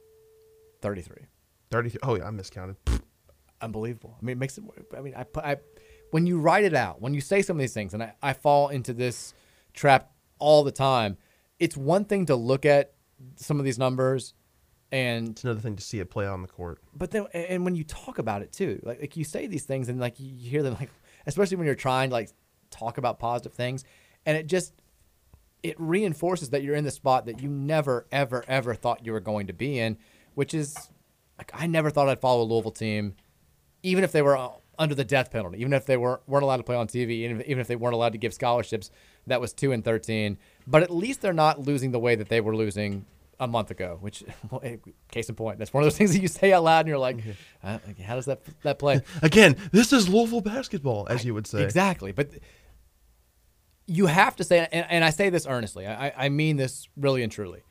33. 0.81 1.27
33. 1.71 1.99
Oh, 2.05 2.17
yeah, 2.17 2.27
I 2.27 2.31
miscounted. 2.31 2.77
unbelievable. 3.61 4.17
I 4.21 4.25
mean, 4.25 4.35
it 4.37 4.39
makes 4.39 4.57
it. 4.59 4.65
I 4.97 5.01
mean, 5.01 5.15
I, 5.15 5.27
I 5.37 5.57
when 6.13 6.27
you 6.27 6.41
write 6.41 6.65
it 6.65 6.75
out, 6.75 7.01
when 7.03 7.15
you 7.15 7.21
say 7.21 7.43
some 7.43 7.57
of 7.57 7.61
these 7.61 7.75
things, 7.75 7.93
and 7.95 8.03
I, 8.03 8.15
I 8.23 8.33
fall 8.33 8.69
into 8.69 8.93
this 8.93 9.35
trap 9.75 10.13
all 10.39 10.65
the 10.65 10.73
time. 10.73 11.19
It's 11.59 11.77
one 11.77 12.05
thing 12.07 12.27
to 12.27 12.37
look 12.37 12.65
at 12.65 12.95
some 13.37 13.59
of 13.59 13.65
these 13.65 13.79
numbers, 13.79 14.33
and 14.93 15.31
It's 15.31 15.45
another 15.45 15.61
thing 15.61 15.77
to 15.77 15.83
see 15.83 16.01
it 16.01 16.11
play 16.11 16.27
on 16.27 16.43
the 16.43 16.49
court. 16.49 16.81
but 16.97 17.11
then 17.11 17.27
and 17.33 17.65
when 17.65 17.75
you 17.77 17.85
talk 17.85 18.19
about 18.19 18.43
it 18.43 18.53
too, 18.53 18.81
like 18.83 19.01
like 19.01 19.17
you 19.17 19.25
say 19.25 19.47
these 19.47 19.65
things 19.65 19.89
and 19.89 20.01
like 20.01 20.19
you 20.19 20.49
hear 20.49 20.63
them 20.63 20.75
like, 20.81 20.91
especially 21.27 21.57
when 21.57 21.67
you're 21.67 21.75
trying 21.75 22.11
to 22.11 22.15
like 22.15 22.31
talk 22.71 22.99
about 22.99 23.19
positive 23.19 23.53
things, 23.53 23.85
and 24.27 24.37
it 24.37 24.47
just 24.47 24.73
it 25.63 25.77
reinforces 25.79 26.51
that 26.51 26.63
you're 26.63 26.75
in 26.75 26.85
the 26.85 26.91
spot 26.91 27.27
that 27.27 27.41
you 27.43 27.49
never 27.49 28.07
ever 28.11 28.45
ever 28.49 28.75
thought 28.75 29.05
you 29.05 29.13
were 29.13 29.21
going 29.21 29.47
to 29.47 29.53
be 29.53 29.79
in, 29.79 29.97
which 30.35 30.55
is 30.55 30.77
like 31.39 31.51
I 31.55 31.67
never 31.67 31.91
thought 31.91 32.09
I'd 32.09 32.21
follow 32.21 32.43
a 32.43 32.49
Louisville 32.51 32.71
team, 32.71 33.15
even 33.83 34.03
if 34.05 34.13
they 34.13 34.23
were 34.23 34.37
uh, 34.37 34.51
under 34.79 34.95
the 34.95 35.05
death 35.05 35.31
penalty, 35.31 35.59
even 35.61 35.73
if 35.73 35.85
they 35.87 35.97
weren't 35.97 36.23
weren't 36.27 36.43
allowed 36.43 36.57
to 36.59 36.63
play 36.63 36.77
on 36.77 36.89
TV, 36.89 37.11
even 37.11 37.41
if, 37.41 37.47
even 37.47 37.61
if 37.61 37.67
they 37.69 37.77
weren't 37.77 37.95
allowed 37.95 38.13
to 38.13 38.19
give 38.19 38.33
scholarships. 38.35 38.91
That 39.27 39.41
was 39.41 39.53
two 39.53 39.71
and 39.73 39.85
thirteen, 39.85 40.39
but 40.67 40.83
at 40.83 40.91
least 40.91 41.21
they're 41.21 41.33
not 41.35 41.61
losing 41.61 41.93
the 41.93 41.99
way 42.01 42.15
that 42.15 42.29
they 42.31 42.41
were 42.41 42.57
losing 42.57 43.05
a 43.41 43.49
month 43.49 43.71
ago. 43.73 43.97
Which, 44.01 44.23
well, 44.51 44.63
case 45.11 45.29
in 45.29 45.35
point, 45.35 45.59
that's 45.59 45.73
one 45.73 45.83
of 45.83 45.87
those 45.87 45.97
things 45.99 46.13
that 46.13 46.21
you 46.21 46.29
say 46.29 46.53
out 46.53 46.63
loud 46.63 46.81
and 46.81 46.89
you're 46.89 46.99
like, 46.99 47.19
uh, 47.65 47.79
how 48.05 48.15
does 48.15 48.27
that 48.27 48.43
that 48.63 48.79
play? 48.79 49.01
Again, 49.23 49.57
this 49.73 49.93
is 49.93 50.09
Louisville 50.09 50.43
basketball, 50.43 51.09
as 51.11 51.25
you 51.25 51.35
would 51.35 51.47
say. 51.47 51.65
Exactly. 51.65 52.13
But 52.13 52.31
you 53.87 54.07
have 54.07 54.37
to 54.37 54.45
say, 54.45 54.69
and, 54.71 54.87
and 54.89 55.05
I 55.05 55.11
say 55.11 55.31
this 55.31 55.47
earnestly, 55.47 55.87
I, 55.87 56.13
I 56.17 56.29
mean 56.29 56.57
this 56.57 56.87
really 56.97 57.23
and 57.25 57.33
truly. 57.33 57.63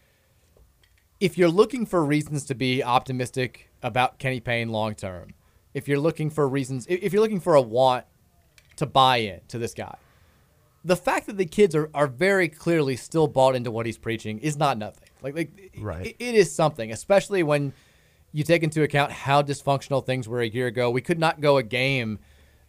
If 1.22 1.38
you're 1.38 1.50
looking 1.50 1.86
for 1.86 2.04
reasons 2.04 2.46
to 2.46 2.56
be 2.56 2.84
optimistic 2.84 3.70
about 3.84 4.20
Kenny 4.20 4.40
Payne 4.40 4.70
long 4.70 4.96
term, 4.96 5.34
if 5.74 5.88
you're 5.88 6.00
looking 6.00 6.30
for 6.30 6.48
reasons, 6.48 6.88
if 6.90 7.04
if 7.04 7.14
you're 7.14 7.22
looking 7.22 7.40
for 7.40 7.56
a 7.56 7.62
want 7.62 8.06
to 8.78 8.86
buy 8.86 9.18
in 9.18 9.41
to 9.50 9.58
this 9.58 9.74
guy, 9.74 9.98
the 10.84 10.96
fact 10.96 11.28
that 11.28 11.38
the 11.38 11.46
kids 11.46 11.76
are, 11.76 11.90
are 11.94 12.08
very 12.08 12.48
clearly 12.48 12.96
still 12.96 13.28
bought 13.28 13.56
into 13.56 13.70
what 13.70 13.86
he's 13.86 13.98
preaching 13.98 14.40
is 14.40 14.58
not 14.58 14.78
nothing. 14.78 15.09
Like, 15.22 15.36
like 15.36 15.72
Right. 15.80 16.08
it- 16.08 16.16
it 16.20 16.36
is 16.36 16.52
something, 16.52 16.91
especially 16.91 17.44
when 17.44 17.74
you 18.32 18.44
take 18.44 18.64
into 18.64 18.84
account 18.84 19.12
how 19.12 19.41
dysfunctional 19.41 20.06
things 20.06 20.28
were 20.28 20.41
a 20.41 20.48
year 20.48 20.68
ago. 20.68 20.90
We 20.91 21.02
could 21.02 21.20
not 21.20 21.41
go 21.41 21.58
a 21.58 21.64
game 21.64 22.20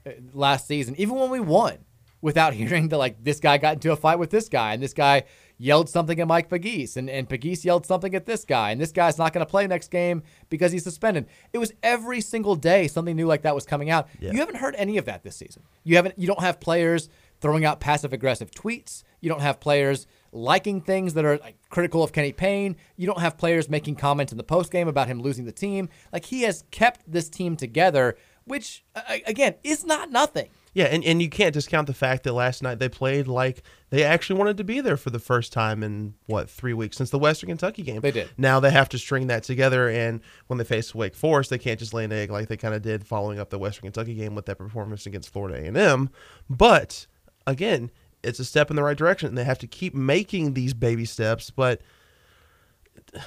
uh, 0.07 0.11
last 0.33 0.67
season, 0.67 0.95
even 0.99 1.17
when 1.17 1.29
we 1.31 1.41
won, 1.41 1.79
without 2.23 2.55
hearing 2.61 2.89
that 2.89 2.97
like 2.99 3.23
this 3.23 3.41
guy 3.41 3.59
got 3.59 3.75
into 3.75 3.93
a 3.93 3.97
fight 3.97 4.19
with 4.19 4.31
this 4.31 4.49
guy, 4.49 4.73
and 4.73 4.83
this 4.83 4.95
guy 4.95 5.25
yelled 5.59 5.91
something 5.91 6.19
at 6.19 6.27
Mike 6.27 6.49
Pegues, 6.49 6.97
and 6.97 7.11
and 7.11 7.29
Pegues 7.29 7.63
yelled 7.67 7.85
something 7.85 8.15
at 8.15 8.25
this 8.25 8.47
guy, 8.47 8.71
and 8.71 8.81
this 8.81 8.93
guy's 8.93 9.19
not 9.19 9.35
going 9.35 9.45
to 9.45 9.51
play 9.51 9.67
next 9.67 9.91
game 9.91 10.23
because 10.49 10.73
he's 10.73 10.83
suspended. 10.85 11.27
It 11.53 11.59
was 11.59 11.75
every 11.83 12.23
single 12.23 12.57
day 12.57 12.89
something 12.89 13.15
new 13.15 13.27
like 13.27 13.43
that 13.43 13.55
was 13.55 13.67
coming 13.67 13.91
out. 13.91 14.09
Yeah. 14.19 14.33
You 14.33 14.39
haven't 14.39 14.57
heard 14.57 14.75
any 14.77 14.97
of 14.97 15.05
that 15.05 15.23
this 15.23 15.37
season. 15.37 15.63
You 15.85 15.97
haven't. 15.97 16.19
You 16.19 16.27
don't 16.27 16.41
have 16.41 16.59
players 16.61 17.11
throwing 17.43 17.67
out 17.67 17.79
passive 17.81 18.15
aggressive 18.15 18.51
tweets. 18.51 19.03
You 19.21 19.29
don't 19.29 19.43
have 19.43 19.61
players 19.61 20.07
liking 20.33 20.81
things 20.81 21.15
that 21.15 21.25
are 21.25 21.39
like, 21.39 21.57
critical 21.71 22.03
of 22.03 22.13
Kenny 22.13 22.33
Payne. 22.33 22.77
You 22.97 23.07
don't 23.07 23.21
have 23.21 23.39
players 23.39 23.69
making 23.69 23.97
comments 23.97 24.33
in 24.33 24.39
the 24.39 24.45
post 24.45 24.71
game 24.71 24.89
about 24.89 25.09
him 25.09 25.21
losing 25.21 25.45
the 25.45 25.53
team. 25.53 25.89
Like 26.13 26.27
he 26.27 26.43
has 26.43 26.65
kept 26.71 27.11
this 27.11 27.29
team 27.29 27.57
together, 27.57 28.17
which 28.45 28.85
again 29.27 29.55
is 29.63 29.85
not 29.85 30.11
nothing. 30.11 30.51
Yeah, 30.73 30.85
and, 30.85 31.05
and 31.05 31.21
you 31.21 31.29
can't 31.29 31.53
discount 31.53 31.89
the 31.89 31.95
fact 31.95 32.23
that 32.23 32.33
last 32.33 32.63
night 32.63 32.79
they 32.79 32.89
played 32.89 33.27
like 33.27 33.65
they 33.91 34.05
actually 34.05 34.39
wanted 34.39 34.57
to 34.59 34.65
be 34.65 34.81
there 34.81 34.97
for 34.97 35.11
the 35.11 35.19
first 35.19 35.53
time 35.53 35.83
in 35.83 36.15
what 36.27 36.49
three 36.49 36.75
weeks 36.75 36.97
since 36.97 37.11
the 37.11 37.19
Western 37.19 37.49
Kentucky 37.49 37.83
game. 37.83 38.01
They 38.01 38.13
did. 38.13 38.31
Now 38.37 38.61
they 38.61 38.71
have 38.71 38.89
to 38.91 38.99
string 38.99 39.27
that 39.27 39.43
together, 39.43 39.89
and 39.89 40.21
when 40.47 40.59
they 40.59 40.65
face 40.65 40.95
Wake 40.95 41.17
Forest, 41.17 41.51
they 41.51 41.59
can't 41.59 41.81
just 41.81 41.93
lay 41.93 42.05
an 42.05 42.13
egg 42.13 42.31
like 42.31 42.47
they 42.47 42.57
kind 42.57 42.75
of 42.75 42.83
did 42.83 43.05
following 43.05 43.41
up 43.41 43.51
the 43.51 43.59
Western 43.59 43.83
Kentucky 43.83 44.15
game 44.15 44.37
with 44.37 44.47
that 44.47 44.59
performance 44.59 45.07
against 45.07 45.31
Florida 45.31 45.61
A 45.61 45.67
and 45.67 45.77
M. 45.77 46.09
But 46.49 47.09
again, 47.49 47.91
it's 48.23 48.39
a 48.39 48.45
step 48.45 48.71
in 48.71 48.77
the 48.77 48.83
right 48.83 48.97
direction, 48.97 49.29
and 49.29 49.39
they 49.39 49.45
have 49.45 49.59
to 49.59 49.67
keep 49.67 49.95
making 49.95 50.55
these 50.55 50.75
baby 50.75 51.05
steps. 51.05 51.51
But 51.51 51.81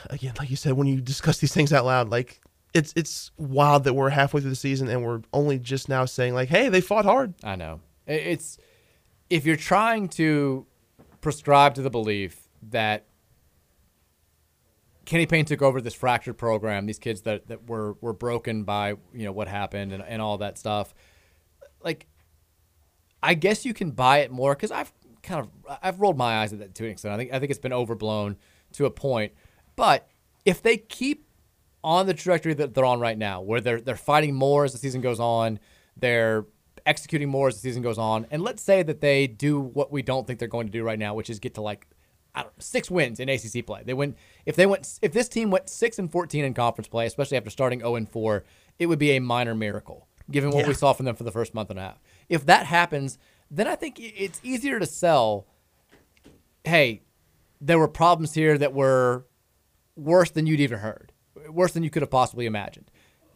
again, 0.10 0.34
like 0.40 0.50
you 0.50 0.56
said, 0.56 0.74
when 0.74 0.88
you 0.88 1.02
discuss 1.02 1.40
these 1.40 1.54
things 1.54 1.74
out 1.74 1.86
loud, 1.86 2.10
like 2.10 2.42
it's 2.74 2.94
it's 2.96 3.32
wild 3.38 3.84
that 3.84 3.94
we're 3.94 4.10
halfway 4.10 4.42
through 4.42 4.50
the 4.50 4.56
season 4.56 4.88
and 4.88 5.04
we're 5.04 5.22
only 5.32 5.60
just 5.60 5.90
now 5.90 6.06
saying 6.06 6.34
like, 6.34 6.50
hey, 6.50 6.70
they 6.70 6.82
fought 6.82 7.06
hard. 7.06 7.34
I 7.44 7.56
know. 7.56 7.82
It's 8.08 8.58
if 9.30 9.46
you're 9.46 9.56
trying 9.56 10.10
to 10.10 10.66
prescribe 11.22 11.76
to 11.76 11.82
the 11.82 11.90
belief 11.90 12.50
that 12.70 13.06
Kenny 15.06 15.26
Payne 15.26 15.46
took 15.46 15.62
over 15.62 15.82
this 15.82 15.94
fractured 15.94 16.38
program, 16.38 16.86
these 16.86 17.00
kids 17.00 17.22
that, 17.22 17.48
that 17.48 17.70
were 17.70 17.94
were 18.02 18.14
broken 18.14 18.64
by 18.64 18.90
you 19.14 19.26
know 19.26 19.32
what 19.32 19.48
happened 19.48 19.92
and, 19.94 20.04
and 20.04 20.22
all 20.22 20.38
that 20.40 20.58
stuff. 20.58 20.94
Like, 21.84 22.08
I 23.24 23.34
guess 23.34 23.66
you 23.66 23.74
can 23.74 23.92
buy 23.92 24.20
it 24.20 24.32
more 24.32 24.54
because 24.54 24.70
I've 24.72 24.92
kind 25.24 25.40
of 25.42 25.78
I've 25.82 26.00
rolled 26.00 26.18
my 26.18 26.42
eyes 26.42 26.52
at 26.54 26.60
that 26.60 26.76
to 26.76 26.86
an 26.86 26.92
extent. 26.92 27.14
I 27.14 27.18
think 27.18 27.34
I 27.34 27.40
think 27.40 27.50
it's 27.50 27.60
been 27.60 27.74
overblown 27.74 28.36
to 28.74 28.86
a 28.86 28.92
point. 28.92 29.32
But 29.76 30.08
if 30.46 30.62
they 30.62 30.78
keep 30.78 31.26
on 31.84 32.06
the 32.06 32.14
trajectory 32.14 32.54
that 32.56 32.74
they're 32.74 32.86
on 32.86 33.00
right 33.00 33.18
now, 33.18 33.42
where 33.42 33.62
they're 33.62 33.82
they're 33.82 33.96
fighting 33.96 34.36
more 34.36 34.66
as 34.66 34.74
the 34.74 34.78
season 34.78 35.02
goes 35.02 35.20
on, 35.20 35.60
they're 35.98 36.46
executing 36.86 37.30
more 37.30 37.48
as 37.48 37.56
the 37.56 37.62
season 37.62 37.82
goes 37.82 37.98
on, 37.98 38.28
and 38.30 38.44
let's 38.44 38.62
say 38.62 38.84
that 38.84 39.00
they 39.00 39.26
do 39.26 39.60
what 39.60 39.92
we 39.92 40.02
don't 40.02 40.28
think 40.28 40.38
they're 40.40 40.48
going 40.50 40.68
to 40.68 40.72
do 40.74 40.84
right 40.84 41.00
now, 41.00 41.14
which 41.14 41.30
is 41.30 41.40
get 41.40 41.54
to 41.56 41.62
like 41.62 41.88
I 42.36 42.42
don't 42.42 42.50
know, 42.50 42.54
six 42.60 42.92
wins 42.92 43.20
in 43.20 43.30
ACC 43.30 43.66
play. 43.66 43.84
They 43.86 43.94
win 43.94 44.16
if 44.46 44.56
they 44.58 44.66
went 44.66 45.00
if 45.02 45.14
this 45.14 45.30
team 45.30 45.50
went 45.50 45.70
six 45.70 45.98
and 45.98 46.12
fourteen 46.12 46.44
in 46.44 46.54
conference 46.54 46.88
play, 46.90 47.06
especially 47.06 47.38
after 47.38 47.50
starting 47.50 47.80
zero 47.80 47.96
and 47.96 48.10
four, 48.10 48.44
it 48.80 48.88
would 48.88 49.00
be 49.00 49.12
a 49.12 49.20
minor 49.20 49.56
miracle 49.56 50.08
given 50.32 50.52
what 50.52 50.62
Yeah. 50.62 50.68
we 50.70 50.74
saw 50.74 50.94
from 50.94 51.06
them 51.06 51.16
for 51.16 51.24
the 51.26 51.32
first 51.32 51.54
month 51.54 51.70
and 51.70 51.78
a 51.80 51.82
half. 51.82 52.00
If 52.34 52.48
that 52.48 52.66
happens, 52.66 53.20
then 53.52 53.68
I 53.68 53.76
think 53.76 54.00
it's 54.00 54.42
easier 54.44 54.80
to 54.80 54.88
sell. 54.88 55.46
Hey, 56.64 57.04
there 57.62 57.78
were 57.78 57.88
problems 57.88 58.34
here 58.34 58.58
that 58.58 58.74
were 58.74 59.28
worse 59.96 60.32
than 60.32 60.48
you'd 60.48 60.60
even 60.60 60.80
heard, 60.80 61.12
worse 61.48 61.74
than 61.74 61.84
you 61.84 61.92
could 61.92 62.02
have 62.02 62.10
possibly 62.10 62.48
imagined, 62.48 62.90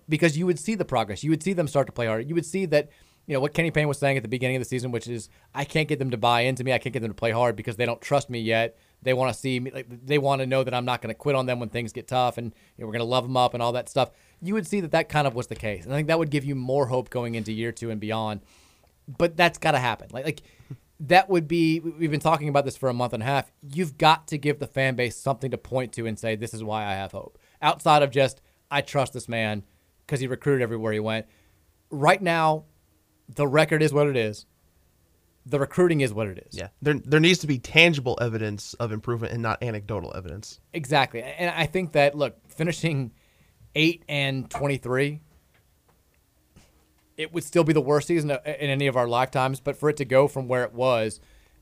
because 0.10 0.36
you 0.36 0.48
would 0.48 0.58
see 0.58 0.74
the 0.74 0.84
progress. 0.84 1.24
You 1.24 1.30
would 1.30 1.44
see 1.44 1.54
them 1.54 1.68
start 1.68 1.86
to 1.86 1.94
play 1.94 2.08
harder. 2.08 2.24
You 2.24 2.34
would 2.34 2.46
see 2.48 2.66
that, 2.66 2.90
you 3.28 3.36
know, 3.36 3.40
what 3.40 3.54
Kenny 3.54 3.70
Payne 3.70 3.88
was 3.88 4.00
saying 4.00 4.18
at 4.18 4.24
the 4.24 4.30
beginning 4.30 4.56
of 4.56 4.62
the 4.62 4.68
season, 4.68 4.92
which 4.92 5.08
is, 5.08 5.30
I 5.54 5.64
can't 5.64 5.88
get 5.88 6.00
them 6.00 6.10
to 6.10 6.18
buy 6.18 6.42
into 6.42 6.64
me. 6.64 6.74
I 6.74 6.80
can't 6.80 6.94
get 6.94 7.02
them 7.02 7.12
to 7.12 7.16
play 7.16 7.30
hard 7.30 7.56
because 7.56 7.76
they 7.76 7.86
don't 7.86 8.02
trust 8.02 8.32
me 8.32 8.40
yet. 8.40 8.78
They 9.04 9.14
want 9.14 9.32
to 9.32 9.40
see 9.40 9.60
me, 9.60 9.70
like, 9.70 9.86
they 10.08 10.18
want 10.18 10.42
to 10.42 10.48
know 10.48 10.64
that 10.64 10.74
I'm 10.74 10.86
not 10.86 11.04
going 11.04 11.14
to 11.14 11.20
quit 11.20 11.36
on 11.36 11.46
them 11.46 11.60
when 11.60 11.70
things 11.70 11.94
get 11.94 12.08
tough 12.08 12.40
and 12.40 12.48
you 12.48 12.82
know, 12.82 12.88
we're 12.88 12.94
going 12.94 13.06
to 13.08 13.14
love 13.16 13.26
them 13.26 13.38
up 13.38 13.54
and 13.54 13.62
all 13.62 13.74
that 13.74 13.90
stuff. 13.90 14.10
You 14.42 14.56
would 14.56 14.66
see 14.66 14.82
that 14.82 14.92
that 14.92 15.10
kind 15.10 15.28
of 15.28 15.36
was 15.36 15.48
the 15.48 15.56
case. 15.56 15.84
And 15.84 15.94
I 15.94 15.98
think 15.98 16.08
that 16.08 16.18
would 16.18 16.32
give 16.32 16.44
you 16.44 16.56
more 16.56 16.88
hope 16.88 17.12
going 17.12 17.36
into 17.36 17.52
year 17.52 17.72
two 17.72 17.92
and 17.92 18.02
beyond 18.02 18.42
but 19.08 19.38
that's 19.38 19.58
got 19.58 19.72
to 19.72 19.80
happen. 19.80 20.10
Like, 20.12 20.26
like 20.26 20.42
that 21.00 21.30
would 21.30 21.48
be. 21.48 21.80
We've 21.80 22.12
been 22.12 22.20
talking 22.20 22.50
about 22.50 22.66
this 22.66 22.78
for 22.78 22.90
a 22.90 22.94
month 22.94 23.14
and 23.14 23.24
a 23.24 23.26
half. 23.26 23.52
You've 23.62 23.98
got 23.98 24.28
to 24.30 24.38
give 24.38 24.60
the 24.60 24.68
fan 24.68 24.96
base 24.96 25.16
something 25.16 25.52
to 25.52 25.58
point 25.58 25.94
to 25.94 26.06
and 26.06 26.18
say, 26.18 26.36
"This 26.36 26.54
is 26.54 26.64
why 26.64 26.86
I 26.86 26.94
have 26.94 27.12
hope." 27.12 27.38
Outside 27.62 28.04
of 28.04 28.12
just, 28.12 28.42
"I 28.72 28.82
trust 28.82 29.14
this 29.14 29.30
man 29.30 29.64
because 30.06 30.20
he 30.20 30.28
recruited 30.28 30.62
everywhere 30.62 30.94
he 30.94 31.00
went." 31.00 31.28
Right 31.90 32.22
now, 32.22 32.66
the 33.30 33.48
record 33.48 33.82
is 33.82 33.94
what 33.94 34.08
it 34.08 34.18
is. 34.18 34.46
The 35.46 35.60
recruiting 35.60 36.02
is 36.02 36.14
what 36.14 36.28
it 36.28 36.46
is. 36.50 36.58
Yeah, 36.58 36.70
there 36.82 36.96
there 36.96 37.20
needs 37.20 37.40
to 37.40 37.48
be 37.48 37.60
tangible 37.60 38.18
evidence 38.20 38.74
of 38.76 38.92
improvement 38.92 39.34
and 39.34 39.42
not 39.42 39.64
anecdotal 39.64 40.14
evidence. 40.16 40.60
Exactly. 40.74 41.22
And 41.22 41.50
I 41.56 41.66
think 41.68 41.94
that 41.94 42.16
look, 42.16 42.38
finishing 42.50 43.12
8 43.76 44.04
and 44.10 44.50
23 44.50 45.22
it 47.18 47.34
would 47.34 47.44
still 47.44 47.64
be 47.64 47.74
the 47.74 47.82
worst 47.82 48.08
season 48.08 48.30
in 48.30 48.38
any 48.46 48.88
of 48.88 48.96
our 48.96 49.08
lifetimes, 49.08 49.60
but 49.60 49.76
for 49.76 49.90
it 49.90 49.98
to 49.98 50.06
go 50.06 50.28
from 50.28 50.48
where 50.48 50.64
it 50.64 50.74
was 50.74 51.20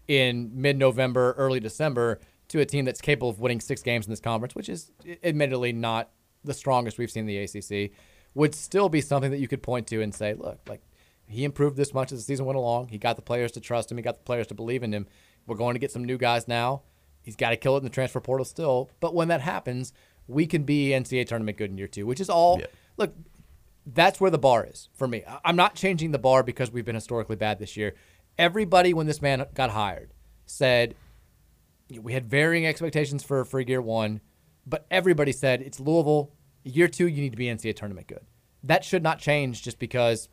in 0.07 0.51
mid-November, 0.53 1.33
early 1.37 1.59
December 1.59 2.19
to 2.49 2.59
a 2.59 2.65
team 2.65 2.85
that's 2.85 3.01
capable 3.01 3.29
of 3.29 3.39
winning 3.39 3.59
6 3.59 3.81
games 3.81 4.05
in 4.05 4.11
this 4.11 4.19
conference, 4.19 4.53
which 4.53 4.69
is 4.69 4.91
admittedly 5.23 5.73
not 5.73 6.11
the 6.43 6.53
strongest 6.53 6.97
we've 6.97 7.09
seen 7.09 7.27
in 7.27 7.27
the 7.27 7.37
ACC, 7.39 7.91
would 8.35 8.53
still 8.53 8.89
be 8.89 9.01
something 9.01 9.31
that 9.31 9.39
you 9.39 9.47
could 9.47 9.63
point 9.63 9.87
to 9.87 10.01
and 10.01 10.13
say, 10.13 10.33
look, 10.33 10.59
like 10.67 10.81
he 11.27 11.43
improved 11.43 11.77
this 11.77 11.93
much 11.93 12.11
as 12.11 12.19
the 12.19 12.23
season 12.23 12.45
went 12.45 12.57
along. 12.57 12.89
He 12.89 12.97
got 12.97 13.15
the 13.15 13.21
players 13.21 13.51
to 13.53 13.59
trust 13.59 13.89
him. 13.89 13.97
He 13.97 14.03
got 14.03 14.15
the 14.15 14.23
players 14.23 14.45
to 14.47 14.53
believe 14.53 14.83
in 14.83 14.93
him. 14.93 15.07
We're 15.47 15.55
going 15.55 15.73
to 15.73 15.79
get 15.79 15.91
some 15.91 16.03
new 16.03 16.17
guys 16.17 16.47
now. 16.47 16.83
He's 17.23 17.35
got 17.35 17.49
to 17.49 17.55
kill 17.55 17.75
it 17.75 17.79
in 17.79 17.83
the 17.85 17.89
transfer 17.89 18.19
portal 18.19 18.45
still. 18.45 18.91
But 18.99 19.15
when 19.15 19.29
that 19.29 19.41
happens, 19.41 19.91
we 20.27 20.45
can 20.45 20.63
be 20.63 20.89
NCAA 20.89 21.25
tournament 21.25 21.57
good 21.57 21.71
in 21.71 21.77
year 21.77 21.87
two, 21.87 22.05
which 22.05 22.19
is 22.19 22.29
all. 22.29 22.57
Look, 22.97 23.15
that's 23.85 24.19
where 24.19 24.31
the 24.31 24.37
bar 24.37 24.65
is 24.65 24.89
for 24.93 25.07
me. 25.07 25.23
I'm 25.43 25.55
not 25.55 25.75
changing 25.75 26.11
the 26.11 26.19
bar 26.19 26.43
because 26.43 26.71
we've 26.71 26.85
been 26.85 26.95
historically 26.95 27.35
bad 27.35 27.59
this 27.59 27.77
year. 27.77 27.93
Everybody, 28.37 28.93
when 28.93 29.07
this 29.07 29.21
man 29.21 29.45
got 29.53 29.69
hired, 29.69 30.11
said 30.45 30.95
we 32.01 32.13
had 32.13 32.25
varying 32.25 32.65
expectations 32.65 33.23
for 33.23 33.45
for 33.45 33.59
year 33.59 33.81
one, 33.81 34.21
but 34.65 34.85
everybody 34.89 35.31
said 35.31 35.61
it's 35.61 35.79
Louisville. 35.79 36.31
Year 36.63 36.87
two, 36.87 37.07
you 37.07 37.21
need 37.21 37.31
to 37.31 37.37
be 37.37 37.45
NCAA 37.45 37.75
tournament 37.75 38.07
good. 38.07 38.25
That 38.63 38.83
should 38.83 39.03
not 39.03 39.19
change 39.19 39.61
just 39.61 39.77
because 39.77 40.27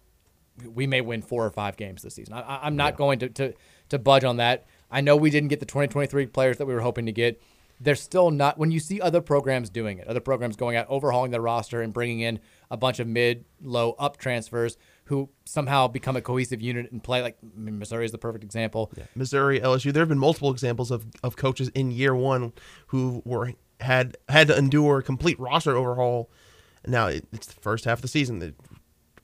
we 0.66 0.86
may 0.86 1.00
win 1.00 1.22
four 1.22 1.44
or 1.44 1.50
five 1.50 1.76
games 1.76 2.02
this 2.02 2.14
season. 2.14 2.34
I- 2.34 2.40
I, 2.40 2.66
I'm 2.66 2.76
not 2.76 2.96
going 2.96 3.18
to, 3.20 3.28
to 3.28 3.54
to 3.90 3.98
budge 3.98 4.24
on 4.24 4.38
that. 4.38 4.66
I 4.90 5.02
know 5.02 5.16
we 5.16 5.30
didn't 5.30 5.48
get 5.48 5.60
the 5.60 5.66
2023 5.66 6.26
players 6.26 6.56
that 6.58 6.66
we 6.66 6.74
were 6.74 6.80
hoping 6.80 7.06
to 7.06 7.12
get. 7.12 7.40
They're 7.80 7.94
still 7.94 8.30
not. 8.30 8.58
When 8.58 8.70
you 8.70 8.78
see 8.78 9.00
other 9.00 9.20
programs 9.20 9.68
doing 9.68 9.98
it, 9.98 10.06
other 10.06 10.20
programs 10.20 10.56
going 10.56 10.76
out, 10.76 10.86
overhauling 10.88 11.30
their 11.32 11.40
roster 11.40 11.82
and 11.82 11.92
bringing 11.92 12.20
in 12.20 12.38
a 12.72 12.76
bunch 12.76 12.98
of 12.98 13.06
mid, 13.06 13.44
low, 13.62 13.94
up 13.98 14.16
transfers 14.16 14.78
who 15.04 15.28
somehow 15.44 15.86
become 15.86 16.16
a 16.16 16.22
cohesive 16.22 16.62
unit 16.62 16.90
and 16.90 17.04
play 17.04 17.20
like 17.22 17.36
I 17.42 17.58
mean, 17.60 17.78
Missouri 17.78 18.06
is 18.06 18.12
the 18.12 18.18
perfect 18.18 18.42
example. 18.42 18.90
Missouri, 19.14 19.60
LSU. 19.60 19.92
There 19.92 20.00
have 20.00 20.08
been 20.08 20.18
multiple 20.18 20.50
examples 20.50 20.90
of, 20.90 21.04
of 21.22 21.36
coaches 21.36 21.68
in 21.74 21.92
year 21.92 22.14
one 22.14 22.54
who 22.88 23.22
were 23.26 23.52
had 23.78 24.16
had 24.28 24.48
to 24.48 24.56
endure 24.56 24.98
a 24.98 25.02
complete 25.02 25.38
roster 25.38 25.76
overhaul. 25.76 26.30
Now 26.86 27.08
it, 27.08 27.26
it's 27.30 27.46
the 27.46 27.60
first 27.60 27.84
half 27.84 27.98
of 27.98 28.02
the 28.02 28.08
season. 28.08 28.54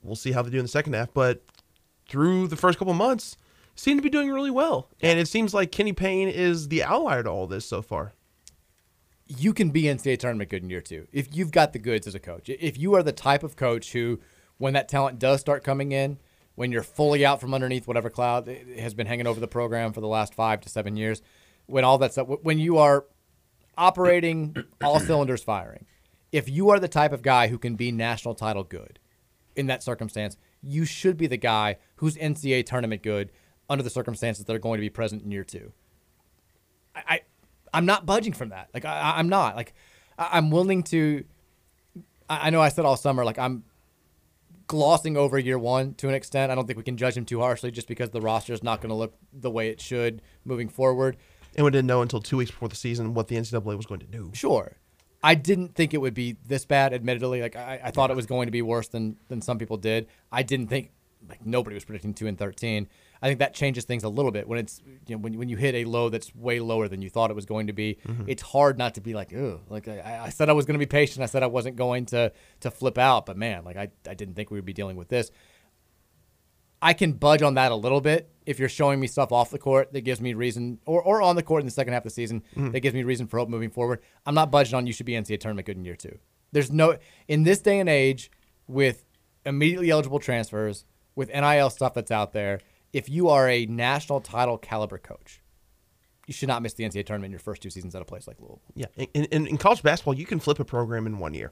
We'll 0.03 0.15
see 0.15 0.31
how 0.31 0.43
they 0.43 0.51
do 0.51 0.59
in 0.59 0.63
the 0.63 0.69
second 0.69 0.93
half, 0.93 1.11
but 1.13 1.43
through 2.07 2.47
the 2.47 2.55
first 2.55 2.77
couple 2.77 2.93
months, 2.93 3.35
seem 3.75 3.97
to 3.97 4.03
be 4.03 4.09
doing 4.09 4.29
really 4.29 4.51
well. 4.51 4.89
And 5.01 5.19
it 5.19 5.27
seems 5.27 5.53
like 5.53 5.71
Kenny 5.71 5.93
Payne 5.93 6.29
is 6.29 6.67
the 6.67 6.83
outlier 6.83 7.23
to 7.23 7.29
all 7.29 7.47
this 7.47 7.65
so 7.65 7.81
far. 7.81 8.13
You 9.29 9.53
can 9.53 9.69
be 9.69 9.83
NCAA 9.83 10.17
tournament 10.17 10.49
good 10.49 10.63
in 10.63 10.69
year 10.69 10.81
two 10.81 11.07
if 11.13 11.33
you've 11.33 11.51
got 11.51 11.71
the 11.71 11.79
goods 11.79 12.07
as 12.07 12.15
a 12.15 12.19
coach. 12.19 12.49
If 12.49 12.77
you 12.77 12.95
are 12.95 13.03
the 13.03 13.11
type 13.11 13.43
of 13.43 13.55
coach 13.55 13.93
who, 13.93 14.19
when 14.57 14.73
that 14.73 14.89
talent 14.89 15.19
does 15.19 15.39
start 15.39 15.63
coming 15.63 15.91
in, 15.91 16.17
when 16.55 16.71
you're 16.71 16.83
fully 16.83 17.25
out 17.25 17.39
from 17.39 17.53
underneath 17.53 17.87
whatever 17.87 18.09
cloud 18.09 18.47
has 18.77 18.93
been 18.93 19.07
hanging 19.07 19.27
over 19.27 19.39
the 19.39 19.47
program 19.47 19.93
for 19.93 20.01
the 20.01 20.07
last 20.07 20.33
five 20.33 20.59
to 20.61 20.69
seven 20.69 20.97
years, 20.97 21.21
when 21.67 21.85
all 21.85 21.99
that 21.99 22.11
stuff, 22.11 22.27
when 22.41 22.57
you 22.57 22.77
are 22.77 23.05
operating 23.77 24.55
all 24.83 24.99
cylinders 24.99 25.43
firing, 25.43 25.85
if 26.31 26.49
you 26.49 26.69
are 26.69 26.79
the 26.79 26.87
type 26.87 27.13
of 27.13 27.21
guy 27.21 27.47
who 27.47 27.57
can 27.57 27.75
be 27.75 27.91
national 27.91 28.33
title 28.33 28.63
good 28.63 28.99
in 29.55 29.67
that 29.67 29.83
circumstance, 29.83 30.37
you 30.61 30.85
should 30.85 31.17
be 31.17 31.27
the 31.27 31.37
guy 31.37 31.77
who's 31.97 32.17
NCAA 32.17 32.65
tournament 32.65 33.03
good 33.03 33.31
under 33.69 33.83
the 33.83 33.89
circumstances 33.89 34.45
that 34.45 34.55
are 34.55 34.59
going 34.59 34.79
to 34.79 34.81
be 34.81 34.89
present 34.89 35.23
in 35.23 35.31
year 35.31 35.43
two. 35.43 35.71
I, 36.95 37.21
I'm 37.73 37.85
not 37.85 38.05
budging 38.05 38.33
from 38.33 38.49
that. 38.49 38.69
Like 38.73 38.85
I, 38.85 39.13
I'm 39.17 39.29
not. 39.29 39.55
Like 39.55 39.73
I- 40.17 40.29
I'm 40.33 40.51
willing 40.51 40.83
to. 40.83 41.23
I 42.29 42.47
I 42.47 42.49
know 42.49 42.61
I 42.61 42.69
said 42.69 42.85
all 42.85 42.97
summer. 42.97 43.23
Like 43.25 43.39
I'm 43.39 43.63
glossing 44.67 45.17
over 45.17 45.39
year 45.39 45.57
one 45.57 45.93
to 45.95 46.07
an 46.07 46.13
extent. 46.13 46.51
I 46.51 46.55
don't 46.55 46.67
think 46.67 46.77
we 46.77 46.83
can 46.83 46.97
judge 46.97 47.17
him 47.17 47.25
too 47.25 47.39
harshly 47.39 47.71
just 47.71 47.87
because 47.87 48.11
the 48.11 48.21
roster 48.21 48.53
is 48.53 48.61
not 48.63 48.81
going 48.81 48.89
to 48.89 48.95
look 48.95 49.15
the 49.33 49.49
way 49.49 49.69
it 49.69 49.81
should 49.81 50.21
moving 50.45 50.69
forward. 50.69 51.17
And 51.55 51.65
we 51.65 51.71
didn't 51.71 51.87
know 51.87 52.01
until 52.03 52.21
two 52.21 52.37
weeks 52.37 52.51
before 52.51 52.69
the 52.69 52.75
season 52.75 53.15
what 53.15 53.27
the 53.27 53.35
NCAA 53.35 53.75
was 53.75 53.87
going 53.87 53.99
to 54.01 54.05
do. 54.05 54.29
Sure. 54.33 54.77
I 55.23 55.33
didn't 55.35 55.73
think 55.75 55.93
it 55.93 55.97
would 55.97 56.13
be 56.13 56.37
this 56.45 56.65
bad, 56.65 56.93
admittedly. 56.93 57.41
Like 57.41 57.55
I, 57.55 57.81
I 57.85 57.91
thought 57.91 58.11
it 58.11 58.15
was 58.15 58.27
going 58.27 58.45
to 58.45 58.51
be 58.51 58.61
worse 58.61 58.87
than 58.87 59.17
than 59.27 59.41
some 59.41 59.57
people 59.57 59.77
did. 59.77 60.07
I 60.31 60.43
didn't 60.43 60.67
think 60.67 60.91
like 61.27 61.45
nobody 61.45 61.73
was 61.73 61.83
predicting 61.83 62.13
two 62.13 62.27
and 62.27 62.37
thirteen. 62.37 62.87
I 63.21 63.27
think 63.27 63.39
that 63.39 63.53
changes 63.53 63.83
things 63.83 64.03
a 64.05 64.09
little 64.09 64.31
bit 64.31 64.47
when 64.47 64.59
it's 64.59 64.81
you 65.07 65.15
know 65.15 65.17
when 65.21 65.37
when 65.37 65.49
you 65.49 65.57
hit 65.57 65.75
a 65.75 65.83
low 65.85 66.07
that's 66.09 66.33
way 66.35 66.59
lower 66.59 66.87
than 66.87 67.01
you 67.01 67.09
thought 67.09 67.29
it 67.31 67.35
was 67.35 67.45
going 67.45 67.67
to 67.67 67.73
be. 67.73 67.97
It's 68.27 68.41
hard 68.41 68.77
not 68.77 68.95
to 68.95 69.01
be 69.01 69.13
like, 69.13 69.33
ugh. 69.35 69.59
Like 69.69 69.87
I, 69.87 70.21
I 70.25 70.29
said, 70.29 70.49
I 70.49 70.53
was 70.53 70.65
going 70.65 70.75
to 70.75 70.85
be 70.85 70.85
patient. 70.89 71.21
I 71.21 71.25
said 71.25 71.43
I 71.43 71.47
wasn't 71.47 71.75
going 71.75 72.05
to 72.07 72.31
to 72.61 72.71
flip 72.71 72.97
out, 72.97 73.25
but 73.25 73.35
man, 73.37 73.65
like 73.65 73.75
I 73.77 73.89
I 74.09 74.13
didn't 74.13 74.35
think 74.35 74.51
we 74.51 74.57
would 74.57 74.65
be 74.65 74.73
dealing 74.73 74.95
with 74.95 75.09
this. 75.09 75.31
I 76.81 76.93
can 76.93 77.11
budge 77.13 77.41
on 77.41 77.55
that 77.55 77.73
a 77.73 77.75
little 77.75 77.99
bit 77.99 78.29
if 78.45 78.57
you're 78.57 78.69
showing 78.69 79.01
me 79.01 79.07
stuff 79.07 79.33
off 79.33 79.49
the 79.49 79.59
court 79.59 79.91
that 79.91 80.01
gives 80.01 80.21
me 80.21 80.33
reason, 80.33 80.79
or, 80.85 81.01
or 81.03 81.21
on 81.21 81.35
the 81.35 81.43
court 81.43 81.61
in 81.61 81.65
the 81.67 81.71
second 81.73 81.91
half 81.91 82.01
of 82.01 82.05
the 82.05 82.09
season 82.11 82.41
Mhm. 82.55 82.71
that 82.71 82.79
gives 82.79 82.95
me 82.95 83.03
reason 83.03 83.27
for 83.27 83.37
hope 83.37 83.49
moving 83.49 83.69
forward. 83.69 83.99
I'm 84.25 84.33
not 84.33 84.49
budging 84.49 84.75
on 84.75 84.87
you 84.87 84.93
should 84.93 85.05
be 85.05 85.11
NCAA 85.13 85.39
tournament 85.41 85.65
good 85.65 85.75
in 85.75 85.83
year 85.83 85.97
two. 85.97 86.17
There's 86.53 86.71
no 86.71 86.97
in 87.27 87.43
this 87.43 87.59
day 87.59 87.79
and 87.79 87.89
age 87.89 88.31
with 88.65 89.03
immediately 89.45 89.89
eligible 89.89 90.19
transfers 90.19 90.85
with 91.15 91.27
NIL 91.33 91.69
stuff 91.69 91.93
that's 91.93 92.11
out 92.11 92.31
there. 92.31 92.61
If 92.93 93.09
you 93.09 93.29
are 93.29 93.47
a 93.47 93.65
national 93.65 94.21
title 94.21 94.57
caliber 94.57 94.97
coach, 94.97 95.41
you 96.27 96.33
should 96.33 96.47
not 96.47 96.61
miss 96.61 96.73
the 96.73 96.83
NCAA 96.83 97.05
tournament 97.05 97.25
in 97.25 97.31
your 97.31 97.39
first 97.39 97.61
two 97.61 97.69
seasons 97.69 97.95
at 97.95 98.01
a 98.01 98.05
place 98.05 98.27
like 98.27 98.39
Louisville. 98.39 98.61
Yeah, 98.75 98.87
in, 99.13 99.25
in, 99.25 99.47
in 99.47 99.57
college 99.57 99.81
basketball, 99.81 100.13
you 100.13 100.25
can 100.25 100.39
flip 100.39 100.59
a 100.59 100.65
program 100.65 101.07
in 101.07 101.19
one 101.19 101.33
year. 101.33 101.51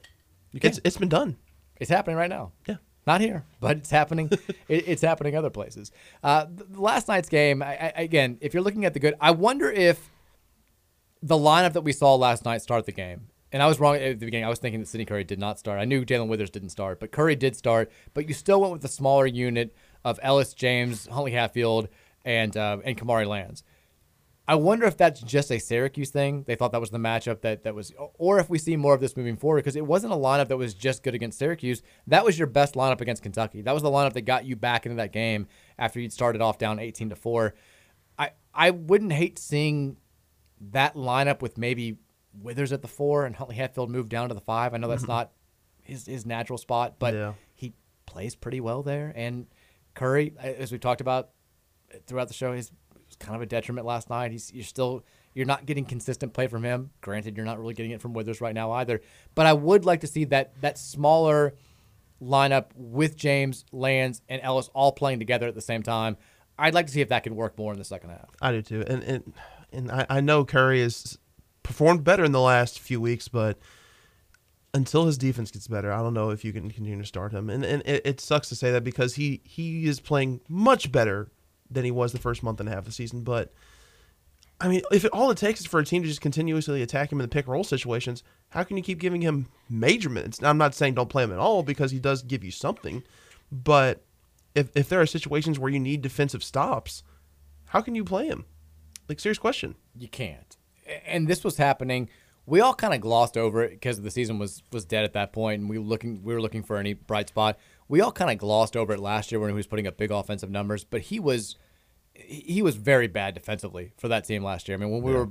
You 0.52 0.60
can. 0.60 0.68
It's 0.68 0.80
it's 0.84 0.96
been 0.96 1.08
done. 1.08 1.36
It's 1.80 1.90
happening 1.90 2.16
right 2.16 2.30
now. 2.30 2.52
Yeah. 2.66 2.76
Not 3.06 3.22
here, 3.22 3.44
but 3.58 3.78
it's 3.78 3.90
happening. 3.90 4.30
it, 4.68 4.84
it's 4.86 5.02
happening 5.02 5.34
other 5.34 5.50
places. 5.50 5.92
Uh, 6.22 6.46
last 6.74 7.08
night's 7.08 7.28
game, 7.28 7.62
I, 7.62 7.92
I, 7.96 8.02
again, 8.02 8.36
if 8.40 8.52
you're 8.52 8.62
looking 8.62 8.84
at 8.84 8.92
the 8.92 9.00
good, 9.00 9.14
I 9.20 9.30
wonder 9.30 9.70
if 9.70 10.10
the 11.22 11.36
lineup 11.36 11.72
that 11.72 11.80
we 11.80 11.92
saw 11.92 12.14
last 12.14 12.44
night 12.44 12.62
start 12.62 12.86
the 12.86 12.92
game. 12.92 13.28
And 13.50 13.62
I 13.62 13.66
was 13.66 13.80
wrong 13.80 13.96
at 13.96 14.20
the 14.20 14.26
beginning. 14.26 14.44
I 14.44 14.50
was 14.50 14.58
thinking 14.58 14.80
that 14.80 14.88
Sydney 14.88 15.06
Curry 15.06 15.24
did 15.24 15.38
not 15.38 15.58
start. 15.58 15.80
I 15.80 15.86
knew 15.86 16.04
Jae'Lyn 16.04 16.28
Withers 16.28 16.50
didn't 16.50 16.68
start, 16.68 17.00
but 17.00 17.10
Curry 17.10 17.34
did 17.34 17.56
start. 17.56 17.90
But 18.12 18.28
you 18.28 18.34
still 18.34 18.60
went 18.60 18.74
with 18.74 18.82
the 18.82 18.88
smaller 18.88 19.26
unit 19.26 19.74
of 20.04 20.18
Ellis 20.22 20.54
James, 20.54 21.06
Huntley 21.06 21.32
Hatfield, 21.32 21.88
and 22.24 22.56
uh, 22.56 22.78
and 22.84 22.96
Kamari 22.98 23.26
Lands. 23.26 23.62
I 24.50 24.54
wonder 24.54 24.86
if 24.86 24.96
that's 24.96 25.20
just 25.20 25.52
a 25.52 25.58
Syracuse 25.58 26.08
thing. 26.08 26.44
They 26.46 26.54
thought 26.54 26.72
that 26.72 26.80
was 26.80 26.88
the 26.88 26.96
matchup 26.98 27.42
that 27.42 27.64
that 27.64 27.74
was, 27.74 27.92
or 28.14 28.38
if 28.38 28.48
we 28.48 28.56
see 28.58 28.76
more 28.76 28.94
of 28.94 29.00
this 29.00 29.14
moving 29.14 29.36
forward 29.36 29.60
because 29.60 29.76
it 29.76 29.84
wasn't 29.86 30.14
a 30.14 30.16
lineup 30.16 30.48
that 30.48 30.56
was 30.56 30.72
just 30.72 31.02
good 31.02 31.14
against 31.14 31.38
Syracuse. 31.38 31.82
That 32.06 32.24
was 32.24 32.38
your 32.38 32.46
best 32.46 32.74
lineup 32.74 33.02
against 33.02 33.22
Kentucky. 33.22 33.60
That 33.60 33.74
was 33.74 33.82
the 33.82 33.90
lineup 33.90 34.14
that 34.14 34.22
got 34.22 34.46
you 34.46 34.56
back 34.56 34.86
into 34.86 34.96
that 34.96 35.12
game 35.12 35.48
after 35.78 36.00
you'd 36.00 36.14
started 36.14 36.40
off 36.40 36.56
down 36.56 36.78
eighteen 36.78 37.10
to 37.10 37.16
four. 37.16 37.54
I 38.18 38.30
I 38.54 38.70
wouldn't 38.70 39.12
hate 39.12 39.38
seeing 39.38 39.98
that 40.70 40.94
lineup 40.94 41.42
with 41.42 41.58
maybe 41.58 41.98
Withers 42.40 42.72
at 42.72 42.80
the 42.82 42.88
four 42.88 43.26
and 43.26 43.36
Huntley 43.36 43.56
Hatfield 43.56 43.90
moved 43.90 44.08
down 44.08 44.28
to 44.28 44.34
the 44.34 44.40
five. 44.40 44.72
I 44.72 44.78
know 44.78 44.88
that's 44.88 45.04
Mhm. 45.04 45.08
not 45.08 45.32
his 45.82 46.06
his 46.06 46.24
natural 46.24 46.56
spot, 46.56 46.94
but 46.98 47.12
Yeah. 47.12 47.34
he 47.54 47.74
plays 48.06 48.34
pretty 48.34 48.60
well 48.60 48.82
there. 48.82 49.12
And 49.14 49.46
Curry, 49.98 50.32
as 50.38 50.70
we 50.70 50.78
talked 50.78 51.00
about 51.00 51.30
uh, 51.92 51.98
throughout 52.06 52.28
the 52.28 52.34
show, 52.34 52.52
he's 52.52 52.70
kind 53.18 53.34
of 53.34 53.42
a 53.42 53.46
detriment 53.46 53.84
last 53.84 54.08
night. 54.08 54.30
He's 54.30 54.52
you're 54.52 54.62
still 54.62 55.04
you're 55.34 55.44
not 55.44 55.66
getting 55.66 55.84
consistent 55.84 56.32
play 56.32 56.46
from 56.46 56.62
him. 56.62 56.90
Granted, 57.00 57.36
you're 57.36 57.44
not 57.44 57.58
really 57.58 57.74
getting 57.74 57.90
it 57.90 58.00
from 58.00 58.12
Withers 58.12 58.40
right 58.40 58.54
now 58.54 58.70
either. 58.72 59.00
But 59.34 59.46
I 59.46 59.54
would 59.54 59.84
like 59.84 60.00
to 60.02 60.06
see 60.06 60.24
that 60.26 60.52
that 60.60 60.78
smaller 60.78 61.54
lineup 62.22 62.66
with 62.76 63.16
James, 63.16 63.64
Lands, 63.72 64.22
and 64.28 64.40
Ellis 64.40 64.70
all 64.72 64.92
playing 64.92 65.18
together 65.18 65.48
at 65.48 65.56
the 65.56 65.60
same 65.60 65.82
time. 65.82 66.16
I'd 66.56 66.74
like 66.74 66.86
to 66.86 66.92
see 66.92 67.00
if 67.00 67.08
that 67.08 67.24
can 67.24 67.34
work 67.34 67.58
more 67.58 67.72
in 67.72 67.78
the 67.78 67.84
second 67.84 68.10
half. 68.10 68.28
I 68.40 68.52
do 68.52 68.62
too, 68.62 68.84
and 68.86 69.02
and 69.02 69.32
and 69.72 69.90
I, 69.90 70.06
I 70.08 70.20
know 70.20 70.44
Curry 70.44 70.80
has 70.80 71.18
performed 71.64 72.04
better 72.04 72.24
in 72.24 72.30
the 72.30 72.40
last 72.40 72.78
few 72.78 73.00
weeks, 73.00 73.26
but 73.26 73.58
until 74.74 75.06
his 75.06 75.18
defense 75.18 75.50
gets 75.50 75.66
better, 75.66 75.92
I 75.92 75.98
don't 75.98 76.14
know 76.14 76.30
if 76.30 76.44
you 76.44 76.52
can 76.52 76.70
continue 76.70 77.00
to 77.00 77.06
start 77.06 77.32
him. 77.32 77.48
And 77.50 77.64
and 77.64 77.82
it, 77.86 78.02
it 78.04 78.20
sucks 78.20 78.48
to 78.50 78.56
say 78.56 78.70
that 78.72 78.84
because 78.84 79.14
he 79.14 79.40
he 79.44 79.86
is 79.86 80.00
playing 80.00 80.40
much 80.48 80.92
better 80.92 81.30
than 81.70 81.84
he 81.84 81.90
was 81.90 82.12
the 82.12 82.18
first 82.18 82.42
month 82.42 82.60
and 82.60 82.68
a 82.68 82.72
half 82.72 82.80
of 82.80 82.84
the 82.86 82.92
season. 82.92 83.22
But 83.22 83.52
I 84.60 84.68
mean, 84.68 84.82
if 84.90 85.04
it, 85.04 85.12
all 85.12 85.30
it 85.30 85.38
takes 85.38 85.60
is 85.60 85.66
for 85.66 85.80
a 85.80 85.84
team 85.84 86.02
to 86.02 86.08
just 86.08 86.20
continuously 86.20 86.82
attack 86.82 87.12
him 87.12 87.20
in 87.20 87.22
the 87.22 87.28
pick 87.28 87.46
and 87.46 87.52
roll 87.52 87.64
situations, 87.64 88.22
how 88.50 88.64
can 88.64 88.76
you 88.76 88.82
keep 88.82 88.98
giving 88.98 89.22
him 89.22 89.48
major 89.70 90.08
minutes? 90.08 90.40
Now, 90.40 90.50
I'm 90.50 90.58
not 90.58 90.74
saying 90.74 90.94
don't 90.94 91.08
play 91.08 91.24
him 91.24 91.32
at 91.32 91.38
all 91.38 91.62
because 91.62 91.90
he 91.90 91.98
does 91.98 92.22
give 92.22 92.42
you 92.42 92.50
something, 92.50 93.02
but 93.52 94.02
if 94.54 94.70
if 94.74 94.88
there 94.88 95.00
are 95.00 95.06
situations 95.06 95.58
where 95.58 95.70
you 95.70 95.80
need 95.80 96.02
defensive 96.02 96.42
stops, 96.42 97.02
how 97.66 97.80
can 97.80 97.94
you 97.94 98.04
play 98.04 98.26
him? 98.26 98.44
Like 99.08 99.20
serious 99.20 99.38
question. 99.38 99.76
You 99.96 100.08
can't. 100.08 100.56
And 101.06 101.28
this 101.28 101.44
was 101.44 101.56
happening. 101.56 102.08
We 102.48 102.60
all 102.60 102.74
kind 102.74 102.94
of 102.94 103.00
glossed 103.00 103.36
over 103.36 103.62
it 103.62 103.70
because 103.70 104.00
the 104.00 104.10
season 104.10 104.38
was 104.38 104.62
was 104.72 104.84
dead 104.84 105.04
at 105.04 105.12
that 105.12 105.32
point, 105.32 105.60
and 105.60 105.68
we 105.70 105.78
were 105.78 105.84
looking 105.84 106.22
we 106.22 106.32
were 106.34 106.40
looking 106.40 106.62
for 106.62 106.76
any 106.78 106.94
bright 106.94 107.28
spot. 107.28 107.58
We 107.88 108.00
all 108.00 108.12
kind 108.12 108.30
of 108.30 108.38
glossed 108.38 108.76
over 108.76 108.92
it 108.94 109.00
last 109.00 109.30
year 109.32 109.40
when 109.40 109.50
he 109.50 109.54
was 109.56 109.66
putting 109.66 109.86
up 109.86 109.96
big 109.96 110.10
offensive 110.10 110.50
numbers, 110.50 110.84
but 110.84 111.02
he 111.02 111.20
was 111.20 111.56
he 112.14 112.62
was 112.62 112.76
very 112.76 113.06
bad 113.06 113.34
defensively 113.34 113.92
for 113.96 114.08
that 114.08 114.24
team 114.24 114.42
last 114.42 114.66
year. 114.68 114.76
I 114.76 114.80
mean, 114.80 114.90
when 114.90 115.02
we 115.02 115.12
Yeah. 115.12 115.18
were 115.18 115.28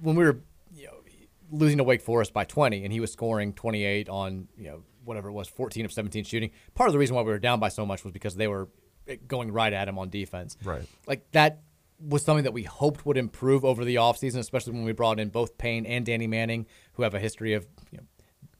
when 0.00 0.16
we 0.16 0.24
were 0.24 0.40
you 0.74 0.86
know, 0.86 0.92
losing 1.50 1.78
to 1.78 1.84
Wake 1.84 2.02
Forest 2.02 2.32
by 2.32 2.44
20, 2.44 2.84
and 2.84 2.92
he 2.92 3.00
was 3.00 3.12
scoring 3.12 3.52
28 3.52 4.08
on 4.08 4.48
you 4.58 4.66
know 4.66 4.82
whatever 5.04 5.28
it 5.28 5.32
was, 5.32 5.46
14 5.48 5.84
of 5.84 5.92
17 5.92 6.24
shooting. 6.24 6.50
Part 6.74 6.88
of 6.88 6.92
the 6.92 6.98
reason 6.98 7.14
why 7.14 7.22
we 7.22 7.30
were 7.30 7.38
down 7.38 7.60
by 7.60 7.68
so 7.68 7.84
much 7.86 8.02
was 8.04 8.12
because 8.12 8.34
they 8.36 8.48
were 8.48 8.68
eh, 9.06 9.16
going 9.28 9.52
right 9.52 9.72
at 9.72 9.86
him 9.88 9.98
on 9.98 10.08
defense. 10.10 10.56
Right. 10.64 10.86
Like 11.06 11.30
that 11.32 11.60
was 12.00 12.24
something 12.24 12.44
that 12.44 12.52
we 12.52 12.64
hoped 12.64 13.06
would 13.06 13.16
improve 13.16 13.64
over 13.64 13.84
the 13.84 13.96
offseason, 13.96 14.38
especially 14.38 14.72
when 14.72 14.84
we 14.84 14.92
brought 14.92 15.20
in 15.20 15.28
both 15.28 15.56
Payne 15.58 15.86
and 15.86 16.04
Danny 16.04 16.26
Manning, 16.26 16.66
who 16.94 17.02
have 17.02 17.14
a 17.14 17.20
history 17.20 17.54
of 17.54 17.66
you 17.90 17.98
know, 17.98 18.04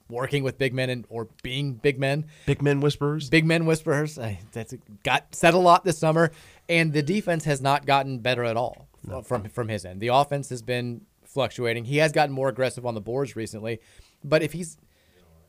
working 0.09 0.43
with 0.43 0.59
big 0.59 0.75
men 0.75 0.91
and 0.91 1.05
or 1.09 1.29
being 1.43 1.75
big 1.75 1.99
men. 1.99 2.27
Big 2.47 2.63
men 2.63 2.81
whisperers. 2.81 3.29
Big 3.31 3.45
men 3.45 3.67
whisperers. 3.67 4.19
I, 4.19 4.41
that's 4.53 4.75
got 5.03 5.35
said 5.35 5.55
a 5.55 5.59
lot 5.59 5.85
this 5.85 5.99
summer, 5.99 6.31
and 6.69 6.93
the 6.93 7.03
defense 7.03 7.45
has 7.45 7.61
not 7.61 7.87
gotten 7.87 8.19
better 8.19 8.45
at 8.45 8.57
all 8.57 8.89
uh, 9.11 9.23
from 9.23 9.45
from 9.49 9.69
his 9.69 9.85
end. 9.85 10.01
The 10.01 10.09
offense 10.09 10.49
has 10.51 10.63
been 10.63 11.03
fluctuating. 11.25 11.85
He 11.85 11.99
has 11.99 12.13
gotten 12.13 12.35
more 12.35 12.49
aggressive 12.49 12.87
on 12.87 12.95
the 12.95 13.01
boards 13.01 13.37
recently, 13.37 13.81
but 14.23 14.43
if 14.43 14.53
he's 14.53 14.77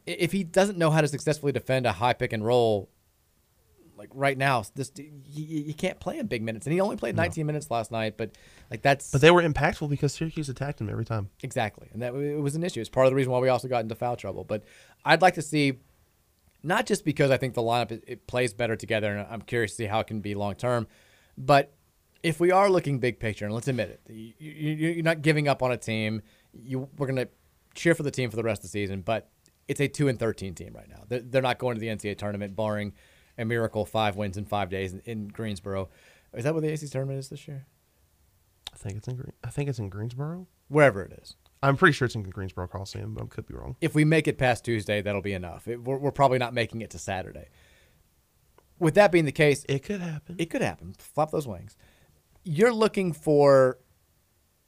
if 0.06 0.32
he 0.32 0.44
doesn't 0.44 0.78
know 0.78 0.92
how 0.92 1.02
to 1.02 1.08
successfully 1.08 1.52
defend 1.52 1.86
a 1.86 1.94
high 1.94 2.14
pick 2.14 2.34
and 2.34 2.46
roll, 2.46 2.90
like 4.06 4.12
right 4.14 4.38
now, 4.38 4.64
this 4.76 4.92
you, 4.98 5.14
you 5.34 5.74
can't 5.74 6.00
play 6.00 6.18
him 6.18 6.28
big 6.28 6.44
minutes, 6.44 6.66
and 6.66 6.74
he 6.74 6.80
only 6.80 6.96
played 6.96 7.16
19 7.16 7.46
minutes 7.46 7.72
last 7.72 7.92
night. 7.92 8.18
But 8.18 8.32
like 8.70 8.82
that's 8.82 9.12
But 9.12 9.22
they 9.22 9.32
were 9.32 9.42
impactful 9.42 9.90
because 9.90 10.14
Syracuse 10.14 10.50
attacked 10.50 10.80
him 10.80 10.90
every 10.90 11.06
time. 11.06 11.30
Exactly, 11.42 11.90
and 11.94 12.02
that 12.02 12.14
it 12.14 12.40
was 12.40 12.56
an 12.56 12.64
issue. 12.64 12.80
It's 12.80 12.90
part 12.90 13.08
of 13.08 13.12
the 13.12 13.16
reason 13.16 13.32
why 13.32 13.40
we 13.40 13.50
also 13.50 13.68
got 13.68 13.82
into 13.82 13.96
foul 13.96 14.16
trouble. 14.16 14.44
But 14.44 14.64
I'd 15.04 15.22
like 15.22 15.36
to 15.36 15.42
see, 15.42 15.80
not 16.64 16.86
just 16.86 17.04
because 17.06 17.32
I 17.32 17.38
think 17.38 17.54
the 17.54 17.62
lineup 17.62 17.92
it, 17.92 18.04
it 18.08 18.28
plays 18.28 18.54
better 18.54 18.76
together, 18.76 19.16
and 19.16 19.28
I'm 19.30 19.42
curious 19.42 19.72
to 19.72 19.78
see 19.78 19.86
how 19.86 20.00
it 20.00 20.08
can 20.08 20.22
be 20.22 20.36
long 20.36 20.56
term, 20.56 20.88
but 21.38 21.74
if 22.24 22.40
we 22.40 22.52
are 22.52 22.70
looking 22.70 23.00
big 23.00 23.20
picture, 23.20 23.46
and 23.46 23.54
let's 23.54 23.68
admit 23.68 23.90
it, 23.90 24.12
you, 24.12 24.34
you, 24.40 24.72
you're 24.94 25.04
not 25.04 25.22
giving 25.22 25.48
up 25.48 25.62
on 25.62 25.72
a 25.72 25.78
team. 25.78 26.22
You 26.54 26.90
we're 26.98 27.08
gonna 27.08 27.28
cheer 27.76 27.94
for 27.94 28.04
the 28.04 28.12
team 28.12 28.30
for 28.30 28.36
the 28.36 28.44
rest 28.44 28.60
of 28.60 28.64
the 28.64 28.70
season, 28.70 29.02
but 29.02 29.30
it's 29.68 29.80
a 29.80 29.88
two 29.88 30.08
and 30.08 30.20
13 30.20 30.54
team 30.56 30.74
right 30.74 30.90
now. 30.90 31.04
They're, 31.08 31.20
they're 31.20 31.42
not 31.42 31.58
going 31.58 31.76
to 31.76 31.80
the 31.80 31.88
NCAA 31.88 32.18
tournament, 32.18 32.56
barring 32.56 32.94
a 33.38 33.46
miracle 33.46 33.86
five 33.86 34.16
wins 34.16 34.38
in 34.38 34.46
five 34.46 34.70
days 34.70 34.94
in, 34.94 35.02
in 35.06 35.28
Greensboro. 35.28 35.90
Is 36.34 36.44
that 36.44 36.54
what 36.54 36.64
the 36.64 36.72
ACC 36.72 36.90
tournament 36.90 37.20
is 37.20 37.30
this 37.30 37.48
year? 37.48 37.66
I 38.74 38.78
think 38.78 38.98
it's 38.98 39.08
in 39.08 39.16
Green, 39.16 39.34
I 39.44 39.50
think 39.50 39.70
it's 39.70 39.80
in 39.80 39.90
Greensboro. 39.90 40.48
Wherever 40.68 41.02
it 41.04 41.14
is. 41.22 41.36
I'm 41.64 41.78
pretty 41.78 41.94
sure 41.94 42.06
it's 42.06 42.16
in 42.16 42.24
Greensboro 42.24 42.68
Coliseum, 42.68 43.14
but 43.14 43.24
I 43.24 43.28
could 43.28 43.48
be 43.48 43.54
wrong. 43.54 43.76
if 43.82 43.96
we 43.96 44.04
make 44.06 44.28
it 44.28 44.38
past 44.38 44.66
Tuesday, 44.66 45.02
that'll 45.02 45.22
be 45.22 45.34
enough. 45.34 45.68
It, 45.68 45.84
we're, 45.84 45.98
we're 45.98 46.12
probably 46.12 46.38
not 46.38 46.54
making 46.54 46.82
it 46.82 46.92
to 46.92 47.00
Saturday. 47.00 47.48
With 48.78 48.96
that 48.96 49.12
being 49.12 49.26
the 49.26 49.32
case, 49.32 49.66
it 49.70 49.84
could 49.84 50.02
happen. 50.02 50.36
It 50.38 50.50
could 50.50 50.62
happen. 50.62 50.96
Flop 51.00 51.32
those 51.32 51.48
wings. 51.48 51.78
You're 52.44 52.74
looking 52.74 53.14
for 53.14 53.80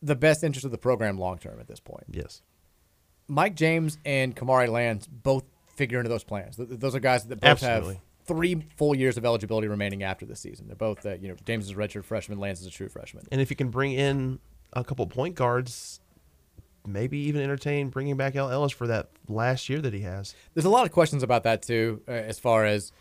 the 0.01 0.15
best 0.15 0.43
interest 0.43 0.65
of 0.65 0.71
the 0.71 0.77
program 0.77 1.17
long 1.17 1.37
term 1.37 1.59
at 1.59 1.67
this 1.67 1.79
point. 1.79 2.05
Yes. 2.09 2.41
Mike 3.27 3.55
James 3.55 3.97
and 4.05 4.35
Kamari 4.35 4.69
Lands 4.69 5.07
both 5.07 5.43
figure 5.75 5.99
into 5.99 6.09
those 6.09 6.23
plans. 6.23 6.55
Those 6.57 6.95
are 6.95 6.99
guys 6.99 7.25
that 7.25 7.41
both 7.41 7.49
Absolutely. 7.49 7.95
have 7.95 8.03
three 8.27 8.65
full 8.75 8.95
years 8.95 9.17
of 9.17 9.25
eligibility 9.25 9.67
remaining 9.67 10.03
after 10.03 10.25
this 10.25 10.39
season. 10.39 10.67
They're 10.67 10.75
both, 10.75 11.05
uh, 11.05 11.15
you 11.15 11.29
know, 11.29 11.35
James 11.45 11.65
is 11.65 11.71
a 11.71 11.75
redshirt 11.75 12.03
freshman, 12.03 12.39
Lands 12.39 12.61
is 12.61 12.67
a 12.67 12.71
true 12.71 12.89
freshman. 12.89 13.25
And 13.31 13.41
if 13.41 13.49
you 13.49 13.55
can 13.55 13.69
bring 13.69 13.93
in 13.93 14.39
a 14.73 14.83
couple 14.83 15.07
point 15.07 15.35
guards, 15.35 16.01
maybe 16.85 17.17
even 17.19 17.41
entertain 17.41 17.89
bringing 17.89 18.17
back 18.17 18.35
El 18.35 18.49
Ellis 18.49 18.71
for 18.71 18.87
that 18.87 19.09
last 19.27 19.69
year 19.69 19.79
that 19.79 19.93
he 19.93 20.01
has. 20.01 20.35
There's 20.53 20.65
a 20.65 20.69
lot 20.69 20.85
of 20.85 20.91
questions 20.91 21.23
about 21.23 21.43
that 21.43 21.61
too, 21.61 22.01
uh, 22.07 22.11
as 22.11 22.39
far 22.39 22.65
as 22.65 22.91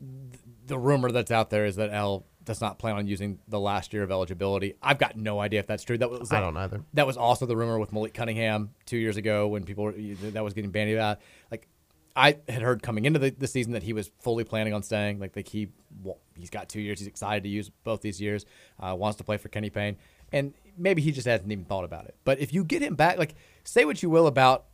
th- 0.00 0.40
the 0.66 0.78
rumor 0.78 1.10
that's 1.10 1.30
out 1.30 1.50
there 1.50 1.66
is 1.66 1.76
that 1.76 1.92
El 1.92 2.24
does 2.44 2.60
not 2.60 2.78
plan 2.78 2.96
on 2.96 3.06
using 3.06 3.38
the 3.48 3.60
last 3.60 3.92
year 3.92 4.02
of 4.02 4.10
eligibility. 4.10 4.74
I've 4.82 4.98
got 4.98 5.16
no 5.16 5.38
idea 5.40 5.60
if 5.60 5.66
that's 5.66 5.84
true. 5.84 5.96
That 5.98 6.10
was 6.10 6.32
I 6.32 6.40
don't 6.40 6.56
either. 6.56 6.82
That 6.94 7.06
was 7.06 7.16
also 7.16 7.46
the 7.46 7.56
rumor 7.56 7.78
with 7.78 7.92
Malik 7.92 8.14
Cunningham 8.14 8.70
two 8.86 8.96
years 8.96 9.16
ago 9.16 9.46
when 9.48 9.64
people 9.64 9.84
were, 9.84 9.92
that 9.92 10.42
was 10.42 10.52
getting 10.54 10.70
bandied 10.70 10.96
about. 10.96 11.20
Like 11.50 11.68
I 12.14 12.38
had 12.48 12.62
heard 12.62 12.82
coming 12.82 13.04
into 13.04 13.18
the, 13.18 13.30
the 13.30 13.46
season 13.46 13.72
that 13.72 13.82
he 13.82 13.92
was 13.92 14.10
fully 14.20 14.44
planning 14.44 14.74
on 14.74 14.82
staying. 14.82 15.18
Like 15.18 15.34
like 15.36 15.48
he 15.48 15.68
well, 16.02 16.18
he's 16.36 16.50
got 16.50 16.68
two 16.68 16.80
years. 16.80 16.98
He's 16.98 17.08
excited 17.08 17.42
to 17.44 17.48
use 17.48 17.70
both 17.84 18.02
these 18.02 18.20
years. 18.20 18.44
Uh, 18.78 18.94
wants 18.94 19.18
to 19.18 19.24
play 19.24 19.36
for 19.36 19.48
Kenny 19.48 19.70
Payne, 19.70 19.96
and 20.32 20.54
maybe 20.76 21.02
he 21.02 21.12
just 21.12 21.26
hasn't 21.26 21.50
even 21.50 21.64
thought 21.64 21.84
about 21.84 22.06
it. 22.06 22.16
But 22.24 22.38
if 22.38 22.52
you 22.52 22.64
get 22.64 22.82
him 22.82 22.94
back, 22.94 23.18
like 23.18 23.34
say 23.64 23.84
what 23.84 24.02
you 24.02 24.10
will 24.10 24.26
about 24.26 24.66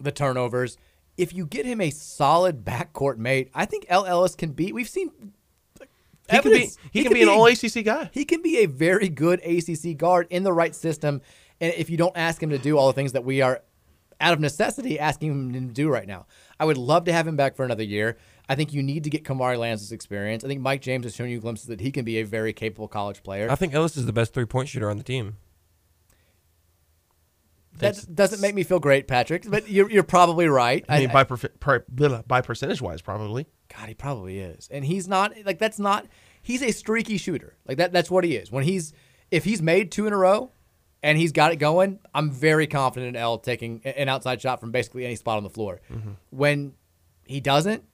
the 0.00 0.12
turnovers. 0.12 0.76
If 1.16 1.34
you 1.34 1.46
get 1.46 1.66
him 1.66 1.80
a 1.80 1.90
solid 1.90 2.64
backcourt 2.64 3.18
mate, 3.18 3.50
I 3.54 3.64
think 3.64 3.86
El 3.88 4.06
Ellis 4.06 4.34
can 4.34 4.52
be. 4.52 4.72
We've 4.72 4.88
seen 4.88 5.10
He 5.10 6.38
can 6.38 6.42
be 6.42 6.48
evidence. 6.48 6.78
he, 6.92 7.02
can 7.02 7.12
be 7.12 7.22
an 7.22 7.28
all 7.28 7.46
ACC 7.46 7.84
guy. 7.84 8.10
He 8.12 8.24
can 8.24 8.42
be 8.42 8.58
a 8.58 8.66
very 8.66 9.08
good 9.08 9.40
ACC 9.44 9.96
guard 9.96 10.28
in 10.30 10.44
the 10.44 10.52
right 10.52 10.74
system, 10.74 11.20
and 11.60 11.74
if 11.76 11.90
you 11.90 11.96
don't 11.96 12.16
ask 12.16 12.42
him 12.42 12.50
to 12.50 12.58
do 12.58 12.78
all 12.78 12.86
the 12.86 12.92
things 12.92 13.12
that 13.12 13.24
we 13.24 13.42
are, 13.42 13.62
out 14.20 14.32
of 14.32 14.40
necessity, 14.40 14.98
asking 14.98 15.52
him 15.52 15.68
to 15.68 15.72
do 15.72 15.88
right 15.88 16.06
now, 16.06 16.26
I 16.58 16.64
would 16.64 16.76
love 16.76 17.04
to 17.04 17.12
have 17.12 17.26
him 17.26 17.36
back 17.36 17.56
for 17.56 17.64
another 17.64 17.82
year. 17.82 18.16
I 18.48 18.54
think 18.54 18.72
you 18.72 18.82
need 18.82 19.04
to 19.04 19.10
get 19.10 19.24
Kamari 19.24 19.58
Lance's 19.58 19.92
experience. 19.92 20.44
I 20.44 20.48
think 20.48 20.60
Mike 20.60 20.80
James 20.80 21.04
has 21.04 21.14
shown 21.14 21.28
you 21.28 21.38
glimpses 21.40 21.66
that 21.66 21.80
he 21.80 21.92
can 21.92 22.04
be 22.04 22.18
a 22.18 22.22
very 22.24 22.52
capable 22.52 22.88
college 22.88 23.22
player. 23.22 23.50
I 23.50 23.54
think 23.54 23.74
Ellis 23.74 23.96
is 23.96 24.06
the 24.06 24.12
best 24.12 24.32
three 24.32 24.46
point 24.46 24.68
shooter 24.68 24.90
on 24.90 24.96
the 24.96 25.04
team. 25.04 25.36
that 27.78 28.06
doesn't 28.12 28.40
make 28.40 28.54
me 28.54 28.64
feel 28.64 28.80
great, 28.80 29.06
Patrick, 29.06 29.48
but 29.48 29.68
you're, 29.68 29.90
you're 29.90 30.02
probably 30.02 30.48
right. 30.48 30.84
I 30.88 31.00
mean, 31.00 31.12
by 31.12 31.24
perf- 31.24 31.60
per, 31.60 31.80
by 32.26 32.40
percentage 32.40 32.80
wise, 32.80 33.02
probably. 33.02 33.46
God, 33.76 33.88
he 33.88 33.94
probably 33.94 34.38
is. 34.40 34.68
And 34.70 34.84
he's 34.84 35.06
not 35.06 35.34
like 35.44 35.58
that's 35.58 35.78
not 35.78 36.06
he's 36.42 36.62
a 36.62 36.72
streaky 36.72 37.18
shooter. 37.18 37.56
Like 37.66 37.76
that 37.76 37.92
that's 37.92 38.10
what 38.10 38.24
he 38.24 38.34
is. 38.36 38.50
When 38.50 38.64
he's 38.64 38.92
if 39.30 39.44
he's 39.44 39.60
made 39.60 39.92
two 39.92 40.06
in 40.06 40.12
a 40.12 40.16
row 40.16 40.52
and 41.02 41.16
he's 41.18 41.32
got 41.32 41.52
it 41.52 41.56
going, 41.56 41.98
I'm 42.14 42.30
very 42.30 42.66
confident 42.66 43.16
in 43.16 43.16
El 43.16 43.38
taking 43.38 43.80
an 43.84 44.08
outside 44.08 44.40
shot 44.40 44.60
from 44.60 44.72
basically 44.72 45.04
any 45.04 45.16
spot 45.16 45.36
on 45.36 45.44
the 45.44 45.50
floor. 45.50 45.80
When 46.30 46.74
he 47.24 47.40
doesn't, 47.40 47.84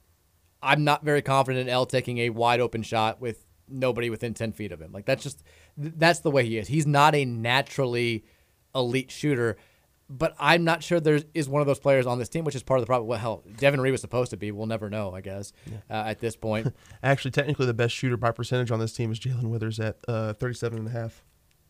I'm 0.62 0.85
not 0.85 1.05
very 1.05 1.20
confident 1.22 1.68
in 1.68 1.72
El 1.72 1.86
taking 1.86 2.18
a 2.18 2.31
wide 2.31 2.60
open 2.60 2.82
shot 2.82 3.20
with 3.20 3.44
nobody 3.68 4.10
within 4.10 4.35
10 4.35 4.52
feet 4.52 4.72
of 4.72 4.81
him. 4.81 4.93
Like 4.93 5.05
that's 5.05 5.22
just 5.22 5.43
that's 5.76 6.20
the 6.20 6.31
way 6.31 6.44
he 6.47 6.56
is. 6.59 6.68
He's 6.68 6.86
not 6.86 7.14
a 7.14 7.24
naturally 7.24 8.24
elite 8.74 9.10
shooter. 9.10 9.56
But 10.10 10.35
I'm 10.39 10.64
not 10.64 10.82
sure 10.82 11.01
there 11.01 11.20
is 11.32 11.48
one 11.48 11.62
of 11.62 11.66
those 11.66 11.78
players 11.78 12.06
on 12.06 12.18
this 12.18 12.28
team, 12.28 12.44
which 12.44 12.55
is 12.55 12.62
part 12.62 12.78
of 12.78 12.82
the 12.82 12.86
problem. 12.86 13.09
Well, 13.09 13.18
hell, 13.18 13.43
Devin 13.56 13.81
Ree 13.81 13.90
was 13.90 14.02
supposed 14.02 14.31
to 14.32 14.36
be. 14.36 14.52
We'll 14.52 14.66
never 14.66 14.90
know, 14.90 15.14
I 15.14 15.22
guess, 15.22 15.55
uh, 15.89 15.94
at 15.94 16.20
this 16.20 16.36
point. 16.47 16.74
Actually, 17.02 17.31
technically, 17.31 17.64
the 17.64 17.72
best 17.74 17.94
shooter 17.94 18.18
by 18.18 18.31
percentage 18.31 18.70
on 18.70 18.78
this 18.78 18.93
team 18.93 19.10
is 19.10 19.18
Jae'Lyn 19.18 19.48
Withers 19.48 19.81
at 19.81 19.97
uh, 20.06 20.35
37 20.35 20.78
and 20.78 20.89
a 20.89 20.90
half. 20.90 21.24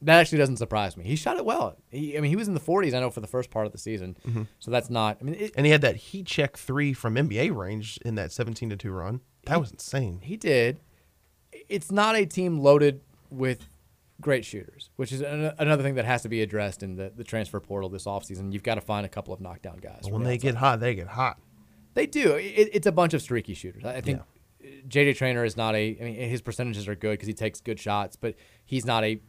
That 0.05 0.21
actually 0.21 0.39
doesn't 0.39 0.59
surprise 0.59 0.97
me. 0.97 1.05
He 1.05 1.17
shot 1.17 1.37
it 1.39 1.45
well. 1.45 1.77
He, 1.91 2.17
I 2.17 2.21
mean, 2.21 2.29
he 2.31 2.37
was 2.37 2.47
in 2.47 2.55
the 2.55 2.61
40s, 2.61 2.95
I 2.95 3.01
know, 3.01 3.11
for 3.11 3.21
the 3.21 3.27
first 3.27 3.51
part 3.51 3.67
of 3.67 3.73
the 3.73 3.79
season. 3.79 4.17
Mhm. 4.27 4.47
So 4.59 4.71
that's 4.71 4.91
not. 4.91 5.19
I 5.21 5.25
mean, 5.25 5.35
it, 5.35 5.53
And 5.57 5.65
he 5.67 5.73
had 5.73 5.81
that 5.81 5.97
heat 5.97 6.27
check 6.27 6.57
three 6.57 6.93
from 6.93 7.15
NBA 7.17 7.51
range 7.57 7.99
in 8.05 8.15
that 8.17 8.31
17 8.31 8.71
to 8.71 8.77
2 8.77 8.91
run. 8.93 9.21
That 9.47 9.55
He- 9.55 9.61
was 9.61 9.71
insane. 9.73 10.21
he 10.23 10.37
did. 10.37 10.81
It's 11.69 11.91
not 11.91 12.17
a 12.17 12.27
team 12.27 12.59
loaded 12.61 13.01
with 13.31 13.69
great 14.21 14.45
shooters, 14.45 14.91
which 14.97 15.13
is 15.13 15.21
an, 15.23 15.53
another 15.59 15.83
thing 15.83 15.95
that 15.97 16.05
has 16.05 16.23
to 16.23 16.29
be 16.29 16.43
addressed 16.43 16.83
in 16.83 16.97
the, 16.97 17.13
the 17.15 17.25
transfer 17.25 17.61
portal 17.61 17.89
this 17.89 18.05
offseason. 18.05 18.53
You've 18.53 18.63
got 18.63 18.75
to 18.77 18.81
find 18.81 19.05
a 19.07 19.09
couple 19.09 19.33
of 19.35 19.41
knockdown 19.41 19.79
guys. 19.79 20.03
When 20.09 20.23
the 20.23 20.29
they 20.29 20.35
outside. 20.35 20.43
get 20.49 20.55
hot, 20.57 20.81
they 20.81 20.95
get 20.95 21.09
hot. 21.09 21.39
They 21.95 22.07
do. 22.07 22.35
It, 22.35 22.71
it's 22.73 22.87
a 22.87 22.93
bunch 22.93 23.15
of 23.15 23.23
streaky 23.23 23.55
shooters. 23.55 23.85
I 23.85 23.97
I 23.97 24.01
think 24.01 24.21
JJ 24.89 25.17
Traynor 25.17 25.45
is 25.45 25.57
not 25.57 25.75
a. 25.75 25.97
I 26.01 26.05
mean, 26.05 26.15
his 26.29 26.43
percentages 26.43 26.89
are 26.89 26.95
good 26.95 27.13
because 27.13 27.29
he 27.29 27.35
takes 27.35 27.61
good 27.61 27.79
shots, 27.79 28.17
but 28.17 28.35
he's 28.65 28.85
not 28.85 29.05
a. 29.05 29.21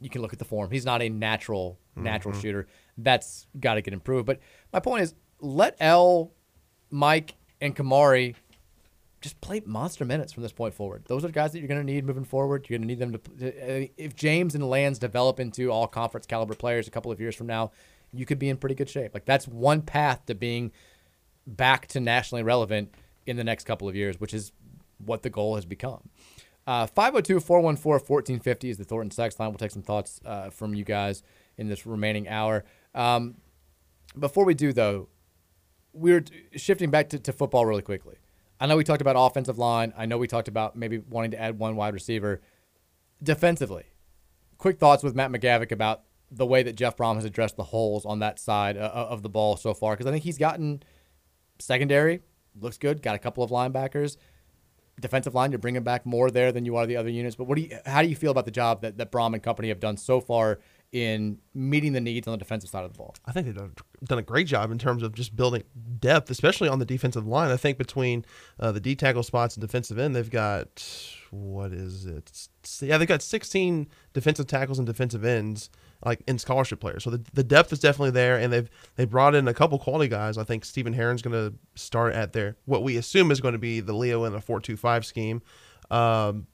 You 0.00 0.08
can 0.10 0.22
look 0.22 0.32
at 0.32 0.38
the 0.38 0.44
form. 0.44 0.70
He's 0.70 0.84
not 0.86 1.02
a 1.02 1.08
natural 1.08 1.78
natural 1.96 2.32
Mhm. 2.34 2.40
shooter. 2.42 2.66
That's 2.96 3.46
got 3.58 3.74
to 3.74 3.82
get 3.82 3.92
improved. 3.92 4.26
But 4.26 4.38
my 4.72 4.78
point 4.78 5.02
is, 5.02 5.14
let 5.40 5.76
El, 5.80 6.32
Mike, 6.90 7.34
and 7.60 7.74
Kamari 7.74 8.36
just 9.20 9.40
play 9.40 9.60
monster 9.66 10.04
minutes 10.04 10.32
from 10.32 10.44
this 10.44 10.52
point 10.52 10.74
forward. 10.74 11.02
Those 11.08 11.24
are 11.24 11.28
guys 11.30 11.50
that 11.52 11.58
you're 11.58 11.66
going 11.66 11.84
to 11.84 11.92
need 11.92 12.04
moving 12.06 12.22
forward. 12.24 12.66
You're 12.68 12.78
going 12.78 12.86
to 12.88 12.94
need 12.94 13.00
them 13.00 13.12
to. 13.40 13.82
uh, 13.82 13.86
If 13.96 14.14
James 14.14 14.54
and 14.54 14.68
Lands 14.70 15.00
develop 15.00 15.40
into 15.40 15.70
all 15.72 15.88
conference 15.88 16.24
caliber 16.26 16.54
players 16.54 16.86
a 16.86 16.90
couple 16.92 17.10
of 17.10 17.20
years 17.20 17.34
from 17.34 17.48
now, 17.48 17.72
you 18.12 18.24
could 18.24 18.38
be 18.38 18.48
in 18.48 18.56
pretty 18.58 18.76
good 18.76 18.88
shape. 18.88 19.12
Like 19.12 19.24
that's 19.24 19.48
one 19.48 19.82
path 19.82 20.24
to 20.26 20.36
being 20.36 20.70
back 21.48 21.88
to 21.88 22.00
nationally 22.00 22.44
relevant 22.44 22.94
in 23.26 23.36
the 23.36 23.42
next 23.44 23.64
couple 23.64 23.88
of 23.88 23.96
years, 23.96 24.20
which 24.20 24.32
is 24.32 24.52
what 25.04 25.22
the 25.22 25.30
goal 25.30 25.56
has 25.56 25.64
become. 25.64 26.08
Uh, 26.68 26.86
502 26.86 27.40
414 27.40 28.06
1450 28.06 28.68
is 28.68 28.76
the 28.76 28.84
Thornton's 28.84 29.16
text 29.16 29.40
line. 29.40 29.48
We'll 29.48 29.56
take 29.56 29.70
some 29.70 29.80
thoughts 29.80 30.20
uh, 30.26 30.50
from 30.50 30.74
you 30.74 30.84
guys 30.84 31.22
in 31.56 31.66
this 31.66 31.86
remaining 31.86 32.28
hour. 32.28 32.62
Um, 32.94 33.36
before 34.18 34.44
we 34.44 34.52
do, 34.52 34.74
though, 34.74 35.08
we're 35.94 36.20
t- 36.20 36.34
shifting 36.56 36.90
back 36.90 37.08
to, 37.08 37.18
to 37.20 37.32
football 37.32 37.64
really 37.64 37.80
quickly. 37.80 38.16
I 38.60 38.66
know 38.66 38.76
we 38.76 38.84
talked 38.84 39.00
about 39.00 39.16
offensive 39.16 39.56
line. 39.56 39.94
I 39.96 40.04
know 40.04 40.18
we 40.18 40.26
talked 40.26 40.46
about 40.46 40.76
maybe 40.76 40.98
wanting 40.98 41.30
to 41.30 41.40
add 41.40 41.58
one 41.58 41.74
wide 41.74 41.94
receiver. 41.94 42.42
Defensively, 43.22 43.84
quick 44.58 44.78
thoughts 44.78 45.02
with 45.02 45.14
Matt 45.14 45.30
McGavick 45.30 45.72
about 45.72 46.02
the 46.30 46.44
way 46.44 46.62
that 46.62 46.76
Jeff 46.76 46.98
Brohm 46.98 47.14
has 47.14 47.24
addressed 47.24 47.56
the 47.56 47.64
holes 47.64 48.04
on 48.04 48.18
that 48.18 48.38
side 48.38 48.76
uh, 48.76 48.90
of 48.92 49.22
the 49.22 49.30
ball 49.30 49.56
so 49.56 49.72
far. 49.72 49.94
Because 49.94 50.04
I 50.04 50.10
think 50.10 50.24
he's 50.24 50.36
gotten 50.36 50.82
secondary, 51.58 52.20
looks 52.60 52.76
good, 52.76 53.00
got 53.00 53.14
a 53.14 53.18
couple 53.18 53.42
of 53.42 53.50
linebackers. 53.50 54.18
Defensive 55.00 55.34
line, 55.34 55.52
you're 55.52 55.58
bringing 55.58 55.82
back 55.82 56.04
more 56.04 56.30
there 56.30 56.52
than 56.52 56.64
you 56.64 56.76
are 56.76 56.86
the 56.86 56.96
other 56.96 57.08
units. 57.08 57.36
But 57.36 57.44
what 57.44 57.56
do 57.56 57.62
you, 57.62 57.78
how 57.86 58.02
do 58.02 58.08
you 58.08 58.16
feel 58.16 58.30
about 58.30 58.44
the 58.44 58.50
job 58.50 58.82
that, 58.82 58.98
that 58.98 59.12
Brohm 59.12 59.34
and 59.34 59.42
company 59.42 59.68
have 59.68 59.80
done 59.80 59.96
so 59.96 60.20
far 60.20 60.58
in 60.90 61.38
meeting 61.54 61.92
the 61.92 62.00
needs 62.00 62.26
on 62.26 62.32
the 62.32 62.38
defensive 62.38 62.70
side 62.70 62.84
of 62.84 62.92
the 62.92 62.98
ball? 62.98 63.14
I 63.26 63.32
think 63.32 63.46
they've 63.46 63.54
done, 63.54 63.74
done 64.04 64.18
a 64.18 64.22
great 64.22 64.46
job 64.46 64.70
in 64.70 64.78
terms 64.78 65.02
of 65.02 65.14
just 65.14 65.36
building 65.36 65.62
depth, 65.98 66.30
especially 66.30 66.68
on 66.68 66.78
the 66.78 66.84
defensive 66.84 67.26
line. 67.26 67.50
I 67.50 67.56
think 67.56 67.78
between 67.78 68.24
uh, 68.58 68.72
the 68.72 68.80
D 68.80 68.94
tackle 68.94 69.22
spots 69.22 69.56
and 69.56 69.60
defensive 69.60 69.98
end, 69.98 70.16
they've 70.16 70.30
got 70.30 70.84
what 71.30 71.72
is 71.72 72.06
it? 72.06 72.48
Yeah, 72.80 72.98
they've 72.98 73.08
got 73.08 73.22
16 73.22 73.88
defensive 74.12 74.46
tackles 74.46 74.78
and 74.78 74.86
defensive 74.86 75.24
ends, 75.24 75.70
like 76.04 76.22
in 76.28 76.38
scholarship 76.38 76.80
players. 76.80 77.02
So 77.04 77.10
the, 77.10 77.22
the 77.32 77.42
depth 77.44 77.72
is 77.72 77.80
definitely 77.80 78.12
there, 78.12 78.36
and 78.38 78.52
they've 78.52 78.70
they 78.96 79.04
brought 79.04 79.34
in 79.34 79.48
a 79.48 79.54
couple 79.54 79.78
quality 79.78 80.08
guys. 80.08 80.38
I 80.38 80.44
think 80.44 80.64
Stephen 80.64 80.92
Herron's 80.92 81.22
going 81.22 81.32
to 81.34 81.56
start 81.74 82.14
at 82.14 82.32
their 82.32 82.56
what 82.66 82.82
we 82.82 82.96
assume 82.96 83.30
is 83.30 83.40
going 83.40 83.52
to 83.52 83.58
be 83.58 83.80
the 83.80 83.92
Leo 83.92 84.24
in 84.24 84.34
a 84.34 84.40
four-two-five 84.40 85.04
scheme. 85.04 85.42
Um, 85.90 86.46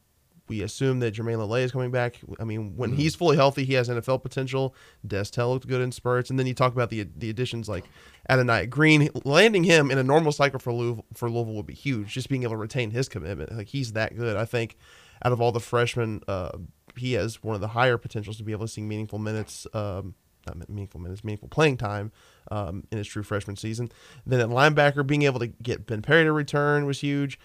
we 0.47 0.61
assume 0.61 1.01
that 1.01 1.15
Jermayne 1.15 1.39
Lole 1.39 1.55
is 1.55 1.73
coming 1.73 1.91
back. 1.91 2.16
I 2.39 2.45
mean, 2.45 2.77
when 2.77 2.93
Mhm. 2.93 2.97
he's 2.97 3.15
fully 3.15 3.37
healthy, 3.37 3.65
he 3.65 3.73
has 3.75 3.89
NFL 3.89 4.19
potential. 4.23 4.75
Destel 5.07 5.51
looked 5.55 5.66
good 5.66 5.81
in 5.81 5.91
spurts, 5.91 6.29
and 6.29 6.39
then 6.39 6.47
you 6.47 6.53
talk 6.53 6.75
about 6.75 6.91
the 6.91 7.09
the 7.16 7.31
additions 7.31 7.66
like 7.69 7.85
Adonai 8.29 8.66
Green. 8.66 9.09
Landing 9.25 9.65
him 9.65 9.91
in 9.91 9.97
a 9.97 10.03
normal 10.03 10.33
cycle 10.33 10.59
for 10.59 10.71
Louisville, 10.73 11.07
for 11.15 11.31
Louisville 11.31 11.55
would 11.55 11.66
be 11.66 11.73
huge. 11.75 12.09
Just 12.12 12.29
being 12.29 12.43
able 12.43 12.53
to 12.53 12.59
retain 12.59 12.91
his 12.91 13.09
commitment, 13.09 13.57
like 13.57 13.69
he's 13.69 13.93
that 13.93 14.16
good. 14.16 14.37
I 14.37 14.45
think 14.45 14.77
out 15.25 15.33
of 15.33 15.41
all 15.41 15.51
the 15.53 15.61
freshmen, 15.61 16.21
uh, 16.29 16.51
he 16.97 17.15
has 17.15 17.43
one 17.43 17.55
of 17.55 17.61
the 17.61 17.69
higher 17.69 17.99
potentials 17.99 18.37
to 18.39 18.45
be 18.45 18.53
able 18.53 18.66
to 18.66 18.73
see 18.73 18.81
meaningful 18.83 19.19
minutes. 19.19 19.66
Um, 19.75 20.15
not 20.47 20.69
meaningful 20.69 21.01
minutes, 21.01 21.25
meaningful 21.25 21.49
playing 21.49 21.79
time 21.79 22.12
um, 22.51 22.87
in 22.93 22.99
his 22.99 23.07
true 23.07 23.23
freshman 23.23 23.57
season. 23.57 23.91
Then 24.27 24.41
at 24.41 24.49
linebacker, 24.49 25.07
being 25.07 25.23
able 25.23 25.41
to 25.41 25.47
get 25.47 25.87
Ben 25.87 26.03
Perry 26.03 26.25
to 26.25 26.33
return 26.33 26.85
was 26.85 27.01
huge. 27.01 27.39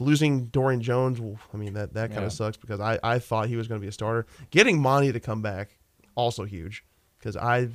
Losing 0.00 0.46
Dorian 0.46 0.80
Jones, 0.80 1.20
well, 1.20 1.38
I 1.52 1.56
mean 1.56 1.74
that 1.74 1.94
that 1.94 2.10
kind 2.10 2.20
Yeah. 2.22 2.26
of 2.26 2.32
sucks 2.32 2.56
because 2.56 2.80
I, 2.80 2.98
I 3.02 3.18
thought 3.20 3.48
he 3.48 3.56
was 3.56 3.68
going 3.68 3.80
to 3.80 3.84
be 3.84 3.88
a 3.88 3.92
starter. 3.92 4.26
Getting 4.50 4.80
Monty 4.80 5.12
to 5.12 5.20
come 5.20 5.42
back 5.42 5.78
also 6.16 6.44
huge 6.44 6.84
because 7.18 7.36
I 7.36 7.68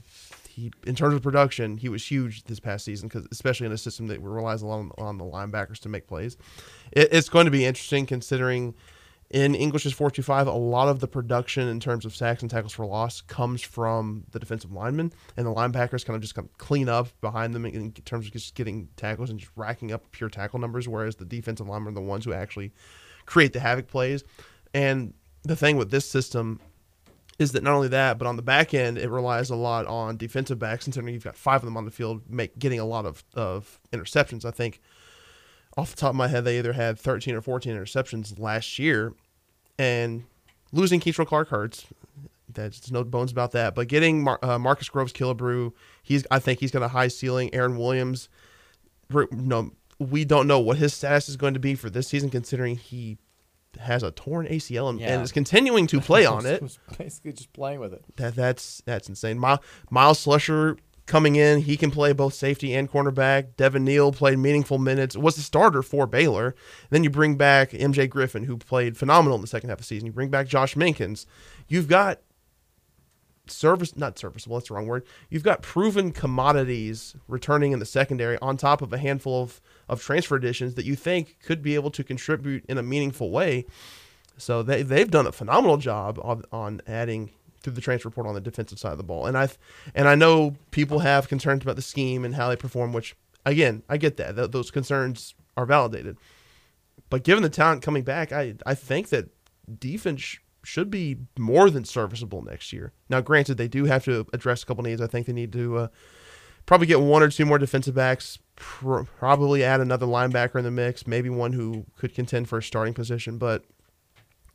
he 0.50 0.72
in 0.86 0.96
terms 0.96 1.14
of 1.14 1.22
production 1.22 1.78
he 1.78 1.88
was 1.90 2.06
huge 2.10 2.44
this 2.44 2.60
past 2.60 2.84
season 2.86 3.08
because 3.08 3.28
especially 3.32 3.66
in 3.66 3.72
a 3.72 3.78
system 3.78 4.08
that 4.08 4.20
relies 4.22 4.62
a 4.62 4.68
lot 4.68 4.80
on, 4.80 4.92
on 4.98 5.18
the 5.18 5.26
linebackers 5.26 5.80
to 5.80 5.90
make 5.90 6.08
plays. 6.08 6.36
It, 6.92 7.10
it's 7.14 7.30
going 7.30 7.46
to 7.46 7.52
be 7.52 7.66
interesting 7.66 8.06
considering 8.06 8.76
in 9.30 9.54
English's 9.54 9.94
425, 9.94 10.48
a 10.48 10.52
lot 10.52 10.88
of 10.90 11.00
the 11.00 11.08
production 11.08 11.68
in 11.68 11.80
terms 11.80 12.04
of 12.04 12.16
sacks 12.16 12.42
and 12.42 12.50
tackles 12.50 12.74
for 12.74 12.86
loss 12.86 13.22
comes 13.22 13.62
from 13.62 14.24
the 14.32 14.40
defensive 14.40 14.72
linemen, 14.72 15.14
and 15.38 15.46
the 15.46 15.54
linebackers 15.54 16.04
kind 16.04 16.16
of 16.16 16.22
just 16.22 16.38
of 16.38 16.58
clean 16.58 16.90
up 16.90 17.10
behind 17.22 17.54
them 17.54 17.66
in 17.66 17.92
terms 17.92 18.26
of 18.26 18.34
just 18.34 18.56
getting 18.56 18.90
tackles 18.96 19.30
and 19.30 19.40
just 19.40 19.52
racking 19.56 19.92
up 19.92 20.12
pure 20.12 20.30
tackle 20.30 20.60
numbers, 20.60 20.88
whereas 20.88 21.16
the 21.18 21.26
defensive 21.26 21.68
linemen 21.68 21.94
are 21.94 21.96
the 21.96 22.02
ones 22.02 22.26
who 22.26 22.34
actually 22.34 22.72
create 23.28 23.54
the 23.54 23.60
havoc 23.60 23.88
plays. 23.88 24.24
And 24.74 25.14
the 25.44 25.56
thing 25.56 25.78
with 25.78 25.92
this 25.92 26.10
system 26.10 26.60
is 27.38 27.52
that 27.52 27.64
not 27.64 27.74
only 27.74 27.88
that, 27.90 28.18
but 28.18 28.28
on 28.28 28.36
the 28.36 28.42
back 28.42 28.74
end, 28.74 28.98
it 28.98 29.10
relies 29.10 29.52
a 29.52 29.56
lot 29.56 29.86
on 29.86 30.18
defensive 30.18 30.58
backs, 30.58 30.86
considering 30.86 31.14
you've 31.14 31.24
got 31.24 31.38
five 31.38 31.62
of 31.62 31.66
them 31.66 31.78
on 31.78 31.86
the 31.86 31.92
field, 31.92 32.24
make 32.28 32.58
getting 32.58 32.80
a 32.80 32.86
lot 32.86 33.06
of, 33.06 33.24
of 33.36 33.80
interceptions. 33.94 34.44
I 34.44 34.52
think 34.52 34.82
off 35.78 35.92
the 35.92 35.98
top 35.98 36.10
of 36.10 36.16
my 36.16 36.28
head, 36.28 36.46
they 36.46 36.58
either 36.58 36.74
had 36.74 37.00
13 37.00 37.36
or 37.36 37.42
14 37.42 37.76
interceptions 37.76 38.38
last 38.40 38.80
year, 38.80 39.14
and 39.78 40.24
losing 40.72 41.00
Kei'Trel 41.00 41.26
Clark 41.28 41.50
hurts. 41.50 41.86
There's 42.52 42.92
no 42.92 43.04
bones 43.04 43.32
about 43.32 43.52
that. 43.52 43.76
But 43.76 43.88
getting 43.88 44.24
Mar- 44.24 44.40
uh, 44.42 44.58
Marcus 44.58 44.90
Groves 44.90 45.14
Killebrew, 45.14 45.72
he's 46.02 46.26
I 46.32 46.40
think 46.40 46.60
he's 46.60 46.72
got 46.72 46.82
a 46.82 46.88
high 46.88 47.08
ceiling. 47.08 47.54
Aaron 47.54 47.78
Williams, 47.78 48.28
no, 49.32 49.72
we 50.00 50.26
don't 50.26 50.48
know 50.48 50.60
what 50.60 50.78
his 50.78 50.94
status 50.94 51.30
is 51.30 51.38
going 51.38 51.54
to 51.54 51.60
be 51.60 51.76
for 51.76 51.90
this 51.90 52.08
season, 52.08 52.30
considering 52.30 52.76
he 52.78 53.18
has 53.80 54.02
a 54.02 54.10
torn 54.12 54.48
ACL 54.48 54.90
and, 54.90 55.00
Yeah. 55.00 55.14
and 55.14 55.22
is 55.22 55.32
continuing 55.32 55.86
to 55.88 56.02
play 56.02 56.26
on 56.26 56.46
it. 56.48 56.62
Basically 56.98 57.34
just 57.34 57.54
playing 57.54 57.80
with 57.80 57.94
it. 57.94 58.04
That 58.18 58.36
that's 58.36 58.82
that's 58.86 59.08
insane. 59.08 59.38
My, 59.38 59.60
Miles 59.92 60.26
Slusher 60.26 60.80
coming 61.10 61.36
in, 61.36 61.62
he 61.62 61.76
can 61.76 61.92
play 61.92 62.14
both 62.14 62.34
safety 62.34 62.74
and 62.74 62.90
cornerback. 62.90 63.58
Devin 63.58 63.84
Neal 63.84 64.14
played 64.14 64.40
meaningful 64.40 64.78
minutes. 64.78 65.18
Was 65.18 65.36
the 65.36 65.42
starter 65.42 65.82
for 65.82 66.08
Baylor. 66.08 66.56
then 66.90 67.04
you 67.04 67.10
bring 67.10 67.36
back 67.36 67.72
MJ 67.72 68.10
Griffin, 68.10 68.46
who 68.46 68.56
played 68.56 68.96
phenomenal 68.96 69.36
in 69.36 69.42
the 69.42 69.48
second 69.48 69.70
half 69.70 69.80
of 69.80 69.82
the 69.82 69.88
season. 69.88 70.06
You 70.06 70.14
bring 70.14 70.30
back 70.30 70.48
Josh 70.48 70.76
Minkins. 70.76 71.26
You've 71.68 71.90
got 71.90 72.22
service 73.48 73.98
not 73.98 74.20
serviceable 74.20 74.58
that's 74.58 74.68
the 74.68 74.76
wrong 74.76 74.86
word 74.86 75.04
you've 75.32 75.42
got 75.42 75.64
proven 75.64 76.12
commodities 76.12 77.16
returning 77.28 77.72
in 77.72 77.80
the 77.80 77.86
secondary 77.86 78.38
on 78.44 78.56
top 78.56 78.84
of 78.84 78.94
a 78.94 78.98
handful 79.00 79.42
of, 79.42 79.60
of 79.88 80.00
transfer 80.00 80.36
additions 80.36 80.76
that 80.76 80.86
you 80.86 80.96
think 80.96 81.36
could 81.44 81.64
be 81.64 81.74
able 81.74 81.90
to 81.90 82.04
contribute 82.04 82.64
in 82.70 82.78
a 82.78 82.84
meaningful 82.84 83.32
way 83.32 83.66
so 84.38 84.62
they, 84.62 84.84
they've 84.84 85.10
done 85.10 85.26
a 85.26 85.32
phenomenal 85.32 85.78
job 85.78 86.20
on, 86.22 86.44
on 86.52 86.80
adding 86.86 87.32
through 87.62 87.74
the 87.74 87.82
transfer 87.82 88.10
portal 88.10 88.30
on 88.30 88.36
the 88.36 88.42
defensive 88.42 88.80
side 88.80 88.92
of 88.92 88.98
the 88.98 89.04
ball 89.04 89.26
and 89.26 89.38
i 89.38 89.48
and 89.94 90.08
i 90.08 90.16
know 90.16 90.56
people 90.72 91.00
have 91.00 91.28
concerns 91.28 91.64
about 91.64 91.76
the 91.76 91.82
scheme 91.82 92.24
and 92.26 92.36
how 92.36 92.50
they 92.50 92.56
perform 92.56 92.94
which 92.94 93.16
again 93.46 93.84
i 93.90 93.98
get 93.98 94.18
that 94.18 94.36
Th- 94.36 94.52
those 94.52 94.72
concerns 94.72 95.36
are 95.58 95.66
validated 95.66 96.18
but 97.10 97.24
given 97.24 97.44
the 97.44 97.50
talent 97.50 97.82
coming 97.82 98.04
back 98.04 98.32
i 98.32 98.56
i 98.66 98.74
think 98.74 99.10
that 99.10 99.30
defense 99.80 100.22
sh- 100.22 100.38
should 100.64 100.90
be 100.90 101.18
more 101.38 101.70
than 101.70 101.86
serviceable 101.86 102.42
next 102.42 102.74
year. 102.74 102.92
Now, 103.10 103.22
granted, 103.22 103.58
they 103.58 103.68
do 103.68 103.86
have 103.86 104.04
to 104.06 104.28
address 104.34 104.64
a 104.64 104.66
couple 104.66 104.84
needs. 104.84 105.02
I 105.02 105.08
think 105.08 105.26
they 105.26 105.34
need 105.34 105.54
to 105.54 105.78
uh, 105.78 105.88
probably 106.66 106.88
get 106.88 107.00
one 107.00 107.24
or 107.24 107.30
two 107.30 107.46
more 107.46 107.58
defensive 107.58 107.96
backs, 107.96 108.40
pr- 108.56 109.04
probably 109.04 109.64
add 109.64 109.80
another 109.82 110.06
linebacker 110.06 110.58
in 110.58 110.66
the 110.66 110.72
mix, 110.72 111.08
maybe 111.08 111.30
one 111.30 111.54
who 111.54 111.86
could 111.98 112.14
contend 112.14 112.50
for 112.50 112.58
a 112.58 112.64
starting 112.64 112.94
position. 112.94 113.38
But 113.38 113.64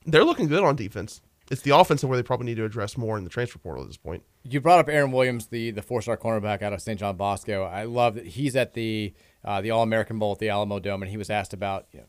they're 0.04 0.24
looking 0.24 0.46
good 0.48 0.62
on 0.62 0.76
defense. 0.76 1.20
It's 1.50 1.62
the 1.62 1.76
offensive 1.76 2.08
where 2.08 2.16
they 2.16 2.22
probably 2.22 2.46
need 2.46 2.56
to 2.56 2.64
address 2.64 2.96
more 2.96 3.18
in 3.18 3.24
the 3.24 3.30
transfer 3.30 3.58
portal 3.58 3.82
at 3.82 3.88
this 3.88 3.98
point. 3.98 4.22
You 4.44 4.60
brought 4.60 4.78
up 4.78 4.88
Aaron 4.88 5.12
Williams, 5.12 5.46
the 5.46 5.70
the 5.70 5.82
four 5.82 6.00
star 6.00 6.16
cornerback 6.16 6.62
out 6.62 6.72
of 6.72 6.80
St. 6.80 6.98
John 6.98 7.16
Bosco. 7.16 7.64
I 7.64 7.84
love 7.84 8.14
that 8.14 8.26
he's 8.26 8.56
at 8.56 8.74
the 8.74 9.14
uh, 9.44 9.60
the 9.60 9.70
All 9.70 9.82
American 9.82 10.18
Bowl 10.18 10.32
at 10.32 10.38
the 10.38 10.48
Alamo 10.48 10.78
Dome, 10.78 11.02
and 11.02 11.10
he 11.10 11.16
was 11.16 11.30
asked 11.30 11.52
about 11.52 11.86
you 11.92 12.00
know, 12.00 12.06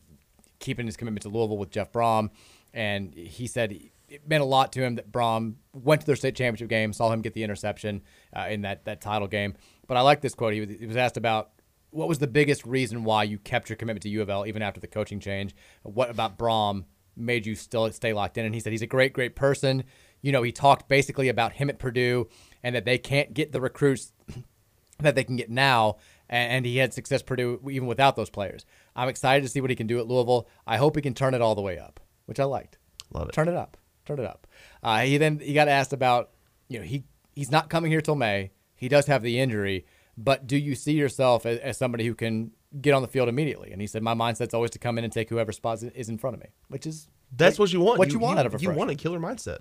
keeping 0.58 0.86
his 0.86 0.96
commitment 0.96 1.22
to 1.22 1.28
Louisville 1.28 1.58
with 1.58 1.70
Jeff 1.70 1.92
Brohm, 1.92 2.30
and 2.72 3.12
he 3.14 3.46
said 3.46 3.78
it 4.08 4.28
meant 4.28 4.42
a 4.42 4.46
lot 4.46 4.72
to 4.72 4.82
him 4.82 4.94
that 4.94 5.10
Brohm 5.10 5.56
went 5.72 6.00
to 6.00 6.06
their 6.06 6.16
state 6.16 6.34
championship 6.34 6.68
game, 6.68 6.92
saw 6.92 7.12
him 7.12 7.22
get 7.22 7.34
the 7.34 7.42
interception 7.42 8.02
uh, 8.34 8.46
in 8.48 8.62
that 8.62 8.84
that 8.84 9.00
title 9.00 9.28
game. 9.28 9.54
But 9.86 9.96
I 9.96 10.00
like 10.00 10.20
this 10.20 10.34
quote. 10.34 10.54
He 10.54 10.60
was, 10.60 10.70
he 10.70 10.86
was 10.86 10.96
asked 10.96 11.16
about 11.16 11.50
what 11.90 12.08
was 12.08 12.18
the 12.18 12.26
biggest 12.26 12.64
reason 12.66 13.04
why 13.04 13.24
you 13.24 13.38
kept 13.38 13.68
your 13.68 13.76
commitment 13.76 14.02
to 14.02 14.08
U 14.10 14.22
of 14.22 14.30
L 14.30 14.46
even 14.46 14.62
after 14.62 14.80
the 14.80 14.86
coaching 14.86 15.20
change. 15.20 15.54
What 15.82 16.10
about 16.10 16.38
Brohm 16.38 16.84
made 17.16 17.46
you 17.46 17.54
still 17.54 17.90
stay 17.92 18.12
locked 18.12 18.38
in? 18.38 18.44
And 18.44 18.54
he 18.54 18.60
said 18.60 18.72
he's 18.72 18.82
a 18.82 18.86
great, 18.86 19.12
great 19.12 19.34
person. 19.34 19.84
You 20.22 20.32
know, 20.32 20.42
he 20.42 20.52
talked 20.52 20.88
basically 20.88 21.28
about 21.28 21.52
him 21.52 21.70
at 21.70 21.78
Purdue 21.78 22.28
and 22.62 22.74
that 22.74 22.84
they 22.84 22.98
can't 22.98 23.34
get 23.34 23.52
the 23.52 23.60
recruits 23.60 24.12
that 24.98 25.14
they 25.14 25.24
can 25.24 25.36
get 25.36 25.50
now. 25.50 25.96
And, 26.28 26.66
he 26.66 26.78
had 26.78 26.92
success 26.92 27.20
at 27.20 27.26
Purdue 27.26 27.60
even 27.70 27.86
without 27.86 28.16
those 28.16 28.30
players. 28.30 28.66
I'm 28.96 29.08
excited 29.08 29.42
to 29.42 29.48
see 29.48 29.60
what 29.60 29.70
he 29.70 29.76
can 29.76 29.86
do 29.86 30.00
at 30.00 30.08
Louisville. 30.08 30.48
I 30.66 30.76
hope 30.76 30.96
he 30.96 31.02
can 31.02 31.14
turn 31.14 31.34
it 31.34 31.40
all 31.40 31.54
the 31.54 31.62
way 31.62 31.78
up, 31.78 32.00
which 32.24 32.40
I 32.40 32.44
liked. 32.44 32.78
Love 33.12 33.28
it. 33.28 33.32
Turn 33.32 33.48
it 33.48 33.54
up. 33.54 33.76
Turn 34.04 34.18
it 34.18 34.24
up. 34.24 34.46
Uh, 34.82 35.00
he 35.00 35.18
then 35.18 35.38
he 35.38 35.52
got 35.52 35.68
asked 35.68 35.92
about, 35.92 36.30
you 36.68 36.80
know, 36.80 36.84
he 36.84 37.04
he's 37.34 37.50
not 37.50 37.70
coming 37.70 37.92
here 37.92 38.00
till 38.00 38.16
May. 38.16 38.50
He 38.74 38.88
does 38.88 39.06
have 39.06 39.22
the 39.22 39.38
injury, 39.38 39.86
but 40.16 40.46
do 40.46 40.56
you 40.56 40.74
see 40.74 40.94
yourself 40.94 41.46
as, 41.46 41.58
as 41.60 41.78
somebody 41.78 42.06
who 42.06 42.14
can 42.14 42.50
get 42.80 42.94
on 42.94 43.02
the 43.02 43.08
field 43.08 43.28
immediately? 43.28 43.72
And 43.72 43.80
he 43.80 43.86
said, 43.86 44.02
my 44.02 44.14
mindset's 44.14 44.54
always 44.54 44.70
to 44.72 44.78
come 44.78 44.98
in 44.98 45.04
and 45.04 45.12
take 45.12 45.28
whoever 45.28 45.52
spot 45.52 45.82
is 45.82 46.08
in 46.08 46.18
front 46.18 46.34
of 46.34 46.40
me, 46.42 46.48
which 46.68 46.86
is 46.86 47.08
That's 47.34 47.58
what 47.58 47.72
you 47.72 47.80
want. 47.80 47.98
What 47.98 48.12
you, 48.12 48.18
want 48.18 48.38
out 48.38 48.46
of 48.46 48.54
a 48.54 48.56
You 48.56 48.68
freshman. 48.68 48.76
want 48.78 48.90
a 48.90 48.94
killer 48.94 49.18
mindset. 49.18 49.58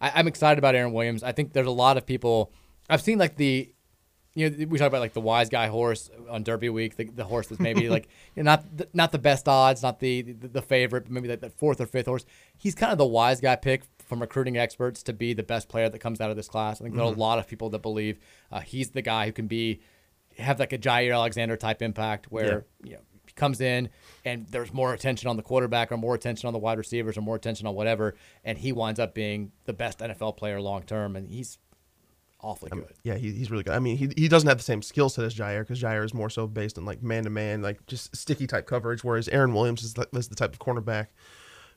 I, 0.00 0.12
I'm 0.14 0.26
excited 0.28 0.58
about 0.58 0.74
Aaron 0.74 0.92
Williams. 0.92 1.22
I 1.22 1.32
think 1.32 1.52
there's 1.52 1.66
a 1.66 1.70
lot 1.70 1.96
of 1.96 2.06
people. 2.06 2.52
I've 2.88 3.02
seen 3.02 3.18
like 3.18 3.36
the, 3.36 3.72
you 4.34 4.50
know, 4.50 4.66
we 4.68 4.78
talk 4.78 4.88
about 4.88 5.00
like 5.00 5.12
the 5.12 5.20
wise 5.20 5.48
guy 5.48 5.68
horse 5.68 6.10
on 6.28 6.42
Derby 6.42 6.68
Week, 6.68 6.96
the, 6.96 7.04
the 7.04 7.24
horse 7.24 7.46
that's 7.46 7.60
maybe 7.60 7.88
like 7.96 8.08
you 8.34 8.42
know, 8.42 8.50
not 8.50 8.76
the, 8.76 8.88
not 8.92 9.12
the 9.12 9.18
best 9.18 9.48
odds, 9.48 9.82
not 9.82 10.00
the 10.00 10.22
the, 10.22 10.48
the 10.48 10.62
favorite, 10.62 11.04
but 11.04 11.12
maybe 11.12 11.28
that, 11.28 11.40
that 11.40 11.56
fourth 11.56 11.80
or 11.80 11.86
fifth 11.86 12.06
horse. 12.06 12.24
He's 12.56 12.74
kind 12.74 12.90
of 12.90 12.98
the 12.98 13.06
wise 13.06 13.40
guy 13.40 13.54
pick 13.56 13.84
from 14.04 14.20
recruiting 14.20 14.58
experts 14.58 15.02
to 15.04 15.12
be 15.12 15.32
the 15.34 15.42
best 15.42 15.68
player 15.68 15.88
that 15.88 15.98
comes 16.00 16.20
out 16.20 16.30
of 16.30 16.36
this 16.36 16.48
class. 16.48 16.80
I 16.80 16.84
think 16.84 16.96
there 16.96 17.04
are 17.04 17.12
a 17.12 17.16
lot 17.16 17.38
of 17.38 17.46
people 17.46 17.70
that 17.70 17.80
believe 17.80 18.18
uh, 18.50 18.60
he's 18.60 18.90
the 18.90 19.02
guy 19.02 19.24
who 19.26 19.32
can 19.32 19.46
be 19.46 19.80
have 20.38 20.58
like 20.58 20.72
a 20.72 20.78
Jaire 20.78 21.14
Alexander 21.14 21.56
type 21.56 21.82
impact 21.82 22.26
where 22.30 22.66
you 22.82 22.94
know 22.94 23.00
he 23.26 23.32
comes 23.32 23.60
in 23.60 23.88
and 24.24 24.46
there's 24.48 24.72
more 24.72 24.92
attention 24.94 25.28
on 25.28 25.36
the 25.36 25.42
quarterback 25.42 25.92
or 25.92 25.96
more 25.96 26.14
attention 26.14 26.46
on 26.46 26.52
the 26.52 26.58
wide 26.58 26.78
receivers 26.78 27.16
or 27.16 27.20
more 27.20 27.36
attention 27.36 27.66
on 27.66 27.74
whatever, 27.74 28.14
and 28.44 28.58
he 28.58 28.72
winds 28.72 29.00
up 29.00 29.14
being 29.14 29.52
the 29.64 29.72
best 29.72 29.98
NFL 30.00 30.36
player 30.36 30.60
long 30.60 30.82
term, 30.82 31.16
and 31.16 31.28
he's 31.28 31.58
awfully 32.40 32.70
good. 32.70 32.92
Yeah, 33.02 33.14
he, 33.14 33.32
he's 33.32 33.50
really 33.50 33.64
good. 33.64 33.74
I 33.74 33.78
mean, 33.78 33.96
he, 33.96 34.10
he 34.16 34.28
doesn't 34.28 34.48
have 34.48 34.58
the 34.58 34.64
same 34.64 34.82
skill 34.82 35.08
set 35.08 35.24
as 35.24 35.34
Jaire 35.34 35.60
because 35.60 35.80
Jaire 35.80 36.04
is 36.04 36.14
more 36.14 36.30
so 36.30 36.46
based 36.46 36.78
on 36.78 36.84
like 36.84 37.02
man 37.02 37.24
to 37.24 37.30
man, 37.30 37.62
like 37.62 37.84
just 37.86 38.14
sticky 38.14 38.46
type 38.46 38.66
coverage, 38.66 39.02
whereas 39.02 39.28
Aaron 39.28 39.54
Williams 39.54 39.82
is, 39.82 39.96
like, 39.96 40.08
is 40.14 40.28
the 40.28 40.34
type 40.34 40.52
of 40.52 40.58
cornerback 40.58 41.08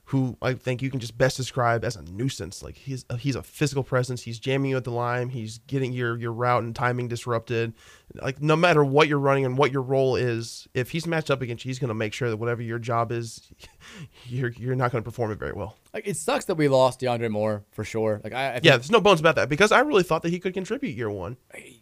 who 0.08 0.38
I 0.40 0.54
think 0.54 0.80
you 0.80 0.90
can 0.90 1.00
just 1.00 1.18
best 1.18 1.36
describe 1.36 1.84
as 1.84 1.94
a 1.94 2.00
nuisance. 2.02 2.62
Like 2.62 2.76
he's 2.78 3.04
a, 3.10 3.18
he's 3.18 3.36
a 3.36 3.42
physical 3.42 3.84
presence. 3.84 4.22
He's 4.22 4.38
jamming 4.38 4.70
you 4.70 4.78
at 4.78 4.84
the 4.84 4.90
line. 4.90 5.28
He's 5.28 5.58
getting 5.58 5.92
your 5.92 6.16
your 6.16 6.32
route 6.32 6.62
and 6.62 6.74
timing 6.74 7.08
disrupted. 7.08 7.74
Like 8.14 8.40
no 8.40 8.56
matter 8.56 8.82
what 8.82 9.06
you're 9.06 9.18
running 9.18 9.44
and 9.44 9.58
what 9.58 9.70
your 9.70 9.82
role 9.82 10.16
is, 10.16 10.66
if 10.72 10.92
he's 10.92 11.06
matched 11.06 11.30
up 11.30 11.42
against 11.42 11.66
you, 11.66 11.68
he's 11.68 11.78
going 11.78 11.88
to 11.88 11.94
make 11.94 12.14
sure 12.14 12.30
that 12.30 12.38
whatever 12.38 12.62
your 12.62 12.78
job 12.78 13.12
is, 13.12 13.52
you're 14.26 14.50
you're 14.50 14.74
not 14.74 14.92
going 14.92 15.02
to 15.02 15.04
perform 15.08 15.30
it 15.32 15.38
very 15.38 15.52
well. 15.52 15.76
Like 15.94 16.06
it 16.06 16.16
sucks 16.16 16.44
that 16.46 16.54
we 16.56 16.68
lost 16.68 17.00
DeAndre 17.00 17.30
Moore 17.30 17.64
for 17.72 17.84
sure. 17.84 18.20
Like 18.22 18.32
I, 18.34 18.48
I 18.48 18.52
think 18.54 18.64
Yeah, 18.64 18.76
there's 18.76 18.90
no 18.90 19.00
bones 19.00 19.20
about 19.20 19.36
that 19.36 19.48
because 19.48 19.72
I 19.72 19.80
really 19.80 20.02
thought 20.02 20.22
that 20.22 20.30
he 20.30 20.38
could 20.38 20.54
contribute 20.54 20.96
year 20.96 21.10
one. 21.10 21.36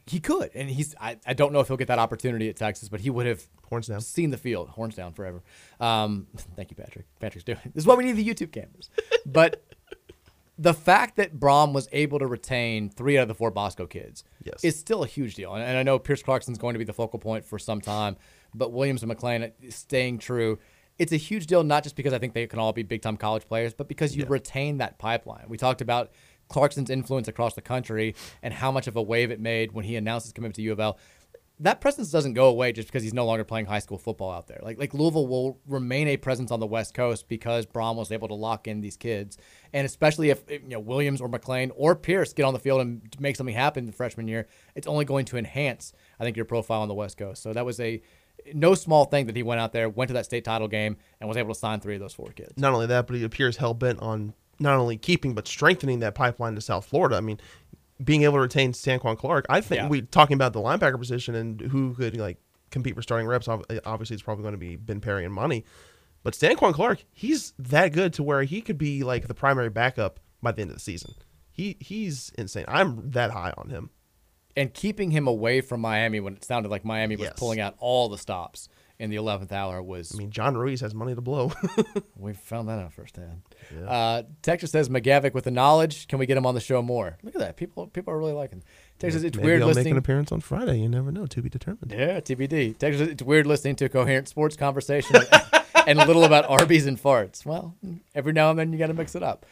he 0.07 0.21
could, 0.21 0.51
and 0.55 0.71
he's. 0.71 0.95
I, 1.01 1.19
I 1.27 1.35
don't 1.35 1.53
know 1.53 1.61
if 1.61 1.69
he'll 1.69 1.77
get 1.77 1.89
that 1.89 1.99
opportunity 1.99 2.49
at 2.49 2.57
Texas, 2.57 2.89
but 2.89 3.01
he 3.01 3.11
would 3.11 3.27
have 3.27 3.45
horns 3.69 3.89
down, 3.89 4.01
seen 4.01 4.31
the 4.31 4.39
field, 4.39 4.69
horns 4.71 4.95
down 4.95 5.13
forever. 5.13 5.43
Um, 5.81 6.27
thank 6.57 6.71
you, 6.71 6.77
Patrick. 6.77 7.07
Patrick's 7.21 7.45
doing. 7.45 7.59
This 7.75 7.83
is 7.83 7.87
why 7.87 7.95
we 7.95 8.05
need 8.05 8.17
the 8.17 8.27
YouTube 8.27 8.53
cameras. 8.53 8.91
But 9.27 9.63
the 10.59 10.73
fact 10.73 11.17
that 11.17 11.39
Brohm 11.39 11.73
was 11.75 11.89
able 11.93 12.19
to 12.21 12.27
retain 12.27 12.89
three 12.89 13.19
out 13.19 13.23
of 13.23 13.29
the 13.29 13.35
four 13.35 13.51
Bosco 13.51 13.87
kids 13.87 14.25
Yes. 14.43 14.65
is 14.65 14.79
still 14.79 15.03
a 15.03 15.07
huge 15.07 15.35
deal, 15.35 15.53
and, 15.55 15.63
and 15.63 15.77
I 15.77 15.83
know 15.83 15.99
Pierce 15.99 16.23
Clarkson's 16.23 16.57
going 16.59 16.75
to 16.75 16.79
be 16.79 16.85
the 16.85 16.93
focal 16.95 17.19
point 17.19 17.45
for 17.45 17.59
some 17.59 17.81
time, 17.81 18.17
but 18.55 18.73
Williams 18.73 19.03
and 19.03 19.09
McLean 19.09 19.53
staying 19.69 20.19
true. 20.19 20.59
It's 20.99 21.13
a 21.13 21.17
huge 21.17 21.47
deal 21.47 21.63
not 21.63 21.83
just 21.83 21.97
because 21.97 22.13
I 22.13 22.19
think 22.19 22.33
they 22.33 22.47
can 22.47 22.59
all 22.59 22.73
be 22.73 22.83
big 22.83 23.03
time 23.03 23.17
college 23.17 23.47
players, 23.47 23.75
but 23.75 23.89
because 23.89 24.17
you 24.17 24.25
retain 24.27 24.79
that 24.79 24.99
pipeline. 24.99 25.45
We 25.49 25.59
talked 25.59 25.81
about 25.81 26.11
Clarkson's 26.49 26.91
influence 26.91 27.29
across 27.29 27.55
the 27.55 27.63
country 27.63 28.15
and 28.43 28.55
how 28.55 28.71
much 28.71 28.87
of 28.87 28.97
a 28.97 29.03
wave 29.03 29.31
it 29.31 29.41
made 29.41 29.73
when 29.73 29.85
he 29.85 29.97
announced 29.97 30.27
his 30.27 30.33
commitment 30.33 30.57
to 30.57 30.63
U 30.63 30.73
of 30.73 30.81
L. 30.81 30.99
That 31.59 31.81
presence 31.81 32.11
doesn't 32.11 32.35
go 32.35 32.49
away 32.49 32.73
just 32.73 32.87
because 32.89 33.03
he's 33.03 33.15
no 33.15 33.25
longer 33.25 33.43
playing 33.43 33.65
high 33.65 33.79
school 33.79 33.97
football 33.97 34.31
out 34.31 34.47
there. 34.47 34.61
Like 34.63 34.79
like 34.79 34.93
Louisville 34.93 35.27
will 35.27 35.59
remain 35.67 36.07
a 36.09 36.19
presence 36.19 36.51
on 36.51 36.61
the 36.61 36.67
West 36.67 36.93
Coast 36.93 37.29
because 37.29 37.65
Brohm 37.65 37.97
was 37.97 38.13
able 38.13 38.29
to 38.29 38.35
lock 38.35 38.69
in 38.69 38.83
these 38.83 38.99
kids, 38.99 39.39
and 39.73 39.87
especially 39.87 40.29
if 40.29 40.45
you 40.51 40.61
know 40.69 40.81
Williams 40.81 41.19
or 41.19 41.29
McLean 41.29 41.73
or 41.75 41.97
Pierce 41.97 42.35
get 42.35 42.43
on 42.43 42.53
the 42.53 42.59
field 42.61 42.83
and 42.83 43.01
make 43.19 43.37
something 43.37 43.55
happen 43.55 43.87
the 43.87 43.93
freshman 43.93 44.29
year, 44.29 44.47
it's 44.75 44.87
only 44.87 45.07
going 45.07 45.25
to 45.27 45.39
enhance 45.39 45.95
I 46.21 46.25
think 46.25 46.37
your 46.37 46.45
profile 46.45 46.83
on 46.83 46.89
the 46.89 46.95
West 46.95 47.17
Coast. 47.17 47.43
So 47.43 47.55
that 47.55 47.65
was 47.65 47.81
a 47.81 48.03
no 48.55 48.75
small 48.75 49.05
thing 49.07 49.27
that 49.27 49.37
he 49.37 49.43
went 49.43 49.61
out 49.61 49.73
there, 49.73 49.89
went 49.89 50.09
to 50.09 50.15
that 50.15 50.25
state 50.25 50.45
title 50.45 50.69
game, 50.69 50.97
and 51.21 51.29
was 51.29 51.37
able 51.37 51.53
to 51.55 51.59
sign 51.59 51.81
three 51.81 51.95
of 51.95 52.01
those 52.01 52.15
four 52.15 52.31
kids. 52.31 52.53
Not 52.57 52.73
only 52.73 52.87
that, 52.87 53.07
but 53.07 53.17
he 53.17 53.25
appears 53.25 53.57
hell 53.57 53.75
bent 53.75 54.01
on 54.01 54.35
not 54.59 54.77
only 54.79 54.97
keeping 54.97 55.35
but 55.35 55.47
strengthening 55.47 55.99
that 56.01 56.15
pipeline 56.15 56.55
to 56.55 56.61
South 56.61 56.87
Florida. 56.87 57.17
I 57.17 57.21
mean, 57.21 57.39
being 58.03 58.23
able 58.23 58.35
to 58.35 58.41
retain 58.41 58.73
Sanquon 58.73 59.19
Clark, 59.19 59.47
I 59.49 59.61
think 59.61 59.81
Yeah. 59.83 59.89
we 59.89 60.03
talking 60.03 60.35
about 60.35 60.53
the 60.53 60.61
linebacker 60.61 60.99
position 60.99 61.35
and 61.35 61.61
who 61.61 61.95
could 61.95 62.17
like 62.17 62.39
compete 62.71 62.95
for 62.95 63.03
starting 63.03 63.27
reps. 63.27 63.49
Eh, 63.49 63.79
obviously, 63.85 64.15
it's 64.15 64.23
probably 64.23 64.43
going 64.43 64.53
to 64.55 64.59
be 64.59 64.77
Ben 64.77 65.01
Perry 65.01 65.25
and 65.25 65.33
Money, 65.35 65.65
but 66.23 66.35
Sanquon 66.35 66.73
Clark, 66.75 67.05
he's 67.13 67.53
that 67.59 67.93
good 67.93 68.13
to 68.15 68.23
where 68.23 68.43
he 68.43 68.61
could 68.61 68.79
be 68.79 69.03
like 69.03 69.29
the 69.29 69.35
primary 69.35 69.71
backup 69.71 70.21
by 70.43 70.53
the 70.53 70.63
end 70.63 70.71
of 70.71 70.77
the 70.77 70.81
season. 70.81 71.15
He 71.51 71.77
he's 71.81 72.33
insane. 72.37 72.65
I'm 72.69 73.11
that 73.13 73.31
high 73.31 73.53
on 73.57 73.71
him. 73.71 73.91
And 74.57 74.73
keeping 74.73 75.11
him 75.11 75.27
away 75.27 75.61
from 75.61 75.81
Miami 75.81 76.21
when 76.21 76.35
it 76.35 76.45
sounded 76.45 76.69
like 76.71 76.85
Miami 76.85 77.17
was 77.17 77.25
Yes. 77.27 77.39
pulling 77.39 77.61
out 77.61 77.75
all 77.79 78.09
the 78.09 78.19
stops 78.19 78.69
in 78.99 79.11
the 79.11 79.17
11th 79.17 79.53
hour 79.53 79.83
was. 79.83 80.13
I 80.15 80.19
mean, 80.19 80.31
John 80.31 80.57
Ruiz 80.57 80.81
has 80.81 80.95
money 80.95 81.15
to 81.15 81.21
blow. 81.21 81.53
we 82.17 82.33
found 82.33 82.69
that 82.69 82.79
out 82.79 82.93
firsthand. 82.95 83.43
Uh, 83.87 84.23
Texas 84.41 84.71
says 84.71 84.89
McGavick 84.89 85.35
with 85.35 85.45
the 85.45 85.51
knowledge. 85.51 86.09
Can 86.09 86.19
we 86.19 86.25
get 86.25 86.39
him 86.39 86.47
on 86.47 86.55
the 86.55 86.61
show 86.61 86.81
more? 86.81 87.19
Look 87.23 87.35
at 87.35 87.41
that. 87.41 87.57
People 87.57 87.89
people 87.89 88.15
are 88.15 88.19
really 88.19 88.33
liking. 88.33 88.63
Texas, 88.99 89.23
it's 89.23 89.37
Maybe 89.37 89.47
weird 89.47 89.63
I'll 89.63 89.75
make 89.75 89.87
an 89.87 89.99
appearance 89.99 90.33
on 90.33 90.41
Friday. 90.41 90.79
You 90.81 90.89
never 90.89 91.13
know. 91.13 91.27
To 91.27 91.43
be 91.43 91.51
determined. 91.51 91.93
Yeah, 91.93 92.21
TBD. 92.21 92.79
Texas, 92.79 93.07
it's 93.09 93.23
weird 93.23 93.47
listening 93.47 93.77
to 93.77 93.85
a 93.85 93.89
coherent 93.91 94.29
sports 94.29 94.57
conversation 94.57 95.17
and 95.87 95.99
a 96.01 96.07
little 96.07 96.25
about 96.25 96.49
Arby's 96.49 96.87
and 96.87 96.99
farts. 97.01 97.45
Well, 97.45 97.75
every 98.15 98.33
now 98.33 98.49
and 98.49 98.59
then 98.59 98.73
you 98.73 98.79
got 98.79 98.87
to 98.87 98.95
mix 98.95 99.15
it 99.15 99.23
up. 99.23 99.45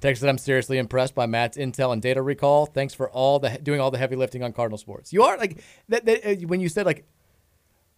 Texas, 0.00 0.20
said 0.20 0.28
I'm 0.30 0.38
seriously 0.38 0.78
impressed 0.78 1.14
by 1.14 1.26
Matt's 1.26 1.56
intel 1.56 1.92
and 1.92 2.00
data 2.00 2.22
recall. 2.22 2.66
Thanks 2.66 2.94
for 2.94 3.10
all 3.10 3.38
the 3.38 3.50
doing 3.62 3.80
all 3.80 3.90
the 3.90 3.98
heavy 3.98 4.16
lifting 4.16 4.42
on 4.42 4.52
Cardinal 4.52 4.78
sports. 4.78 5.12
You 5.12 5.22
are 5.24 5.36
like 5.36 5.62
that, 5.88 6.04
that 6.06 6.24
uh, 6.26 6.46
when 6.46 6.60
you 6.60 6.68
said 6.68 6.86
like 6.86 7.04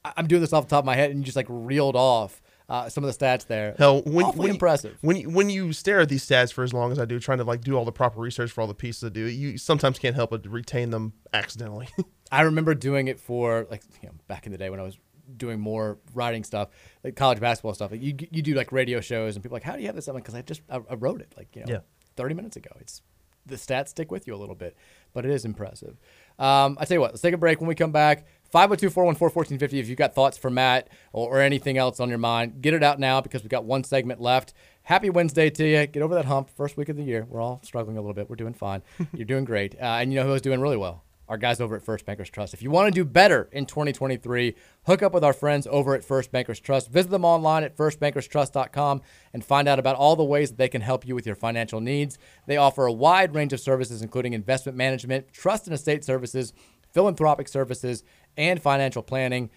I'm 0.05 0.27
doing 0.27 0.41
this 0.41 0.53
off 0.53 0.65
the 0.67 0.71
top 0.71 0.81
of 0.81 0.85
my 0.87 0.97
head 0.97 1.11
and 1.11 1.21
you 1.21 1.25
just 1.25 1.37
like 1.37 1.47
reeled 1.49 1.95
off 1.95 2.43
uh, 2.69 2.89
some 2.89 3.05
of 3.05 3.17
the 3.17 3.25
stats 3.25 3.47
there. 3.47 3.75
Hell, 3.79 4.03
when, 4.03 4.25
Awfully 4.27 4.39
when 4.39 4.47
you- 4.49 4.53
impressive. 4.55 4.99
when 5.01 5.17
you, 5.17 5.31
when 5.31 5.49
you 5.51 5.73
stare 5.73 6.01
at 6.01 6.09
these 6.09 6.27
stats 6.27 6.53
for 6.53 6.65
as 6.65 6.73
long 6.73 6.91
as 6.91 6.99
I 6.99 7.05
do, 7.05 7.21
trying 7.21 7.39
to 7.39 7.45
like 7.45 7.61
do 7.61 7.77
all 7.77 7.85
the 7.85 7.93
proper 7.93 8.19
research 8.21 8.51
for 8.51 8.63
all 8.63 8.67
the 8.67 8.75
pieces 8.75 9.05
I 9.05 9.09
do, 9.11 9.27
you 9.27 9.59
sometimes 9.59 9.99
can't 9.99 10.17
help 10.17 10.31
but 10.31 10.45
retain 10.47 10.91
them 10.91 11.13
accidentally. 11.33 11.89
I 12.33 12.43
remember 12.43 12.75
doing 12.75 13.09
it 13.09 13.21
for 13.21 13.67
like 13.71 13.83
you 14.03 14.09
know, 14.09 14.15
back 14.27 14.47
in 14.47 14.53
the 14.53 14.59
day 14.59 14.71
when 14.71 14.81
I 14.81 14.85
was 14.85 14.97
doing 15.37 15.61
more 15.61 15.99
writing 16.15 16.45
stuff, 16.45 16.69
like 17.05 17.17
college 17.17 17.41
basketball 17.41 17.75
stuff. 17.75 17.91
Like 17.91 18.03
you, 18.03 18.15
you 18.31 18.43
do 18.43 18.55
like 18.55 18.73
radio 18.73 19.01
shows, 19.01 19.37
and 19.37 19.43
people 19.43 19.57
are 19.57 19.61
like, 19.61 19.65
"How 19.65 19.75
do 19.75 19.81
you 19.81 19.87
have 19.87 19.95
this?" 19.97 20.09
I'm 20.09 20.15
like, 20.15 20.25
"Cause 20.25 20.35
I 20.35 20.43
just 20.43 20.63
I, 20.71 20.77
I 20.91 20.95
wrote 20.95 21.21
it 21.21 21.33
like 21.37 21.55
you 21.57 21.63
know, 21.67 21.73
Yeah. 21.73 21.79
30 22.17 22.35
minutes 22.35 22.57
ago." 22.57 22.71
It's 22.81 23.03
the 23.45 23.57
stats 23.57 23.89
stick 23.89 24.11
with 24.13 24.27
you 24.29 24.35
a 24.35 24.37
little 24.37 24.55
bit, 24.55 24.77
but 25.13 25.25
it 25.25 25.31
is 25.33 25.45
impressive. 25.45 25.97
Um, 26.39 26.77
I 26.81 26.85
tell 26.85 26.95
you 26.97 27.01
what, 27.01 27.11
let's 27.11 27.23
take 27.23 27.35
a 27.35 27.39
break. 27.39 27.61
When 27.61 27.67
we 27.67 27.75
come 27.75 27.91
back, 27.91 28.25
502-414-1450. 28.55 29.73
If 29.81 29.89
you've 29.89 29.99
got 29.99 30.15
thoughts 30.15 30.37
for 30.39 30.51
Matt 30.51 30.89
or, 31.13 31.29
or 31.39 31.41
anything 31.41 31.79
else 31.79 32.01
on 32.01 32.09
your 32.09 32.19
mind, 32.19 32.61
get 32.63 32.75
it 32.75 32.83
out 32.83 32.99
now 33.01 33.21
because 33.21 33.43
we've 33.43 33.51
got 33.51 33.65
one 33.65 33.85
segment 33.85 34.21
left. 34.21 34.53
Happy 34.83 35.11
Wednesday 35.11 35.51
to 35.51 35.65
you. 35.67 35.87
Get 35.87 36.03
over 36.03 36.15
that 36.15 36.25
hump. 36.27 36.51
First 36.51 36.77
week 36.77 36.89
of 36.89 36.97
the 36.97 37.03
year. 37.03 37.27
We're 37.29 37.41
all 37.41 37.61
struggling 37.65 37.97
a 37.97 38.01
little 38.01 38.15
bit. 38.15 38.29
We're 38.31 38.37
doing 38.37 38.55
fine. 38.55 38.83
You're 39.13 39.25
doing 39.27 39.45
great. 39.45 39.75
Uh, 39.75 39.99
and 40.01 40.13
you 40.13 40.21
know 40.21 40.27
who 40.27 40.35
is 40.35 40.43
doing 40.43 40.61
really 40.61 40.77
well? 40.77 41.03
Our 41.33 41.39
guys 41.39 41.63
over 41.63 41.75
at 41.75 41.83
First 41.83 42.05
Bankers 42.05 42.29
Trust. 42.29 42.53
If 42.53 42.61
you 42.61 42.71
want 42.71 42.89
to 42.89 43.01
do 43.01 43.07
better 43.07 43.49
in 43.53 43.65
2023, 43.65 44.55
hook 44.85 45.03
up 45.03 45.15
with 45.15 45.25
our 45.25 45.33
friends 45.33 45.67
over 45.71 45.95
at 45.95 46.05
First 46.05 46.31
Bankers 46.31 46.61
Trust. 46.61 46.91
Visit 46.91 47.11
them 47.11 47.25
online 47.25 47.65
at 47.65 47.75
firstbankerstrust.com 47.75 49.01
and 49.33 49.43
find 49.43 49.67
out 49.67 49.79
about 49.79 49.97
all 49.97 50.15
the 50.15 50.25
ways 50.25 50.51
that 50.51 50.59
they 50.59 50.69
can 50.69 50.83
help 50.83 51.07
you 51.07 51.15
with 51.15 51.25
your 51.25 51.35
financial 51.35 51.81
needs. 51.81 52.19
They 52.47 52.59
offer 52.59 52.85
a 52.85 52.93
wide 52.93 53.35
range 53.35 53.55
of 53.55 53.61
services, 53.61 54.03
including 54.03 54.35
investment 54.35 54.77
management, 54.77 55.33
trust 55.33 55.67
and 55.67 55.73
estate 55.73 56.05
services, 56.05 56.53
philanthropic 56.93 57.49
services, 57.49 58.05
and 58.37 58.61
financial 58.61 59.03
planning. 59.03 59.49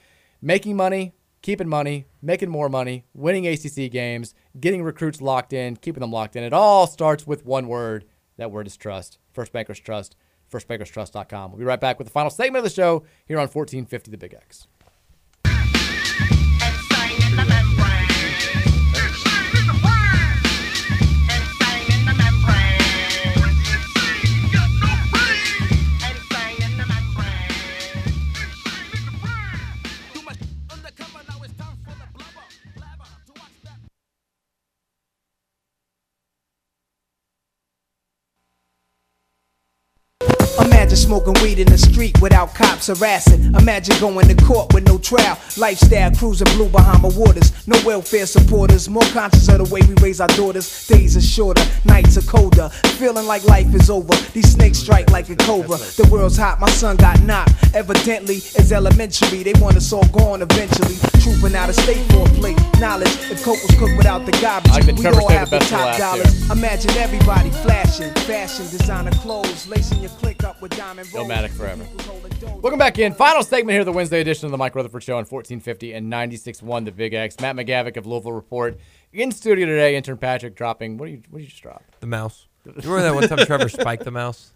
Making 0.42 0.78
money, 0.78 1.14
keeping 1.42 1.68
money, 1.68 2.06
making 2.22 2.50
more 2.50 2.70
money, 2.70 3.04
winning 3.14 3.48
ACC 3.48 3.92
games, 3.92 4.34
getting 4.58 4.82
recruits 4.82 5.20
locked 5.20 5.52
in, 5.52 5.76
keeping 5.76 6.00
them 6.00 6.14
locked 6.14 6.38
in. 6.38 6.44
It 6.46 6.54
all 6.54 6.88
starts 6.88 7.28
with 7.28 7.46
one 7.46 7.68
word. 7.68 8.06
That 8.38 8.50
word 8.50 8.66
is 8.66 8.78
trust. 8.78 9.18
First 9.34 9.52
Bankers 9.52 9.82
Trust, 9.82 10.16
firstbankerstrust.com. 10.52 11.52
We'll 11.52 11.60
be 11.60 11.66
right 11.66 11.80
back 11.80 11.98
with 11.98 12.08
the 12.08 12.12
final 12.12 12.30
segment 12.30 12.66
of 12.66 12.72
the 12.72 12.76
show 12.76 13.04
here 13.26 13.38
on 13.38 13.48
1450 13.48 14.12
The 14.12 14.18
Big 14.18 14.34
X. 14.34 14.68
A 40.58 40.75
Imagine 40.86 40.98
smoking 41.00 41.34
weed 41.42 41.58
in 41.58 41.66
the 41.66 41.80
street 41.80 42.22
without 42.22 42.54
cops 42.54 42.86
harassing. 42.86 43.56
Imagine 43.56 44.00
going 44.00 44.28
to 44.28 44.36
court 44.46 44.72
with 44.72 44.86
no 44.86 45.00
trial. 45.00 45.36
Lifestyle 45.58 46.12
cruising 46.12 46.46
blue 46.54 46.70
Bahama 46.70 47.08
waters. 47.08 47.52
No 47.68 47.76
welfare 47.84 48.28
supporters. 48.28 48.88
More 48.88 49.02
conscious 49.06 49.50
of 49.50 49.58
the 49.58 49.74
way 49.74 49.82
we 49.82 49.96
raise 49.96 50.22
our 50.22 50.28
daughters. 50.38 50.86
Days 50.86 51.18
are 51.18 51.22
shorter, 51.22 51.66
nights 51.86 52.18
are 52.20 52.28
colder. 52.30 52.70
Feeling 53.00 53.26
like 53.26 53.44
life 53.46 53.74
is 53.74 53.90
over. 53.90 54.14
These 54.34 54.52
snakes 54.52 54.78
strike 54.78 55.10
like 55.10 55.28
a 55.32 55.36
cobra. 55.36 55.78
The 55.78 56.08
world's 56.12 56.38
hot, 56.38 56.60
my 56.60 56.70
son 56.70 56.98
got 56.98 57.20
knocked. 57.22 57.54
Evidently, 57.74 58.36
it's 58.36 58.72
elementary. 58.72 59.42
They 59.42 59.54
want 59.60 59.78
us 59.78 59.92
all 59.92 60.06
gone 60.10 60.44
eventually. 60.44 60.98
Trooping 61.20 61.56
out 61.56 61.70
of 61.70 61.76
state 61.78 62.06
for 62.12 62.30
a 62.30 62.30
plate. 62.38 62.60
Knowledge, 62.80 63.10
if 63.32 63.44
coke 63.44 63.58
was 63.64 63.76
cooked 63.80 63.98
without 63.98 64.28
the 64.28 64.34
garbage, 64.34 64.70
like 64.70 64.86
we'd 64.86 64.98
Trevor 64.98 65.22
all 65.22 65.30
have 65.30 65.50
the 65.50 65.58
the 65.58 65.66
top 65.66 65.98
dollars. 65.98 66.52
Imagine 66.52 66.92
everybody 66.92 67.50
flashing, 67.50 68.14
fashion, 68.30 68.70
designer 68.70 69.10
clothes, 69.24 69.66
lacing 69.68 70.02
your 70.02 70.12
click 70.22 70.44
up 70.44 70.62
with 70.62 70.75
diamond 70.76 71.14
rolls. 71.14 71.28
Nomadic 71.28 71.52
forever. 71.52 71.86
Welcome 72.62 72.80
back 72.80 73.00
in. 73.00 73.14
Final 73.14 73.44
segment 73.44 73.76
here, 73.76 73.84
the 73.84 73.92
Wednesday 73.92 74.22
edition 74.22 74.46
of 74.46 74.52
the 74.52 74.58
Mike 74.58 74.76
Rutherford 74.76 75.04
Show 75.04 75.14
on 75.14 75.26
1450 75.26 75.94
and 75.94 76.12
96.1 76.12 76.86
The 76.86 76.92
Big 76.92 77.14
X. 77.14 77.40
Matt 77.40 77.56
McGavick 77.56 77.98
of 77.98 78.06
Louisville 78.06 78.34
Report 78.34 78.78
in 79.14 79.32
studio 79.32 79.66
today. 79.66 79.96
Intern 79.96 80.18
Patrick 80.18 80.56
dropping. 80.56 80.98
What 80.98 81.06
do 81.08 81.14
you? 81.14 81.22
What 81.30 81.40
did 81.40 81.46
you 81.46 81.50
just 81.50 81.62
drop? 81.62 81.84
The 82.00 82.08
mouse. 82.08 82.48
You 82.66 82.74
remember 82.76 83.02
that 83.02 83.16
one 83.16 83.28
time 83.28 83.46
Trevor 83.46 83.70
spiked 83.82 84.04
the 84.04 84.12
mouse? 84.12 84.52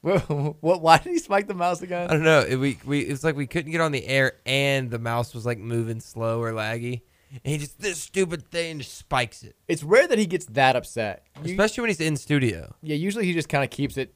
what, 0.00 0.28
what? 0.60 0.82
Why 0.82 0.98
did 0.98 1.12
he 1.12 1.18
spike 1.18 1.46
the 1.46 1.54
mouse 1.54 1.80
again? 1.80 2.10
I 2.10 2.12
don't 2.12 2.24
know. 2.24 2.40
It, 2.40 2.56
we 2.56 2.78
we 2.84 3.00
it's 3.00 3.24
like 3.24 3.36
we 3.36 3.46
couldn't 3.46 3.72
get 3.72 3.80
on 3.80 3.92
the 3.92 4.06
air, 4.06 4.34
and 4.44 4.90
the 4.90 4.98
mouse 4.98 5.34
was 5.34 5.46
like 5.46 5.58
moving 5.58 6.00
slow 6.00 6.42
or 6.42 6.52
laggy, 6.52 7.02
and 7.30 7.52
he 7.52 7.58
just 7.58 7.80
this 7.80 8.00
stupid 8.00 8.46
thing 8.50 8.80
just 8.80 8.98
spikes 8.98 9.42
it. 9.42 9.56
It's 9.66 9.82
rare 9.82 10.06
that 10.06 10.18
he 10.18 10.26
gets 10.26 10.44
that 10.46 10.76
upset, 10.76 11.26
especially 11.42 11.82
when 11.82 11.88
he's 11.90 12.00
in 12.00 12.16
studio. 12.16 12.74
Yeah, 12.82 12.96
usually 12.96 13.24
he 13.24 13.32
just 13.32 13.48
kind 13.48 13.64
of 13.64 13.70
keeps 13.70 13.96
it. 13.96 14.14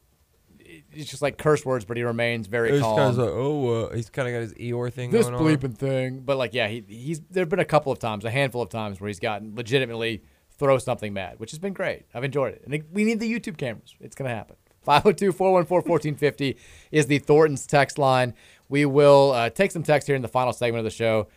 It's 0.93 1.11
just 1.11 1.21
like 1.23 1.37
curse 1.39 1.65
words, 1.67 1.85
but 1.85 1.97
he 1.99 2.03
remains 2.03 2.47
very 2.47 2.73
He's 2.73 2.81
calm. 2.81 2.97
kind 2.97 3.11
of 3.11 3.19
like, 3.19 3.29
oh, 3.29 3.85
uh, 3.87 3.95
he's 3.95 4.09
kind 4.09 4.27
of 4.29 4.33
got 4.35 4.41
his 4.41 4.55
Eeyore 4.55 4.91
thing 4.93 5.11
this 5.11 5.29
going 5.29 5.35
on. 5.37 5.43
bleeping 5.43 5.77
thing. 5.77 6.21
But 6.21 6.39
like, 6.39 6.55
yeah, 6.55 6.67
he, 6.69 6.83
he's 6.89 7.21
there 7.31 7.43
have 7.43 7.49
been 7.51 7.59
a 7.59 7.65
couple 7.65 7.93
of 7.93 7.99
times, 7.99 8.25
a 8.25 8.31
handful 8.31 8.63
of 8.63 8.71
times 8.71 9.01
where 9.01 9.09
he's 9.09 9.21
gotten 9.21 9.55
legitimately 9.55 10.23
throw 10.59 10.79
something 10.79 11.13
mad, 11.13 11.39
which 11.39 11.51
has 11.51 11.59
been 11.59 11.75
great. 11.75 12.07
I've 12.15 12.25
enjoyed 12.25 12.55
it, 12.55 12.63
and 12.65 12.75
it- 12.75 12.87
we 12.91 13.05
need 13.05 13.21
the 13.21 13.31
YouTube 13.33 13.59
cameras. 13.59 13.95
It's 14.01 14.17
gonna 14.17 14.31
happen. 14.31 14.57
502-414-1450 14.89 16.57
is 16.91 17.07
the 17.07 17.19
Thornton's 17.19 17.67
text 17.67 17.99
line. 17.99 18.33
We 18.71 18.87
will 18.87 19.33
uh, 19.33 19.51
take 19.51 19.71
some 19.71 19.83
text 19.83 20.07
here 20.07 20.17
in 20.17 20.23
the 20.23 20.29
final 20.29 20.53
segment 20.55 20.79
of 20.79 20.85
the 20.85 20.91
show. 20.91 21.29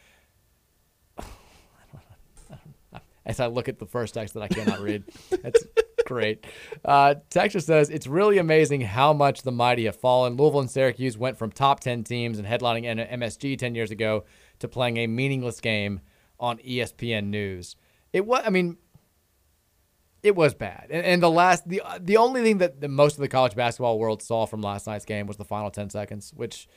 As 3.25 3.39
I 3.39 3.47
look 3.47 3.67
at 3.67 3.77
the 3.79 3.85
first 3.85 4.13
text 4.13 4.33
that 4.33 4.41
I 4.43 4.47
cannot 4.47 4.79
read, 4.79 5.03
that's 5.43 5.63
great. 6.11 6.45
Uh, 6.83 7.15
Texas 7.29 7.65
says 7.65 7.89
it's 7.89 8.05
really 8.07 8.37
amazing 8.37 8.81
how 8.81 9.13
much 9.13 9.43
the 9.43 9.51
mighty 9.51 9.85
have 9.85 9.95
fallen. 9.95 10.35
Louisville 10.35 10.59
and 10.61 10.69
Syracuse 10.69 11.17
went 11.17 11.37
from 11.37 11.51
top 11.51 11.79
ten 11.79 12.03
teams 12.03 12.37
and 12.37 12.47
headlining 12.47 12.83
MSG 13.11 13.57
ten 13.57 13.75
years 13.75 13.91
ago 13.91 14.25
to 14.59 14.67
playing 14.67 14.97
a 14.97 15.07
meaningless 15.07 15.59
game 15.61 16.01
on 16.39 16.57
ESPN 16.57 17.27
News. 17.27 17.75
It 18.11 18.25
was, 18.25 18.43
I 18.45 18.49
mean, 18.49 18.77
it 20.23 20.35
was 20.35 20.53
bad. 20.53 20.87
And, 20.89 21.05
and 21.05 21.23
the 21.23 21.29
last, 21.29 21.67
the 21.67 21.81
the 21.99 22.17
only 22.17 22.41
thing 22.43 22.57
that 22.57 22.81
the, 22.81 22.87
most 22.89 23.15
of 23.15 23.21
the 23.21 23.27
college 23.29 23.55
basketball 23.55 23.97
world 23.97 24.21
saw 24.21 24.45
from 24.45 24.61
last 24.61 24.85
night's 24.87 25.05
game 25.05 25.27
was 25.27 25.37
the 25.37 25.45
final 25.45 25.71
ten 25.71 25.89
seconds, 25.89 26.33
which 26.35 26.67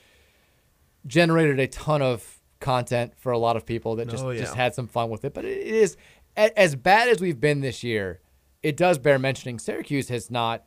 generated 1.06 1.59
a 1.59 1.66
ton 1.66 2.01
of 2.02 2.39
content 2.61 3.12
for 3.16 3.32
a 3.32 3.39
lot 3.39 3.56
of 3.56 3.66
people 3.66 3.97
that 3.97 4.09
just 4.09 4.24
Oh, 4.24 4.35
just 4.35 4.55
had 4.55 4.74
some 4.74 4.86
fun 4.86 5.11
with 5.11 5.24
it. 5.24 5.35
But 5.35 5.44
it 5.44 5.59
is 5.59 5.97
as 6.36 6.74
bad 6.77 7.09
as 7.09 7.20
we've 7.20 7.40
been 7.40 7.61
this 7.61 7.82
year. 7.85 8.20
It 8.64 8.76
does 8.76 8.98
bear 8.98 9.18
mentioning 9.18 9.58
Syracuse 9.60 10.08
has 10.08 10.30
not. 10.30 10.64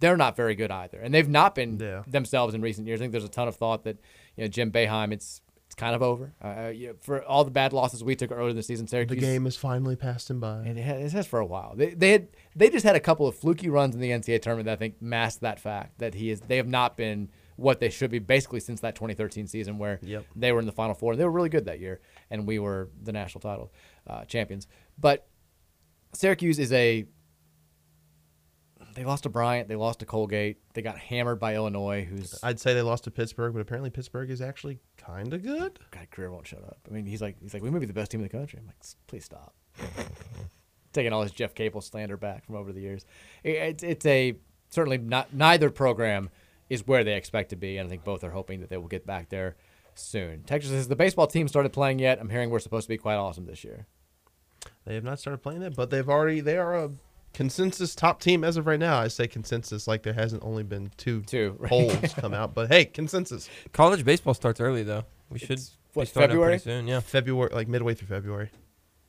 They're 0.00 0.16
not 0.16 0.34
very 0.34 0.54
good 0.54 0.70
either, 0.70 0.98
and 0.98 1.12
they've 1.14 1.28
not 1.28 1.54
been 1.54 1.76
themselves 2.08 2.54
in 2.54 2.62
recent 2.62 2.86
years. 2.86 3.00
I 3.00 3.04
think 3.04 3.12
there's 3.12 3.24
a 3.24 3.28
ton 3.28 3.46
of 3.46 3.54
thought 3.56 3.84
that 3.84 3.98
you 4.36 4.42
know 4.44 4.48
Jim 4.48 4.72
Boeheim. 4.72 5.12
It's 5.12 5.42
it's 5.66 5.74
kind 5.74 5.94
of 5.94 6.02
over. 6.02 6.32
Uh, 6.42 6.68
you 6.74 6.88
know, 6.88 6.94
for 7.00 7.22
all 7.22 7.44
the 7.44 7.50
bad 7.50 7.72
losses 7.72 8.02
we 8.02 8.16
took 8.16 8.32
earlier 8.32 8.50
in 8.50 8.56
the 8.56 8.62
season, 8.62 8.86
Syracuse. 8.88 9.20
The 9.20 9.26
game 9.26 9.44
has 9.44 9.56
finally 9.56 9.96
passed 9.96 10.30
him 10.30 10.40
by. 10.40 10.62
it 10.64 10.76
has, 10.78 11.12
it 11.12 11.16
has 11.16 11.26
for 11.26 11.38
a 11.38 11.46
while. 11.46 11.74
They, 11.76 11.90
they 11.94 12.10
had 12.12 12.28
they 12.56 12.70
just 12.70 12.84
had 12.84 12.96
a 12.96 13.00
couple 13.00 13.28
of 13.28 13.36
fluky 13.36 13.68
runs 13.68 13.94
in 13.94 14.00
the 14.00 14.10
NCAA 14.10 14.40
tournament 14.42 14.64
that 14.66 14.72
I 14.72 14.76
think 14.76 15.00
masked 15.02 15.42
that 15.42 15.60
fact 15.60 15.98
that 15.98 16.14
he 16.14 16.30
is 16.30 16.40
they 16.40 16.56
have 16.56 16.66
not 16.68 16.96
been 16.96 17.28
what 17.56 17.78
they 17.80 17.90
should 17.90 18.10
be 18.10 18.18
basically 18.18 18.60
since 18.60 18.80
that 18.80 18.94
2013 18.96 19.46
season 19.46 19.78
where 19.78 20.00
Yep. 20.02 20.24
they 20.34 20.50
were 20.50 20.58
in 20.58 20.66
the 20.66 20.72
Final 20.72 20.94
Four. 20.94 21.12
and 21.12 21.20
They 21.20 21.24
were 21.24 21.30
really 21.30 21.50
good 21.50 21.66
that 21.66 21.78
year, 21.78 22.00
and 22.30 22.46
we 22.48 22.58
were 22.58 22.88
the 23.02 23.12
national 23.12 23.42
title 23.42 23.72
uh, 24.08 24.24
champions. 24.24 24.66
But 24.98 25.28
Syracuse 26.14 26.58
is 26.58 26.72
a 26.72 27.04
they 28.94 29.04
lost 29.04 29.24
to 29.24 29.28
Bryant, 29.28 29.68
they 29.68 29.74
lost 29.74 29.98
to 30.00 30.06
Colgate, 30.06 30.58
they 30.74 30.80
got 30.82 30.96
hammered 30.98 31.40
by 31.40 31.54
Illinois, 31.56 32.04
who's 32.04 32.38
I'd 32.44 32.60
say 32.60 32.74
they 32.74 32.82
lost 32.82 33.04
to 33.04 33.10
Pittsburgh, 33.10 33.52
but 33.52 33.60
apparently 33.60 33.90
Pittsburgh 33.90 34.30
is 34.30 34.40
actually 34.40 34.78
kind 34.96 35.32
of 35.34 35.42
good. 35.42 35.80
God, 35.90 36.10
career 36.12 36.30
won't 36.30 36.46
shut 36.46 36.62
up. 36.62 36.78
I 36.88 36.94
mean, 36.94 37.04
he's 37.04 37.20
like, 37.20 37.36
he's 37.42 37.52
like, 37.54 37.62
we 37.62 37.70
may 37.70 37.80
be 37.80 37.86
the 37.86 37.92
best 37.92 38.12
team 38.12 38.20
in 38.20 38.24
the 38.24 38.28
country. 38.28 38.60
I'm 38.60 38.66
like, 38.66 38.76
please 39.08 39.24
stop. 39.24 39.52
Taking 40.92 41.12
all 41.12 41.22
his 41.22 41.32
Jeff 41.32 41.54
Capel 41.56 41.80
slander 41.80 42.16
back 42.16 42.44
from 42.46 42.54
over 42.54 42.72
the 42.72 42.80
years. 42.80 43.04
It- 43.42 43.56
It's 43.56 43.82
it's 43.82 44.06
a 44.06 44.36
certainly 44.70 44.98
not 44.98 45.34
neither 45.34 45.70
program 45.70 46.30
is 46.70 46.86
where 46.86 47.02
they 47.02 47.14
expect 47.14 47.50
to 47.50 47.56
be, 47.56 47.78
and 47.78 47.86
I 47.86 47.90
think 47.90 48.04
both 48.04 48.22
are 48.22 48.30
hoping 48.30 48.60
that 48.60 48.70
they 48.70 48.76
will 48.76 48.86
get 48.88 49.04
back 49.06 49.28
there 49.28 49.56
soon. 49.96 50.44
Texas 50.44 50.70
says 50.70 50.86
the 50.88 50.94
baseball 50.96 51.26
team 51.26 51.48
started 51.48 51.72
playing 51.72 51.98
yet. 51.98 52.20
I'm 52.20 52.30
hearing 52.30 52.48
we're 52.50 52.58
supposed 52.60 52.84
to 52.84 52.88
be 52.88 52.96
quite 52.96 53.16
awesome 53.16 53.46
this 53.46 53.64
year. 53.64 53.86
They 54.86 54.94
have 54.94 55.04
not 55.04 55.18
started 55.18 55.38
playing 55.38 55.62
it, 55.62 55.74
but 55.74 55.90
they've 55.90 56.08
already 56.08 56.40
they 56.40 56.58
are 56.58 56.74
a 56.76 56.90
consensus 57.32 57.94
top 57.94 58.20
team 58.20 58.44
as 58.44 58.56
of 58.56 58.66
right 58.66 58.78
now. 58.78 58.98
I 58.98 59.08
say 59.08 59.26
consensus 59.26 59.88
like 59.88 60.02
there 60.02 60.12
hasn't 60.12 60.42
only 60.44 60.62
been 60.62 60.90
two 60.96 61.22
Two, 61.22 61.56
right. 61.58 61.68
polls 61.68 62.14
come 62.14 62.34
out, 62.34 62.54
but 62.54 62.68
hey, 62.72 62.84
consensus. 62.84 63.48
College 63.72 64.04
baseball 64.04 64.34
starts 64.34 64.60
early 64.60 64.82
though. 64.82 65.04
We 65.30 65.38
should 65.38 65.60
what, 65.94 66.04
be 66.04 66.06
starting 66.06 66.22
up 66.24 66.30
February? 66.30 66.52
pretty 66.52 66.64
soon. 66.64 66.86
Yeah. 66.86 67.00
February, 67.00 67.50
like 67.54 67.68
midway 67.68 67.94
through 67.94 68.08
February. 68.08 68.50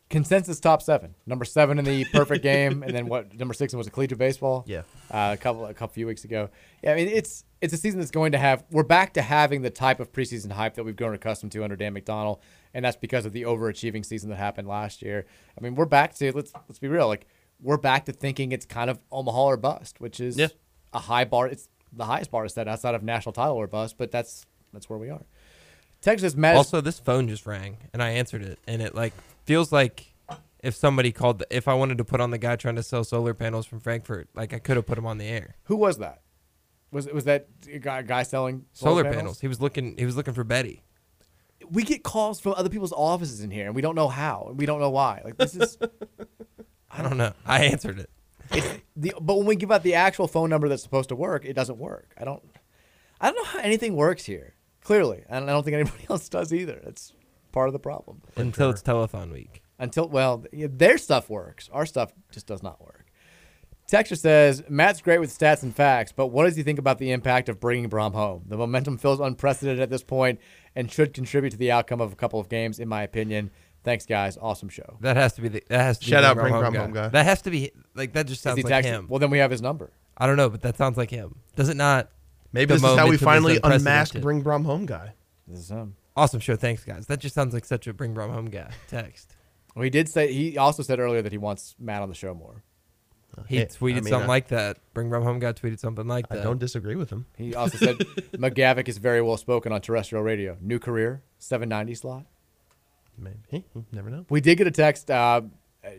Consensus 0.10 0.60
top 0.60 0.84
seven. 0.84 1.16
Number 1.26 1.46
seven 1.46 1.80
in 1.80 1.86
the 1.86 2.06
perfect 2.14 2.44
game, 2.44 2.84
and 2.84 2.96
then 2.96 3.08
what? 3.08 3.34
Number 3.38 3.56
six 3.56 3.74
was 3.74 3.88
a 3.88 3.92
collegiate 3.92 4.20
baseball. 4.20 4.64
Yeah. 4.68 4.84
uh, 5.10 5.32
a 5.34 5.38
couple 5.38 5.66
a 5.66 5.74
couple 5.74 5.94
few 5.96 6.06
weeks 6.06 6.24
ago. 6.24 6.50
Yeah, 6.84 6.92
I 6.92 6.96
mean 6.96 7.08
it's 7.08 7.44
it's 7.60 7.74
a 7.74 7.78
season 7.78 8.00
that's 8.00 8.12
going 8.12 8.32
to 8.34 8.38
have. 8.38 8.64
We're 8.70 8.84
back 8.84 9.14
to 9.14 9.24
having 9.24 9.64
the 9.64 9.72
type 9.72 10.00
of 10.00 10.12
preseason 10.14 10.52
hype 10.52 10.76
that 10.76 10.84
we've 10.84 10.96
grown 10.96 11.16
accustomed 11.16 11.52
to 11.54 11.64
under 11.64 11.76
Dan 11.76 11.96
McDonnell, 11.96 12.40
and 12.76 12.84
that's 12.86 12.98
because 12.98 13.26
of 13.26 13.32
the 13.34 13.44
overachieving 13.44 14.06
season 14.06 14.30
that 14.30 14.36
happened 14.36 14.68
last 14.68 15.02
year. 15.02 15.26
I 15.58 15.64
mean, 15.64 15.74
we're 15.74 15.86
back 15.86 16.14
to 16.16 16.32
let's 16.36 16.52
let's 16.68 16.78
be 16.78 16.88
real. 16.90 17.08
Like 17.08 17.26
we're 17.62 17.78
back 17.78 18.06
to 18.06 18.12
thinking 18.12 18.52
it's 18.52 18.66
kind 18.66 18.90
of 18.92 19.00
Omaha 19.12 19.44
or 19.46 19.58
bust, 19.58 20.00
which 20.00 20.20
is 20.20 20.38
Yeah. 20.38 20.50
a 20.94 21.00
high 21.00 21.24
bar. 21.24 21.48
It's 21.48 21.70
the 21.94 22.06
highest 22.06 22.30
bar 22.30 22.48
set 22.50 22.68
outside 22.68 22.94
of 22.94 23.02
national 23.02 23.32
title 23.34 23.56
or 23.56 23.66
bust, 23.66 23.98
but 23.98 24.12
that's 24.12 24.46
that's 24.74 24.90
where 24.90 25.00
we 25.00 25.10
are. 25.10 25.24
Texas 26.02 26.36
Matt. 26.36 26.56
Also, 26.58 26.82
this 26.82 27.00
phone 27.00 27.28
just 27.30 27.46
rang 27.48 27.78
and 27.94 28.04
I 28.04 28.10
answered 28.10 28.44
it, 28.44 28.60
and 28.68 28.82
it 28.82 28.94
like 28.94 29.14
feels 29.46 29.72
like 29.72 30.14
if 30.62 30.76
somebody 30.76 31.12
called, 31.12 31.40
the, 31.40 31.48
if 31.56 31.68
I 31.68 31.76
wanted 31.76 31.98
to 32.00 32.04
put 32.04 32.20
on 32.20 32.32
the 32.32 32.38
guy 32.38 32.56
trying 32.56 32.76
to 32.76 32.84
sell 32.84 33.04
solar 33.04 33.34
panels 33.34 33.66
from 33.66 33.80
Frankfurt, 33.80 34.28
like 34.36 34.54
I 34.54 34.60
could 34.60 34.76
have 34.76 34.86
put 34.86 34.98
him 34.98 35.06
on 35.06 35.18
the 35.18 35.26
air. 35.26 35.56
who 35.64 35.76
was 35.76 35.98
that? 36.00 36.22
Was 36.92 37.08
was 37.08 37.24
that 37.24 37.48
a 37.72 37.80
guy, 37.80 38.02
guy 38.04 38.24
selling 38.24 38.66
Solar 38.74 39.04
panels. 39.04 39.40
He 39.40 39.48
was 39.48 39.60
looking. 39.62 39.98
He 39.98 40.06
was 40.06 40.16
looking 40.16 40.34
for 40.34 40.44
Betty. 40.44 40.84
We 41.72 41.84
get 41.84 42.04
calls 42.04 42.40
from 42.40 42.54
other 42.54 42.70
people's 42.70 42.94
offices 42.94 43.42
in 43.42 43.52
here, 43.52 43.66
and 43.66 43.76
we 43.76 43.82
don't 43.82 43.96
know 43.96 44.08
how, 44.08 44.48
and 44.50 44.60
we 44.60 44.66
don't 44.66 44.80
know 44.80 44.90
why. 44.90 45.22
Like 45.24 45.38
this 45.38 45.56
is 45.56 45.78
I 46.92 47.02
don't 47.02 47.18
know. 47.18 47.34
I 47.46 47.66
answered 47.66 48.00
it. 48.00 48.10
it's 48.52 48.82
the 48.96 49.14
but 49.20 49.38
when 49.38 49.46
we 49.46 49.56
give 49.56 49.72
out 49.72 49.84
the 49.84 49.96
actual 49.96 50.28
phone 50.28 50.50
number 50.50 50.70
that's 50.70 50.84
supposed 50.84 51.10
to 51.10 51.16
work, 51.16 51.46
it 51.46 51.54
doesn't 51.54 51.78
work. 51.78 52.14
I 52.18 52.26
don't 52.26 52.44
I 53.20 53.28
don't 53.28 53.38
know 53.38 53.44
how 53.46 53.60
anything 53.60 53.96
works 53.96 54.26
here. 54.26 54.54
Clearly, 54.82 55.24
and 55.28 55.50
I 55.50 55.54
don't 55.54 55.64
think 55.64 55.76
anybody 55.76 56.06
else 56.10 56.30
does 56.30 56.54
either. 56.54 56.80
That's 56.84 57.14
part 57.52 57.70
of 57.70 57.74
the 57.74 57.80
problem. 57.80 58.22
Until 58.36 58.70
it's 58.70 58.84
telethon 58.84 59.32
week. 59.32 59.64
Until 59.80 60.08
well, 60.08 60.46
their 60.52 60.98
stuff 60.98 61.30
works. 61.30 61.70
Our 61.74 61.86
stuff 61.86 62.14
just 62.32 62.46
does 62.48 62.62
not 62.62 62.82
work. 62.82 63.06
Texture 63.88 64.16
says 64.16 64.64
Matt's 64.68 65.02
great 65.02 65.20
with 65.20 65.38
stats 65.38 65.62
and 65.62 65.76
facts, 65.76 66.12
but 66.12 66.28
what 66.28 66.46
does 66.46 66.56
he 66.56 66.64
think 66.64 66.80
about 66.80 66.98
the 66.98 67.12
impact 67.12 67.50
of 67.50 67.60
bringing 67.60 67.88
Brohm 67.88 68.14
home? 68.14 68.44
The 68.48 68.58
momentum 68.58 68.98
feels 68.98 69.20
unprecedented 69.20 69.80
at 69.80 69.92
this 69.92 70.04
point 70.04 70.40
and 70.76 70.92
should 70.92 71.14
contribute 71.14 71.52
to 71.52 71.58
the 71.58 71.72
outcome 71.72 72.02
of 72.02 72.14
a 72.14 72.16
couple 72.16 72.40
of 72.40 72.50
games, 72.50 72.80
in 72.80 72.88
my 72.88 73.04
opinion. 73.04 73.52
Thanks, 73.84 74.06
guys. 74.06 74.38
Awesome 74.42 74.70
show. 74.70 74.98
That 75.02 75.16
has 75.16 75.34
to 75.34 75.42
be 75.42 75.48
the. 75.48 75.64
That 75.70 75.82
has 75.82 76.00
to 76.00 76.06
Shout 76.06 76.24
be 76.24 76.26
out 76.26 76.36
Bring 76.36 76.52
Bring 76.54 76.64
Brohm 76.64 76.74
Brohm 76.74 76.78
Home 76.78 76.94
guy. 76.94 77.08
That 77.10 77.26
has 77.26 77.42
to 77.44 77.52
be 77.52 77.72
like 77.94 78.14
that. 78.14 78.26
Just 78.26 78.42
sounds 78.42 78.64
like 78.64 78.74
texting? 78.74 78.86
him. 78.88 79.08
Well, 79.08 79.20
then 79.20 79.30
we 79.30 79.38
have 79.38 79.52
his 79.52 79.62
number. 79.62 79.92
I 80.18 80.28
don't 80.28 80.38
know, 80.38 80.50
but 80.50 80.62
that 80.64 80.78
sounds 80.78 80.98
like 80.98 81.12
him. 81.12 81.36
Does 81.56 81.70
it 81.70 81.78
not? 81.78 82.10
Maybe 82.52 82.68
The 82.74 82.80
this 82.80 82.92
is 82.92 82.98
how 82.98 83.08
we 83.08 83.18
finally 83.18 83.60
unmasked. 83.64 84.22
Bring 84.22 84.44
Brohm 84.44 84.66
Home 84.66 84.86
guy. 84.86 85.14
This 85.48 85.60
is 85.60 85.70
him. 85.70 85.96
Awesome 86.16 86.40
show. 86.40 86.56
Thanks, 86.56 86.84
guys. 86.84 87.08
That 87.08 87.20
just 87.20 87.36
sounds 87.36 87.54
like 87.54 87.66
such 87.66 87.88
a 87.88 87.94
Bring 87.94 88.16
Brohm 88.16 88.32
home 88.32 88.50
guy 88.50 88.72
text. 88.88 89.36
Well, 89.76 89.84
he 89.84 89.90
did 89.90 90.08
say 90.08 90.32
he 90.32 90.58
also 90.58 90.82
said 90.82 91.00
earlier 91.00 91.22
that 91.22 91.34
he 91.34 91.38
wants 91.38 91.76
Matt 91.78 92.02
on 92.02 92.08
the 92.10 92.16
show 92.16 92.34
more. 92.34 92.64
He 93.48 93.58
Hey, 93.58 93.66
tweeted 93.66 93.92
I 93.92 93.94
mean, 93.96 94.04
something 94.06 94.22
I- 94.30 94.34
like 94.34 94.48
that. 94.50 94.78
Bring 94.94 95.10
Brohm 95.10 95.24
home 95.24 95.40
guy 95.40 95.54
tweeted 95.54 95.80
something 95.80 96.08
like 96.08 96.26
I 96.32 96.36
that. 96.36 96.44
don't 96.44 96.60
disagree 96.60 96.96
with 96.96 97.10
him. 97.10 97.26
He 97.38 97.54
also 97.56 97.78
said 97.78 97.98
McGavick 98.34 98.88
is 98.88 98.98
very 98.98 99.22
well 99.22 99.38
spoken 99.38 99.72
on 99.72 99.82
terrestrial 99.82 100.24
radio. 100.24 100.58
New 100.62 100.80
career, 100.80 101.22
790 101.40 101.96
slot. 101.96 102.26
Maybe 103.18 103.64
never 103.92 104.10
know. 104.10 104.26
We 104.30 104.42
did 104.42 104.58
get 104.58 104.68
a 104.68 104.72
text 104.72 105.10
uh, 105.10 105.42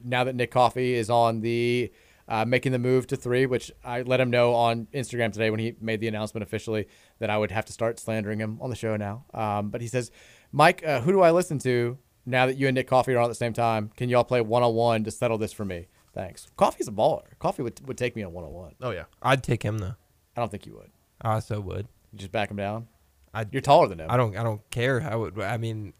now 0.04 0.24
that 0.24 0.34
Nick 0.34 0.50
Coffey 0.50 0.94
is 0.94 1.08
on 1.08 1.40
the 1.40 1.90
uh, 2.28 2.44
making 2.44 2.72
the 2.72 2.78
move 2.78 3.06
to 3.06 3.16
three, 3.16 3.46
which 3.46 3.70
I 3.84 4.02
let 4.02 4.20
him 4.20 4.30
know 4.30 4.52
on 4.54 4.86
Instagram 4.92 5.32
today 5.32 5.48
when 5.50 5.60
he 5.60 5.76
made 5.80 6.00
the 6.00 6.08
announcement 6.08 6.42
officially 6.42 6.88
that 7.20 7.30
I 7.30 7.38
would 7.38 7.52
have 7.52 7.64
to 7.66 7.72
start 7.72 7.98
slandering 8.00 8.40
him 8.40 8.58
on 8.60 8.68
the 8.68 8.76
show 8.76 8.96
now. 8.96 9.24
Um, 9.32 9.70
but 9.70 9.80
he 9.80 9.86
says, 9.86 10.10
Mike, 10.52 10.82
uh, 10.84 11.00
who 11.00 11.12
do 11.12 11.20
I 11.20 11.30
listen 11.30 11.58
to 11.60 11.96
now 12.26 12.46
that 12.46 12.56
you 12.56 12.66
and 12.66 12.74
Nick 12.74 12.88
Coffey 12.88 13.14
are 13.14 13.18
on 13.18 13.24
at 13.26 13.28
the 13.28 13.34
same 13.36 13.52
time? 13.52 13.92
Can 13.96 14.08
y'all 14.08 14.24
play 14.24 14.40
one 14.40 14.62
on 14.64 14.74
one 14.74 15.04
to 15.04 15.10
settle 15.10 15.38
this 15.38 15.52
for 15.52 15.64
me? 15.64 15.86
Thanks. 16.16 16.46
Coffey's 16.56 16.88
a 16.88 16.92
baller. 16.92 17.24
Coffey 17.38 17.62
would, 17.62 17.86
would 17.86 17.98
take 17.98 18.16
me 18.16 18.22
on 18.22 18.32
one 18.32 18.42
on 18.42 18.50
one. 18.50 18.74
Oh 18.80 18.90
yeah. 18.90 19.04
I'd 19.22 19.42
take 19.42 19.62
him 19.62 19.76
though. 19.76 19.94
I 20.34 20.40
don't 20.40 20.50
think 20.50 20.64
you 20.64 20.72
would. 20.72 20.90
I 21.20 21.34
also 21.34 21.60
would. 21.60 21.88
You 22.10 22.18
just 22.18 22.32
back 22.32 22.50
him 22.50 22.56
down. 22.56 22.88
I'd, 23.34 23.52
You're 23.52 23.60
taller 23.60 23.86
than 23.86 24.00
him. 24.00 24.10
I 24.10 24.16
don't. 24.16 24.34
I 24.34 24.42
don't 24.42 24.68
care 24.70 25.00
how 25.00 25.24
it. 25.24 25.34
I 25.38 25.58
mean, 25.58 25.92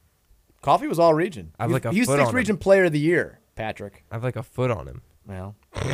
Coffey 0.62 0.86
was 0.86 0.98
all 0.98 1.12
region. 1.12 1.52
I 1.58 1.64
have 1.64 1.70
like 1.70 1.84
a 1.84 1.92
he 1.92 2.00
was 2.00 2.06
foot 2.08 2.14
sixth 2.14 2.28
on 2.28 2.30
him. 2.30 2.36
region 2.36 2.56
player 2.56 2.84
of 2.84 2.92
the 2.92 2.98
year, 2.98 3.40
Patrick. 3.56 4.04
I 4.10 4.14
have 4.14 4.24
like 4.24 4.36
a 4.36 4.42
foot 4.42 4.70
on 4.70 4.88
him. 4.88 5.02
Well, 5.26 5.54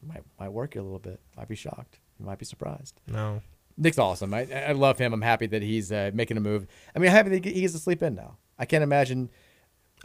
might 0.00 0.22
might 0.38 0.52
work 0.52 0.76
you 0.76 0.80
a 0.80 0.84
little 0.84 1.00
bit. 1.00 1.18
Might 1.36 1.48
be 1.48 1.56
shocked. 1.56 1.98
You 2.20 2.26
might 2.26 2.38
be 2.38 2.44
surprised. 2.44 3.00
No. 3.08 3.42
Nick's 3.76 3.98
awesome. 3.98 4.32
I 4.32 4.46
I 4.68 4.70
love 4.70 4.98
him. 4.98 5.12
I'm 5.12 5.22
happy 5.22 5.46
that 5.48 5.62
he's 5.62 5.90
uh, 5.90 6.12
making 6.14 6.36
a 6.36 6.40
move. 6.40 6.68
I 6.94 7.00
mean, 7.00 7.10
I'm 7.10 7.16
happy 7.16 7.30
that 7.30 7.44
he 7.44 7.60
gets 7.60 7.72
to 7.72 7.80
sleep 7.80 8.04
in 8.04 8.14
now. 8.14 8.36
I 8.56 8.66
can't 8.66 8.84
imagine. 8.84 9.30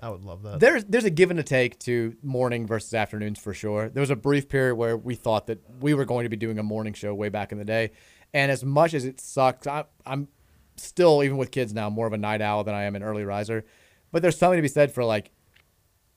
I 0.02 0.10
would 0.10 0.24
love 0.24 0.44
that. 0.44 0.60
There's 0.60 0.86
there's 0.86 1.04
a 1.04 1.10
give 1.10 1.30
and 1.30 1.40
a 1.40 1.44
take 1.44 1.78
to 1.80 2.16
morning 2.24 2.66
versus 2.66 2.94
afternoons 2.94 3.40
for 3.40 3.54
sure. 3.54 3.90
There 3.90 4.02
was 4.02 4.10
a 4.10 4.16
brief 4.16 4.48
period 4.48 4.76
where 4.76 4.96
we 4.96 5.16
thought 5.16 5.48
that 5.48 5.60
we 5.82 5.94
were 5.94 6.06
going 6.06 6.24
to 6.24 6.30
be 6.30 6.38
doing 6.38 6.58
a 6.58 6.64
morning 6.64 6.94
show 6.94 7.14
way 7.14 7.30
back 7.30 7.52
in 7.52 7.58
the 7.58 7.66
day, 7.66 7.92
and 8.34 8.52
as 8.52 8.64
much 8.64 8.94
as 8.94 9.06
it 9.06 9.20
sucks, 9.20 9.68
I, 9.68 9.86
I'm 10.06 10.30
still 10.78 11.24
even 11.24 11.38
with 11.38 11.52
kids 11.52 11.74
now 11.74 11.90
more 11.90 12.08
of 12.08 12.14
a 12.14 12.18
night 12.18 12.42
owl 12.42 12.64
than 12.64 12.76
I 12.76 12.84
am 12.84 12.96
an 12.96 13.04
early 13.04 13.26
riser. 13.26 13.66
But 14.12 14.22
there's 14.22 14.38
something 14.38 14.58
to 14.58 14.62
be 14.62 14.68
said 14.68 14.92
for 14.92 15.04
like 15.04 15.32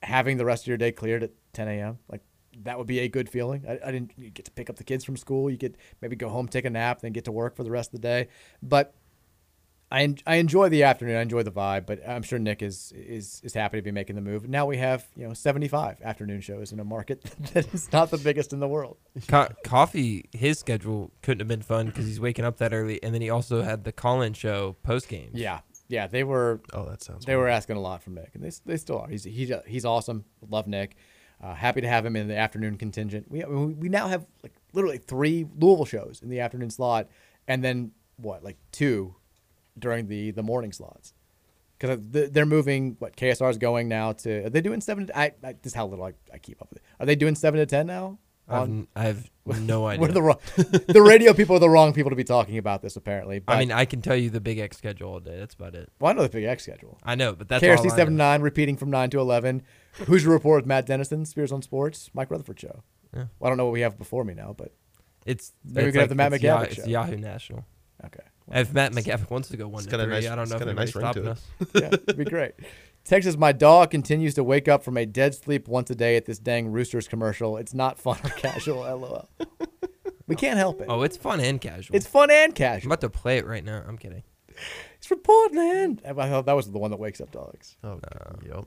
having 0.02 0.36
the 0.36 0.44
rest 0.44 0.64
of 0.64 0.68
your 0.68 0.76
day 0.76 0.92
cleared 0.92 1.22
at 1.22 1.32
10 1.52 1.68
a.m. 1.68 1.98
Like 2.08 2.22
that 2.62 2.78
would 2.78 2.86
be 2.86 3.00
a 3.00 3.08
good 3.08 3.28
feeling. 3.28 3.64
I, 3.68 3.78
I 3.84 3.92
didn't 3.92 4.34
get 4.34 4.44
to 4.44 4.50
pick 4.50 4.70
up 4.70 4.76
the 4.76 4.84
kids 4.84 5.04
from 5.04 5.16
school. 5.16 5.50
You 5.50 5.58
could 5.58 5.76
maybe 6.00 6.16
go 6.16 6.28
home, 6.28 6.48
take 6.48 6.64
a 6.64 6.70
nap, 6.70 7.00
then 7.00 7.12
get 7.12 7.24
to 7.24 7.32
work 7.32 7.56
for 7.56 7.64
the 7.64 7.70
rest 7.70 7.88
of 7.88 8.00
the 8.00 8.06
day. 8.06 8.28
But 8.62 8.94
I, 9.92 10.14
I 10.26 10.36
enjoy 10.36 10.70
the 10.70 10.84
afternoon. 10.84 11.16
I 11.16 11.20
enjoy 11.20 11.42
the 11.42 11.52
vibe. 11.52 11.84
But 11.84 12.00
I'm 12.08 12.22
sure 12.22 12.38
Nick 12.38 12.62
is 12.62 12.92
is 12.96 13.42
is 13.44 13.52
happy 13.52 13.76
to 13.76 13.82
be 13.82 13.90
making 13.92 14.16
the 14.16 14.22
move. 14.22 14.48
Now 14.48 14.64
we 14.64 14.78
have 14.78 15.04
you 15.14 15.28
know 15.28 15.34
75 15.34 16.00
afternoon 16.02 16.40
shows 16.40 16.72
in 16.72 16.80
a 16.80 16.84
market 16.84 17.22
that 17.52 17.72
is 17.74 17.92
not 17.92 18.10
the 18.10 18.16
biggest 18.16 18.54
in 18.54 18.60
the 18.60 18.68
world. 18.68 18.96
Co- 19.28 19.48
Coffey. 19.64 20.30
His 20.32 20.58
schedule 20.58 21.12
couldn't 21.20 21.40
have 21.40 21.48
been 21.48 21.62
fun 21.62 21.86
because 21.86 22.06
he's 22.06 22.18
waking 22.18 22.46
up 22.46 22.56
that 22.56 22.72
early, 22.72 23.02
and 23.02 23.14
then 23.14 23.20
he 23.20 23.28
also 23.28 23.62
had 23.62 23.84
the 23.84 23.92
call-in 23.92 24.32
show 24.32 24.76
post 24.82 25.08
game. 25.08 25.30
Yeah, 25.34 25.60
yeah, 25.88 26.06
they 26.06 26.24
were. 26.24 26.62
Oh, 26.72 26.88
that 26.88 27.02
sounds. 27.02 27.26
They 27.26 27.36
were 27.36 27.48
asking 27.48 27.76
a 27.76 27.80
lot 27.80 28.02
from 28.02 28.14
Nick, 28.14 28.30
and 28.34 28.42
they 28.42 28.50
they 28.64 28.78
still 28.78 28.98
are. 28.98 29.08
He's 29.08 29.24
he's 29.24 29.52
he's 29.66 29.84
awesome. 29.84 30.24
Love 30.48 30.66
Nick. 30.66 30.96
Uh, 31.42 31.54
happy 31.54 31.82
to 31.82 31.88
have 31.88 32.06
him 32.06 32.16
in 32.16 32.28
the 32.28 32.36
afternoon 32.36 32.78
contingent. 32.78 33.30
We 33.30 33.44
we 33.44 33.66
we 33.74 33.88
now 33.90 34.08
have 34.08 34.24
like 34.42 34.54
literally 34.72 34.98
three 34.98 35.46
Louisville 35.58 35.84
shows 35.84 36.20
in 36.22 36.30
the 36.30 36.40
afternoon 36.40 36.70
slot, 36.70 37.08
and 37.46 37.62
then 37.62 37.90
what 38.16 38.42
like 38.42 38.56
two 38.70 39.16
during 39.78 40.08
the 40.08 40.30
the 40.30 40.42
morning 40.42 40.72
slots. 40.72 41.14
Because 41.78 41.98
they're 42.00 42.46
moving. 42.46 42.94
What 43.00 43.16
KSR 43.16 43.50
is 43.50 43.58
going 43.58 43.88
now 43.88 44.12
to? 44.12 44.44
Are 44.46 44.50
they 44.50 44.60
doing 44.60 44.80
seven? 44.80 45.08
To, 45.08 45.18
I, 45.18 45.32
I 45.42 45.52
this 45.54 45.72
is 45.72 45.74
how 45.74 45.86
little 45.86 46.04
I, 46.04 46.12
I 46.32 46.38
keep 46.38 46.62
up 46.62 46.70
with 46.70 46.78
it. 46.78 46.84
Are 47.00 47.06
they 47.06 47.16
doing 47.16 47.34
seven 47.34 47.58
to 47.58 47.66
ten 47.66 47.86
now? 47.88 48.18
On- 48.48 48.86
I 48.94 49.04
have 49.04 49.28
no 49.44 49.86
idea. 49.88 50.00
We're 50.06 50.12
the 50.12 50.22
wrong, 50.22 50.38
the 50.56 51.02
radio 51.04 51.32
people 51.32 51.56
are 51.56 51.60
the 51.60 51.68
wrong 51.70 51.92
people 51.92 52.10
to 52.10 52.16
be 52.16 52.22
talking 52.24 52.56
about 52.58 52.82
this. 52.82 52.94
Apparently, 52.94 53.42
I 53.48 53.58
mean, 53.58 53.72
I 53.72 53.84
can 53.84 54.00
tell 54.00 54.14
you 54.14 54.30
the 54.30 54.40
Big 54.40 54.58
X 54.60 54.76
schedule 54.76 55.10
all 55.10 55.18
day. 55.20 55.38
That's 55.40 55.54
about 55.54 55.74
it. 55.74 55.90
well, 55.98 56.10
I 56.10 56.14
know 56.14 56.22
the 56.22 56.28
Big 56.28 56.44
X 56.44 56.62
schedule. 56.62 56.98
I 57.02 57.16
know, 57.16 57.32
but 57.32 57.48
that's 57.48 57.64
KRC 57.64 57.90
seven 57.90 58.16
nine 58.16 58.42
repeating 58.42 58.76
from 58.76 58.90
nine 58.90 59.10
to 59.10 59.18
eleven. 59.18 59.62
Who's 60.06 60.22
your 60.22 60.32
report 60.32 60.62
with 60.62 60.66
Matt 60.68 60.86
Dennison, 60.86 61.24
Spears 61.24 61.50
on 61.50 61.62
Sports, 61.62 62.10
Mike 62.14 62.30
Rutherford 62.30 62.60
show. 62.60 62.82
Yeah. 63.12 63.24
Well, 63.40 63.48
I 63.48 63.48
don't 63.48 63.58
know 63.58 63.64
what 63.64 63.72
we 63.72 63.80
have 63.80 63.98
before 63.98 64.24
me 64.24 64.34
now, 64.34 64.54
but 64.56 64.72
It's 65.26 65.52
maybe 65.64 65.82
we 65.86 65.88
it's 65.88 65.94
could 65.94 66.00
have 66.02 66.08
the 66.10 66.14
like- 66.14 66.30
Matt 66.30 66.32
it's 66.34 66.42
Yah- 66.44 66.58
McGavick 66.58 66.66
it's 66.66 66.74
show. 66.76 66.84
Yahoo 66.86 67.16
National. 67.16 67.64
Okay. 68.04 68.22
If 68.52 68.72
Matt 68.72 68.92
McGavick 68.92 69.30
wants 69.30 69.48
to 69.48 69.56
go 69.56 69.66
one 69.66 69.82
It's 69.82 69.90
to 69.92 69.96
three, 69.98 70.06
nice- 70.06 70.26
I 70.26 70.34
don't 70.34 70.42
it's 70.42 70.50
know 70.50 70.56
if 70.56 70.60
got 70.60 70.68
a 70.68 70.70
anybody's 70.70 70.94
nice 70.94 71.02
ring 71.02 71.12
stopping 71.12 71.24
to 71.24 71.30
us. 71.30 71.46
it. 71.60 71.68
yeah, 71.74 71.86
it'd 71.88 72.16
be 72.18 72.24
great. 72.24 72.52
Texas, 73.04 73.36
my 73.36 73.50
dog 73.52 73.90
continues 73.90 74.34
to 74.34 74.44
wake 74.44 74.68
up 74.68 74.84
from 74.84 74.96
a 74.96 75.04
dead 75.06 75.34
sleep 75.34 75.66
once 75.68 75.90
a 75.90 75.94
day 75.94 76.16
at 76.16 76.26
this 76.26 76.38
dang 76.38 76.68
Roosters 76.70 77.08
commercial. 77.08 77.56
It's 77.56 77.74
not 77.74 77.98
fun 77.98 78.18
or 78.22 78.28
casual, 78.36 78.82
lol. 78.82 79.28
We 80.28 80.36
can't 80.36 80.58
help 80.58 80.80
it. 80.80 80.86
Oh, 80.88 81.02
it's 81.02 81.16
fun 81.16 81.40
and 81.40 81.60
casual. 81.60 81.96
It's 81.96 82.06
fun 82.06 82.30
and 82.30 82.54
casual. 82.54 82.88
I'm 82.88 82.92
about 82.92 83.00
to 83.00 83.10
play 83.10 83.38
it 83.38 83.46
right 83.46 83.64
now. 83.64 83.82
I'm 83.86 83.98
kidding. 83.98 84.22
It's 84.96 85.06
from 85.06 85.18
Portland. 85.18 86.00
I 86.06 86.12
thought 86.12 86.46
that 86.46 86.52
was 86.52 86.70
the 86.70 86.78
one 86.78 86.90
that 86.92 87.00
wakes 87.00 87.20
up 87.20 87.32
dogs. 87.32 87.76
Oh, 87.82 87.98
yep. 88.46 88.66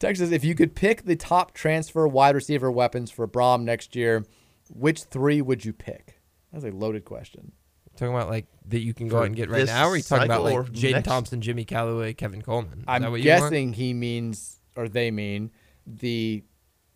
Texas, 0.00 0.30
if 0.32 0.42
you 0.44 0.54
could 0.54 0.74
pick 0.74 1.04
the 1.04 1.14
top 1.16 1.52
transfer 1.54 2.08
wide 2.08 2.34
receiver 2.34 2.70
weapons 2.70 3.10
for 3.10 3.28
Brohm 3.28 3.62
next 3.62 3.94
year, 3.94 4.24
which 4.70 5.02
three 5.04 5.40
would 5.42 5.64
you 5.64 5.72
pick? 5.72 6.20
That's 6.52 6.64
a 6.64 6.70
loaded 6.70 7.04
question. 7.04 7.52
Talking 8.00 8.14
about 8.14 8.30
like 8.30 8.46
that 8.68 8.80
you 8.80 8.94
can 8.94 9.08
go 9.08 9.16
For 9.18 9.20
out 9.20 9.26
and 9.26 9.36
get 9.36 9.50
right 9.50 9.58
this 9.58 9.68
now, 9.68 9.86
or 9.86 9.90
are 9.92 9.96
you 9.96 10.02
talking 10.02 10.24
about 10.24 10.42
cycle 10.42 10.44
like 10.60 10.68
or 10.68 10.72
Jadon 10.72 10.92
next? 10.92 11.06
Thompson, 11.08 11.40
Jimmy 11.42 11.64
Callaway, 11.64 12.14
Kevin 12.14 12.40
Coleman? 12.42 12.78
Is 12.80 12.84
that 12.86 12.90
I'm 13.04 13.10
what 13.10 13.20
you 13.20 13.30
want? 13.30 13.42
guessing 13.42 13.72
he 13.74 13.92
means, 13.94 14.56
or 14.74 14.88
they 14.88 15.10
mean, 15.10 15.50
the 15.86 16.42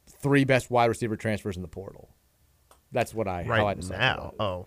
three 0.08 0.44
best 0.44 0.70
wide 0.70 0.86
receiver 0.86 1.16
transfers 1.16 1.56
in 1.56 1.62
the 1.62 1.68
portal. 1.68 2.08
That's 2.90 3.12
what 3.12 3.28
I 3.28 3.42
how 3.42 3.52
I 3.52 3.58
Right 3.62 3.76
decided 3.80 4.00
now. 4.00 4.14
about 4.14 4.32
it. 4.32 4.40
Oh, 4.40 4.66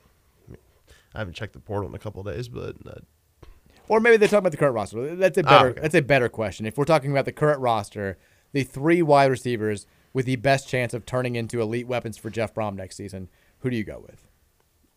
I 1.16 1.20
haven't 1.20 1.34
checked 1.34 1.54
the 1.54 1.60
portal 1.60 1.90
in 1.90 1.96
a 1.96 2.00
couple 2.00 2.28
of 2.28 2.34
days, 2.34 2.48
but 2.50 2.76
uh, 2.86 3.48
Or 3.88 4.00
maybe 4.00 4.18
they're 4.18 4.28
talking 4.28 4.40
about 4.40 4.52
the 4.52 4.58
current 4.58 4.76
roster. 4.76 5.16
That's 5.16 5.38
a 5.40 5.42
Ah, 5.46 5.50
better. 5.50 5.70
okay. 5.70 5.82
That's 5.82 5.96
a 5.96 6.02
better 6.02 6.30
question. 6.30 6.66
If 6.68 6.78
we're 6.78 6.86
talking 6.86 7.10
about 7.10 7.26
the 7.26 7.32
current 7.32 7.60
roster, 7.62 8.18
the 8.52 8.64
three 8.64 9.02
wide 9.02 9.32
receivers 9.32 9.88
with 10.14 10.26
the 10.28 10.36
best 10.36 10.68
chance 10.68 10.94
of 10.94 11.06
turning 11.06 11.36
into 11.36 11.62
elite 11.62 11.88
weapons 11.88 12.18
for 12.18 12.30
Jeff 12.30 12.54
Brohm 12.54 12.76
next 12.76 12.96
season, 12.98 13.30
who 13.60 13.70
do 13.72 13.76
you 13.76 13.84
go 13.84 14.00
with? 14.08 14.28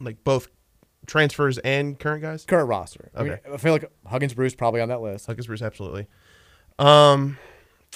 like 0.02 0.22
both 0.24 0.48
transfers 1.06 1.58
and 1.58 1.98
current 1.98 2.22
guys. 2.22 2.44
Current 2.44 2.68
roster. 2.68 3.10
I, 3.14 3.22
mean, 3.22 3.32
Okay. 3.32 3.52
I 3.52 3.56
feel 3.56 3.72
like 3.72 3.90
Huggins 4.06 4.34
Bruce 4.34 4.54
probably 4.54 4.80
on 4.80 4.88
that 4.88 5.00
list. 5.00 5.26
Huggins 5.26 5.46
Bruce, 5.46 5.62
absolutely. 5.62 6.06
Um, 6.78 7.38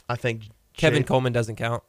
I 0.08 0.16
think 0.16 0.42
Kevin 0.76 1.00
Jade- 1.00 1.06
Coleman 1.08 1.32
doesn't 1.32 1.56
count. 1.56 1.82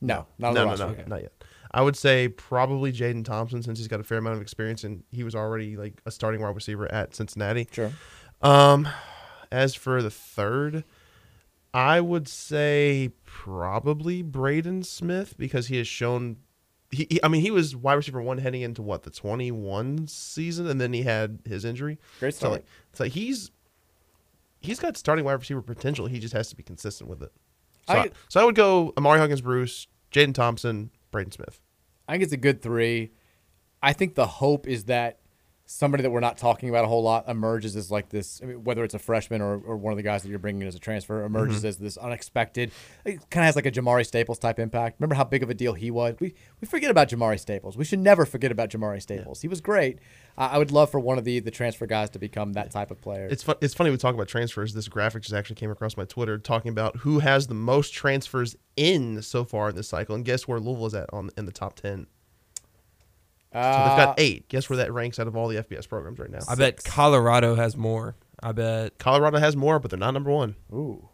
No, 0.00 0.26
not 0.38 0.48
on 0.48 0.54
no, 0.54 0.60
the 0.60 0.66
no, 0.66 0.86
no, 0.86 0.92
Okay. 0.92 1.04
not 1.08 1.22
yet. 1.22 1.32
I 1.70 1.82
would 1.82 1.96
say 1.96 2.28
probably 2.28 2.92
Jadon 2.92 3.24
Thompson 3.24 3.62
since 3.62 3.78
he's 3.78 3.88
got 3.88 4.00
a 4.00 4.04
fair 4.04 4.18
amount 4.18 4.36
of 4.36 4.42
experience 4.42 4.84
and 4.84 5.02
he 5.10 5.22
was 5.22 5.34
already 5.34 5.76
like 5.76 6.00
a 6.06 6.10
starting 6.10 6.40
wide 6.40 6.54
receiver 6.54 6.90
at 6.90 7.14
Cincinnati. 7.14 7.68
Sure. 7.70 7.92
Um, 8.40 8.88
as 9.52 9.74
for 9.74 10.00
the 10.02 10.10
third, 10.10 10.84
I 11.74 12.00
would 12.00 12.26
say 12.28 13.10
probably 13.24 14.22
Braden 14.22 14.82
Smith 14.84 15.36
because 15.36 15.66
he 15.68 15.76
has 15.76 15.86
shown. 15.88 16.36
He, 16.90 17.06
he- 17.10 17.20
I 17.22 17.28
mean, 17.28 17.42
he 17.42 17.50
was 17.50 17.76
wide 17.76 17.94
receiver 17.94 18.22
one 18.22 18.38
heading 18.38 18.62
into 18.62 18.80
what 18.82 19.02
the 19.02 19.10
twenty 19.10 19.50
one 19.50 20.06
season, 20.06 20.66
and 20.66 20.80
then 20.80 20.92
he 20.92 21.02
had 21.02 21.40
his 21.44 21.64
injury. 21.64 21.98
Great 22.20 22.34
So 22.34 22.50
like, 22.50 22.64
so 22.92 23.04
he's 23.04 23.50
he's 24.60 24.78
got 24.80 24.96
starting 24.96 25.24
wide 25.24 25.34
receiver 25.34 25.62
potential. 25.62 26.06
He 26.06 26.18
just 26.18 26.34
has 26.34 26.48
to 26.50 26.56
be 26.56 26.62
consistent 26.62 27.08
with 27.10 27.22
it. 27.22 27.32
So 27.86 27.94
I, 27.94 27.98
I- 28.04 28.10
so 28.28 28.40
I 28.40 28.44
would 28.44 28.54
go 28.54 28.92
Ahmari 28.96 29.18
Huggins, 29.18 29.40
Bruce, 29.40 29.86
Jadon 30.12 30.34
Thompson, 30.34 30.90
Braden 31.10 31.32
Smith. 31.32 31.60
I 32.08 32.12
think 32.12 32.24
it's 32.24 32.32
a 32.32 32.36
good 32.38 32.62
three. 32.62 33.12
I 33.82 33.92
think 33.92 34.14
the 34.14 34.26
hope 34.26 34.66
is 34.66 34.84
that 34.84 35.18
somebody 35.70 36.02
that 36.02 36.10
we're 36.10 36.18
not 36.20 36.38
talking 36.38 36.70
about 36.70 36.82
a 36.82 36.88
whole 36.88 37.02
lot 37.02 37.28
emerges 37.28 37.76
as 37.76 37.90
like 37.90 38.08
this, 38.08 38.40
I 38.42 38.46
mean, 38.46 38.64
whether 38.64 38.82
it's 38.84 38.94
a 38.94 38.98
freshman 38.98 39.42
or, 39.42 39.58
or 39.58 39.76
one 39.76 39.92
of 39.92 39.98
the 39.98 40.02
guys 40.02 40.22
that 40.22 40.30
you're 40.30 40.38
bringing 40.38 40.62
in 40.62 40.68
as 40.68 40.74
a 40.74 40.78
transfer, 40.78 41.22
emerges 41.24 41.62
Mhm. 41.62 41.68
as 41.68 41.76
this 41.76 41.98
unexpected. 41.98 42.72
Kind 43.04 43.18
of 43.18 43.32
has 43.44 43.54
like 43.54 43.66
a 43.66 43.70
Jamari 43.70 44.06
Staples 44.06 44.38
type 44.38 44.58
impact. 44.58 44.96
Remember 44.98 45.14
how 45.14 45.24
big 45.24 45.42
of 45.42 45.50
a 45.50 45.54
deal 45.54 45.74
he 45.74 45.90
was? 45.90 46.14
We 46.20 46.32
we 46.62 46.66
forget 46.66 46.90
about 46.90 47.10
Jamari 47.10 47.38
Staples. 47.38 47.76
We 47.76 47.84
should 47.84 47.98
never 47.98 48.24
forget 48.24 48.50
about 48.50 48.70
Jamari 48.70 49.02
Staples. 49.02 49.42
He 49.42 49.48
was 49.48 49.60
great. 49.60 49.98
I 50.38 50.46
I 50.48 50.58
would 50.58 50.70
love 50.70 50.90
for 50.90 50.98
one 51.00 51.18
of 51.18 51.24
the 51.24 51.38
the 51.40 51.50
transfer 51.50 51.84
guys 51.86 52.08
to 52.10 52.18
become 52.18 52.54
that 52.54 52.70
type 52.70 52.90
of 52.90 53.00
player. 53.02 53.28
It's 53.30 53.42
fun, 53.42 53.56
it's 53.60 53.74
funny 53.74 53.90
we 53.90 53.98
talk 53.98 54.14
about 54.14 54.28
transfers. 54.28 54.72
This 54.72 54.88
graphic 54.88 55.22
just 55.22 55.34
actually 55.34 55.56
came 55.56 55.70
across 55.70 55.98
my 55.98 56.06
Twitter 56.06 56.38
talking 56.38 56.70
about 56.70 56.96
who 56.98 57.18
has 57.18 57.46
the 57.46 57.54
most 57.54 57.92
transfers 57.92 58.56
in 58.74 59.20
so 59.20 59.44
far 59.44 59.68
in 59.68 59.76
this 59.76 59.88
cycle, 59.88 60.14
and 60.14 60.24
guess 60.24 60.48
where 60.48 60.58
Louisville 60.58 60.86
is 60.86 60.94
at 60.94 61.12
on 61.12 61.28
in 61.36 61.44
the 61.44 61.52
top 61.52 61.74
ten. 63.52 63.62
So 63.62 63.78
they've 63.78 63.92
Uh, 63.92 63.96
got 64.06 64.20
eight. 64.20 64.48
Guess 64.48 64.68
where 64.70 64.76
that 64.78 64.92
ranks 64.92 65.18
out 65.18 65.26
of 65.26 65.36
all 65.36 65.48
the 65.48 65.56
FBS 65.56 65.86
programs 65.88 66.18
right 66.18 66.30
now? 66.30 66.40
I 66.48 66.54
bet 66.54 66.84
Colorado 66.84 67.54
has 67.54 67.76
more. 67.76 68.16
I 68.42 68.52
bet 68.52 68.98
Colorado 68.98 69.38
has 69.38 69.56
more, 69.56 69.78
but 69.78 69.90
they're 69.90 69.98
not 69.98 70.12
number 70.12 70.30
one. 70.30 70.54
Ooh. 70.72 71.08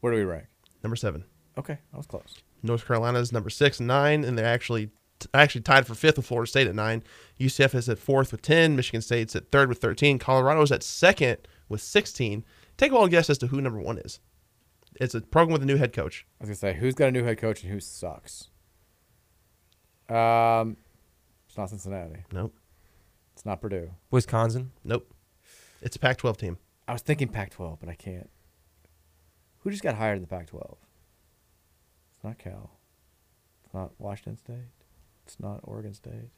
Where 0.00 0.12
do 0.12 0.18
we 0.18 0.24
rank? 0.24 0.46
Number 0.82 0.96
seven. 0.96 1.24
Okay, 1.58 1.78
I 1.92 1.96
was 1.96 2.06
close. 2.06 2.38
North 2.62 2.86
Carolina 2.86 3.18
is 3.18 3.32
number 3.32 3.50
six 3.50 3.78
and 3.78 3.86
nine, 3.88 4.24
and 4.24 4.38
they're 4.38 4.46
actually 4.46 4.90
actually 5.34 5.60
tied 5.60 5.86
for 5.86 5.94
fifth 5.94 6.16
with 6.16 6.26
Florida 6.26 6.48
State 6.48 6.66
at 6.66 6.74
nine. 6.74 7.02
UCF 7.38 7.74
is 7.76 7.88
at 7.88 7.98
fourth 7.98 8.32
with 8.32 8.42
ten. 8.42 8.74
Michigan 8.74 9.02
State's 9.02 9.36
at 9.36 9.50
third 9.52 9.68
with 9.68 9.78
thirteen. 9.78 10.18
Colorado 10.18 10.62
is 10.62 10.72
at 10.72 10.82
second 10.82 11.38
with 11.68 11.80
sixteen. 11.80 12.44
Take 12.76 12.90
a 12.90 12.94
wild 12.94 13.10
guess 13.10 13.28
as 13.30 13.38
to 13.38 13.48
who 13.48 13.60
number 13.60 13.78
one 13.80 13.98
is. 13.98 14.18
It's 14.96 15.14
a 15.14 15.20
program 15.20 15.52
with 15.52 15.62
a 15.62 15.66
new 15.66 15.76
head 15.76 15.92
coach. 15.92 16.26
I 16.40 16.44
was 16.44 16.48
gonna 16.48 16.72
say 16.74 16.78
who's 16.80 16.94
got 16.94 17.08
a 17.08 17.12
new 17.12 17.24
head 17.24 17.38
coach 17.38 17.62
and 17.62 17.72
who 17.72 17.80
sucks. 17.80 18.48
Um, 20.08 20.76
it's 21.52 21.58
not 21.58 21.68
Cincinnati. 21.68 22.24
Nope. 22.32 22.54
It's 23.34 23.44
not 23.44 23.60
Purdue. 23.60 23.90
Wisconsin. 24.10 24.72
Nope. 24.84 25.12
It's 25.82 25.96
a 25.96 25.98
Pac-12 25.98 26.38
team. 26.38 26.56
I 26.88 26.94
was 26.94 27.02
thinking 27.02 27.28
Pac-12, 27.28 27.76
but 27.78 27.90
I 27.90 27.94
can't. 27.94 28.30
Who 29.58 29.70
just 29.70 29.82
got 29.82 29.96
hired 29.96 30.16
in 30.16 30.22
the 30.22 30.28
Pac-12? 30.28 30.76
It's 32.14 32.24
not 32.24 32.38
Cal. 32.38 32.70
It's 33.62 33.74
not 33.74 33.90
Washington 33.98 34.38
State. 34.38 34.70
It's 35.26 35.38
not 35.38 35.60
Oregon 35.64 35.92
State. 35.92 36.30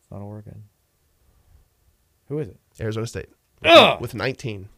It's 0.00 0.10
not 0.10 0.22
Oregon. 0.22 0.64
Who 2.26 2.40
is 2.40 2.48
it? 2.48 2.58
Arizona 2.80 3.06
State 3.06 3.28
Ugh! 3.64 4.00
with 4.00 4.12
19. 4.12 4.68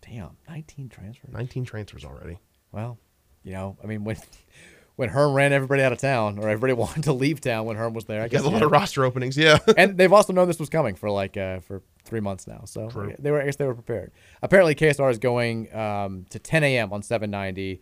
Damn, 0.00 0.30
19 0.48 0.88
transfers. 0.88 1.30
19 1.30 1.66
transfers 1.66 2.06
already. 2.06 2.38
Well, 2.72 2.96
you 3.42 3.52
know, 3.52 3.76
I 3.84 3.86
mean, 3.86 4.02
when 4.02 4.16
when 4.96 5.08
Herm 5.08 5.32
ran 5.32 5.52
everybody 5.52 5.82
out 5.82 5.92
of 5.92 5.98
town, 5.98 6.38
or 6.38 6.48
everybody 6.48 6.72
wanted 6.80 7.04
to 7.04 7.12
leave 7.12 7.40
town 7.40 7.66
when 7.66 7.76
Herm 7.76 7.94
was 7.94 8.04
there, 8.04 8.22
I 8.22 8.28
guess 8.28 8.42
got 8.42 8.48
a 8.48 8.50
lot 8.50 8.60
yeah. 8.60 8.66
of 8.66 8.72
roster 8.72 9.04
openings, 9.04 9.36
yeah. 9.36 9.58
and 9.76 9.96
they've 9.96 10.12
also 10.12 10.32
known 10.32 10.48
this 10.48 10.58
was 10.58 10.68
coming 10.68 10.94
for 10.94 11.10
like 11.10 11.36
uh, 11.36 11.60
for 11.60 11.82
three 12.04 12.20
months 12.20 12.46
now, 12.46 12.62
so 12.64 12.88
True. 12.88 13.14
they 13.18 13.30
were. 13.30 13.40
I 13.40 13.46
guess 13.46 13.56
they 13.56 13.66
were 13.66 13.74
prepared. 13.74 14.12
Apparently, 14.42 14.74
KSR 14.74 15.10
is 15.10 15.18
going 15.18 15.74
um, 15.74 16.26
to 16.30 16.38
10 16.38 16.64
a.m. 16.64 16.92
on 16.92 17.02
790, 17.02 17.80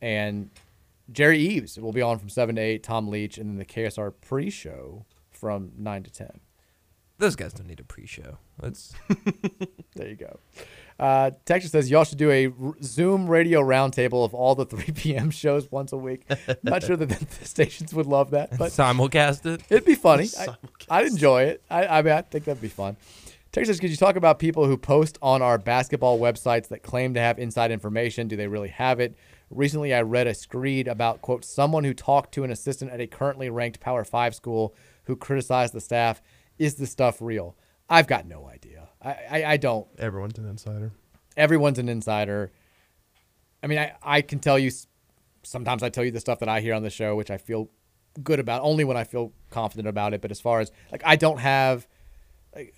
and 0.00 0.50
Jerry 1.10 1.38
Eaves 1.38 1.78
will 1.78 1.92
be 1.92 2.02
on 2.02 2.18
from 2.18 2.28
seven 2.28 2.56
to 2.56 2.62
eight. 2.62 2.82
Tom 2.82 3.08
Leach, 3.08 3.38
and 3.38 3.50
then 3.50 3.58
the 3.58 3.64
KSR 3.64 4.12
pre-show 4.20 5.06
from 5.30 5.72
nine 5.76 6.02
to 6.04 6.10
ten. 6.10 6.40
Those 7.18 7.36
guys 7.36 7.52
don't 7.52 7.68
need 7.68 7.80
a 7.80 7.84
pre-show. 7.84 8.38
Let's. 8.60 8.94
There 9.96 10.08
you 10.08 10.16
go. 10.16 10.40
Uh, 10.98 11.32
Texas 11.44 11.72
says 11.72 11.90
y'all 11.90 12.04
should 12.04 12.18
do 12.18 12.30
a 12.30 12.46
r- 12.46 12.74
Zoom 12.82 13.28
radio 13.28 13.60
roundtable 13.60 14.24
of 14.24 14.32
all 14.32 14.54
the 14.54 14.64
3 14.66 14.84
p.m. 14.94 15.30
shows 15.30 15.70
once 15.72 15.92
a 15.92 15.96
week. 15.96 16.24
Not 16.62 16.82
sure 16.84 16.96
that 16.96 17.08
the, 17.08 17.24
the 17.40 17.44
stations 17.46 17.92
would 17.92 18.06
love 18.06 18.30
that, 18.30 18.56
but 18.56 18.70
Simulcast 18.70 19.44
it. 19.46 19.62
It'd 19.70 19.84
be 19.84 19.96
funny. 19.96 20.28
I, 20.38 20.46
I'd 20.88 21.06
enjoy 21.06 21.44
it. 21.44 21.62
I, 21.68 21.86
I 21.86 22.02
mean, 22.02 22.12
I 22.12 22.22
think 22.22 22.44
that'd 22.44 22.62
be 22.62 22.68
fun. 22.68 22.96
Texas, 23.50 23.78
could 23.78 23.90
you 23.90 23.96
talk 23.96 24.16
about 24.16 24.38
people 24.40 24.66
who 24.66 24.76
post 24.76 25.16
on 25.22 25.40
our 25.40 25.58
basketball 25.58 26.18
websites 26.18 26.68
that 26.68 26.82
claim 26.82 27.14
to 27.14 27.20
have 27.20 27.38
inside 27.38 27.70
information? 27.70 28.26
Do 28.26 28.36
they 28.36 28.48
really 28.48 28.68
have 28.68 28.98
it? 28.98 29.16
Recently, 29.50 29.94
I 29.94 30.02
read 30.02 30.26
a 30.26 30.34
screed 30.34 30.88
about, 30.88 31.22
quote, 31.22 31.44
someone 31.44 31.84
who 31.84 31.94
talked 31.94 32.34
to 32.34 32.42
an 32.42 32.50
assistant 32.50 32.90
at 32.90 33.00
a 33.00 33.06
currently 33.06 33.50
ranked 33.50 33.78
Power 33.78 34.02
5 34.04 34.34
school 34.34 34.74
who 35.04 35.14
criticized 35.14 35.72
the 35.72 35.80
staff. 35.80 36.20
Is 36.58 36.74
the 36.74 36.86
stuff 36.86 37.18
real? 37.20 37.56
I've 37.88 38.06
got 38.08 38.26
no 38.26 38.48
idea. 38.48 38.83
I, 39.04 39.16
I, 39.30 39.44
I 39.44 39.56
don't. 39.56 39.86
Everyone's 39.98 40.38
an 40.38 40.48
insider. 40.48 40.92
Everyone's 41.36 41.78
an 41.78 41.88
insider. 41.88 42.52
I 43.62 43.66
mean, 43.66 43.78
I, 43.78 43.94
I 44.02 44.22
can 44.22 44.38
tell 44.38 44.58
you, 44.58 44.70
sometimes 45.42 45.82
I 45.82 45.88
tell 45.88 46.04
you 46.04 46.10
the 46.10 46.20
stuff 46.20 46.40
that 46.40 46.48
I 46.48 46.60
hear 46.60 46.74
on 46.74 46.82
the 46.82 46.90
show, 46.90 47.14
which 47.16 47.30
I 47.30 47.38
feel 47.38 47.70
good 48.22 48.40
about, 48.40 48.62
only 48.62 48.84
when 48.84 48.96
I 48.96 49.04
feel 49.04 49.32
confident 49.50 49.88
about 49.88 50.14
it. 50.14 50.20
But 50.20 50.30
as 50.30 50.40
far 50.40 50.60
as, 50.60 50.70
like, 50.92 51.02
I 51.04 51.16
don't 51.16 51.38
have, 51.38 51.86
like, 52.54 52.74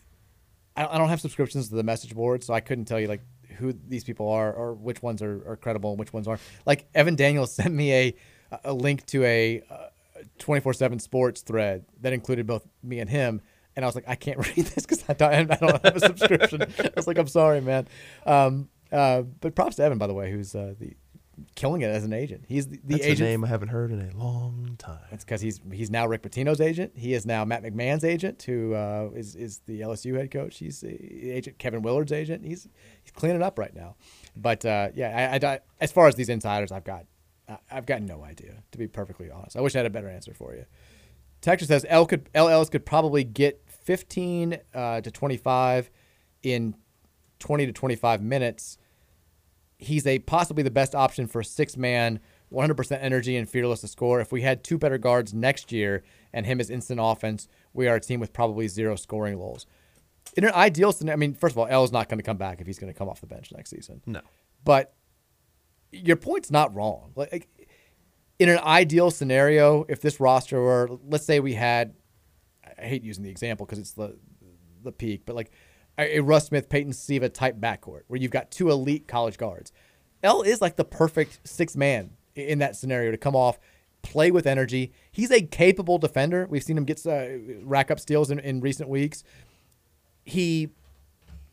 I 0.77 0.83
don't, 0.83 0.95
I 0.95 0.99
don't 0.99 1.09
have 1.09 1.21
subscriptions 1.21 1.69
to 1.69 1.75
the 1.75 1.83
message 1.83 2.15
board, 2.15 2.43
so 2.43 2.55
I 2.55 2.61
couldn't 2.61 2.87
tell 2.87 3.01
you, 3.01 3.09
like, 3.09 3.23
who 3.59 3.73
these 3.73 4.05
people 4.05 4.29
are 4.31 4.53
or 4.53 4.75
which 4.75 5.03
ones 5.03 5.23
are, 5.23 5.43
are 5.49 5.57
credible 5.57 5.91
and 5.91 5.99
which 5.99 6.13
ones 6.13 6.29
aren't. 6.29 6.41
Like, 6.65 6.89
Evan 6.95 7.15
Daniels 7.17 7.53
sent 7.55 7.73
me 7.73 7.93
a, 7.93 8.15
a 8.65 8.73
link 8.73 9.07
to 9.07 9.25
a 9.25 9.63
uh, 9.71 9.89
24 10.39 10.75
7 10.75 10.99
sports 10.99 11.43
thread 11.43 11.85
that 12.01 12.13
included 12.13 12.47
both 12.47 12.67
me 12.83 13.01
and 13.01 13.11
him. 13.11 13.41
And 13.77 13.85
I 13.85 13.89
was 13.89 13.95
like, 13.95 14.09
I 14.09 14.15
can't 14.15 14.39
read 14.57 14.67
this 14.67 14.87
because 14.87 15.05
I 15.09 15.13
don't, 15.13 15.33
I 15.51 15.57
don't 15.57 15.85
have 15.85 15.97
a 15.97 16.01
subscription. 16.01 16.63
I 16.79 16.91
was 16.97 17.07
like, 17.07 17.19
I'm 17.19 17.29
sorry, 17.29 17.61
man. 17.61 17.87
Um, 18.25 18.69
uh, 18.91 19.23
but 19.23 19.55
props 19.55 19.77
to 19.77 19.83
Evan, 19.85 19.99
by 19.99 20.07
the 20.07 20.15
way, 20.15 20.31
who's 20.31 20.55
uh, 20.55 20.75
the 20.79 20.95
killing 21.55 21.83
it 21.83 21.87
as 21.91 22.03
an 22.05 22.15
agent. 22.15 22.45
He's 22.49 22.67
the, 22.69 22.79
the 22.83 22.95
That's 22.95 23.05
agent. 23.05 23.21
a 23.29 23.31
name 23.33 23.45
I 23.45 23.49
haven't 23.49 23.69
heard 23.69 23.91
in 23.93 24.01
a 24.01 24.17
long 24.17 24.77
time. 24.79 25.01
It's 25.13 25.25
because 25.25 25.43
he's 25.43 25.61
he's 25.71 25.91
now 25.91 26.07
Rick 26.07 26.23
Pitino's 26.23 26.61
agent. 26.63 26.93
He 26.97 27.13
is 27.13 27.27
now 27.27 27.45
Matt 27.45 27.63
McMahon's 27.63 28.05
agent, 28.05 28.43
who 28.45 28.73
uh, 28.73 29.11
is 29.15 29.35
is 29.37 29.59
the 29.67 29.83
LSU 29.83 30.17
head 30.17 30.31
coach. 30.31 30.57
He's 30.59 30.81
the 30.81 31.31
agent 31.31 31.59
Kevin 31.59 31.83
Willard's 31.83 32.13
agent. 32.13 32.45
He's 32.47 32.67
he's 33.03 33.13
cleaning 33.13 33.43
up 33.43 33.59
right 33.59 33.75
now. 33.75 33.97
But 34.35 34.65
uh, 34.65 34.89
yeah, 34.95 35.39
I, 35.43 35.47
I- 35.47 35.61
as 35.81 35.93
far 35.93 36.07
as 36.09 36.15
these 36.15 36.31
insiders, 36.31 36.73
I've 36.73 36.85
got 36.85 37.05
I've 37.71 37.85
got 37.85 38.01
no 38.01 38.25
idea 38.25 38.63
to 38.73 38.79
be 38.79 38.87
perfectly 38.89 39.31
honest. 39.31 39.57
I 39.57 39.61
wish 39.61 39.75
I 39.75 39.81
had 39.81 39.87
a 39.87 39.91
better 39.91 40.09
answer 40.09 40.33
for 40.33 40.55
you. 40.55 40.65
Texas 41.43 41.69
says 41.69 41.85
El 41.89 42.07
could 42.07 42.31
El 42.35 42.49
Ellis 42.49 42.71
could 42.71 42.87
probably 42.87 43.25
get 43.25 43.63
15 43.87 44.59
uh, 44.75 45.01
to 45.01 45.11
25 45.11 45.91
in 46.43 46.75
20 47.39 47.67
to 47.67 47.73
25 47.73 48.23
minutes. 48.23 48.79
He's 49.79 50.07
a 50.07 50.19
possibly 50.19 50.63
the 50.63 50.71
best 50.71 50.95
option 50.95 51.27
for 51.27 51.43
six 51.43 51.77
man, 51.77 52.21
100% 52.53 52.99
energy 53.01 53.37
and 53.37 53.49
fearless 53.49 53.81
to 53.83 53.89
score. 53.89 54.21
If 54.21 54.33
we 54.33 54.43
had 54.43 54.65
two 54.65 54.77
better 54.77 54.99
guards 54.99 55.33
next 55.33 55.71
year 55.71 56.03
and 56.33 56.47
him 56.47 56.61
as 56.61 56.69
instant 56.69 57.01
offense, 57.03 57.49
we 57.73 57.87
are 57.87 57.97
a 57.97 58.01
team 58.01 58.21
with 58.21 58.33
probably 58.33 58.69
zero 58.69 58.97
scoring 58.97 59.39
lulls. 59.39 59.67
In 60.37 60.45
an 60.45 60.53
ideal 60.53 60.93
scenario, 60.93 61.17
I 61.17 61.19
mean, 61.19 61.35
first 61.35 61.55
of 61.55 61.59
all, 61.59 61.67
El 61.69 61.85
is 61.85 61.93
not 61.93 62.09
going 62.09 62.19
to 62.19 62.25
come 62.25 62.37
back 62.37 62.61
if 62.61 62.67
he's 62.67 62.79
going 62.79 62.93
to 62.93 62.99
come 62.99 63.09
off 63.09 63.21
the 63.21 63.27
bench 63.27 63.53
next 63.53 63.71
season. 63.71 64.03
No. 64.07 64.21
But 64.65 64.95
your 65.93 66.17
point's 66.17 66.51
not 66.51 66.75
wrong. 66.75 67.13
Like 67.15 67.33
like, 67.33 67.49
in 68.39 68.49
an 68.49 68.59
ideal 68.59 69.11
scenario, 69.11 69.87
if 69.89 70.01
this 70.01 70.21
roster 70.21 70.61
were, 70.61 70.91
let's 71.09 71.25
say 71.25 71.41
we 71.41 71.55
had, 71.55 71.95
I 72.79 72.83
hate 72.83 73.03
using 73.03 73.25
the 73.25 73.31
example 73.31 73.67
because 73.67 73.79
it's 73.79 73.93
the 73.93 74.17
the 74.83 74.93
peak, 74.93 75.23
but 75.27 75.35
like 75.35 75.51
a, 75.99 76.21
Russ 76.21 76.47
Smith, 76.47 76.69
Peyton 76.69 76.93
Siva 76.93 77.29
type 77.29 77.57
backcourt 77.57 78.03
where 78.07 78.21
you've 78.21 78.31
got 78.31 78.51
two 78.51 78.71
elite 78.71 79.09
college 79.09 79.39
guards. 79.39 79.73
El 80.23 80.43
is 80.43 80.61
like 80.61 80.77
the 80.77 80.85
perfect 80.85 81.41
six 81.45 81.77
man 81.77 82.11
in 82.35 82.59
that 82.59 82.77
scenario 82.77 83.11
to 83.11 83.17
come 83.17 83.35
off, 83.35 83.59
play 84.03 84.31
with 84.31 84.47
energy. 84.47 84.93
He's 85.11 85.31
a 85.31 85.43
capable 85.43 85.99
defender. 85.99 86.47
We've 86.49 86.63
seen 86.63 86.77
him 86.77 86.85
get 86.85 87.05
uh, 87.07 87.27
rack 87.63 87.91
up 87.91 87.99
steals 87.99 88.31
in, 88.31 88.39
in 88.39 88.61
recent 88.61 88.89
weeks. 88.89 89.25
He 90.25 90.71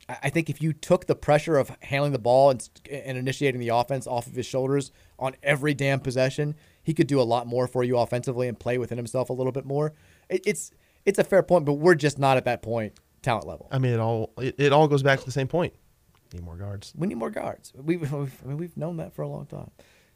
I 0.10 0.18
I 0.24 0.30
think 0.30 0.50
if 0.50 0.62
you 0.62 0.74
took 0.74 1.06
the 1.08 1.16
pressure 1.16 1.58
of 1.58 1.76
handling 1.82 2.12
the 2.12 2.20
ball 2.20 2.50
and, 2.50 2.70
and 2.90 3.18
initiating 3.18 3.60
the 3.60 3.70
offense 3.70 4.06
off 4.08 4.28
of 4.28 4.34
his 4.34 4.46
shoulders 4.46 4.92
on 5.18 5.36
every 5.42 5.74
damn 5.74 6.00
possession, 6.00 6.56
he 6.84 6.94
could 6.94 7.08
do 7.08 7.22
a 7.22 7.24
lot 7.24 7.48
more 7.48 7.68
for 7.68 7.84
you 7.84 7.98
offensively 7.98 8.48
and 8.48 8.60
play 8.60 8.78
within 8.78 8.98
himself 8.98 9.30
a 9.30 9.34
little 9.34 9.52
bit 9.52 9.66
more. 9.66 9.94
It, 10.30 10.42
it's 10.46 10.72
it's 11.06 11.20
a 11.20 11.24
fair 11.24 11.44
point, 11.44 11.66
but 11.66 11.74
we're 11.74 11.96
just 11.96 12.18
not 12.20 12.38
at 12.38 12.46
that 12.46 12.62
point 12.62 12.94
talent 13.22 13.48
level. 13.48 13.68
I 13.72 13.80
mean, 13.80 13.94
it 13.94 14.00
all 14.00 14.32
it, 14.38 14.56
it 14.58 14.74
all 14.74 14.88
goes 14.88 15.04
back 15.04 15.20
to 15.20 15.26
the 15.26 15.32
same 15.32 15.48
point. 15.48 15.74
Need 16.34 16.44
more 16.44 16.56
guards. 16.58 16.94
We 16.96 17.08
need 17.08 17.18
more 17.18 17.30
guards. 17.30 17.74
We've 17.76 18.02
we've, 18.12 18.42
I 18.44 18.48
mean, 18.48 18.58
we've 18.58 18.76
known 18.78 18.98
that 18.98 19.14
for 19.14 19.22
a 19.22 19.28
long 19.28 19.46
time. 19.46 19.72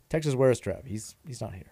Texas, 0.10 0.36
where 0.36 0.50
is 0.52 0.60
Trev? 0.60 0.86
He's 0.86 1.16
he's 1.28 1.42
not 1.42 1.54
here. 1.54 1.72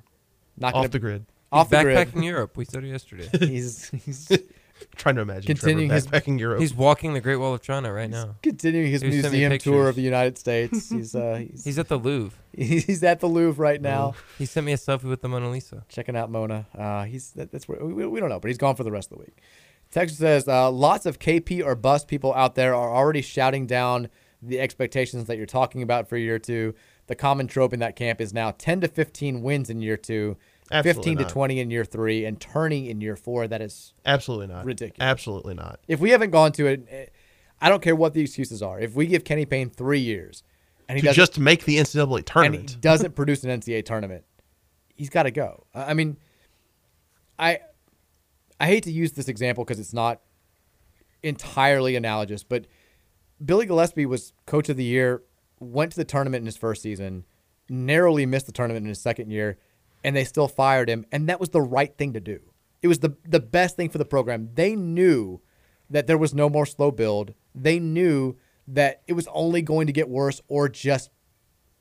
Not 0.57 0.69
Off 0.69 0.73
gonna- 0.73 0.87
the 0.89 0.99
grid. 0.99 1.25
Off 1.51 1.69
the 1.69 1.81
grid. 1.83 1.97
backpacking 1.97 2.23
Europe. 2.25 2.57
We 2.57 2.65
said 2.65 2.83
it 2.83 2.87
yesterday. 2.89 3.29
he's 3.39 3.89
he's 3.89 4.31
trying 4.95 5.15
to 5.15 5.21
imagine 5.21 5.47
continuing 5.47 5.89
Trevor 5.89 5.95
his 5.95 6.07
backpacking 6.07 6.39
Europe. 6.39 6.59
He's 6.59 6.73
walking 6.73 7.13
the 7.13 7.21
Great 7.21 7.37
Wall 7.37 7.53
of 7.53 7.61
China 7.61 7.91
right 7.91 8.09
now. 8.09 8.35
continuing 8.41 8.91
his 8.91 9.01
He 9.01 9.09
museum 9.09 9.57
tour 9.57 9.89
of 9.89 9.95
the 9.95 10.01
United 10.01 10.37
States. 10.37 10.89
He's 10.95 11.15
uh, 11.15 11.45
he's, 11.49 11.63
He's 11.63 11.79
at 11.79 11.87
the 11.87 11.97
Louvre. 11.97 12.37
he's 12.57 13.03
at 13.03 13.19
the 13.19 13.27
Louvre 13.27 13.61
right 13.61 13.81
now. 13.81 14.15
He 14.37 14.45
sent 14.45 14.65
me 14.65 14.71
a 14.71 14.77
selfie 14.77 15.03
with 15.03 15.21
the 15.21 15.27
Mona 15.27 15.49
Lisa. 15.49 15.83
checking 15.89 16.15
out 16.15 16.31
Mona. 16.31 16.65
Uh, 16.77 17.03
he's 17.03 17.31
that, 17.31 17.51
that's 17.51 17.67
where 17.67 17.83
we, 17.83 18.05
we 18.05 18.19
don't 18.19 18.29
know, 18.29 18.39
but 18.39 18.47
he's 18.47 18.57
gone 18.57 18.75
for 18.75 18.83
the 18.83 18.91
rest 18.91 19.11
of 19.11 19.17
the 19.17 19.23
week. 19.25 19.41
Texas 19.91 20.17
says 20.17 20.47
uh, 20.47 20.71
lots 20.71 21.05
of 21.05 21.19
KP 21.19 21.63
or 21.63 21.75
bust 21.75 22.07
people 22.07 22.33
out 22.33 22.55
there 22.55 22.73
are 22.73 22.93
already 22.95 23.21
shouting 23.21 23.65
down 23.65 24.09
the 24.41 24.59
expectations 24.59 25.25
that 25.25 25.37
you're 25.37 25.45
talking 25.45 25.81
about 25.81 26.07
for 26.07 26.17
year 26.17 26.39
two. 26.39 26.73
The 27.07 27.15
common 27.15 27.47
trope 27.47 27.73
in 27.73 27.79
that 27.79 27.95
camp 27.95 28.19
is 28.19 28.33
now 28.33 28.51
10 28.51 28.81
to 28.81 28.87
15 28.87 29.41
wins 29.41 29.69
in 29.69 29.81
year 29.81 29.97
two, 29.97 30.37
Absolutely 30.71 31.15
15 31.15 31.27
to 31.27 31.33
20 31.33 31.59
in 31.59 31.71
year 31.71 31.85
three, 31.85 32.25
and 32.25 32.39
turning 32.39 32.87
in 32.87 33.01
year 33.01 33.15
four. 33.15 33.47
That 33.47 33.61
is 33.61 33.93
Absolutely 34.05 34.47
not. 34.47 34.65
ridiculous. 34.65 35.07
Absolutely 35.07 35.53
not. 35.53 35.79
If 35.87 35.99
we 35.99 36.09
haven't 36.09 36.31
gone 36.31 36.51
to 36.53 36.67
it, 36.67 36.87
eh, 36.89 37.05
I 37.61 37.69
don't 37.69 37.81
care 37.81 37.95
what 37.95 38.13
the 38.13 38.21
excuses 38.21 38.61
are. 38.61 38.79
If 38.79 38.95
we 38.95 39.05
give 39.05 39.23
Kenny 39.23 39.45
Payne 39.45 39.69
three 39.69 39.99
years 39.99 40.43
and 40.89 40.99
he 40.99 41.07
just 41.11 41.39
make 41.39 41.65
the 41.65 41.77
NCAA 41.77 42.25
tournament. 42.25 42.81
doesn't 42.81 43.15
produce 43.15 43.43
an 43.43 43.49
NCAA 43.61 43.85
tournament, 43.85 44.25
he's 44.95 45.09
got 45.09 45.23
to 45.23 45.31
go. 45.31 45.65
I 45.73 45.91
I 45.91 45.93
mean, 45.93 46.17
I 47.37 47.59
I 48.59 48.67
hate 48.67 48.83
to 48.83 48.91
use 48.91 49.13
this 49.13 49.27
example 49.27 49.63
because 49.63 49.79
it's 49.79 49.93
not 49.93 50.21
entirely 51.23 51.95
analogous, 51.95 52.43
but 52.43 52.65
Billy 53.43 53.67
Gillispie 53.67 54.05
was 54.05 54.33
coach 54.45 54.69
of 54.69 54.77
the 54.77 54.83
year, 54.83 55.23
went 55.59 55.91
to 55.91 55.97
the 55.97 56.05
tournament 56.05 56.41
in 56.41 56.45
his 56.45 56.57
first 56.57 56.81
season, 56.81 57.25
narrowly 57.69 58.25
missed 58.25 58.45
the 58.45 58.51
tournament 58.51 58.83
in 58.83 58.89
his 58.89 59.01
second 59.01 59.31
year, 59.31 59.57
and 60.05 60.15
they 60.15 60.23
still 60.23 60.47
fired 60.47 60.87
him, 60.87 61.03
and 61.11 61.27
that 61.27 61.39
was 61.39 61.49
the 61.49 61.61
right 61.61 61.97
thing 61.97 62.13
to 62.13 62.19
do. 62.19 62.39
It 62.83 62.87
was 62.87 62.99
the 62.99 63.17
the 63.27 63.39
best 63.39 63.75
thing 63.75 63.89
for 63.89 63.97
the 63.97 64.05
program. 64.05 64.51
They 64.53 64.75
knew 64.75 65.41
that 65.89 66.05
there 66.05 66.17
was 66.17 66.31
no 66.31 66.47
more 66.47 66.67
slow 66.67 66.91
build. 66.91 67.33
They 67.55 67.79
knew 67.79 68.35
that 68.67 69.01
it 69.07 69.13
was 69.13 69.27
only 69.33 69.63
going 69.63 69.87
to 69.87 69.93
get 69.93 70.07
worse 70.07 70.41
or 70.47 70.69
just 70.69 71.09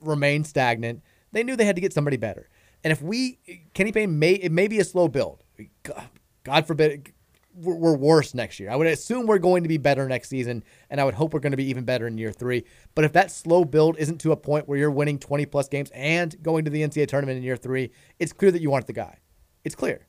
remain 0.01 0.43
stagnant. 0.45 1.03
They 1.33 1.43
knew 1.43 1.55
they 1.55 1.67
had 1.67 1.77
to 1.77 1.83
get 1.83 1.93
somebody 1.93 2.17
better. 2.17 2.49
And 2.83 2.93
if 2.93 3.03
we, 3.03 3.39
Kenny 3.75 3.93
Payne 3.93 4.19
may 4.19 4.33
it 4.33 4.53
may 4.53 4.69
be 4.69 4.79
a 4.79 4.85
slow 4.85 5.07
build. 5.07 5.45
God, 5.83 6.09
God 6.45 6.67
forbid 6.67 7.13
we're, 7.55 7.75
we're 7.75 7.97
worse 7.97 8.35
next 8.35 8.59
year. 8.61 8.71
I 8.71 8.77
would 8.77 8.87
assume 8.87 9.27
we're 9.27 9.39
going 9.39 9.63
to 9.63 9.69
be 9.69 9.79
better 9.79 10.09
next 10.09 10.29
season, 10.29 10.65
and 10.91 11.01
I 11.01 11.05
would 11.05 11.15
hope 11.15 11.35
we're 11.35 11.41
going 11.41 11.53
to 11.53 11.57
be 11.57 11.69
even 11.71 11.85
better 11.85 12.07
in 12.07 12.19
year 12.19 12.33
three. 12.33 12.65
But 12.95 13.05
if 13.05 13.13
that 13.13 13.31
slow 13.31 13.65
build 13.65 13.97
isn't 13.99 14.19
to 14.23 14.33
a 14.33 14.37
point 14.37 14.69
where 14.69 14.79
you're 14.79 14.91
winning 14.91 15.19
20 15.19 15.47
plus 15.47 15.69
games 15.69 15.91
and 15.95 16.41
going 16.43 16.65
to 16.65 16.71
the 16.71 16.83
NCAA 16.83 17.09
tournament 17.09 17.39
in 17.39 17.43
year 17.43 17.57
three, 17.57 17.91
it's 18.19 18.33
clear 18.33 18.51
that 18.51 18.63
you 18.63 18.73
aren't 18.73 18.87
the 18.87 18.93
guy. 18.93 19.19
It's 19.65 19.75
clear. 19.75 20.07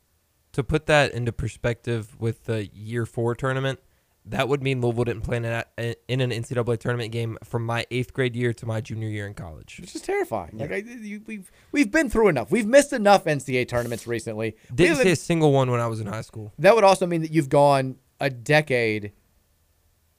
To 0.53 0.63
put 0.63 0.85
that 0.85 1.13
into 1.13 1.31
perspective 1.31 2.15
with 2.19 2.45
the 2.45 2.67
year 2.67 3.05
four 3.05 3.35
tournament, 3.35 3.79
that 4.27 4.49
would 4.49 4.63
mean 4.63 4.81
Louisville 4.81 5.03
didn't 5.03 5.21
play 5.21 5.37
in 5.37 5.45
an, 5.45 5.63
in 6.07 6.21
an 6.21 6.31
NCAA 6.31 6.79
tournament 6.79 7.11
game 7.11 7.37
from 7.43 7.65
my 7.65 7.85
eighth 7.91 8.11
grade 8.13 8.35
year 8.35 8.53
to 8.53 8.65
my 8.65 8.81
junior 8.81 9.07
year 9.07 9.27
in 9.27 9.35
college. 9.35 9.79
It's 9.83 9.93
just 9.93 10.05
terrifying. 10.05 10.57
Like 10.57 10.71
I, 10.71 10.77
you, 10.77 11.21
we've 11.27 11.51
we've 11.71 11.91
been 11.91 12.09
through 12.09 12.29
enough. 12.29 12.49
We've 12.51 12.65
missed 12.65 12.91
enough 12.91 13.25
NCAA 13.25 13.67
tournaments 13.67 14.07
recently. 14.07 14.55
We 14.71 14.75
Didn't 14.75 14.97
see 14.97 15.11
a 15.11 15.15
single 15.15 15.51
one 15.51 15.69
when 15.69 15.79
I 15.79 15.87
was 15.87 15.99
in 15.99 16.07
high 16.07 16.21
school. 16.21 16.53
That 16.57 16.73
would 16.75 16.83
also 16.83 17.05
mean 17.05 17.21
that 17.21 17.31
you've 17.31 17.49
gone 17.49 17.97
a 18.19 18.29
decade 18.29 19.13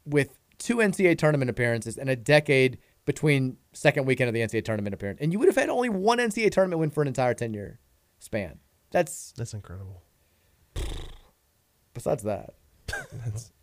with 0.04 0.38
two 0.58 0.76
NCAA 0.76 1.18
tournament 1.18 1.50
appearances 1.50 1.98
and 1.98 2.08
a 2.08 2.16
decade 2.16 2.78
between 3.06 3.56
second 3.72 4.04
weekend 4.06 4.28
of 4.28 4.34
the 4.34 4.40
NCAA 4.40 4.64
tournament 4.64 4.94
appearance. 4.94 5.20
And 5.20 5.32
you 5.32 5.38
would 5.38 5.48
have 5.48 5.56
had 5.56 5.68
only 5.68 5.88
one 5.88 6.18
NCAA 6.18 6.50
tournament 6.52 6.80
win 6.80 6.90
for 6.90 7.02
an 7.02 7.08
entire 7.08 7.34
10 7.34 7.54
year 7.54 7.80
span. 8.18 8.60
That's 8.92 9.32
That's 9.36 9.52
incredible. 9.52 10.02
besides 11.92 12.22
that. 12.22 12.54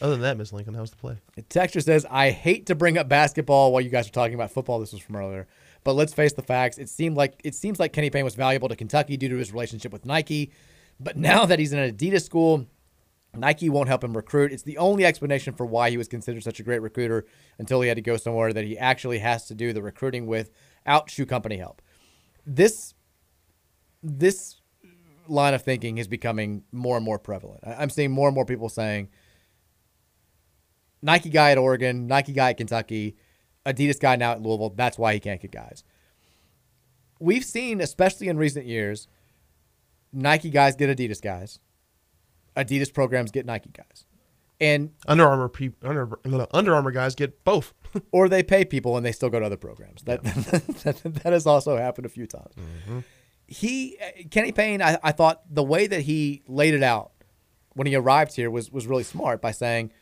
Other 0.00 0.12
than 0.12 0.22
that, 0.22 0.36
Miss 0.36 0.52
Lincoln, 0.52 0.74
how's 0.74 0.90
the 0.90 0.96
play? 0.96 1.18
Texture 1.48 1.80
says, 1.80 2.06
I 2.10 2.30
hate 2.30 2.66
to 2.66 2.74
bring 2.74 2.98
up 2.98 3.08
basketball 3.08 3.72
while 3.72 3.80
you 3.80 3.90
guys 3.90 4.06
are 4.06 4.12
talking 4.12 4.34
about 4.34 4.50
football. 4.50 4.78
This 4.78 4.92
was 4.92 5.00
from 5.00 5.16
earlier. 5.16 5.46
But 5.84 5.94
let's 5.94 6.12
face 6.12 6.32
the 6.32 6.42
facts. 6.42 6.78
It 6.78 6.88
seemed 6.88 7.16
like 7.16 7.40
it 7.44 7.54
seems 7.54 7.78
like 7.78 7.92
Kenny 7.92 8.10
Payne 8.10 8.24
was 8.24 8.34
valuable 8.34 8.68
to 8.68 8.76
Kentucky 8.76 9.16
due 9.16 9.28
to 9.28 9.36
his 9.36 9.52
relationship 9.52 9.92
with 9.92 10.04
Nike. 10.04 10.52
But 10.98 11.16
now 11.16 11.46
that 11.46 11.58
he's 11.58 11.72
in 11.72 11.78
an 11.78 11.94
Adidas 11.94 12.24
school, 12.24 12.66
Nike 13.34 13.68
won't 13.68 13.88
help 13.88 14.02
him 14.02 14.16
recruit. 14.16 14.52
It's 14.52 14.62
the 14.62 14.78
only 14.78 15.04
explanation 15.04 15.54
for 15.54 15.64
why 15.64 15.90
he 15.90 15.96
was 15.96 16.08
considered 16.08 16.42
such 16.42 16.60
a 16.60 16.62
great 16.62 16.82
recruiter 16.82 17.26
until 17.58 17.80
he 17.80 17.88
had 17.88 17.96
to 17.96 18.02
go 18.02 18.16
somewhere 18.16 18.52
that 18.52 18.64
he 18.64 18.76
actually 18.76 19.18
has 19.18 19.46
to 19.46 19.54
do 19.54 19.72
the 19.72 19.82
recruiting 19.82 20.26
without 20.26 21.10
shoe 21.10 21.26
company 21.26 21.56
help. 21.56 21.82
This 22.44 22.94
this 24.02 24.60
line 25.28 25.54
of 25.54 25.62
thinking 25.62 25.98
is 25.98 26.06
becoming 26.06 26.62
more 26.70 26.96
and 26.96 27.04
more 27.04 27.18
prevalent. 27.18 27.60
I'm 27.66 27.90
seeing 27.90 28.10
more 28.10 28.28
and 28.28 28.34
more 28.34 28.44
people 28.44 28.68
saying 28.68 29.08
Nike 31.02 31.30
guy 31.30 31.52
at 31.52 31.58
Oregon, 31.58 32.06
Nike 32.06 32.32
guy 32.32 32.50
at 32.50 32.56
Kentucky, 32.56 33.16
Adidas 33.64 34.00
guy 34.00 34.16
now 34.16 34.32
at 34.32 34.42
Louisville. 34.42 34.70
That's 34.70 34.98
why 34.98 35.14
he 35.14 35.20
can't 35.20 35.40
get 35.40 35.52
guys. 35.52 35.84
We've 37.18 37.44
seen, 37.44 37.80
especially 37.80 38.28
in 38.28 38.36
recent 38.36 38.66
years, 38.66 39.08
Nike 40.12 40.50
guys 40.50 40.76
get 40.76 40.96
Adidas 40.96 41.20
guys. 41.20 41.58
Adidas 42.56 42.92
programs 42.92 43.30
get 43.30 43.46
Nike 43.46 43.70
guys. 43.70 44.04
And 44.58 44.92
Under 45.06 45.26
Armour 45.26 45.50
peop 45.50 45.76
Under 45.84 46.18
Under 46.52 46.74
Armour 46.74 46.90
guys 46.90 47.14
get 47.14 47.44
both. 47.44 47.74
or 48.12 48.28
they 48.28 48.42
pay 48.42 48.64
people 48.64 48.96
and 48.96 49.04
they 49.04 49.12
still 49.12 49.28
go 49.28 49.40
to 49.40 49.46
other 49.46 49.56
programs. 49.56 50.02
That 50.02 50.22
that, 50.24 51.00
that 51.04 51.32
has 51.32 51.46
also 51.46 51.76
happened 51.76 52.06
a 52.06 52.10
few 52.10 52.26
times. 52.26 52.54
Mm-hmm. 52.56 53.00
He 53.46 53.98
uh, 54.02 54.22
Kenny 54.30 54.52
Payne, 54.52 54.82
I, 54.82 54.98
I 55.02 55.12
thought 55.12 55.42
the 55.48 55.62
way 55.62 55.86
that 55.86 56.02
he 56.02 56.42
laid 56.46 56.74
it 56.74 56.82
out 56.82 57.12
when 57.74 57.86
he 57.86 57.94
arrived 57.94 58.34
here 58.34 58.50
was 58.50 58.70
was 58.70 58.86
really 58.86 59.04
smart 59.04 59.40
by 59.42 59.52
saying, 59.52 59.92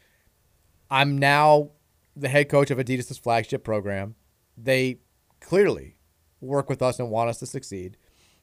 "I'm 0.94 1.18
now 1.18 1.70
the 2.14 2.28
head 2.28 2.48
coach 2.48 2.70
of 2.70 2.78
Adidas' 2.78 3.20
flagship 3.20 3.64
program. 3.64 4.14
They 4.56 5.00
clearly 5.40 5.96
work 6.40 6.68
with 6.68 6.82
us 6.82 7.00
and 7.00 7.10
want 7.10 7.30
us 7.30 7.38
to 7.38 7.46
succeed, 7.46 7.96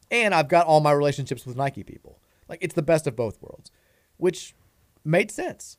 and 0.09 0.35
I've 0.35 0.49
got 0.49 0.67
all 0.67 0.81
my 0.81 0.91
relationships 0.91 1.45
with 1.45 1.55
Nike 1.55 1.83
people. 1.83 2.19
Like 2.49 2.59
it's 2.61 2.75
the 2.75 2.81
best 2.81 3.07
of 3.07 3.15
both 3.15 3.41
worlds, 3.41 3.71
which 4.17 4.53
made 5.05 5.31
sense. 5.31 5.77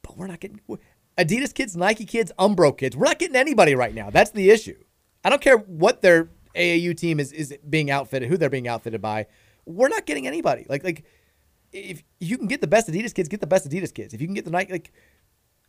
But 0.00 0.16
we're 0.16 0.26
not 0.26 0.40
getting 0.40 0.60
Adidas 1.18 1.52
kids, 1.52 1.76
Nike 1.76 2.06
kids, 2.06 2.32
Umbro 2.38 2.76
kids. 2.76 2.96
We're 2.96 3.04
not 3.04 3.18
getting 3.18 3.36
anybody 3.36 3.74
right 3.74 3.94
now. 3.94 4.08
That's 4.08 4.30
the 4.30 4.50
issue. 4.50 4.82
I 5.22 5.28
don't 5.28 5.42
care 5.42 5.58
what 5.58 6.00
their 6.00 6.30
AAU 6.54 6.96
team 6.96 7.20
is 7.20 7.32
is 7.32 7.54
being 7.68 7.90
outfitted, 7.90 8.30
who 8.30 8.38
they're 8.38 8.48
being 8.48 8.68
outfitted 8.68 9.02
by. 9.02 9.26
We're 9.66 9.88
not 9.88 10.06
getting 10.06 10.26
anybody. 10.26 10.64
Like 10.68 10.82
like 10.82 11.04
if 11.72 12.02
you 12.18 12.38
can 12.38 12.48
get 12.48 12.60
the 12.60 12.66
best 12.66 12.88
Adidas 12.88 13.14
kids, 13.14 13.28
get 13.28 13.40
the 13.40 13.46
best 13.46 13.68
Adidas 13.68 13.92
kids. 13.92 14.14
If 14.14 14.20
you 14.20 14.26
can 14.26 14.34
get 14.34 14.44
the 14.44 14.50
Nike, 14.50 14.72
like 14.72 14.92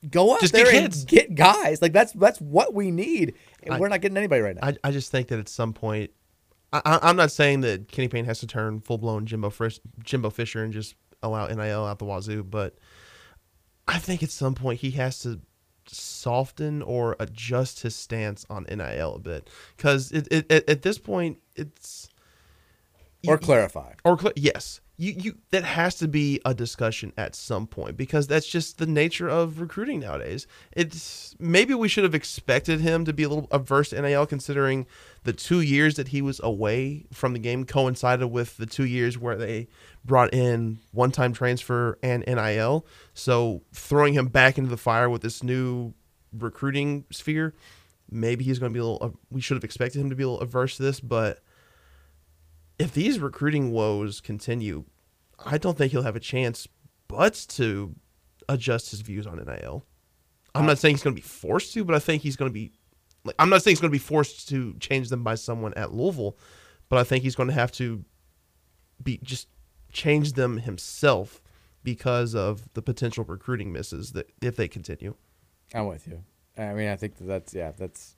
go 0.09 0.33
out 0.33 0.39
Just 0.41 0.53
there 0.53 0.65
get 0.71 0.83
and 0.83 1.07
get 1.07 1.35
guys. 1.35 1.81
Like 1.81 1.93
that's 1.93 2.13
that's 2.13 2.39
what 2.41 2.73
we 2.73 2.91
need, 2.91 3.35
and 3.63 3.75
I- 3.75 3.79
we're 3.79 3.87
not 3.87 4.01
getting 4.01 4.17
anybody 4.17 4.41
right 4.41 4.55
now. 4.55 4.67
I, 4.67 4.77
I 4.83 4.91
just 4.91 5.11
think 5.11 5.27
that 5.27 5.39
at 5.39 5.49
some 5.49 5.73
point, 5.73 6.11
I, 6.73 6.99
I'm 7.01 7.15
not 7.15 7.31
saying 7.31 7.61
that 7.61 7.87
Kenny 7.91 8.07
Payne 8.07 8.25
has 8.25 8.39
to 8.39 8.47
turn 8.47 8.79
full 8.81 8.97
blown 8.97 9.25
Jimbo 9.25 9.49
Frisch, 9.49 9.79
Jimbo 10.03 10.29
Fisher 10.29 10.63
and 10.63 10.71
just 10.73 10.95
allow 11.21 11.47
NIL 11.47 11.85
out 11.85 11.99
the 11.99 12.05
wazoo, 12.05 12.43
but 12.43 12.77
I 13.87 13.99
think 13.99 14.23
at 14.23 14.31
some 14.31 14.55
point 14.55 14.79
he 14.79 14.91
has 14.91 15.19
to 15.19 15.41
soften 15.87 16.81
or 16.81 17.15
adjust 17.19 17.81
his 17.81 17.95
stance 17.95 18.45
on 18.49 18.65
NIL 18.69 19.15
a 19.15 19.19
bit. 19.19 19.49
Because 19.75 20.11
it, 20.11 20.27
it, 20.31 20.51
at, 20.51 20.69
at 20.69 20.81
this 20.81 20.97
point 20.97 21.39
it's 21.55 22.09
or 23.27 23.37
clarify. 23.37 23.93
or 24.03 24.17
cl- 24.17 24.33
yes 24.35 24.81
you 25.01 25.15
you 25.17 25.35
that 25.49 25.63
has 25.63 25.95
to 25.95 26.07
be 26.07 26.39
a 26.45 26.53
discussion 26.53 27.11
at 27.17 27.33
some 27.33 27.65
point 27.65 27.97
because 27.97 28.27
that's 28.27 28.45
just 28.45 28.77
the 28.77 28.85
nature 28.85 29.27
of 29.27 29.59
recruiting 29.59 29.99
nowadays. 29.99 30.45
It's 30.73 31.35
maybe 31.39 31.73
we 31.73 31.87
should 31.87 32.03
have 32.03 32.13
expected 32.13 32.81
him 32.81 33.05
to 33.05 33.13
be 33.13 33.23
a 33.23 33.29
little 33.29 33.47
averse 33.49 33.89
to 33.89 33.99
NIL 33.99 34.27
considering 34.27 34.85
the 35.23 35.33
two 35.33 35.59
years 35.59 35.95
that 35.95 36.09
he 36.09 36.21
was 36.21 36.39
away 36.43 37.05
from 37.11 37.33
the 37.33 37.39
game 37.39 37.65
coincided 37.65 38.27
with 38.27 38.57
the 38.57 38.67
two 38.67 38.85
years 38.85 39.17
where 39.17 39.35
they 39.35 39.67
brought 40.05 40.35
in 40.35 40.77
one-time 40.91 41.33
transfer 41.33 41.97
and 42.03 42.23
NIL 42.27 42.85
so 43.15 43.63
throwing 43.73 44.13
him 44.13 44.27
back 44.27 44.59
into 44.59 44.69
the 44.69 44.77
fire 44.77 45.09
with 45.09 45.23
this 45.23 45.41
new 45.41 45.95
recruiting 46.31 47.05
sphere 47.11 47.55
maybe 48.11 48.43
he's 48.43 48.59
going 48.59 48.71
to 48.71 48.73
be 48.73 48.79
a 48.79 48.85
little 48.85 49.19
we 49.31 49.41
should 49.41 49.57
have 49.57 49.63
expected 49.63 49.99
him 49.99 50.11
to 50.11 50.15
be 50.15 50.23
a 50.23 50.29
little 50.29 50.41
averse 50.41 50.77
to 50.77 50.83
this 50.83 50.99
but 50.99 51.41
if 52.81 52.93
these 52.93 53.19
recruiting 53.19 53.71
woes 53.71 54.19
continue, 54.19 54.85
I 55.45 55.57
don't 55.57 55.77
think 55.77 55.91
he'll 55.91 56.03
have 56.03 56.15
a 56.15 56.21
chance 56.21 56.67
but 57.07 57.33
to 57.49 57.95
adjust 58.47 58.91
his 58.91 59.01
views 59.01 59.27
on 59.27 59.37
NIL. 59.37 59.85
I'm 60.53 60.65
not 60.65 60.77
saying 60.79 60.95
he's 60.95 61.03
going 61.03 61.15
to 61.15 61.21
be 61.21 61.27
forced 61.27 61.73
to, 61.73 61.83
but 61.83 61.95
I 61.95 61.99
think 61.99 62.23
he's 62.23 62.35
going 62.35 62.49
to 62.49 62.53
be 62.53 62.71
like 63.23 63.35
I'm 63.39 63.49
not 63.49 63.61
saying 63.61 63.73
he's 63.73 63.81
going 63.81 63.91
to 63.91 63.95
be 63.95 63.99
forced 63.99 64.49
to 64.49 64.75
change 64.79 65.09
them 65.09 65.23
by 65.23 65.35
someone 65.35 65.73
at 65.75 65.93
Louisville, 65.93 66.37
but 66.89 66.99
I 66.99 67.03
think 67.03 67.23
he's 67.23 67.35
going 67.35 67.47
to 67.47 67.53
have 67.53 67.71
to 67.73 68.03
be 69.01 69.19
just 69.23 69.47
change 69.91 70.33
them 70.33 70.57
himself 70.57 71.41
because 71.83 72.35
of 72.35 72.71
the 72.73 72.81
potential 72.81 73.23
recruiting 73.23 73.71
misses 73.71 74.11
that 74.11 74.29
if 74.41 74.55
they 74.55 74.67
continue. 74.67 75.15
I'm 75.73 75.87
with 75.87 76.07
you. 76.07 76.23
I 76.57 76.73
mean, 76.73 76.89
I 76.89 76.95
think 76.95 77.17
that 77.17 77.25
that's 77.25 77.53
yeah, 77.53 77.71
that's 77.77 78.15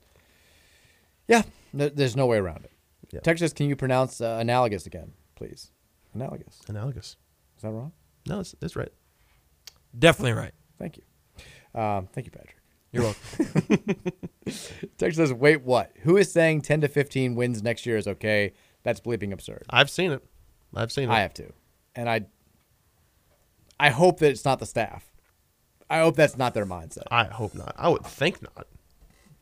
yeah. 1.28 1.42
There's 1.72 2.16
no 2.16 2.26
way 2.26 2.38
around 2.38 2.64
it. 2.64 2.72
Yeah. 3.10 3.20
Texas, 3.20 3.52
can 3.52 3.68
you 3.68 3.76
pronounce 3.76 4.20
uh, 4.20 4.38
analogous 4.40 4.86
again, 4.86 5.12
please? 5.36 5.70
Analogous. 6.14 6.60
Analogous. 6.68 7.16
Is 7.56 7.62
that 7.62 7.70
wrong? 7.70 7.92
No, 8.26 8.36
that's, 8.36 8.54
it's 8.60 8.76
right. 8.76 8.92
Definitely 9.98 10.32
right. 10.32 10.52
Thank 10.78 10.98
you. 10.98 11.80
Um, 11.80 12.06
thank 12.12 12.26
you, 12.26 12.30
Patrick. 12.30 12.56
You're 12.92 13.02
welcome. 13.02 13.94
Texas 14.98 15.16
says, 15.16 15.32
"Wait, 15.32 15.62
what? 15.62 15.90
Who 16.02 16.16
is 16.16 16.30
saying 16.30 16.62
10 16.62 16.82
to 16.82 16.88
15 16.88 17.34
wins 17.34 17.62
next 17.62 17.86
year 17.86 17.96
is 17.96 18.06
okay? 18.06 18.52
That's 18.84 19.00
bleeping 19.00 19.32
absurd." 19.32 19.64
I've 19.68 19.90
seen 19.90 20.12
it. 20.12 20.22
I've 20.74 20.92
seen 20.92 21.10
it. 21.10 21.12
I 21.12 21.20
have 21.20 21.34
too, 21.34 21.52
and 21.96 22.08
I, 22.08 22.26
I 23.80 23.90
hope 23.90 24.20
that 24.20 24.30
it's 24.30 24.44
not 24.44 24.60
the 24.60 24.66
staff. 24.66 25.10
I 25.90 25.98
hope 25.98 26.14
that's 26.14 26.36
not 26.36 26.54
their 26.54 26.66
mindset. 26.66 27.04
I 27.10 27.24
hope 27.24 27.54
not. 27.54 27.74
I 27.76 27.88
would 27.88 28.06
think 28.06 28.40
not. 28.42 28.66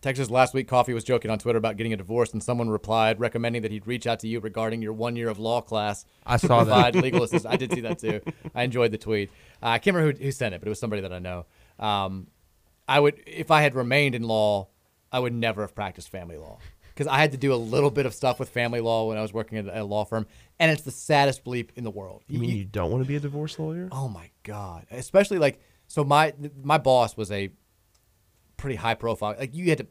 Texas 0.03 0.31
last 0.31 0.53
week, 0.53 0.67
Coffey 0.67 0.93
was 0.93 1.05
joking 1.05 1.31
on 1.31 1.39
Twitter 1.39 1.59
about 1.59 1.77
getting 1.77 1.93
a 1.93 1.97
divorce, 1.97 2.33
and 2.33 2.43
someone 2.43 2.69
replied 2.69 3.21
recommending 3.21 3.63
that 3.63 3.71
he'd 3.71 3.87
reach 3.87 4.05
out 4.07 4.19
to 4.19 4.29
you 4.29 4.41
regarding 4.41 4.83
your 4.83 4.93
one 4.93 5.15
year 5.15 5.29
of 5.29 5.39
law 5.39 5.61
class. 5.61 6.05
I 6.27 6.39
saw 6.39 6.65
that. 6.65 6.97
legal 6.97 7.23
assistance. 7.23 7.47
I 7.53 7.57
did 7.57 7.73
see 7.73 7.83
that 7.83 8.01
too. 8.01 8.21
I 8.55 8.65
enjoyed 8.65 8.91
the 8.91 8.99
tweet. 8.99 9.31
Uh, 9.63 9.67
I 9.67 9.79
can't 9.79 9.95
remember 9.97 10.19
who, 10.19 10.25
who 10.25 10.33
sent 10.33 10.55
it, 10.55 10.61
but 10.61 10.67
it 10.67 10.71
was 10.71 10.81
somebody 10.81 11.03
that 11.03 11.13
I 11.13 11.21
know. 11.21 11.47
Um, 11.79 12.27
I 12.89 12.99
would, 12.99 13.23
if 13.27 13.53
I 13.53 13.63
had 13.63 13.77
remained 13.77 14.17
in 14.17 14.25
law, 14.25 14.69
I 15.13 15.21
would 15.21 15.33
never 15.33 15.63
have 15.63 15.75
practiced 15.75 16.09
family 16.09 16.37
law 16.37 16.59
because 16.89 17.07
I 17.07 17.19
had 17.19 17.31
to 17.33 17.39
do 17.39 17.55
a 17.55 17.57
little 17.57 17.91
bit 17.91 18.05
of 18.05 18.13
stuff 18.13 18.41
with 18.41 18.49
family 18.49 18.81
law 18.81 19.09
when 19.09 19.19
I 19.19 19.23
was 19.23 19.33
working 19.33 19.59
at 19.59 19.69
a 19.69 19.85
law 19.85 20.05
firm, 20.05 20.27
and 20.59 20.71
it's 20.73 20.83
the 20.83 20.91
saddest 20.91 21.45
bleep 21.45 21.69
in 21.77 21.85
the 21.85 21.91
world. 21.91 22.25
You 22.27 22.41
mean 22.41 22.57
you 22.57 22.65
don't 22.65 22.91
want 22.91 23.05
to 23.05 23.09
be 23.09 23.17
a 23.17 23.21
divorce 23.21 23.57
lawyer? 23.57 23.89
Oh 23.93 24.09
my 24.09 24.31
god! 24.43 24.87
Especially 24.91 25.39
like 25.39 25.61
so 25.87 26.03
my 26.03 26.35
my 26.63 26.79
boss 26.79 27.17
was 27.17 27.31
a 27.31 27.51
pretty 28.63 28.77
high 28.77 28.95
profile. 28.95 29.35
Like 29.37 29.55
you 29.55 29.69
had 29.69 29.79
to 29.79 29.87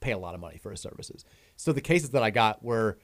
pay 0.00 0.12
a 0.12 0.18
lot 0.18 0.34
of 0.34 0.40
money 0.40 0.56
for 0.56 0.70
his 0.70 0.80
services. 0.80 1.24
So 1.56 1.72
the 1.72 1.80
cases 1.80 2.10
that 2.10 2.22
I 2.22 2.30
got 2.30 2.64
were 2.64 2.98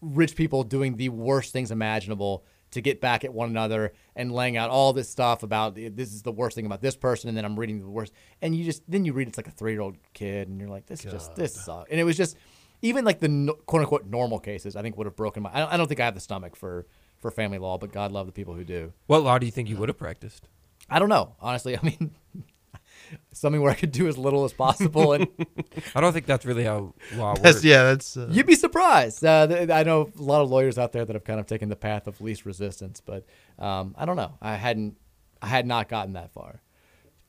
rich 0.00 0.34
people 0.34 0.64
doing 0.64 0.96
the 0.96 1.08
worst 1.08 1.52
things 1.52 1.70
imaginable 1.70 2.44
to 2.72 2.80
get 2.80 3.00
back 3.00 3.24
at 3.24 3.32
one 3.32 3.48
another 3.48 3.92
and 4.16 4.32
laying 4.32 4.56
out 4.56 4.68
all 4.68 4.92
this 4.92 5.08
stuff 5.08 5.44
about 5.44 5.76
this 5.76 6.12
is 6.12 6.22
the 6.22 6.32
worst 6.32 6.56
thing 6.56 6.66
about 6.66 6.82
this 6.82 6.96
person 6.96 7.28
and 7.28 7.38
then 7.38 7.44
I'm 7.44 7.58
reading 7.58 7.78
the 7.78 7.88
worst 7.88 8.12
and 8.42 8.56
you 8.56 8.64
just 8.64 8.82
then 8.90 9.04
you 9.04 9.12
read 9.12 9.28
it's 9.28 9.36
like 9.38 9.46
a 9.46 9.52
3-year-old 9.52 9.96
kid 10.12 10.48
and 10.48 10.60
you're 10.60 10.68
like 10.68 10.86
this 10.86 11.00
just 11.00 11.36
this 11.36 11.54
sucks. 11.54 11.88
And 11.90 12.00
it 12.00 12.04
was 12.04 12.16
just 12.16 12.36
even 12.82 13.04
like 13.04 13.20
the 13.20 13.54
quote 13.66 13.82
unquote 13.82 14.06
normal 14.06 14.40
cases 14.40 14.74
I 14.74 14.82
think 14.82 14.96
would 14.98 15.06
have 15.06 15.16
broken 15.16 15.44
my 15.44 15.50
I 15.54 15.60
don't, 15.60 15.72
I 15.72 15.76
don't 15.76 15.86
think 15.86 16.00
I 16.00 16.04
have 16.06 16.14
the 16.14 16.20
stomach 16.20 16.56
for 16.56 16.86
for 17.18 17.30
family 17.30 17.58
law 17.58 17.78
but 17.78 17.92
God 17.92 18.10
love 18.10 18.26
the 18.26 18.32
people 18.32 18.54
who 18.54 18.64
do. 18.64 18.92
What 19.06 19.22
law 19.22 19.38
do 19.38 19.46
you 19.46 19.52
think 19.52 19.70
you 19.70 19.76
would 19.76 19.88
have 19.88 19.98
practiced? 19.98 20.48
I 20.88 20.98
don't 20.98 21.08
know. 21.08 21.34
Honestly, 21.40 21.76
I 21.82 21.82
mean, 21.82 22.14
something 23.32 23.60
where 23.60 23.70
I 23.70 23.74
could 23.74 23.92
do 23.92 24.08
as 24.08 24.16
little 24.18 24.44
as 24.44 24.52
possible, 24.52 25.12
and 25.12 25.28
I 25.94 26.00
don't 26.00 26.12
think 26.12 26.26
that's 26.26 26.44
really 26.46 26.64
how 26.64 26.94
law 27.14 27.34
That's- 27.34 27.54
works. 27.56 27.64
yeah, 27.64 27.82
that's. 27.84 28.16
Uh, 28.16 28.28
you'd 28.30 28.46
be 28.46 28.54
surprised. 28.54 29.24
Uh, 29.24 29.46
th- 29.46 29.70
I 29.70 29.82
know 29.82 30.10
a 30.18 30.22
lot 30.22 30.42
of 30.42 30.50
lawyers 30.50 30.78
out 30.78 30.92
there 30.92 31.04
that 31.04 31.14
have 31.14 31.24
kind 31.24 31.40
of 31.40 31.46
taken 31.46 31.68
the 31.68 31.76
path 31.76 32.06
of 32.06 32.20
least 32.20 32.44
resistance, 32.46 33.00
but 33.00 33.24
um, 33.58 33.94
I 33.98 34.04
don't 34.04 34.16
know. 34.16 34.34
I 34.40 34.54
hadn't, 34.56 34.96
I 35.42 35.46
had 35.46 35.66
not 35.66 35.88
gotten 35.88 36.14
that 36.14 36.32
far. 36.32 36.62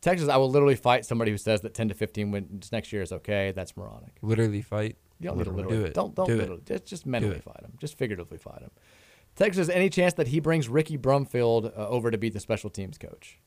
Texas, 0.01 0.29
I 0.29 0.37
will 0.37 0.49
literally 0.51 0.75
fight 0.75 1.05
somebody 1.05 1.31
who 1.31 1.37
says 1.37 1.61
that 1.61 1.73
10 1.73 1.89
to 1.89 1.95
15 1.95 2.31
wins 2.31 2.71
next 2.71 2.93
year 2.93 3.01
is 3.01 3.11
okay. 3.11 3.51
That's 3.55 3.75
moronic. 3.75 4.11
Literally 4.21 4.61
fight. 4.61 4.95
You 5.19 5.29
don't 5.29 5.37
Literally. 5.39 5.63
literally. 5.63 5.79
Do 5.79 5.85
it. 5.87 5.93
Don't 5.95 6.13
don't 6.13 6.27
Do 6.27 6.33
it. 6.33 6.37
literally. 6.37 6.61
Just, 6.65 6.85
just 6.85 7.05
mentally 7.07 7.39
fight 7.39 7.61
him. 7.61 7.73
Just 7.79 7.97
figuratively 7.97 8.37
fight 8.37 8.61
him. 8.61 8.69
Texas, 9.35 9.69
any 9.69 9.89
chance 9.89 10.13
that 10.13 10.27
he 10.27 10.39
brings 10.39 10.69
Ricky 10.69 10.97
Brumfield 10.97 11.65
uh, 11.77 11.87
over 11.87 12.11
to 12.11 12.17
be 12.17 12.29
the 12.29 12.39
special 12.39 12.69
teams 12.69 12.97
coach? 12.99 13.39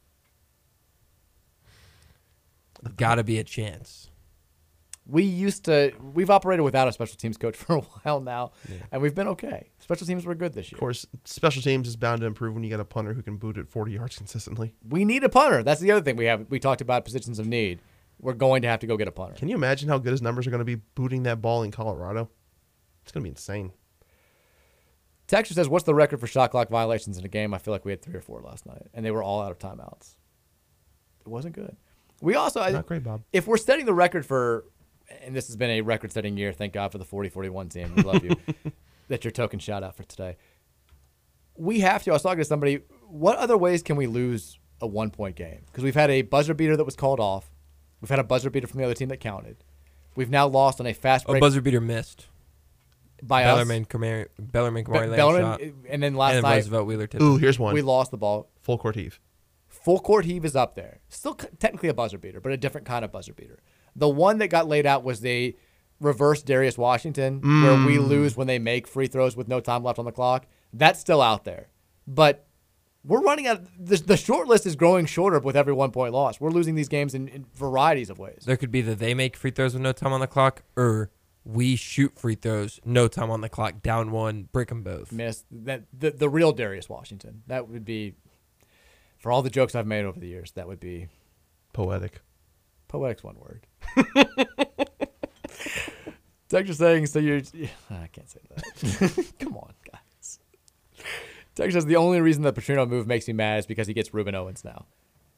Got 2.96 3.16
to 3.16 3.24
be 3.24 3.38
a 3.38 3.44
chance. 3.44 4.08
we 5.06 5.22
used 5.24 5.64
to 5.64 5.92
we've 6.14 6.30
operated 6.30 6.62
without 6.64 6.86
a 6.88 6.92
special 6.92 7.16
teams 7.16 7.36
coach 7.36 7.56
for 7.62 7.76
a 7.76 7.80
while 7.80 8.20
now 8.20 8.52
and 8.92 9.02
we've 9.02 9.14
been 9.14 9.28
okay 9.28 9.70
special 9.78 10.06
teams 10.06 10.24
were 10.24 10.34
good 10.34 10.52
this 10.52 10.70
year. 10.70 10.76
Of 10.76 10.80
course, 10.80 11.06
special 11.24 11.62
teams 11.62 11.88
is 11.88 11.96
bound 11.96 12.20
to 12.20 12.26
improve 12.26 12.54
when 12.54 12.62
you 12.62 12.70
got 12.70 12.80
a 12.80 12.84
punter 12.84 13.12
who 13.14 13.22
can 13.22 13.36
boot 13.36 13.56
it 13.58 13.68
40 13.68 13.92
yards 13.92 14.16
consistently. 14.16 14.74
we 14.88 15.04
need 15.04 15.24
a 15.24 15.28
punter 15.28 15.62
that's 15.62 15.80
the 15.80 15.90
other 15.90 16.02
thing 16.02 16.16
we 16.16 16.26
have 16.26 16.46
we 16.48 16.58
talked 16.60 16.80
about 16.80 17.04
positions 17.04 17.38
of 17.38 17.46
need 17.46 17.80
we're 18.20 18.34
going 18.34 18.62
to 18.62 18.68
have 18.68 18.80
to 18.80 18.86
go 18.86 18.96
get 18.96 19.08
a 19.08 19.12
punter 19.12 19.34
Can 19.34 19.48
you 19.48 19.56
imagine 19.56 19.88
how 19.88 19.98
good 19.98 20.12
his 20.12 20.22
numbers 20.22 20.46
are 20.46 20.50
going 20.50 20.60
to 20.60 20.64
be 20.64 20.80
booting 20.94 21.22
that 21.24 21.40
ball 21.42 21.62
in 21.62 21.70
Colorado? 21.70 22.28
It's 23.02 23.10
going 23.12 23.22
to 23.22 23.24
be 23.24 23.30
insane. 23.30 23.72
texture 25.26 25.54
says 25.54 25.68
what's 25.68 25.84
the 25.86 25.94
record 25.94 26.20
for 26.20 26.26
shot 26.26 26.50
clock 26.50 26.68
violations 26.68 27.18
in 27.18 27.24
a 27.24 27.28
game 27.28 27.52
i 27.54 27.58
feel 27.58 27.72
like 27.72 27.84
we 27.84 27.92
had 27.92 28.02
three 28.02 28.14
or 28.14 28.20
four 28.20 28.40
last 28.42 28.66
night 28.66 28.86
and 28.94 29.04
they 29.04 29.10
were 29.10 29.22
all 29.22 29.40
out 29.40 29.50
of 29.50 29.58
timeouts 29.58 30.16
it 31.22 31.28
wasn't 31.28 31.54
good 31.54 31.76
we 32.20 32.34
also 32.34 32.60
I- 32.60 32.70
Not 32.70 32.86
great, 32.86 33.02
Bob. 33.04 33.22
if 33.32 33.46
we're 33.46 33.56
setting 33.56 33.86
the 33.86 33.94
record 33.94 34.24
for 34.26 34.64
and 35.22 35.34
this 35.34 35.46
has 35.48 35.56
been 35.56 35.70
a 35.70 35.80
record 35.80 36.12
setting 36.12 36.36
year 36.36 36.52
thank 36.52 36.72
god 36.72 36.92
for 36.92 36.98
the 36.98 37.04
40-41 37.04 37.70
team 37.72 37.92
we 37.96 38.02
love 38.02 38.24
you 38.24 38.36
that's 39.08 39.24
your 39.24 39.32
token 39.32 39.58
shout 39.58 39.82
out 39.82 39.96
for 39.96 40.04
today 40.04 40.36
we 41.56 41.80
have 41.80 42.02
to 42.04 42.10
i 42.10 42.14
was 42.14 42.22
talking 42.22 42.38
to 42.38 42.44
somebody 42.44 42.80
what 43.08 43.36
other 43.38 43.56
ways 43.58 43.82
can 43.82 43.96
we 43.96 44.06
lose 44.06 44.58
a 44.80 44.86
one 44.86 45.10
point 45.10 45.36
game 45.36 45.62
because 45.66 45.84
we've 45.84 45.94
had 45.94 46.10
a 46.10 46.22
buzzer 46.22 46.54
beater 46.54 46.76
that 46.76 46.84
was 46.84 46.96
called 46.96 47.20
off 47.20 47.50
we've 48.00 48.08
had 48.10 48.18
a 48.18 48.24
buzzer 48.24 48.50
beater 48.50 48.66
from 48.66 48.78
the 48.78 48.84
other 48.84 48.94
team 48.94 49.08
that 49.08 49.18
counted 49.18 49.56
we've 50.16 50.30
now 50.30 50.46
lost 50.46 50.80
on 50.80 50.86
a 50.86 50.92
fast 50.92 51.26
break. 51.26 51.38
A 51.38 51.40
buzzer 51.40 51.60
beater 51.60 51.80
missed. 51.80 52.26
by 53.22 53.44
us 53.44 53.54
Bellarmine, 53.56 53.84
Kamari, 53.86 54.26
Bellarmine, 54.38 54.84
Be- 54.84 54.90
Kamari 54.90 54.94
landed 55.10 55.16
Bellarmine, 55.16 55.58
shot. 55.58 55.60
and 55.90 56.02
then 56.02 56.14
last 56.14 56.34
and 56.34 56.42
night 56.42 56.56
Roosevelt 56.56 56.86
Wheeler 56.86 57.06
tipped 57.06 57.22
Ooh, 57.22 57.36
here's 57.36 57.58
one. 57.58 57.74
we 57.74 57.82
lost 57.82 58.10
the 58.10 58.16
ball 58.16 58.48
Full 58.62 58.78
court 58.78 58.94
heave. 58.96 59.18
Full 59.82 59.98
court 60.00 60.24
heave 60.24 60.44
is 60.44 60.54
up 60.56 60.74
there. 60.74 61.00
Still 61.08 61.34
technically 61.34 61.88
a 61.88 61.94
buzzer 61.94 62.18
beater, 62.18 62.40
but 62.40 62.52
a 62.52 62.56
different 62.56 62.86
kind 62.86 63.04
of 63.04 63.10
buzzer 63.12 63.32
beater. 63.32 63.60
The 63.96 64.08
one 64.08 64.38
that 64.38 64.48
got 64.48 64.68
laid 64.68 64.86
out 64.86 65.02
was 65.04 65.20
the 65.20 65.56
reverse 66.00 66.42
Darius 66.42 66.78
Washington, 66.78 67.40
where 67.40 67.74
we 67.86 67.96
Mm. 67.98 68.08
lose 68.08 68.36
when 68.36 68.46
they 68.46 68.58
make 68.58 68.86
free 68.86 69.06
throws 69.06 69.36
with 69.36 69.48
no 69.48 69.60
time 69.60 69.82
left 69.82 69.98
on 69.98 70.04
the 70.04 70.12
clock. 70.12 70.46
That's 70.72 71.00
still 71.00 71.20
out 71.20 71.44
there. 71.44 71.68
But 72.06 72.46
we're 73.04 73.20
running 73.22 73.46
out. 73.46 73.62
The, 73.78 73.96
the 73.96 74.16
short 74.16 74.48
list 74.48 74.66
is 74.66 74.76
growing 74.76 75.06
shorter 75.06 75.38
with 75.38 75.56
every 75.56 75.72
one 75.72 75.90
point 75.90 76.12
loss. 76.12 76.40
We're 76.40 76.50
losing 76.50 76.74
these 76.74 76.88
games 76.88 77.14
in, 77.14 77.28
in 77.28 77.46
varieties 77.54 78.10
of 78.10 78.18
ways. 78.18 78.42
There 78.46 78.56
could 78.56 78.70
be 78.70 78.82
that 78.82 78.98
they 78.98 79.14
make 79.14 79.36
free 79.36 79.50
throws 79.50 79.72
with 79.74 79.82
no 79.82 79.92
time 79.92 80.12
on 80.12 80.20
the 80.20 80.26
clock, 80.26 80.62
or 80.76 81.10
we 81.44 81.76
shoot 81.76 82.18
free 82.18 82.34
throws, 82.34 82.80
no 82.84 83.08
time 83.08 83.30
on 83.30 83.40
the 83.40 83.48
clock, 83.48 83.82
down 83.82 84.10
one, 84.10 84.48
break 84.52 84.68
them 84.68 84.82
both. 84.82 85.10
Miss 85.12 85.44
that 85.50 85.84
the, 85.98 86.10
the 86.10 86.28
real 86.28 86.52
Darius 86.52 86.88
Washington. 86.88 87.42
That 87.46 87.68
would 87.68 87.84
be, 87.84 88.14
for 89.20 89.30
all 89.30 89.42
the 89.42 89.50
jokes 89.50 89.74
I've 89.74 89.86
made 89.86 90.04
over 90.04 90.18
the 90.18 90.26
years, 90.26 90.50
that 90.52 90.66
would 90.66 90.80
be 90.80 91.06
Poetic. 91.72 92.20
Poetic's 92.88 93.22
one 93.22 93.36
word. 93.38 93.66
Texas 96.48 96.78
saying 96.78 97.06
so 97.06 97.20
you're. 97.20 97.42
I 97.90 98.08
can't 98.08 98.28
say 98.28 98.40
that. 98.48 99.32
Come 99.38 99.56
on, 99.56 99.72
guys. 99.90 100.40
Texas 101.54 101.74
says 101.74 101.86
the 101.86 101.94
only 101.96 102.20
reason 102.20 102.42
the 102.42 102.52
Petrino 102.52 102.88
move 102.88 103.06
makes 103.06 103.28
me 103.28 103.34
mad 103.34 103.60
is 103.60 103.66
because 103.66 103.86
he 103.86 103.94
gets 103.94 104.08
Rueben 104.10 104.34
Owens 104.34 104.64
now. 104.64 104.86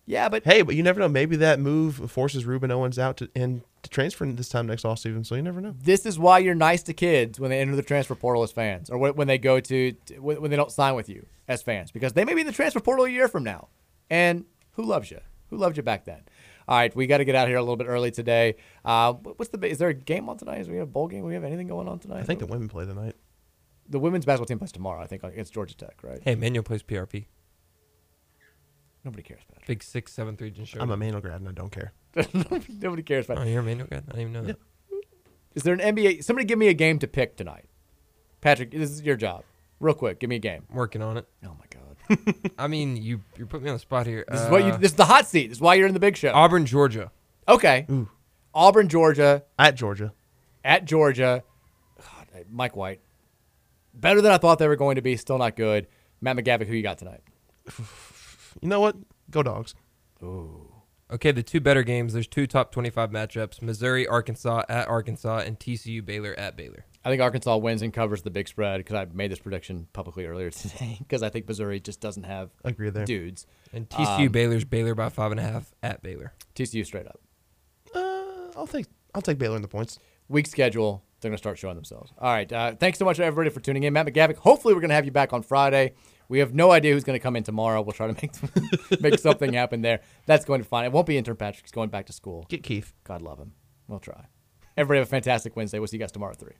Yeah, 0.06 0.28
but 0.30 0.44
Hey, 0.44 0.62
but 0.62 0.74
you 0.74 0.82
never 0.82 1.00
know. 1.00 1.08
Maybe 1.08 1.36
that 1.36 1.60
move 1.60 2.10
forces 2.10 2.44
Rueben 2.44 2.70
Owens 2.70 2.98
out 2.98 3.18
to 3.18 3.28
and 3.36 3.60
to 3.82 3.90
transfer 3.90 4.24
this 4.26 4.48
time 4.48 4.66
next 4.66 4.84
offseason. 4.84 5.26
So 5.26 5.34
you 5.34 5.42
never 5.42 5.60
know. 5.60 5.74
this 5.82 6.06
is 6.06 6.18
why 6.18 6.38
you're 6.38 6.54
nice 6.54 6.82
to 6.84 6.94
kids 6.94 7.38
when 7.38 7.50
they 7.50 7.60
enter 7.60 7.76
the 7.76 7.82
transfer 7.82 8.14
portal 8.14 8.42
as 8.42 8.52
fans, 8.52 8.88
or 8.88 8.96
when 8.96 9.14
when 9.14 9.28
they 9.28 9.38
go 9.38 9.60
to 9.60 9.94
when 10.18 10.50
they 10.50 10.56
don't 10.56 10.72
sign 10.72 10.94
with 10.94 11.08
you 11.10 11.26
as 11.52 11.62
fans, 11.62 11.90
because 11.92 12.12
they 12.14 12.24
may 12.24 12.34
be 12.34 12.40
in 12.40 12.47
the 12.47 12.52
transfer 12.52 12.81
portal 12.81 13.05
a 13.05 13.08
year 13.10 13.28
from 13.28 13.44
now. 13.44 13.68
And 14.10 14.44
who 14.72 14.82
loves 14.84 15.10
you? 15.10 15.20
Who 15.50 15.56
loved 15.56 15.76
you 15.76 15.82
back 15.82 16.05
then? 16.05 16.22
All 16.66 16.76
right, 16.78 16.94
we 16.94 17.06
got 17.06 17.18
to 17.18 17.24
get 17.24 17.34
out 17.34 17.48
here 17.48 17.56
a 17.56 17.60
little 17.60 17.76
bit 17.76 17.86
early 17.89 18.10
today. 18.10 18.56
Uh, 18.84 19.12
what's 19.12 19.50
the 19.50 19.64
is 19.66 19.78
there 19.78 19.89
a 19.89 19.94
game 19.94 20.28
on 20.28 20.36
tonight? 20.39 20.60
Is 20.60 20.68
we 20.68 20.76
have 20.76 20.89
a 20.89 20.90
bowl 20.90 21.08
game? 21.08 21.24
We 21.24 21.34
have 21.34 21.44
anything 21.44 21.66
going 21.68 21.89
on 21.89 21.98
tonight? 21.98 22.20
I 22.20 22.22
think 22.22 22.40
the 22.40 22.47
women 22.47 22.68
play 22.68 22.84
tonight. 22.86 23.14
the 23.89 23.98
women's 23.98 24.24
basketball 24.24 24.47
team 24.47 24.58
plays 24.58 24.72
tomorrow. 24.72 25.02
I 25.02 25.06
think 25.06 25.22
against 25.24 25.52
Georgia 25.52 25.76
Tech, 25.76 25.97
right? 26.02 26.20
Hey, 26.24 26.34
Manual 26.36 26.62
plays 26.64 26.82
PRP. 26.82 27.26
Nobody 29.05 29.22
cares, 29.22 29.42
Patrick. 29.48 29.66
Big 29.66 29.82
six 29.82 30.12
seven 30.12 30.36
three 30.36 30.50
Jin 30.50 30.66
I'm 30.81 30.90
a 30.90 30.97
Manual 30.97 31.20
grad 31.20 31.40
and 31.40 31.48
I 31.48 31.52
don't 31.52 31.72
care. 31.72 31.92
Nobody 32.81 33.02
cares, 33.02 33.26
Oh, 33.28 33.42
you're 33.42 33.60
a 33.60 33.62
Manual 33.64 33.89
grad? 33.89 34.05
I 34.08 34.16
didn't 34.16 34.20
even 34.20 34.32
know 34.32 34.42
that. 34.44 34.58
Is 35.55 35.64
there 35.64 35.74
an 35.74 35.81
NBA? 35.81 36.22
Somebody 36.24 36.47
give 36.47 36.58
me 36.58 36.68
a 36.68 36.74
game 36.74 36.98
to 37.00 37.08
pick 37.08 37.36
tonight. 37.36 37.64
Patrick, 38.40 38.70
this 38.70 38.90
is 38.90 39.02
your 39.02 39.16
job. 39.16 39.44
Real 39.82 39.94
quick, 39.94 40.20
give 40.20 40.30
me 40.30 40.36
a 40.36 40.38
game. 40.38 40.62
Working 40.72 41.02
on 41.02 41.16
it. 41.16 41.26
Oh 41.44 41.56
my 41.58 41.64
god. 41.68 42.52
I 42.58 42.68
mean, 42.68 42.96
you 42.96 43.20
you 43.36 43.46
put 43.46 43.62
me 43.62 43.68
on 43.68 43.74
the 43.74 43.80
spot 43.80 44.06
here. 44.06 44.24
This 44.30 44.40
is 44.42 44.48
what 44.48 44.64
you. 44.64 44.70
Uh, 44.70 44.76
This 44.76 44.92
is 44.92 44.96
the 44.96 45.04
hot 45.04 45.26
seat. 45.26 45.48
This 45.48 45.58
is 45.58 45.60
why 45.60 45.74
you're 45.74 45.88
in 45.88 45.94
the 45.94 46.00
big 46.00 46.16
show. 46.16 46.30
Auburn, 46.32 46.66
Georgia. 46.66 47.10
Okay. 47.48 47.86
Auburn, 48.54 48.88
Georgia. 48.88 49.42
At 49.58 49.74
Georgia. 49.74 50.12
At 50.64 50.84
Georgia. 50.84 51.42
God, 51.98 52.44
Mike 52.48 52.76
White. 52.76 53.00
Better 53.92 54.20
than 54.20 54.30
I 54.30 54.38
thought 54.38 54.60
they 54.60 54.68
were 54.68 54.76
going 54.76 54.94
to 54.96 55.02
be. 55.02 55.16
Still 55.16 55.38
not 55.38 55.56
good. 55.56 55.88
Matt 56.20 56.36
McGavick, 56.36 56.68
who 56.68 56.74
you 56.74 56.82
got 56.82 56.98
tonight? 56.98 57.20
You 58.60 58.68
know 58.68 58.78
what? 58.80 58.94
Go 59.30 59.42
dogs. 59.42 59.74
Okay, 61.12 61.32
the 61.32 61.42
two 61.42 61.60
better 61.60 61.82
games. 61.82 62.12
There's 62.12 62.28
two 62.28 62.46
top 62.46 62.70
25 62.70 63.10
matchups: 63.10 63.60
Missouri, 63.62 64.06
Arkansas 64.06 64.62
at 64.68 64.86
Arkansas, 64.88 65.38
and 65.38 65.58
TCU 65.58 66.04
Baylor 66.04 66.34
at 66.38 66.56
Baylor. 66.56 66.84
I 67.05 67.10
think 67.10 67.20
Arkansas 67.20 67.56
wins 67.56 67.82
and 67.82 67.92
covers 67.92 68.22
the 68.22 68.31
big 68.31 68.47
spread 68.48 68.78
because 68.78 68.94
I 68.94 69.06
made 69.12 69.31
this 69.32 69.40
prediction 69.40 69.89
publicly 69.92 70.24
earlier 70.26 70.50
today 70.52 70.97
because 71.00 71.22
I 71.22 71.31
think 71.31 71.48
Missouri 71.48 71.81
just 71.81 72.00
doesn't 72.00 72.22
have 72.24 72.50
Agree 72.64 72.90
there. 72.90 73.05
dudes. 73.05 73.47
And 73.72 73.89
TCU 73.89 74.26
Um, 74.26 74.32
Baylor's 74.32 74.64
Baylor 74.64 74.94
by 74.94 75.08
five 75.08 75.31
and 75.32 75.40
a 75.40 75.42
half 75.42 75.72
at 75.82 76.02
Baylor. 76.02 76.32
TCU 76.55 76.84
straight 76.86 77.06
up. 77.06 77.20
Uh, 77.94 78.50
I'll 78.56 78.66
take 78.66 78.86
I'll 79.14 79.22
take 79.22 79.39
Baylor 79.39 79.56
in 79.56 79.62
the 79.62 79.68
points. 79.68 79.98
week 80.28 80.47
schedule. 80.47 81.02
They're 81.20 81.28
going 81.31 81.36
to 81.36 81.42
start 81.42 81.56
showing 81.58 81.76
themselves. 81.76 82.12
All 82.18 82.32
right. 82.32 82.50
Uh, 82.52 82.74
thanks 82.74 82.98
so 82.98 83.05
much, 83.05 83.20
everybody, 83.20 83.48
for 83.50 83.60
tuning 83.60 83.84
in. 83.84 83.92
Matt 83.92 84.06
McGavick. 84.06 84.39
Hopefully, 84.39 84.74
we're 84.74 84.81
going 84.81 84.89
to 84.89 84.97
have 84.97 85.05
you 85.05 85.12
back 85.12 85.32
on 85.32 85.42
Friday. 85.42 85.94
We 86.28 86.40
have 86.40 86.52
no 86.52 86.72
idea 86.72 86.94
who's 86.94 87.05
going 87.05 87.16
to 87.16 87.22
come 87.22 87.36
in 87.36 87.44
tomorrow. 87.44 87.81
We'll 87.82 87.92
try 87.92 88.10
to 88.12 88.14
make 88.14 89.00
make 89.00 89.18
something 89.20 89.52
happen 89.52 89.82
there. 89.82 90.00
That's 90.26 90.44
going 90.44 90.60
to 90.60 90.64
be 90.64 90.68
fine. 90.68 90.84
It 90.84 90.90
won't 90.92 91.06
be 91.06 91.16
intern 91.16 91.36
Patrick. 91.36 91.64
He's 91.64 91.70
going 91.72 91.90
back 91.90 92.06
to 92.06 92.12
school. 92.12 92.47
Get 92.48 92.62
Keith. 92.64 92.92
God 93.05 93.22
love 93.22 93.39
him. 93.39 93.52
We'll 93.86 94.00
try. 94.00 94.26
Everybody 94.76 94.98
have 94.98 95.06
a 95.06 95.10
fantastic 95.10 95.55
Wednesday. 95.55 95.78
We'll 95.78 95.86
see 95.89 95.97
you 95.97 96.00
guys 96.00 96.10
tomorrow 96.10 96.32
at 96.32 96.39
3. 96.40 96.50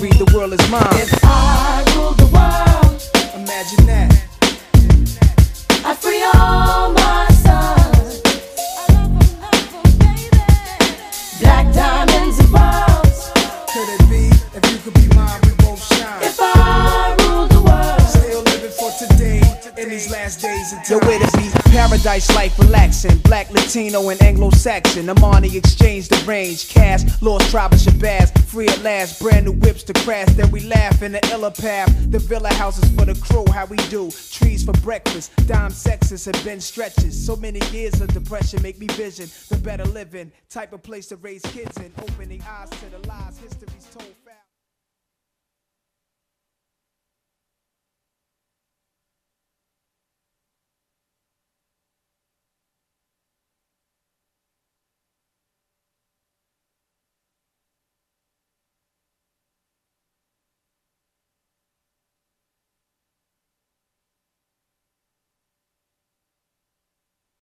Read 0.00 0.12
the 0.12 0.30
world 0.36 0.52
is 0.52 0.70
mine. 0.70 0.82
If 0.92 1.24
I 1.24 1.82
rule 1.96 2.12
the 2.12 2.26
world, 2.26 3.00
Imagine 3.34 3.86
that. 3.86 4.12
I'd 5.86 5.96
free 5.96 6.22
all 6.34 6.92
my 6.92 7.25
in 19.86 19.92
these 19.92 20.10
last 20.10 20.40
days. 20.40 20.74
Yo, 20.90 20.98
where 20.98 21.18
to 21.18 21.36
be? 21.36 21.48
Paradise 21.70 22.34
life 22.34 22.58
relaxing. 22.58 23.16
Black, 23.18 23.50
Latino, 23.50 24.08
and 24.08 24.20
Anglo-Saxon. 24.22 25.08
Amani 25.08 25.56
exchange 25.56 26.08
the 26.08 26.22
range. 26.26 26.68
Cash, 26.68 27.02
lost 27.22 27.50
tribe 27.50 27.72
of 27.72 27.78
Shabazz. 27.78 28.36
Free 28.46 28.68
at 28.68 28.82
last. 28.82 29.20
Brand 29.20 29.46
new 29.46 29.52
whips 29.52 29.84
to 29.84 29.92
crash. 29.92 30.28
Then 30.34 30.50
we 30.50 30.60
laugh 30.60 31.02
in 31.02 31.12
the 31.12 31.28
illa 31.30 31.50
path. 31.50 31.88
The 32.10 32.18
villa 32.18 32.52
houses 32.54 32.88
for 32.90 33.04
the 33.04 33.14
crew. 33.14 33.44
How 33.52 33.66
we 33.66 33.76
do? 33.88 34.10
Trees 34.30 34.64
for 34.64 34.72
breakfast. 34.72 35.30
Dime 35.46 35.70
sexes 35.70 36.26
and 36.26 36.44
Benz 36.44 36.64
stretches. 36.64 37.14
So 37.24 37.36
many 37.36 37.60
years 37.70 38.00
of 38.00 38.08
depression 38.12 38.62
make 38.62 38.78
me 38.78 38.86
vision 38.88 39.30
the 39.48 39.56
better 39.56 39.84
living. 39.84 40.32
Type 40.50 40.72
of 40.72 40.82
place 40.82 41.06
to 41.08 41.16
raise 41.16 41.42
kids 41.42 41.76
in. 41.78 41.92
Opening 42.02 42.42
eyes 42.42 42.70
to 42.70 42.90
the 42.90 43.08
lies. 43.08 43.38
History's 43.38 43.86
told. 43.92 44.25